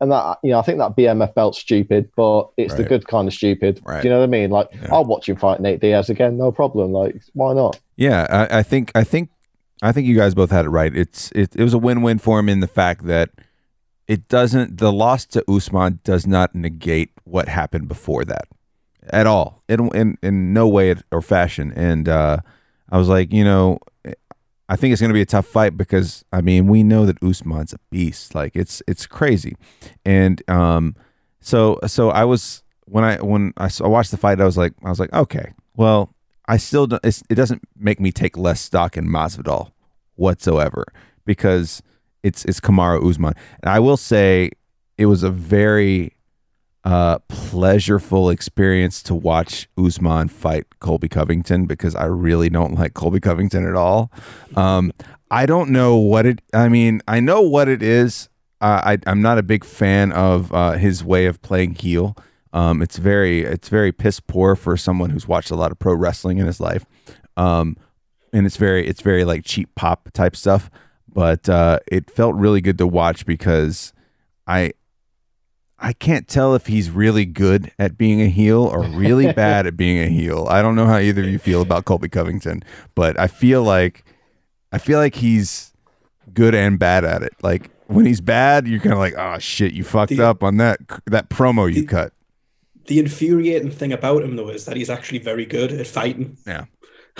and 0.00 0.10
that 0.10 0.38
you 0.42 0.50
know, 0.50 0.58
I 0.58 0.62
think 0.62 0.78
that 0.78 0.96
BMF 0.96 1.34
belt's 1.34 1.58
stupid, 1.58 2.10
but 2.16 2.50
it's 2.56 2.74
the 2.74 2.82
good 2.82 3.06
kind 3.06 3.28
of 3.28 3.34
stupid. 3.34 3.80
Right. 3.84 4.02
Do 4.02 4.08
you 4.08 4.12
know 4.12 4.18
what 4.18 4.24
I 4.24 4.28
mean? 4.28 4.50
Like, 4.50 4.70
Yeah. 4.72 4.88
I'll 4.92 5.04
watch 5.04 5.28
him 5.28 5.36
fight 5.36 5.60
Nate 5.60 5.80
Diaz 5.80 6.10
again, 6.10 6.36
no 6.36 6.50
problem. 6.50 6.92
Like, 6.92 7.22
why 7.34 7.54
not? 7.54 7.78
Yeah, 7.96 8.26
I, 8.28 8.58
I 8.58 8.62
think 8.64 8.90
I 8.96 9.04
think 9.04 9.30
I 9.84 9.92
think 9.92 10.06
you 10.06 10.16
guys 10.16 10.34
both 10.34 10.50
had 10.50 10.64
it 10.64 10.70
right. 10.70 10.96
It's 10.96 11.30
it, 11.32 11.54
it 11.54 11.62
was 11.62 11.74
a 11.74 11.78
win-win 11.78 12.18
for 12.18 12.38
him 12.38 12.48
in 12.48 12.60
the 12.60 12.66
fact 12.66 13.04
that 13.04 13.30
it 14.08 14.28
doesn't 14.28 14.78
the 14.78 14.90
loss 14.90 15.26
to 15.26 15.44
Usman 15.50 16.00
does 16.04 16.26
not 16.26 16.54
negate 16.54 17.10
what 17.24 17.48
happened 17.48 17.86
before 17.86 18.24
that 18.24 18.48
at 19.10 19.26
all 19.26 19.62
in 19.68 19.88
in, 19.94 20.18
in 20.22 20.52
no 20.54 20.66
way 20.66 20.94
or 21.10 21.20
fashion. 21.20 21.70
And 21.76 22.08
uh, 22.08 22.38
I 22.90 22.96
was 22.96 23.08
like, 23.08 23.30
you 23.30 23.44
know, 23.44 23.78
I 24.70 24.76
think 24.76 24.92
it's 24.92 25.02
going 25.02 25.10
to 25.10 25.14
be 25.14 25.20
a 25.20 25.26
tough 25.26 25.46
fight 25.46 25.76
because 25.76 26.24
I 26.32 26.40
mean 26.40 26.66
we 26.66 26.82
know 26.82 27.04
that 27.04 27.22
Usman's 27.22 27.74
a 27.74 27.78
beast. 27.90 28.34
Like 28.34 28.56
it's 28.56 28.82
it's 28.88 29.06
crazy, 29.06 29.54
and 30.04 30.42
um, 30.48 30.96
so 31.40 31.78
so 31.86 32.08
I 32.08 32.24
was 32.24 32.62
when 32.86 33.04
I 33.04 33.16
when 33.16 33.52
I, 33.58 33.68
I 33.82 33.88
watched 33.88 34.12
the 34.12 34.16
fight, 34.16 34.40
I 34.40 34.44
was 34.44 34.56
like 34.56 34.72
I 34.82 34.88
was 34.88 34.98
like 34.98 35.12
okay, 35.12 35.52
well 35.76 36.14
I 36.46 36.56
still 36.56 36.86
don't, 36.86 37.04
it 37.04 37.34
doesn't 37.34 37.62
make 37.76 38.00
me 38.00 38.12
take 38.12 38.36
less 38.36 38.60
stock 38.60 38.96
in 38.96 39.08
Masvidal 39.08 39.70
whatsoever 40.16 40.84
because 41.24 41.82
it's 42.22 42.44
it's 42.44 42.60
Kamaru 42.60 43.08
Usman, 43.08 43.34
and 43.62 43.70
I 43.70 43.78
will 43.78 43.96
say 43.96 44.50
it 44.96 45.06
was 45.06 45.22
a 45.22 45.30
very 45.30 46.14
uh, 46.84 47.18
pleasureful 47.30 48.32
experience 48.32 49.02
to 49.04 49.14
watch 49.14 49.68
Usman 49.78 50.28
fight 50.28 50.66
Colby 50.80 51.08
Covington 51.08 51.66
because 51.66 51.94
I 51.94 52.04
really 52.04 52.50
don't 52.50 52.74
like 52.74 52.94
Colby 52.94 53.20
Covington 53.20 53.66
at 53.66 53.74
all. 53.74 54.12
Um, 54.54 54.92
I 55.30 55.46
don't 55.46 55.70
know 55.70 55.96
what 55.96 56.26
it. 56.26 56.42
I 56.52 56.68
mean, 56.68 57.00
I 57.08 57.20
know 57.20 57.40
what 57.40 57.68
it 57.68 57.82
is. 57.82 58.28
Uh, 58.60 58.80
I, 58.84 58.98
I'm 59.06 59.20
not 59.20 59.38
a 59.38 59.42
big 59.42 59.64
fan 59.64 60.12
of 60.12 60.52
uh, 60.52 60.72
his 60.72 61.02
way 61.02 61.26
of 61.26 61.42
playing 61.42 61.74
heel. 61.74 62.16
Um, 62.52 62.82
it's 62.82 62.98
very 62.98 63.42
it's 63.42 63.68
very 63.68 63.90
piss 63.90 64.20
poor 64.20 64.54
for 64.54 64.76
someone 64.76 65.10
who's 65.10 65.26
watched 65.26 65.50
a 65.50 65.56
lot 65.56 65.72
of 65.72 65.78
pro 65.78 65.94
wrestling 65.94 66.38
in 66.38 66.46
his 66.46 66.60
life, 66.60 66.84
um, 67.36 67.76
and 68.34 68.44
it's 68.46 68.58
very 68.58 68.86
it's 68.86 69.00
very 69.00 69.24
like 69.24 69.44
cheap 69.46 69.74
pop 69.74 70.10
type 70.12 70.36
stuff. 70.36 70.68
But 71.10 71.48
uh, 71.48 71.78
it 71.86 72.10
felt 72.10 72.34
really 72.34 72.60
good 72.60 72.76
to 72.78 72.86
watch 72.86 73.24
because 73.24 73.92
I 74.46 74.72
I 75.78 75.92
can't 75.92 76.26
tell 76.28 76.54
if 76.54 76.66
he's 76.66 76.90
really 76.90 77.24
good 77.24 77.70
at 77.78 77.96
being 77.98 78.20
a 78.20 78.28
heel 78.28 78.62
or 78.64 78.82
really 78.82 79.32
bad 79.44 79.66
at 79.66 79.76
being 79.76 79.98
a 80.00 80.08
heel. 80.08 80.46
I 80.50 80.60
don't 80.62 80.74
know 80.76 80.86
how 80.86 80.98
either 80.98 81.22
of 81.22 81.28
you 81.28 81.38
feel 81.38 81.62
about 81.62 81.84
Colby 81.84 82.08
Covington, 82.08 82.62
but 82.94 83.18
I 83.18 83.26
feel 83.28 83.62
like 83.62 84.04
I 84.72 84.78
feel 84.78 84.98
like 84.98 85.14
he's 85.16 85.72
good 86.32 86.54
and 86.54 86.78
bad 86.78 87.04
at 87.04 87.22
it. 87.22 87.32
Like 87.42 87.70
when 87.86 88.06
he's 88.06 88.20
bad, 88.20 88.66
you're 88.66 88.80
kind 88.80 88.94
of 88.94 88.98
like, 88.98 89.14
oh 89.16 89.38
shit, 89.38 89.72
you 89.72 89.84
fucked 89.84 90.10
The- 90.16 90.26
up 90.26 90.42
on 90.42 90.56
that 90.56 90.80
that 91.06 91.28
promo 91.30 91.68
you 91.72 91.82
the- 91.82 91.86
cut. 91.86 92.12
The 92.86 92.98
infuriating 92.98 93.70
thing 93.70 93.94
about 93.94 94.22
him, 94.22 94.36
though, 94.36 94.50
is 94.50 94.66
that 94.66 94.76
he's 94.76 94.90
actually 94.90 95.20
very 95.20 95.46
good 95.46 95.72
at 95.72 95.86
fighting. 95.86 96.36
Yeah. 96.46 96.66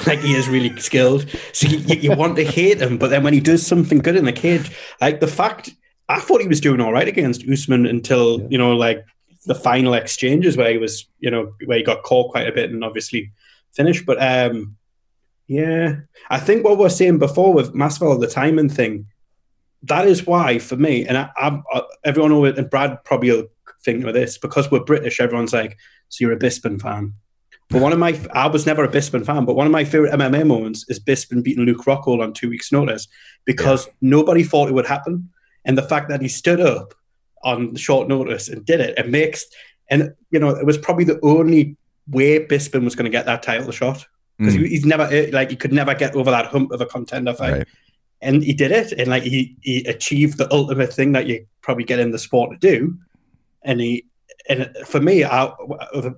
Like 0.06 0.20
he 0.20 0.34
is 0.34 0.48
really 0.48 0.76
skilled. 0.80 1.26
So 1.52 1.68
you, 1.68 1.78
you, 1.96 2.16
want 2.16 2.36
to 2.36 2.44
hate 2.44 2.82
him, 2.82 2.98
but 2.98 3.10
then 3.10 3.22
when 3.22 3.32
he 3.32 3.40
does 3.40 3.64
something 3.64 3.98
good 3.98 4.16
in 4.16 4.24
the 4.24 4.32
cage, 4.32 4.76
like 5.00 5.20
the 5.20 5.28
fact 5.28 5.70
I 6.08 6.20
thought 6.20 6.40
he 6.40 6.48
was 6.48 6.60
doing 6.60 6.80
all 6.80 6.92
right 6.92 7.06
against 7.06 7.48
Usman 7.48 7.86
until 7.86 8.40
Yeah. 8.40 8.46
you 8.50 8.58
know, 8.58 8.74
like 8.74 9.04
the 9.46 9.54
final 9.54 9.94
exchanges 9.94 10.56
where 10.56 10.72
he 10.72 10.78
was, 10.78 11.06
you 11.20 11.30
know, 11.30 11.54
where 11.66 11.78
he 11.78 11.84
got 11.84 12.02
caught 12.02 12.32
quite 12.32 12.48
a 12.48 12.52
bit 12.52 12.70
and 12.70 12.84
obviously 12.84 13.32
finished. 13.72 14.04
But 14.04 14.20
um, 14.20 14.76
yeah, 15.46 15.96
I 16.28 16.38
think 16.38 16.64
what 16.64 16.78
we 16.78 16.86
are 16.86 16.90
saying 16.90 17.18
before 17.18 17.52
with 17.52 17.74
Masvidal, 17.74 18.20
the 18.20 18.26
timing 18.26 18.70
thing, 18.70 19.06
that 19.82 20.08
is 20.08 20.26
why 20.26 20.58
for 20.58 20.76
me, 20.76 21.06
and 21.06 21.18
I, 21.18 21.30
I, 21.36 21.60
I 21.72 21.82
everyone 22.04 22.32
over 22.32 22.48
and 22.48 22.70
Brad 22.70 23.04
probably 23.04 23.30
will 23.30 23.46
think 23.84 24.04
of 24.04 24.14
this 24.14 24.38
because 24.38 24.70
we're 24.70 24.80
British. 24.80 25.20
Everyone's 25.20 25.52
like, 25.52 25.76
so 26.08 26.24
you're 26.24 26.32
a 26.32 26.38
Bisping 26.38 26.80
fan. 26.80 27.14
But 27.70 27.80
one 27.80 27.92
of 27.92 27.98
my, 27.98 28.18
I 28.32 28.46
was 28.46 28.66
never 28.66 28.84
a 28.84 28.88
Bisping 28.88 29.24
fan, 29.24 29.44
but 29.44 29.54
one 29.56 29.66
of 29.66 29.72
my 29.72 29.84
favorite 29.84 30.12
MMA 30.12 30.46
moments 30.46 30.84
is 30.88 31.00
Bisping 31.00 31.42
beating 31.42 31.64
Luke 31.64 31.84
Rockhold 31.84 32.22
on 32.22 32.32
two 32.32 32.50
weeks' 32.50 32.70
notice 32.70 33.08
because 33.46 33.88
nobody 34.00 34.42
thought 34.42 34.68
it 34.68 34.74
would 34.74 34.86
happen, 34.86 35.30
and 35.64 35.76
the 35.76 35.82
fact 35.82 36.08
that 36.10 36.20
he 36.20 36.28
stood 36.28 36.60
up 36.60 36.94
on 37.42 37.74
short 37.74 38.08
notice 38.08 38.48
and 38.48 38.64
did 38.64 38.80
it, 38.80 38.98
it 38.98 39.08
makes, 39.08 39.44
and 39.90 40.14
you 40.30 40.38
know, 40.38 40.50
it 40.50 40.66
was 40.66 40.78
probably 40.78 41.04
the 41.04 41.18
only 41.22 41.76
way 42.08 42.44
Bisping 42.46 42.84
was 42.84 42.94
going 42.94 43.04
to 43.04 43.10
get 43.10 43.26
that 43.26 43.42
title 43.42 43.70
shot. 43.72 44.06
Because 44.38 44.56
Mm, 44.56 44.66
he's 44.66 44.84
never 44.84 45.30
like 45.30 45.50
he 45.50 45.56
could 45.56 45.72
never 45.72 45.94
get 45.94 46.16
over 46.16 46.30
that 46.30 46.46
hump 46.46 46.72
of 46.72 46.80
a 46.80 46.86
contender 46.86 47.32
fight, 47.32 47.52
right. 47.52 47.68
and 48.20 48.42
he 48.42 48.52
did 48.52 48.72
it, 48.72 48.90
and 48.92 49.06
like 49.08 49.22
he 49.22 49.56
he 49.60 49.84
achieved 49.84 50.38
the 50.38 50.52
ultimate 50.52 50.92
thing 50.92 51.12
that 51.12 51.26
you 51.28 51.46
probably 51.62 51.84
get 51.84 52.00
in 52.00 52.10
the 52.10 52.18
sport 52.18 52.50
to 52.50 52.58
do, 52.58 52.98
and 53.62 53.80
he 53.80 54.04
and 54.48 54.76
for 54.86 55.00
me, 55.00 55.24
I, 55.24 55.52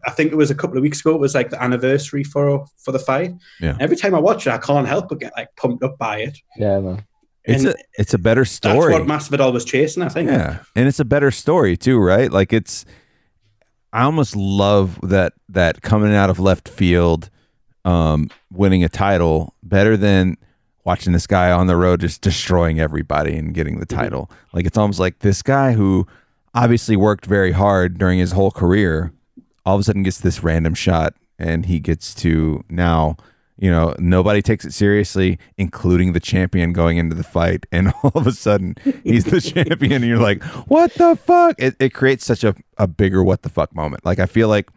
I 0.06 0.10
think 0.10 0.32
it 0.32 0.36
was 0.36 0.50
a 0.50 0.54
couple 0.54 0.76
of 0.76 0.82
weeks 0.82 1.00
ago. 1.00 1.14
It 1.14 1.20
was 1.20 1.34
like 1.34 1.50
the 1.50 1.62
anniversary 1.62 2.24
for 2.24 2.66
for 2.78 2.92
the 2.92 2.98
fight. 2.98 3.34
Yeah. 3.60 3.76
Every 3.78 3.96
time 3.96 4.14
I 4.14 4.18
watch 4.18 4.46
it, 4.46 4.50
I 4.50 4.58
can't 4.58 4.86
help 4.86 5.08
but 5.08 5.20
get 5.20 5.32
like 5.36 5.54
pumped 5.56 5.82
up 5.84 5.96
by 5.98 6.18
it. 6.18 6.38
Yeah, 6.56 6.80
man. 6.80 7.06
It's 7.44 7.64
and 7.64 7.74
a 7.74 7.78
it's 7.94 8.14
a 8.14 8.18
better 8.18 8.44
story. 8.44 8.92
That's 8.92 9.08
what 9.08 9.40
Masvidal 9.40 9.52
was 9.52 9.64
chasing. 9.64 10.02
I 10.02 10.08
think. 10.08 10.28
Yeah, 10.28 10.58
and 10.74 10.88
it's 10.88 10.98
a 10.98 11.04
better 11.04 11.30
story 11.30 11.76
too, 11.76 11.98
right? 11.98 12.30
Like 12.30 12.52
it's, 12.52 12.84
I 13.92 14.02
almost 14.02 14.34
love 14.34 14.98
that 15.02 15.34
that 15.50 15.82
coming 15.82 16.12
out 16.12 16.28
of 16.28 16.40
left 16.40 16.68
field, 16.68 17.30
um, 17.84 18.30
winning 18.52 18.82
a 18.82 18.88
title 18.88 19.54
better 19.62 19.96
than 19.96 20.36
watching 20.84 21.12
this 21.12 21.26
guy 21.26 21.52
on 21.52 21.68
the 21.68 21.76
road 21.76 22.00
just 22.00 22.20
destroying 22.20 22.80
everybody 22.80 23.36
and 23.36 23.54
getting 23.54 23.78
the 23.78 23.86
title. 23.86 24.30
Like 24.52 24.66
it's 24.66 24.78
almost 24.78 24.98
like 24.98 25.20
this 25.20 25.42
guy 25.42 25.72
who 25.72 26.06
obviously 26.56 26.96
worked 26.96 27.26
very 27.26 27.52
hard 27.52 27.98
during 27.98 28.18
his 28.18 28.32
whole 28.32 28.50
career, 28.50 29.12
all 29.64 29.74
of 29.76 29.80
a 29.82 29.84
sudden 29.84 30.02
gets 30.02 30.18
this 30.20 30.42
random 30.42 30.74
shot, 30.74 31.14
and 31.38 31.66
he 31.66 31.78
gets 31.78 32.14
to 32.16 32.64
now. 32.68 33.16
You 33.58 33.70
know, 33.70 33.94
nobody 33.98 34.42
takes 34.42 34.66
it 34.66 34.74
seriously, 34.74 35.38
including 35.56 36.12
the 36.12 36.20
champion 36.20 36.74
going 36.74 36.98
into 36.98 37.14
the 37.14 37.24
fight. 37.24 37.64
And 37.72 37.90
all 38.02 38.12
of 38.14 38.26
a 38.26 38.32
sudden, 38.32 38.74
he's 39.02 39.24
the 39.24 39.40
champion. 39.40 39.92
And 39.92 40.04
you're 40.04 40.18
like, 40.18 40.42
what 40.68 40.92
the 40.92 41.16
fuck? 41.16 41.56
It, 41.58 41.74
it 41.80 41.94
creates 41.94 42.26
such 42.26 42.44
a, 42.44 42.54
a 42.76 42.86
bigger 42.86 43.24
what 43.24 43.44
the 43.44 43.48
fuck 43.48 43.74
moment. 43.74 44.04
Like, 44.04 44.18
I 44.18 44.26
feel 44.26 44.48
like 44.48 44.68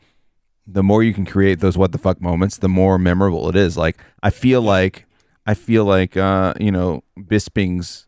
the 0.66 0.82
more 0.82 1.04
you 1.04 1.14
can 1.14 1.26
create 1.26 1.60
those 1.60 1.78
what 1.78 1.92
the 1.92 1.98
fuck 1.98 2.22
moments, 2.22 2.58
the 2.58 2.70
more 2.70 2.98
memorable 2.98 3.50
it 3.50 3.58
is. 3.58 3.76
Like, 3.76 3.98
I 4.24 4.30
feel 4.30 4.62
like, 4.62 5.06
I 5.46 5.56
feel 5.56 5.84
like, 5.84 6.16
uh, 6.16 6.54
you 6.58 6.72
know, 6.72 7.04
Bisping's, 7.18 8.08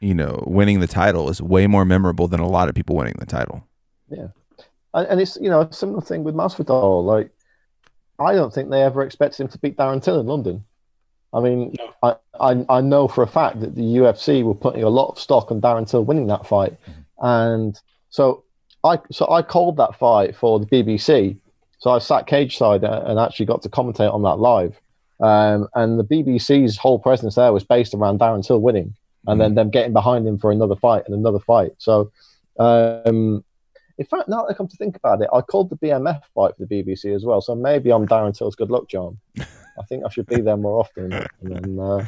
you 0.00 0.14
know, 0.14 0.42
winning 0.46 0.80
the 0.80 0.86
title 0.86 1.28
is 1.28 1.42
way 1.42 1.66
more 1.66 1.84
memorable 1.84 2.28
than 2.28 2.40
a 2.40 2.48
lot 2.48 2.68
of 2.68 2.74
people 2.74 2.96
winning 2.96 3.16
the 3.18 3.26
title. 3.26 3.66
And, 4.94 5.06
and 5.08 5.20
it's 5.20 5.36
you 5.40 5.50
know 5.50 5.62
a 5.62 5.72
similar 5.72 6.00
thing 6.00 6.24
with 6.24 6.34
Masvidal. 6.34 7.04
Like, 7.04 7.30
I 8.18 8.34
don't 8.34 8.52
think 8.52 8.70
they 8.70 8.82
ever 8.82 9.02
expected 9.02 9.42
him 9.42 9.48
to 9.48 9.58
beat 9.58 9.76
Darren 9.76 10.02
Till 10.02 10.20
in 10.20 10.26
London. 10.26 10.64
I 11.32 11.40
mean, 11.40 11.74
I, 12.02 12.16
I 12.40 12.64
I 12.68 12.80
know 12.80 13.08
for 13.08 13.22
a 13.22 13.28
fact 13.28 13.60
that 13.60 13.74
the 13.74 13.82
UFC 13.82 14.42
were 14.42 14.54
putting 14.54 14.82
a 14.82 14.88
lot 14.88 15.10
of 15.10 15.18
stock 15.18 15.50
on 15.50 15.60
Darren 15.60 15.88
Till 15.88 16.04
winning 16.04 16.28
that 16.28 16.46
fight, 16.46 16.76
and 17.18 17.78
so 18.10 18.44
I 18.84 18.98
so 19.10 19.30
I 19.30 19.42
called 19.42 19.76
that 19.76 19.98
fight 19.98 20.36
for 20.36 20.58
the 20.58 20.66
BBC. 20.66 21.36
So 21.80 21.90
I 21.90 21.98
sat 21.98 22.26
cage 22.26 22.56
side 22.56 22.82
and 22.82 23.20
actually 23.20 23.46
got 23.46 23.62
to 23.62 23.68
commentate 23.68 24.12
on 24.12 24.22
that 24.22 24.38
live. 24.40 24.80
Um, 25.20 25.68
and 25.74 25.98
the 25.98 26.04
BBC's 26.04 26.76
whole 26.76 26.98
presence 26.98 27.36
there 27.36 27.52
was 27.52 27.64
based 27.64 27.94
around 27.94 28.18
Darren 28.18 28.44
Till 28.44 28.60
winning, 28.60 28.94
and 29.28 29.40
then 29.40 29.54
them 29.54 29.70
getting 29.70 29.92
behind 29.92 30.26
him 30.26 30.38
for 30.38 30.50
another 30.50 30.76
fight 30.76 31.04
and 31.06 31.14
another 31.14 31.38
fight. 31.38 31.72
So, 31.78 32.10
um, 32.58 33.44
in 33.98 34.06
fact, 34.06 34.28
now 34.28 34.42
that 34.42 34.50
I 34.50 34.54
come 34.54 34.68
to 34.68 34.76
think 34.76 34.96
about 34.96 35.20
it, 35.20 35.28
I 35.32 35.40
called 35.40 35.70
the 35.70 35.76
BMF 35.76 36.22
fight 36.34 36.56
for 36.56 36.64
the 36.64 36.66
BBC 36.66 37.14
as 37.14 37.24
well. 37.24 37.40
So 37.40 37.54
maybe 37.54 37.90
I'm 37.90 38.06
Darren 38.06 38.36
Till's 38.36 38.54
good 38.54 38.70
luck, 38.70 38.88
John. 38.88 39.18
I 39.38 39.82
think 39.88 40.04
I 40.04 40.08
should 40.08 40.26
be 40.26 40.40
there 40.40 40.56
more 40.56 40.80
often. 40.80 41.12
And 41.12 41.28
then, 41.42 41.78
uh, 41.78 42.04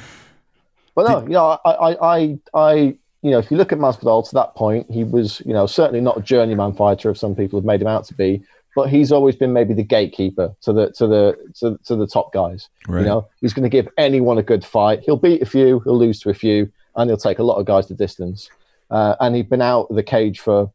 but 0.94 1.08
no, 1.08 1.22
you 1.22 1.30
know, 1.30 1.58
I, 1.64 1.70
I, 1.70 2.16
I, 2.16 2.38
I, 2.54 2.74
you 3.22 3.30
know, 3.30 3.38
if 3.38 3.50
you 3.50 3.56
look 3.56 3.72
at 3.72 3.78
Masvidal 3.78 4.28
to 4.28 4.34
that 4.34 4.54
point, 4.54 4.90
he 4.90 5.04
was, 5.04 5.42
you 5.44 5.52
know, 5.52 5.66
certainly 5.66 6.00
not 6.00 6.16
a 6.16 6.22
journeyman 6.22 6.74
fighter, 6.74 7.10
if 7.10 7.18
some 7.18 7.34
people 7.34 7.58
have 7.58 7.66
made 7.66 7.82
him 7.82 7.88
out 7.88 8.04
to 8.06 8.14
be. 8.14 8.42
But 8.76 8.88
he's 8.88 9.10
always 9.10 9.34
been 9.34 9.52
maybe 9.52 9.74
the 9.74 9.82
gatekeeper 9.82 10.54
to 10.60 10.72
the 10.72 10.90
to 10.92 11.06
the 11.08 11.36
to, 11.58 11.76
to 11.86 11.96
the 11.96 12.06
top 12.06 12.32
guys. 12.32 12.68
Right. 12.86 13.00
You 13.00 13.06
know, 13.06 13.28
he's 13.40 13.52
going 13.52 13.64
to 13.64 13.68
give 13.68 13.88
anyone 13.98 14.38
a 14.38 14.44
good 14.44 14.64
fight. 14.64 15.00
He'll 15.04 15.16
beat 15.16 15.42
a 15.42 15.46
few, 15.46 15.80
he'll 15.80 15.98
lose 15.98 16.20
to 16.20 16.30
a 16.30 16.34
few, 16.34 16.70
and 17.00 17.10
he'll 17.10 17.16
take 17.16 17.38
a 17.38 17.42
lot 17.42 17.56
of 17.56 17.64
guys 17.66 17.86
to 17.86 17.94
distance. 17.94 18.50
Uh, 18.90 19.14
and 19.20 19.34
he'd 19.34 19.48
been 19.48 19.62
out 19.62 19.86
of 19.88 19.96
the 19.96 20.02
cage 20.02 20.40
for 20.40 20.70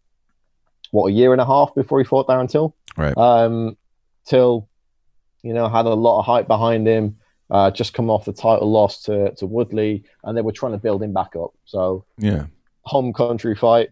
what 0.92 1.08
a 1.08 1.12
year 1.12 1.32
and 1.34 1.42
a 1.42 1.46
half 1.46 1.74
before 1.76 2.00
he 2.00 2.06
fought 2.06 2.28
Darren 2.28 2.50
Till. 2.50 2.76
Right. 2.98 3.16
Um, 3.18 3.78
Till, 4.26 4.68
you 5.44 5.54
know, 5.54 5.70
had 5.70 5.86
a 5.86 5.94
lot 5.94 6.20
of 6.20 6.26
hype 6.26 6.48
behind 6.48 6.88
him. 6.88 7.18
Uh, 7.52 7.70
just 7.70 7.94
come 7.94 8.10
off 8.10 8.26
the 8.26 8.34
title 8.34 8.72
loss 8.72 9.04
to 9.04 9.32
to 9.36 9.46
Woodley, 9.46 10.04
and 10.24 10.36
they 10.36 10.42
were 10.42 10.52
trying 10.52 10.72
to 10.72 10.80
build 10.80 11.04
him 11.04 11.14
back 11.14 11.36
up. 11.36 11.52
So 11.66 12.06
yeah. 12.18 12.46
home 12.82 13.14
country 13.14 13.54
fight, 13.56 13.90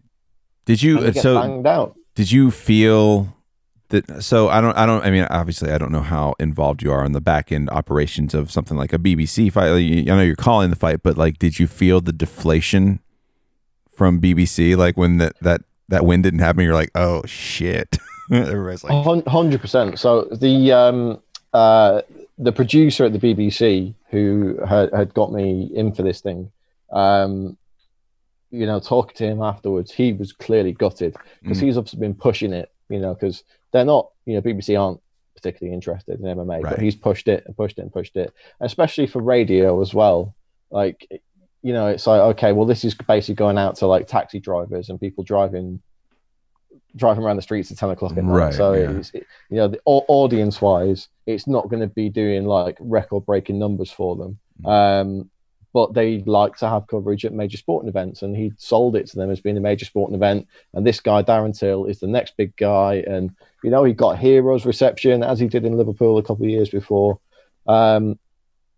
Did 0.64 0.82
you, 0.82 1.12
so 1.12 1.40
banged 1.40 1.66
out. 1.66 1.94
did 2.16 2.32
you 2.32 2.50
feel 2.50 3.32
that 3.94 4.22
so 4.22 4.48
i 4.48 4.60
don't 4.60 4.76
i 4.76 4.84
don't 4.86 5.04
i 5.04 5.10
mean 5.10 5.26
obviously 5.30 5.70
i 5.72 5.78
don't 5.78 5.90
know 5.92 6.02
how 6.02 6.34
involved 6.38 6.82
you 6.82 6.92
are 6.92 7.04
in 7.04 7.12
the 7.12 7.20
back 7.20 7.50
end 7.50 7.68
operations 7.70 8.34
of 8.34 8.50
something 8.50 8.76
like 8.76 8.92
a 8.92 8.98
bbc 8.98 9.50
fight 9.52 9.68
i 9.68 10.00
know 10.16 10.20
you're 10.22 10.36
calling 10.36 10.70
the 10.70 10.76
fight 10.76 11.02
but 11.02 11.16
like 11.16 11.38
did 11.38 11.58
you 11.58 11.66
feel 11.66 12.00
the 12.00 12.12
deflation 12.12 13.00
from 13.90 14.20
bbc 14.20 14.76
like 14.76 14.96
when 14.96 15.18
that 15.18 15.34
that 15.40 15.62
that 15.90 16.06
win 16.06 16.22
didn't 16.22 16.40
happen, 16.40 16.64
you're 16.64 16.72
like, 16.72 16.90
oh 16.94 17.20
shit. 17.26 17.98
Everybody's 18.32 18.82
like, 18.84 19.26
Hundred 19.26 19.60
percent. 19.60 19.98
So 19.98 20.22
the 20.32 20.72
um, 20.72 21.20
uh, 21.52 22.00
the 22.38 22.52
producer 22.52 23.04
at 23.04 23.12
the 23.12 23.18
BBC 23.18 23.92
who 24.08 24.58
had, 24.66 24.90
had 24.94 25.12
got 25.12 25.30
me 25.30 25.70
in 25.74 25.92
for 25.92 26.02
this 26.02 26.22
thing, 26.22 26.50
um, 26.90 27.58
you 28.50 28.64
know, 28.64 28.80
talking 28.80 29.14
to 29.16 29.24
him 29.26 29.42
afterwards, 29.42 29.92
he 29.92 30.14
was 30.14 30.32
clearly 30.32 30.72
gutted 30.72 31.14
because 31.42 31.58
Mm. 31.58 31.64
he's 31.64 31.76
obviously 31.76 32.00
been 32.00 32.14
pushing 32.14 32.54
it, 32.54 32.72
you 32.88 32.98
know, 32.98 33.12
because 33.12 33.44
they're 33.74 33.84
not, 33.84 34.08
you 34.24 34.34
know, 34.34 34.40
BBC 34.40 34.80
aren't 34.80 35.00
particularly 35.34 35.74
interested 35.74 36.20
in 36.20 36.24
MMA, 36.24 36.62
Right. 36.62 36.70
but 36.70 36.80
he's 36.80 36.94
pushed 36.94 37.26
it 37.26 37.42
and 37.44 37.56
pushed 37.56 37.76
it 37.78 37.82
and 37.82 37.92
pushed 37.92 38.16
it, 38.16 38.32
especially 38.60 39.06
for 39.08 39.20
radio 39.20 39.82
as 39.82 39.92
well. 39.92 40.34
Like, 40.70 41.06
you 41.62 41.72
know, 41.72 41.88
it's 41.88 42.06
like 42.06 42.20
okay, 42.20 42.52
well, 42.52 42.66
this 42.66 42.84
is 42.84 42.94
basically 42.94 43.34
going 43.34 43.58
out 43.58 43.76
to 43.76 43.86
like 43.86 44.06
taxi 44.06 44.38
drivers 44.38 44.88
and 44.88 45.00
people 45.00 45.24
driving 45.24 45.82
driving 46.96 47.24
around 47.24 47.34
the 47.34 47.42
streets 47.42 47.72
at 47.72 47.76
10 47.76 47.90
o'clock 47.90 48.12
at 48.16 48.22
night. 48.22 48.32
Right, 48.32 48.54
so 48.54 48.72
yeah. 48.74 48.90
it's, 48.90 49.12
you 49.12 49.24
know, 49.56 49.66
the 49.66 49.80
audience 49.84 50.60
wise, 50.60 51.08
it's 51.26 51.48
not 51.48 51.68
going 51.68 51.80
to 51.80 51.88
be 51.88 52.08
doing 52.08 52.44
like 52.44 52.76
record 52.78 53.26
breaking 53.26 53.58
numbers 53.58 53.90
for 53.90 54.14
them. 54.14 54.38
Mm. 54.62 55.00
Um, 55.00 55.30
but 55.74 55.92
they 55.92 56.18
like 56.20 56.56
to 56.58 56.68
have 56.68 56.86
coverage 56.86 57.24
at 57.24 57.32
major 57.32 57.56
sporting 57.56 57.88
events, 57.88 58.22
and 58.22 58.36
he 58.36 58.52
sold 58.58 58.94
it 58.94 59.08
to 59.08 59.16
them 59.16 59.28
as 59.28 59.40
being 59.40 59.56
a 59.56 59.60
major 59.60 59.84
sporting 59.84 60.14
event. 60.14 60.46
And 60.72 60.86
this 60.86 61.00
guy, 61.00 61.24
Darren 61.24 61.58
Till, 61.58 61.86
is 61.86 61.98
the 61.98 62.06
next 62.06 62.36
big 62.36 62.54
guy. 62.56 63.02
And, 63.06 63.34
you 63.64 63.70
know, 63.70 63.82
he 63.82 63.94
got 63.94 64.18
heroes 64.18 64.66
reception 64.66 65.22
as 65.22 65.40
he 65.40 65.48
did 65.48 65.64
in 65.64 65.78
Liverpool 65.78 66.18
a 66.18 66.22
couple 66.22 66.44
of 66.44 66.50
years 66.50 66.68
before. 66.68 67.18
Um, 67.66 68.18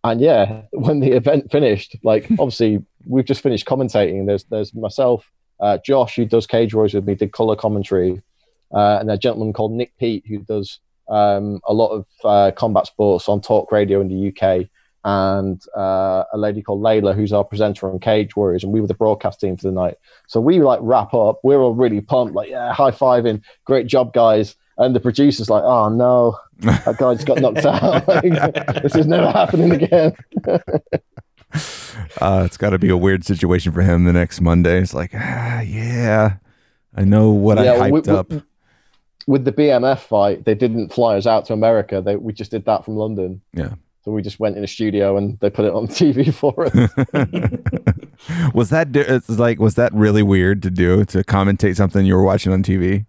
and 0.04 0.20
yeah, 0.20 0.62
when 0.70 1.00
the 1.00 1.12
event 1.12 1.50
finished, 1.50 1.96
like 2.04 2.30
obviously 2.38 2.84
we've 3.04 3.24
just 3.24 3.42
finished 3.42 3.66
commentating. 3.66 4.26
There's 4.26 4.44
there's 4.44 4.72
myself, 4.74 5.30
uh, 5.60 5.78
Josh, 5.84 6.14
who 6.16 6.24
does 6.24 6.46
Cage 6.46 6.72
Warriors 6.72 6.94
with 6.94 7.04
me, 7.04 7.16
did 7.16 7.32
color 7.32 7.56
commentary, 7.56 8.22
uh, 8.72 8.98
and 9.00 9.10
a 9.10 9.18
gentleman 9.18 9.52
called 9.52 9.72
Nick 9.72 9.92
Peet 9.98 10.24
who 10.26 10.38
does 10.38 10.78
um, 11.08 11.60
a 11.66 11.74
lot 11.74 11.88
of 11.88 12.06
uh, 12.24 12.52
combat 12.52 12.86
sports 12.86 13.28
on 13.28 13.40
talk 13.40 13.72
radio 13.72 14.00
in 14.00 14.08
the 14.08 14.28
UK, 14.28 14.68
and 15.04 15.60
uh, 15.76 16.24
a 16.32 16.38
lady 16.38 16.62
called 16.62 16.80
Layla 16.80 17.12
who's 17.12 17.32
our 17.32 17.44
presenter 17.44 17.90
on 17.90 17.98
Cage 17.98 18.36
Warriors, 18.36 18.62
and 18.62 18.72
we 18.72 18.80
were 18.80 18.86
the 18.86 18.94
broadcast 18.94 19.40
team 19.40 19.56
for 19.56 19.64
the 19.64 19.72
night. 19.72 19.96
So 20.28 20.40
we 20.40 20.60
like 20.60 20.78
wrap 20.80 21.12
up. 21.12 21.40
We're 21.42 21.60
all 21.60 21.74
really 21.74 22.00
pumped, 22.00 22.36
like 22.36 22.50
yeah, 22.50 22.72
high 22.72 22.92
fiving, 22.92 23.42
great 23.64 23.88
job, 23.88 24.12
guys. 24.12 24.54
And 24.78 24.94
the 24.94 25.00
producer's 25.00 25.48
like, 25.50 25.62
oh 25.62 25.88
no, 25.88 26.38
that 26.60 26.96
guy 26.98 27.14
just 27.14 27.26
got 27.26 27.40
knocked 27.40 27.64
out. 27.64 28.06
Like, 28.08 28.82
this 28.82 28.94
is 28.94 29.06
never 29.06 29.30
happening 29.30 29.72
again. 29.72 30.14
uh, 32.20 32.42
it's 32.44 32.56
got 32.56 32.70
to 32.70 32.78
be 32.78 32.88
a 32.90 32.96
weird 32.96 33.24
situation 33.24 33.72
for 33.72 33.82
him 33.82 34.04
the 34.04 34.12
next 34.12 34.40
Monday. 34.40 34.80
It's 34.80 34.94
like, 34.94 35.12
ah, 35.14 35.60
yeah, 35.60 36.36
I 36.94 37.04
know 37.04 37.30
what 37.30 37.58
I 37.58 37.64
Yeah, 37.64 37.72
well, 37.88 37.90
hyped 38.02 38.06
we- 38.08 38.12
up. 38.14 38.30
we- 38.30 38.42
with 39.28 39.44
the 39.44 39.50
BMF 39.52 39.98
fight, 39.98 40.44
they 40.44 40.54
didn't 40.54 40.92
fly 40.92 41.16
us 41.16 41.26
out 41.26 41.46
to 41.46 41.52
America. 41.52 42.00
They, 42.00 42.14
we 42.14 42.32
just 42.32 42.52
did 42.52 42.64
that 42.66 42.84
from 42.84 42.94
London. 42.94 43.40
Yeah. 43.54 43.70
So 44.04 44.12
we 44.12 44.22
just 44.22 44.38
went 44.38 44.56
in 44.56 44.62
a 44.62 44.68
studio 44.68 45.16
and 45.16 45.36
they 45.40 45.50
put 45.50 45.64
it 45.64 45.72
on 45.72 45.88
TV 45.88 46.32
for 46.32 46.66
us. 46.66 46.72
was 48.54 48.70
that 48.70 48.94
it's 48.94 49.28
like 49.28 49.58
was 49.58 49.74
that 49.74 49.92
really 49.92 50.22
weird 50.22 50.62
to 50.62 50.70
do 50.70 51.04
to 51.06 51.24
commentate 51.24 51.74
something 51.74 52.06
you 52.06 52.14
were 52.14 52.22
watching 52.22 52.52
on 52.52 52.62
TV? 52.62 53.06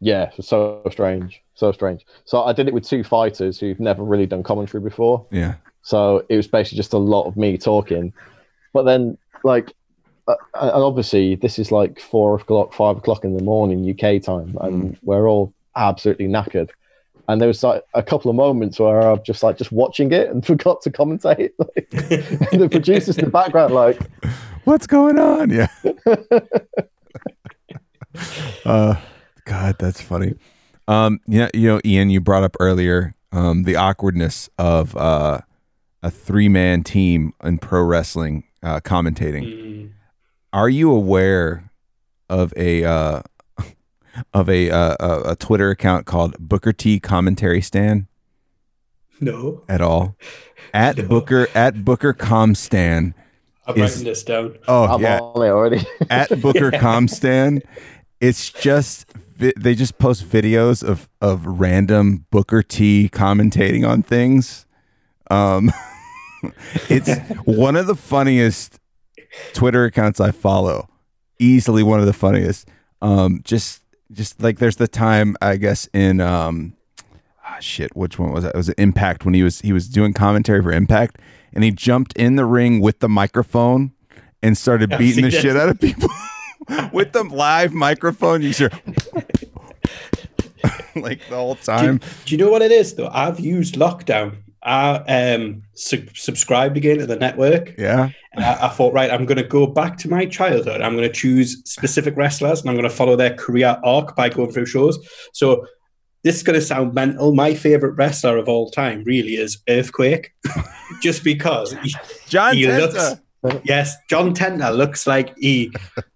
Yeah, 0.00 0.30
so 0.40 0.82
strange, 0.90 1.42
so 1.54 1.72
strange. 1.72 2.06
So 2.24 2.44
I 2.44 2.52
did 2.52 2.68
it 2.68 2.74
with 2.74 2.84
two 2.86 3.04
fighters 3.04 3.58
who've 3.58 3.80
never 3.80 4.02
really 4.02 4.26
done 4.26 4.42
commentary 4.42 4.82
before. 4.82 5.26
Yeah. 5.30 5.54
So 5.82 6.24
it 6.28 6.36
was 6.36 6.46
basically 6.46 6.76
just 6.76 6.92
a 6.92 6.98
lot 6.98 7.24
of 7.24 7.36
me 7.36 7.56
talking. 7.58 8.12
But 8.72 8.84
then, 8.84 9.18
like, 9.44 9.72
uh, 10.26 10.36
and 10.54 10.82
obviously, 10.82 11.34
this 11.36 11.58
is 11.58 11.72
like 11.72 12.00
four 12.00 12.36
o'clock, 12.36 12.74
five 12.74 12.98
o'clock 12.98 13.24
in 13.24 13.36
the 13.36 13.42
morning 13.42 13.88
UK 13.88 14.22
time, 14.22 14.56
and 14.60 14.98
we're 15.02 15.28
all 15.28 15.52
absolutely 15.76 16.28
knackered. 16.28 16.70
And 17.28 17.40
there 17.40 17.48
was 17.48 17.62
like 17.62 17.82
a 17.94 18.02
couple 18.02 18.30
of 18.30 18.36
moments 18.36 18.78
where 18.80 19.00
I'm 19.00 19.22
just 19.22 19.42
like 19.42 19.58
just 19.58 19.72
watching 19.72 20.12
it 20.12 20.28
and 20.28 20.44
forgot 20.52 20.82
to 20.82 20.90
commentate. 20.90 21.52
Like, 21.58 21.88
and 22.52 22.60
the 22.60 22.68
producers 22.68 23.18
in 23.18 23.26
the 23.26 23.30
background, 23.30 23.74
like, 23.74 23.98
What's 24.68 24.86
going 24.86 25.18
on? 25.18 25.48
Yeah. 25.48 25.68
uh, 28.66 28.96
God, 29.48 29.76
that's 29.78 30.00
funny. 30.00 30.34
Um, 30.86 31.20
yeah, 31.26 31.48
you 31.54 31.68
know, 31.68 31.80
Ian, 31.84 32.10
you 32.10 32.20
brought 32.20 32.42
up 32.42 32.56
earlier 32.60 33.14
um, 33.32 33.64
the 33.64 33.76
awkwardness 33.76 34.48
of 34.58 34.96
uh, 34.96 35.40
a 36.02 36.10
three-man 36.10 36.82
team 36.82 37.32
in 37.42 37.58
pro 37.58 37.82
wrestling 37.82 38.44
uh, 38.62 38.80
commentating. 38.80 39.44
Mm. 39.44 39.90
Are 40.52 40.68
you 40.68 40.90
aware 40.92 41.70
of 42.28 42.52
a 42.56 42.84
uh, 42.84 43.22
of 44.34 44.48
a, 44.48 44.70
uh, 44.70 44.96
a 45.00 45.30
a 45.32 45.36
Twitter 45.36 45.70
account 45.70 46.06
called 46.06 46.36
Booker 46.38 46.72
T 46.72 47.00
Commentary 47.00 47.60
Stan 47.62 48.06
No, 49.20 49.62
at 49.68 49.80
all? 49.80 50.16
At 50.74 50.96
No. 50.98 51.04
Booker 51.08 51.48
at 51.54 51.84
Booker 51.84 52.12
Com 52.12 52.54
Stan. 52.54 53.14
I'm 53.66 53.76
Is- 53.76 53.92
writing 53.92 54.04
this 54.04 54.22
down. 54.24 54.56
Oh 54.66 54.84
I'm 54.84 55.00
yeah, 55.02 55.20
already. 55.20 55.84
at 56.10 56.28
Booker 56.42 56.70
Comstan. 56.70 57.62
It's 58.20 58.50
just 58.50 59.06
vi- 59.38 59.52
they 59.56 59.74
just 59.74 59.98
post 59.98 60.24
videos 60.28 60.82
of 60.82 61.08
of 61.20 61.46
random 61.46 62.26
Booker 62.30 62.62
T 62.62 63.08
commentating 63.12 63.88
on 63.88 64.02
things. 64.02 64.66
Um, 65.30 65.72
it's 66.88 67.18
one 67.44 67.76
of 67.76 67.86
the 67.86 67.94
funniest 67.94 68.78
Twitter 69.52 69.84
accounts 69.84 70.20
I 70.20 70.30
follow. 70.30 70.88
Easily 71.38 71.82
one 71.82 72.00
of 72.00 72.06
the 72.06 72.12
funniest. 72.12 72.68
Um, 73.00 73.40
just 73.44 73.82
just 74.12 74.42
like 74.42 74.58
there's 74.58 74.76
the 74.76 74.88
time 74.88 75.36
I 75.40 75.56
guess 75.56 75.88
in 75.92 76.20
um, 76.20 76.74
ah, 77.44 77.58
shit, 77.60 77.94
which 77.96 78.18
one 78.18 78.32
was 78.32 78.44
it? 78.44 78.48
It 78.48 78.56
was 78.56 78.68
Impact 78.70 79.24
when 79.24 79.34
he 79.34 79.42
was 79.42 79.60
he 79.60 79.72
was 79.72 79.88
doing 79.88 80.12
commentary 80.12 80.62
for 80.62 80.72
Impact, 80.72 81.18
and 81.52 81.62
he 81.62 81.70
jumped 81.70 82.16
in 82.16 82.36
the 82.36 82.44
ring 82.44 82.80
with 82.80 83.00
the 83.00 83.08
microphone 83.08 83.92
and 84.42 84.56
started 84.56 84.90
beating 84.98 85.24
the 85.24 85.30
shit 85.42 85.56
out 85.56 85.68
of 85.68 85.80
people 85.80 86.08
with 86.92 87.12
the 87.12 87.24
live 87.24 87.72
microphone. 87.72 88.42
You 88.42 88.52
hear 88.52 88.70
like 90.96 91.20
the 91.28 91.36
whole 91.36 91.54
time. 91.56 92.00
do 92.24 92.34
you 92.34 92.38
know 92.38 92.50
what 92.50 92.62
it 92.62 92.72
is 92.72 92.94
though? 92.94 93.10
I've 93.12 93.40
used 93.40 93.74
lockdown. 93.76 94.36
I 94.62 94.96
um 94.96 95.62
sub- 95.74 96.14
subscribed 96.16 96.76
again 96.76 96.98
to 96.98 97.06
the 97.06 97.16
network. 97.16 97.74
Yeah, 97.78 98.10
I, 98.36 98.66
I 98.66 98.68
thought, 98.68 98.92
right, 98.92 99.10
I'm 99.10 99.24
going 99.24 99.38
to 99.38 99.44
go 99.44 99.66
back 99.66 99.96
to 99.98 100.10
my 100.10 100.26
childhood. 100.26 100.82
I'm 100.82 100.96
going 100.96 101.08
to 101.08 101.14
choose 101.14 101.62
specific 101.64 102.16
wrestlers 102.16 102.60
and 102.60 102.68
I'm 102.68 102.76
going 102.76 102.88
to 102.88 102.94
follow 102.94 103.14
their 103.16 103.34
career 103.34 103.78
arc 103.84 104.16
by 104.16 104.28
going 104.28 104.50
through 104.50 104.66
shows. 104.66 104.98
So 105.32 105.64
this 106.24 106.34
is 106.36 106.42
going 106.42 106.58
to 106.58 106.64
sound 106.64 106.92
mental. 106.92 107.32
My 107.32 107.54
favorite 107.54 107.92
wrestler 107.92 108.36
of 108.36 108.48
all 108.48 108.70
time 108.70 109.04
really 109.04 109.36
is 109.36 109.58
Earthquake, 109.68 110.32
just 111.02 111.22
because 111.22 111.72
he, 111.74 111.94
John 112.28 112.54
he 112.56 112.64
Tenta. 112.64 112.78
looks. 112.92 113.20
Yes, 113.64 113.96
John 114.08 114.34
Tenta 114.34 114.74
looks 114.74 115.06
like 115.06 115.36
he 115.38 115.72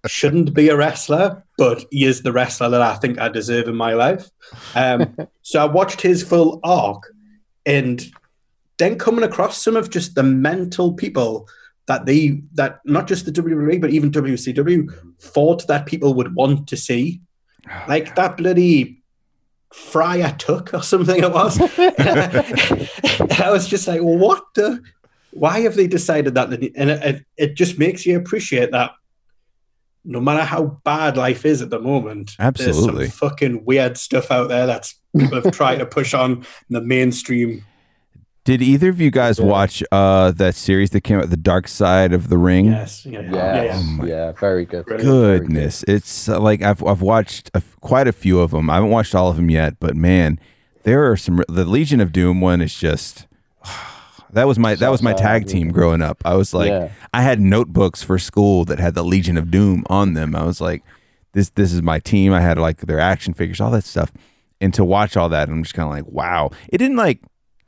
shouldn't 0.07 0.55
be 0.55 0.69
a 0.69 0.77
wrestler, 0.77 1.43
but 1.59 1.85
he 1.91 2.05
is 2.05 2.23
the 2.23 2.33
wrestler 2.33 2.69
that 2.71 2.83
I 2.83 2.95
think 2.97 3.21
I 3.21 3.29
deserve 3.29 3.69
in 3.69 3.77
my 3.77 3.95
life. 3.95 4.31
Um, 4.75 5.17
so 5.43 5.63
I 5.63 5.67
watched 5.67 6.01
his 6.01 6.23
full 6.23 6.61
arc, 6.65 7.03
and 7.67 8.05
then 8.79 8.99
coming 8.99 9.25
across 9.25 9.63
some 9.63 9.77
of 9.77 9.91
just 9.91 10.15
the 10.15 10.23
mental 10.23 10.93
people 10.95 11.49
that 11.87 12.07
they 12.07 12.43
that 12.55 12.81
not 12.85 13.09
just 13.09 13.27
the 13.27 13.33
WWE 13.33 13.81
but 13.81 13.91
even 13.91 14.11
WCW 14.11 14.89
thought 15.21 15.67
that 15.67 15.87
people 15.87 16.15
would 16.15 16.35
want 16.35 16.69
to 16.69 16.77
see, 16.77 17.21
like 17.89 18.15
that 18.15 18.37
bloody 18.37 19.03
Friar 19.73 20.35
Tuck 20.39 20.75
or 20.75 20.83
something 20.83 21.23
it 21.23 21.33
was. 21.33 21.59
and 21.61 21.71
I 23.41 23.51
was 23.51 23.67
just 23.67 23.89
like, 23.89 24.01
what 24.01 24.45
the? 24.55 24.83
Why 25.33 25.61
have 25.61 25.77
they 25.77 25.87
decided 25.87 26.35
that? 26.35 26.53
And 26.53 26.63
it, 26.63 26.75
it, 26.77 27.25
it 27.37 27.55
just 27.57 27.79
makes 27.79 28.05
you 28.07 28.17
appreciate 28.17 28.71
that 28.73 28.93
no 30.05 30.21
matter 30.21 30.43
how 30.45 30.81
bad 30.85 31.17
life 31.17 31.47
is 31.47 31.63
at 31.63 31.71
the 31.71 31.79
moment, 31.79 32.33
Absolutely. 32.39 33.05
there's 33.07 33.15
some 33.15 33.29
fucking 33.29 33.65
weird 33.65 33.97
stuff 33.97 34.31
out 34.31 34.49
there 34.49 34.67
that's 34.67 34.95
people 35.17 35.41
have 35.41 35.53
tried 35.53 35.77
to 35.79 35.87
push 35.99 36.13
on 36.13 36.45
the 36.71 36.81
mainstream. 36.81 37.65
Did 38.45 38.61
either 38.61 38.89
of 38.89 39.01
you 39.01 39.13
guys 39.13 39.39
Yeah. 39.39 39.45
watch 39.47 39.85
uh 39.93 40.33
that 40.33 40.57
series 40.57 40.91
that 40.91 41.03
came 41.03 41.21
out, 41.21 41.31
The 41.31 41.37
Dark 41.37 41.69
Side 41.69 42.13
of 42.13 42.29
the 42.29 42.37
Ring? 42.39 42.67
Yes, 42.67 43.07
yeah, 43.07 43.21
yeah, 43.21 43.31
yeah. 43.31 43.63
Yes. 43.63 43.85
Oh 44.01 44.05
yeah, 44.05 44.33
very 44.33 44.65
good. 44.65 44.85
Brilliant. 44.87 45.09
Very 45.09 45.39
good. 45.39 45.47
Goodness, 45.47 45.85
it's 45.87 46.29
uh, 46.29 46.41
like 46.41 46.61
I've 46.63 46.85
I've 46.85 47.03
watched 47.03 47.51
a 47.55 47.59
f 47.59 47.77
quite 47.81 48.09
a 48.09 48.13
few 48.13 48.41
of 48.41 48.51
them. 48.51 48.69
I 48.69 48.75
haven't 48.75 48.91
watched 48.91 49.15
all 49.15 49.31
of 49.31 49.37
them 49.37 49.49
yet, 49.51 49.79
but 49.79 49.95
man, 49.95 50.41
there 50.83 51.09
are 51.09 51.17
some. 51.17 51.45
The 51.49 51.65
Legion 51.65 52.01
of 52.01 52.11
Doom 52.13 52.41
one 52.41 52.61
is 52.61 52.75
just. 52.75 53.27
That 54.33 54.47
was 54.47 54.59
my 54.59 54.75
that 54.77 54.91
was 54.91 55.03
my 55.03 55.13
tag 55.13 55.47
team 55.47 55.71
growing 55.71 56.03
up. 56.03 56.23
I 56.25 56.35
was 56.35 56.55
like, 56.55 56.71
Yeah. 56.71 56.91
I 57.13 57.23
had 57.23 57.41
notebooks 57.41 58.03
for 58.03 58.19
school 58.19 58.65
that 58.67 58.79
had 58.79 58.95
the 58.95 59.05
Legion 59.05 59.37
of 59.37 59.51
Doom 59.51 59.85
on 59.89 60.15
them. 60.15 60.35
I 60.35 60.45
was 60.45 60.61
like, 60.61 60.83
this 61.33 61.51
this 61.51 61.73
is 61.73 61.83
my 61.83 61.99
team. 61.99 62.33
I 62.33 62.41
had 62.41 62.59
like 62.59 62.79
their 62.79 63.01
action 63.01 63.35
figures, 63.35 63.61
all 63.61 63.71
that 63.73 63.85
stuff. 63.85 64.13
And 64.61 64.73
to 64.75 64.85
watch 64.85 65.17
all 65.17 65.29
that, 65.29 65.49
I'm 65.49 65.63
just 65.63 65.75
kind 65.75 65.89
of 65.89 65.95
like, 65.95 66.07
wow. 66.13 66.51
It 66.69 66.79
didn't 66.79 66.97
like 66.97 67.21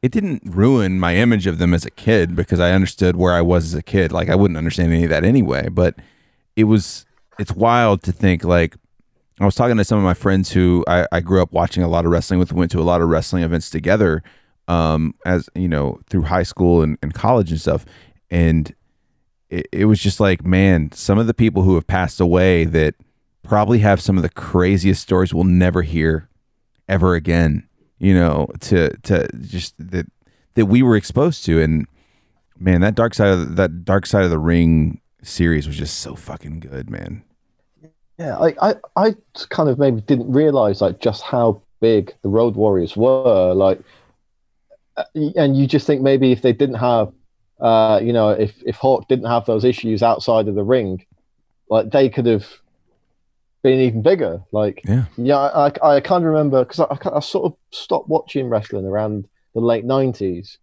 it 0.02 0.12
didn't 0.12 0.42
ruin 0.44 1.00
my 1.00 1.16
image 1.16 1.46
of 1.46 1.58
them 1.58 1.72
as 1.72 1.84
a 1.86 1.90
kid 1.90 2.36
because 2.36 2.60
I 2.60 2.72
understood 2.72 3.16
where 3.16 3.32
I 3.32 3.40
was 3.40 3.64
as 3.66 3.74
a 3.74 3.82
kid. 3.82 4.12
Like 4.12 4.28
I 4.28 4.34
wouldn't 4.34 4.58
understand 4.58 4.92
any 4.92 5.04
of 5.04 5.10
that 5.10 5.24
anyway. 5.24 5.68
But 5.68 5.96
it 6.56 6.64
was 6.64 7.04
it's 7.38 7.52
wild 7.52 8.02
to 8.04 8.12
think 8.12 8.44
like 8.44 8.76
I 9.40 9.44
was 9.44 9.54
talking 9.54 9.76
to 9.76 9.84
some 9.84 9.98
of 9.98 10.04
my 10.04 10.14
friends 10.14 10.52
who 10.52 10.84
I, 10.86 11.06
I 11.10 11.20
grew 11.20 11.42
up 11.42 11.52
watching 11.52 11.82
a 11.82 11.88
lot 11.88 12.04
of 12.04 12.12
wrestling 12.12 12.38
with, 12.38 12.52
went 12.52 12.70
to 12.70 12.80
a 12.80 12.84
lot 12.84 13.00
of 13.00 13.08
wrestling 13.08 13.42
events 13.42 13.68
together, 13.68 14.22
um, 14.68 15.14
as 15.24 15.48
you 15.54 15.68
know, 15.68 16.00
through 16.08 16.22
high 16.22 16.42
school 16.42 16.82
and, 16.82 16.98
and 17.02 17.14
college 17.14 17.50
and 17.50 17.60
stuff. 17.60 17.84
And 18.30 18.74
it, 19.50 19.66
it 19.72 19.84
was 19.84 20.00
just 20.00 20.20
like, 20.20 20.44
man, 20.44 20.92
some 20.92 21.18
of 21.18 21.26
the 21.26 21.34
people 21.34 21.62
who 21.62 21.74
have 21.74 21.86
passed 21.86 22.20
away 22.20 22.64
that 22.64 22.94
probably 23.42 23.80
have 23.80 24.00
some 24.00 24.16
of 24.16 24.22
the 24.22 24.30
craziest 24.30 25.02
stories 25.02 25.34
we'll 25.34 25.44
never 25.44 25.82
hear 25.82 26.28
ever 26.88 27.14
again, 27.14 27.68
you 27.98 28.14
know, 28.14 28.48
to 28.60 28.96
to 29.02 29.28
just 29.42 29.74
that 29.78 30.06
that 30.54 30.66
we 30.66 30.82
were 30.82 30.96
exposed 30.96 31.44
to. 31.44 31.60
And 31.60 31.86
man, 32.58 32.80
that 32.80 32.94
dark 32.94 33.14
side 33.14 33.28
of 33.28 33.56
that 33.56 33.84
dark 33.84 34.06
side 34.06 34.24
of 34.24 34.30
the 34.30 34.38
ring 34.38 35.00
series 35.22 35.66
was 35.66 35.76
just 35.76 36.00
so 36.00 36.14
fucking 36.14 36.60
good, 36.60 36.90
man. 36.90 37.22
Yeah, 38.18 38.38
I, 38.38 38.54
I, 38.62 38.74
I 38.96 39.16
kind 39.48 39.68
of 39.68 39.78
maybe 39.78 40.00
didn't 40.00 40.30
realize 40.30 40.80
like 40.80 41.00
just 41.00 41.22
how 41.22 41.60
big 41.80 42.14
the 42.22 42.28
Road 42.28 42.54
Warriors 42.54 42.96
were. 42.96 43.52
Like, 43.54 43.80
and 45.14 45.56
you 45.56 45.66
just 45.66 45.86
think 45.86 46.02
maybe 46.02 46.32
if 46.32 46.42
they 46.42 46.52
didn't 46.52 46.76
have, 46.76 47.12
uh, 47.60 48.00
you 48.02 48.12
know, 48.12 48.30
if 48.30 48.54
if 48.64 48.76
Hawk 48.76 49.08
didn't 49.08 49.26
have 49.26 49.46
those 49.46 49.64
issues 49.64 50.02
outside 50.02 50.48
of 50.48 50.54
the 50.54 50.64
ring, 50.64 51.04
like 51.68 51.90
they 51.90 52.08
could 52.08 52.26
have 52.26 52.46
been 53.62 53.80
even 53.80 54.02
bigger. 54.02 54.42
Like, 54.52 54.82
Yeah. 54.84 55.04
yeah, 55.16 55.38
I, 55.38 55.68
I, 55.68 55.96
I 55.96 56.00
kind 56.00 56.22
of 56.24 56.30
remember 56.30 56.64
because 56.64 56.80
I, 56.80 56.84
I, 56.84 57.16
I 57.16 57.20
sort 57.20 57.46
of 57.46 57.56
stopped 57.70 58.08
watching 58.08 58.48
wrestling 58.48 58.84
around 58.84 59.26
the 59.54 59.60
late 59.60 59.84
nineties, 59.84 60.58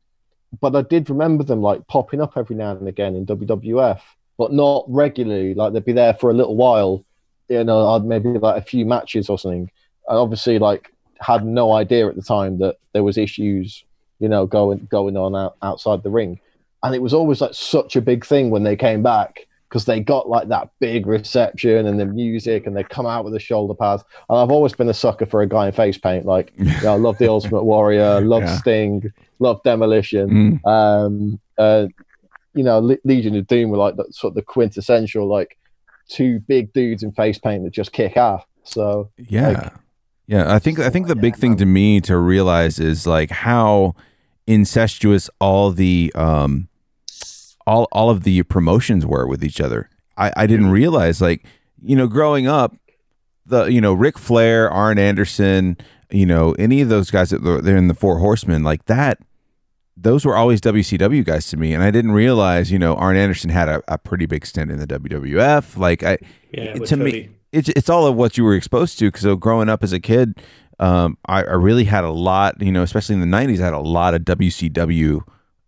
but 0.59 0.75
I 0.75 0.81
did 0.83 1.09
remember 1.09 1.43
them 1.43 1.61
like 1.61 1.87
popping 1.87 2.21
up 2.21 2.33
every 2.37 2.55
now 2.55 2.71
and 2.71 2.87
again 2.87 3.15
in 3.15 3.25
WWF, 3.25 3.99
but 4.37 4.53
not 4.53 4.85
regularly. 4.87 5.53
Like 5.55 5.73
they'd 5.73 5.83
be 5.85 5.93
there 5.93 6.13
for 6.13 6.29
a 6.29 6.33
little 6.33 6.55
while, 6.55 7.03
you 7.49 7.63
know, 7.63 7.87
I'd 7.89 8.05
maybe 8.05 8.29
like 8.29 8.61
a 8.61 8.65
few 8.65 8.85
matches 8.85 9.29
or 9.29 9.39
something. 9.39 9.71
I 10.09 10.13
obviously 10.15 10.59
like 10.59 10.93
had 11.19 11.45
no 11.45 11.71
idea 11.73 12.07
at 12.07 12.15
the 12.15 12.21
time 12.21 12.59
that 12.59 12.77
there 12.93 13.03
was 13.03 13.17
issues, 13.17 13.83
you 14.21 14.29
know, 14.29 14.45
going 14.45 14.87
going 14.89 15.17
on 15.17 15.35
out, 15.35 15.57
outside 15.61 16.03
the 16.03 16.09
ring, 16.09 16.39
and 16.83 16.95
it 16.95 17.01
was 17.01 17.13
always 17.13 17.41
like 17.41 17.53
such 17.53 17.95
a 17.97 18.01
big 18.01 18.25
thing 18.25 18.49
when 18.51 18.63
they 18.63 18.77
came 18.77 19.03
back 19.03 19.47
because 19.67 19.85
they 19.85 20.01
got 20.01 20.27
like 20.29 20.49
that 20.49 20.69
big 20.79 21.07
reception 21.07 21.87
and 21.87 21.97
the 21.97 22.05
music 22.05 22.67
and 22.67 22.75
they 22.75 22.83
come 22.83 23.05
out 23.05 23.23
with 23.23 23.31
the 23.31 23.39
shoulder 23.39 23.73
pads. 23.73 24.03
And 24.29 24.37
I've 24.37 24.51
always 24.51 24.73
been 24.73 24.89
a 24.89 24.93
sucker 24.93 25.25
for 25.25 25.41
a 25.41 25.47
guy 25.47 25.67
in 25.67 25.71
face 25.71 25.97
paint. 25.97 26.25
Like, 26.25 26.51
you 26.57 26.65
know, 26.83 26.93
I 26.93 26.97
love 26.97 27.17
the 27.19 27.29
Ultimate 27.29 27.63
Warrior, 27.63 28.19
love 28.19 28.43
Yeah. 28.43 28.57
Sting, 28.57 29.13
love 29.39 29.63
Demolition. 29.63 30.59
Mm. 30.61 30.67
Um, 30.67 31.39
uh, 31.57 31.87
you 32.53 32.63
know, 32.65 32.79
Le- 32.79 32.97
Legion 33.05 33.33
of 33.37 33.47
Doom 33.47 33.69
were 33.69 33.77
like 33.77 33.95
the, 33.95 34.03
sort 34.11 34.31
of 34.31 34.35
the 34.35 34.41
quintessential 34.41 35.25
like 35.25 35.57
two 36.09 36.39
big 36.41 36.73
dudes 36.73 37.01
in 37.01 37.13
face 37.13 37.37
paint 37.37 37.63
that 37.63 37.71
just 37.71 37.93
kick 37.93 38.17
ass. 38.17 38.43
So 38.65 39.09
Yeah. 39.17 39.47
Like- 39.51 39.73
yeah. 40.27 40.53
I 40.53 40.59
think 40.59 40.79
I 40.79 40.89
think 40.89 41.07
the 41.07 41.15
big 41.15 41.37
thing 41.37 41.55
to 41.55 41.65
me 41.65 42.01
to 42.01 42.17
realize 42.17 42.77
is 42.77 43.07
like 43.07 43.31
how 43.31 43.95
incestuous 44.47 45.29
all 45.39 45.71
the 45.71 46.11
um 46.15 46.67
all 47.67 47.87
all 47.91 48.09
of 48.09 48.23
the 48.23 48.43
promotions 48.43 49.05
were 49.05 49.27
with 49.27 49.43
each 49.43 49.61
other. 49.61 49.89
I, 50.17 50.31
I 50.35 50.47
didn't 50.47 50.71
realize 50.71 51.21
like, 51.21 51.45
you 51.81 51.95
know, 51.95 52.07
growing 52.07 52.47
up, 52.47 52.75
the 53.45 53.65
you 53.65 53.81
know, 53.81 53.93
Ric 53.93 54.17
Flair, 54.17 54.69
Arn 54.69 54.97
Anderson, 54.99 55.77
you 56.09 56.25
know, 56.25 56.53
any 56.53 56.81
of 56.81 56.89
those 56.89 57.11
guys 57.11 57.29
that 57.29 57.39
they're 57.39 57.77
in 57.77 57.87
the 57.87 57.93
Four 57.93 58.19
Horsemen, 58.19 58.63
like 58.63 58.85
that 58.85 59.19
those 60.01 60.25
were 60.25 60.35
always 60.35 60.59
WCW 60.61 61.23
guys 61.23 61.47
to 61.49 61.57
me, 61.57 61.73
and 61.73 61.83
I 61.83 61.91
didn't 61.91 62.11
realize, 62.11 62.71
you 62.71 62.79
know, 62.79 62.95
Arn 62.95 63.17
Anderson 63.17 63.49
had 63.49 63.69
a, 63.69 63.83
a 63.87 63.97
pretty 63.97 64.25
big 64.25 64.45
stint 64.45 64.71
in 64.71 64.79
the 64.79 64.87
WWF. 64.87 65.77
Like, 65.77 66.03
I, 66.03 66.17
Yeah, 66.51 66.73
to 66.73 66.97
me, 66.97 67.29
it's 67.51 67.69
it's 67.69 67.89
all 67.89 68.07
of 68.07 68.15
what 68.15 68.37
you 68.37 68.43
were 68.43 68.55
exposed 68.55 68.97
to. 68.99 69.05
Because 69.05 69.21
so 69.21 69.35
growing 69.35 69.69
up 69.69 69.83
as 69.83 69.93
a 69.93 69.99
kid, 69.99 70.41
um, 70.81 71.17
I, 71.27 71.43
I 71.43 71.53
really 71.53 71.85
had 71.85 72.03
a 72.03 72.11
lot, 72.11 72.61
you 72.61 72.71
know, 72.71 72.83
especially 72.83 73.15
in 73.15 73.21
the 73.21 73.37
'90s, 73.37 73.61
I 73.61 73.65
had 73.65 73.73
a 73.73 73.79
lot 73.79 74.13
of 74.13 74.23
WCW 74.23 75.21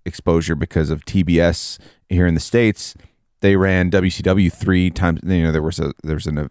exposure 0.05 0.55
because 0.55 0.89
of 0.89 1.05
TBS 1.05 1.79
here 2.09 2.27
in 2.27 2.33
the 2.33 2.39
states. 2.39 2.95
They 3.41 3.55
ran 3.55 3.91
WCW 3.91 4.51
three 4.51 4.89
times. 4.89 5.21
You 5.23 5.43
know, 5.43 5.51
there 5.51 5.61
was 5.61 5.79
a 5.79 5.93
there 6.03 6.15
was 6.15 6.27
an 6.27 6.49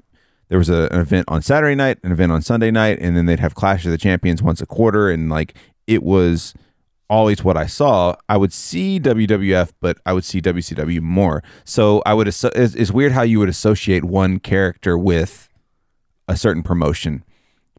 there 0.49 0.59
was 0.59 0.69
a, 0.69 0.89
an 0.93 1.01
event 1.01 1.25
on 1.29 1.43
Saturday 1.43 1.75
night, 1.75 1.99
an 2.03 2.13
event 2.13 2.31
on 2.31 2.43
Sunday 2.43 2.71
night, 2.71 2.99
and 3.01 3.17
then 3.17 3.27
they'd 3.27 3.41
have 3.41 3.55
Clash 3.55 3.85
of 3.85 3.91
the 3.91 3.99
Champions 3.99 4.43
once 4.43 4.61
a 4.61 4.67
quarter, 4.67 5.11
and 5.11 5.29
like 5.29 5.55
it 5.87 6.03
was 6.03 6.55
always 7.09 7.43
what 7.43 7.57
I 7.57 7.67
saw. 7.67 8.17
I 8.29 8.37
would 8.37 8.53
see 8.53 9.01
WWF, 9.01 9.73
but 9.81 9.99
I 10.07 10.13
would 10.13 10.25
see 10.25 10.41
WCW 10.41 11.01
more. 11.01 11.43
So 11.65 12.03
I 12.07 12.15
would. 12.15 12.29
It's, 12.29 12.45
it's 12.45 12.91
weird 12.91 13.13
how 13.13 13.23
you 13.23 13.39
would 13.39 13.49
associate 13.49 14.05
one 14.05 14.39
character 14.39 14.97
with 14.97 15.49
a 16.29 16.37
certain 16.37 16.63
promotion, 16.63 17.25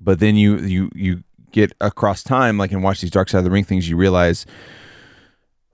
but 0.04 0.20
then 0.20 0.36
you 0.36 0.58
you 0.60 0.90
you 0.94 1.24
get 1.52 1.72
across 1.80 2.24
time, 2.24 2.58
like 2.58 2.72
and 2.72 2.84
watch 2.84 3.02
these 3.02 3.12
Dark 3.12 3.30
Side 3.30 3.40
of 3.40 3.44
the 3.44 3.52
Ring 3.52 3.64
things, 3.64 3.90
you 3.90 3.96
realize 3.96 4.46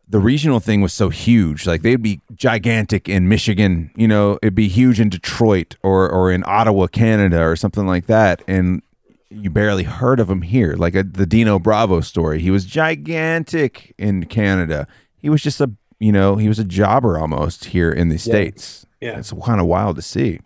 the 0.08 0.20
regional 0.20 0.60
thing 0.60 0.82
was 0.82 0.92
so 0.92 1.10
huge. 1.10 1.68
Like 1.68 1.84
they'd 1.84 2.02
be 2.02 2.22
gigantic 2.36 3.08
in 3.08 3.30
Michigan, 3.30 3.92
you 3.96 4.08
know, 4.08 4.40
it'd 4.42 4.56
be 4.56 4.68
huge 4.68 5.00
in 5.00 5.10
Detroit 5.10 5.76
or 5.84 6.10
or 6.10 6.32
in 6.32 6.44
Ottawa, 6.46 6.88
Canada, 6.88 7.42
or 7.42 7.56
something 7.56 7.86
like 7.86 8.08
that, 8.08 8.44
and 8.48 8.82
you 9.30 9.50
barely 9.50 9.84
heard 9.84 10.20
of 10.20 10.30
him 10.30 10.42
here. 10.42 10.74
Like 10.74 10.96
a, 10.96 11.04
the 11.04 11.28
Dino 11.28 11.60
Bravo 11.60 12.02
story, 12.02 12.42
he 12.42 12.50
was 12.50 12.66
gigantic 12.66 13.94
in 13.98 14.26
Canada. 14.26 14.88
He 15.18 15.30
was 15.30 15.42
just 15.42 15.62
a 15.62 15.72
you 16.00 16.12
know 16.12 16.38
he 16.38 16.48
was 16.48 16.60
a 16.60 16.64
jobber 16.64 17.20
almost 17.20 17.66
here 17.66 17.92
in 17.92 18.10
the 18.10 18.18
states. 18.18 18.86
Yeah. 19.00 19.18
It's 19.20 19.32
kind 19.32 19.62
of 19.62 19.68
wild 19.68 19.96
to 19.96 20.02
see. 20.02 20.40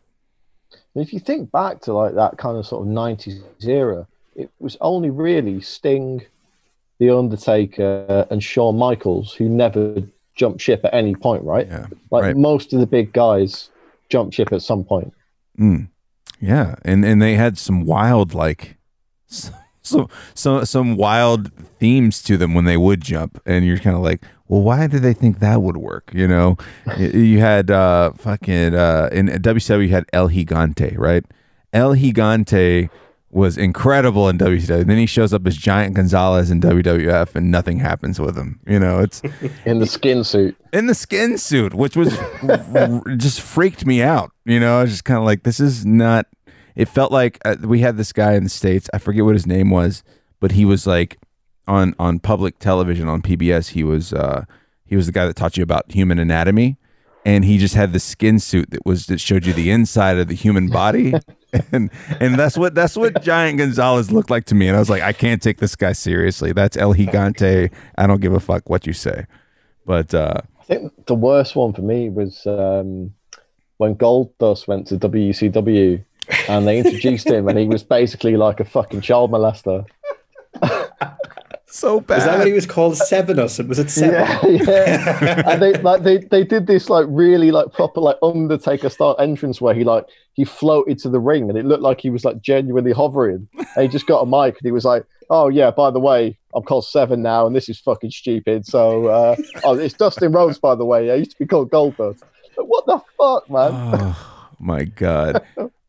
If 0.95 1.13
you 1.13 1.19
think 1.19 1.51
back 1.51 1.81
to 1.81 1.93
like 1.93 2.15
that 2.15 2.37
kind 2.37 2.57
of 2.57 2.65
sort 2.65 2.85
of 2.85 2.93
90s 2.93 3.41
era, 3.65 4.07
it 4.35 4.49
was 4.59 4.77
only 4.81 5.09
really 5.09 5.61
Sting, 5.61 6.23
The 6.99 7.09
Undertaker, 7.09 8.27
and 8.29 8.43
Shawn 8.43 8.77
Michaels 8.77 9.33
who 9.33 9.49
never 9.49 10.01
jumped 10.35 10.61
ship 10.61 10.81
at 10.83 10.93
any 10.93 11.15
point, 11.15 11.43
right? 11.43 11.67
Yeah, 11.67 11.87
Like 12.11 12.23
right. 12.23 12.37
most 12.37 12.73
of 12.73 12.79
the 12.79 12.87
big 12.87 13.13
guys 13.13 13.69
jumped 14.09 14.33
ship 14.35 14.51
at 14.51 14.61
some 14.61 14.83
point. 14.83 15.13
Mm. 15.59 15.89
Yeah, 16.39 16.75
and 16.83 17.05
and 17.05 17.21
they 17.21 17.35
had 17.35 17.57
some 17.57 17.85
wild 17.85 18.33
like 18.33 18.77
so 19.27 20.09
so 20.33 20.63
some 20.63 20.95
wild 20.95 21.51
themes 21.79 22.21
to 22.23 22.37
them 22.37 22.53
when 22.53 22.65
they 22.65 22.77
would 22.77 23.01
jump, 23.01 23.41
and 23.45 23.65
you're 23.65 23.77
kind 23.77 23.95
of 23.95 24.01
like, 24.01 24.23
well, 24.53 24.61
why 24.61 24.85
did 24.85 25.01
they 25.01 25.13
think 25.13 25.39
that 25.39 25.63
would 25.63 25.77
work? 25.77 26.11
You 26.13 26.27
know, 26.27 26.57
you, 26.95 27.07
you 27.09 27.39
had 27.39 27.71
uh 27.71 28.11
fucking 28.13 28.75
uh 28.75 29.09
in 29.11 29.25
WCW 29.27 29.83
you 29.87 29.89
had 29.89 30.05
El 30.13 30.29
Gigante, 30.29 30.95
right? 30.95 31.25
El 31.73 31.95
Gigante 31.95 32.91
was 33.31 33.57
incredible 33.57 34.29
in 34.29 34.37
WCW. 34.37 34.85
Then 34.85 34.99
he 34.99 35.07
shows 35.07 35.33
up 35.33 35.47
as 35.47 35.57
Giant 35.57 35.95
Gonzalez 35.95 36.51
in 36.51 36.61
WWF, 36.61 37.33
and 37.33 37.49
nothing 37.49 37.79
happens 37.79 38.19
with 38.19 38.37
him. 38.37 38.59
You 38.67 38.77
know, 38.77 38.99
it's 38.99 39.23
In 39.65 39.79
the 39.79 39.87
skin 39.87 40.23
suit. 40.23 40.55
in 40.71 40.85
the 40.85 40.93
skin 40.93 41.39
suit, 41.39 41.73
which 41.73 41.95
was 41.95 42.15
just 43.17 43.41
freaked 43.41 43.87
me 43.87 44.03
out. 44.03 44.31
You 44.45 44.59
know, 44.59 44.77
I 44.77 44.81
was 44.83 44.91
just 44.91 45.03
kind 45.05 45.17
of 45.17 45.25
like, 45.25 45.41
this 45.41 45.59
is 45.59 45.83
not. 45.83 46.27
It 46.75 46.87
felt 46.87 47.11
like 47.11 47.39
uh, 47.43 47.55
we 47.63 47.79
had 47.79 47.97
this 47.97 48.13
guy 48.13 48.33
in 48.33 48.43
the 48.43 48.49
states. 48.51 48.87
I 48.93 48.99
forget 48.99 49.25
what 49.25 49.33
his 49.33 49.47
name 49.47 49.71
was, 49.71 50.03
but 50.39 50.51
he 50.51 50.63
was 50.63 50.85
like 50.85 51.17
on 51.67 51.95
on 51.99 52.19
public 52.19 52.59
television 52.59 53.07
on 53.07 53.21
PBS. 53.21 53.69
He 53.69 53.83
was 53.83 54.13
uh, 54.13 54.45
he 54.85 54.95
was 54.95 55.05
the 55.05 55.11
guy 55.11 55.25
that 55.25 55.35
taught 55.35 55.57
you 55.57 55.63
about 55.63 55.91
human 55.91 56.19
anatomy, 56.19 56.77
and 57.25 57.45
he 57.45 57.57
just 57.57 57.75
had 57.75 57.93
the 57.93 57.99
skin 57.99 58.39
suit 58.39 58.71
that 58.71 58.85
was 58.85 59.07
that 59.07 59.19
showed 59.19 59.45
you 59.45 59.53
the 59.53 59.69
inside 59.69 60.17
of 60.17 60.27
the 60.27 60.35
human 60.35 60.67
body. 60.67 61.13
And 61.71 61.91
and 62.19 62.33
that's 62.33 62.57
what 62.57 62.73
that's 62.73 62.97
what 62.97 63.21
Giant 63.21 63.59
Gonzalez 63.59 64.11
looked 64.11 64.31
like 64.31 64.45
to 64.45 64.55
me, 64.55 64.67
and 64.67 64.75
I 64.75 64.79
was 64.79 64.89
like, 64.89 65.03
I 65.03 65.13
can't 65.13 65.39
take 65.39 65.59
this 65.59 65.75
guy 65.75 65.91
seriously. 65.91 66.51
That's 66.51 66.75
El 66.75 66.95
Gigante. 66.95 67.71
I 67.95 68.07
don't 68.07 68.21
give 68.21 68.33
a 68.33 68.39
fuck 68.39 68.71
what 68.71 68.87
you 68.87 68.93
say. 68.93 69.27
But 69.85 70.15
uh, 70.15 70.41
I 70.59 70.63
think 70.63 71.05
the 71.05 71.13
worst 71.13 71.55
one 71.55 71.71
for 71.73 71.83
me 71.83 72.09
was 72.09 72.47
um, 72.47 73.13
when 73.77 73.95
Goldust 73.95 74.67
went 74.67 74.87
to 74.87 74.97
WCW 74.97 76.03
and 76.47 76.67
they 76.67 76.79
introduced 76.79 77.27
him 77.27 77.47
and 77.47 77.59
he 77.59 77.67
was 77.67 77.83
basically 77.83 78.37
like 78.37 78.59
a 78.59 78.65
fucking 78.65 79.01
child 79.01 79.31
molester. 79.31 79.85
so 81.65 81.99
bad. 81.99 82.19
Is 82.19 82.25
that 82.25 82.37
what 82.37 82.47
he 82.47 82.53
was 82.53 82.65
called? 82.65 82.97
Seven 82.97 83.39
or? 83.39 83.43
Was 83.43 83.79
it 83.79 83.89
seven? 83.89 84.13
Yeah, 84.13 84.45
yeah. 84.45 85.43
and 85.51 85.61
they 85.61 85.73
like 85.73 86.03
they, 86.03 86.17
they 86.17 86.43
did 86.43 86.67
this 86.67 86.89
like 86.89 87.05
really 87.09 87.51
like 87.51 87.71
proper 87.73 87.99
like 87.99 88.17
Undertaker 88.21 88.89
style 88.89 89.15
entrance 89.19 89.59
where 89.59 89.73
he 89.73 89.83
like 89.83 90.05
he 90.33 90.45
floated 90.45 90.99
to 90.99 91.09
the 91.09 91.19
ring 91.19 91.49
and 91.49 91.57
it 91.57 91.65
looked 91.65 91.83
like 91.83 92.01
he 92.01 92.09
was 92.09 92.25
like 92.25 92.41
genuinely 92.41 92.91
hovering. 92.91 93.47
And 93.75 93.83
he 93.83 93.87
just 93.87 94.07
got 94.07 94.21
a 94.21 94.25
mic 94.25 94.57
and 94.57 94.65
he 94.65 94.71
was 94.71 94.85
like, 94.85 95.05
"Oh 95.29 95.49
yeah, 95.49 95.71
by 95.71 95.91
the 95.91 95.99
way, 95.99 96.37
I'm 96.53 96.63
called 96.63 96.85
Seven 96.85 97.21
now 97.21 97.45
and 97.45 97.55
this 97.55 97.69
is 97.69 97.79
fucking 97.79 98.11
stupid." 98.11 98.65
So 98.65 99.07
uh, 99.07 99.35
oh, 99.63 99.77
it's 99.77 99.95
Dustin 99.95 100.31
Rhodes, 100.31 100.59
by 100.59 100.75
the 100.75 100.85
way. 100.85 101.11
I 101.11 101.15
used 101.15 101.31
to 101.31 101.37
be 101.39 101.45
called 101.45 101.69
Goldberg. 101.69 102.17
Like, 102.57 102.67
what 102.67 102.85
the 102.85 102.99
fuck, 103.17 103.49
man? 103.49 103.71
oh 103.73 104.17
my 104.59 104.83
god. 104.83 105.43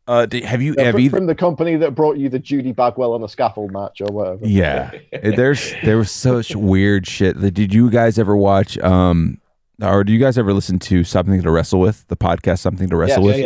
Uh, 0.07 0.25
do, 0.25 0.39
have 0.41 0.61
you 0.61 0.75
Yeah, 0.77 0.85
have 0.85 0.93
from, 0.93 1.01
either? 1.01 1.17
from 1.17 1.25
the 1.25 1.35
company 1.35 1.75
that 1.77 1.95
brought 1.95 2.17
you 2.17 2.29
the 2.29 2.39
Judy 2.39 2.71
Bagwell 2.71 3.13
on 3.13 3.23
a 3.23 3.27
scaffold 3.27 3.71
match 3.71 4.01
or 4.01 4.07
whatever. 4.13 4.45
Yeah, 4.45 4.91
there's 5.11 5.73
there 5.83 5.97
was 5.97 6.11
such 6.11 6.55
weird 6.55 7.07
shit. 7.07 7.37
Like, 7.37 7.53
Did 7.53 7.73
you 7.73 7.89
guys 7.89 8.19
ever 8.19 8.35
watch? 8.35 8.77
Um, 8.79 9.39
or 9.81 10.03
do 10.03 10.13
you 10.13 10.19
guys 10.19 10.37
ever 10.37 10.53
listen 10.53 10.79
to 10.79 11.03
something 11.03 11.41
to 11.41 11.51
wrestle 11.51 11.79
with 11.79 12.07
the 12.07 12.15
podcast? 12.17 12.59
Something 12.59 12.89
to 12.89 12.95
wrestle 12.95 13.23
Yes, 13.25 13.33
with. 13.35 13.39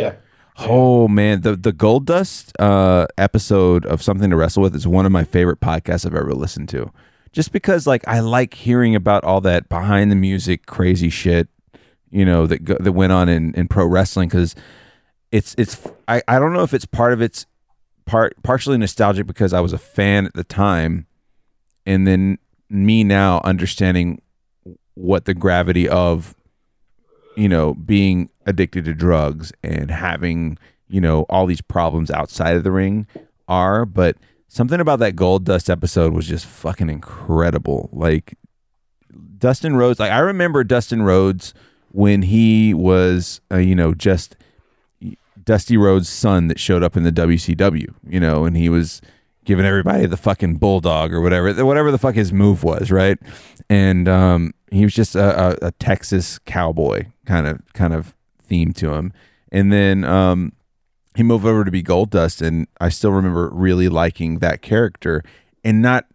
yeah. 0.58 0.66
Oh 0.68 1.08
man, 1.08 1.40
the 1.40 1.56
the 1.56 1.72
Goldust 1.72 2.52
uh, 2.58 3.06
episode 3.16 3.86
of 3.86 4.02
Something 4.02 4.28
to 4.28 4.36
Wrestle 4.36 4.62
with 4.62 4.76
is 4.76 4.86
one 4.86 5.06
of 5.06 5.12
my 5.12 5.24
favorite 5.24 5.60
podcasts 5.60 6.04
I've 6.04 6.14
ever 6.14 6.34
listened 6.34 6.68
to. 6.70 6.92
Just 7.32 7.52
because 7.52 7.86
like 7.86 8.06
I 8.06 8.20
like 8.20 8.52
hearing 8.54 8.94
about 8.94 9.24
all 9.24 9.40
that 9.42 9.70
behind 9.70 10.10
the 10.10 10.16
music 10.16 10.66
crazy 10.66 11.08
shit, 11.08 11.48
you 12.10 12.26
know, 12.26 12.46
that 12.46 12.64
go, 12.64 12.76
that 12.78 12.92
went 12.92 13.12
on 13.12 13.28
in, 13.30 13.54
in 13.54 13.68
pro 13.68 13.86
wrestling 13.86 14.28
because 14.28 14.54
it's 15.32 15.54
it's 15.58 15.86
I, 16.08 16.22
I 16.26 16.38
don't 16.38 16.52
know 16.52 16.62
if 16.62 16.74
it's 16.74 16.84
part 16.84 17.12
of 17.12 17.22
it's 17.22 17.46
part 18.06 18.34
partially 18.42 18.78
nostalgic 18.78 19.26
because 19.26 19.52
I 19.52 19.60
was 19.60 19.72
a 19.72 19.78
fan 19.78 20.26
at 20.26 20.34
the 20.34 20.44
time, 20.44 21.06
and 21.86 22.06
then 22.06 22.38
me 22.68 23.04
now 23.04 23.40
understanding 23.44 24.22
what 24.94 25.24
the 25.24 25.34
gravity 25.34 25.88
of 25.88 26.34
you 27.36 27.48
know 27.48 27.74
being 27.74 28.30
addicted 28.46 28.84
to 28.84 28.94
drugs 28.94 29.52
and 29.62 29.90
having 29.90 30.58
you 30.88 31.00
know 31.00 31.22
all 31.28 31.46
these 31.46 31.60
problems 31.60 32.10
outside 32.10 32.56
of 32.56 32.64
the 32.64 32.72
ring 32.72 33.06
are 33.48 33.84
but 33.84 34.16
something 34.48 34.80
about 34.80 34.98
that 34.98 35.16
Goldust 35.16 35.70
episode 35.70 36.12
was 36.12 36.26
just 36.26 36.46
fucking 36.46 36.90
incredible. 36.90 37.88
Like 37.92 38.36
dustin 39.38 39.74
rhodes 39.74 39.98
like 39.98 40.12
i 40.12 40.18
remember 40.18 40.62
dustin 40.62 41.02
rhodes 41.02 41.54
when 41.92 42.22
he 42.22 42.74
was 42.74 43.40
uh, 43.50 43.56
you 43.56 43.74
know 43.74 43.94
just 43.94 44.36
dusty 45.44 45.76
rhodes 45.76 46.08
son 46.08 46.48
that 46.48 46.58
showed 46.58 46.82
up 46.82 46.96
in 46.96 47.02
the 47.02 47.12
wcw 47.12 47.86
you 48.06 48.20
know 48.20 48.44
and 48.44 48.56
he 48.56 48.68
was 48.68 49.00
giving 49.44 49.64
everybody 49.64 50.06
the 50.06 50.16
fucking 50.16 50.56
bulldog 50.56 51.12
or 51.12 51.20
whatever 51.20 51.64
whatever 51.64 51.90
the 51.90 51.98
fuck 51.98 52.14
his 52.14 52.32
move 52.32 52.62
was 52.62 52.90
right 52.90 53.18
and 53.68 54.08
um 54.08 54.52
he 54.70 54.84
was 54.84 54.94
just 54.94 55.14
a, 55.14 55.50
a, 55.64 55.68
a 55.68 55.72
texas 55.72 56.38
cowboy 56.40 57.04
kind 57.24 57.46
of 57.46 57.60
kind 57.72 57.94
of 57.94 58.14
theme 58.50 58.74
to 58.74 58.92
him. 58.92 59.14
And 59.50 59.72
then 59.72 60.04
um, 60.04 60.52
he 61.16 61.22
moved 61.22 61.46
over 61.46 61.64
to 61.64 61.70
be 61.70 61.82
Goldust, 61.82 62.46
and 62.46 62.66
I 62.80 62.90
still 62.90 63.12
remember 63.12 63.48
really 63.50 63.88
liking 63.88 64.40
that 64.40 64.60
character 64.60 65.22
and 65.64 65.80
not 65.80 66.06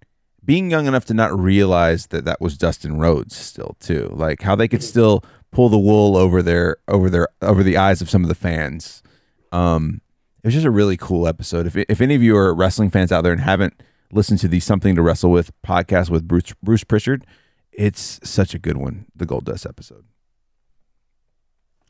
being 0.44 0.70
young 0.70 0.86
enough 0.86 1.06
to 1.06 1.16
not 1.16 1.38
realize 1.38 2.08
that 2.08 2.26
that 2.26 2.40
was 2.40 2.58
Dustin 2.58 3.00
Rhodes 3.00 3.36
still 3.36 3.76
too. 3.80 4.12
Like 4.14 4.44
how 4.44 4.56
they 4.56 4.68
could 4.68 4.84
still 4.84 5.24
pull 5.52 5.70
the 5.70 5.80
wool 5.80 6.16
over 6.16 6.44
their 6.44 6.78
over 6.88 7.10
their 7.10 7.30
over 7.42 7.64
the 7.64 7.78
eyes 7.78 8.02
of 8.02 8.10
some 8.12 8.22
of 8.22 8.28
the 8.28 8.36
fans. 8.36 9.02
Um, 9.52 10.02
it 10.44 10.48
was 10.48 10.54
just 10.54 10.66
a 10.66 10.72
really 10.72 10.98
cool 10.98 11.28
episode. 11.28 11.66
If 11.68 11.76
if 11.76 12.02
any 12.02 12.16
of 12.16 12.22
you 12.22 12.38
are 12.38 12.54
wrestling 12.54 12.90
fans 12.90 13.12
out 13.12 13.24
there 13.24 13.32
and 13.32 13.42
haven't 13.42 13.82
listened 14.12 14.40
to 14.40 14.48
the 14.48 14.60
Something 14.60 14.96
to 14.96 15.02
Wrestle 15.02 15.32
with 15.32 15.52
podcast 15.64 16.10
with 16.10 16.28
Bruce 16.28 16.54
Bruce 16.62 16.84
Pritchard, 16.84 17.26
it's 17.72 18.20
such 18.24 18.54
a 18.54 18.60
good 18.60 18.78
one. 18.78 19.06
The 19.16 19.26
Goldust 19.26 19.68
episode. 19.68 20.06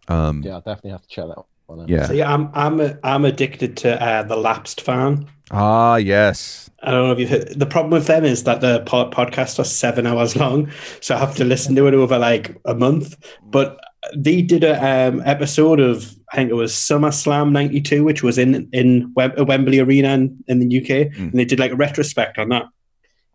Um, 0.08 0.44
yeah, 0.44 0.58
I 0.58 0.60
definitely 0.60 0.92
have 0.92 1.02
to 1.02 1.08
check 1.08 1.26
that 1.28 1.38
one. 1.66 1.82
Out. 1.82 1.90
Yeah, 1.90 2.08
See, 2.08 2.22
I'm 2.22 2.50
I'm 2.54 2.80
a, 2.80 2.98
I'm 3.04 3.26
addicted 3.26 3.78
to 3.78 4.02
uh, 4.02 4.24
the 4.24 4.38
Lapsed 4.38 4.82
fan. 4.82 5.28
Ah, 5.52 5.96
yes. 5.96 6.70
I 6.82 6.92
don't 6.92 7.08
know 7.08 7.14
if 7.14 7.20
you 7.20 7.28
heard. 7.28 7.60
The 7.60 7.66
problem 7.66 7.92
with 7.92 8.08
them 8.08 8.24
is 8.24 8.44
that 8.44 8.62
the 8.62 8.82
pod- 8.82 9.14
podcast 9.14 9.58
are 9.60 9.64
seven 9.64 10.06
hours 10.06 10.36
long, 10.36 10.72
so 11.02 11.16
I 11.16 11.20
have 11.20 11.36
to 11.36 11.44
listen 11.44 11.76
to 11.76 11.88
it 11.88 11.94
over 11.94 12.18
like 12.20 12.56
a 12.66 12.76
month. 12.76 13.18
But 13.44 13.80
they 14.16 14.42
did 14.42 14.64
a 14.64 15.08
um, 15.08 15.22
episode 15.26 15.80
of 15.80 16.16
I 16.32 16.38
think 16.38 16.50
it 16.50 16.56
was 16.56 16.74
SummerSlam 16.74 17.52
'92, 17.52 18.04
which 18.04 18.24
was 18.24 18.38
in 18.38 18.70
in 18.72 19.14
Wem- 19.16 19.46
Wembley 19.46 19.80
Arena 19.80 20.14
in, 20.14 20.44
in 20.48 20.60
the 20.60 20.78
UK, 20.78 21.12
mm. 21.14 21.18
and 21.18 21.34
they 21.34 21.46
did 21.46 21.60
like 21.60 21.72
a 21.72 21.76
retrospect 21.76 22.38
on 22.38 22.50
that. 22.50 22.66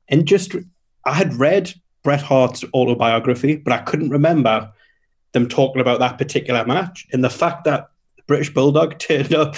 And 0.08 0.26
just 0.26 0.54
I 1.04 1.14
had 1.14 1.34
read 1.34 1.72
Bret 2.02 2.22
Hart's 2.22 2.64
autobiography, 2.74 3.56
but 3.56 3.72
I 3.72 3.78
couldn't 3.78 4.10
remember 4.10 4.70
them 5.32 5.48
talking 5.48 5.80
about 5.80 6.00
that 6.00 6.18
particular 6.18 6.64
match 6.64 7.06
and 7.12 7.22
the 7.22 7.30
fact 7.30 7.64
that 7.64 7.88
British 8.26 8.52
Bulldog 8.52 8.98
turned 8.98 9.34
up 9.34 9.54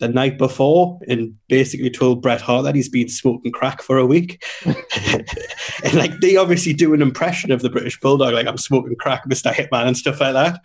the 0.00 0.08
night 0.08 0.38
before 0.38 0.98
and 1.08 1.34
basically 1.48 1.90
told 1.90 2.20
Bret 2.20 2.40
Hart 2.40 2.64
that 2.64 2.74
he's 2.74 2.88
been 2.88 3.08
smoking 3.08 3.52
crack 3.52 3.82
for 3.82 3.98
a 3.98 4.06
week. 4.06 4.42
and 4.64 5.94
like 5.94 6.18
they 6.20 6.36
obviously 6.36 6.72
do 6.72 6.94
an 6.94 7.02
impression 7.02 7.52
of 7.52 7.62
the 7.62 7.70
British 7.70 7.98
Bulldog, 8.00 8.34
like 8.34 8.46
I'm 8.46 8.58
smoking 8.58 8.96
crack, 8.96 9.24
Mr. 9.28 9.52
Hitman, 9.52 9.86
and 9.86 9.96
stuff 9.96 10.20
like 10.20 10.34
that. 10.34 10.60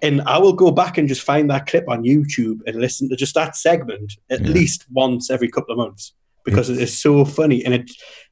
And 0.00 0.22
I 0.22 0.38
will 0.38 0.52
go 0.52 0.70
back 0.70 0.98
and 0.98 1.08
just 1.08 1.22
find 1.22 1.50
that 1.50 1.66
clip 1.66 1.88
on 1.88 2.04
YouTube 2.04 2.60
and 2.66 2.76
listen 2.76 3.08
to 3.10 3.16
just 3.16 3.34
that 3.34 3.56
segment 3.56 4.14
at 4.30 4.40
yeah. 4.40 4.48
least 4.48 4.86
once 4.90 5.30
every 5.30 5.48
couple 5.48 5.72
of 5.72 5.78
months 5.78 6.12
because 6.44 6.70
it's, 6.70 6.78
it 6.78 6.84
is 6.84 6.98
so 6.98 7.24
funny 7.24 7.64
and 7.64 7.74
it 7.74 7.90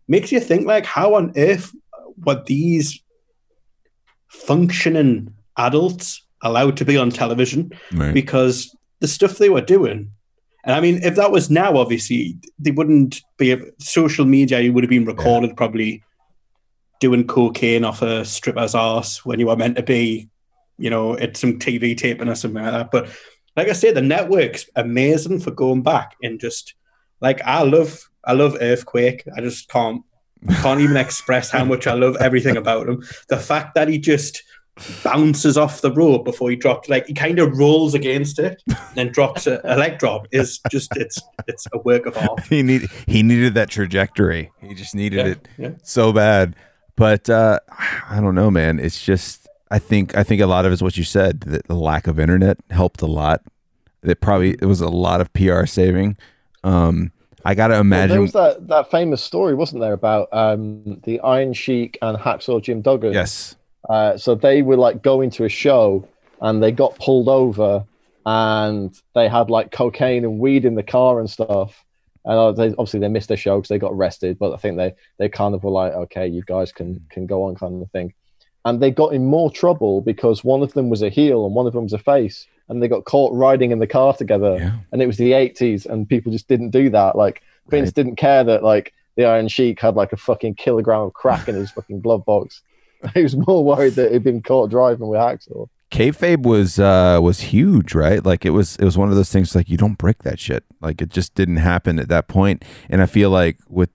makes 0.09 0.33
you 0.33 0.41
think 0.41 0.67
like 0.67 0.85
how 0.85 1.15
on 1.15 1.33
earth 1.37 1.73
were 2.25 2.43
these 2.47 3.01
functioning 4.29 5.33
adults 5.57 6.25
allowed 6.43 6.77
to 6.77 6.85
be 6.85 6.97
on 6.97 7.11
television 7.11 7.71
right. 7.93 8.15
because 8.15 8.75
the 9.01 9.09
stuff 9.09 9.39
they 9.39 9.49
were 9.49 9.61
doing. 9.61 10.13
And 10.65 10.75
I 10.75 10.81
mean, 10.81 11.03
if 11.03 11.17
that 11.17 11.33
was 11.33 11.51
now, 11.51 11.77
obviously, 11.77 12.39
they 12.59 12.71
wouldn't 12.71 13.23
be 13.39 13.57
social 13.79 14.27
media. 14.27 14.61
You 14.61 14.73
would 14.73 14.85
have 14.85 14.91
been 14.91 15.07
recorded 15.07 15.51
yeah. 15.51 15.57
probably 15.57 16.03
doing 17.01 17.27
cocaine 17.27 17.85
off 17.85 18.03
a 18.03 18.25
stripper's 18.25 18.75
ass 18.75 19.25
when 19.25 19.41
you 19.41 19.47
were 19.47 19.57
meant 19.57 19.77
to 19.77 19.83
be, 19.83 20.29
you 20.79 20.91
know, 20.91 21.17
at 21.17 21.37
some 21.37 21.59
TV 21.59 21.97
taping 21.97 22.29
or 22.29 22.35
something 22.35 22.63
like 22.63 22.73
that. 22.73 22.91
But 22.91 23.09
like 23.57 23.69
I 23.69 23.73
say, 23.73 23.91
the 23.91 24.03
network's 24.03 24.67
amazing 24.77 25.41
for 25.41 25.51
going 25.51 25.83
back 25.83 26.17
and 26.23 26.39
just 26.39 26.75
like 27.23 27.41
I 27.43 27.63
love, 27.63 28.11
I 28.25 28.35
love 28.35 28.59
Earthquake. 28.61 29.25
I 29.35 29.41
just 29.41 29.69
can't 29.71 30.03
can't 30.61 30.81
even 30.81 30.97
express 30.99 31.51
how 31.51 31.65
much 31.65 31.87
I 31.87 31.95
love 31.95 32.17
everything 32.17 32.57
about 32.57 32.89
him. 32.89 33.03
The 33.29 33.39
fact 33.39 33.75
that 33.75 33.89
he 33.89 33.99
just 33.99 34.43
bounces 35.03 35.57
off 35.57 35.81
the 35.81 35.93
rope 35.93 36.25
before 36.25 36.51
he 36.51 36.57
drops, 36.57 36.89
like 36.89 37.07
he 37.07 37.15
kind 37.15 37.39
of 37.39 37.57
rolls 37.57 37.95
against 37.95 38.39
it, 38.39 38.63
then 38.95 39.09
drops 39.09 39.47
a, 39.47 39.61
a, 39.65 39.77
leg 39.77 39.99
drop 39.99 40.27
is 40.33 40.61
just 40.71 40.97
it's 40.97 41.21
it's 41.47 41.67
a 41.73 41.79
work 41.79 42.07
of 42.07 42.17
art. 42.17 42.41
He 42.47 42.63
need 42.63 42.89
he 43.07 43.23
needed 43.23 43.55
that 43.55 43.71
trajectory. 43.71 44.51
He 44.61 44.75
just 44.75 44.95
needed 44.95 45.19
yeah, 45.19 45.33
it 45.33 45.49
yeah. 45.59 45.71
so 45.83 46.13
bad. 46.13 46.57
But 46.97 47.31
uh, 47.31 47.61
I 48.09 48.21
don't 48.21 48.35
know, 48.35 48.51
man. 48.51 48.79
It's 48.79 49.03
just 49.03 49.49
I 49.71 49.79
think 49.79 50.17
I 50.17 50.23
think 50.23 50.41
a 50.41 50.47
lot 50.47 50.65
of 50.67 50.73
it's 50.73 50.83
what 50.83 50.97
you 50.97 51.05
said. 51.05 51.41
That 51.41 51.67
the 51.67 51.75
lack 51.75 52.07
of 52.07 52.19
internet 52.19 52.59
helped 52.71 53.03
a 53.03 53.07
lot. 53.07 53.43
That 54.03 54.21
probably 54.21 54.51
it 54.51 54.67
was 54.67 54.81
a 54.81 54.89
lot 54.89 55.21
of 55.21 55.33
PR 55.33 55.67
saving. 55.67 56.17
Um, 56.65 57.13
I 57.45 57.55
got 57.55 57.69
to 57.69 57.79
imagine. 57.79 58.11
Well, 58.11 58.15
there 58.15 58.21
was 58.21 58.57
that, 58.57 58.69
that 58.69 58.91
famous 58.91 59.23
story, 59.23 59.55
wasn't 59.55 59.81
there, 59.81 59.93
about 59.93 60.29
um, 60.33 61.01
the 61.05 61.21
Iron 61.21 61.53
Sheik 61.53 61.99
and 62.03 62.19
Hacksaw 62.19 62.63
Jim 62.63 62.83
Duggan? 62.83 63.13
Yes. 63.13 63.57
Uh, 63.89 64.17
so 64.17 64.35
they 64.35 64.63
were 64.63 64.77
like 64.77 65.03
going 65.03 65.31
to 65.31 65.45
a 65.45 65.49
show 65.49 66.07
and 66.41 66.63
they 66.63 66.73
got 66.73 66.97
pulled 66.97 67.29
over 67.29 67.85
and 68.27 68.95
they 69.15 69.29
had 69.29 69.51
like 69.51 69.71
cocaine 69.71 70.25
and 70.25 70.39
weed 70.39 70.65
in 70.65 70.75
the 70.75 70.83
car 70.83 71.19
and 71.21 71.31
stuff. 71.31 71.85
And 72.25 72.39
uh, 72.39 72.53
they, 72.53 72.69
obviously 72.71 73.01
they 73.01 73.09
missed 73.09 73.29
their 73.29 73.37
show 73.37 73.57
because 73.57 73.71
they 73.71 73.79
got 73.79 73.93
arrested, 73.93 74.39
but 74.39 74.53
I 74.53 74.59
think 74.59 74.77
they 74.77 74.95
they 75.19 75.29
kind 75.29 75.55
of 75.55 75.65
were 75.65 75.71
like, 75.71 75.93
okay, 75.93 76.27
you 76.27 76.43
guys 76.43 76.71
can 76.71 77.05
can 77.11 77.27
go 77.27 77.45
on, 77.45 77.55
kind 77.55 77.83
of 77.83 77.91
thing. 77.91 78.13
And 78.67 78.81
they 78.81 78.91
got 78.91 79.15
in 79.15 79.25
more 79.25 79.51
trouble 79.51 80.03
because 80.03 80.45
one 80.45 80.63
of 80.63 80.75
them 80.75 80.91
was 80.91 81.01
a 81.01 81.09
heel 81.09 81.47
and 81.47 81.55
one 81.55 81.67
of 81.67 81.73
them 81.73 81.85
was 81.85 81.95
a 81.95 81.99
face 81.99 82.47
and 82.69 82.83
they 82.83 82.89
got 82.89 83.05
caught 83.05 83.35
riding 83.35 83.73
in 83.73 83.81
the 83.81 83.87
car 83.87 84.15
together. 84.15 84.57
Yeah. 84.59 84.73
And 84.93 85.03
it 85.03 85.07
was 85.07 85.17
the 85.17 85.33
80s, 85.33 85.87
and 85.87 86.09
people 86.09 86.31
just 86.31 86.47
didn't 86.47 86.71
do 86.71 86.89
that. 86.91 87.17
Like 87.17 87.43
Vince 87.69 87.89
right. 87.89 87.95
didn't 87.95 88.17
care 88.17 88.45
that 88.45 88.63
like 88.63 88.93
the 89.17 89.25
Iron 89.25 89.49
Sheik 89.49 89.81
had 89.81 89.97
like 89.97 90.13
a 90.13 90.17
fucking 90.17 90.55
kilogram 90.55 91.01
of 91.01 91.13
crack 91.13 91.49
in 91.49 91.57
his 91.57 91.71
fucking 91.73 92.01
glove 92.01 92.25
box. 92.25 92.63
he 93.15 93.23
was 93.23 93.37
more 93.37 93.65
worried 93.65 93.95
that 93.95 94.13
he'd 94.13 94.25
been 94.25 94.43
caught 94.43 94.71
driving 94.71 95.09
with 95.09 95.21
Hacksaw. 95.21 95.69
Kayfabe 95.91 96.45
was 96.45 96.79
uh 96.79 97.19
was 97.21 97.41
huge, 97.41 97.95
right? 97.95 98.25
Like 98.25 98.45
it 98.45 98.51
was 98.51 98.77
it 98.77 98.85
was 98.85 98.97
one 98.97 99.09
of 99.11 99.17
those 99.17 99.33
things 99.33 99.55
like 99.55 99.69
you 99.69 99.77
don't 99.77 99.99
break 99.99 100.23
that 100.23 100.39
shit. 100.39 100.65
Like 100.81 101.03
it 101.03 101.11
just 101.11 101.35
didn't 101.35 101.57
happen 101.57 101.99
at 101.99 102.09
that 102.09 102.29
point. 102.29 102.65
And 102.89 103.03
I 103.03 103.07
feel 103.07 103.31
like 103.31 103.59
with 103.69 103.91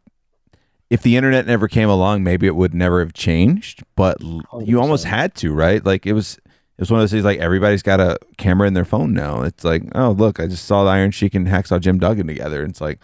if 0.90 1.02
the 1.02 1.16
internet 1.16 1.48
never 1.48 1.68
came 1.68 1.90
along, 1.90 2.24
maybe 2.24 2.48
it 2.48 2.56
would 2.56 2.74
never 2.74 3.00
have 3.00 3.14
changed. 3.14 3.84
But 3.96 4.20
100%. 4.20 4.68
you 4.68 4.80
almost 4.80 5.06
had 5.06 5.36
to, 5.36 5.54
right? 5.54 5.86
Like 5.86 6.06
it 6.06 6.14
was 6.14 6.36
it 6.36 6.82
was 6.82 6.92
one 6.92 7.00
of 7.00 7.04
those 7.04 7.12
things 7.12 7.24
like 7.24 7.40
everybody's 7.40 7.82
got 7.82 8.02
a 8.02 8.18
camera 8.38 8.68
in 8.68 8.74
their 8.74 8.86
phone 8.86 9.14
now. 9.14 9.44
It's 9.44 9.64
like, 9.64 9.84
oh 9.96 10.12
look, 10.12 10.42
I 10.42 10.48
just 10.48 10.66
saw 10.66 10.84
the 10.84 10.90
Iron 10.90 11.12
Sheik 11.12 11.34
and 11.34 11.48
Hacksaw 11.48 11.80
Jim 11.80 11.98
Duggan 11.98 12.28
together. 12.28 12.62
And 12.62 12.72
it's 12.72 12.82
like, 12.82 13.00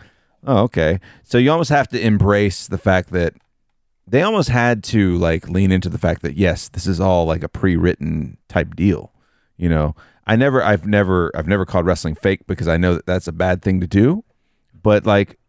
oh 0.46 0.64
okay. 0.64 1.00
So 1.24 1.38
you 1.38 1.50
almost 1.50 1.70
have 1.70 1.88
to 1.90 2.06
embrace 2.06 2.68
the 2.68 2.78
fact 2.78 3.12
that 3.12 3.36
they 4.12 4.22
almost 4.24 4.50
had 4.50 4.84
to 4.84 5.18
like 5.18 5.48
lean 5.48 5.72
into 5.72 5.88
the 5.88 5.98
fact 5.98 6.22
that 6.22 6.36
yes, 6.36 6.68
this 6.68 6.86
is 6.86 7.00
all 7.00 7.26
like 7.26 7.44
a 7.44 7.50
pre-written 7.50 8.38
type 8.50 8.76
deal. 8.76 9.14
You 9.56 9.70
know, 9.70 9.96
I 10.28 10.36
never, 10.36 10.62
I've 10.62 10.86
never, 10.86 11.32
I've 11.34 11.48
never 11.48 11.66
called 11.66 11.86
wrestling 11.86 12.16
fake 12.16 12.46
because 12.46 12.68
I 12.68 12.76
know 12.76 12.96
that 12.96 13.06
that's 13.06 13.28
a 13.28 13.32
bad 13.32 13.62
thing 13.62 13.80
to 13.80 13.88
do. 13.88 14.26
But 14.84 15.06
like, 15.06 15.40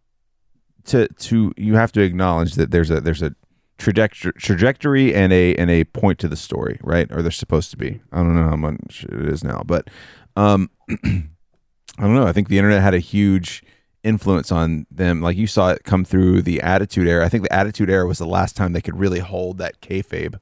to 0.84 1.08
to 1.08 1.52
you 1.56 1.74
have 1.74 1.92
to 1.92 2.02
acknowledge 2.02 2.54
that 2.54 2.70
there's 2.70 2.90
a 2.90 3.00
there's 3.00 3.22
a 3.22 3.34
trajectory 3.78 4.32
trajectory 4.34 5.14
and 5.14 5.32
a 5.32 5.56
and 5.56 5.70
a 5.70 5.84
point 5.84 6.20
to 6.20 6.28
the 6.28 6.36
story, 6.36 6.78
right? 6.82 7.10
Or 7.10 7.20
they're 7.20 7.32
supposed 7.32 7.72
to 7.72 7.76
be. 7.76 8.00
I 8.12 8.18
don't 8.18 8.36
know 8.36 8.48
how 8.48 8.56
much 8.56 9.04
it 9.08 9.28
is 9.28 9.42
now, 9.42 9.62
but 9.66 9.88
um, 10.36 10.70
I 10.90 11.26
don't 11.98 12.14
know. 12.14 12.26
I 12.26 12.32
think 12.32 12.48
the 12.48 12.58
internet 12.58 12.80
had 12.80 12.94
a 12.94 13.00
huge 13.00 13.64
influence 14.04 14.50
on 14.52 14.86
them. 14.90 15.20
Like 15.20 15.36
you 15.36 15.46
saw 15.46 15.70
it 15.70 15.84
come 15.84 16.04
through 16.04 16.42
the 16.42 16.60
Attitude 16.60 17.06
Era. 17.06 17.24
I 17.24 17.28
think 17.28 17.44
the 17.44 17.52
Attitude 17.52 17.90
Era 17.90 18.06
was 18.06 18.18
the 18.18 18.26
last 18.26 18.56
time 18.56 18.72
they 18.72 18.80
could 18.80 18.98
really 18.98 19.20
hold 19.20 19.58
that 19.58 19.80
kayfabe 19.80 20.38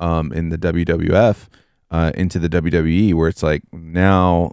um, 0.00 0.32
in 0.32 0.48
the 0.48 0.58
WWF 0.58 1.48
uh, 1.90 2.12
into 2.14 2.38
the 2.38 2.48
WWE, 2.48 3.14
where 3.14 3.28
it's 3.28 3.42
like 3.42 3.62
now 3.72 4.52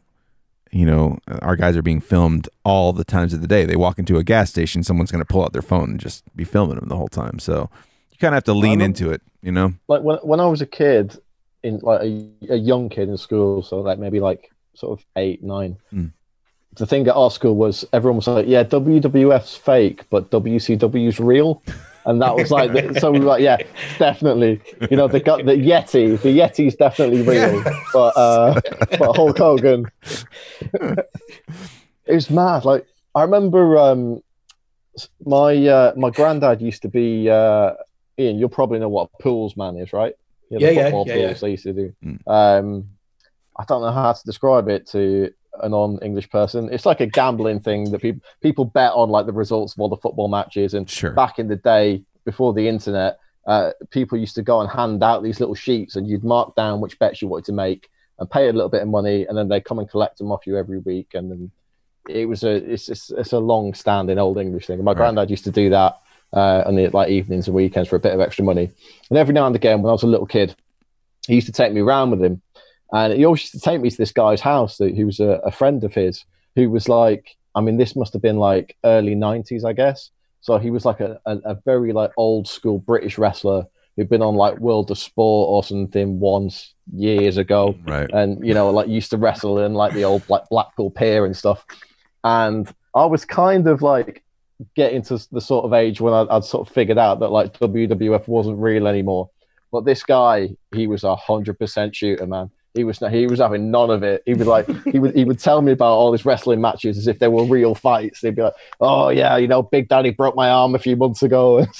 you 0.72 0.86
know, 0.86 1.18
our 1.42 1.56
guys 1.56 1.76
are 1.76 1.82
being 1.82 2.02
filmed 2.02 2.48
all 2.64 2.94
the 2.94 3.04
times 3.04 3.34
of 3.34 3.42
the 3.42 3.48
day. 3.48 3.66
They 3.66 3.76
walk 3.76 3.98
into 3.98 4.18
a 4.18 4.24
gas 4.24 4.50
station, 4.50 4.84
someone's 4.84 5.12
going 5.12 5.24
to 5.24 5.32
pull 5.32 5.44
out 5.44 5.54
their 5.54 5.62
phone 5.62 5.92
and 5.92 6.00
just 6.00 6.24
be 6.36 6.44
filming 6.44 6.76
them 6.76 6.90
the 6.90 6.96
whole 6.96 7.08
time. 7.08 7.40
So 7.40 7.70
you 8.12 8.18
kind 8.20 8.34
of 8.34 8.38
have 8.38 8.44
to 8.46 8.54
lean 8.54 8.82
into 8.82 9.12
it, 9.12 9.22
you 9.42 9.52
know? 9.52 9.74
Like 9.88 10.04
when, 10.04 10.18
when 10.18 10.40
I 10.40 10.46
was 10.46 10.62
a 10.62 10.68
kid, 10.68 11.20
in 11.64 11.80
like 11.82 12.02
a, 12.02 12.30
a 12.50 12.56
young 12.56 12.90
kid 12.90 13.10
in 13.10 13.18
school, 13.18 13.64
so 13.64 13.82
like 13.82 14.00
maybe 14.00 14.20
like 14.20 14.52
sort 14.76 15.00
of 15.00 15.06
eight, 15.16 15.44
nine. 15.44 15.78
Mm. 15.94 16.14
The 16.80 16.86
thing 16.86 17.08
at 17.08 17.16
our 17.16 17.30
school 17.30 17.56
was 17.56 17.86
everyone 17.94 18.18
was 18.18 18.28
like, 18.28 18.48
yeah, 18.48 18.64
WWF's 18.64 19.56
fake, 19.56 20.06
but 20.10 20.32
WCW's 20.32 21.20
real. 21.20 21.62
And 22.06 22.22
that 22.22 22.36
was 22.36 22.50
like, 22.50 22.72
the, 22.72 22.98
so 23.00 23.12
we 23.12 23.20
were 23.20 23.26
like, 23.26 23.42
yeah, 23.44 23.58
definitely. 23.98 24.62
You 24.90 24.98
know, 24.98 25.08
the 25.08 25.20
the 25.20 25.54
Yeti, 25.54 26.20
the 26.22 26.40
Yeti's 26.40 26.76
definitely 26.76 27.22
real, 27.22 27.62
but 27.94 28.18
uh, 28.18 28.62
but 28.98 29.16
Hulk 29.16 29.38
Hogan, 29.38 29.86
it 30.74 31.06
was 32.08 32.30
mad. 32.30 32.66
Like 32.66 32.88
I 33.14 33.24
remember, 33.24 33.78
um, 33.78 34.24
my 35.26 35.68
uh, 35.68 35.94
my 35.98 36.10
granddad 36.10 36.62
used 36.62 36.82
to 36.84 36.88
be 36.88 37.30
uh, 37.30 37.74
Ian. 38.18 38.40
You'll 38.40 38.50
probably 38.50 38.80
know 38.80 38.90
what 38.90 39.10
a 39.14 39.22
pools 39.22 39.58
man 39.58 39.76
is, 39.76 39.94
right? 39.94 40.16
You 40.50 40.60
know, 40.60 40.66
yeah, 40.66 40.90
yeah, 40.90 41.04
yeah, 41.06 41.16
yeah. 41.16 41.34
They 41.34 41.52
used 41.52 41.64
to 41.64 41.74
do. 41.74 41.94
Mm. 42.04 42.28
Um, 42.28 42.90
I 43.58 43.66
don't 43.68 43.82
know 43.82 43.92
how 43.92 44.14
to 44.14 44.24
describe 44.26 44.70
it 44.70 44.88
to 44.88 45.32
a 45.62 45.70
non-English 45.70 46.30
person. 46.30 46.70
It's 46.72 46.86
like 46.86 47.00
a 47.00 47.06
gambling 47.06 47.60
thing 47.60 47.92
that 47.92 48.02
people 48.02 48.22
people 48.42 48.66
bet 48.66 48.92
on 48.94 49.10
like 49.10 49.26
the 49.26 49.34
results 49.34 49.74
of 49.74 49.80
all 49.80 49.90
the 49.90 49.98
football 49.98 50.28
matches. 50.28 50.74
And 50.74 50.90
sure. 50.90 51.12
back 51.12 51.40
in 51.40 51.48
the 51.48 51.56
day, 51.56 52.04
before 52.26 52.54
the 52.54 52.68
internet, 52.68 53.20
uh, 53.48 53.72
people 53.90 54.18
used 54.18 54.36
to 54.36 54.42
go 54.42 54.62
and 54.62 54.70
hand 54.70 55.04
out 55.04 55.24
these 55.24 55.40
little 55.40 55.56
sheets, 55.56 55.96
and 55.96 56.08
you'd 56.08 56.24
mark 56.24 56.56
down 56.56 56.82
which 56.82 57.00
bets 57.00 57.22
you 57.22 57.28
wanted 57.28 57.46
to 57.46 57.54
make 57.54 57.90
and 58.20 58.30
pay 58.30 58.50
a 58.50 58.54
little 58.54 58.70
bit 58.70 58.82
of 58.82 58.88
money, 58.88 59.26
and 59.26 59.38
then 59.38 59.48
they 59.48 59.62
come 59.62 59.80
and 59.80 59.90
collect 59.90 60.18
them 60.18 60.32
off 60.32 60.46
you 60.46 60.58
every 60.58 60.80
week. 60.80 61.14
And 61.14 61.32
then 61.32 61.52
it 62.08 62.28
was 62.28 62.44
a 62.44 62.52
it's 62.52 62.90
it's, 62.90 63.12
it's 63.12 63.34
a 63.34 63.40
long-standing 63.40 64.20
old 64.20 64.38
English 64.38 64.68
thing. 64.68 64.84
My 64.84 64.92
right. 64.92 64.98
granddad 64.98 65.30
used 65.30 65.46
to 65.46 65.52
do 65.52 65.70
that 65.70 66.00
uh, 66.34 66.64
on 66.66 66.76
the 66.76 66.90
like 66.90 67.10
evenings 67.10 67.48
and 67.48 67.56
weekends 67.56 67.90
for 67.90 67.96
a 67.96 68.00
bit 68.00 68.14
of 68.14 68.20
extra 68.20 68.44
money. 68.44 68.72
And 69.10 69.18
every 69.18 69.34
now 69.34 69.48
and 69.48 69.56
again, 69.56 69.82
when 69.82 69.90
I 69.90 69.94
was 69.94 70.04
a 70.04 70.08
little 70.08 70.28
kid, 70.28 70.56
he 71.28 71.36
used 71.36 71.48
to 71.48 71.54
take 71.54 71.74
me 71.74 71.82
around 71.82 72.12
with 72.12 72.24
him 72.24 72.42
and 72.92 73.14
he 73.14 73.26
always 73.26 73.42
used 73.42 73.54
to 73.54 73.60
take 73.60 73.82
me 73.82 73.90
to 73.90 73.98
this 73.98 74.12
guy's 74.12 74.42
house 74.42 74.78
who 74.78 75.06
was 75.06 75.20
a, 75.20 75.40
a 75.46 75.52
friend 75.52 75.84
of 75.84 75.94
his 75.94 76.26
who 76.56 76.70
was 76.70 76.90
like, 76.90 77.36
I 77.56 77.62
mean, 77.62 77.78
this 77.78 77.96
must 77.96 78.14
have 78.14 78.22
been 78.22 78.38
like 78.38 78.76
early 78.84 79.16
90s, 79.16 79.64
I 79.64 79.74
guess. 79.74 80.10
So 80.42 80.58
he 80.58 80.72
was 80.72 80.86
like 80.86 81.00
a, 81.00 81.20
a, 81.26 81.38
a, 81.46 81.56
very 81.66 81.92
like 81.92 82.12
old 82.18 82.48
school 82.48 82.80
British 82.80 83.18
wrestler 83.18 83.66
who'd 83.96 84.10
been 84.10 84.22
on 84.22 84.36
like 84.36 84.58
World 84.60 84.90
of 84.90 84.98
Sport 84.98 85.50
or 85.50 85.64
something 85.64 86.20
once 86.20 86.74
years 86.94 87.38
ago. 87.38 87.76
Right. 87.86 88.10
And, 88.12 88.46
you 88.46 88.54
know, 88.54 88.70
like 88.72 88.88
used 88.88 89.12
to 89.12 89.18
wrestle 89.18 89.60
in 89.60 89.74
like 89.74 89.94
the 89.94 90.06
old 90.06 90.28
like 90.30 90.48
Blackpool 90.50 90.92
Pier 90.92 91.26
and 91.26 91.36
stuff. 91.36 91.66
And 92.24 92.74
I 92.96 93.06
was 93.06 93.26
kind 93.26 93.68
of 93.68 93.82
like 93.82 94.24
getting 94.76 95.02
to 95.04 95.20
the 95.32 95.42
sort 95.42 95.66
of 95.66 95.74
age 95.74 96.02
when 96.02 96.14
I'd, 96.14 96.30
I'd 96.30 96.46
sort 96.46 96.68
of 96.68 96.74
figured 96.74 96.98
out 96.98 97.20
that 97.20 97.30
like 97.30 97.58
WWF 97.60 98.28
wasn't 98.28 98.60
real 98.60 98.88
anymore. 98.88 99.30
But 99.72 99.86
this 99.86 100.04
guy, 100.04 100.56
he 100.74 100.88
was 100.88 101.04
a 101.04 101.16
hundred 101.16 101.60
percent 101.60 101.96
shooter, 101.96 102.26
man. 102.26 102.50
He 102.76 102.84
was 102.84 103.00
he 103.00 103.26
was 103.26 103.40
having 103.40 103.72
none 103.72 103.90
of 103.90 104.04
it. 104.04 104.22
He 104.26 104.36
was 104.36 104.46
like 104.46 104.68
he 104.86 105.00
would 105.00 105.16
he 105.16 105.26
would 105.26 105.40
tell 105.40 105.62
me 105.62 105.72
about 105.72 105.94
all 105.94 106.12
his 106.12 106.24
wrestling 106.24 106.62
matches 106.62 106.98
as 106.98 107.08
if 107.08 107.18
they 107.18 107.28
were 107.28 107.44
real 107.44 107.74
fights. 107.74 108.20
He'd 108.20 108.36
be 108.36 108.44
like, 108.44 108.54
"Oh 108.80 109.10
yeah, 109.10 109.38
you 109.38 109.48
know, 109.48 109.64
Big 109.64 109.88
Daddy 109.88 110.12
broke 110.12 110.36
my 110.36 110.50
arm 110.50 110.76
a 110.76 110.80
few 110.80 110.96
months 110.96 111.24
ago." 111.24 111.66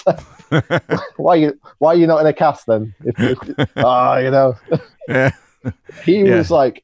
why 1.18 1.36
you 1.36 1.60
why 1.78 1.94
are 1.94 1.96
you 1.96 2.08
not 2.08 2.22
in 2.22 2.28
a 2.28 2.34
cast 2.34 2.66
then? 2.66 2.94
Ah, 3.78 4.16
oh, 4.16 4.18
you 4.18 4.32
know. 4.32 4.56
Yeah. 5.08 5.32
he 6.04 6.20
yeah. 6.20 6.38
was 6.38 6.50
like, 6.50 6.84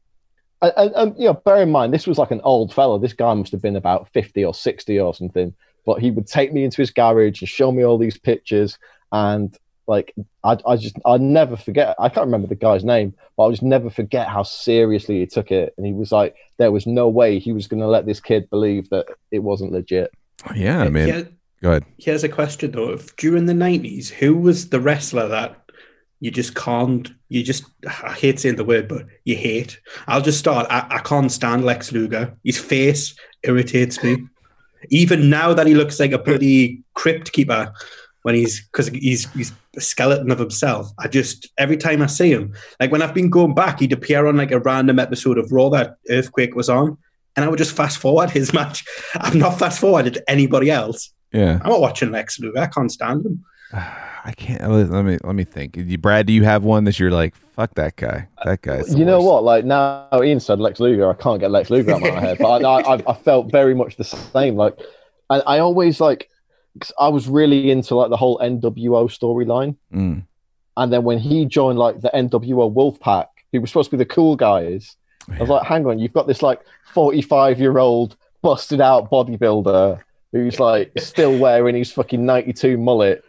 and, 0.61 0.93
and, 0.95 1.16
you 1.17 1.25
know, 1.25 1.34
bear 1.34 1.61
in 1.61 1.72
mind 1.72 1.93
this 1.93 2.08
was 2.08 2.17
like 2.17 2.32
an 2.32 2.42
old 2.43 2.74
fellow. 2.74 2.98
This 3.00 3.14
guy 3.14 3.34
must 3.34 3.51
have 3.51 3.61
been 3.61 3.75
about 3.75 4.09
fifty 4.09 4.45
or 4.45 4.53
sixty 4.53 5.00
or 5.00 5.14
something. 5.14 5.53
But 5.85 6.00
he 6.00 6.11
would 6.11 6.27
take 6.27 6.53
me 6.53 6.64
into 6.64 6.77
his 6.77 6.92
garage 6.92 7.42
and 7.42 7.50
show 7.50 7.72
me 7.72 7.84
all 7.84 7.98
these 7.98 8.17
pictures 8.17 8.77
and 9.11 9.58
like 9.88 10.14
I, 10.44 10.58
I 10.66 10.76
just 10.78 10.98
I 11.06 11.18
never 11.18 11.56
forget. 11.56 11.96
I 12.00 12.10
can't 12.10 12.26
remember 12.26 12.48
the 12.48 12.56
guy's 12.56 12.84
name, 12.84 13.14
but 13.38 13.46
I 13.46 13.52
just 13.52 13.64
never 13.64 13.90
forget 13.90 14.28
how 14.28 14.44
seriously 14.44 15.20
he 15.20 15.28
took 15.28 15.52
it. 15.52 15.74
And 15.78 15.86
he 15.86 15.94
was 15.94 16.12
like, 16.12 16.36
there 16.58 16.72
was 16.72 16.88
no 16.88 17.08
way 17.08 17.40
he 17.40 17.54
was 17.54 17.68
going 17.68 17.82
to 17.82 17.88
let 17.88 18.06
this 18.06 18.20
kid 18.20 18.50
believe 18.50 18.90
that 18.90 19.08
it 19.32 19.40
wasn't 19.40 19.72
legit. 19.72 20.12
Yeah, 20.56 20.80
I 20.80 20.90
mean, 20.90 21.08
Here, 21.08 21.30
go 21.62 21.70
ahead. 21.72 21.86
Here's 21.98 22.24
a 22.24 22.30
question 22.30 22.72
though: 22.72 22.92
if 22.92 23.16
during 23.16 23.46
the 23.46 23.54
'90s, 23.54 24.10
who 24.10 24.36
was 24.36 24.70
the 24.70 24.80
wrestler 24.80 25.28
that 25.28 25.56
you 26.20 26.32
just 26.32 26.56
can't? 26.56 27.12
You 27.30 27.44
just 27.44 27.66
I 27.88 28.14
hate 28.14 28.40
saying 28.40 28.56
the 28.56 28.66
word, 28.66 28.88
but 28.88 29.06
you 29.24 29.36
hate. 29.36 29.80
I'll 30.08 30.22
just 30.22 30.40
start. 30.40 30.68
I, 30.70 30.88
I 30.90 31.00
can't 31.00 31.32
stand 31.32 31.66
Lex 31.66 31.92
Luger. 31.92 32.36
His 32.44 32.58
face 32.58 33.16
irritates 33.44 34.04
me. 34.04 34.18
Even 34.90 35.30
now 35.30 35.54
that 35.54 35.68
he 35.68 35.74
looks 35.74 36.00
like 36.00 36.12
a 36.12 36.20
bloody 36.20 36.84
crypt 36.94 37.32
keeper 37.32 37.74
when 38.26 38.34
he's 38.34 38.66
because 38.66 38.88
he's 38.88 39.32
he's 39.34 39.54
a 39.78 39.82
skeleton 39.82 40.32
of 40.32 40.40
himself. 40.40 40.90
I 40.98 41.08
just 41.08 41.48
every 41.60 41.78
time 41.78 42.02
I 42.02 42.08
see 42.08 42.32
him, 42.32 42.56
like 42.80 42.92
when 42.92 43.04
I've 43.04 43.14
been 43.14 43.30
going 43.30 43.54
back, 43.54 43.82
he'd 43.82 43.94
appear 43.94 44.26
on 44.26 44.36
like 44.36 44.50
a 44.50 44.60
random 44.60 44.98
episode 44.98 45.38
of 45.38 45.52
Raw 45.52 45.70
that 45.70 45.98
Earthquake 46.10 46.56
was 46.56 46.68
on, 46.68 46.98
and 47.36 47.45
I 47.45 47.48
would 47.48 47.60
just 47.60 47.76
fast 47.76 48.00
forward 48.00 48.32
his 48.32 48.52
match. 48.60 48.84
I've 49.14 49.36
not 49.36 49.60
fast 49.60 49.80
forwarded 49.80 50.24
anybody 50.28 50.72
else. 50.72 51.14
Yeah, 51.34 51.60
I'm 51.64 51.70
not 51.70 51.82
watching 51.82 52.12
Lex 52.12 52.40
Luger. 52.40 52.58
I 52.58 52.66
can't 52.66 52.92
stand 52.92 53.28
him. 53.28 53.45
I 53.74 54.32
can't. 54.36 54.60
Let 54.72 55.06
me 55.06 55.20
let 55.24 55.36
me 55.36 55.44
think. 55.44 55.78
Brad, 56.02 56.26
do 56.26 56.34
you 56.34 56.45
have 56.45 56.64
one 56.64 56.86
that 56.86 57.00
you're 57.00 57.12
like, 57.12 57.36
fuck 57.36 57.76
that 57.76 57.95
guy? 57.95 58.28
That 58.44 58.64
guy. 58.64 58.82
You 58.88 59.06
know 59.06 59.22
what? 59.22 59.44
Like 59.44 59.66
now, 59.66 60.10
Ian 60.16 60.40
said 60.40 60.60
Lex 60.60 60.80
Luger. 60.80 61.08
I 61.08 61.14
can't 61.14 61.40
get 61.40 61.52
Lex 61.52 61.70
Luger 61.70 61.92
out 61.92 62.08
of 62.08 62.12
my 62.12 62.20
head, 62.22 62.40
but 62.40 62.66
I, 62.66 62.95
I, 62.95 63.04
I 63.08 63.14
felt 63.14 63.52
very 63.52 63.76
much 63.76 63.98
the 63.98 64.04
same. 64.04 64.56
Like, 64.56 64.80
I, 65.30 65.42
I 65.42 65.60
always 65.60 66.02
like 66.02 66.28
I 67.00 67.08
was 67.10 67.28
really 67.28 67.72
into 67.72 67.95
like 67.95 68.10
the 68.10 68.18
whole 68.18 68.38
NWO 68.40 69.08
storyline. 69.10 69.76
Mm. 69.94 70.24
And 70.78 70.94
then 70.94 71.04
when 71.04 71.20
he 71.20 71.45
joined 71.45 71.80
like 71.80 72.02
the 72.02 72.12
NWO 72.14 72.74
Wolfpack, 72.74 73.28
he 73.52 73.60
was 73.60 73.70
supposed 73.70 73.92
to 73.92 73.98
be 73.98 74.04
the 74.04 74.10
cool 74.10 74.36
guys. 74.36 74.98
Yeah. 75.30 75.36
I 75.36 75.40
was 75.40 75.50
like, 75.50 75.68
hang 75.68 75.86
on, 75.86 76.00
you've 76.00 76.14
got 76.14 76.28
this 76.28 76.42
like 76.42 76.62
45 76.94 77.60
year 77.60 77.78
old 77.78 78.18
busted 78.42 78.82
out 78.82 79.10
bodybuilder 79.10 80.02
who's 80.32 80.60
like 80.60 80.92
still 80.98 81.38
wearing 81.38 81.76
his 81.76 81.92
fucking 81.92 82.26
92 82.26 82.78
mullet 82.78 83.24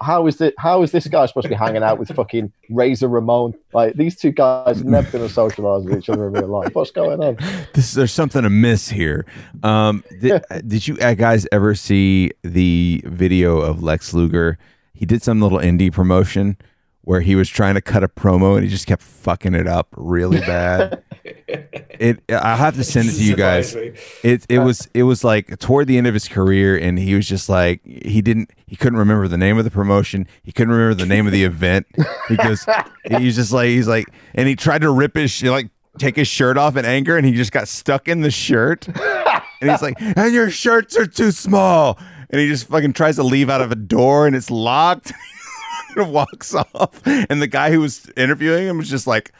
how 0.00 0.26
is 0.26 0.40
it? 0.40 0.54
How 0.58 0.82
is 0.82 0.92
this 0.92 1.06
guy 1.06 1.26
supposed 1.26 1.44
to 1.44 1.48
be 1.48 1.54
hanging 1.54 1.82
out 1.82 1.98
with 1.98 2.14
fucking 2.14 2.52
Razor 2.70 3.08
Ramon? 3.08 3.54
Like 3.72 3.94
these 3.94 4.16
two 4.16 4.30
guys 4.30 4.80
are 4.80 4.84
never 4.84 5.10
going 5.10 5.26
to 5.26 5.32
socialize 5.32 5.84
with 5.84 5.98
each 5.98 6.08
other 6.08 6.26
in 6.28 6.32
real 6.32 6.48
life. 6.48 6.74
What's 6.74 6.90
going 6.90 7.22
on? 7.22 7.36
This 7.72 7.92
there's 7.92 8.12
something 8.12 8.44
amiss 8.44 8.88
here. 8.88 9.26
Um, 9.62 10.04
did, 10.20 10.44
did 10.66 10.86
you 10.86 10.96
uh, 10.98 11.14
guys 11.14 11.46
ever 11.52 11.74
see 11.74 12.30
the 12.42 13.02
video 13.04 13.58
of 13.60 13.82
Lex 13.82 14.14
Luger? 14.14 14.58
He 14.94 15.04
did 15.04 15.22
some 15.22 15.40
little 15.40 15.58
indie 15.58 15.92
promotion 15.92 16.56
where 17.06 17.20
he 17.20 17.36
was 17.36 17.48
trying 17.48 17.76
to 17.76 17.80
cut 17.80 18.02
a 18.02 18.08
promo 18.08 18.56
and 18.56 18.64
he 18.64 18.68
just 18.68 18.84
kept 18.88 19.00
fucking 19.00 19.54
it 19.54 19.68
up 19.68 19.86
really 19.96 20.40
bad. 20.40 21.04
it 21.24 22.20
I 22.28 22.56
have 22.56 22.74
to 22.74 22.82
send 22.82 23.08
it 23.08 23.12
to 23.12 23.22
you 23.22 23.36
guys. 23.36 23.76
It 24.24 24.44
it 24.48 24.58
was 24.58 24.88
it 24.92 25.04
was 25.04 25.22
like 25.22 25.56
toward 25.60 25.86
the 25.86 25.98
end 25.98 26.08
of 26.08 26.14
his 26.14 26.26
career 26.26 26.76
and 26.76 26.98
he 26.98 27.14
was 27.14 27.28
just 27.28 27.48
like 27.48 27.80
he 27.84 28.20
didn't 28.20 28.50
he 28.66 28.74
couldn't 28.74 28.98
remember 28.98 29.28
the 29.28 29.38
name 29.38 29.56
of 29.56 29.62
the 29.62 29.70
promotion. 29.70 30.26
He 30.42 30.50
couldn't 30.50 30.74
remember 30.74 30.94
the 30.94 31.06
name 31.06 31.26
of 31.26 31.32
the 31.32 31.44
event 31.44 31.86
because 32.28 32.66
he's 33.08 33.36
just 33.36 33.52
like 33.52 33.68
he's 33.68 33.86
like 33.86 34.06
and 34.34 34.48
he 34.48 34.56
tried 34.56 34.80
to 34.80 34.90
rip 34.90 35.14
his 35.14 35.40
like 35.44 35.70
take 35.98 36.16
his 36.16 36.26
shirt 36.26 36.58
off 36.58 36.76
in 36.76 36.84
anger 36.84 37.16
and 37.16 37.24
he 37.24 37.34
just 37.34 37.52
got 37.52 37.68
stuck 37.68 38.08
in 38.08 38.22
the 38.22 38.32
shirt. 38.32 38.88
And 38.88 39.70
he's 39.70 39.80
like, 39.80 39.94
"And 40.00 40.34
your 40.34 40.50
shirts 40.50 40.98
are 40.98 41.06
too 41.06 41.30
small." 41.30 41.98
And 42.28 42.40
he 42.40 42.48
just 42.48 42.66
fucking 42.66 42.92
tries 42.92 43.16
to 43.16 43.22
leave 43.22 43.48
out 43.48 43.62
of 43.62 43.72
a 43.72 43.76
door 43.76 44.26
and 44.26 44.34
it's 44.34 44.50
locked. 44.50 45.12
walks 46.04 46.54
off, 46.74 47.00
and 47.06 47.40
the 47.40 47.46
guy 47.46 47.70
who 47.70 47.80
was 47.80 48.10
interviewing 48.16 48.66
him 48.66 48.78
was 48.78 48.90
just 48.90 49.06
like, 49.06 49.32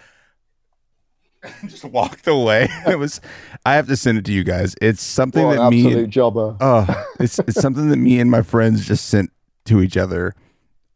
just 1.66 1.84
walked 1.84 2.26
away. 2.26 2.68
It 2.86 2.98
was. 2.98 3.20
I 3.64 3.74
have 3.74 3.88
to 3.88 3.96
send 3.96 4.18
it 4.18 4.24
to 4.26 4.32
you 4.32 4.44
guys. 4.44 4.76
It's 4.80 5.02
something 5.02 5.44
what 5.44 5.56
that 5.56 5.70
me. 5.70 5.92
And, 5.92 6.10
jobber. 6.10 6.56
Oh, 6.60 7.06
it's 7.18 7.38
it's 7.40 7.60
something 7.60 7.88
that 7.90 7.96
me 7.96 8.20
and 8.20 8.30
my 8.30 8.42
friends 8.42 8.86
just 8.86 9.06
sent 9.06 9.32
to 9.64 9.82
each 9.82 9.96
other 9.96 10.34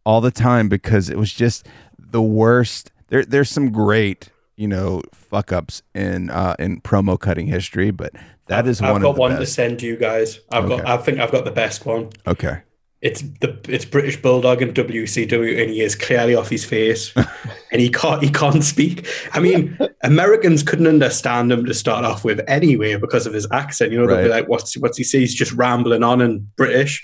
all 0.05 0.21
the 0.21 0.31
time 0.31 0.69
because 0.69 1.11
it 1.11 1.19
was 1.19 1.33
just 1.33 1.67
the 1.99 2.23
worst. 2.23 2.93
There, 3.09 3.25
there's 3.25 3.51
some 3.51 3.73
great, 3.73 4.31
you 4.57 4.69
know, 4.69 5.03
fuck 5.13 5.53
ups 5.53 5.83
in 5.95 6.31
uh, 6.31 6.55
in 6.59 6.81
promo 6.81 7.19
cutting 7.19 7.49
history, 7.49 7.91
but 7.91 8.13
that 8.47 8.69
is 8.69 8.81
I've 8.81 8.93
one. 8.93 8.97
I've 8.97 9.03
got 9.03 9.17
one 9.17 9.31
best. 9.33 9.41
to 9.41 9.47
send 9.47 9.83
you 9.83 9.97
guys. 9.97 10.39
I've 10.53 10.65
okay. 10.65 10.77
got. 10.77 10.87
I 10.87 11.03
think 11.03 11.19
I've 11.19 11.33
got 11.33 11.45
the 11.45 11.51
best 11.51 11.85
one. 11.85 12.11
Okay 12.27 12.63
it's 13.03 13.23
the 13.41 13.59
it's 13.69 13.85
British 13.87 14.21
Bulldog 14.21 14.61
and 14.61 14.75
WCW, 14.75 15.61
and 15.63 15.71
he 15.71 15.81
is 15.81 15.95
clearly 15.95 16.35
off 16.35 16.49
his 16.51 16.65
face, 16.65 17.13
and 17.73 17.81
he 17.81 17.89
can't 17.89 18.23
he 18.23 18.29
can't 18.31 18.63
speak. 18.63 19.07
I 19.33 19.41
mean, 19.41 19.79
Americans 20.03 20.63
couldn't 20.63 20.87
understand 20.87 21.51
him 21.51 21.65
to 21.65 21.75
start 21.75 22.05
off 22.05 22.25
with 22.25 22.41
anyway 22.47 22.97
because 22.97 23.27
of 23.27 23.33
his 23.33 23.47
accent. 23.53 23.93
You 23.93 23.99
know, 24.01 24.07
they'll 24.07 24.25
be 24.25 24.29
like, 24.29 24.49
"What's 24.49 24.77
what's 24.77 24.99
he 24.99 25.05
say?" 25.05 25.21
He's 25.21 25.35
just 25.35 25.53
rambling 25.53 26.03
on 26.03 26.21
in 26.21 26.47
British. 26.57 27.03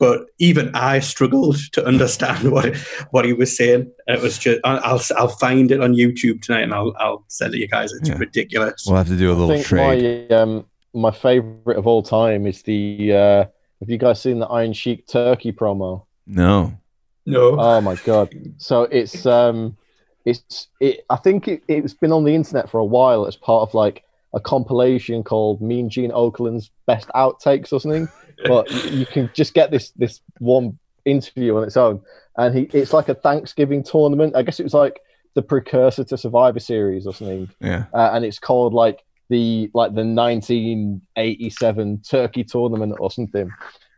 but 0.00 0.26
even 0.38 0.70
I 0.76 1.00
struggled 1.00 1.56
to 1.72 1.84
understand 1.84 2.52
what 2.56 2.76
what 3.10 3.24
he 3.24 3.32
was 3.32 3.56
saying. 3.56 3.90
It 4.06 4.20
was 4.22 4.36
just 4.38 4.60
I'll 4.64 5.00
I'll 5.16 5.28
find 5.28 5.70
it 5.72 5.80
on 5.80 5.94
YouTube 5.94 6.42
tonight 6.42 6.62
and 6.64 6.74
I'll 6.74 6.94
I'll 7.00 7.24
send 7.28 7.54
it 7.54 7.56
to 7.56 7.60
you 7.62 7.68
guys. 7.68 7.90
It's 7.94 8.08
Yeah. 8.10 8.18
ridiculous. 8.18 8.84
We'll 8.86 8.96
have 8.96 9.08
to 9.08 9.16
do 9.16 9.30
a 9.30 9.34
little 9.34 9.48
think 9.48 9.64
trade. 9.64 10.28
my 10.30 10.36
um 10.36 10.66
my 10.94 11.10
favorite 11.10 11.78
of 11.78 11.86
all 11.86 12.02
time 12.02 12.46
is 12.46 12.62
the 12.62 13.12
uh 13.12 13.44
have 13.80 13.90
you 13.90 13.98
guys 13.98 14.20
seen 14.20 14.38
the 14.38 14.46
Iron 14.46 14.72
Sheik 14.72 15.06
turkey 15.06 15.52
promo? 15.52 16.04
No. 16.26 16.78
no, 17.26 17.56
Oh 17.58 17.80
my 17.80 17.96
god. 17.96 18.28
So 18.58 18.82
it's 18.82 19.24
um 19.26 19.76
it's 20.24 20.68
it 20.80 21.04
I 21.08 21.16
think 21.16 21.48
it, 21.48 21.62
it's 21.68 21.94
been 21.94 22.12
on 22.12 22.24
the 22.24 22.34
internet 22.34 22.70
for 22.70 22.78
a 22.78 22.84
while 22.84 23.26
as 23.26 23.36
part 23.36 23.62
of 23.68 23.74
like 23.74 24.04
a 24.34 24.40
compilation 24.40 25.22
called 25.22 25.62
Mean 25.62 25.88
Gene 25.88 26.10
Okerlund's 26.10 26.70
best 26.86 27.08
outtakes 27.14 27.72
or 27.72 27.80
something. 27.80 28.08
But 28.46 28.70
you, 28.70 28.82
you 29.00 29.06
can 29.06 29.30
just 29.32 29.54
get 29.54 29.70
this 29.70 29.90
this 29.92 30.20
one 30.38 30.78
interview 31.04 31.56
on 31.56 31.64
its 31.64 31.76
own. 31.76 32.02
And 32.36 32.56
he 32.56 32.62
it's 32.74 32.92
like 32.92 33.08
a 33.08 33.14
Thanksgiving 33.14 33.82
tournament. 33.82 34.36
I 34.36 34.42
guess 34.42 34.60
it 34.60 34.64
was 34.64 34.74
like 34.74 35.00
the 35.34 35.42
precursor 35.42 36.04
to 36.04 36.18
Survivor 36.18 36.60
Series 36.60 37.06
or 37.06 37.14
something 37.14 37.48
Yeah. 37.60 37.84
uh, 37.94 38.10
and 38.12 38.24
it's 38.24 38.38
called 38.38 38.74
like 38.74 39.04
the 39.28 39.70
like 39.74 39.94
the 39.94 40.04
1987 40.04 42.02
Turkey 42.08 42.44
tournament 42.44 42.94
or 42.98 43.10
something, 43.10 43.50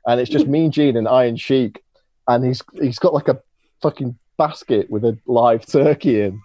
and 0.07 0.21
it's 0.21 0.31
just 0.31 0.47
Mean 0.55 0.71
Gene 0.71 0.97
and 0.97 1.09
Iron 1.09 1.37
Sheik, 1.37 1.83
and 2.29 2.45
he's 2.45 2.63
he's 2.81 2.99
got 2.99 3.15
like 3.15 3.29
a 3.29 3.41
fucking 3.83 4.19
basket 4.37 4.89
with 4.91 5.05
a 5.05 5.19
live 5.27 5.67
turkey 5.67 6.23
in. 6.23 6.41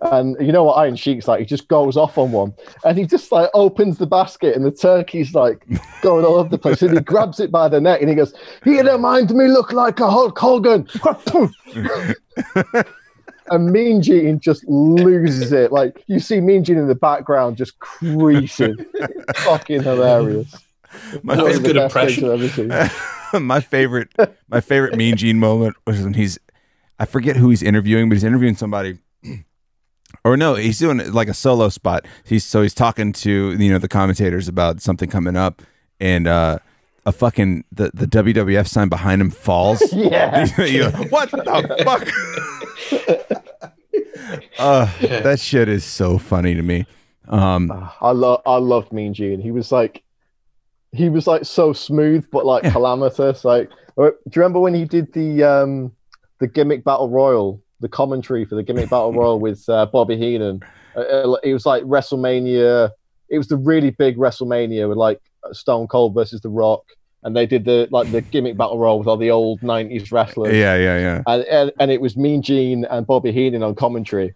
And 0.00 0.36
you 0.38 0.52
know 0.52 0.62
what 0.62 0.74
Iron 0.74 0.94
Sheik's 0.94 1.26
like? 1.26 1.40
He 1.40 1.46
just 1.46 1.66
goes 1.66 1.96
off 1.96 2.18
on 2.18 2.30
one, 2.30 2.54
and 2.84 2.96
he 2.96 3.04
just 3.04 3.32
like 3.32 3.50
opens 3.52 3.98
the 3.98 4.06
basket, 4.06 4.54
and 4.54 4.64
the 4.64 4.70
turkey's 4.70 5.34
like 5.34 5.66
going 6.02 6.24
all 6.24 6.36
over 6.36 6.48
the 6.48 6.58
place. 6.58 6.82
And 6.82 6.94
he 6.94 7.00
grabs 7.00 7.40
it 7.40 7.50
by 7.50 7.68
the 7.68 7.80
neck, 7.80 8.00
and 8.00 8.08
he 8.08 8.14
goes, 8.14 8.32
"He 8.62 8.80
don't 8.80 9.00
mind 9.00 9.34
me 9.34 9.48
look 9.48 9.72
like 9.72 9.98
a 9.98 10.08
Hulk 10.08 10.38
Hogan." 10.38 10.86
and 13.50 13.70
Mean 13.70 14.02
Gene 14.02 14.40
just 14.40 14.66
loses 14.68 15.52
it. 15.52 15.72
Like 15.72 16.04
you 16.06 16.20
see 16.20 16.40
Mean 16.40 16.64
Gene 16.64 16.78
in 16.78 16.88
the 16.88 16.94
background 16.94 17.56
just 17.56 17.78
creasing. 17.78 18.76
Fucking 19.36 19.82
hilarious. 19.82 20.54
My 21.22 21.36
That 21.36 21.44
was 21.44 21.58
a 21.58 21.62
good 21.62 21.76
impression. 21.76 22.24
Ever 22.30 22.48
seen. 22.48 22.72
my 23.46 23.60
favorite 23.60 24.08
my 24.48 24.60
favorite 24.60 24.96
mean 24.96 25.16
gene 25.16 25.38
moment 25.38 25.76
was 25.86 26.02
when 26.02 26.14
he's 26.14 26.38
I 26.98 27.04
forget 27.04 27.36
who 27.36 27.50
he's 27.50 27.62
interviewing, 27.62 28.08
but 28.08 28.14
he's 28.14 28.24
interviewing 28.24 28.56
somebody 28.56 28.98
or 30.24 30.36
no, 30.36 30.54
he's 30.54 30.78
doing 30.78 31.12
like 31.12 31.28
a 31.28 31.34
solo 31.34 31.68
spot. 31.68 32.06
He's 32.24 32.44
so 32.44 32.62
he's 32.62 32.74
talking 32.74 33.12
to 33.14 33.52
you 33.52 33.70
know 33.70 33.78
the 33.78 33.88
commentators 33.88 34.48
about 34.48 34.80
something 34.80 35.08
coming 35.08 35.36
up 35.36 35.62
and 36.00 36.26
uh 36.26 36.58
a 37.08 37.12
fucking 37.12 37.64
the, 37.72 37.90
the 37.94 38.06
WWF 38.06 38.68
sign 38.68 38.88
behind 38.88 39.20
him 39.20 39.30
falls. 39.30 39.82
Yeah. 39.92 40.46
What 41.08 41.30
the 41.30 41.42
fuck? 41.84 42.06
uh, 44.58 44.86
that 45.00 45.40
shit 45.40 45.68
is 45.68 45.84
so 45.84 46.18
funny 46.18 46.54
to 46.54 46.62
me. 46.62 46.86
Um, 47.26 47.90
I 48.00 48.12
love 48.12 48.42
I 48.46 48.56
loved 48.56 48.92
Mean 48.92 49.14
Gene. 49.14 49.40
He 49.40 49.50
was 49.50 49.72
like 49.72 50.02
he 50.92 51.08
was 51.08 51.26
like 51.26 51.44
so 51.44 51.72
smooth 51.72 52.26
but 52.30 52.46
like 52.46 52.62
calamitous. 52.64 53.44
Like 53.44 53.70
uh, 53.96 54.10
do 54.10 54.12
you 54.34 54.42
remember 54.42 54.60
when 54.60 54.74
he 54.74 54.84
did 54.84 55.12
the 55.12 55.42
um 55.42 55.92
the 56.38 56.46
gimmick 56.46 56.84
battle 56.84 57.08
royal, 57.08 57.62
the 57.80 57.88
commentary 57.88 58.44
for 58.44 58.54
the 58.54 58.62
gimmick 58.62 58.90
battle 58.90 59.12
royal 59.12 59.40
with 59.40 59.68
uh, 59.68 59.86
Bobby 59.86 60.16
Heenan? 60.16 60.60
Uh, 60.94 61.00
uh, 61.00 61.36
it 61.42 61.52
was 61.52 61.66
like 61.66 61.82
WrestleMania. 61.84 62.90
It 63.30 63.38
was 63.38 63.48
the 63.48 63.56
really 63.56 63.90
big 63.90 64.16
WrestleMania 64.16 64.88
with 64.88 64.98
like 64.98 65.20
Stone 65.52 65.88
Cold 65.88 66.14
versus 66.14 66.40
The 66.40 66.48
Rock, 66.48 66.84
and 67.22 67.34
they 67.36 67.46
did 67.46 67.64
the 67.64 67.88
like 67.90 68.10
the 68.12 68.20
gimmick 68.20 68.56
battle 68.56 68.78
royal 68.78 68.98
with 68.98 69.08
all 69.08 69.16
the 69.16 69.30
old 69.30 69.60
'90s 69.60 70.12
wrestlers. 70.12 70.54
yeah, 70.54 70.76
yeah, 70.76 70.98
yeah. 70.98 71.22
and, 71.26 71.42
and 71.44 71.72
and 71.80 71.90
it 71.90 72.00
was 72.00 72.16
Mean 72.16 72.42
Gene 72.42 72.84
and 72.84 73.06
Bobby 73.06 73.32
Heenan 73.32 73.62
on 73.62 73.74
commentary, 73.74 74.34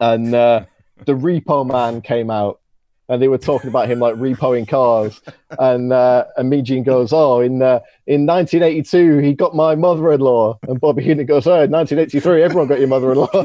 and 0.00 0.34
uh, 0.34 0.64
the 1.06 1.12
Repo 1.12 1.66
Man 1.66 2.00
came 2.02 2.30
out, 2.30 2.60
and 3.08 3.20
they 3.22 3.28
were 3.28 3.38
talking 3.38 3.68
about 3.68 3.88
him 3.90 4.00
like 4.00 4.14
repoing 4.16 4.68
cars, 4.68 5.20
and 5.58 5.92
uh, 5.92 6.24
and 6.36 6.50
Mean 6.50 6.64
Gene 6.64 6.82
goes, 6.82 7.12
"Oh, 7.12 7.40
in 7.40 7.62
uh, 7.62 7.80
in 8.06 8.26
1982 8.26 9.18
he 9.18 9.32
got 9.32 9.54
my 9.54 9.74
mother-in-law," 9.74 10.58
and 10.68 10.80
Bobby 10.80 11.02
Heenan 11.02 11.26
goes, 11.26 11.46
"Oh, 11.46 11.62
in 11.62 11.70
1983 11.70 12.42
everyone 12.42 12.68
got 12.68 12.78
your 12.80 12.88
mother-in-law." 12.88 13.28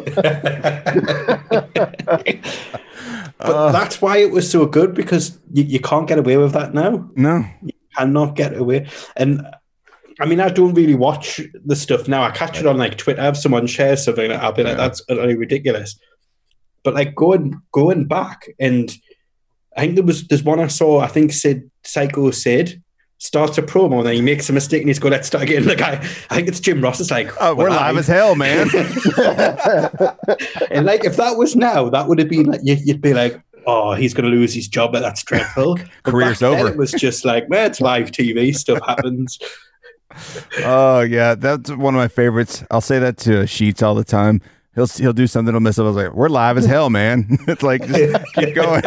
but 3.40 3.56
Uh, 3.56 3.72
that's 3.72 4.02
why 4.02 4.18
it 4.18 4.32
was 4.32 4.50
so 4.50 4.66
good 4.66 4.94
because 4.94 5.40
you, 5.54 5.64
you 5.64 5.80
can't 5.80 6.08
get 6.08 6.20
away 6.20 6.36
with 6.38 6.52
that 6.52 6.74
now. 6.74 7.10
no, 7.16 7.46
Cannot 7.98 8.36
get 8.36 8.56
away. 8.56 8.88
And 9.16 9.46
I 10.20 10.26
mean, 10.26 10.40
I 10.40 10.50
don't 10.50 10.74
really 10.74 10.96
watch 10.96 11.42
the 11.66 11.76
stuff 11.76 12.08
now. 12.08 12.24
I 12.24 12.32
catch 12.32 12.60
it 12.60 12.68
on 12.68 12.78
like 12.78 12.98
Twitter. 12.98 13.22
If 13.22 13.38
someone 13.38 13.68
shares 13.68 14.04
something, 14.04 14.32
I'll 14.32 14.52
be 14.52 14.64
like, 14.64 14.78
"That's 14.78 15.02
utterly 15.10 15.36
ridiculous." 15.36 15.98
But 16.84 16.94
like 16.94 17.16
going 17.16 17.62
going 17.72 18.06
back, 18.06 18.50
and 18.60 18.94
I 19.78 19.82
think 19.82 19.96
there 19.96 20.04
was 20.04 20.28
there's 20.28 20.44
one 20.44 20.60
I 20.60 20.68
saw. 20.68 21.00
I 21.00 21.08
think 21.08 21.32
Sid 21.32 21.72
Psycho 21.84 22.32
Sid 22.32 22.84
starts 23.22 23.58
a 23.58 23.62
promo 23.62 23.98
and 23.98 24.08
then 24.08 24.14
he 24.14 24.22
makes 24.22 24.50
a 24.50 24.54
mistake 24.54 24.82
and 24.82 24.90
he's 24.90 25.00
going, 25.00 25.14
"Let's 25.14 25.28
start 25.28 25.44
again." 25.44 25.64
Like 25.66 25.82
I, 25.82 25.94
I 26.30 26.36
think 26.36 26.50
it's 26.50 26.60
Jim 26.60 26.82
Ross. 26.82 27.00
It's 27.00 27.12
like, 27.12 27.32
oh, 27.40 27.56
we're 27.56 27.70
"Well, 27.70 27.80
live 27.80 27.98
as 27.98 28.08
hell, 28.08 28.36
man. 28.36 28.70
and 30.72 30.86
like 30.86 31.06
if 31.06 31.16
that 31.16 31.38
was 31.38 31.56
now, 31.56 31.90
that 31.90 32.08
would 32.08 32.20
have 32.20 32.30
been 32.30 32.48
like 32.48 32.62
you'd 32.64 33.02
be 33.02 33.14
like, 33.14 33.42
"Oh, 33.68 33.94
he's 33.94 34.14
going 34.14 34.30
to 34.30 34.36
lose 34.36 34.54
his 34.54 34.68
job. 34.68 34.92
but 34.92 35.02
That's 35.02 35.24
dreadful." 35.24 35.78
But 36.04 36.12
Career's 36.12 36.42
over. 36.42 36.68
It 36.70 36.78
was 36.78 36.92
just 36.92 37.26
like, 37.26 37.50
man, 37.50 37.68
it's 37.68 37.82
live 37.82 38.12
TV. 38.12 38.56
Stuff 38.56 38.80
happens. 38.86 39.40
Oh 40.64 41.02
yeah, 41.02 41.36
that's 41.36 41.70
one 41.70 41.94
of 41.94 42.00
my 42.00 42.08
favorites. 42.08 42.64
I'll 42.72 42.82
say 42.82 42.98
that 42.98 43.18
to 43.20 43.46
Sheets 43.46 43.84
all 43.84 43.94
the 43.94 44.04
time. 44.04 44.42
He'll 44.74 44.88
he'll 44.88 45.14
do 45.14 45.28
something 45.28 45.54
he'll 45.54 45.60
mess 45.60 45.78
up. 45.78 45.84
I 45.84 45.88
was 45.88 45.96
like, 45.96 46.14
"We're 46.16 46.30
live 46.30 46.58
as 46.58 46.66
hell, 46.66 46.90
man." 46.90 47.28
it's 47.48 47.62
like 47.62 47.86
just 47.86 48.34
keep 48.34 48.56
going. 48.56 48.82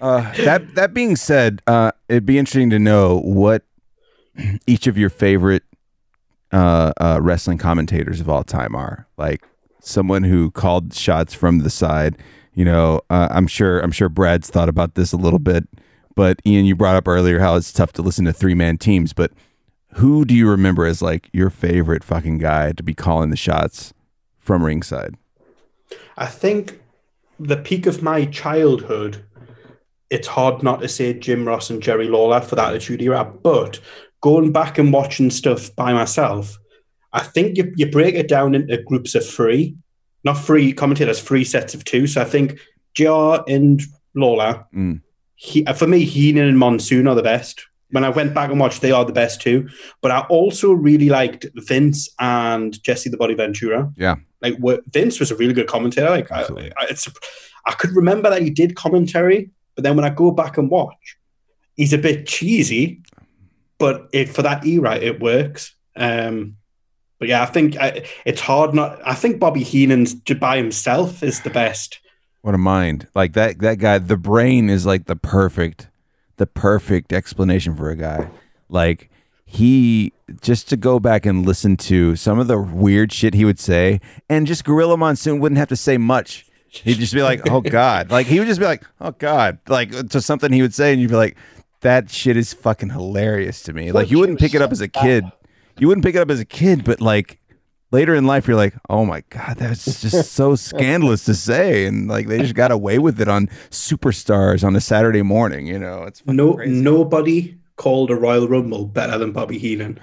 Uh, 0.00 0.30
that 0.44 0.74
that 0.74 0.92
being 0.92 1.16
said, 1.16 1.62
uh, 1.66 1.92
it'd 2.08 2.26
be 2.26 2.38
interesting 2.38 2.68
to 2.70 2.78
know 2.78 3.20
what 3.20 3.64
each 4.66 4.86
of 4.86 4.98
your 4.98 5.10
favorite 5.10 5.62
uh, 6.52 6.92
uh, 7.00 7.18
wrestling 7.20 7.58
commentators 7.58 8.20
of 8.20 8.28
all 8.28 8.44
time 8.44 8.74
are. 8.74 9.06
Like 9.16 9.42
someone 9.80 10.22
who 10.24 10.50
called 10.50 10.94
shots 10.94 11.34
from 11.34 11.60
the 11.60 11.70
side. 11.70 12.16
You 12.58 12.64
know, 12.64 13.02
uh, 13.08 13.28
I'm 13.30 13.46
sure 13.46 13.78
I'm 13.78 13.92
sure 13.92 14.08
Brad's 14.08 14.50
thought 14.50 14.68
about 14.68 14.96
this 14.96 15.12
a 15.12 15.16
little 15.16 15.38
bit, 15.38 15.68
but 16.16 16.42
Ian, 16.44 16.64
you 16.64 16.74
brought 16.74 16.96
up 16.96 17.06
earlier 17.06 17.38
how 17.38 17.54
it's 17.54 17.72
tough 17.72 17.92
to 17.92 18.02
listen 18.02 18.24
to 18.24 18.32
three 18.32 18.54
man 18.54 18.78
teams. 18.78 19.12
But 19.12 19.30
who 19.92 20.24
do 20.24 20.34
you 20.34 20.50
remember 20.50 20.84
as 20.84 21.00
like 21.00 21.30
your 21.32 21.50
favorite 21.50 22.02
fucking 22.02 22.38
guy 22.38 22.72
to 22.72 22.82
be 22.82 22.94
calling 22.94 23.30
the 23.30 23.36
shots 23.36 23.94
from 24.40 24.64
ringside? 24.64 25.14
I 26.16 26.26
think 26.26 26.80
the 27.38 27.56
peak 27.56 27.86
of 27.86 28.02
my 28.02 28.24
childhood, 28.24 29.24
it's 30.10 30.26
hard 30.26 30.64
not 30.64 30.80
to 30.80 30.88
say 30.88 31.14
Jim 31.14 31.46
Ross 31.46 31.70
and 31.70 31.80
Jerry 31.80 32.08
Lawler 32.08 32.40
for 32.40 32.56
that 32.56 32.70
Attitude 32.70 33.02
Era, 33.02 33.24
but 33.24 33.78
going 34.20 34.50
back 34.50 34.78
and 34.78 34.92
watching 34.92 35.30
stuff 35.30 35.72
by 35.76 35.92
myself, 35.92 36.58
I 37.12 37.20
think 37.20 37.56
you, 37.56 37.72
you 37.76 37.88
break 37.88 38.16
it 38.16 38.26
down 38.26 38.56
into 38.56 38.82
groups 38.82 39.14
of 39.14 39.24
three, 39.24 39.76
not 40.24 40.34
three 40.34 40.72
commentators, 40.72 41.20
three 41.20 41.44
sets 41.44 41.74
of 41.74 41.84
two. 41.84 42.06
So 42.06 42.20
I 42.20 42.24
think 42.24 42.58
JR 42.94 43.38
and 43.48 43.80
Lawler, 44.14 44.64
Mm. 44.74 45.00
he, 45.36 45.64
for 45.76 45.86
me, 45.86 46.04
Heenan 46.04 46.46
and 46.48 46.58
Monsoon 46.58 47.06
are 47.06 47.14
the 47.14 47.22
best. 47.22 47.64
When 47.90 48.04
I 48.04 48.10
went 48.10 48.34
back 48.34 48.50
and 48.50 48.60
watched, 48.60 48.82
they 48.82 48.92
are 48.92 49.04
the 49.06 49.12
best 49.14 49.40
too. 49.40 49.66
But 50.02 50.10
I 50.10 50.20
also 50.28 50.72
really 50.72 51.08
liked 51.08 51.46
Vince 51.54 52.08
and 52.18 52.82
Jesse 52.82 53.08
the 53.08 53.16
Body 53.16 53.32
Ventura 53.34 53.90
Yeah, 53.96 54.16
like 54.42 54.56
Vince 54.92 55.18
was 55.18 55.30
a 55.30 55.36
really 55.36 55.54
good 55.54 55.68
commentator. 55.68 56.10
Like 56.10 56.30
I, 56.30 56.42
I, 56.42 56.86
it's, 56.90 57.08
I 57.64 57.72
could 57.72 57.96
remember 57.96 58.28
that 58.28 58.42
he 58.42 58.50
did 58.50 58.76
commentary, 58.76 59.48
but 59.74 59.84
then 59.84 59.96
when 59.96 60.04
I 60.04 60.10
go 60.10 60.30
back 60.32 60.58
and 60.58 60.68
watch, 60.68 61.16
he's 61.76 61.94
a 61.94 61.98
bit 61.98 62.26
cheesy, 62.26 63.00
but 63.78 64.08
it, 64.12 64.28
for 64.28 64.42
that 64.42 64.66
era, 64.66 64.96
it 64.96 65.20
works. 65.20 65.74
Um, 65.96 66.56
but 67.18 67.28
yeah, 67.28 67.42
I 67.42 67.46
think 67.46 67.76
I, 67.76 68.04
it's 68.24 68.40
hard 68.40 68.74
not. 68.74 69.00
I 69.06 69.14
think 69.14 69.38
Bobby 69.38 69.62
Heenan's 69.62 70.14
by 70.14 70.56
himself 70.56 71.22
is 71.22 71.40
the 71.40 71.50
best. 71.50 72.00
What 72.42 72.54
a 72.54 72.58
mind! 72.58 73.08
Like 73.14 73.32
that 73.32 73.58
that 73.58 73.78
guy, 73.78 73.98
the 73.98 74.16
brain 74.16 74.70
is 74.70 74.86
like 74.86 75.06
the 75.06 75.16
perfect, 75.16 75.88
the 76.36 76.46
perfect 76.46 77.12
explanation 77.12 77.74
for 77.74 77.90
a 77.90 77.96
guy. 77.96 78.30
Like 78.68 79.10
he 79.44 80.12
just 80.40 80.68
to 80.68 80.76
go 80.76 81.00
back 81.00 81.26
and 81.26 81.44
listen 81.44 81.76
to 81.76 82.14
some 82.16 82.38
of 82.38 82.46
the 82.46 82.60
weird 82.60 83.12
shit 83.12 83.34
he 83.34 83.44
would 83.44 83.58
say, 83.58 84.00
and 84.28 84.46
just 84.46 84.64
Gorilla 84.64 84.96
Monsoon 84.96 85.40
wouldn't 85.40 85.58
have 85.58 85.68
to 85.70 85.76
say 85.76 85.96
much. 85.96 86.46
He'd 86.68 86.98
just 86.98 87.14
be 87.14 87.22
like, 87.22 87.50
"Oh 87.50 87.60
God!" 87.60 88.10
Like 88.10 88.26
he 88.26 88.38
would 88.38 88.46
just 88.46 88.60
be 88.60 88.66
like, 88.66 88.84
"Oh 89.00 89.12
God!" 89.12 89.58
Like 89.66 89.94
uh, 89.94 90.02
to 90.04 90.20
something 90.20 90.52
he 90.52 90.62
would 90.62 90.74
say, 90.74 90.92
and 90.92 91.00
you'd 91.00 91.10
be 91.10 91.16
like, 91.16 91.36
"That 91.80 92.10
shit 92.10 92.36
is 92.36 92.52
fucking 92.52 92.90
hilarious 92.90 93.62
to 93.64 93.72
me." 93.72 93.90
Like 93.90 94.10
you 94.10 94.18
wouldn't 94.18 94.38
pick 94.38 94.54
it 94.54 94.62
up 94.62 94.70
as 94.70 94.80
a 94.80 94.88
kid. 94.88 95.24
You 95.78 95.88
wouldn't 95.88 96.04
pick 96.04 96.14
it 96.14 96.18
up 96.18 96.30
as 96.30 96.40
a 96.40 96.44
kid, 96.44 96.84
but 96.84 97.00
like 97.00 97.38
later 97.90 98.14
in 98.14 98.24
life, 98.26 98.46
you're 98.48 98.56
like, 98.56 98.74
"Oh 98.90 99.04
my 99.04 99.22
God, 99.30 99.56
that's 99.58 100.00
just 100.02 100.32
so 100.32 100.54
scandalous 100.70 101.24
to 101.24 101.34
say," 101.34 101.84
and 101.86 102.08
like 102.08 102.26
they 102.28 102.38
just 102.38 102.54
got 102.54 102.70
away 102.70 102.98
with 102.98 103.20
it 103.20 103.28
on 103.28 103.46
Superstars 103.70 104.64
on 104.64 104.74
a 104.76 104.80
Saturday 104.80 105.22
morning. 105.22 105.66
You 105.66 105.78
know, 105.78 106.02
it's 106.04 106.24
No, 106.26 106.54
crazy. 106.54 106.72
nobody 106.72 107.56
called 107.76 108.10
a 108.10 108.16
Royal 108.16 108.48
Rumble 108.48 108.86
better 108.86 109.16
than 109.18 109.32
Bobby 109.32 109.58
Heenan. 109.58 109.98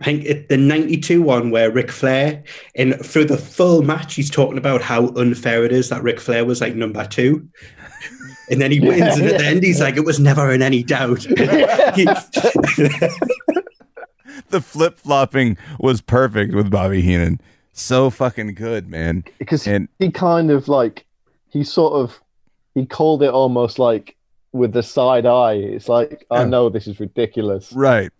I 0.00 0.04
think 0.04 0.24
it, 0.24 0.48
the 0.48 0.56
92 0.56 1.22
one 1.22 1.52
where 1.52 1.70
Ric 1.70 1.92
Flair, 1.92 2.42
and 2.74 2.94
through 3.06 3.26
the 3.26 3.38
full 3.38 3.82
match, 3.82 4.14
he's 4.14 4.28
talking 4.30 4.58
about 4.58 4.82
how 4.82 5.08
unfair 5.10 5.64
it 5.64 5.70
is 5.70 5.90
that 5.90 6.02
Ric 6.02 6.18
Flair 6.18 6.44
was 6.44 6.60
like 6.60 6.74
number 6.74 7.04
two. 7.06 7.46
And 8.50 8.60
then 8.60 8.72
he 8.72 8.80
wins, 8.88 8.98
Yeah, 8.98 9.12
and 9.14 9.22
at 9.22 9.30
yeah. 9.32 9.38
the 9.38 9.44
end, 9.46 9.62
he's 9.62 9.80
like, 9.80 9.96
it 9.96 10.04
was 10.04 10.18
never 10.18 10.50
in 10.50 10.60
any 10.60 10.82
doubt. 10.82 11.24
The 14.52 14.60
flip 14.60 14.98
flopping 14.98 15.56
was 15.80 16.00
perfect 16.00 16.54
with 16.54 16.70
Bobby 16.70 17.00
Heenan. 17.00 17.40
So 17.72 18.10
fucking 18.10 18.54
good, 18.54 18.88
man. 18.88 19.24
because 19.38 19.66
And 19.66 19.88
he 19.98 20.10
kind 20.10 20.50
of 20.50 20.68
like 20.68 21.06
he 21.48 21.64
sort 21.64 21.94
of 21.94 22.20
he 22.74 22.84
called 22.86 23.22
it 23.22 23.30
almost 23.30 23.78
like 23.78 24.14
with 24.52 24.72
the 24.74 24.82
side 24.82 25.24
eye. 25.26 25.54
It's 25.54 25.88
like 25.88 26.24
I 26.30 26.44
know 26.44 26.68
this 26.68 26.86
is 26.86 27.00
ridiculous, 27.00 27.72
right, 27.72 28.10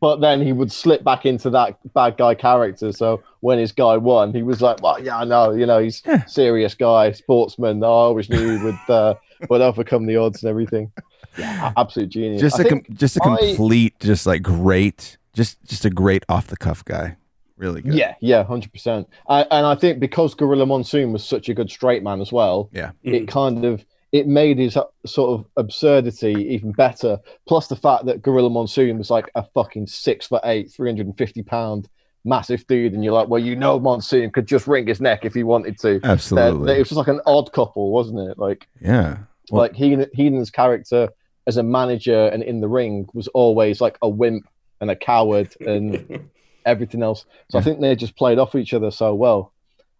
but 0.00 0.20
then 0.20 0.40
he 0.40 0.52
would 0.52 0.70
slip 0.70 1.02
back 1.02 1.26
into 1.26 1.50
that 1.50 1.76
bad 1.92 2.16
guy 2.16 2.34
character. 2.36 2.92
So 2.92 3.20
when 3.40 3.58
his 3.58 3.72
guy 3.72 3.96
won, 3.96 4.32
he 4.32 4.42
was 4.44 4.62
like, 4.62 4.80
"Well, 4.80 5.02
yeah, 5.02 5.18
I 5.18 5.24
know, 5.24 5.50
you 5.50 5.66
know, 5.66 5.80
he's 5.80 6.00
Yeah. 6.06 6.24
serious 6.26 6.74
guy, 6.74 7.10
sportsman. 7.12 7.82
I 7.82 7.86
always 7.88 8.30
knew 8.30 8.58
he 8.58 8.64
would 8.64 8.78
uh, 8.88 9.14
would 9.50 9.60
overcome 9.60 10.06
the 10.06 10.16
odds 10.16 10.44
and 10.44 10.50
everything." 10.50 10.92
Yeah, 11.36 11.72
absolute 11.76 12.10
genius. 12.10 12.40
just 12.40 12.60
I 12.60 12.62
a 12.62 12.68
com- 12.68 12.84
just 12.92 13.16
a 13.16 13.24
I- 13.24 13.36
complete, 13.38 13.98
just 13.98 14.24
like 14.24 14.40
great, 14.42 15.18
just 15.34 15.62
just 15.66 15.84
a 15.84 15.90
great 15.90 16.24
off 16.28 16.46
the 16.46 16.56
cuff 16.56 16.84
guy. 16.84 17.16
Really 17.56 17.82
good. 17.82 17.94
Yeah, 17.94 18.14
yeah, 18.20 18.42
hundred 18.44 18.72
percent. 18.72 19.08
And 19.28 19.46
I 19.66 19.74
think 19.76 20.00
because 20.00 20.34
Gorilla 20.34 20.66
Monsoon 20.66 21.12
was 21.12 21.24
such 21.24 21.48
a 21.48 21.54
good 21.54 21.70
straight 21.70 22.02
man 22.02 22.20
as 22.20 22.32
well, 22.32 22.68
Yeah. 22.72 22.90
it 23.04 23.28
kind 23.28 23.64
of 23.64 23.84
it 24.10 24.26
made 24.26 24.58
his 24.58 24.76
uh, 24.76 24.84
sort 25.06 25.38
of 25.40 25.46
absurdity 25.56 26.32
even 26.50 26.72
better. 26.72 27.18
Plus 27.46 27.68
the 27.68 27.76
fact 27.76 28.06
that 28.06 28.22
Gorilla 28.22 28.50
Monsoon 28.50 28.98
was 28.98 29.10
like 29.10 29.30
a 29.34 29.42
fucking 29.54 29.86
six 29.86 30.26
foot 30.26 30.42
eight, 30.44 30.70
three 30.72 30.88
hundred 30.88 31.06
and 31.06 31.16
fifty 31.18 31.42
pound 31.42 31.88
massive 32.24 32.66
dude, 32.66 32.92
and 32.94 33.04
you're 33.04 33.12
like, 33.12 33.28
well, 33.28 33.40
you 33.42 33.54
know, 33.54 33.78
Monsoon 33.78 34.30
could 34.30 34.46
just 34.48 34.66
wring 34.66 34.86
his 34.86 35.00
neck 35.00 35.24
if 35.24 35.34
he 35.34 35.42
wanted 35.42 35.78
to. 35.80 36.00
That- 36.00 36.10
absolutely. 36.10 36.66
that- 36.66 36.76
it 36.76 36.78
was 36.80 36.88
just 36.88 36.98
like 36.98 37.08
an 37.08 37.20
odd 37.26 37.52
couple, 37.52 37.90
wasn't 37.92 38.18
it? 38.30 38.38
Like, 38.38 38.66
yeah. 38.80 39.18
Well- 39.50 39.62
like 39.62 39.74
Heenan, 39.74 40.08
Heenan's 40.14 40.50
character 40.50 41.08
as 41.46 41.56
a 41.58 41.62
manager 41.62 42.26
and 42.28 42.42
in 42.42 42.60
the 42.60 42.68
ring 42.68 43.06
was 43.12 43.28
always 43.28 43.80
like 43.80 43.98
a 44.00 44.08
wimp 44.08 44.48
and 44.80 44.90
a 44.90 44.96
coward 44.96 45.54
and 45.60 46.28
everything 46.66 47.02
else. 47.02 47.24
So 47.50 47.58
I 47.58 47.62
think 47.62 47.80
they 47.80 47.94
just 47.96 48.16
played 48.16 48.38
off 48.38 48.54
each 48.54 48.74
other 48.74 48.90
so 48.90 49.14
well. 49.14 49.52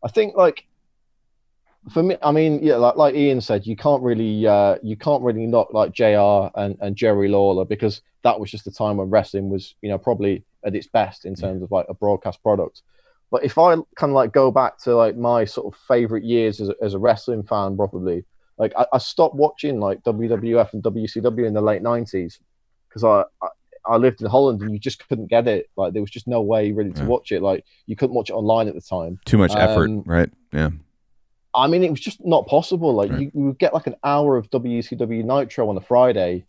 I 0.03 0.09
think 0.09 0.37
like 0.37 0.67
for 1.93 2.03
me, 2.03 2.17
I 2.23 2.33
mean, 2.33 2.61
yeah, 2.63 2.77
like 2.77 2.97
like 2.97 3.15
Ian 3.15 3.41
said, 3.41 3.67
you 3.67 3.77
can't 3.77 4.03
really 4.03 4.47
uh, 4.47 4.77
you 4.83 4.97
can't 4.97 5.23
really 5.23 5.47
knock 5.47 5.73
like 5.73 5.93
Jr. 5.93 6.51
and 6.55 6.77
and 6.81 6.97
Jerry 6.97 7.29
Lawler 7.29 7.65
because 7.65 8.01
that 8.23 8.41
was 8.41 8.51
just 8.51 8.65
the 8.65 8.71
time 8.71 8.97
when 8.97 9.11
wrestling 9.11 9.51
was 9.51 9.75
you 9.83 9.91
know 9.91 9.99
probably 9.99 10.45
at 10.65 10.75
its 10.75 10.87
best 10.87 11.27
in 11.27 11.35
terms 11.35 11.63
of 11.63 11.71
like 11.71 11.87
a 11.89 11.95
broadcast 11.95 12.43
product. 12.43 12.83
But 13.31 13.45
if 13.45 13.59
I 13.59 13.75
kind 13.97 14.11
of 14.11 14.13
like 14.13 14.33
go 14.33 14.51
back 14.51 14.79
to 14.81 14.95
like 14.95 15.17
my 15.17 15.45
sort 15.45 15.75
of 15.75 15.81
favorite 15.89 16.25
years 16.25 16.61
as 16.61 16.69
a, 16.69 16.75
as 16.83 16.95
a 16.95 16.99
wrestling 16.99 17.43
fan, 17.43 17.77
probably 17.77 18.25
like 18.59 18.73
I, 18.77 18.87
I 18.93 18.99
stopped 18.99 19.35
watching 19.35 19.81
like 19.81 20.03
WWF 20.05 20.73
and 20.73 20.83
WCW 20.83 21.47
in 21.47 21.55
the 21.55 21.61
late 21.61 21.83
nineties 21.83 22.39
because 22.89 23.05
I, 23.05 23.25
I 23.43 23.49
I 23.87 23.97
lived 23.97 24.21
in 24.23 24.29
Holland 24.29 24.63
and 24.63 24.73
you 24.73 24.79
just 24.79 25.07
couldn't 25.09 25.27
get 25.29 25.47
it. 25.47 25.69
Like 25.77 25.93
there 25.93 26.03
was 26.03 26.11
just 26.11 26.27
no 26.27 26.41
way 26.41 26.73
really 26.73 26.93
to 26.93 27.01
Yeah. 27.03 27.07
watch 27.07 27.33
it. 27.33 27.43
Like 27.43 27.65
you 27.87 27.97
couldn't 27.97 28.15
watch 28.15 28.31
it 28.31 28.35
online 28.35 28.69
at 28.69 28.75
the 28.75 28.81
time. 28.81 29.19
Too 29.25 29.39
much 29.39 29.55
effort, 29.57 29.89
Um, 29.91 30.03
right? 30.07 30.31
Yeah. 30.53 30.71
I 31.55 31.67
mean, 31.69 31.85
it 31.85 31.91
was 31.91 32.01
just 32.01 32.25
not 32.25 32.47
possible. 32.47 32.95
Like 32.95 33.11
Right. 33.11 33.21
you, 33.23 33.31
you 33.35 33.45
would 33.47 33.59
get 33.59 33.75
like 33.75 33.87
an 33.87 33.97
hour 34.03 34.37
of 34.37 34.51
WCW 34.51 35.23
Nitro 35.25 35.69
on 35.69 35.77
a 35.77 35.81
Friday, 35.81 36.45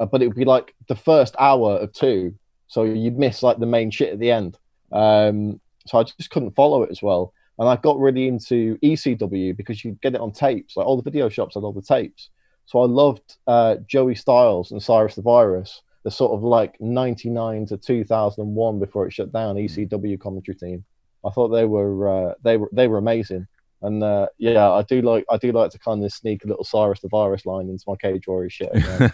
uh, 0.00 0.06
but 0.06 0.22
it 0.22 0.28
would 0.28 0.36
be 0.36 0.44
like 0.44 0.74
the 0.88 0.96
first 0.96 1.34
hour 1.38 1.76
of 1.76 1.92
two, 1.92 2.34
so 2.66 2.82
you'd 2.84 3.18
miss 3.18 3.42
like 3.42 3.58
the 3.58 3.66
main 3.66 3.90
shit 3.90 4.12
at 4.12 4.18
the 4.18 4.30
end. 4.30 4.58
Um, 4.90 5.60
so 5.86 5.98
I 5.98 6.02
just 6.04 6.30
couldn't 6.30 6.56
follow 6.56 6.82
it 6.82 6.90
as 6.90 7.02
well. 7.02 7.32
And 7.58 7.68
I 7.68 7.76
got 7.76 7.98
really 7.98 8.28
into 8.28 8.78
ECW 8.82 9.56
because 9.56 9.84
you 9.84 9.98
get 10.02 10.14
it 10.14 10.20
on 10.20 10.32
tapes. 10.32 10.76
Like 10.76 10.86
all 10.86 10.96
the 10.96 11.02
video 11.02 11.28
shops 11.28 11.54
had 11.54 11.64
all 11.64 11.72
the 11.72 11.82
tapes. 11.82 12.30
So 12.66 12.80
I 12.80 12.86
loved 12.86 13.36
uh, 13.46 13.76
Joey 13.86 14.14
Styles 14.14 14.70
and 14.70 14.82
Cyrus 14.82 15.14
the 15.14 15.22
Virus, 15.22 15.82
the 16.08 16.14
sort 16.14 16.32
of 16.32 16.42
like 16.42 16.80
99 16.80 17.66
to 17.66 17.76
2001 17.76 18.78
before 18.78 19.06
it 19.06 19.12
shut 19.12 19.30
down 19.30 19.56
ECW 19.56 20.18
commentary 20.18 20.56
team. 20.56 20.84
I 21.22 21.28
thought 21.28 21.48
they 21.48 21.66
were 21.66 22.30
uh, 22.30 22.34
they 22.42 22.56
were 22.56 22.70
they 22.72 22.88
were 22.88 22.96
amazing. 22.96 23.46
And 23.82 24.02
uh, 24.02 24.28
yeah, 24.38 24.70
I 24.70 24.82
do 24.82 25.02
like 25.02 25.26
I 25.30 25.36
do 25.36 25.52
like 25.52 25.70
to 25.72 25.78
kind 25.78 26.02
of 26.02 26.10
sneak 26.10 26.44
a 26.44 26.48
little 26.48 26.64
Cyrus 26.64 27.00
the 27.00 27.08
Virus 27.08 27.44
line 27.44 27.68
into 27.68 27.84
my 27.86 27.96
Cage 27.96 28.26
Warrior 28.26 28.48
shit. 28.48 28.70
so. 28.72 29.10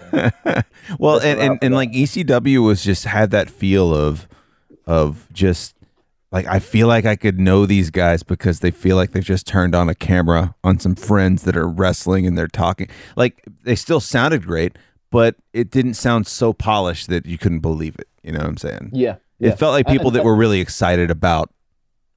well, 1.01 1.15
That's 1.15 1.25
and, 1.25 1.41
and, 1.41 1.59
and 1.61 1.75
like 1.75 1.91
ECW 1.91 2.65
was 2.65 2.85
just 2.85 3.07
had 3.07 3.33
that 3.33 3.51
feel 3.51 3.93
of 3.93 4.29
of 4.87 5.27
just 5.33 5.75
like 6.31 6.47
I 6.47 6.61
feel 6.61 6.87
like 6.87 7.05
I 7.05 7.17
could 7.17 7.41
know 7.41 7.67
these 7.67 7.91
guys 7.91 8.23
because 8.23 8.61
they 8.61 8.71
feel 8.71 8.95
like 8.95 9.11
they've 9.11 9.25
just 9.25 9.49
turned 9.49 9.75
on 9.75 9.89
a 9.89 9.97
camera 9.97 10.55
on 10.63 10.79
some 10.79 10.95
friends 10.95 11.43
that 11.43 11.57
are 11.57 11.69
wrestling 11.69 12.25
and 12.25 12.39
they're 12.39 12.47
talking. 12.47 12.89
Like 13.17 13.45
they 13.65 13.75
still 13.75 14.01
sounded 14.01 14.47
great, 14.47 14.79
but 15.15 15.37
it 15.53 15.71
didn't 15.71 15.95
sound 15.95 16.27
so 16.27 16.53
polished 16.53 17.09
that 17.09 17.25
you 17.25 17.39
couldn't 17.39 17.61
believe 17.61 17.95
it. 17.99 18.09
You 18.23 18.33
know 18.33 18.41
what 18.41 18.49
I'm 18.49 18.57
saying? 18.57 18.91
yeah, 18.93 19.17
It 19.39 19.49
yeah. 19.49 19.55
felt 19.55 19.73
like 19.73 19.87
people 19.87 20.09
and- 20.09 20.17
that 20.17 20.25
were 20.25 20.35
really 20.37 20.61
excited 20.61 21.11
about 21.11 21.51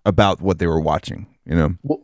about 0.06 0.42
what 0.42 0.58
they 0.59 0.67
were 0.67 0.80
watching. 0.80 1.27
You 1.45 1.56
know? 1.56 1.76
Well, 1.84 2.01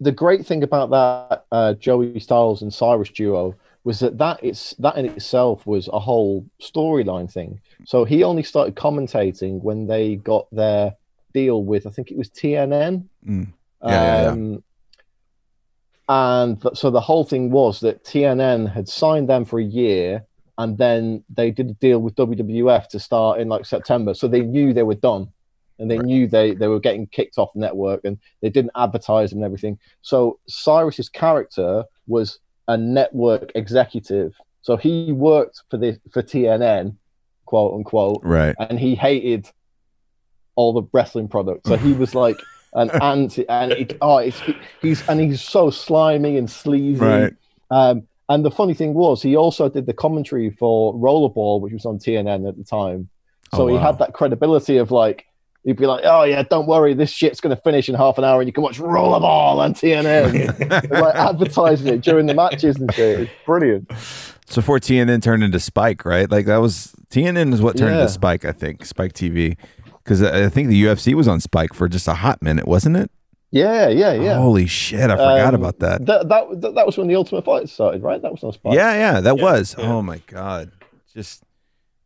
the 0.00 0.12
great 0.12 0.44
thing 0.46 0.62
about 0.62 0.90
that 0.90 1.44
uh, 1.52 1.74
Joey 1.74 2.18
Styles 2.20 2.62
and 2.62 2.72
Cyrus 2.72 3.10
duo 3.10 3.54
was 3.84 3.98
that 4.00 4.18
that 4.18 4.38
it's 4.42 4.74
that 4.78 4.96
in 4.96 5.06
itself 5.06 5.66
was 5.66 5.88
a 5.92 5.98
whole 5.98 6.44
storyline 6.60 7.30
thing. 7.30 7.60
So 7.84 8.04
he 8.04 8.22
only 8.24 8.42
started 8.42 8.74
commentating 8.76 9.60
when 9.62 9.86
they 9.86 10.16
got 10.16 10.46
their 10.52 10.94
deal 11.34 11.64
with 11.64 11.86
I 11.86 11.90
think 11.90 12.10
it 12.10 12.16
was 12.18 12.28
TNN. 12.30 13.04
Mm. 13.26 13.48
Yeah, 13.84 13.90
yeah, 13.90 14.22
yeah. 14.22 14.30
Um, 14.30 14.62
And 16.08 16.60
th- 16.62 16.76
so 16.76 16.90
the 16.90 17.00
whole 17.00 17.24
thing 17.24 17.50
was 17.50 17.80
that 17.80 18.04
TNN 18.04 18.72
had 18.72 18.88
signed 18.88 19.28
them 19.28 19.44
for 19.44 19.58
a 19.60 19.64
year, 19.64 20.24
and 20.62 20.78
then 20.78 21.24
they 21.28 21.50
did 21.50 21.70
a 21.70 21.74
deal 21.74 21.98
with 21.98 22.14
WWF 22.14 22.88
to 22.88 22.98
start 23.00 23.40
in 23.40 23.48
like 23.48 23.64
September. 23.66 24.14
So 24.14 24.28
they 24.28 24.42
knew 24.42 24.72
they 24.72 24.84
were 24.84 24.94
done, 25.10 25.24
and 25.78 25.90
they 25.90 25.98
Right. 25.98 26.06
knew 26.06 26.26
they 26.28 26.54
they 26.54 26.68
were 26.68 26.80
getting 26.80 27.06
kicked 27.08 27.36
off 27.38 27.52
the 27.54 27.60
network, 27.60 28.00
and 28.04 28.18
they 28.40 28.50
didn't 28.50 28.72
advertise 28.76 29.32
and 29.32 29.42
everything. 29.42 29.78
So 30.02 30.38
Cyrus's 30.46 31.08
character 31.08 31.84
was 32.06 32.38
a 32.68 32.76
network 32.76 33.50
executive. 33.54 34.34
So 34.62 34.76
he 34.76 35.12
worked 35.12 35.62
for 35.70 35.76
the 35.76 35.98
for 36.12 36.22
TNN, 36.22 36.96
quote 37.46 37.74
unquote, 37.74 38.20
Right. 38.22 38.54
and 38.60 38.78
he 38.78 38.94
hated 38.94 39.50
all 40.54 40.72
the 40.72 40.88
wrestling 40.92 41.28
products. 41.28 41.68
So 41.68 41.76
he 41.76 41.92
was 41.92 42.14
like 42.14 42.38
an 42.74 42.90
anti, 43.02 43.48
and 43.48 43.72
it, 43.72 43.98
oh, 44.00 44.18
it's, 44.18 44.40
he's 44.80 45.06
and 45.08 45.20
he's 45.20 45.42
so 45.42 45.70
slimy 45.70 46.36
and 46.36 46.48
sleazy. 46.48 47.00
Right. 47.04 47.34
Um, 47.70 48.06
and 48.34 48.44
the 48.44 48.50
funny 48.50 48.74
thing 48.74 48.94
was, 48.94 49.22
he 49.22 49.36
also 49.36 49.68
did 49.68 49.86
the 49.86 49.92
commentary 49.92 50.50
for 50.50 50.94
Rollerball, 50.94 51.60
which 51.60 51.72
was 51.72 51.84
on 51.86 51.98
TNN 51.98 52.48
at 52.48 52.56
the 52.56 52.64
time. 52.64 53.08
Oh, 53.52 53.56
so 53.58 53.62
Oh, 53.64 53.66
he 53.68 53.76
had 53.76 53.98
that 53.98 54.12
credibility 54.14 54.76
of 54.78 54.90
like. 54.90 55.24
He'd 55.64 55.76
be 55.76 55.86
like, 55.86 56.00
"Oh 56.04 56.24
yeah, 56.24 56.42
don't 56.42 56.66
worry, 56.66 56.92
this 56.92 57.10
shit's 57.10 57.40
gonna 57.40 57.54
finish 57.54 57.88
in 57.88 57.94
half 57.94 58.18
an 58.18 58.24
hour, 58.24 58.40
and 58.40 58.48
you 58.48 58.52
can 58.52 58.64
watch 58.64 58.80
Rollerball 58.80 59.58
on 59.58 59.74
TNN." 59.74 60.90
like 60.90 61.14
advertising 61.14 61.86
it 61.94 62.00
during 62.00 62.26
the 62.26 62.34
matches 62.34 62.74
and 62.80 62.92
shit. 62.92 63.20
It's 63.20 63.32
brilliant. 63.46 63.88
So 64.46 64.56
before 64.60 64.80
TNN 64.80 65.22
turned 65.22 65.44
into 65.44 65.60
Spike, 65.60 66.04
right? 66.04 66.28
Like 66.28 66.46
that 66.46 66.56
was 66.56 66.92
TNN 67.10 67.52
is 67.52 67.62
what 67.62 67.76
turned 67.76 67.94
Yeah. 67.94 68.00
into 68.02 68.12
Spike, 68.12 68.44
I 68.44 68.50
think, 68.50 68.84
Spike 68.84 69.12
TV, 69.12 69.56
because 70.02 70.20
I 70.20 70.48
think 70.48 70.68
the 70.68 70.82
UFC 70.82 71.14
was 71.14 71.28
on 71.28 71.38
Spike 71.38 71.74
for 71.74 71.88
just 71.88 72.08
a 72.08 72.14
hot 72.14 72.42
minute, 72.42 72.66
wasn't 72.66 72.96
it? 72.96 73.10
Yeah, 73.52 73.88
yeah, 73.88 74.12
yeah. 74.14 74.34
Holy 74.36 74.66
shit, 74.66 74.98
I 75.10 75.16
forgot 75.16 75.54
Um, 75.54 75.60
about 75.60 75.78
that. 75.80 76.06
That, 76.06 76.28
that 76.30 76.60
that 76.62 76.74
that 76.74 76.86
was 76.86 76.96
when 76.96 77.06
the 77.06 77.16
Ultimate 77.16 77.44
Fighter 77.44 77.66
started, 77.66 78.02
right? 78.02 78.20
That 78.20 78.32
was 78.32 78.42
on 78.42 78.52
Spike. 78.52 78.74
Yeah, 78.74 78.94
yeah, 78.94 79.20
that 79.20 79.36
Yeah, 79.36 79.42
was. 79.42 79.76
yeah. 79.78 79.92
Oh 79.92 80.00
my 80.02 80.18
god, 80.26 80.72
just 81.14 81.42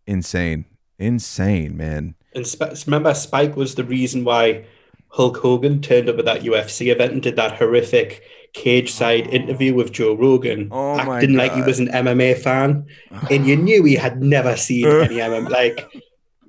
insane, 0.07 0.65
insane, 0.99 1.77
man. 1.77 2.15
And 2.35 2.47
Sp- 2.51 2.75
remember, 2.87 3.15
Spike 3.15 3.57
was 3.57 3.77
the 3.77 3.85
reason 3.85 4.25
why 4.25 4.65
Hulk 5.09 5.37
Hogan 5.39 5.81
turned 5.81 6.09
up 6.09 6.19
at 6.19 6.25
that 6.25 6.43
UFC 6.43 6.93
event 6.93 7.13
and 7.13 7.23
did 7.23 7.37
that 7.37 7.53
horrific 7.57 8.23
cage 8.53 8.91
side 8.91 9.27
interview 9.29 9.73
with 9.75 9.93
Joe 9.93 10.15
Rogan, 10.15 10.69
Oh 10.73 10.99
acting 10.99 11.35
like 11.35 11.53
he 11.55 11.63
was 11.63 11.79
an 11.79 11.89
MMA 11.89 12.39
fan, 12.39 12.87
and 13.31 13.47
you 13.47 13.55
knew 13.57 13.85
he 13.85 13.95
had 13.95 14.21
never 14.23 14.57
seen 14.57 14.85
any 15.03 15.17
MMA. 15.17 15.49
Like 15.49 15.87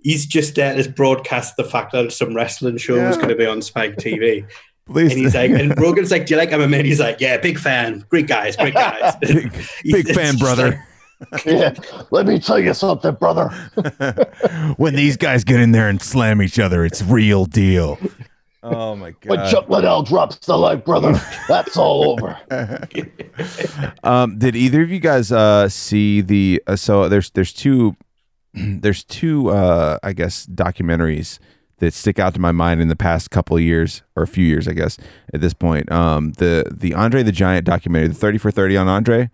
he's 0.04 0.26
just 0.26 0.56
there 0.56 0.82
to 0.82 0.90
broadcast 0.90 1.56
the 1.58 1.64
fact 1.64 1.92
that 1.92 2.12
some 2.12 2.34
wrestling 2.34 2.78
show 2.78 2.96
was 3.06 3.18
going 3.18 3.30
to 3.30 3.36
be 3.36 3.46
on 3.46 3.62
Spike 3.62 3.98
TV, 3.98 4.46
Please, 4.88 5.12
and 5.12 5.22
he's 5.22 5.36
like, 5.36 5.52
and 5.52 5.80
Rogan's 5.80 6.12
like, 6.12 6.26
"Do 6.26 6.34
you 6.34 6.38
like 6.40 6.50
MMA?" 6.52 6.78
And 6.78 6.86
he's 6.88 7.00
like, 7.00 7.20
"Yeah, 7.20 7.38
big 7.38 7.60
fan, 7.60 8.06
great 8.10 8.28
guys, 8.28 8.56
great 8.56 8.74
guys." 8.74 9.16
big, 9.22 9.52
big 9.84 10.08
fan, 10.16 10.38
brother. 10.38 10.84
like- 11.32 11.46
yeah. 11.46 11.74
Let 12.12 12.28
me 12.28 12.40
tell 12.40 12.60
you 12.60 12.74
something, 12.74 13.16
brother. 13.16 13.50
when 14.78 14.96
these 14.96 15.18
guys 15.18 15.44
get 15.44 15.60
in 15.60 15.72
there 15.72 15.90
and 15.90 16.00
slam 16.02 16.42
each 16.42 16.60
other, 16.60 16.86
it's 16.86 17.02
real 17.02 17.46
deal. 17.46 17.98
Oh 18.64 18.96
my 18.96 19.12
god! 19.12 19.26
When 19.26 19.40
god. 19.40 19.52
Chuck 19.52 19.70
Liddell 19.70 20.04
drops 20.04 20.38
the 20.38 20.58
leg, 20.58 20.84
brother, 20.84 21.20
that's 21.48 21.76
all 21.78 22.12
over. 22.12 22.38
Um, 24.04 24.38
did 24.38 24.56
either 24.56 24.82
of 24.82 24.90
you 24.92 25.00
guys 25.00 25.32
uh, 25.32 25.70
see 25.70 26.22
the? 26.22 26.62
Uh, 26.68 26.76
so 26.76 27.08
there's 27.10 27.30
there's 27.32 27.54
two 27.54 27.96
there's 28.54 29.04
two 29.04 29.50
uh 29.50 29.98
I 30.04 30.14
guess 30.14 30.46
documentaries 30.46 31.40
that 31.80 31.94
stick 31.94 32.18
out 32.20 32.34
to 32.34 32.40
my 32.40 32.52
mind 32.52 32.82
in 32.82 32.88
the 32.88 32.96
past 32.96 33.30
couple 33.30 33.56
of 33.56 33.64
years 33.64 34.02
or 34.16 34.24
a 34.24 34.28
few 34.28 34.46
years 34.46 34.68
I 34.68 34.74
guess 34.74 34.98
at 35.34 35.42
this 35.42 35.54
point. 35.54 35.92
Um 35.92 36.34
the 36.34 36.66
the 36.72 36.94
Andre 36.94 37.24
the 37.24 37.32
Giant 37.32 37.66
documentary, 37.66 38.10
the 38.10 38.14
30 38.16 38.38
for 38.38 38.52
30 38.52 38.78
on 38.78 38.88
Andre. 38.88 39.30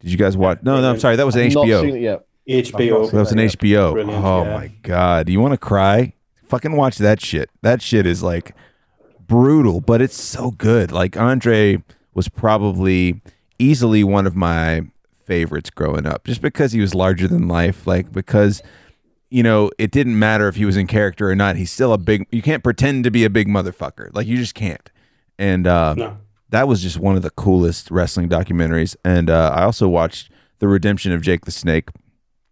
Did 0.00 0.10
you 0.12 0.16
guys 0.16 0.36
watch? 0.36 0.60
No, 0.62 0.80
no, 0.80 0.90
I'm 0.90 1.00
sorry. 1.00 1.16
That 1.16 1.26
was 1.26 1.34
an 1.34 1.42
I've 1.42 1.54
not 1.54 1.66
HBO. 1.66 1.80
seen 1.80 1.96
it 1.96 2.02
yet. 2.02 2.24
HBO. 2.48 3.10
That 3.10 3.18
was 3.18 3.32
an 3.32 3.38
HBO. 3.38 3.92
Brilliant, 3.92 4.24
oh 4.24 4.44
yeah. 4.44 4.54
my 4.54 4.68
god! 4.82 5.26
Do 5.26 5.32
you 5.32 5.40
want 5.40 5.52
to 5.52 5.58
cry? 5.58 6.14
Fucking 6.44 6.72
watch 6.72 6.96
that 6.98 7.20
shit. 7.20 7.50
That 7.60 7.82
shit 7.82 8.06
is 8.06 8.22
like 8.22 8.54
brutal, 9.20 9.80
but 9.82 10.00
it's 10.00 10.18
so 10.18 10.52
good. 10.52 10.90
Like 10.90 11.16
Andre 11.16 11.82
was 12.14 12.28
probably 12.28 13.20
easily 13.58 14.02
one 14.02 14.26
of 14.26 14.34
my 14.34 14.82
favorites 15.26 15.68
growing 15.68 16.06
up, 16.06 16.24
just 16.24 16.40
because 16.40 16.72
he 16.72 16.80
was 16.80 16.94
larger 16.94 17.28
than 17.28 17.48
life. 17.48 17.86
Like 17.86 18.12
because 18.12 18.62
you 19.30 19.42
know 19.42 19.70
it 19.78 19.90
didn't 19.90 20.18
matter 20.18 20.48
if 20.48 20.56
he 20.56 20.64
was 20.64 20.76
in 20.76 20.86
character 20.86 21.28
or 21.30 21.34
not. 21.34 21.56
He's 21.56 21.70
still 21.72 21.92
a 21.92 21.98
big. 21.98 22.26
You 22.30 22.42
can't 22.42 22.62
pretend 22.64 23.04
to 23.04 23.10
be 23.10 23.24
a 23.24 23.30
big 23.30 23.48
motherfucker. 23.48 24.10
Like 24.14 24.26
you 24.26 24.36
just 24.36 24.54
can't. 24.54 24.90
And 25.38 25.66
uh, 25.66 25.94
No. 25.94 26.16
that 26.50 26.66
was 26.66 26.82
just 26.82 26.98
one 26.98 27.16
of 27.16 27.22
the 27.22 27.30
coolest 27.30 27.90
wrestling 27.90 28.28
documentaries. 28.28 28.96
And 29.04 29.30
uh, 29.30 29.52
I 29.54 29.62
also 29.64 29.88
watched 29.88 30.30
the 30.58 30.66
Redemption 30.68 31.12
of 31.12 31.22
Jake 31.22 31.44
the 31.44 31.50
Snake 31.52 31.90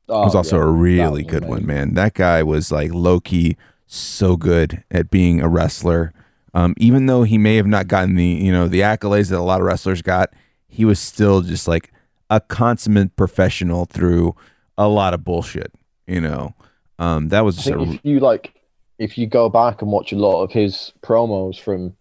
Oh, 0.08 0.22
was 0.22 0.36
also 0.36 0.56
yeah. 0.58 0.62
a 0.62 0.66
really 0.66 1.24
good 1.24 1.42
amazing. 1.42 1.50
one, 1.50 1.66
man. 1.66 1.94
That 1.94 2.14
guy 2.14 2.42
was 2.44 2.70
like 2.70 2.92
low 2.94 3.18
key 3.18 3.56
so 3.88 4.36
good 4.36 4.84
at 4.90 5.10
being 5.10 5.40
a 5.40 5.48
wrestler. 5.48 6.12
Um, 6.55 6.74
even 6.76 7.06
though 7.06 7.24
he 7.24 7.38
may 7.38 7.56
have 7.56 7.66
not 7.66 7.88
gotten 7.88 8.14
the 8.14 8.24
you 8.24 8.52
know 8.52 8.68
the 8.68 8.80
accolades 8.82 9.30
that 9.30 9.38
a 9.38 9.42
lot 9.42 9.60
of 9.60 9.66
wrestlers 9.66 10.02
got, 10.02 10.32
he 10.68 10.84
was 10.84 11.00
still 11.00 11.40
just 11.42 11.66
like 11.66 11.92
a 12.30 12.40
consummate 12.40 13.16
professional 13.16 13.84
through 13.86 14.36
a 14.78 14.86
lot 14.88 15.12
of 15.12 15.24
bullshit. 15.24 15.72
You 16.06 16.20
know, 16.20 16.55
um, 16.99 17.28
that 17.28 17.44
was 17.44 17.57
I 17.58 17.62
just 17.62 17.68
think 17.68 17.89
a, 17.89 17.94
if 17.94 18.00
you 18.05 18.20
like, 18.20 18.55
if 18.99 19.18
you 19.18 19.26
go 19.26 19.49
back 19.49 19.83
and 19.83 19.91
watch 19.91 20.12
a 20.12 20.16
lot 20.16 20.42
of 20.42 20.52
his 20.52 20.92
promos 21.02 21.58
from, 21.60 21.97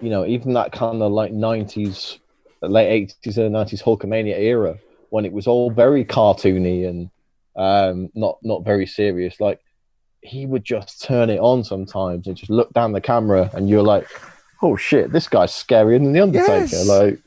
you 0.00 0.10
know, 0.10 0.24
even 0.24 0.54
that 0.54 0.72
kind 0.72 1.02
of 1.02 1.12
like 1.12 1.32
'90s, 1.32 2.18
late 2.62 3.08
'80s 3.24 3.38
and 3.38 3.54
'90s 3.54 3.82
Hulkamania 3.82 4.38
era, 4.38 4.78
when 5.10 5.24
it 5.24 5.32
was 5.32 5.46
all 5.46 5.70
very 5.70 6.04
cartoony 6.04 6.88
and 6.88 7.10
um, 7.56 8.10
not 8.14 8.38
not 8.42 8.64
very 8.64 8.86
serious. 8.86 9.40
Like 9.40 9.60
he 10.22 10.46
would 10.46 10.64
just 10.64 11.02
turn 11.02 11.28
it 11.28 11.38
on 11.38 11.64
sometimes 11.64 12.26
and 12.26 12.36
just 12.36 12.50
look 12.50 12.72
down 12.72 12.92
the 12.92 13.00
camera, 13.00 13.50
and 13.52 13.68
you're 13.68 13.82
like, 13.82 14.08
"Oh 14.62 14.76
shit, 14.76 15.12
this 15.12 15.28
guy's 15.28 15.52
scarier 15.52 16.02
than 16.02 16.12
the 16.12 16.20
Undertaker." 16.20 16.64
Yes. 16.64 16.88
Like 16.88 17.20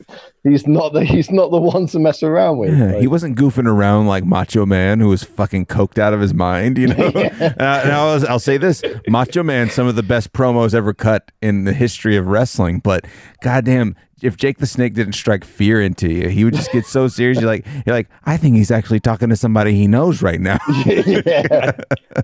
he's 0.44 0.66
not 0.66 0.92
the 0.92 1.04
he's 1.04 1.30
not 1.30 1.50
the 1.50 1.60
one 1.60 1.86
to 1.88 1.98
mess 1.98 2.22
around 2.22 2.58
with. 2.58 2.76
Yeah, 2.76 2.92
Like, 2.92 3.00
he 3.00 3.06
wasn't 3.06 3.36
goofing 3.36 3.66
around 3.66 4.06
like 4.06 4.24
Macho 4.24 4.66
Man, 4.66 5.00
who 5.00 5.08
was 5.08 5.24
fucking 5.24 5.66
coked 5.66 5.98
out 5.98 6.12
of 6.12 6.20
his 6.20 6.34
mind. 6.34 6.78
You 6.78 6.88
know. 6.88 7.06
uh, 7.06 7.54
now 7.58 8.08
I'll, 8.08 8.28
I'll 8.28 8.38
say 8.38 8.56
this: 8.56 8.82
Macho 9.08 9.42
Man, 9.42 9.70
some 9.70 9.86
of 9.86 9.96
the 9.96 10.02
best 10.02 10.32
promos 10.32 10.74
ever 10.74 10.94
cut 10.94 11.30
in 11.42 11.64
the 11.64 11.72
history 11.72 12.16
of 12.16 12.26
wrestling. 12.26 12.80
But 12.80 13.06
goddamn, 13.42 13.96
if 14.22 14.36
Jake 14.36 14.58
the 14.58 14.66
Snake 14.66 14.94
didn't 14.94 15.12
strike 15.12 15.44
fear 15.44 15.80
into 15.80 16.08
you, 16.08 16.28
he 16.28 16.44
would 16.44 16.54
just 16.54 16.72
get 16.72 16.86
so 16.86 17.08
serious. 17.08 17.40
You're 17.40 17.48
like, 17.48 17.66
you're 17.86 17.94
like, 17.94 18.08
I 18.24 18.36
think 18.36 18.56
he's 18.56 18.70
actually 18.70 19.00
talking 19.00 19.28
to 19.28 19.36
somebody 19.36 19.74
he 19.74 19.86
knows 19.86 20.22
right 20.22 20.40
now. 20.40 20.58
yeah. 20.86 21.72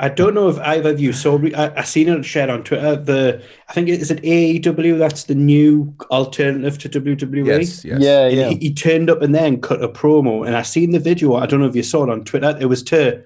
I 0.00 0.08
don't 0.08 0.34
know 0.34 0.48
if 0.48 0.58
either 0.58 0.90
of 0.90 1.00
you 1.00 1.12
saw. 1.12 1.38
I, 1.56 1.80
I 1.80 1.82
seen 1.82 2.08
it 2.08 2.24
shared 2.24 2.50
on 2.50 2.64
Twitter. 2.64 2.96
The 2.96 3.42
I 3.68 3.72
think 3.72 3.88
it 3.88 4.00
is 4.00 4.10
it 4.10 4.22
AEW. 4.22 4.98
That's 4.98 5.24
the 5.24 5.34
new 5.34 5.94
alternative 6.10 6.78
to 6.78 6.88
WWE. 6.88 7.46
yes, 7.46 7.84
yes. 7.84 8.00
Yeah, 8.04 8.26
And 8.26 8.36
yeah. 8.36 8.48
he, 8.50 8.56
he 8.56 8.74
turned 8.74 9.10
up 9.10 9.22
and 9.22 9.34
then 9.34 9.60
cut 9.60 9.82
a 9.82 9.88
promo, 9.88 10.46
and 10.46 10.56
I 10.56 10.62
seen 10.62 10.90
the 10.92 10.98
video. 10.98 11.34
I 11.34 11.46
don't 11.46 11.60
know 11.60 11.66
if 11.66 11.76
you 11.76 11.82
saw 11.82 12.04
it 12.04 12.10
on 12.10 12.24
Twitter. 12.24 12.56
It 12.60 12.66
was 12.66 12.82
to 12.84 13.24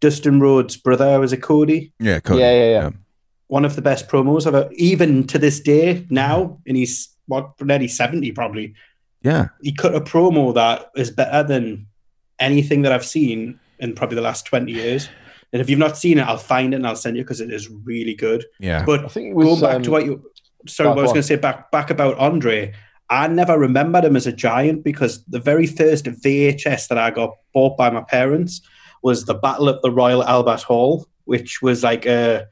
Dustin 0.00 0.40
Rhodes' 0.40 0.76
brother. 0.76 1.18
Was 1.20 1.32
it 1.32 1.42
Cody? 1.42 1.92
yeah, 1.98 2.20
Cody. 2.20 2.40
Yeah, 2.40 2.52
yeah, 2.52 2.70
yeah. 2.70 2.90
One 3.48 3.64
of 3.64 3.74
the 3.76 3.82
best 3.82 4.08
promos 4.08 4.46
ever. 4.46 4.70
Even 4.74 5.26
to 5.26 5.38
this 5.38 5.60
day, 5.60 6.06
now, 6.08 6.58
and 6.66 6.76
he's 6.76 7.08
what 7.26 7.60
nearly 7.60 7.88
seventy, 7.88 8.32
probably. 8.32 8.74
yeah. 9.22 9.48
He 9.62 9.72
cut 9.72 9.94
a 9.94 10.00
promo 10.00 10.54
that 10.54 10.90
is 10.96 11.10
better 11.10 11.42
than 11.42 11.86
anything 12.38 12.82
that 12.82 12.92
I've 12.92 13.04
seen 13.04 13.58
in 13.78 13.94
probably 13.94 14.16
the 14.16 14.22
last 14.22 14.46
twenty 14.46 14.72
years. 14.72 15.08
And 15.52 15.60
if 15.60 15.68
you've 15.68 15.80
not 15.80 15.98
seen 15.98 16.18
it, 16.18 16.22
I'll 16.22 16.38
find 16.38 16.72
it 16.72 16.76
and 16.76 16.86
I'll 16.86 16.94
send 16.94 17.16
you 17.16 17.24
because 17.24 17.40
it 17.40 17.52
is 17.52 17.68
really 17.68 18.14
good. 18.14 18.44
yeah. 18.60 18.84
But 18.84 19.04
I 19.04 19.08
think 19.08 19.30
it 19.30 19.34
was 19.34 19.46
going 19.46 19.60
back 19.60 19.76
um, 19.76 19.82
to 19.82 19.90
what 19.90 20.04
you 20.04 20.30
sorry, 20.68 20.90
what 20.90 20.98
I 20.98 21.02
was 21.02 21.10
going 21.10 21.22
to 21.22 21.26
say 21.26 21.36
back 21.36 21.70
back 21.70 21.90
about 21.90 22.18
Andre. 22.18 22.72
I 23.10 23.26
never 23.26 23.58
remembered 23.58 24.04
him 24.04 24.14
as 24.14 24.28
a 24.28 24.32
giant 24.32 24.84
because 24.84 25.24
the 25.24 25.40
very 25.40 25.66
first 25.66 26.04
VHS 26.04 26.86
that 26.88 26.96
I 26.96 27.10
got 27.10 27.34
bought 27.52 27.76
by 27.76 27.90
my 27.90 28.02
parents 28.02 28.60
was 29.02 29.24
the 29.24 29.34
Battle 29.34 29.68
at 29.68 29.82
the 29.82 29.90
Royal 29.90 30.22
Albert 30.22 30.62
Hall, 30.62 31.08
which 31.24 31.60
was 31.60 31.82
like 31.82 32.06
a 32.06 32.46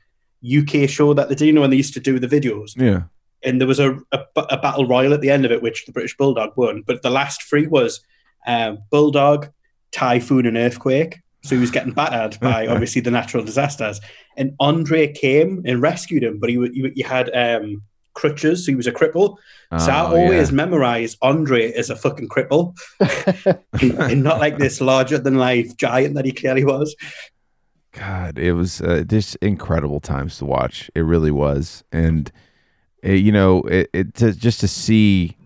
UK 0.45 0.89
show 0.89 1.15
that 1.15 1.29
they 1.29 1.37
did, 1.37 1.47
you 1.47 1.53
know, 1.53 1.61
when 1.61 1.71
they 1.71 1.77
used 1.77 1.95
to 1.95 2.01
do 2.01 2.19
the 2.19 2.27
videos. 2.27 2.77
yeah. 2.77 3.03
And 3.45 3.61
there 3.61 3.69
was 3.69 3.79
a, 3.79 3.93
a, 4.11 4.25
a 4.35 4.57
battle 4.57 4.85
royal 4.85 5.15
at 5.15 5.21
the 5.21 5.31
end 5.31 5.45
of 5.45 5.53
it, 5.53 5.63
which 5.63 5.87
the 5.87 5.93
British 5.93 6.17
Bulldog 6.17 6.57
won. 6.57 6.83
But 6.85 7.03
the 7.03 7.11
last 7.11 7.45
three 7.45 7.69
was 7.69 8.01
um, 8.49 8.79
Bulldog, 8.91 9.49
Typhoon, 9.93 10.45
and 10.45 10.57
Earthquake. 10.57 11.21
So 11.45 11.55
he 11.55 11.61
was 11.61 11.71
getting 11.71 11.93
battered 11.93 12.41
by 12.43 12.67
obviously 12.67 13.01
the 13.01 13.13
natural 13.13 13.45
disasters. 13.45 14.01
And 14.37 14.57
Andre 14.59 15.13
came 15.13 15.63
and 15.65 15.81
rescued 15.81 16.25
him, 16.25 16.41
but 16.41 16.51
he, 16.51 16.57
he, 16.73 16.91
he 16.97 17.03
had 17.03 17.31
um, 17.33 17.83
crutches, 18.15 18.65
so 18.67 18.73
he 18.73 18.77
was 18.77 18.87
a 18.87 18.93
cripple. 18.93 19.37
so 19.79 19.91
I 19.93 20.01
Oh, 20.07 20.15
yeah. 20.15 20.23
always 20.23 20.53
memorize 20.53 21.17
Andre 21.23 21.73
as 21.73 21.91
a 21.91 21.97
fucking 21.97 22.29
cripple 22.29 22.75
and, 23.83 24.23
not 24.23 24.39
like 24.39 24.59
this 24.59 24.81
larger 24.81 25.19
than 25.19 25.37
life 25.37 25.77
giant 25.77 26.15
that 26.15 26.25
he 26.25 26.33
clearly 26.33 26.65
was. 26.65 26.95
God, 27.93 28.39
it 28.39 28.53
was 28.53 28.81
uh, 28.81 29.03
just 29.07 29.37
incredible 29.37 30.01
times 30.01 30.39
to 30.39 30.45
watch. 30.45 30.91
It 30.95 31.01
really 31.01 31.31
was, 31.31 31.83
and 31.91 32.31
uh, 33.05 33.11
you 33.13 33.33
know, 33.33 33.63
it, 33.63 33.89
it 33.93 34.15
to, 34.17 34.33
just 34.33 34.61
to 34.61 34.69
see. 34.69 35.37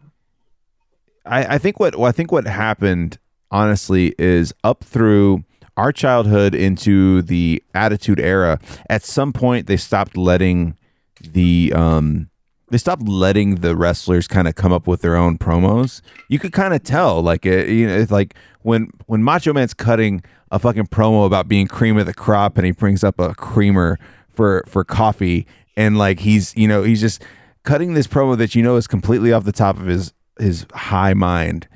I, 1.24 1.55
I 1.55 1.58
think 1.58 1.78
what 1.78 1.99
I 1.99 2.10
think 2.12 2.32
what 2.32 2.47
happened 2.47 3.18
honestly 3.50 4.15
is 4.18 4.52
up 4.65 4.82
through 4.84 5.44
our 5.76 5.92
childhood 5.92 6.55
into 6.55 7.23
the 7.23 7.62
Attitude 7.74 8.18
Era. 8.20 8.58
At 8.91 9.02
some 9.02 9.32
point, 9.32 9.66
they 9.66 9.76
stopped 9.76 10.16
letting 10.16 10.76
the 11.20 11.73
um 11.74 12.28
they 12.73 12.78
stopped 12.78 13.07
letting 13.07 13.57
the 13.57 13.76
wrestlers 13.76 14.26
kind 14.26 14.49
of 14.49 14.55
come 14.55 14.73
up 14.73 14.86
with 14.86 15.02
their 15.02 15.15
own 15.15 15.36
promos. 15.36 16.01
You 16.28 16.39
could 16.39 16.55
kind 16.55 16.73
of 16.73 16.83
tell, 16.83 17.20
like 17.20 17.44
it, 17.44 17.68
you 17.68 17.86
know, 17.86 17.94
it's 17.94 18.10
like 18.10 18.34
when 18.62 18.91
when 19.07 19.23
Macho 19.23 19.52
Man's 19.52 19.75
cutting 19.75 20.23
a 20.51 20.59
fucking 20.59 20.86
promo 20.86 21.26
about 21.26 21.49
being 21.49 21.67
cream 21.67 21.99
of 21.99 22.07
the 22.07 22.15
crop, 22.15 22.57
and 22.57 22.65
he 22.65 22.73
brings 22.73 23.05
up 23.05 23.20
a 23.20 23.34
creamer 23.34 23.99
for 24.31 24.65
for 24.67 24.84
coffee, 24.84 25.47
and 25.76 25.99
like 25.99 26.20
he's 26.20 26.57
you 26.57 26.67
know 26.67 26.83
he's 26.83 27.01
just 27.01 27.23
cutting 27.62 27.92
this 27.92 28.07
promo 28.07 28.39
that 28.39 28.55
you 28.55 28.62
know 28.62 28.76
is 28.76 28.86
completely 28.86 29.34
off 29.34 29.44
the 29.44 29.52
top 29.52 29.78
of 29.78 29.84
his 29.84 30.15
his 30.39 30.65
high 30.73 31.12
mind. 31.12 31.68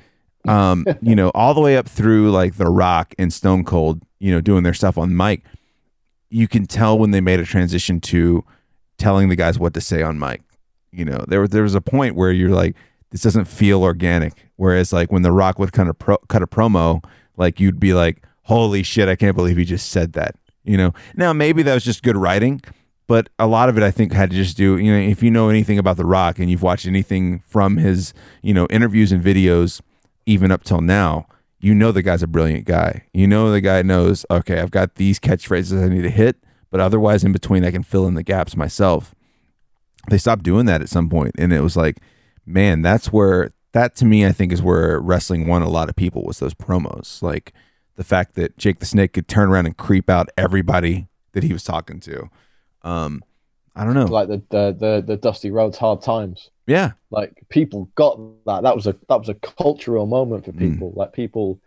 Um, 0.47 0.83
you 1.03 1.15
know, 1.15 1.29
all 1.35 1.53
the 1.53 1.61
way 1.61 1.77
up 1.77 1.87
through 1.87 2.31
like 2.31 2.55
The 2.55 2.71
Rock 2.71 3.13
and 3.19 3.31
Stone 3.31 3.65
Cold, 3.65 4.01
you 4.17 4.31
know, 4.31 4.41
doing 4.41 4.63
their 4.63 4.73
stuff 4.73 4.97
on 4.97 5.15
mic. 5.15 5.43
You 6.31 6.47
can 6.47 6.65
tell 6.65 6.97
when 6.97 7.11
they 7.11 7.21
made 7.21 7.39
a 7.39 7.45
transition 7.45 8.01
to 8.01 8.43
telling 8.97 9.29
the 9.29 9.35
guys 9.35 9.59
what 9.59 9.75
to 9.75 9.81
say 9.81 10.01
on 10.01 10.17
mic. 10.17 10.41
You 10.91 11.05
know, 11.05 11.23
there 11.27 11.41
was 11.41 11.49
there 11.49 11.63
was 11.63 11.75
a 11.75 11.81
point 11.81 12.15
where 12.15 12.31
you're 12.31 12.49
like, 12.49 12.75
this 13.11 13.21
doesn't 13.21 13.45
feel 13.45 13.83
organic. 13.83 14.33
Whereas 14.55 14.91
like 14.91 15.11
when 15.11 15.21
The 15.21 15.31
Rock 15.31 15.59
would 15.59 15.71
kind 15.71 15.89
of 15.89 15.97
pro- 15.97 16.17
cut 16.29 16.43
a 16.43 16.47
promo, 16.47 17.03
like 17.35 17.59
you'd 17.59 17.79
be 17.79 17.93
like, 17.93 18.23
holy 18.43 18.83
shit, 18.83 19.09
I 19.09 19.15
can't 19.15 19.35
believe 19.35 19.57
he 19.57 19.65
just 19.65 19.89
said 19.89 20.13
that. 20.13 20.35
You 20.63 20.77
know, 20.77 20.93
now 21.15 21.31
maybe 21.33 21.63
that 21.63 21.73
was 21.73 21.85
just 21.85 22.03
good 22.03 22.17
writing, 22.17 22.61
but 23.07 23.29
a 23.39 23.47
lot 23.47 23.69
of 23.69 23.77
it 23.77 23.83
I 23.83 23.91
think 23.91 24.11
had 24.11 24.31
to 24.31 24.35
just 24.35 24.57
do. 24.57 24.77
You 24.77 24.91
know, 24.91 24.99
if 24.99 25.23
you 25.23 25.31
know 25.31 25.49
anything 25.49 25.77
about 25.77 25.97
The 25.97 26.05
Rock 26.05 26.39
and 26.39 26.49
you've 26.49 26.63
watched 26.63 26.85
anything 26.85 27.39
from 27.39 27.77
his 27.77 28.13
you 28.41 28.53
know 28.53 28.67
interviews 28.69 29.11
and 29.11 29.23
videos, 29.23 29.81
even 30.25 30.51
up 30.51 30.63
till 30.63 30.81
now. 30.81 31.27
You 31.59 31.73
know 31.73 31.91
the 31.91 32.03
guy's 32.03 32.21
a 32.21 32.27
brilliant 32.27 32.65
guy. 32.65 33.05
You 33.13 33.25
know 33.25 33.49
the 33.49 33.61
guy 33.61 33.81
knows, 33.81 34.27
okay, 34.29 34.59
I've 34.59 34.69
got 34.69 34.95
these 34.95 35.19
catchphrases 35.19 35.83
I 35.83 35.89
need 35.89 36.03
to 36.03 36.09
hit, 36.11 36.37
but 36.69 36.79
otherwise 36.79 37.23
in 37.23 37.31
between 37.31 37.65
I 37.65 37.71
can 37.71 37.81
fill 37.81 38.05
in 38.07 38.13
the 38.13 38.21
gaps 38.21 38.55
myself 38.55 39.15
they 40.09 40.17
stopped 40.17 40.43
doing 40.43 40.65
that 40.65 40.81
at 40.81 40.89
some 40.89 41.09
point 41.09 41.35
and 41.37 41.51
it 41.53 41.61
was 41.61 41.75
like 41.77 41.97
man 42.45 42.81
that's 42.81 43.11
where 43.11 43.51
that 43.73 43.95
to 43.95 44.05
me 44.05 44.25
i 44.25 44.31
think 44.31 44.51
is 44.51 44.61
where 44.61 44.99
wrestling 44.99 45.47
won 45.47 45.61
a 45.61 45.69
lot 45.69 45.89
of 45.89 45.95
people 45.95 46.23
was 46.23 46.39
those 46.39 46.53
promos 46.53 47.21
like 47.21 47.53
the 47.95 48.03
fact 48.03 48.35
that 48.35 48.57
jake 48.57 48.79
the 48.79 48.85
snake 48.85 49.13
could 49.13 49.27
turn 49.27 49.49
around 49.49 49.65
and 49.65 49.77
creep 49.77 50.09
out 50.09 50.29
everybody 50.37 51.07
that 51.33 51.43
he 51.43 51.53
was 51.53 51.63
talking 51.63 51.99
to 51.99 52.29
um 52.83 53.23
i 53.75 53.83
don't 53.83 53.93
know 53.93 54.05
like 54.05 54.27
the, 54.27 54.41
the 54.49 54.75
the 54.79 55.03
the 55.05 55.17
Dusty 55.17 55.51
Rhodes 55.51 55.77
Hard 55.77 56.01
Times. 56.01 56.49
yeah 56.65 56.91
Like 57.11 57.43
people 57.49 57.89
got 57.95 58.19
that. 58.45 58.63
That 58.63 58.75
was 58.75 58.87
a 58.87 58.95
that 59.09 59.19
was 59.19 59.29
a 59.29 59.35
cultural 59.35 60.05
moment 60.07 60.45
for 60.45 60.51
Mm. 60.51 60.59
people. 60.59 60.93
Like 60.95 61.13
people 61.13 61.59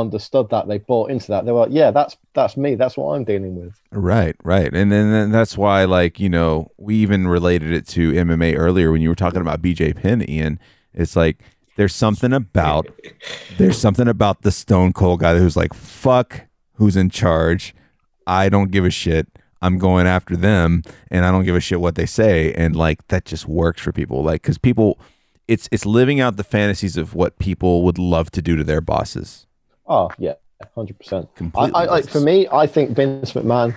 understood 0.00 0.50
that. 0.50 0.68
They 0.68 0.78
bought 0.78 1.10
into 1.10 1.28
that. 1.28 1.44
They 1.44 1.52
were 1.52 1.60
like, 1.60 1.72
yeah, 1.72 1.90
that's 1.90 2.16
that's 2.34 2.56
me. 2.56 2.74
That's 2.74 2.96
what 2.96 3.14
I'm 3.14 3.24
dealing 3.24 3.56
with. 3.56 3.80
right 3.90 4.36
right 4.44 4.74
and 4.74 4.92
then 4.92 5.10
then 5.10 5.30
that's 5.30 5.56
why 5.56 5.84
like 5.84 6.20
you 6.20 6.28
know 6.28 6.70
we 6.76 6.96
even 6.96 7.26
related 7.26 7.72
it 7.72 7.86
to 7.88 8.12
mma 8.12 8.54
earlier 8.58 8.92
when 8.92 9.00
you 9.00 9.08
were 9.08 9.14
talking 9.14 9.40
about 9.40 9.62
bj 9.62 9.96
penn 9.96 10.28
ian 10.28 10.58
it's 10.92 11.16
like 11.16 11.42
there's 11.76 11.94
something 11.94 12.32
about 12.32 12.86
there's 13.58 13.78
something 13.78 14.06
about 14.06 14.42
the 14.42 14.50
stone 14.50 14.92
cold 14.92 15.20
guy 15.20 15.38
who's 15.38 15.56
like 15.56 15.72
fuck 15.72 16.42
who's 16.74 16.96
in 16.96 17.08
charge 17.08 17.74
I 18.26 18.48
don't 18.48 18.70
give 18.70 18.84
a 18.84 18.90
shit. 18.90 19.28
I'm 19.62 19.78
going 19.78 20.06
after 20.06 20.36
them, 20.36 20.82
and 21.10 21.24
I 21.24 21.30
don't 21.30 21.44
give 21.44 21.56
a 21.56 21.60
shit 21.60 21.80
what 21.80 21.94
they 21.94 22.06
say, 22.06 22.52
and 22.52 22.76
like 22.76 23.06
that 23.08 23.24
just 23.24 23.46
works 23.46 23.80
for 23.80 23.92
people. 23.92 24.22
Like 24.22 24.42
because 24.42 24.58
people, 24.58 24.98
it's 25.48 25.68
it's 25.72 25.86
living 25.86 26.20
out 26.20 26.36
the 26.36 26.44
fantasies 26.44 26.96
of 26.96 27.14
what 27.14 27.38
people 27.38 27.82
would 27.84 27.98
love 27.98 28.30
to 28.32 28.42
do 28.42 28.56
to 28.56 28.64
their 28.64 28.80
bosses. 28.80 29.46
Oh 29.88 30.10
yeah, 30.18 30.34
hundred 30.74 30.98
percent. 30.98 31.28
I, 31.54 31.70
I 31.74 31.84
like 31.84 32.08
for 32.08 32.20
me, 32.20 32.48
I 32.52 32.66
think 32.66 32.90
Vince 32.90 33.32
McMahon 33.32 33.76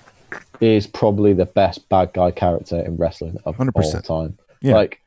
is 0.62 0.88
probably 0.88 1.34
the 1.34 1.46
best 1.46 1.88
bad 1.90 2.14
guy 2.14 2.32
character 2.32 2.80
in 2.80 2.98
wrestling 2.98 3.38
of 3.46 3.60
all 3.60 3.66
100%. 3.66 4.04
time. 4.04 4.38
Yeah. 4.62 4.76
Like 4.76 5.02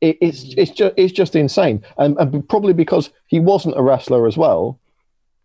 it, 0.00 0.18
it's 0.20 0.54
it's 0.56 0.70
just 0.70 0.94
it's 0.96 1.12
just 1.12 1.36
insane, 1.36 1.82
and, 1.98 2.16
and 2.18 2.48
probably 2.48 2.72
because 2.72 3.10
he 3.26 3.40
wasn't 3.40 3.78
a 3.78 3.82
wrestler 3.82 4.26
as 4.26 4.36
well. 4.36 4.78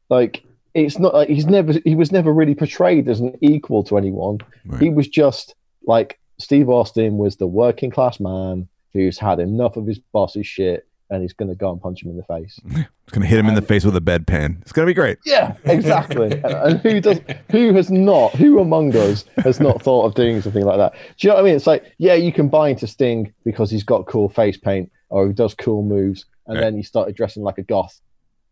Like 0.09 0.43
it's 0.73 0.99
not 0.99 1.13
like 1.13 1.29
he's 1.29 1.45
never 1.45 1.73
he 1.85 1.95
was 1.95 2.11
never 2.11 2.33
really 2.33 2.55
portrayed 2.55 3.07
as 3.07 3.19
an 3.19 3.37
equal 3.41 3.83
to 3.85 3.97
anyone. 3.97 4.39
Right. 4.65 4.81
He 4.81 4.89
was 4.89 5.07
just 5.07 5.55
like 5.85 6.19
Steve 6.37 6.69
Austin 6.69 7.17
was 7.17 7.37
the 7.37 7.47
working 7.47 7.91
class 7.91 8.19
man 8.19 8.67
who's 8.93 9.17
had 9.17 9.39
enough 9.39 9.77
of 9.77 9.87
his 9.87 9.99
boss's 9.99 10.47
shit, 10.47 10.87
and 11.11 11.21
he's 11.21 11.33
going 11.33 11.49
to 11.49 11.55
go 11.55 11.71
and 11.71 11.79
punch 11.81 12.01
him 12.01 12.09
in 12.09 12.17
the 12.17 12.23
face. 12.23 12.59
It's 13.11 13.17
gonna 13.17 13.25
hit 13.27 13.39
him 13.39 13.47
in 13.49 13.55
the 13.55 13.61
face 13.61 13.83
with 13.83 13.93
a 13.97 13.99
bedpan. 13.99 14.61
It's 14.61 14.71
gonna 14.71 14.87
be 14.87 14.93
great. 14.93 15.17
Yeah, 15.25 15.55
exactly. 15.65 16.31
and, 16.31 16.45
and 16.45 16.79
who 16.79 17.01
does? 17.01 17.19
Who 17.51 17.73
has 17.73 17.91
not? 17.91 18.31
Who 18.35 18.59
among 18.59 18.95
us 18.95 19.25
has 19.43 19.59
not 19.59 19.81
thought 19.83 20.05
of 20.05 20.15
doing 20.15 20.41
something 20.41 20.63
like 20.63 20.77
that? 20.77 20.93
Do 20.93 20.99
you 21.19 21.27
know 21.27 21.35
what 21.35 21.41
I 21.41 21.43
mean? 21.43 21.55
It's 21.57 21.67
like, 21.67 21.93
yeah, 21.97 22.13
you 22.13 22.31
can 22.31 22.47
buy 22.47 22.69
into 22.69 22.87
Sting 22.87 23.33
because 23.43 23.69
he's 23.69 23.83
got 23.83 24.05
cool 24.05 24.29
face 24.29 24.55
paint 24.55 24.89
or 25.09 25.27
he 25.27 25.33
does 25.33 25.53
cool 25.53 25.83
moves, 25.83 26.23
and 26.47 26.55
Right. 26.55 26.61
then 26.63 26.77
he 26.77 26.83
started 26.83 27.13
dressing 27.17 27.43
like 27.43 27.57
a 27.57 27.63
goth. 27.63 27.99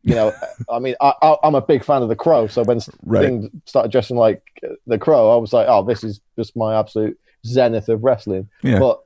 You 0.03 0.15
know, 0.15 0.33
I 0.69 0.79
mean, 0.79 0.95
I, 0.99 1.13
I, 1.21 1.37
I'm 1.43 1.55
a 1.55 1.61
big 1.61 1.85
fan 1.85 2.01
of 2.01 2.09
the 2.09 2.15
Crow, 2.17 2.47
so 2.47 2.63
when 2.65 2.81
Sting 2.81 3.49
started 3.65 3.93
dressing 3.93 4.17
like 4.17 4.41
the 4.87 4.97
Crow, 4.97 5.31
I 5.31 5.37
was 5.37 5.53
like, 5.53 5.67
oh, 5.69 5.83
this 5.85 6.03
is 6.03 6.19
just 6.37 6.53
my 6.57 6.77
absolute 6.77 7.17
zenith 7.45 7.87
of 7.87 8.03
wrestling. 8.03 8.49
Yeah. 8.61 8.79
But 8.79 8.99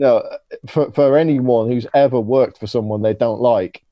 know, 0.00 0.22
for 0.66 0.90
for 0.92 1.16
anyone 1.18 1.70
who's 1.70 1.86
ever 1.94 2.18
worked 2.18 2.58
for 2.58 2.66
someone 2.66 3.02
they 3.02 3.14
don't 3.14 3.40
like, 3.40 3.82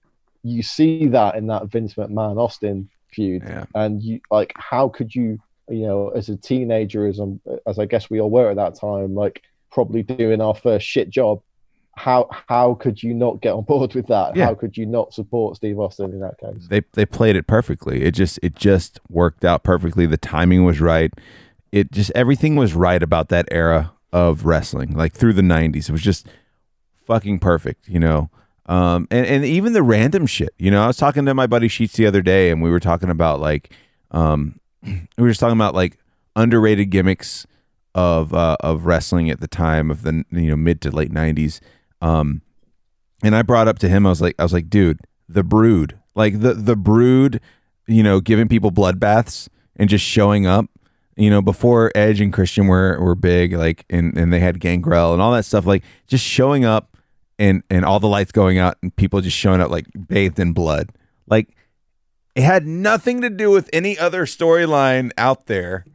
you 0.42 0.62
see 0.62 1.08
that 1.08 1.34
in 1.34 1.46
that 1.48 1.66
Vince 1.66 1.94
McMahon 1.94 2.38
Austin 2.38 2.88
feud, 3.12 3.42
Yeah. 3.44 3.64
and 3.74 4.02
you 4.02 4.20
like, 4.30 4.52
how 4.56 4.88
could 4.88 5.14
you, 5.14 5.38
you 5.68 5.86
know, 5.86 6.08
as 6.10 6.28
a 6.28 6.36
teenager, 6.36 7.06
as 7.06 7.20
um, 7.20 7.40
as 7.66 7.78
I 7.78 7.84
guess 7.86 8.08
we 8.08 8.20
all 8.20 8.30
were 8.30 8.50
at 8.50 8.56
that 8.56 8.74
time, 8.76 9.14
like 9.14 9.42
probably 9.70 10.02
doing 10.02 10.40
our 10.40 10.54
first 10.54 10.86
shit 10.86 11.10
job. 11.10 11.40
How 11.96 12.28
how 12.48 12.74
could 12.74 13.02
you 13.02 13.12
not 13.12 13.42
get 13.42 13.52
on 13.52 13.64
board 13.68 13.94
with 13.94 14.06
that? 14.06 14.34
Yeah. 14.36 14.46
How 14.46 14.54
could 14.54 14.76
you 14.76 14.86
not 14.86 15.12
support 15.12 15.56
Steve 15.56 15.78
Austin 15.78 16.12
in 16.12 16.20
that 16.20 16.38
case? 16.38 16.66
They 16.70 16.82
they 16.94 17.04
played 17.04 17.36
it 17.36 17.46
perfectly. 17.46 18.04
It 18.04 18.12
just 18.12 18.38
it 18.42 18.54
just 18.54 19.00
worked 19.10 19.44
out 19.44 19.64
perfectly. 19.64 20.06
The 20.06 20.16
timing 20.16 20.64
was 20.64 20.80
right. 20.80 21.12
It 21.72 21.92
just 21.92 22.10
everything 22.14 22.56
was 22.56 22.74
right 22.74 23.02
about 23.02 23.28
that 23.28 23.46
era 23.50 23.92
of 24.12 24.44
wrestling. 24.44 24.92
Like 24.96 25.12
through 25.12 25.34
the 25.34 25.42
'90s, 25.42 25.88
it 25.88 25.92
was 25.92 26.02
just 26.02 26.26
fucking 27.06 27.38
perfect. 27.38 27.88
You 27.88 28.00
know. 28.00 28.30
Um, 28.70 29.08
and, 29.10 29.26
and 29.26 29.44
even 29.44 29.72
the 29.72 29.82
random 29.82 30.26
shit, 30.26 30.54
you 30.56 30.70
know, 30.70 30.84
I 30.84 30.86
was 30.86 30.96
talking 30.96 31.26
to 31.26 31.34
my 31.34 31.48
buddy 31.48 31.66
Sheets 31.66 31.94
the 31.94 32.06
other 32.06 32.22
day 32.22 32.52
and 32.52 32.62
we 32.62 32.70
were 32.70 32.78
talking 32.78 33.10
about 33.10 33.40
like, 33.40 33.72
um, 34.12 34.60
we 34.84 35.00
were 35.18 35.28
just 35.28 35.40
talking 35.40 35.58
about 35.58 35.74
like 35.74 35.98
underrated 36.36 36.88
gimmicks 36.88 37.48
of, 37.96 38.32
uh, 38.32 38.56
of 38.60 38.86
wrestling 38.86 39.28
at 39.28 39.40
the 39.40 39.48
time 39.48 39.90
of 39.90 40.02
the, 40.02 40.24
you 40.30 40.50
know, 40.50 40.56
mid 40.56 40.80
to 40.82 40.92
late 40.92 41.10
nineties. 41.10 41.60
Um, 42.00 42.42
and 43.24 43.34
I 43.34 43.42
brought 43.42 43.66
up 43.66 43.80
to 43.80 43.88
him, 43.88 44.06
I 44.06 44.10
was 44.10 44.20
like, 44.20 44.36
I 44.38 44.44
was 44.44 44.52
like, 44.52 44.70
dude, 44.70 45.00
the 45.28 45.42
brood, 45.42 45.98
like 46.14 46.38
the, 46.38 46.54
the 46.54 46.76
brood, 46.76 47.40
you 47.88 48.04
know, 48.04 48.20
giving 48.20 48.46
people 48.46 48.70
bloodbaths 48.70 49.48
and 49.74 49.88
just 49.88 50.04
showing 50.04 50.46
up, 50.46 50.66
you 51.20 51.30
know, 51.30 51.42
before 51.42 51.92
Edge 51.94 52.20
and 52.20 52.32
Christian 52.32 52.66
were, 52.66 52.98
were 53.00 53.14
big, 53.14 53.52
like, 53.52 53.84
and, 53.90 54.16
and 54.16 54.32
they 54.32 54.40
had 54.40 54.58
Gangrel 54.58 55.12
and 55.12 55.20
all 55.20 55.32
that 55.32 55.44
stuff, 55.44 55.66
like 55.66 55.84
just 56.06 56.24
showing 56.24 56.64
up 56.64 56.96
and 57.40 57.62
and 57.70 57.84
all 57.84 57.98
the 57.98 58.06
lights 58.06 58.30
going 58.30 58.58
out 58.58 58.76
and 58.82 58.94
people 58.94 59.20
just 59.22 59.36
showing 59.36 59.60
up 59.60 59.70
like 59.70 59.86
bathed 60.06 60.38
in 60.38 60.52
blood. 60.52 60.90
Like 61.26 61.48
it 62.36 62.42
had 62.42 62.66
nothing 62.66 63.22
to 63.22 63.30
do 63.30 63.50
with 63.50 63.68
any 63.72 63.98
other 63.98 64.26
storyline 64.26 65.10
out 65.16 65.46
there 65.46 65.86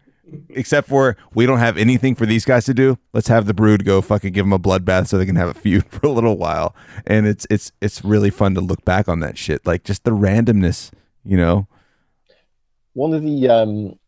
except 0.49 0.89
for 0.89 1.15
we 1.35 1.45
don't 1.45 1.59
have 1.59 1.77
anything 1.77 2.15
for 2.15 2.25
these 2.25 2.45
guys 2.45 2.65
to 2.65 2.73
do. 2.73 2.97
Let's 3.13 3.27
have 3.27 3.45
the 3.45 3.53
brood 3.53 3.85
go 3.85 4.01
fucking 4.01 4.33
give 4.33 4.45
them 4.45 4.53
a 4.53 4.59
bloodbath 4.59 5.07
so 5.07 5.19
they 5.19 5.25
can 5.27 5.35
have 5.35 5.49
a 5.49 5.53
feud 5.53 5.85
for 5.89 6.07
a 6.07 6.11
little 6.11 6.35
while. 6.35 6.75
And 7.05 7.27
it's 7.27 7.45
it's 7.51 7.71
it's 7.79 8.03
really 8.03 8.31
fun 8.31 8.55
to 8.55 8.61
look 8.61 8.83
back 8.83 9.07
on 9.07 9.19
that 9.19 9.37
shit. 9.37 9.65
Like 9.67 9.83
just 9.83 10.03
the 10.03 10.11
randomness, 10.11 10.91
you 11.23 11.37
know. 11.37 11.67
one 12.93 13.13
of 13.13 13.21
the 13.21 13.47
um 13.49 13.99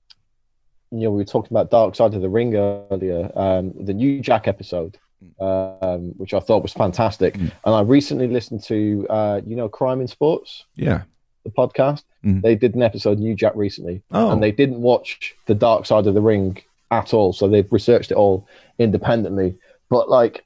you 0.92 1.00
know 1.00 1.12
we 1.12 1.18
were 1.18 1.26
talking 1.26 1.52
about 1.56 1.70
dark 1.72 1.96
side 1.96 2.14
of 2.14 2.22
the 2.22 2.30
ring 2.30 2.56
earlier 2.56 3.30
um 3.36 3.74
the 3.86 3.94
new 3.94 4.22
jack 4.22 4.48
episode 4.48 4.98
um 5.42 6.14
which 6.18 6.34
i 6.34 6.40
thought 6.40 6.62
was 6.64 6.74
fantastic 6.74 7.34
Mm. 7.36 7.52
and 7.66 7.76
i 7.76 7.82
recently 7.82 8.28
listened 8.28 8.64
to 8.64 9.06
uh 9.10 9.42
you 9.46 9.56
know 9.56 9.68
crime 9.68 10.00
in 10.02 10.08
sports 10.08 10.66
Yeah. 10.76 11.02
the 11.44 11.52
podcast 11.52 12.04
Mm. 12.26 12.42
they 12.42 12.56
did 12.56 12.76
an 12.76 12.82
episode 12.84 13.20
new 13.20 13.36
jack 13.36 13.54
recently 13.56 14.02
Oh. 14.12 14.32
and 14.32 14.42
they 14.44 14.52
didn't 14.52 14.82
watch 14.82 15.36
the 15.46 15.56
dark 15.56 15.86
side 15.86 16.08
of 16.08 16.14
the 16.14 16.22
ring 16.22 16.58
at 16.92 17.14
all 17.14 17.34
so 17.34 17.48
they've 17.48 17.72
researched 17.72 18.12
it 18.12 18.16
all 18.16 18.48
independently 18.80 19.56
but 19.90 20.10
like 20.10 20.46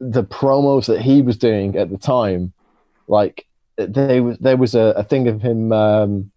the 0.00 0.24
promos 0.24 0.86
that 0.86 1.00
he 1.02 1.20
was 1.22 1.36
doing 1.36 1.76
at 1.76 1.90
the 1.90 1.98
time 1.98 2.52
like 3.08 3.46
they 3.76 4.20
there 4.40 4.56
was 4.56 4.74
a, 4.74 4.94
a 4.96 5.04
thing 5.04 5.28
of 5.28 5.42
him 5.42 5.72
um 5.72 6.30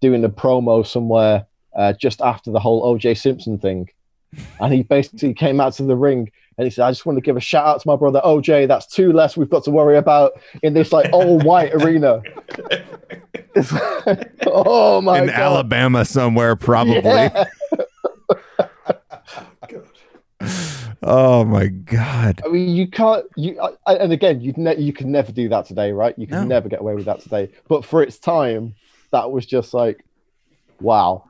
doing 0.00 0.24
a 0.24 0.28
promo 0.28 0.86
somewhere 0.86 1.44
uh, 1.78 1.94
just 1.94 2.20
after 2.20 2.50
the 2.50 2.60
whole 2.60 2.82
OJ 2.94 3.16
Simpson 3.16 3.56
thing. 3.58 3.88
And 4.60 4.74
he 4.74 4.82
basically 4.82 5.32
came 5.32 5.58
out 5.58 5.72
to 5.74 5.84
the 5.84 5.96
ring 5.96 6.30
and 6.58 6.66
he 6.66 6.70
said, 6.70 6.84
I 6.84 6.90
just 6.90 7.06
want 7.06 7.16
to 7.16 7.22
give 7.22 7.36
a 7.38 7.40
shout 7.40 7.66
out 7.66 7.80
to 7.80 7.88
my 7.88 7.96
brother 7.96 8.20
OJ. 8.22 8.68
That's 8.68 8.86
two 8.86 9.12
less 9.12 9.36
we've 9.38 9.48
got 9.48 9.64
to 9.64 9.70
worry 9.70 9.96
about 9.96 10.32
in 10.62 10.74
this 10.74 10.92
like 10.92 11.10
all 11.14 11.38
white 11.38 11.72
arena. 11.72 12.20
Like, 14.06 14.30
oh 14.46 15.00
my 15.00 15.20
in 15.20 15.26
God. 15.28 15.34
Alabama 15.34 16.04
somewhere 16.04 16.56
probably. 16.56 17.00
Yeah. 17.02 17.44
Oh 21.00 21.44
my 21.44 21.68
god. 21.68 22.40
I 22.44 22.48
mean, 22.48 22.74
you 22.74 22.88
can't. 22.88 23.24
You 23.36 23.58
I, 23.86 23.94
and 23.94 24.12
again, 24.12 24.40
you 24.40 24.52
ne- 24.56 24.78
you 24.80 24.92
can 24.92 25.12
never 25.12 25.30
do 25.30 25.48
that 25.48 25.64
today, 25.66 25.92
right? 25.92 26.12
You 26.18 26.26
can 26.26 26.40
No. 26.40 26.44
never 26.44 26.68
get 26.68 26.80
away 26.80 26.94
with 26.96 27.04
that 27.06 27.20
today. 27.20 27.50
But 27.68 27.84
for 27.84 28.02
its 28.02 28.18
time, 28.18 28.74
that 29.12 29.30
was 29.30 29.46
just 29.46 29.72
like, 29.74 30.04
wow. 30.80 31.27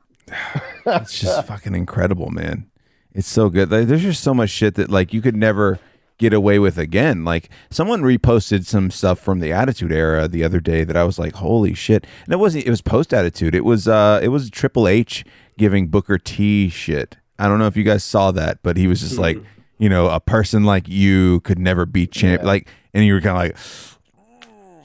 It's 0.85 1.19
just 1.19 1.45
fucking 1.47 1.75
incredible, 1.75 2.29
man. 2.29 2.69
It's 3.13 3.27
so 3.27 3.49
good. 3.49 3.71
Like, 3.71 3.87
there's 3.87 4.03
just 4.03 4.23
so 4.23 4.33
much 4.33 4.49
shit 4.49 4.75
that 4.75 4.89
like 4.89 5.13
you 5.13 5.21
could 5.21 5.35
never 5.35 5.79
get 6.17 6.33
away 6.33 6.59
with 6.59 6.77
again. 6.77 7.23
Like 7.25 7.49
someone 7.69 8.01
reposted 8.01 8.65
some 8.65 8.91
stuff 8.91 9.19
from 9.19 9.39
the 9.39 9.51
Attitude 9.51 9.91
Era 9.91 10.27
the 10.27 10.43
other 10.43 10.59
day 10.59 10.83
that 10.83 10.95
I 10.95 11.03
was 11.03 11.17
like, 11.17 11.35
holy 11.35 11.73
shit! 11.73 12.05
And 12.25 12.33
it 12.33 12.37
wasn't. 12.37 12.65
It 12.65 12.69
was 12.69 12.81
post 12.81 13.13
Attitude. 13.13 13.55
It 13.55 13.65
was. 13.65 13.87
uh 13.87 14.19
It 14.21 14.27
was 14.29 14.49
Triple 14.49 14.87
H 14.87 15.25
giving 15.57 15.87
Booker 15.87 16.17
T 16.17 16.69
shit. 16.69 17.17
I 17.39 17.47
don't 17.47 17.59
know 17.59 17.67
if 17.67 17.77
you 17.77 17.83
guys 17.83 18.03
saw 18.03 18.31
that, 18.31 18.59
but 18.63 18.77
he 18.77 18.87
was 18.87 18.99
just 18.99 19.17
like, 19.17 19.41
you 19.77 19.89
know, 19.89 20.07
a 20.09 20.19
person 20.19 20.63
like 20.63 20.87
you 20.87 21.39
could 21.41 21.57
never 21.57 21.85
be 21.85 22.05
champ. 22.05 22.41
Yeah. 22.41 22.47
Like, 22.47 22.67
and 22.93 23.05
you 23.05 23.13
were 23.13 23.21
kind 23.21 23.37
of 23.37 23.43
like. 23.55 23.57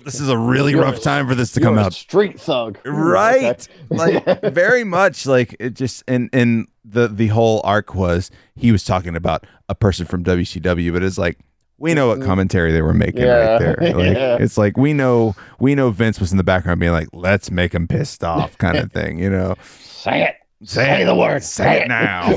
This 0.05 0.21
is 0.21 0.29
a 0.29 0.37
really 0.39 0.73
You're 0.73 0.83
rough 0.83 0.99
a- 0.99 1.01
time 1.01 1.27
for 1.29 1.35
this 1.35 1.53
to 1.53 1.61
come 1.61 1.79
out 1.79 1.93
street 1.95 2.41
thug, 2.41 2.79
right 2.85 3.69
okay. 3.93 4.23
like 4.23 4.43
very 4.53 4.85
much 4.85 5.27
like 5.27 5.57
it 5.59 5.75
just 5.75 6.05
and 6.07 6.29
and 6.33 6.67
the 6.85 7.09
the 7.09 7.29
whole 7.29 7.61
arc 7.65 7.95
was 7.95 8.31
he 8.55 8.71
was 8.73 8.85
talking 8.85 9.17
about 9.17 9.47
a 9.69 9.75
person 9.75 10.05
from 10.07 10.23
WCW 10.25 10.93
but 10.93 11.03
it's 11.03 11.17
like 11.19 11.39
we 11.79 11.93
know 11.95 12.09
what 12.09 12.19
mm-hmm. 12.19 12.27
commentary 12.27 12.73
they 12.73 12.83
were 12.83 12.95
making 12.95 13.23
Yeah. 13.23 13.53
right 13.53 13.59
there 13.59 13.77
like 13.81 14.17
Yeah. 14.17 14.37
it's 14.39 14.59
like 14.59 14.77
we 14.77 14.93
know 14.93 15.35
we 15.59 15.75
know 15.75 15.91
Vince 15.91 16.21
was 16.21 16.31
in 16.31 16.37
the 16.39 16.45
background 16.45 16.81
being 16.81 16.93
like 16.93 17.09
let's 17.13 17.51
make 17.51 17.75
him 17.75 17.89
pissed 17.89 18.23
off 18.23 18.57
kind 18.59 18.77
of 18.77 18.93
thing 18.93 19.19
you 19.19 19.31
know 19.31 19.55
say 19.81 20.23
it. 20.25 20.37
say, 20.69 20.85
Say 20.85 21.05
the 21.05 21.15
word. 21.15 21.43
say, 21.43 21.65
Say 21.65 21.77
it 21.79 21.83
it. 21.85 21.89
now 21.89 22.37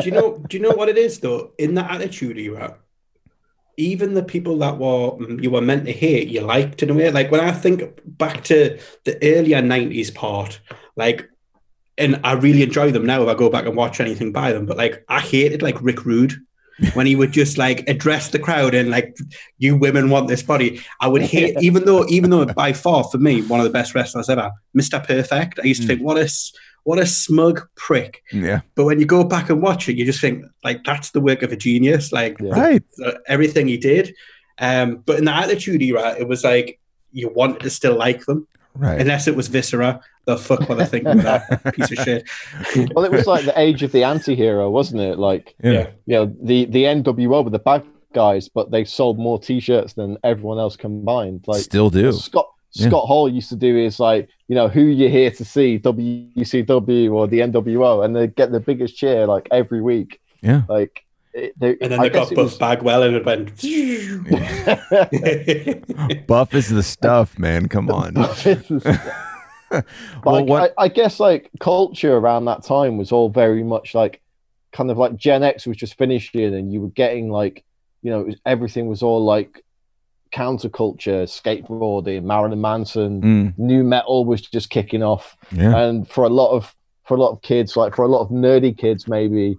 do 0.00 0.06
you 0.06 0.10
know? 0.12 0.38
Do 0.48 0.56
you 0.56 0.62
know 0.62 0.70
what 0.72 0.88
it 0.88 0.96
is 0.98 1.20
though? 1.20 1.52
In 1.58 1.74
that 1.74 1.90
attitude 1.90 2.36
you 2.38 2.56
era, 2.56 2.76
even 3.76 4.14
the 4.14 4.22
people 4.22 4.58
that 4.58 4.78
were 4.78 5.12
mm, 5.12 5.42
you 5.42 5.50
were 5.50 5.60
meant 5.60 5.86
to 5.86 5.92
hate, 5.92 6.28
you 6.28 6.40
liked 6.42 6.82
in 6.82 6.90
a 6.90 6.94
way. 6.94 7.10
Like 7.10 7.30
when 7.30 7.40
I 7.40 7.52
think 7.52 8.00
back 8.04 8.44
to 8.44 8.78
the 9.04 9.18
earlier 9.22 9.60
'90s 9.62 10.14
part, 10.14 10.60
like, 10.96 11.28
and 11.98 12.20
I 12.24 12.32
really 12.32 12.62
enjoy 12.62 12.90
them 12.90 13.06
now 13.06 13.22
if 13.22 13.28
I 13.28 13.34
go 13.34 13.48
back 13.50 13.66
and 13.66 13.76
watch 13.76 14.00
anything 14.00 14.32
by 14.32 14.52
them. 14.52 14.66
But 14.66 14.76
like, 14.76 15.04
I 15.08 15.20
hated 15.20 15.62
like 15.62 15.80
Rick 15.82 16.04
Rude. 16.04 16.34
when 16.94 17.04
he 17.04 17.14
would 17.14 17.30
just 17.30 17.58
like 17.58 17.86
address 17.90 18.28
the 18.30 18.38
crowd 18.38 18.72
and 18.72 18.88
like 18.88 19.14
you 19.58 19.76
women 19.76 20.08
want 20.08 20.28
this 20.28 20.42
body 20.42 20.80
i 21.02 21.06
would 21.06 21.20
hate 21.20 21.54
even 21.60 21.84
though 21.84 22.06
even 22.08 22.30
though 22.30 22.46
by 22.46 22.72
far 22.72 23.04
for 23.04 23.18
me 23.18 23.42
one 23.42 23.60
of 23.60 23.64
the 23.64 23.70
best 23.70 23.94
wrestlers 23.94 24.30
ever 24.30 24.50
mr 24.74 25.06
perfect 25.06 25.60
i 25.62 25.66
used 25.66 25.82
to 25.82 25.84
Mm. 25.84 25.88
think 25.90 26.00
what 26.00 26.16
a 26.16 26.22
s- 26.22 26.54
what 26.90 26.98
a 26.98 27.06
smug 27.06 27.56
prick 27.84 28.12
yeah 28.32 28.60
but 28.76 28.84
when 28.84 28.98
you 29.00 29.06
go 29.06 29.22
back 29.34 29.46
and 29.50 29.62
watch 29.62 29.88
it, 29.88 29.96
you 29.98 30.04
just 30.04 30.20
think 30.20 30.44
like 30.68 30.78
that's 30.84 31.10
the 31.12 31.20
work 31.28 31.40
of 31.42 31.50
a 31.52 31.56
genius, 31.66 32.04
like 32.12 32.34
Yeah. 32.40 32.54
right 32.60 32.82
everything 33.34 33.68
he 33.68 33.78
did. 33.92 34.14
Um, 34.58 34.88
but 35.06 35.18
in 35.18 35.24
the 35.24 35.34
Attitude 35.34 35.80
Era, 35.82 36.14
it 36.18 36.26
was 36.28 36.44
like 36.44 36.78
you 37.12 37.26
wanted 37.40 37.60
to 37.60 37.70
still 37.70 37.96
like 37.96 38.26
them. 38.26 38.46
Right. 38.74 39.00
Unless 39.00 39.26
it 39.26 39.34
was 39.34 39.48
Viscera. 39.48 40.00
The 40.26 40.36
fuck 40.36 40.68
were 40.68 40.74
they 40.76 40.84
thinking 40.86 41.12
of 41.18 41.22
that 41.22 41.74
piece 41.74 41.90
of 41.90 41.98
shit? 42.04 42.28
Well, 42.94 43.04
it 43.04 43.10
was 43.12 43.26
like 43.26 43.44
the 43.44 43.58
age 43.58 43.82
of 43.82 43.90
the 43.92 44.04
anti-hero, 44.04 44.70
wasn't 44.70 45.00
it? 45.00 45.18
Like, 45.18 45.54
Yeah. 45.62 45.86
you 46.06 46.14
know, 46.16 46.26
the 46.42 46.66
the 46.66 46.84
NWO 46.84 47.42
were 47.44 47.50
the 47.50 47.58
bad 47.58 47.82
guys, 48.12 48.48
but 48.48 48.70
they 48.70 48.84
sold 48.84 49.18
more 49.18 49.38
T-shirts 49.40 49.94
than 49.94 50.18
everyone 50.22 50.58
else 50.58 50.76
combined. 50.76 51.40
Like, 51.46 51.62
Still 51.62 51.90
do. 51.90 52.12
Scott 52.12 52.48
Yeah. 52.72 52.86
Scott 52.88 53.06
Hall 53.06 53.28
used 53.28 53.48
to 53.48 53.56
do 53.56 53.76
is 53.76 53.98
like, 53.98 54.28
you 54.46 54.54
know, 54.54 54.68
who 54.68 54.82
you're 54.82 55.10
here 55.10 55.30
to 55.32 55.44
see, 55.44 55.76
WCW 55.78 57.12
or 57.12 57.26
the 57.26 57.40
NWO, 57.40 58.04
and 58.04 58.14
they 58.14 58.28
get 58.28 58.52
the 58.52 58.60
biggest 58.60 58.96
cheer 58.96 59.26
like 59.26 59.48
every 59.50 59.80
week. 59.82 60.20
Yeah. 60.40 60.62
Like, 60.68 61.04
it, 61.34 61.52
they, 61.58 61.76
And 61.80 61.90
then 61.92 61.98
I 62.00 62.04
they 62.04 62.10
got 62.10 62.28
Buff 62.30 62.36
was- 62.36 62.58
Bagwell 62.58 63.02
and 63.02 63.16
it 63.16 63.24
went. 63.24 63.60
Buff 66.26 66.54
is 66.54 66.68
the 66.68 66.82
stuff, 66.82 67.38
man. 67.38 67.68
Come 67.68 67.90
on. 67.90 68.14
but 68.14 68.44
Well, 70.24 70.36
I, 70.36 70.42
what- 70.42 70.74
I, 70.78 70.84
I 70.84 70.88
guess 70.88 71.20
like 71.20 71.50
culture 71.60 72.16
around 72.16 72.46
that 72.46 72.64
time 72.64 72.96
was 72.96 73.12
all 73.12 73.28
very 73.28 73.62
much 73.62 73.94
like 73.94 74.20
kind 74.72 74.90
of 74.90 74.98
like 74.98 75.16
Gen 75.16 75.42
X 75.42 75.66
was 75.66 75.76
just 75.76 75.96
finishing, 75.98 76.54
and 76.54 76.72
you 76.72 76.80
were 76.80 76.88
getting 76.90 77.30
like, 77.30 77.64
you 78.02 78.10
know, 78.10 78.20
it 78.20 78.26
was, 78.26 78.36
everything 78.46 78.86
was 78.88 79.02
all 79.02 79.24
like 79.24 79.64
counterculture, 80.32 81.24
skateboarding, 81.26 82.22
Marilyn 82.24 82.60
Manson, 82.60 83.20
Mm, 83.22 83.54
nu 83.58 83.82
metal 83.84 84.24
was 84.24 84.40
just 84.40 84.70
kicking 84.70 85.02
off, 85.02 85.36
yeah. 85.52 85.76
and 85.76 86.08
for 86.08 86.24
a 86.24 86.28
lot 86.28 86.50
of 86.52 86.74
for 87.04 87.16
a 87.16 87.20
lot 87.20 87.30
of 87.32 87.42
kids, 87.42 87.76
like 87.76 87.94
for 87.96 88.04
a 88.04 88.08
lot 88.08 88.20
of 88.22 88.28
nerdy 88.30 88.76
kids, 88.76 89.08
maybe 89.08 89.56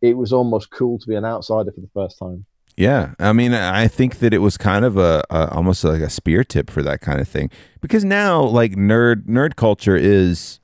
it 0.00 0.16
was 0.16 0.32
almost 0.32 0.70
cool 0.70 0.98
to 0.98 1.06
be 1.08 1.14
an 1.16 1.24
outsider 1.24 1.72
for 1.72 1.80
the 1.80 1.90
first 1.94 2.18
time. 2.18 2.44
Yeah, 2.76 3.14
I 3.20 3.32
mean, 3.32 3.54
I 3.54 3.86
think 3.88 4.18
that 4.18 4.34
it 4.34 4.38
was 4.38 4.56
kind 4.56 4.84
of 4.84 4.96
a, 4.96 5.22
a 5.30 5.48
almost 5.54 5.84
like 5.84 6.00
a 6.02 6.10
spear 6.10 6.42
tip 6.44 6.70
for 6.70 6.82
that 6.82 7.00
kind 7.00 7.20
of 7.20 7.28
thing 7.28 7.50
because 7.80 8.04
now, 8.04 8.42
like 8.42 8.72
nerd 8.72 9.26
nerd 9.26 9.54
culture 9.56 9.96
is 9.96 10.60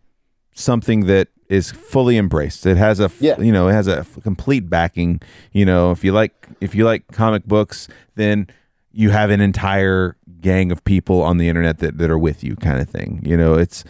something 0.54 1.06
that 1.06 1.28
is 1.48 1.70
fully 1.72 2.16
embraced. 2.16 2.64
It 2.66 2.76
has 2.76 3.00
a 3.00 3.10
Yeah. 3.20 3.38
you 3.40 3.52
know 3.52 3.68
it 3.68 3.72
has 3.72 3.86
a 3.88 4.04
complete 4.22 4.68
backing. 4.70 5.20
You 5.52 5.64
know, 5.64 5.90
if 5.92 6.04
you 6.04 6.12
like 6.12 6.32
if 6.60 6.74
you 6.74 6.84
like 6.84 7.06
comic 7.12 7.44
books, 7.44 7.88
then 8.16 8.46
you 8.92 9.10
have 9.10 9.30
an 9.30 9.40
entire 9.40 10.16
gang 10.40 10.72
of 10.72 10.82
people 10.84 11.22
on 11.22 11.38
the 11.38 11.48
internet 11.48 11.78
that, 11.78 11.98
that 11.98 12.10
are 12.10 12.18
with 12.18 12.42
you, 12.42 12.56
kind 12.56 12.80
of 12.80 12.88
thing. 12.88 13.20
You 13.24 13.36
know, 13.36 13.54
it's 13.54 13.84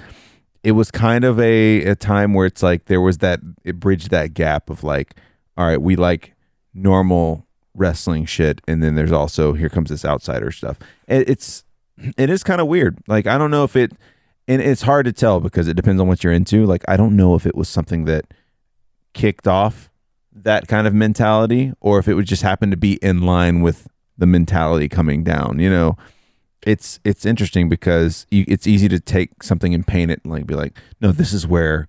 it 0.62 0.72
was 0.72 0.90
kind 0.90 1.24
of 1.24 1.40
a, 1.40 1.84
a 1.84 1.94
time 1.94 2.34
where 2.34 2.46
it's 2.46 2.62
like 2.62 2.86
there 2.86 3.00
was 3.00 3.18
that 3.18 3.40
it 3.64 3.80
bridged 3.80 4.10
that 4.10 4.34
gap 4.34 4.68
of 4.68 4.84
like, 4.84 5.14
all 5.56 5.66
right, 5.66 5.80
we 5.80 5.96
like 5.96 6.34
normal 6.74 7.46
wrestling 7.74 8.26
shit, 8.26 8.60
and 8.68 8.82
then 8.82 8.94
there's 8.94 9.12
also 9.12 9.54
here 9.54 9.68
comes 9.68 9.90
this 9.90 10.04
outsider 10.04 10.50
stuff. 10.50 10.78
It, 11.06 11.28
it's 11.28 11.64
it 12.16 12.30
is 12.30 12.42
kind 12.42 12.60
of 12.60 12.66
weird. 12.66 12.98
Like 13.06 13.26
I 13.26 13.38
don't 13.38 13.50
know 13.50 13.64
if 13.64 13.76
it, 13.76 13.92
and 14.46 14.60
it's 14.60 14.82
hard 14.82 15.06
to 15.06 15.12
tell 15.12 15.40
because 15.40 15.68
it 15.68 15.76
depends 15.76 16.00
on 16.00 16.08
what 16.08 16.22
you're 16.22 16.32
into. 16.32 16.66
Like 16.66 16.84
I 16.88 16.96
don't 16.96 17.16
know 17.16 17.34
if 17.34 17.46
it 17.46 17.54
was 17.54 17.68
something 17.68 18.04
that 18.04 18.26
kicked 19.12 19.48
off 19.48 19.90
that 20.32 20.68
kind 20.68 20.86
of 20.86 20.94
mentality, 20.94 21.72
or 21.80 21.98
if 21.98 22.06
it 22.06 22.14
would 22.14 22.26
just 22.26 22.42
happen 22.42 22.70
to 22.70 22.76
be 22.76 22.94
in 22.96 23.22
line 23.22 23.62
with 23.62 23.88
the 24.20 24.26
mentality 24.26 24.88
coming 24.88 25.24
down. 25.24 25.58
You 25.58 25.70
know, 25.70 25.96
it's 26.62 27.00
it's 27.04 27.24
interesting 27.26 27.68
because 27.68 28.26
you, 28.30 28.44
it's 28.46 28.66
easy 28.66 28.88
to 28.88 29.00
take 29.00 29.42
something 29.42 29.74
and 29.74 29.86
paint 29.86 30.10
it 30.10 30.20
and 30.22 30.32
like 30.32 30.46
be 30.46 30.54
like, 30.54 30.76
no, 31.00 31.10
this 31.10 31.32
is 31.32 31.46
where 31.46 31.88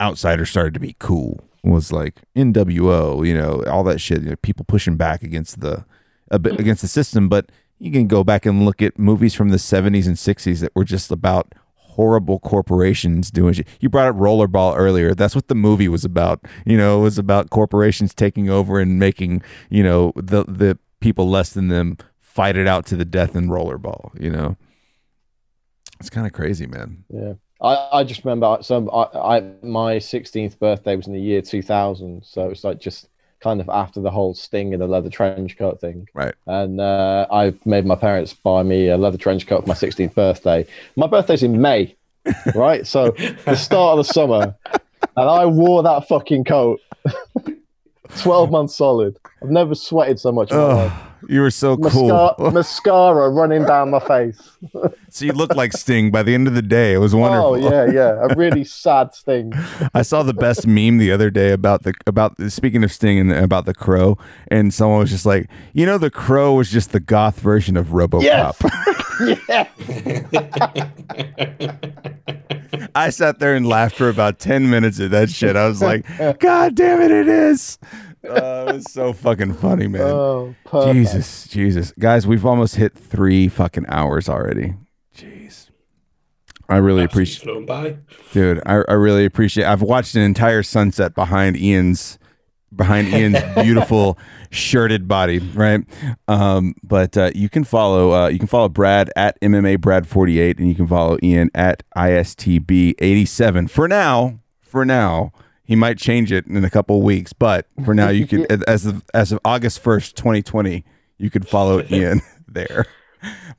outsiders 0.00 0.50
started 0.50 0.74
to 0.74 0.80
be 0.80 0.94
cool. 0.98 1.44
Was 1.64 1.92
like 1.92 2.20
NWO, 2.36 3.26
you 3.26 3.34
know, 3.34 3.64
all 3.64 3.84
that 3.84 4.00
shit. 4.00 4.22
You 4.22 4.30
know, 4.30 4.36
people 4.36 4.64
pushing 4.66 4.96
back 4.96 5.22
against 5.22 5.60
the 5.60 5.84
a 6.30 6.38
bit 6.38 6.54
mm. 6.54 6.58
against 6.58 6.82
the 6.82 6.88
system, 6.88 7.28
but 7.28 7.50
you 7.78 7.90
can 7.90 8.06
go 8.06 8.22
back 8.22 8.46
and 8.46 8.64
look 8.64 8.80
at 8.82 8.98
movies 8.98 9.34
from 9.34 9.48
the 9.48 9.56
70s 9.56 10.06
and 10.06 10.16
60s 10.16 10.60
that 10.60 10.74
were 10.74 10.84
just 10.84 11.10
about 11.10 11.54
horrible 11.92 12.38
corporations 12.38 13.30
doing 13.30 13.52
shit. 13.52 13.66
You 13.80 13.88
brought 13.88 14.08
up 14.08 14.16
Rollerball 14.16 14.76
earlier. 14.76 15.14
That's 15.14 15.34
what 15.34 15.48
the 15.48 15.54
movie 15.54 15.88
was 15.88 16.04
about. 16.04 16.40
You 16.64 16.76
know, 16.76 17.00
it 17.00 17.02
was 17.02 17.18
about 17.18 17.50
corporations 17.50 18.14
taking 18.14 18.48
over 18.48 18.80
and 18.80 18.98
making, 18.98 19.42
you 19.68 19.82
know, 19.82 20.12
the 20.16 20.44
the 20.44 20.78
people 21.02 21.28
less 21.28 21.52
than 21.52 21.68
them 21.68 21.98
fight 22.20 22.56
it 22.56 22.66
out 22.66 22.86
to 22.86 22.96
the 22.96 23.04
death 23.04 23.36
in 23.36 23.48
Rollerball, 23.48 24.18
you 24.18 24.30
know. 24.30 24.56
It's 26.00 26.08
kind 26.10 26.26
of 26.26 26.32
crazy, 26.32 26.66
man. 26.66 27.04
Yeah. 27.12 27.34
I, 27.60 27.88
I 28.00 28.04
just 28.04 28.24
remember 28.24 28.58
so 28.62 28.88
I, 28.90 29.36
I 29.36 29.40
my 29.62 29.96
16th 29.96 30.58
birthday 30.58 30.96
was 30.96 31.06
in 31.06 31.12
the 31.12 31.20
year 31.20 31.40
2000 31.42 32.24
so 32.24 32.48
it's 32.50 32.64
like 32.64 32.80
just 32.80 33.08
kind 33.38 33.60
of 33.60 33.68
after 33.68 34.00
the 34.00 34.10
whole 34.10 34.34
sting 34.34 34.72
and 34.72 34.82
the 34.82 34.86
leather 34.88 35.08
trench 35.10 35.56
coat 35.56 35.80
thing 35.80 36.08
Right. 36.12 36.34
and 36.48 36.80
uh, 36.80 37.26
I 37.30 37.54
made 37.64 37.86
my 37.86 37.94
parents 37.94 38.34
buy 38.34 38.64
me 38.64 38.88
a 38.88 38.96
leather 38.96 39.16
trench 39.16 39.46
coat 39.46 39.60
for 39.62 39.68
my 39.68 39.74
16th 39.74 40.12
birthday 40.14 40.66
my 40.96 41.06
birthday's 41.06 41.44
in 41.44 41.60
May 41.60 41.94
right 42.56 42.84
so 42.84 43.12
the 43.44 43.54
start 43.54 43.96
of 43.96 44.04
the 44.06 44.12
summer 44.12 44.56
and 45.16 45.30
I 45.30 45.46
wore 45.46 45.84
that 45.84 46.08
fucking 46.08 46.42
coat 46.42 46.80
12 48.18 48.50
months 48.50 48.74
solid 48.74 49.16
I've 49.42 49.50
never 49.50 49.74
sweated 49.74 50.20
so 50.20 50.30
much 50.32 50.50
in 50.50 50.56
my 50.56 50.62
life. 50.62 50.92
Oh, 50.94 51.08
you 51.28 51.40
were 51.40 51.50
so 51.50 51.76
cool. 51.76 52.34
Mascara, 52.52 53.28
running 53.30 53.64
down 53.64 53.90
my 53.90 54.00
face 54.00 54.52
so 55.08 55.24
you 55.24 55.32
looked 55.32 55.56
like 55.56 55.72
Sting 55.72 56.10
by 56.10 56.22
the 56.22 56.34
end 56.34 56.48
of 56.48 56.54
the 56.54 56.62
day. 56.62 56.94
It 56.94 56.98
was 56.98 57.14
oh, 57.14 57.18
wonderful. 57.18 57.66
oh 57.66 57.70
yeah 57.70 57.92
yeah 57.92 58.26
a 58.28 58.34
really 58.34 58.64
sad 58.64 59.14
sting 59.14 59.52
I 59.94 60.02
saw 60.02 60.22
the 60.22 60.34
best 60.34 60.66
meme 60.66 60.98
the 60.98 61.12
other 61.12 61.30
day 61.30 61.52
about 61.52 61.82
the 61.82 61.94
about 62.06 62.34
speaking 62.50 62.84
of 62.84 62.92
Sting 62.92 63.18
and 63.18 63.32
about 63.32 63.66
the 63.66 63.74
Crow, 63.74 64.18
and 64.48 64.72
someone 64.72 65.00
was 65.00 65.10
just 65.10 65.26
like, 65.26 65.48
you 65.72 65.86
know, 65.86 65.98
the 65.98 66.10
Crow 66.10 66.54
was 66.54 66.70
just 66.70 66.92
the 66.92 67.00
goth 67.00 67.40
version 67.40 67.76
of 67.76 67.88
RoboCop. 67.88 68.22
yeah 69.48 69.68
I 72.94 73.10
sat 73.10 73.38
there 73.38 73.54
and 73.54 73.66
laughed 73.66 73.96
for 73.96 74.08
about 74.08 74.38
ten 74.38 74.70
minutes 74.70 75.00
at 75.00 75.10
that 75.10 75.30
shit. 75.30 75.56
I 75.56 75.66
was 75.66 75.82
like, 75.82 76.06
God 76.38 76.74
damn 76.74 77.00
it, 77.00 77.10
it 77.10 77.28
is. 77.28 77.78
Uh, 78.28 78.66
it 78.68 78.74
was 78.74 78.92
so 78.92 79.12
fucking 79.12 79.54
funny, 79.54 79.86
man. 79.88 80.02
Oh, 80.02 80.54
perfect. 80.64 80.94
Jesus, 80.94 81.48
Jesus, 81.48 81.92
guys, 81.98 82.26
we've 82.26 82.46
almost 82.46 82.76
hit 82.76 82.94
three 82.96 83.48
fucking 83.48 83.86
hours 83.88 84.28
already. 84.28 84.74
Jeez, 85.16 85.70
I 86.68 86.76
really 86.76 87.04
appreciate. 87.04 87.42
flown 87.44 87.66
by. 87.66 87.96
Dude, 88.32 88.60
I, 88.64 88.82
I 88.88 88.92
really 88.92 89.24
appreciate. 89.24 89.64
I've 89.66 89.82
watched 89.82 90.14
an 90.14 90.22
entire 90.22 90.62
sunset 90.62 91.14
behind 91.14 91.56
Ian's 91.56 92.18
behind 92.74 93.08
Ian's 93.08 93.38
beautiful 93.62 94.18
shirted 94.50 95.06
body, 95.06 95.38
right? 95.38 95.80
Um, 96.28 96.74
but 96.82 97.16
uh, 97.16 97.30
you 97.34 97.48
can 97.48 97.64
follow 97.64 98.12
uh, 98.12 98.28
you 98.28 98.38
can 98.38 98.48
follow 98.48 98.68
Brad 98.68 99.10
at 99.16 99.40
MMA 99.40 99.80
Brad 99.80 100.06
forty 100.06 100.38
eight, 100.40 100.58
and 100.58 100.68
you 100.68 100.74
can 100.74 100.86
follow 100.86 101.18
Ian 101.22 101.50
at 101.54 101.82
ISTB 101.96 102.94
eighty 102.98 103.24
seven. 103.26 103.66
For 103.66 103.88
now, 103.88 104.38
for 104.60 104.84
now, 104.84 105.32
he 105.64 105.76
might 105.76 105.98
change 105.98 106.32
it 106.32 106.46
in 106.46 106.64
a 106.64 106.70
couple 106.70 106.98
of 106.98 107.02
weeks, 107.02 107.32
but 107.32 107.66
for 107.84 107.94
now, 107.94 108.08
you 108.08 108.26
can 108.26 108.46
as 108.68 108.86
of 108.86 109.04
as 109.14 109.32
of 109.32 109.40
August 109.44 109.80
first, 109.80 110.16
twenty 110.16 110.42
twenty, 110.42 110.84
you 111.18 111.30
can 111.30 111.42
follow 111.42 111.82
Ian 111.90 112.22
there. 112.48 112.86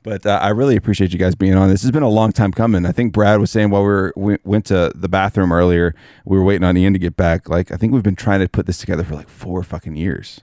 But 0.02 0.26
uh, 0.26 0.38
I 0.42 0.50
really 0.50 0.76
appreciate 0.76 1.12
you 1.14 1.18
guys 1.18 1.34
being 1.34 1.54
on. 1.54 1.70
This 1.70 1.80
has 1.82 1.90
been 1.90 2.02
a 2.02 2.08
long 2.08 2.32
time 2.32 2.52
coming. 2.52 2.84
I 2.84 2.92
think 2.92 3.14
Brad 3.14 3.40
was 3.40 3.50
saying 3.50 3.70
while 3.70 3.82
we 3.82 3.88
were 3.88 4.12
we 4.16 4.36
went 4.44 4.66
to 4.66 4.92
the 4.94 5.08
bathroom 5.08 5.52
earlier, 5.52 5.94
we 6.26 6.36
were 6.36 6.44
waiting 6.44 6.64
on 6.64 6.76
Ian 6.76 6.92
to 6.92 6.98
get 6.98 7.16
back. 7.16 7.48
Like 7.48 7.72
I 7.72 7.76
think 7.76 7.92
we've 7.92 8.02
been 8.02 8.16
trying 8.16 8.40
to 8.40 8.48
put 8.48 8.66
this 8.66 8.78
together 8.78 9.04
for 9.04 9.14
like 9.14 9.28
four 9.28 9.62
fucking 9.62 9.96
years. 9.96 10.42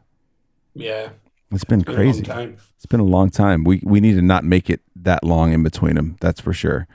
Yeah. 0.74 1.10
It's 1.52 1.64
been 1.66 1.82
Been 1.82 1.96
a 1.96 1.98
long 2.04 2.24
crazy. 2.24 2.56
It's 2.78 2.86
been 2.86 3.00
a 3.00 3.04
long 3.04 3.30
time. 3.30 3.64
We 3.64 3.82
we 3.84 4.00
need 4.00 4.14
to 4.14 4.22
not 4.22 4.44
make 4.44 4.70
it 4.70 4.82
that 4.96 5.24
long 5.24 5.54
in 5.54 5.62
between 5.64 5.96
them. 5.96 6.18
That's 6.22 6.42
for 6.42 6.54
sure. 6.54 6.88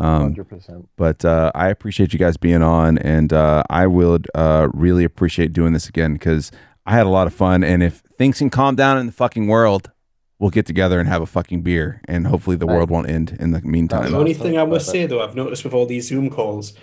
Um, 0.00 0.34
100%. 0.34 0.86
but 0.96 1.24
uh, 1.24 1.52
I 1.54 1.68
appreciate 1.68 2.12
you 2.12 2.18
guys 2.18 2.36
being 2.36 2.62
on, 2.62 2.98
and 2.98 3.32
uh, 3.32 3.62
I 3.68 3.86
would 3.86 4.28
uh, 4.34 4.68
really 4.72 5.04
appreciate 5.04 5.52
doing 5.52 5.72
this 5.72 5.88
again 5.88 6.14
because 6.14 6.50
I 6.86 6.92
had 6.92 7.06
a 7.06 7.10
lot 7.10 7.26
of 7.26 7.34
fun. 7.34 7.62
And 7.62 7.82
if 7.82 8.02
things 8.16 8.38
can 8.38 8.50
calm 8.50 8.74
down 8.74 8.98
in 8.98 9.06
the 9.06 9.12
fucking 9.12 9.46
world, 9.46 9.90
we'll 10.38 10.50
get 10.50 10.66
together 10.66 10.98
and 10.98 11.08
have 11.08 11.22
a 11.22 11.26
fucking 11.26 11.62
beer, 11.62 12.00
and 12.08 12.26
hopefully 12.26 12.56
the 12.56 12.66
world 12.66 12.90
won't 12.90 13.08
end 13.08 13.36
in 13.38 13.52
the 13.52 13.60
meantime. 13.62 14.10
The 14.10 14.18
only 14.18 14.34
thing 14.34 14.58
I 14.58 14.64
must 14.64 14.88
say, 14.90 15.06
though, 15.06 15.22
I've 15.22 15.36
noticed 15.36 15.64
with 15.64 15.74
all 15.74 15.86
these 15.86 16.08
Zoom 16.08 16.30
calls, 16.30 16.74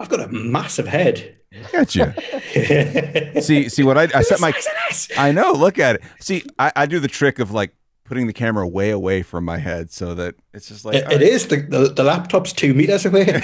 I've 0.00 0.08
got 0.08 0.20
a 0.20 0.28
massive 0.28 0.86
head. 0.86 1.36
Gotcha. 1.70 2.14
see, 3.42 3.68
see 3.68 3.82
what 3.84 3.96
I 3.96 4.08
I 4.14 4.22
set 4.22 4.40
my 4.40 4.50
Size 4.50 4.66
of 4.66 4.72
this. 4.88 5.08
I 5.16 5.30
know. 5.30 5.52
Look 5.52 5.78
at 5.78 5.96
it. 5.96 6.02
See, 6.18 6.42
I, 6.58 6.72
I 6.74 6.86
do 6.86 6.98
the 6.98 7.08
trick 7.08 7.38
of 7.38 7.52
like 7.52 7.76
putting 8.04 8.26
the 8.26 8.32
camera 8.32 8.66
way 8.68 8.90
away 8.90 9.22
from 9.22 9.44
my 9.44 9.58
head 9.58 9.90
so 9.90 10.14
that 10.14 10.34
it's 10.52 10.68
just 10.68 10.84
like 10.84 10.96
It- 10.96 11.04
all 11.06 11.12
it 11.12 11.16
right. 11.16 11.22
is 11.22 11.46
the, 11.48 11.56
the 11.62 11.88
the 11.88 12.04
laptop's 12.04 12.52
two 12.52 12.74
meters 12.74 13.04
away. 13.06 13.24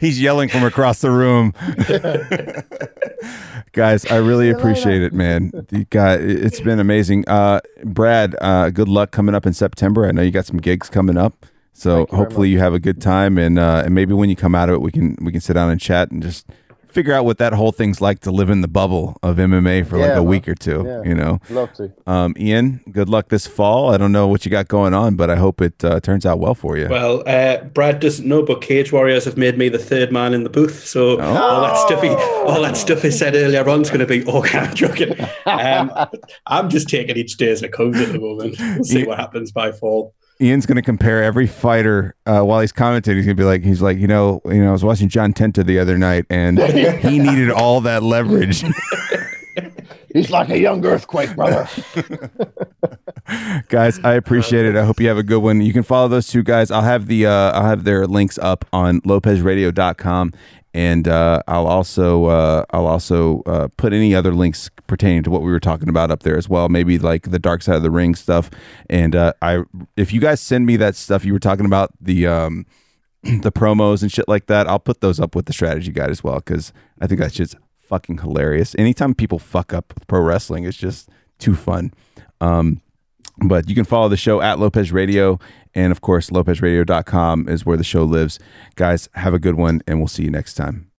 He's 0.00 0.20
yelling 0.20 0.48
from 0.48 0.62
across 0.64 1.00
the 1.00 1.10
room. 1.10 1.52
Guys, 3.72 4.06
I 4.06 4.16
really 4.16 4.48
appreciate 4.48 5.02
it, 5.02 5.12
man. 5.12 5.50
The 5.68 5.84
guy, 5.90 6.14
it's 6.14 6.60
been 6.60 6.78
amazing. 6.80 7.24
Uh, 7.28 7.60
Brad, 7.84 8.34
uh, 8.40 8.70
good 8.70 8.88
luck 8.88 9.10
coming 9.10 9.34
up 9.34 9.44
in 9.44 9.52
September. 9.52 10.06
I 10.06 10.12
know 10.12 10.22
you 10.22 10.30
got 10.30 10.46
some 10.46 10.58
gigs 10.58 10.88
coming 10.88 11.16
up, 11.16 11.46
so 11.72 12.00
you 12.10 12.16
hopefully 12.16 12.48
you 12.48 12.58
have 12.60 12.72
a 12.74 12.78
good 12.80 13.00
time, 13.00 13.38
and 13.38 13.58
uh, 13.58 13.82
and 13.84 13.94
maybe 13.94 14.14
when 14.14 14.30
you 14.30 14.36
come 14.36 14.54
out 14.54 14.68
of 14.68 14.76
it, 14.76 14.80
we 14.80 14.90
can 14.92 15.16
we 15.20 15.32
can 15.32 15.40
sit 15.40 15.52
down 15.54 15.68
and 15.70 15.80
chat 15.80 16.10
and 16.10 16.22
just 16.22 16.46
figure 16.98 17.14
out 17.14 17.24
what 17.24 17.38
that 17.38 17.52
whole 17.52 17.70
thing's 17.70 18.00
like 18.00 18.18
to 18.18 18.32
live 18.32 18.50
in 18.50 18.60
the 18.60 18.66
bubble 18.66 19.16
of 19.22 19.36
MMA 19.36 19.86
for 19.86 19.98
like 19.98 20.10
a 20.10 20.14
man. 20.16 20.24
week 20.24 20.48
or 20.48 20.56
two. 20.56 20.82
Yeah. 20.84 21.02
You 21.04 21.14
know, 21.14 21.38
Love 21.48 21.72
to. 21.74 21.92
um, 22.08 22.34
Ian, 22.36 22.80
good 22.90 23.08
luck 23.08 23.28
this 23.28 23.46
fall. 23.46 23.94
I 23.94 23.96
don't 23.98 24.10
know 24.10 24.26
what 24.26 24.44
you 24.44 24.50
got 24.50 24.66
going 24.66 24.94
on, 24.94 25.14
but 25.14 25.30
I 25.30 25.36
hope 25.36 25.60
it 25.60 25.84
uh, 25.84 26.00
turns 26.00 26.26
out 26.26 26.40
well 26.40 26.56
for 26.56 26.76
you. 26.76 26.88
Well, 26.88 27.22
uh, 27.24 27.62
Brad 27.66 28.00
doesn't 28.00 28.26
know, 28.26 28.42
but 28.42 28.62
Cage 28.62 28.90
Warriors 28.90 29.24
have 29.26 29.36
made 29.36 29.56
me 29.56 29.68
the 29.68 29.78
third 29.78 30.10
man 30.10 30.34
in 30.34 30.42
the 30.42 30.50
booth. 30.50 30.84
So 30.88 31.20
all 31.20 31.60
that 31.60 31.76
stuff 31.86 32.02
he, 32.02 32.08
all 32.08 32.62
that 32.62 32.76
stuff 32.76 33.02
he 33.02 33.12
said 33.12 33.36
earlier 33.36 33.68
on 33.68 33.82
is 33.82 33.90
going 33.90 34.00
to 34.00 34.06
be 34.06 34.24
all 34.24 34.42
kind 34.42 34.66
of 34.66 34.74
joking. 34.74 35.14
Um, 35.46 35.92
I'm 36.46 36.68
just 36.68 36.88
taking 36.88 37.16
each 37.16 37.36
day 37.36 37.50
as 37.50 37.62
it 37.62 37.72
comes 37.72 37.96
at 38.00 38.12
the 38.12 38.18
moment. 38.18 38.56
We'll 38.58 38.82
see 38.82 39.06
what 39.06 39.18
happens 39.20 39.52
by 39.52 39.70
fall. 39.70 40.16
Ian's 40.40 40.66
going 40.66 40.76
to 40.76 40.82
compare 40.82 41.22
every 41.22 41.46
fighter 41.46 42.14
uh, 42.24 42.42
while 42.42 42.60
he's 42.60 42.72
commentating. 42.72 43.16
He's 43.16 43.26
going 43.26 43.36
to 43.36 43.42
be 43.42 43.44
like, 43.44 43.64
he's 43.64 43.82
like, 43.82 43.98
you 43.98 44.06
know, 44.06 44.40
you 44.44 44.62
know, 44.62 44.68
I 44.68 44.72
was 44.72 44.84
watching 44.84 45.08
John 45.08 45.32
Tenta 45.32 45.64
the 45.66 45.78
other 45.80 45.98
night, 45.98 46.26
and 46.30 46.58
he 47.02 47.18
needed 47.18 47.50
all 47.50 47.80
that 47.82 48.02
leverage. 48.02 48.64
He's 50.14 50.30
like 50.30 50.48
a 50.48 50.58
young 50.58 50.84
earthquake, 50.86 51.36
brother. 51.36 51.68
guys, 53.68 54.00
I 54.02 54.14
appreciate 54.14 54.64
it. 54.64 54.74
I 54.74 54.84
hope 54.84 55.00
you 55.00 55.08
have 55.08 55.18
a 55.18 55.22
good 55.22 55.42
one. 55.42 55.60
You 55.60 55.72
can 55.72 55.82
follow 55.82 56.08
those 56.08 56.28
two 56.28 56.42
guys. 56.42 56.70
I'll 56.70 56.82
have 56.82 57.06
the 57.06 57.26
uh, 57.26 57.52
I'll 57.52 57.66
have 57.66 57.84
their 57.84 58.06
links 58.06 58.38
up 58.38 58.64
on 58.72 59.02
lopezradio.com 59.02 60.32
and 60.78 61.08
uh, 61.08 61.42
I'll 61.48 61.66
also 61.66 62.26
uh, 62.26 62.64
I'll 62.70 62.86
also 62.86 63.42
uh, 63.46 63.66
put 63.76 63.92
any 63.92 64.14
other 64.14 64.32
links 64.32 64.70
pertaining 64.86 65.24
to 65.24 65.30
what 65.30 65.42
we 65.42 65.50
were 65.50 65.58
talking 65.58 65.88
about 65.88 66.12
up 66.12 66.22
there 66.22 66.38
as 66.38 66.48
well. 66.48 66.68
Maybe 66.68 67.00
like 67.00 67.32
the 67.32 67.40
Dark 67.40 67.62
Side 67.62 67.74
of 67.74 67.82
the 67.82 67.90
Ring 67.90 68.14
stuff. 68.14 68.48
And 68.88 69.16
uh, 69.16 69.32
I 69.42 69.64
if 69.96 70.12
you 70.12 70.20
guys 70.20 70.40
send 70.40 70.66
me 70.66 70.76
that 70.76 70.94
stuff 70.94 71.24
you 71.24 71.32
were 71.32 71.40
talking 71.40 71.66
about 71.66 71.90
the 72.00 72.28
um, 72.28 72.64
the 73.24 73.50
promos 73.50 74.02
and 74.02 74.12
shit 74.12 74.28
like 74.28 74.46
that, 74.46 74.68
I'll 74.68 74.78
put 74.78 75.00
those 75.00 75.18
up 75.18 75.34
with 75.34 75.46
the 75.46 75.52
strategy 75.52 75.90
guide 75.90 76.10
as 76.10 76.22
well 76.22 76.36
because 76.36 76.72
I 77.00 77.08
think 77.08 77.20
that 77.22 77.34
shit's 77.34 77.56
fucking 77.80 78.18
hilarious. 78.18 78.76
Anytime 78.78 79.16
people 79.16 79.40
fuck 79.40 79.74
up 79.74 79.92
with 79.96 80.06
pro 80.06 80.20
wrestling, 80.20 80.62
it's 80.62 80.76
just 80.76 81.08
too 81.40 81.56
fun. 81.56 81.92
Um, 82.40 82.82
but 83.38 83.68
you 83.68 83.74
can 83.74 83.84
follow 83.84 84.08
the 84.08 84.16
show 84.16 84.40
at 84.40 84.60
Lopez 84.60 84.92
Radio. 84.92 85.40
And 85.78 85.92
of 85.92 86.00
course, 86.00 86.30
lopezradio.com 86.30 87.48
is 87.48 87.64
where 87.64 87.76
the 87.76 87.84
show 87.84 88.02
lives. 88.02 88.40
Guys, 88.74 89.08
have 89.14 89.32
a 89.32 89.38
good 89.38 89.54
one, 89.54 89.80
and 89.86 90.00
we'll 90.00 90.08
see 90.08 90.24
you 90.24 90.30
next 90.30 90.54
time. 90.54 90.87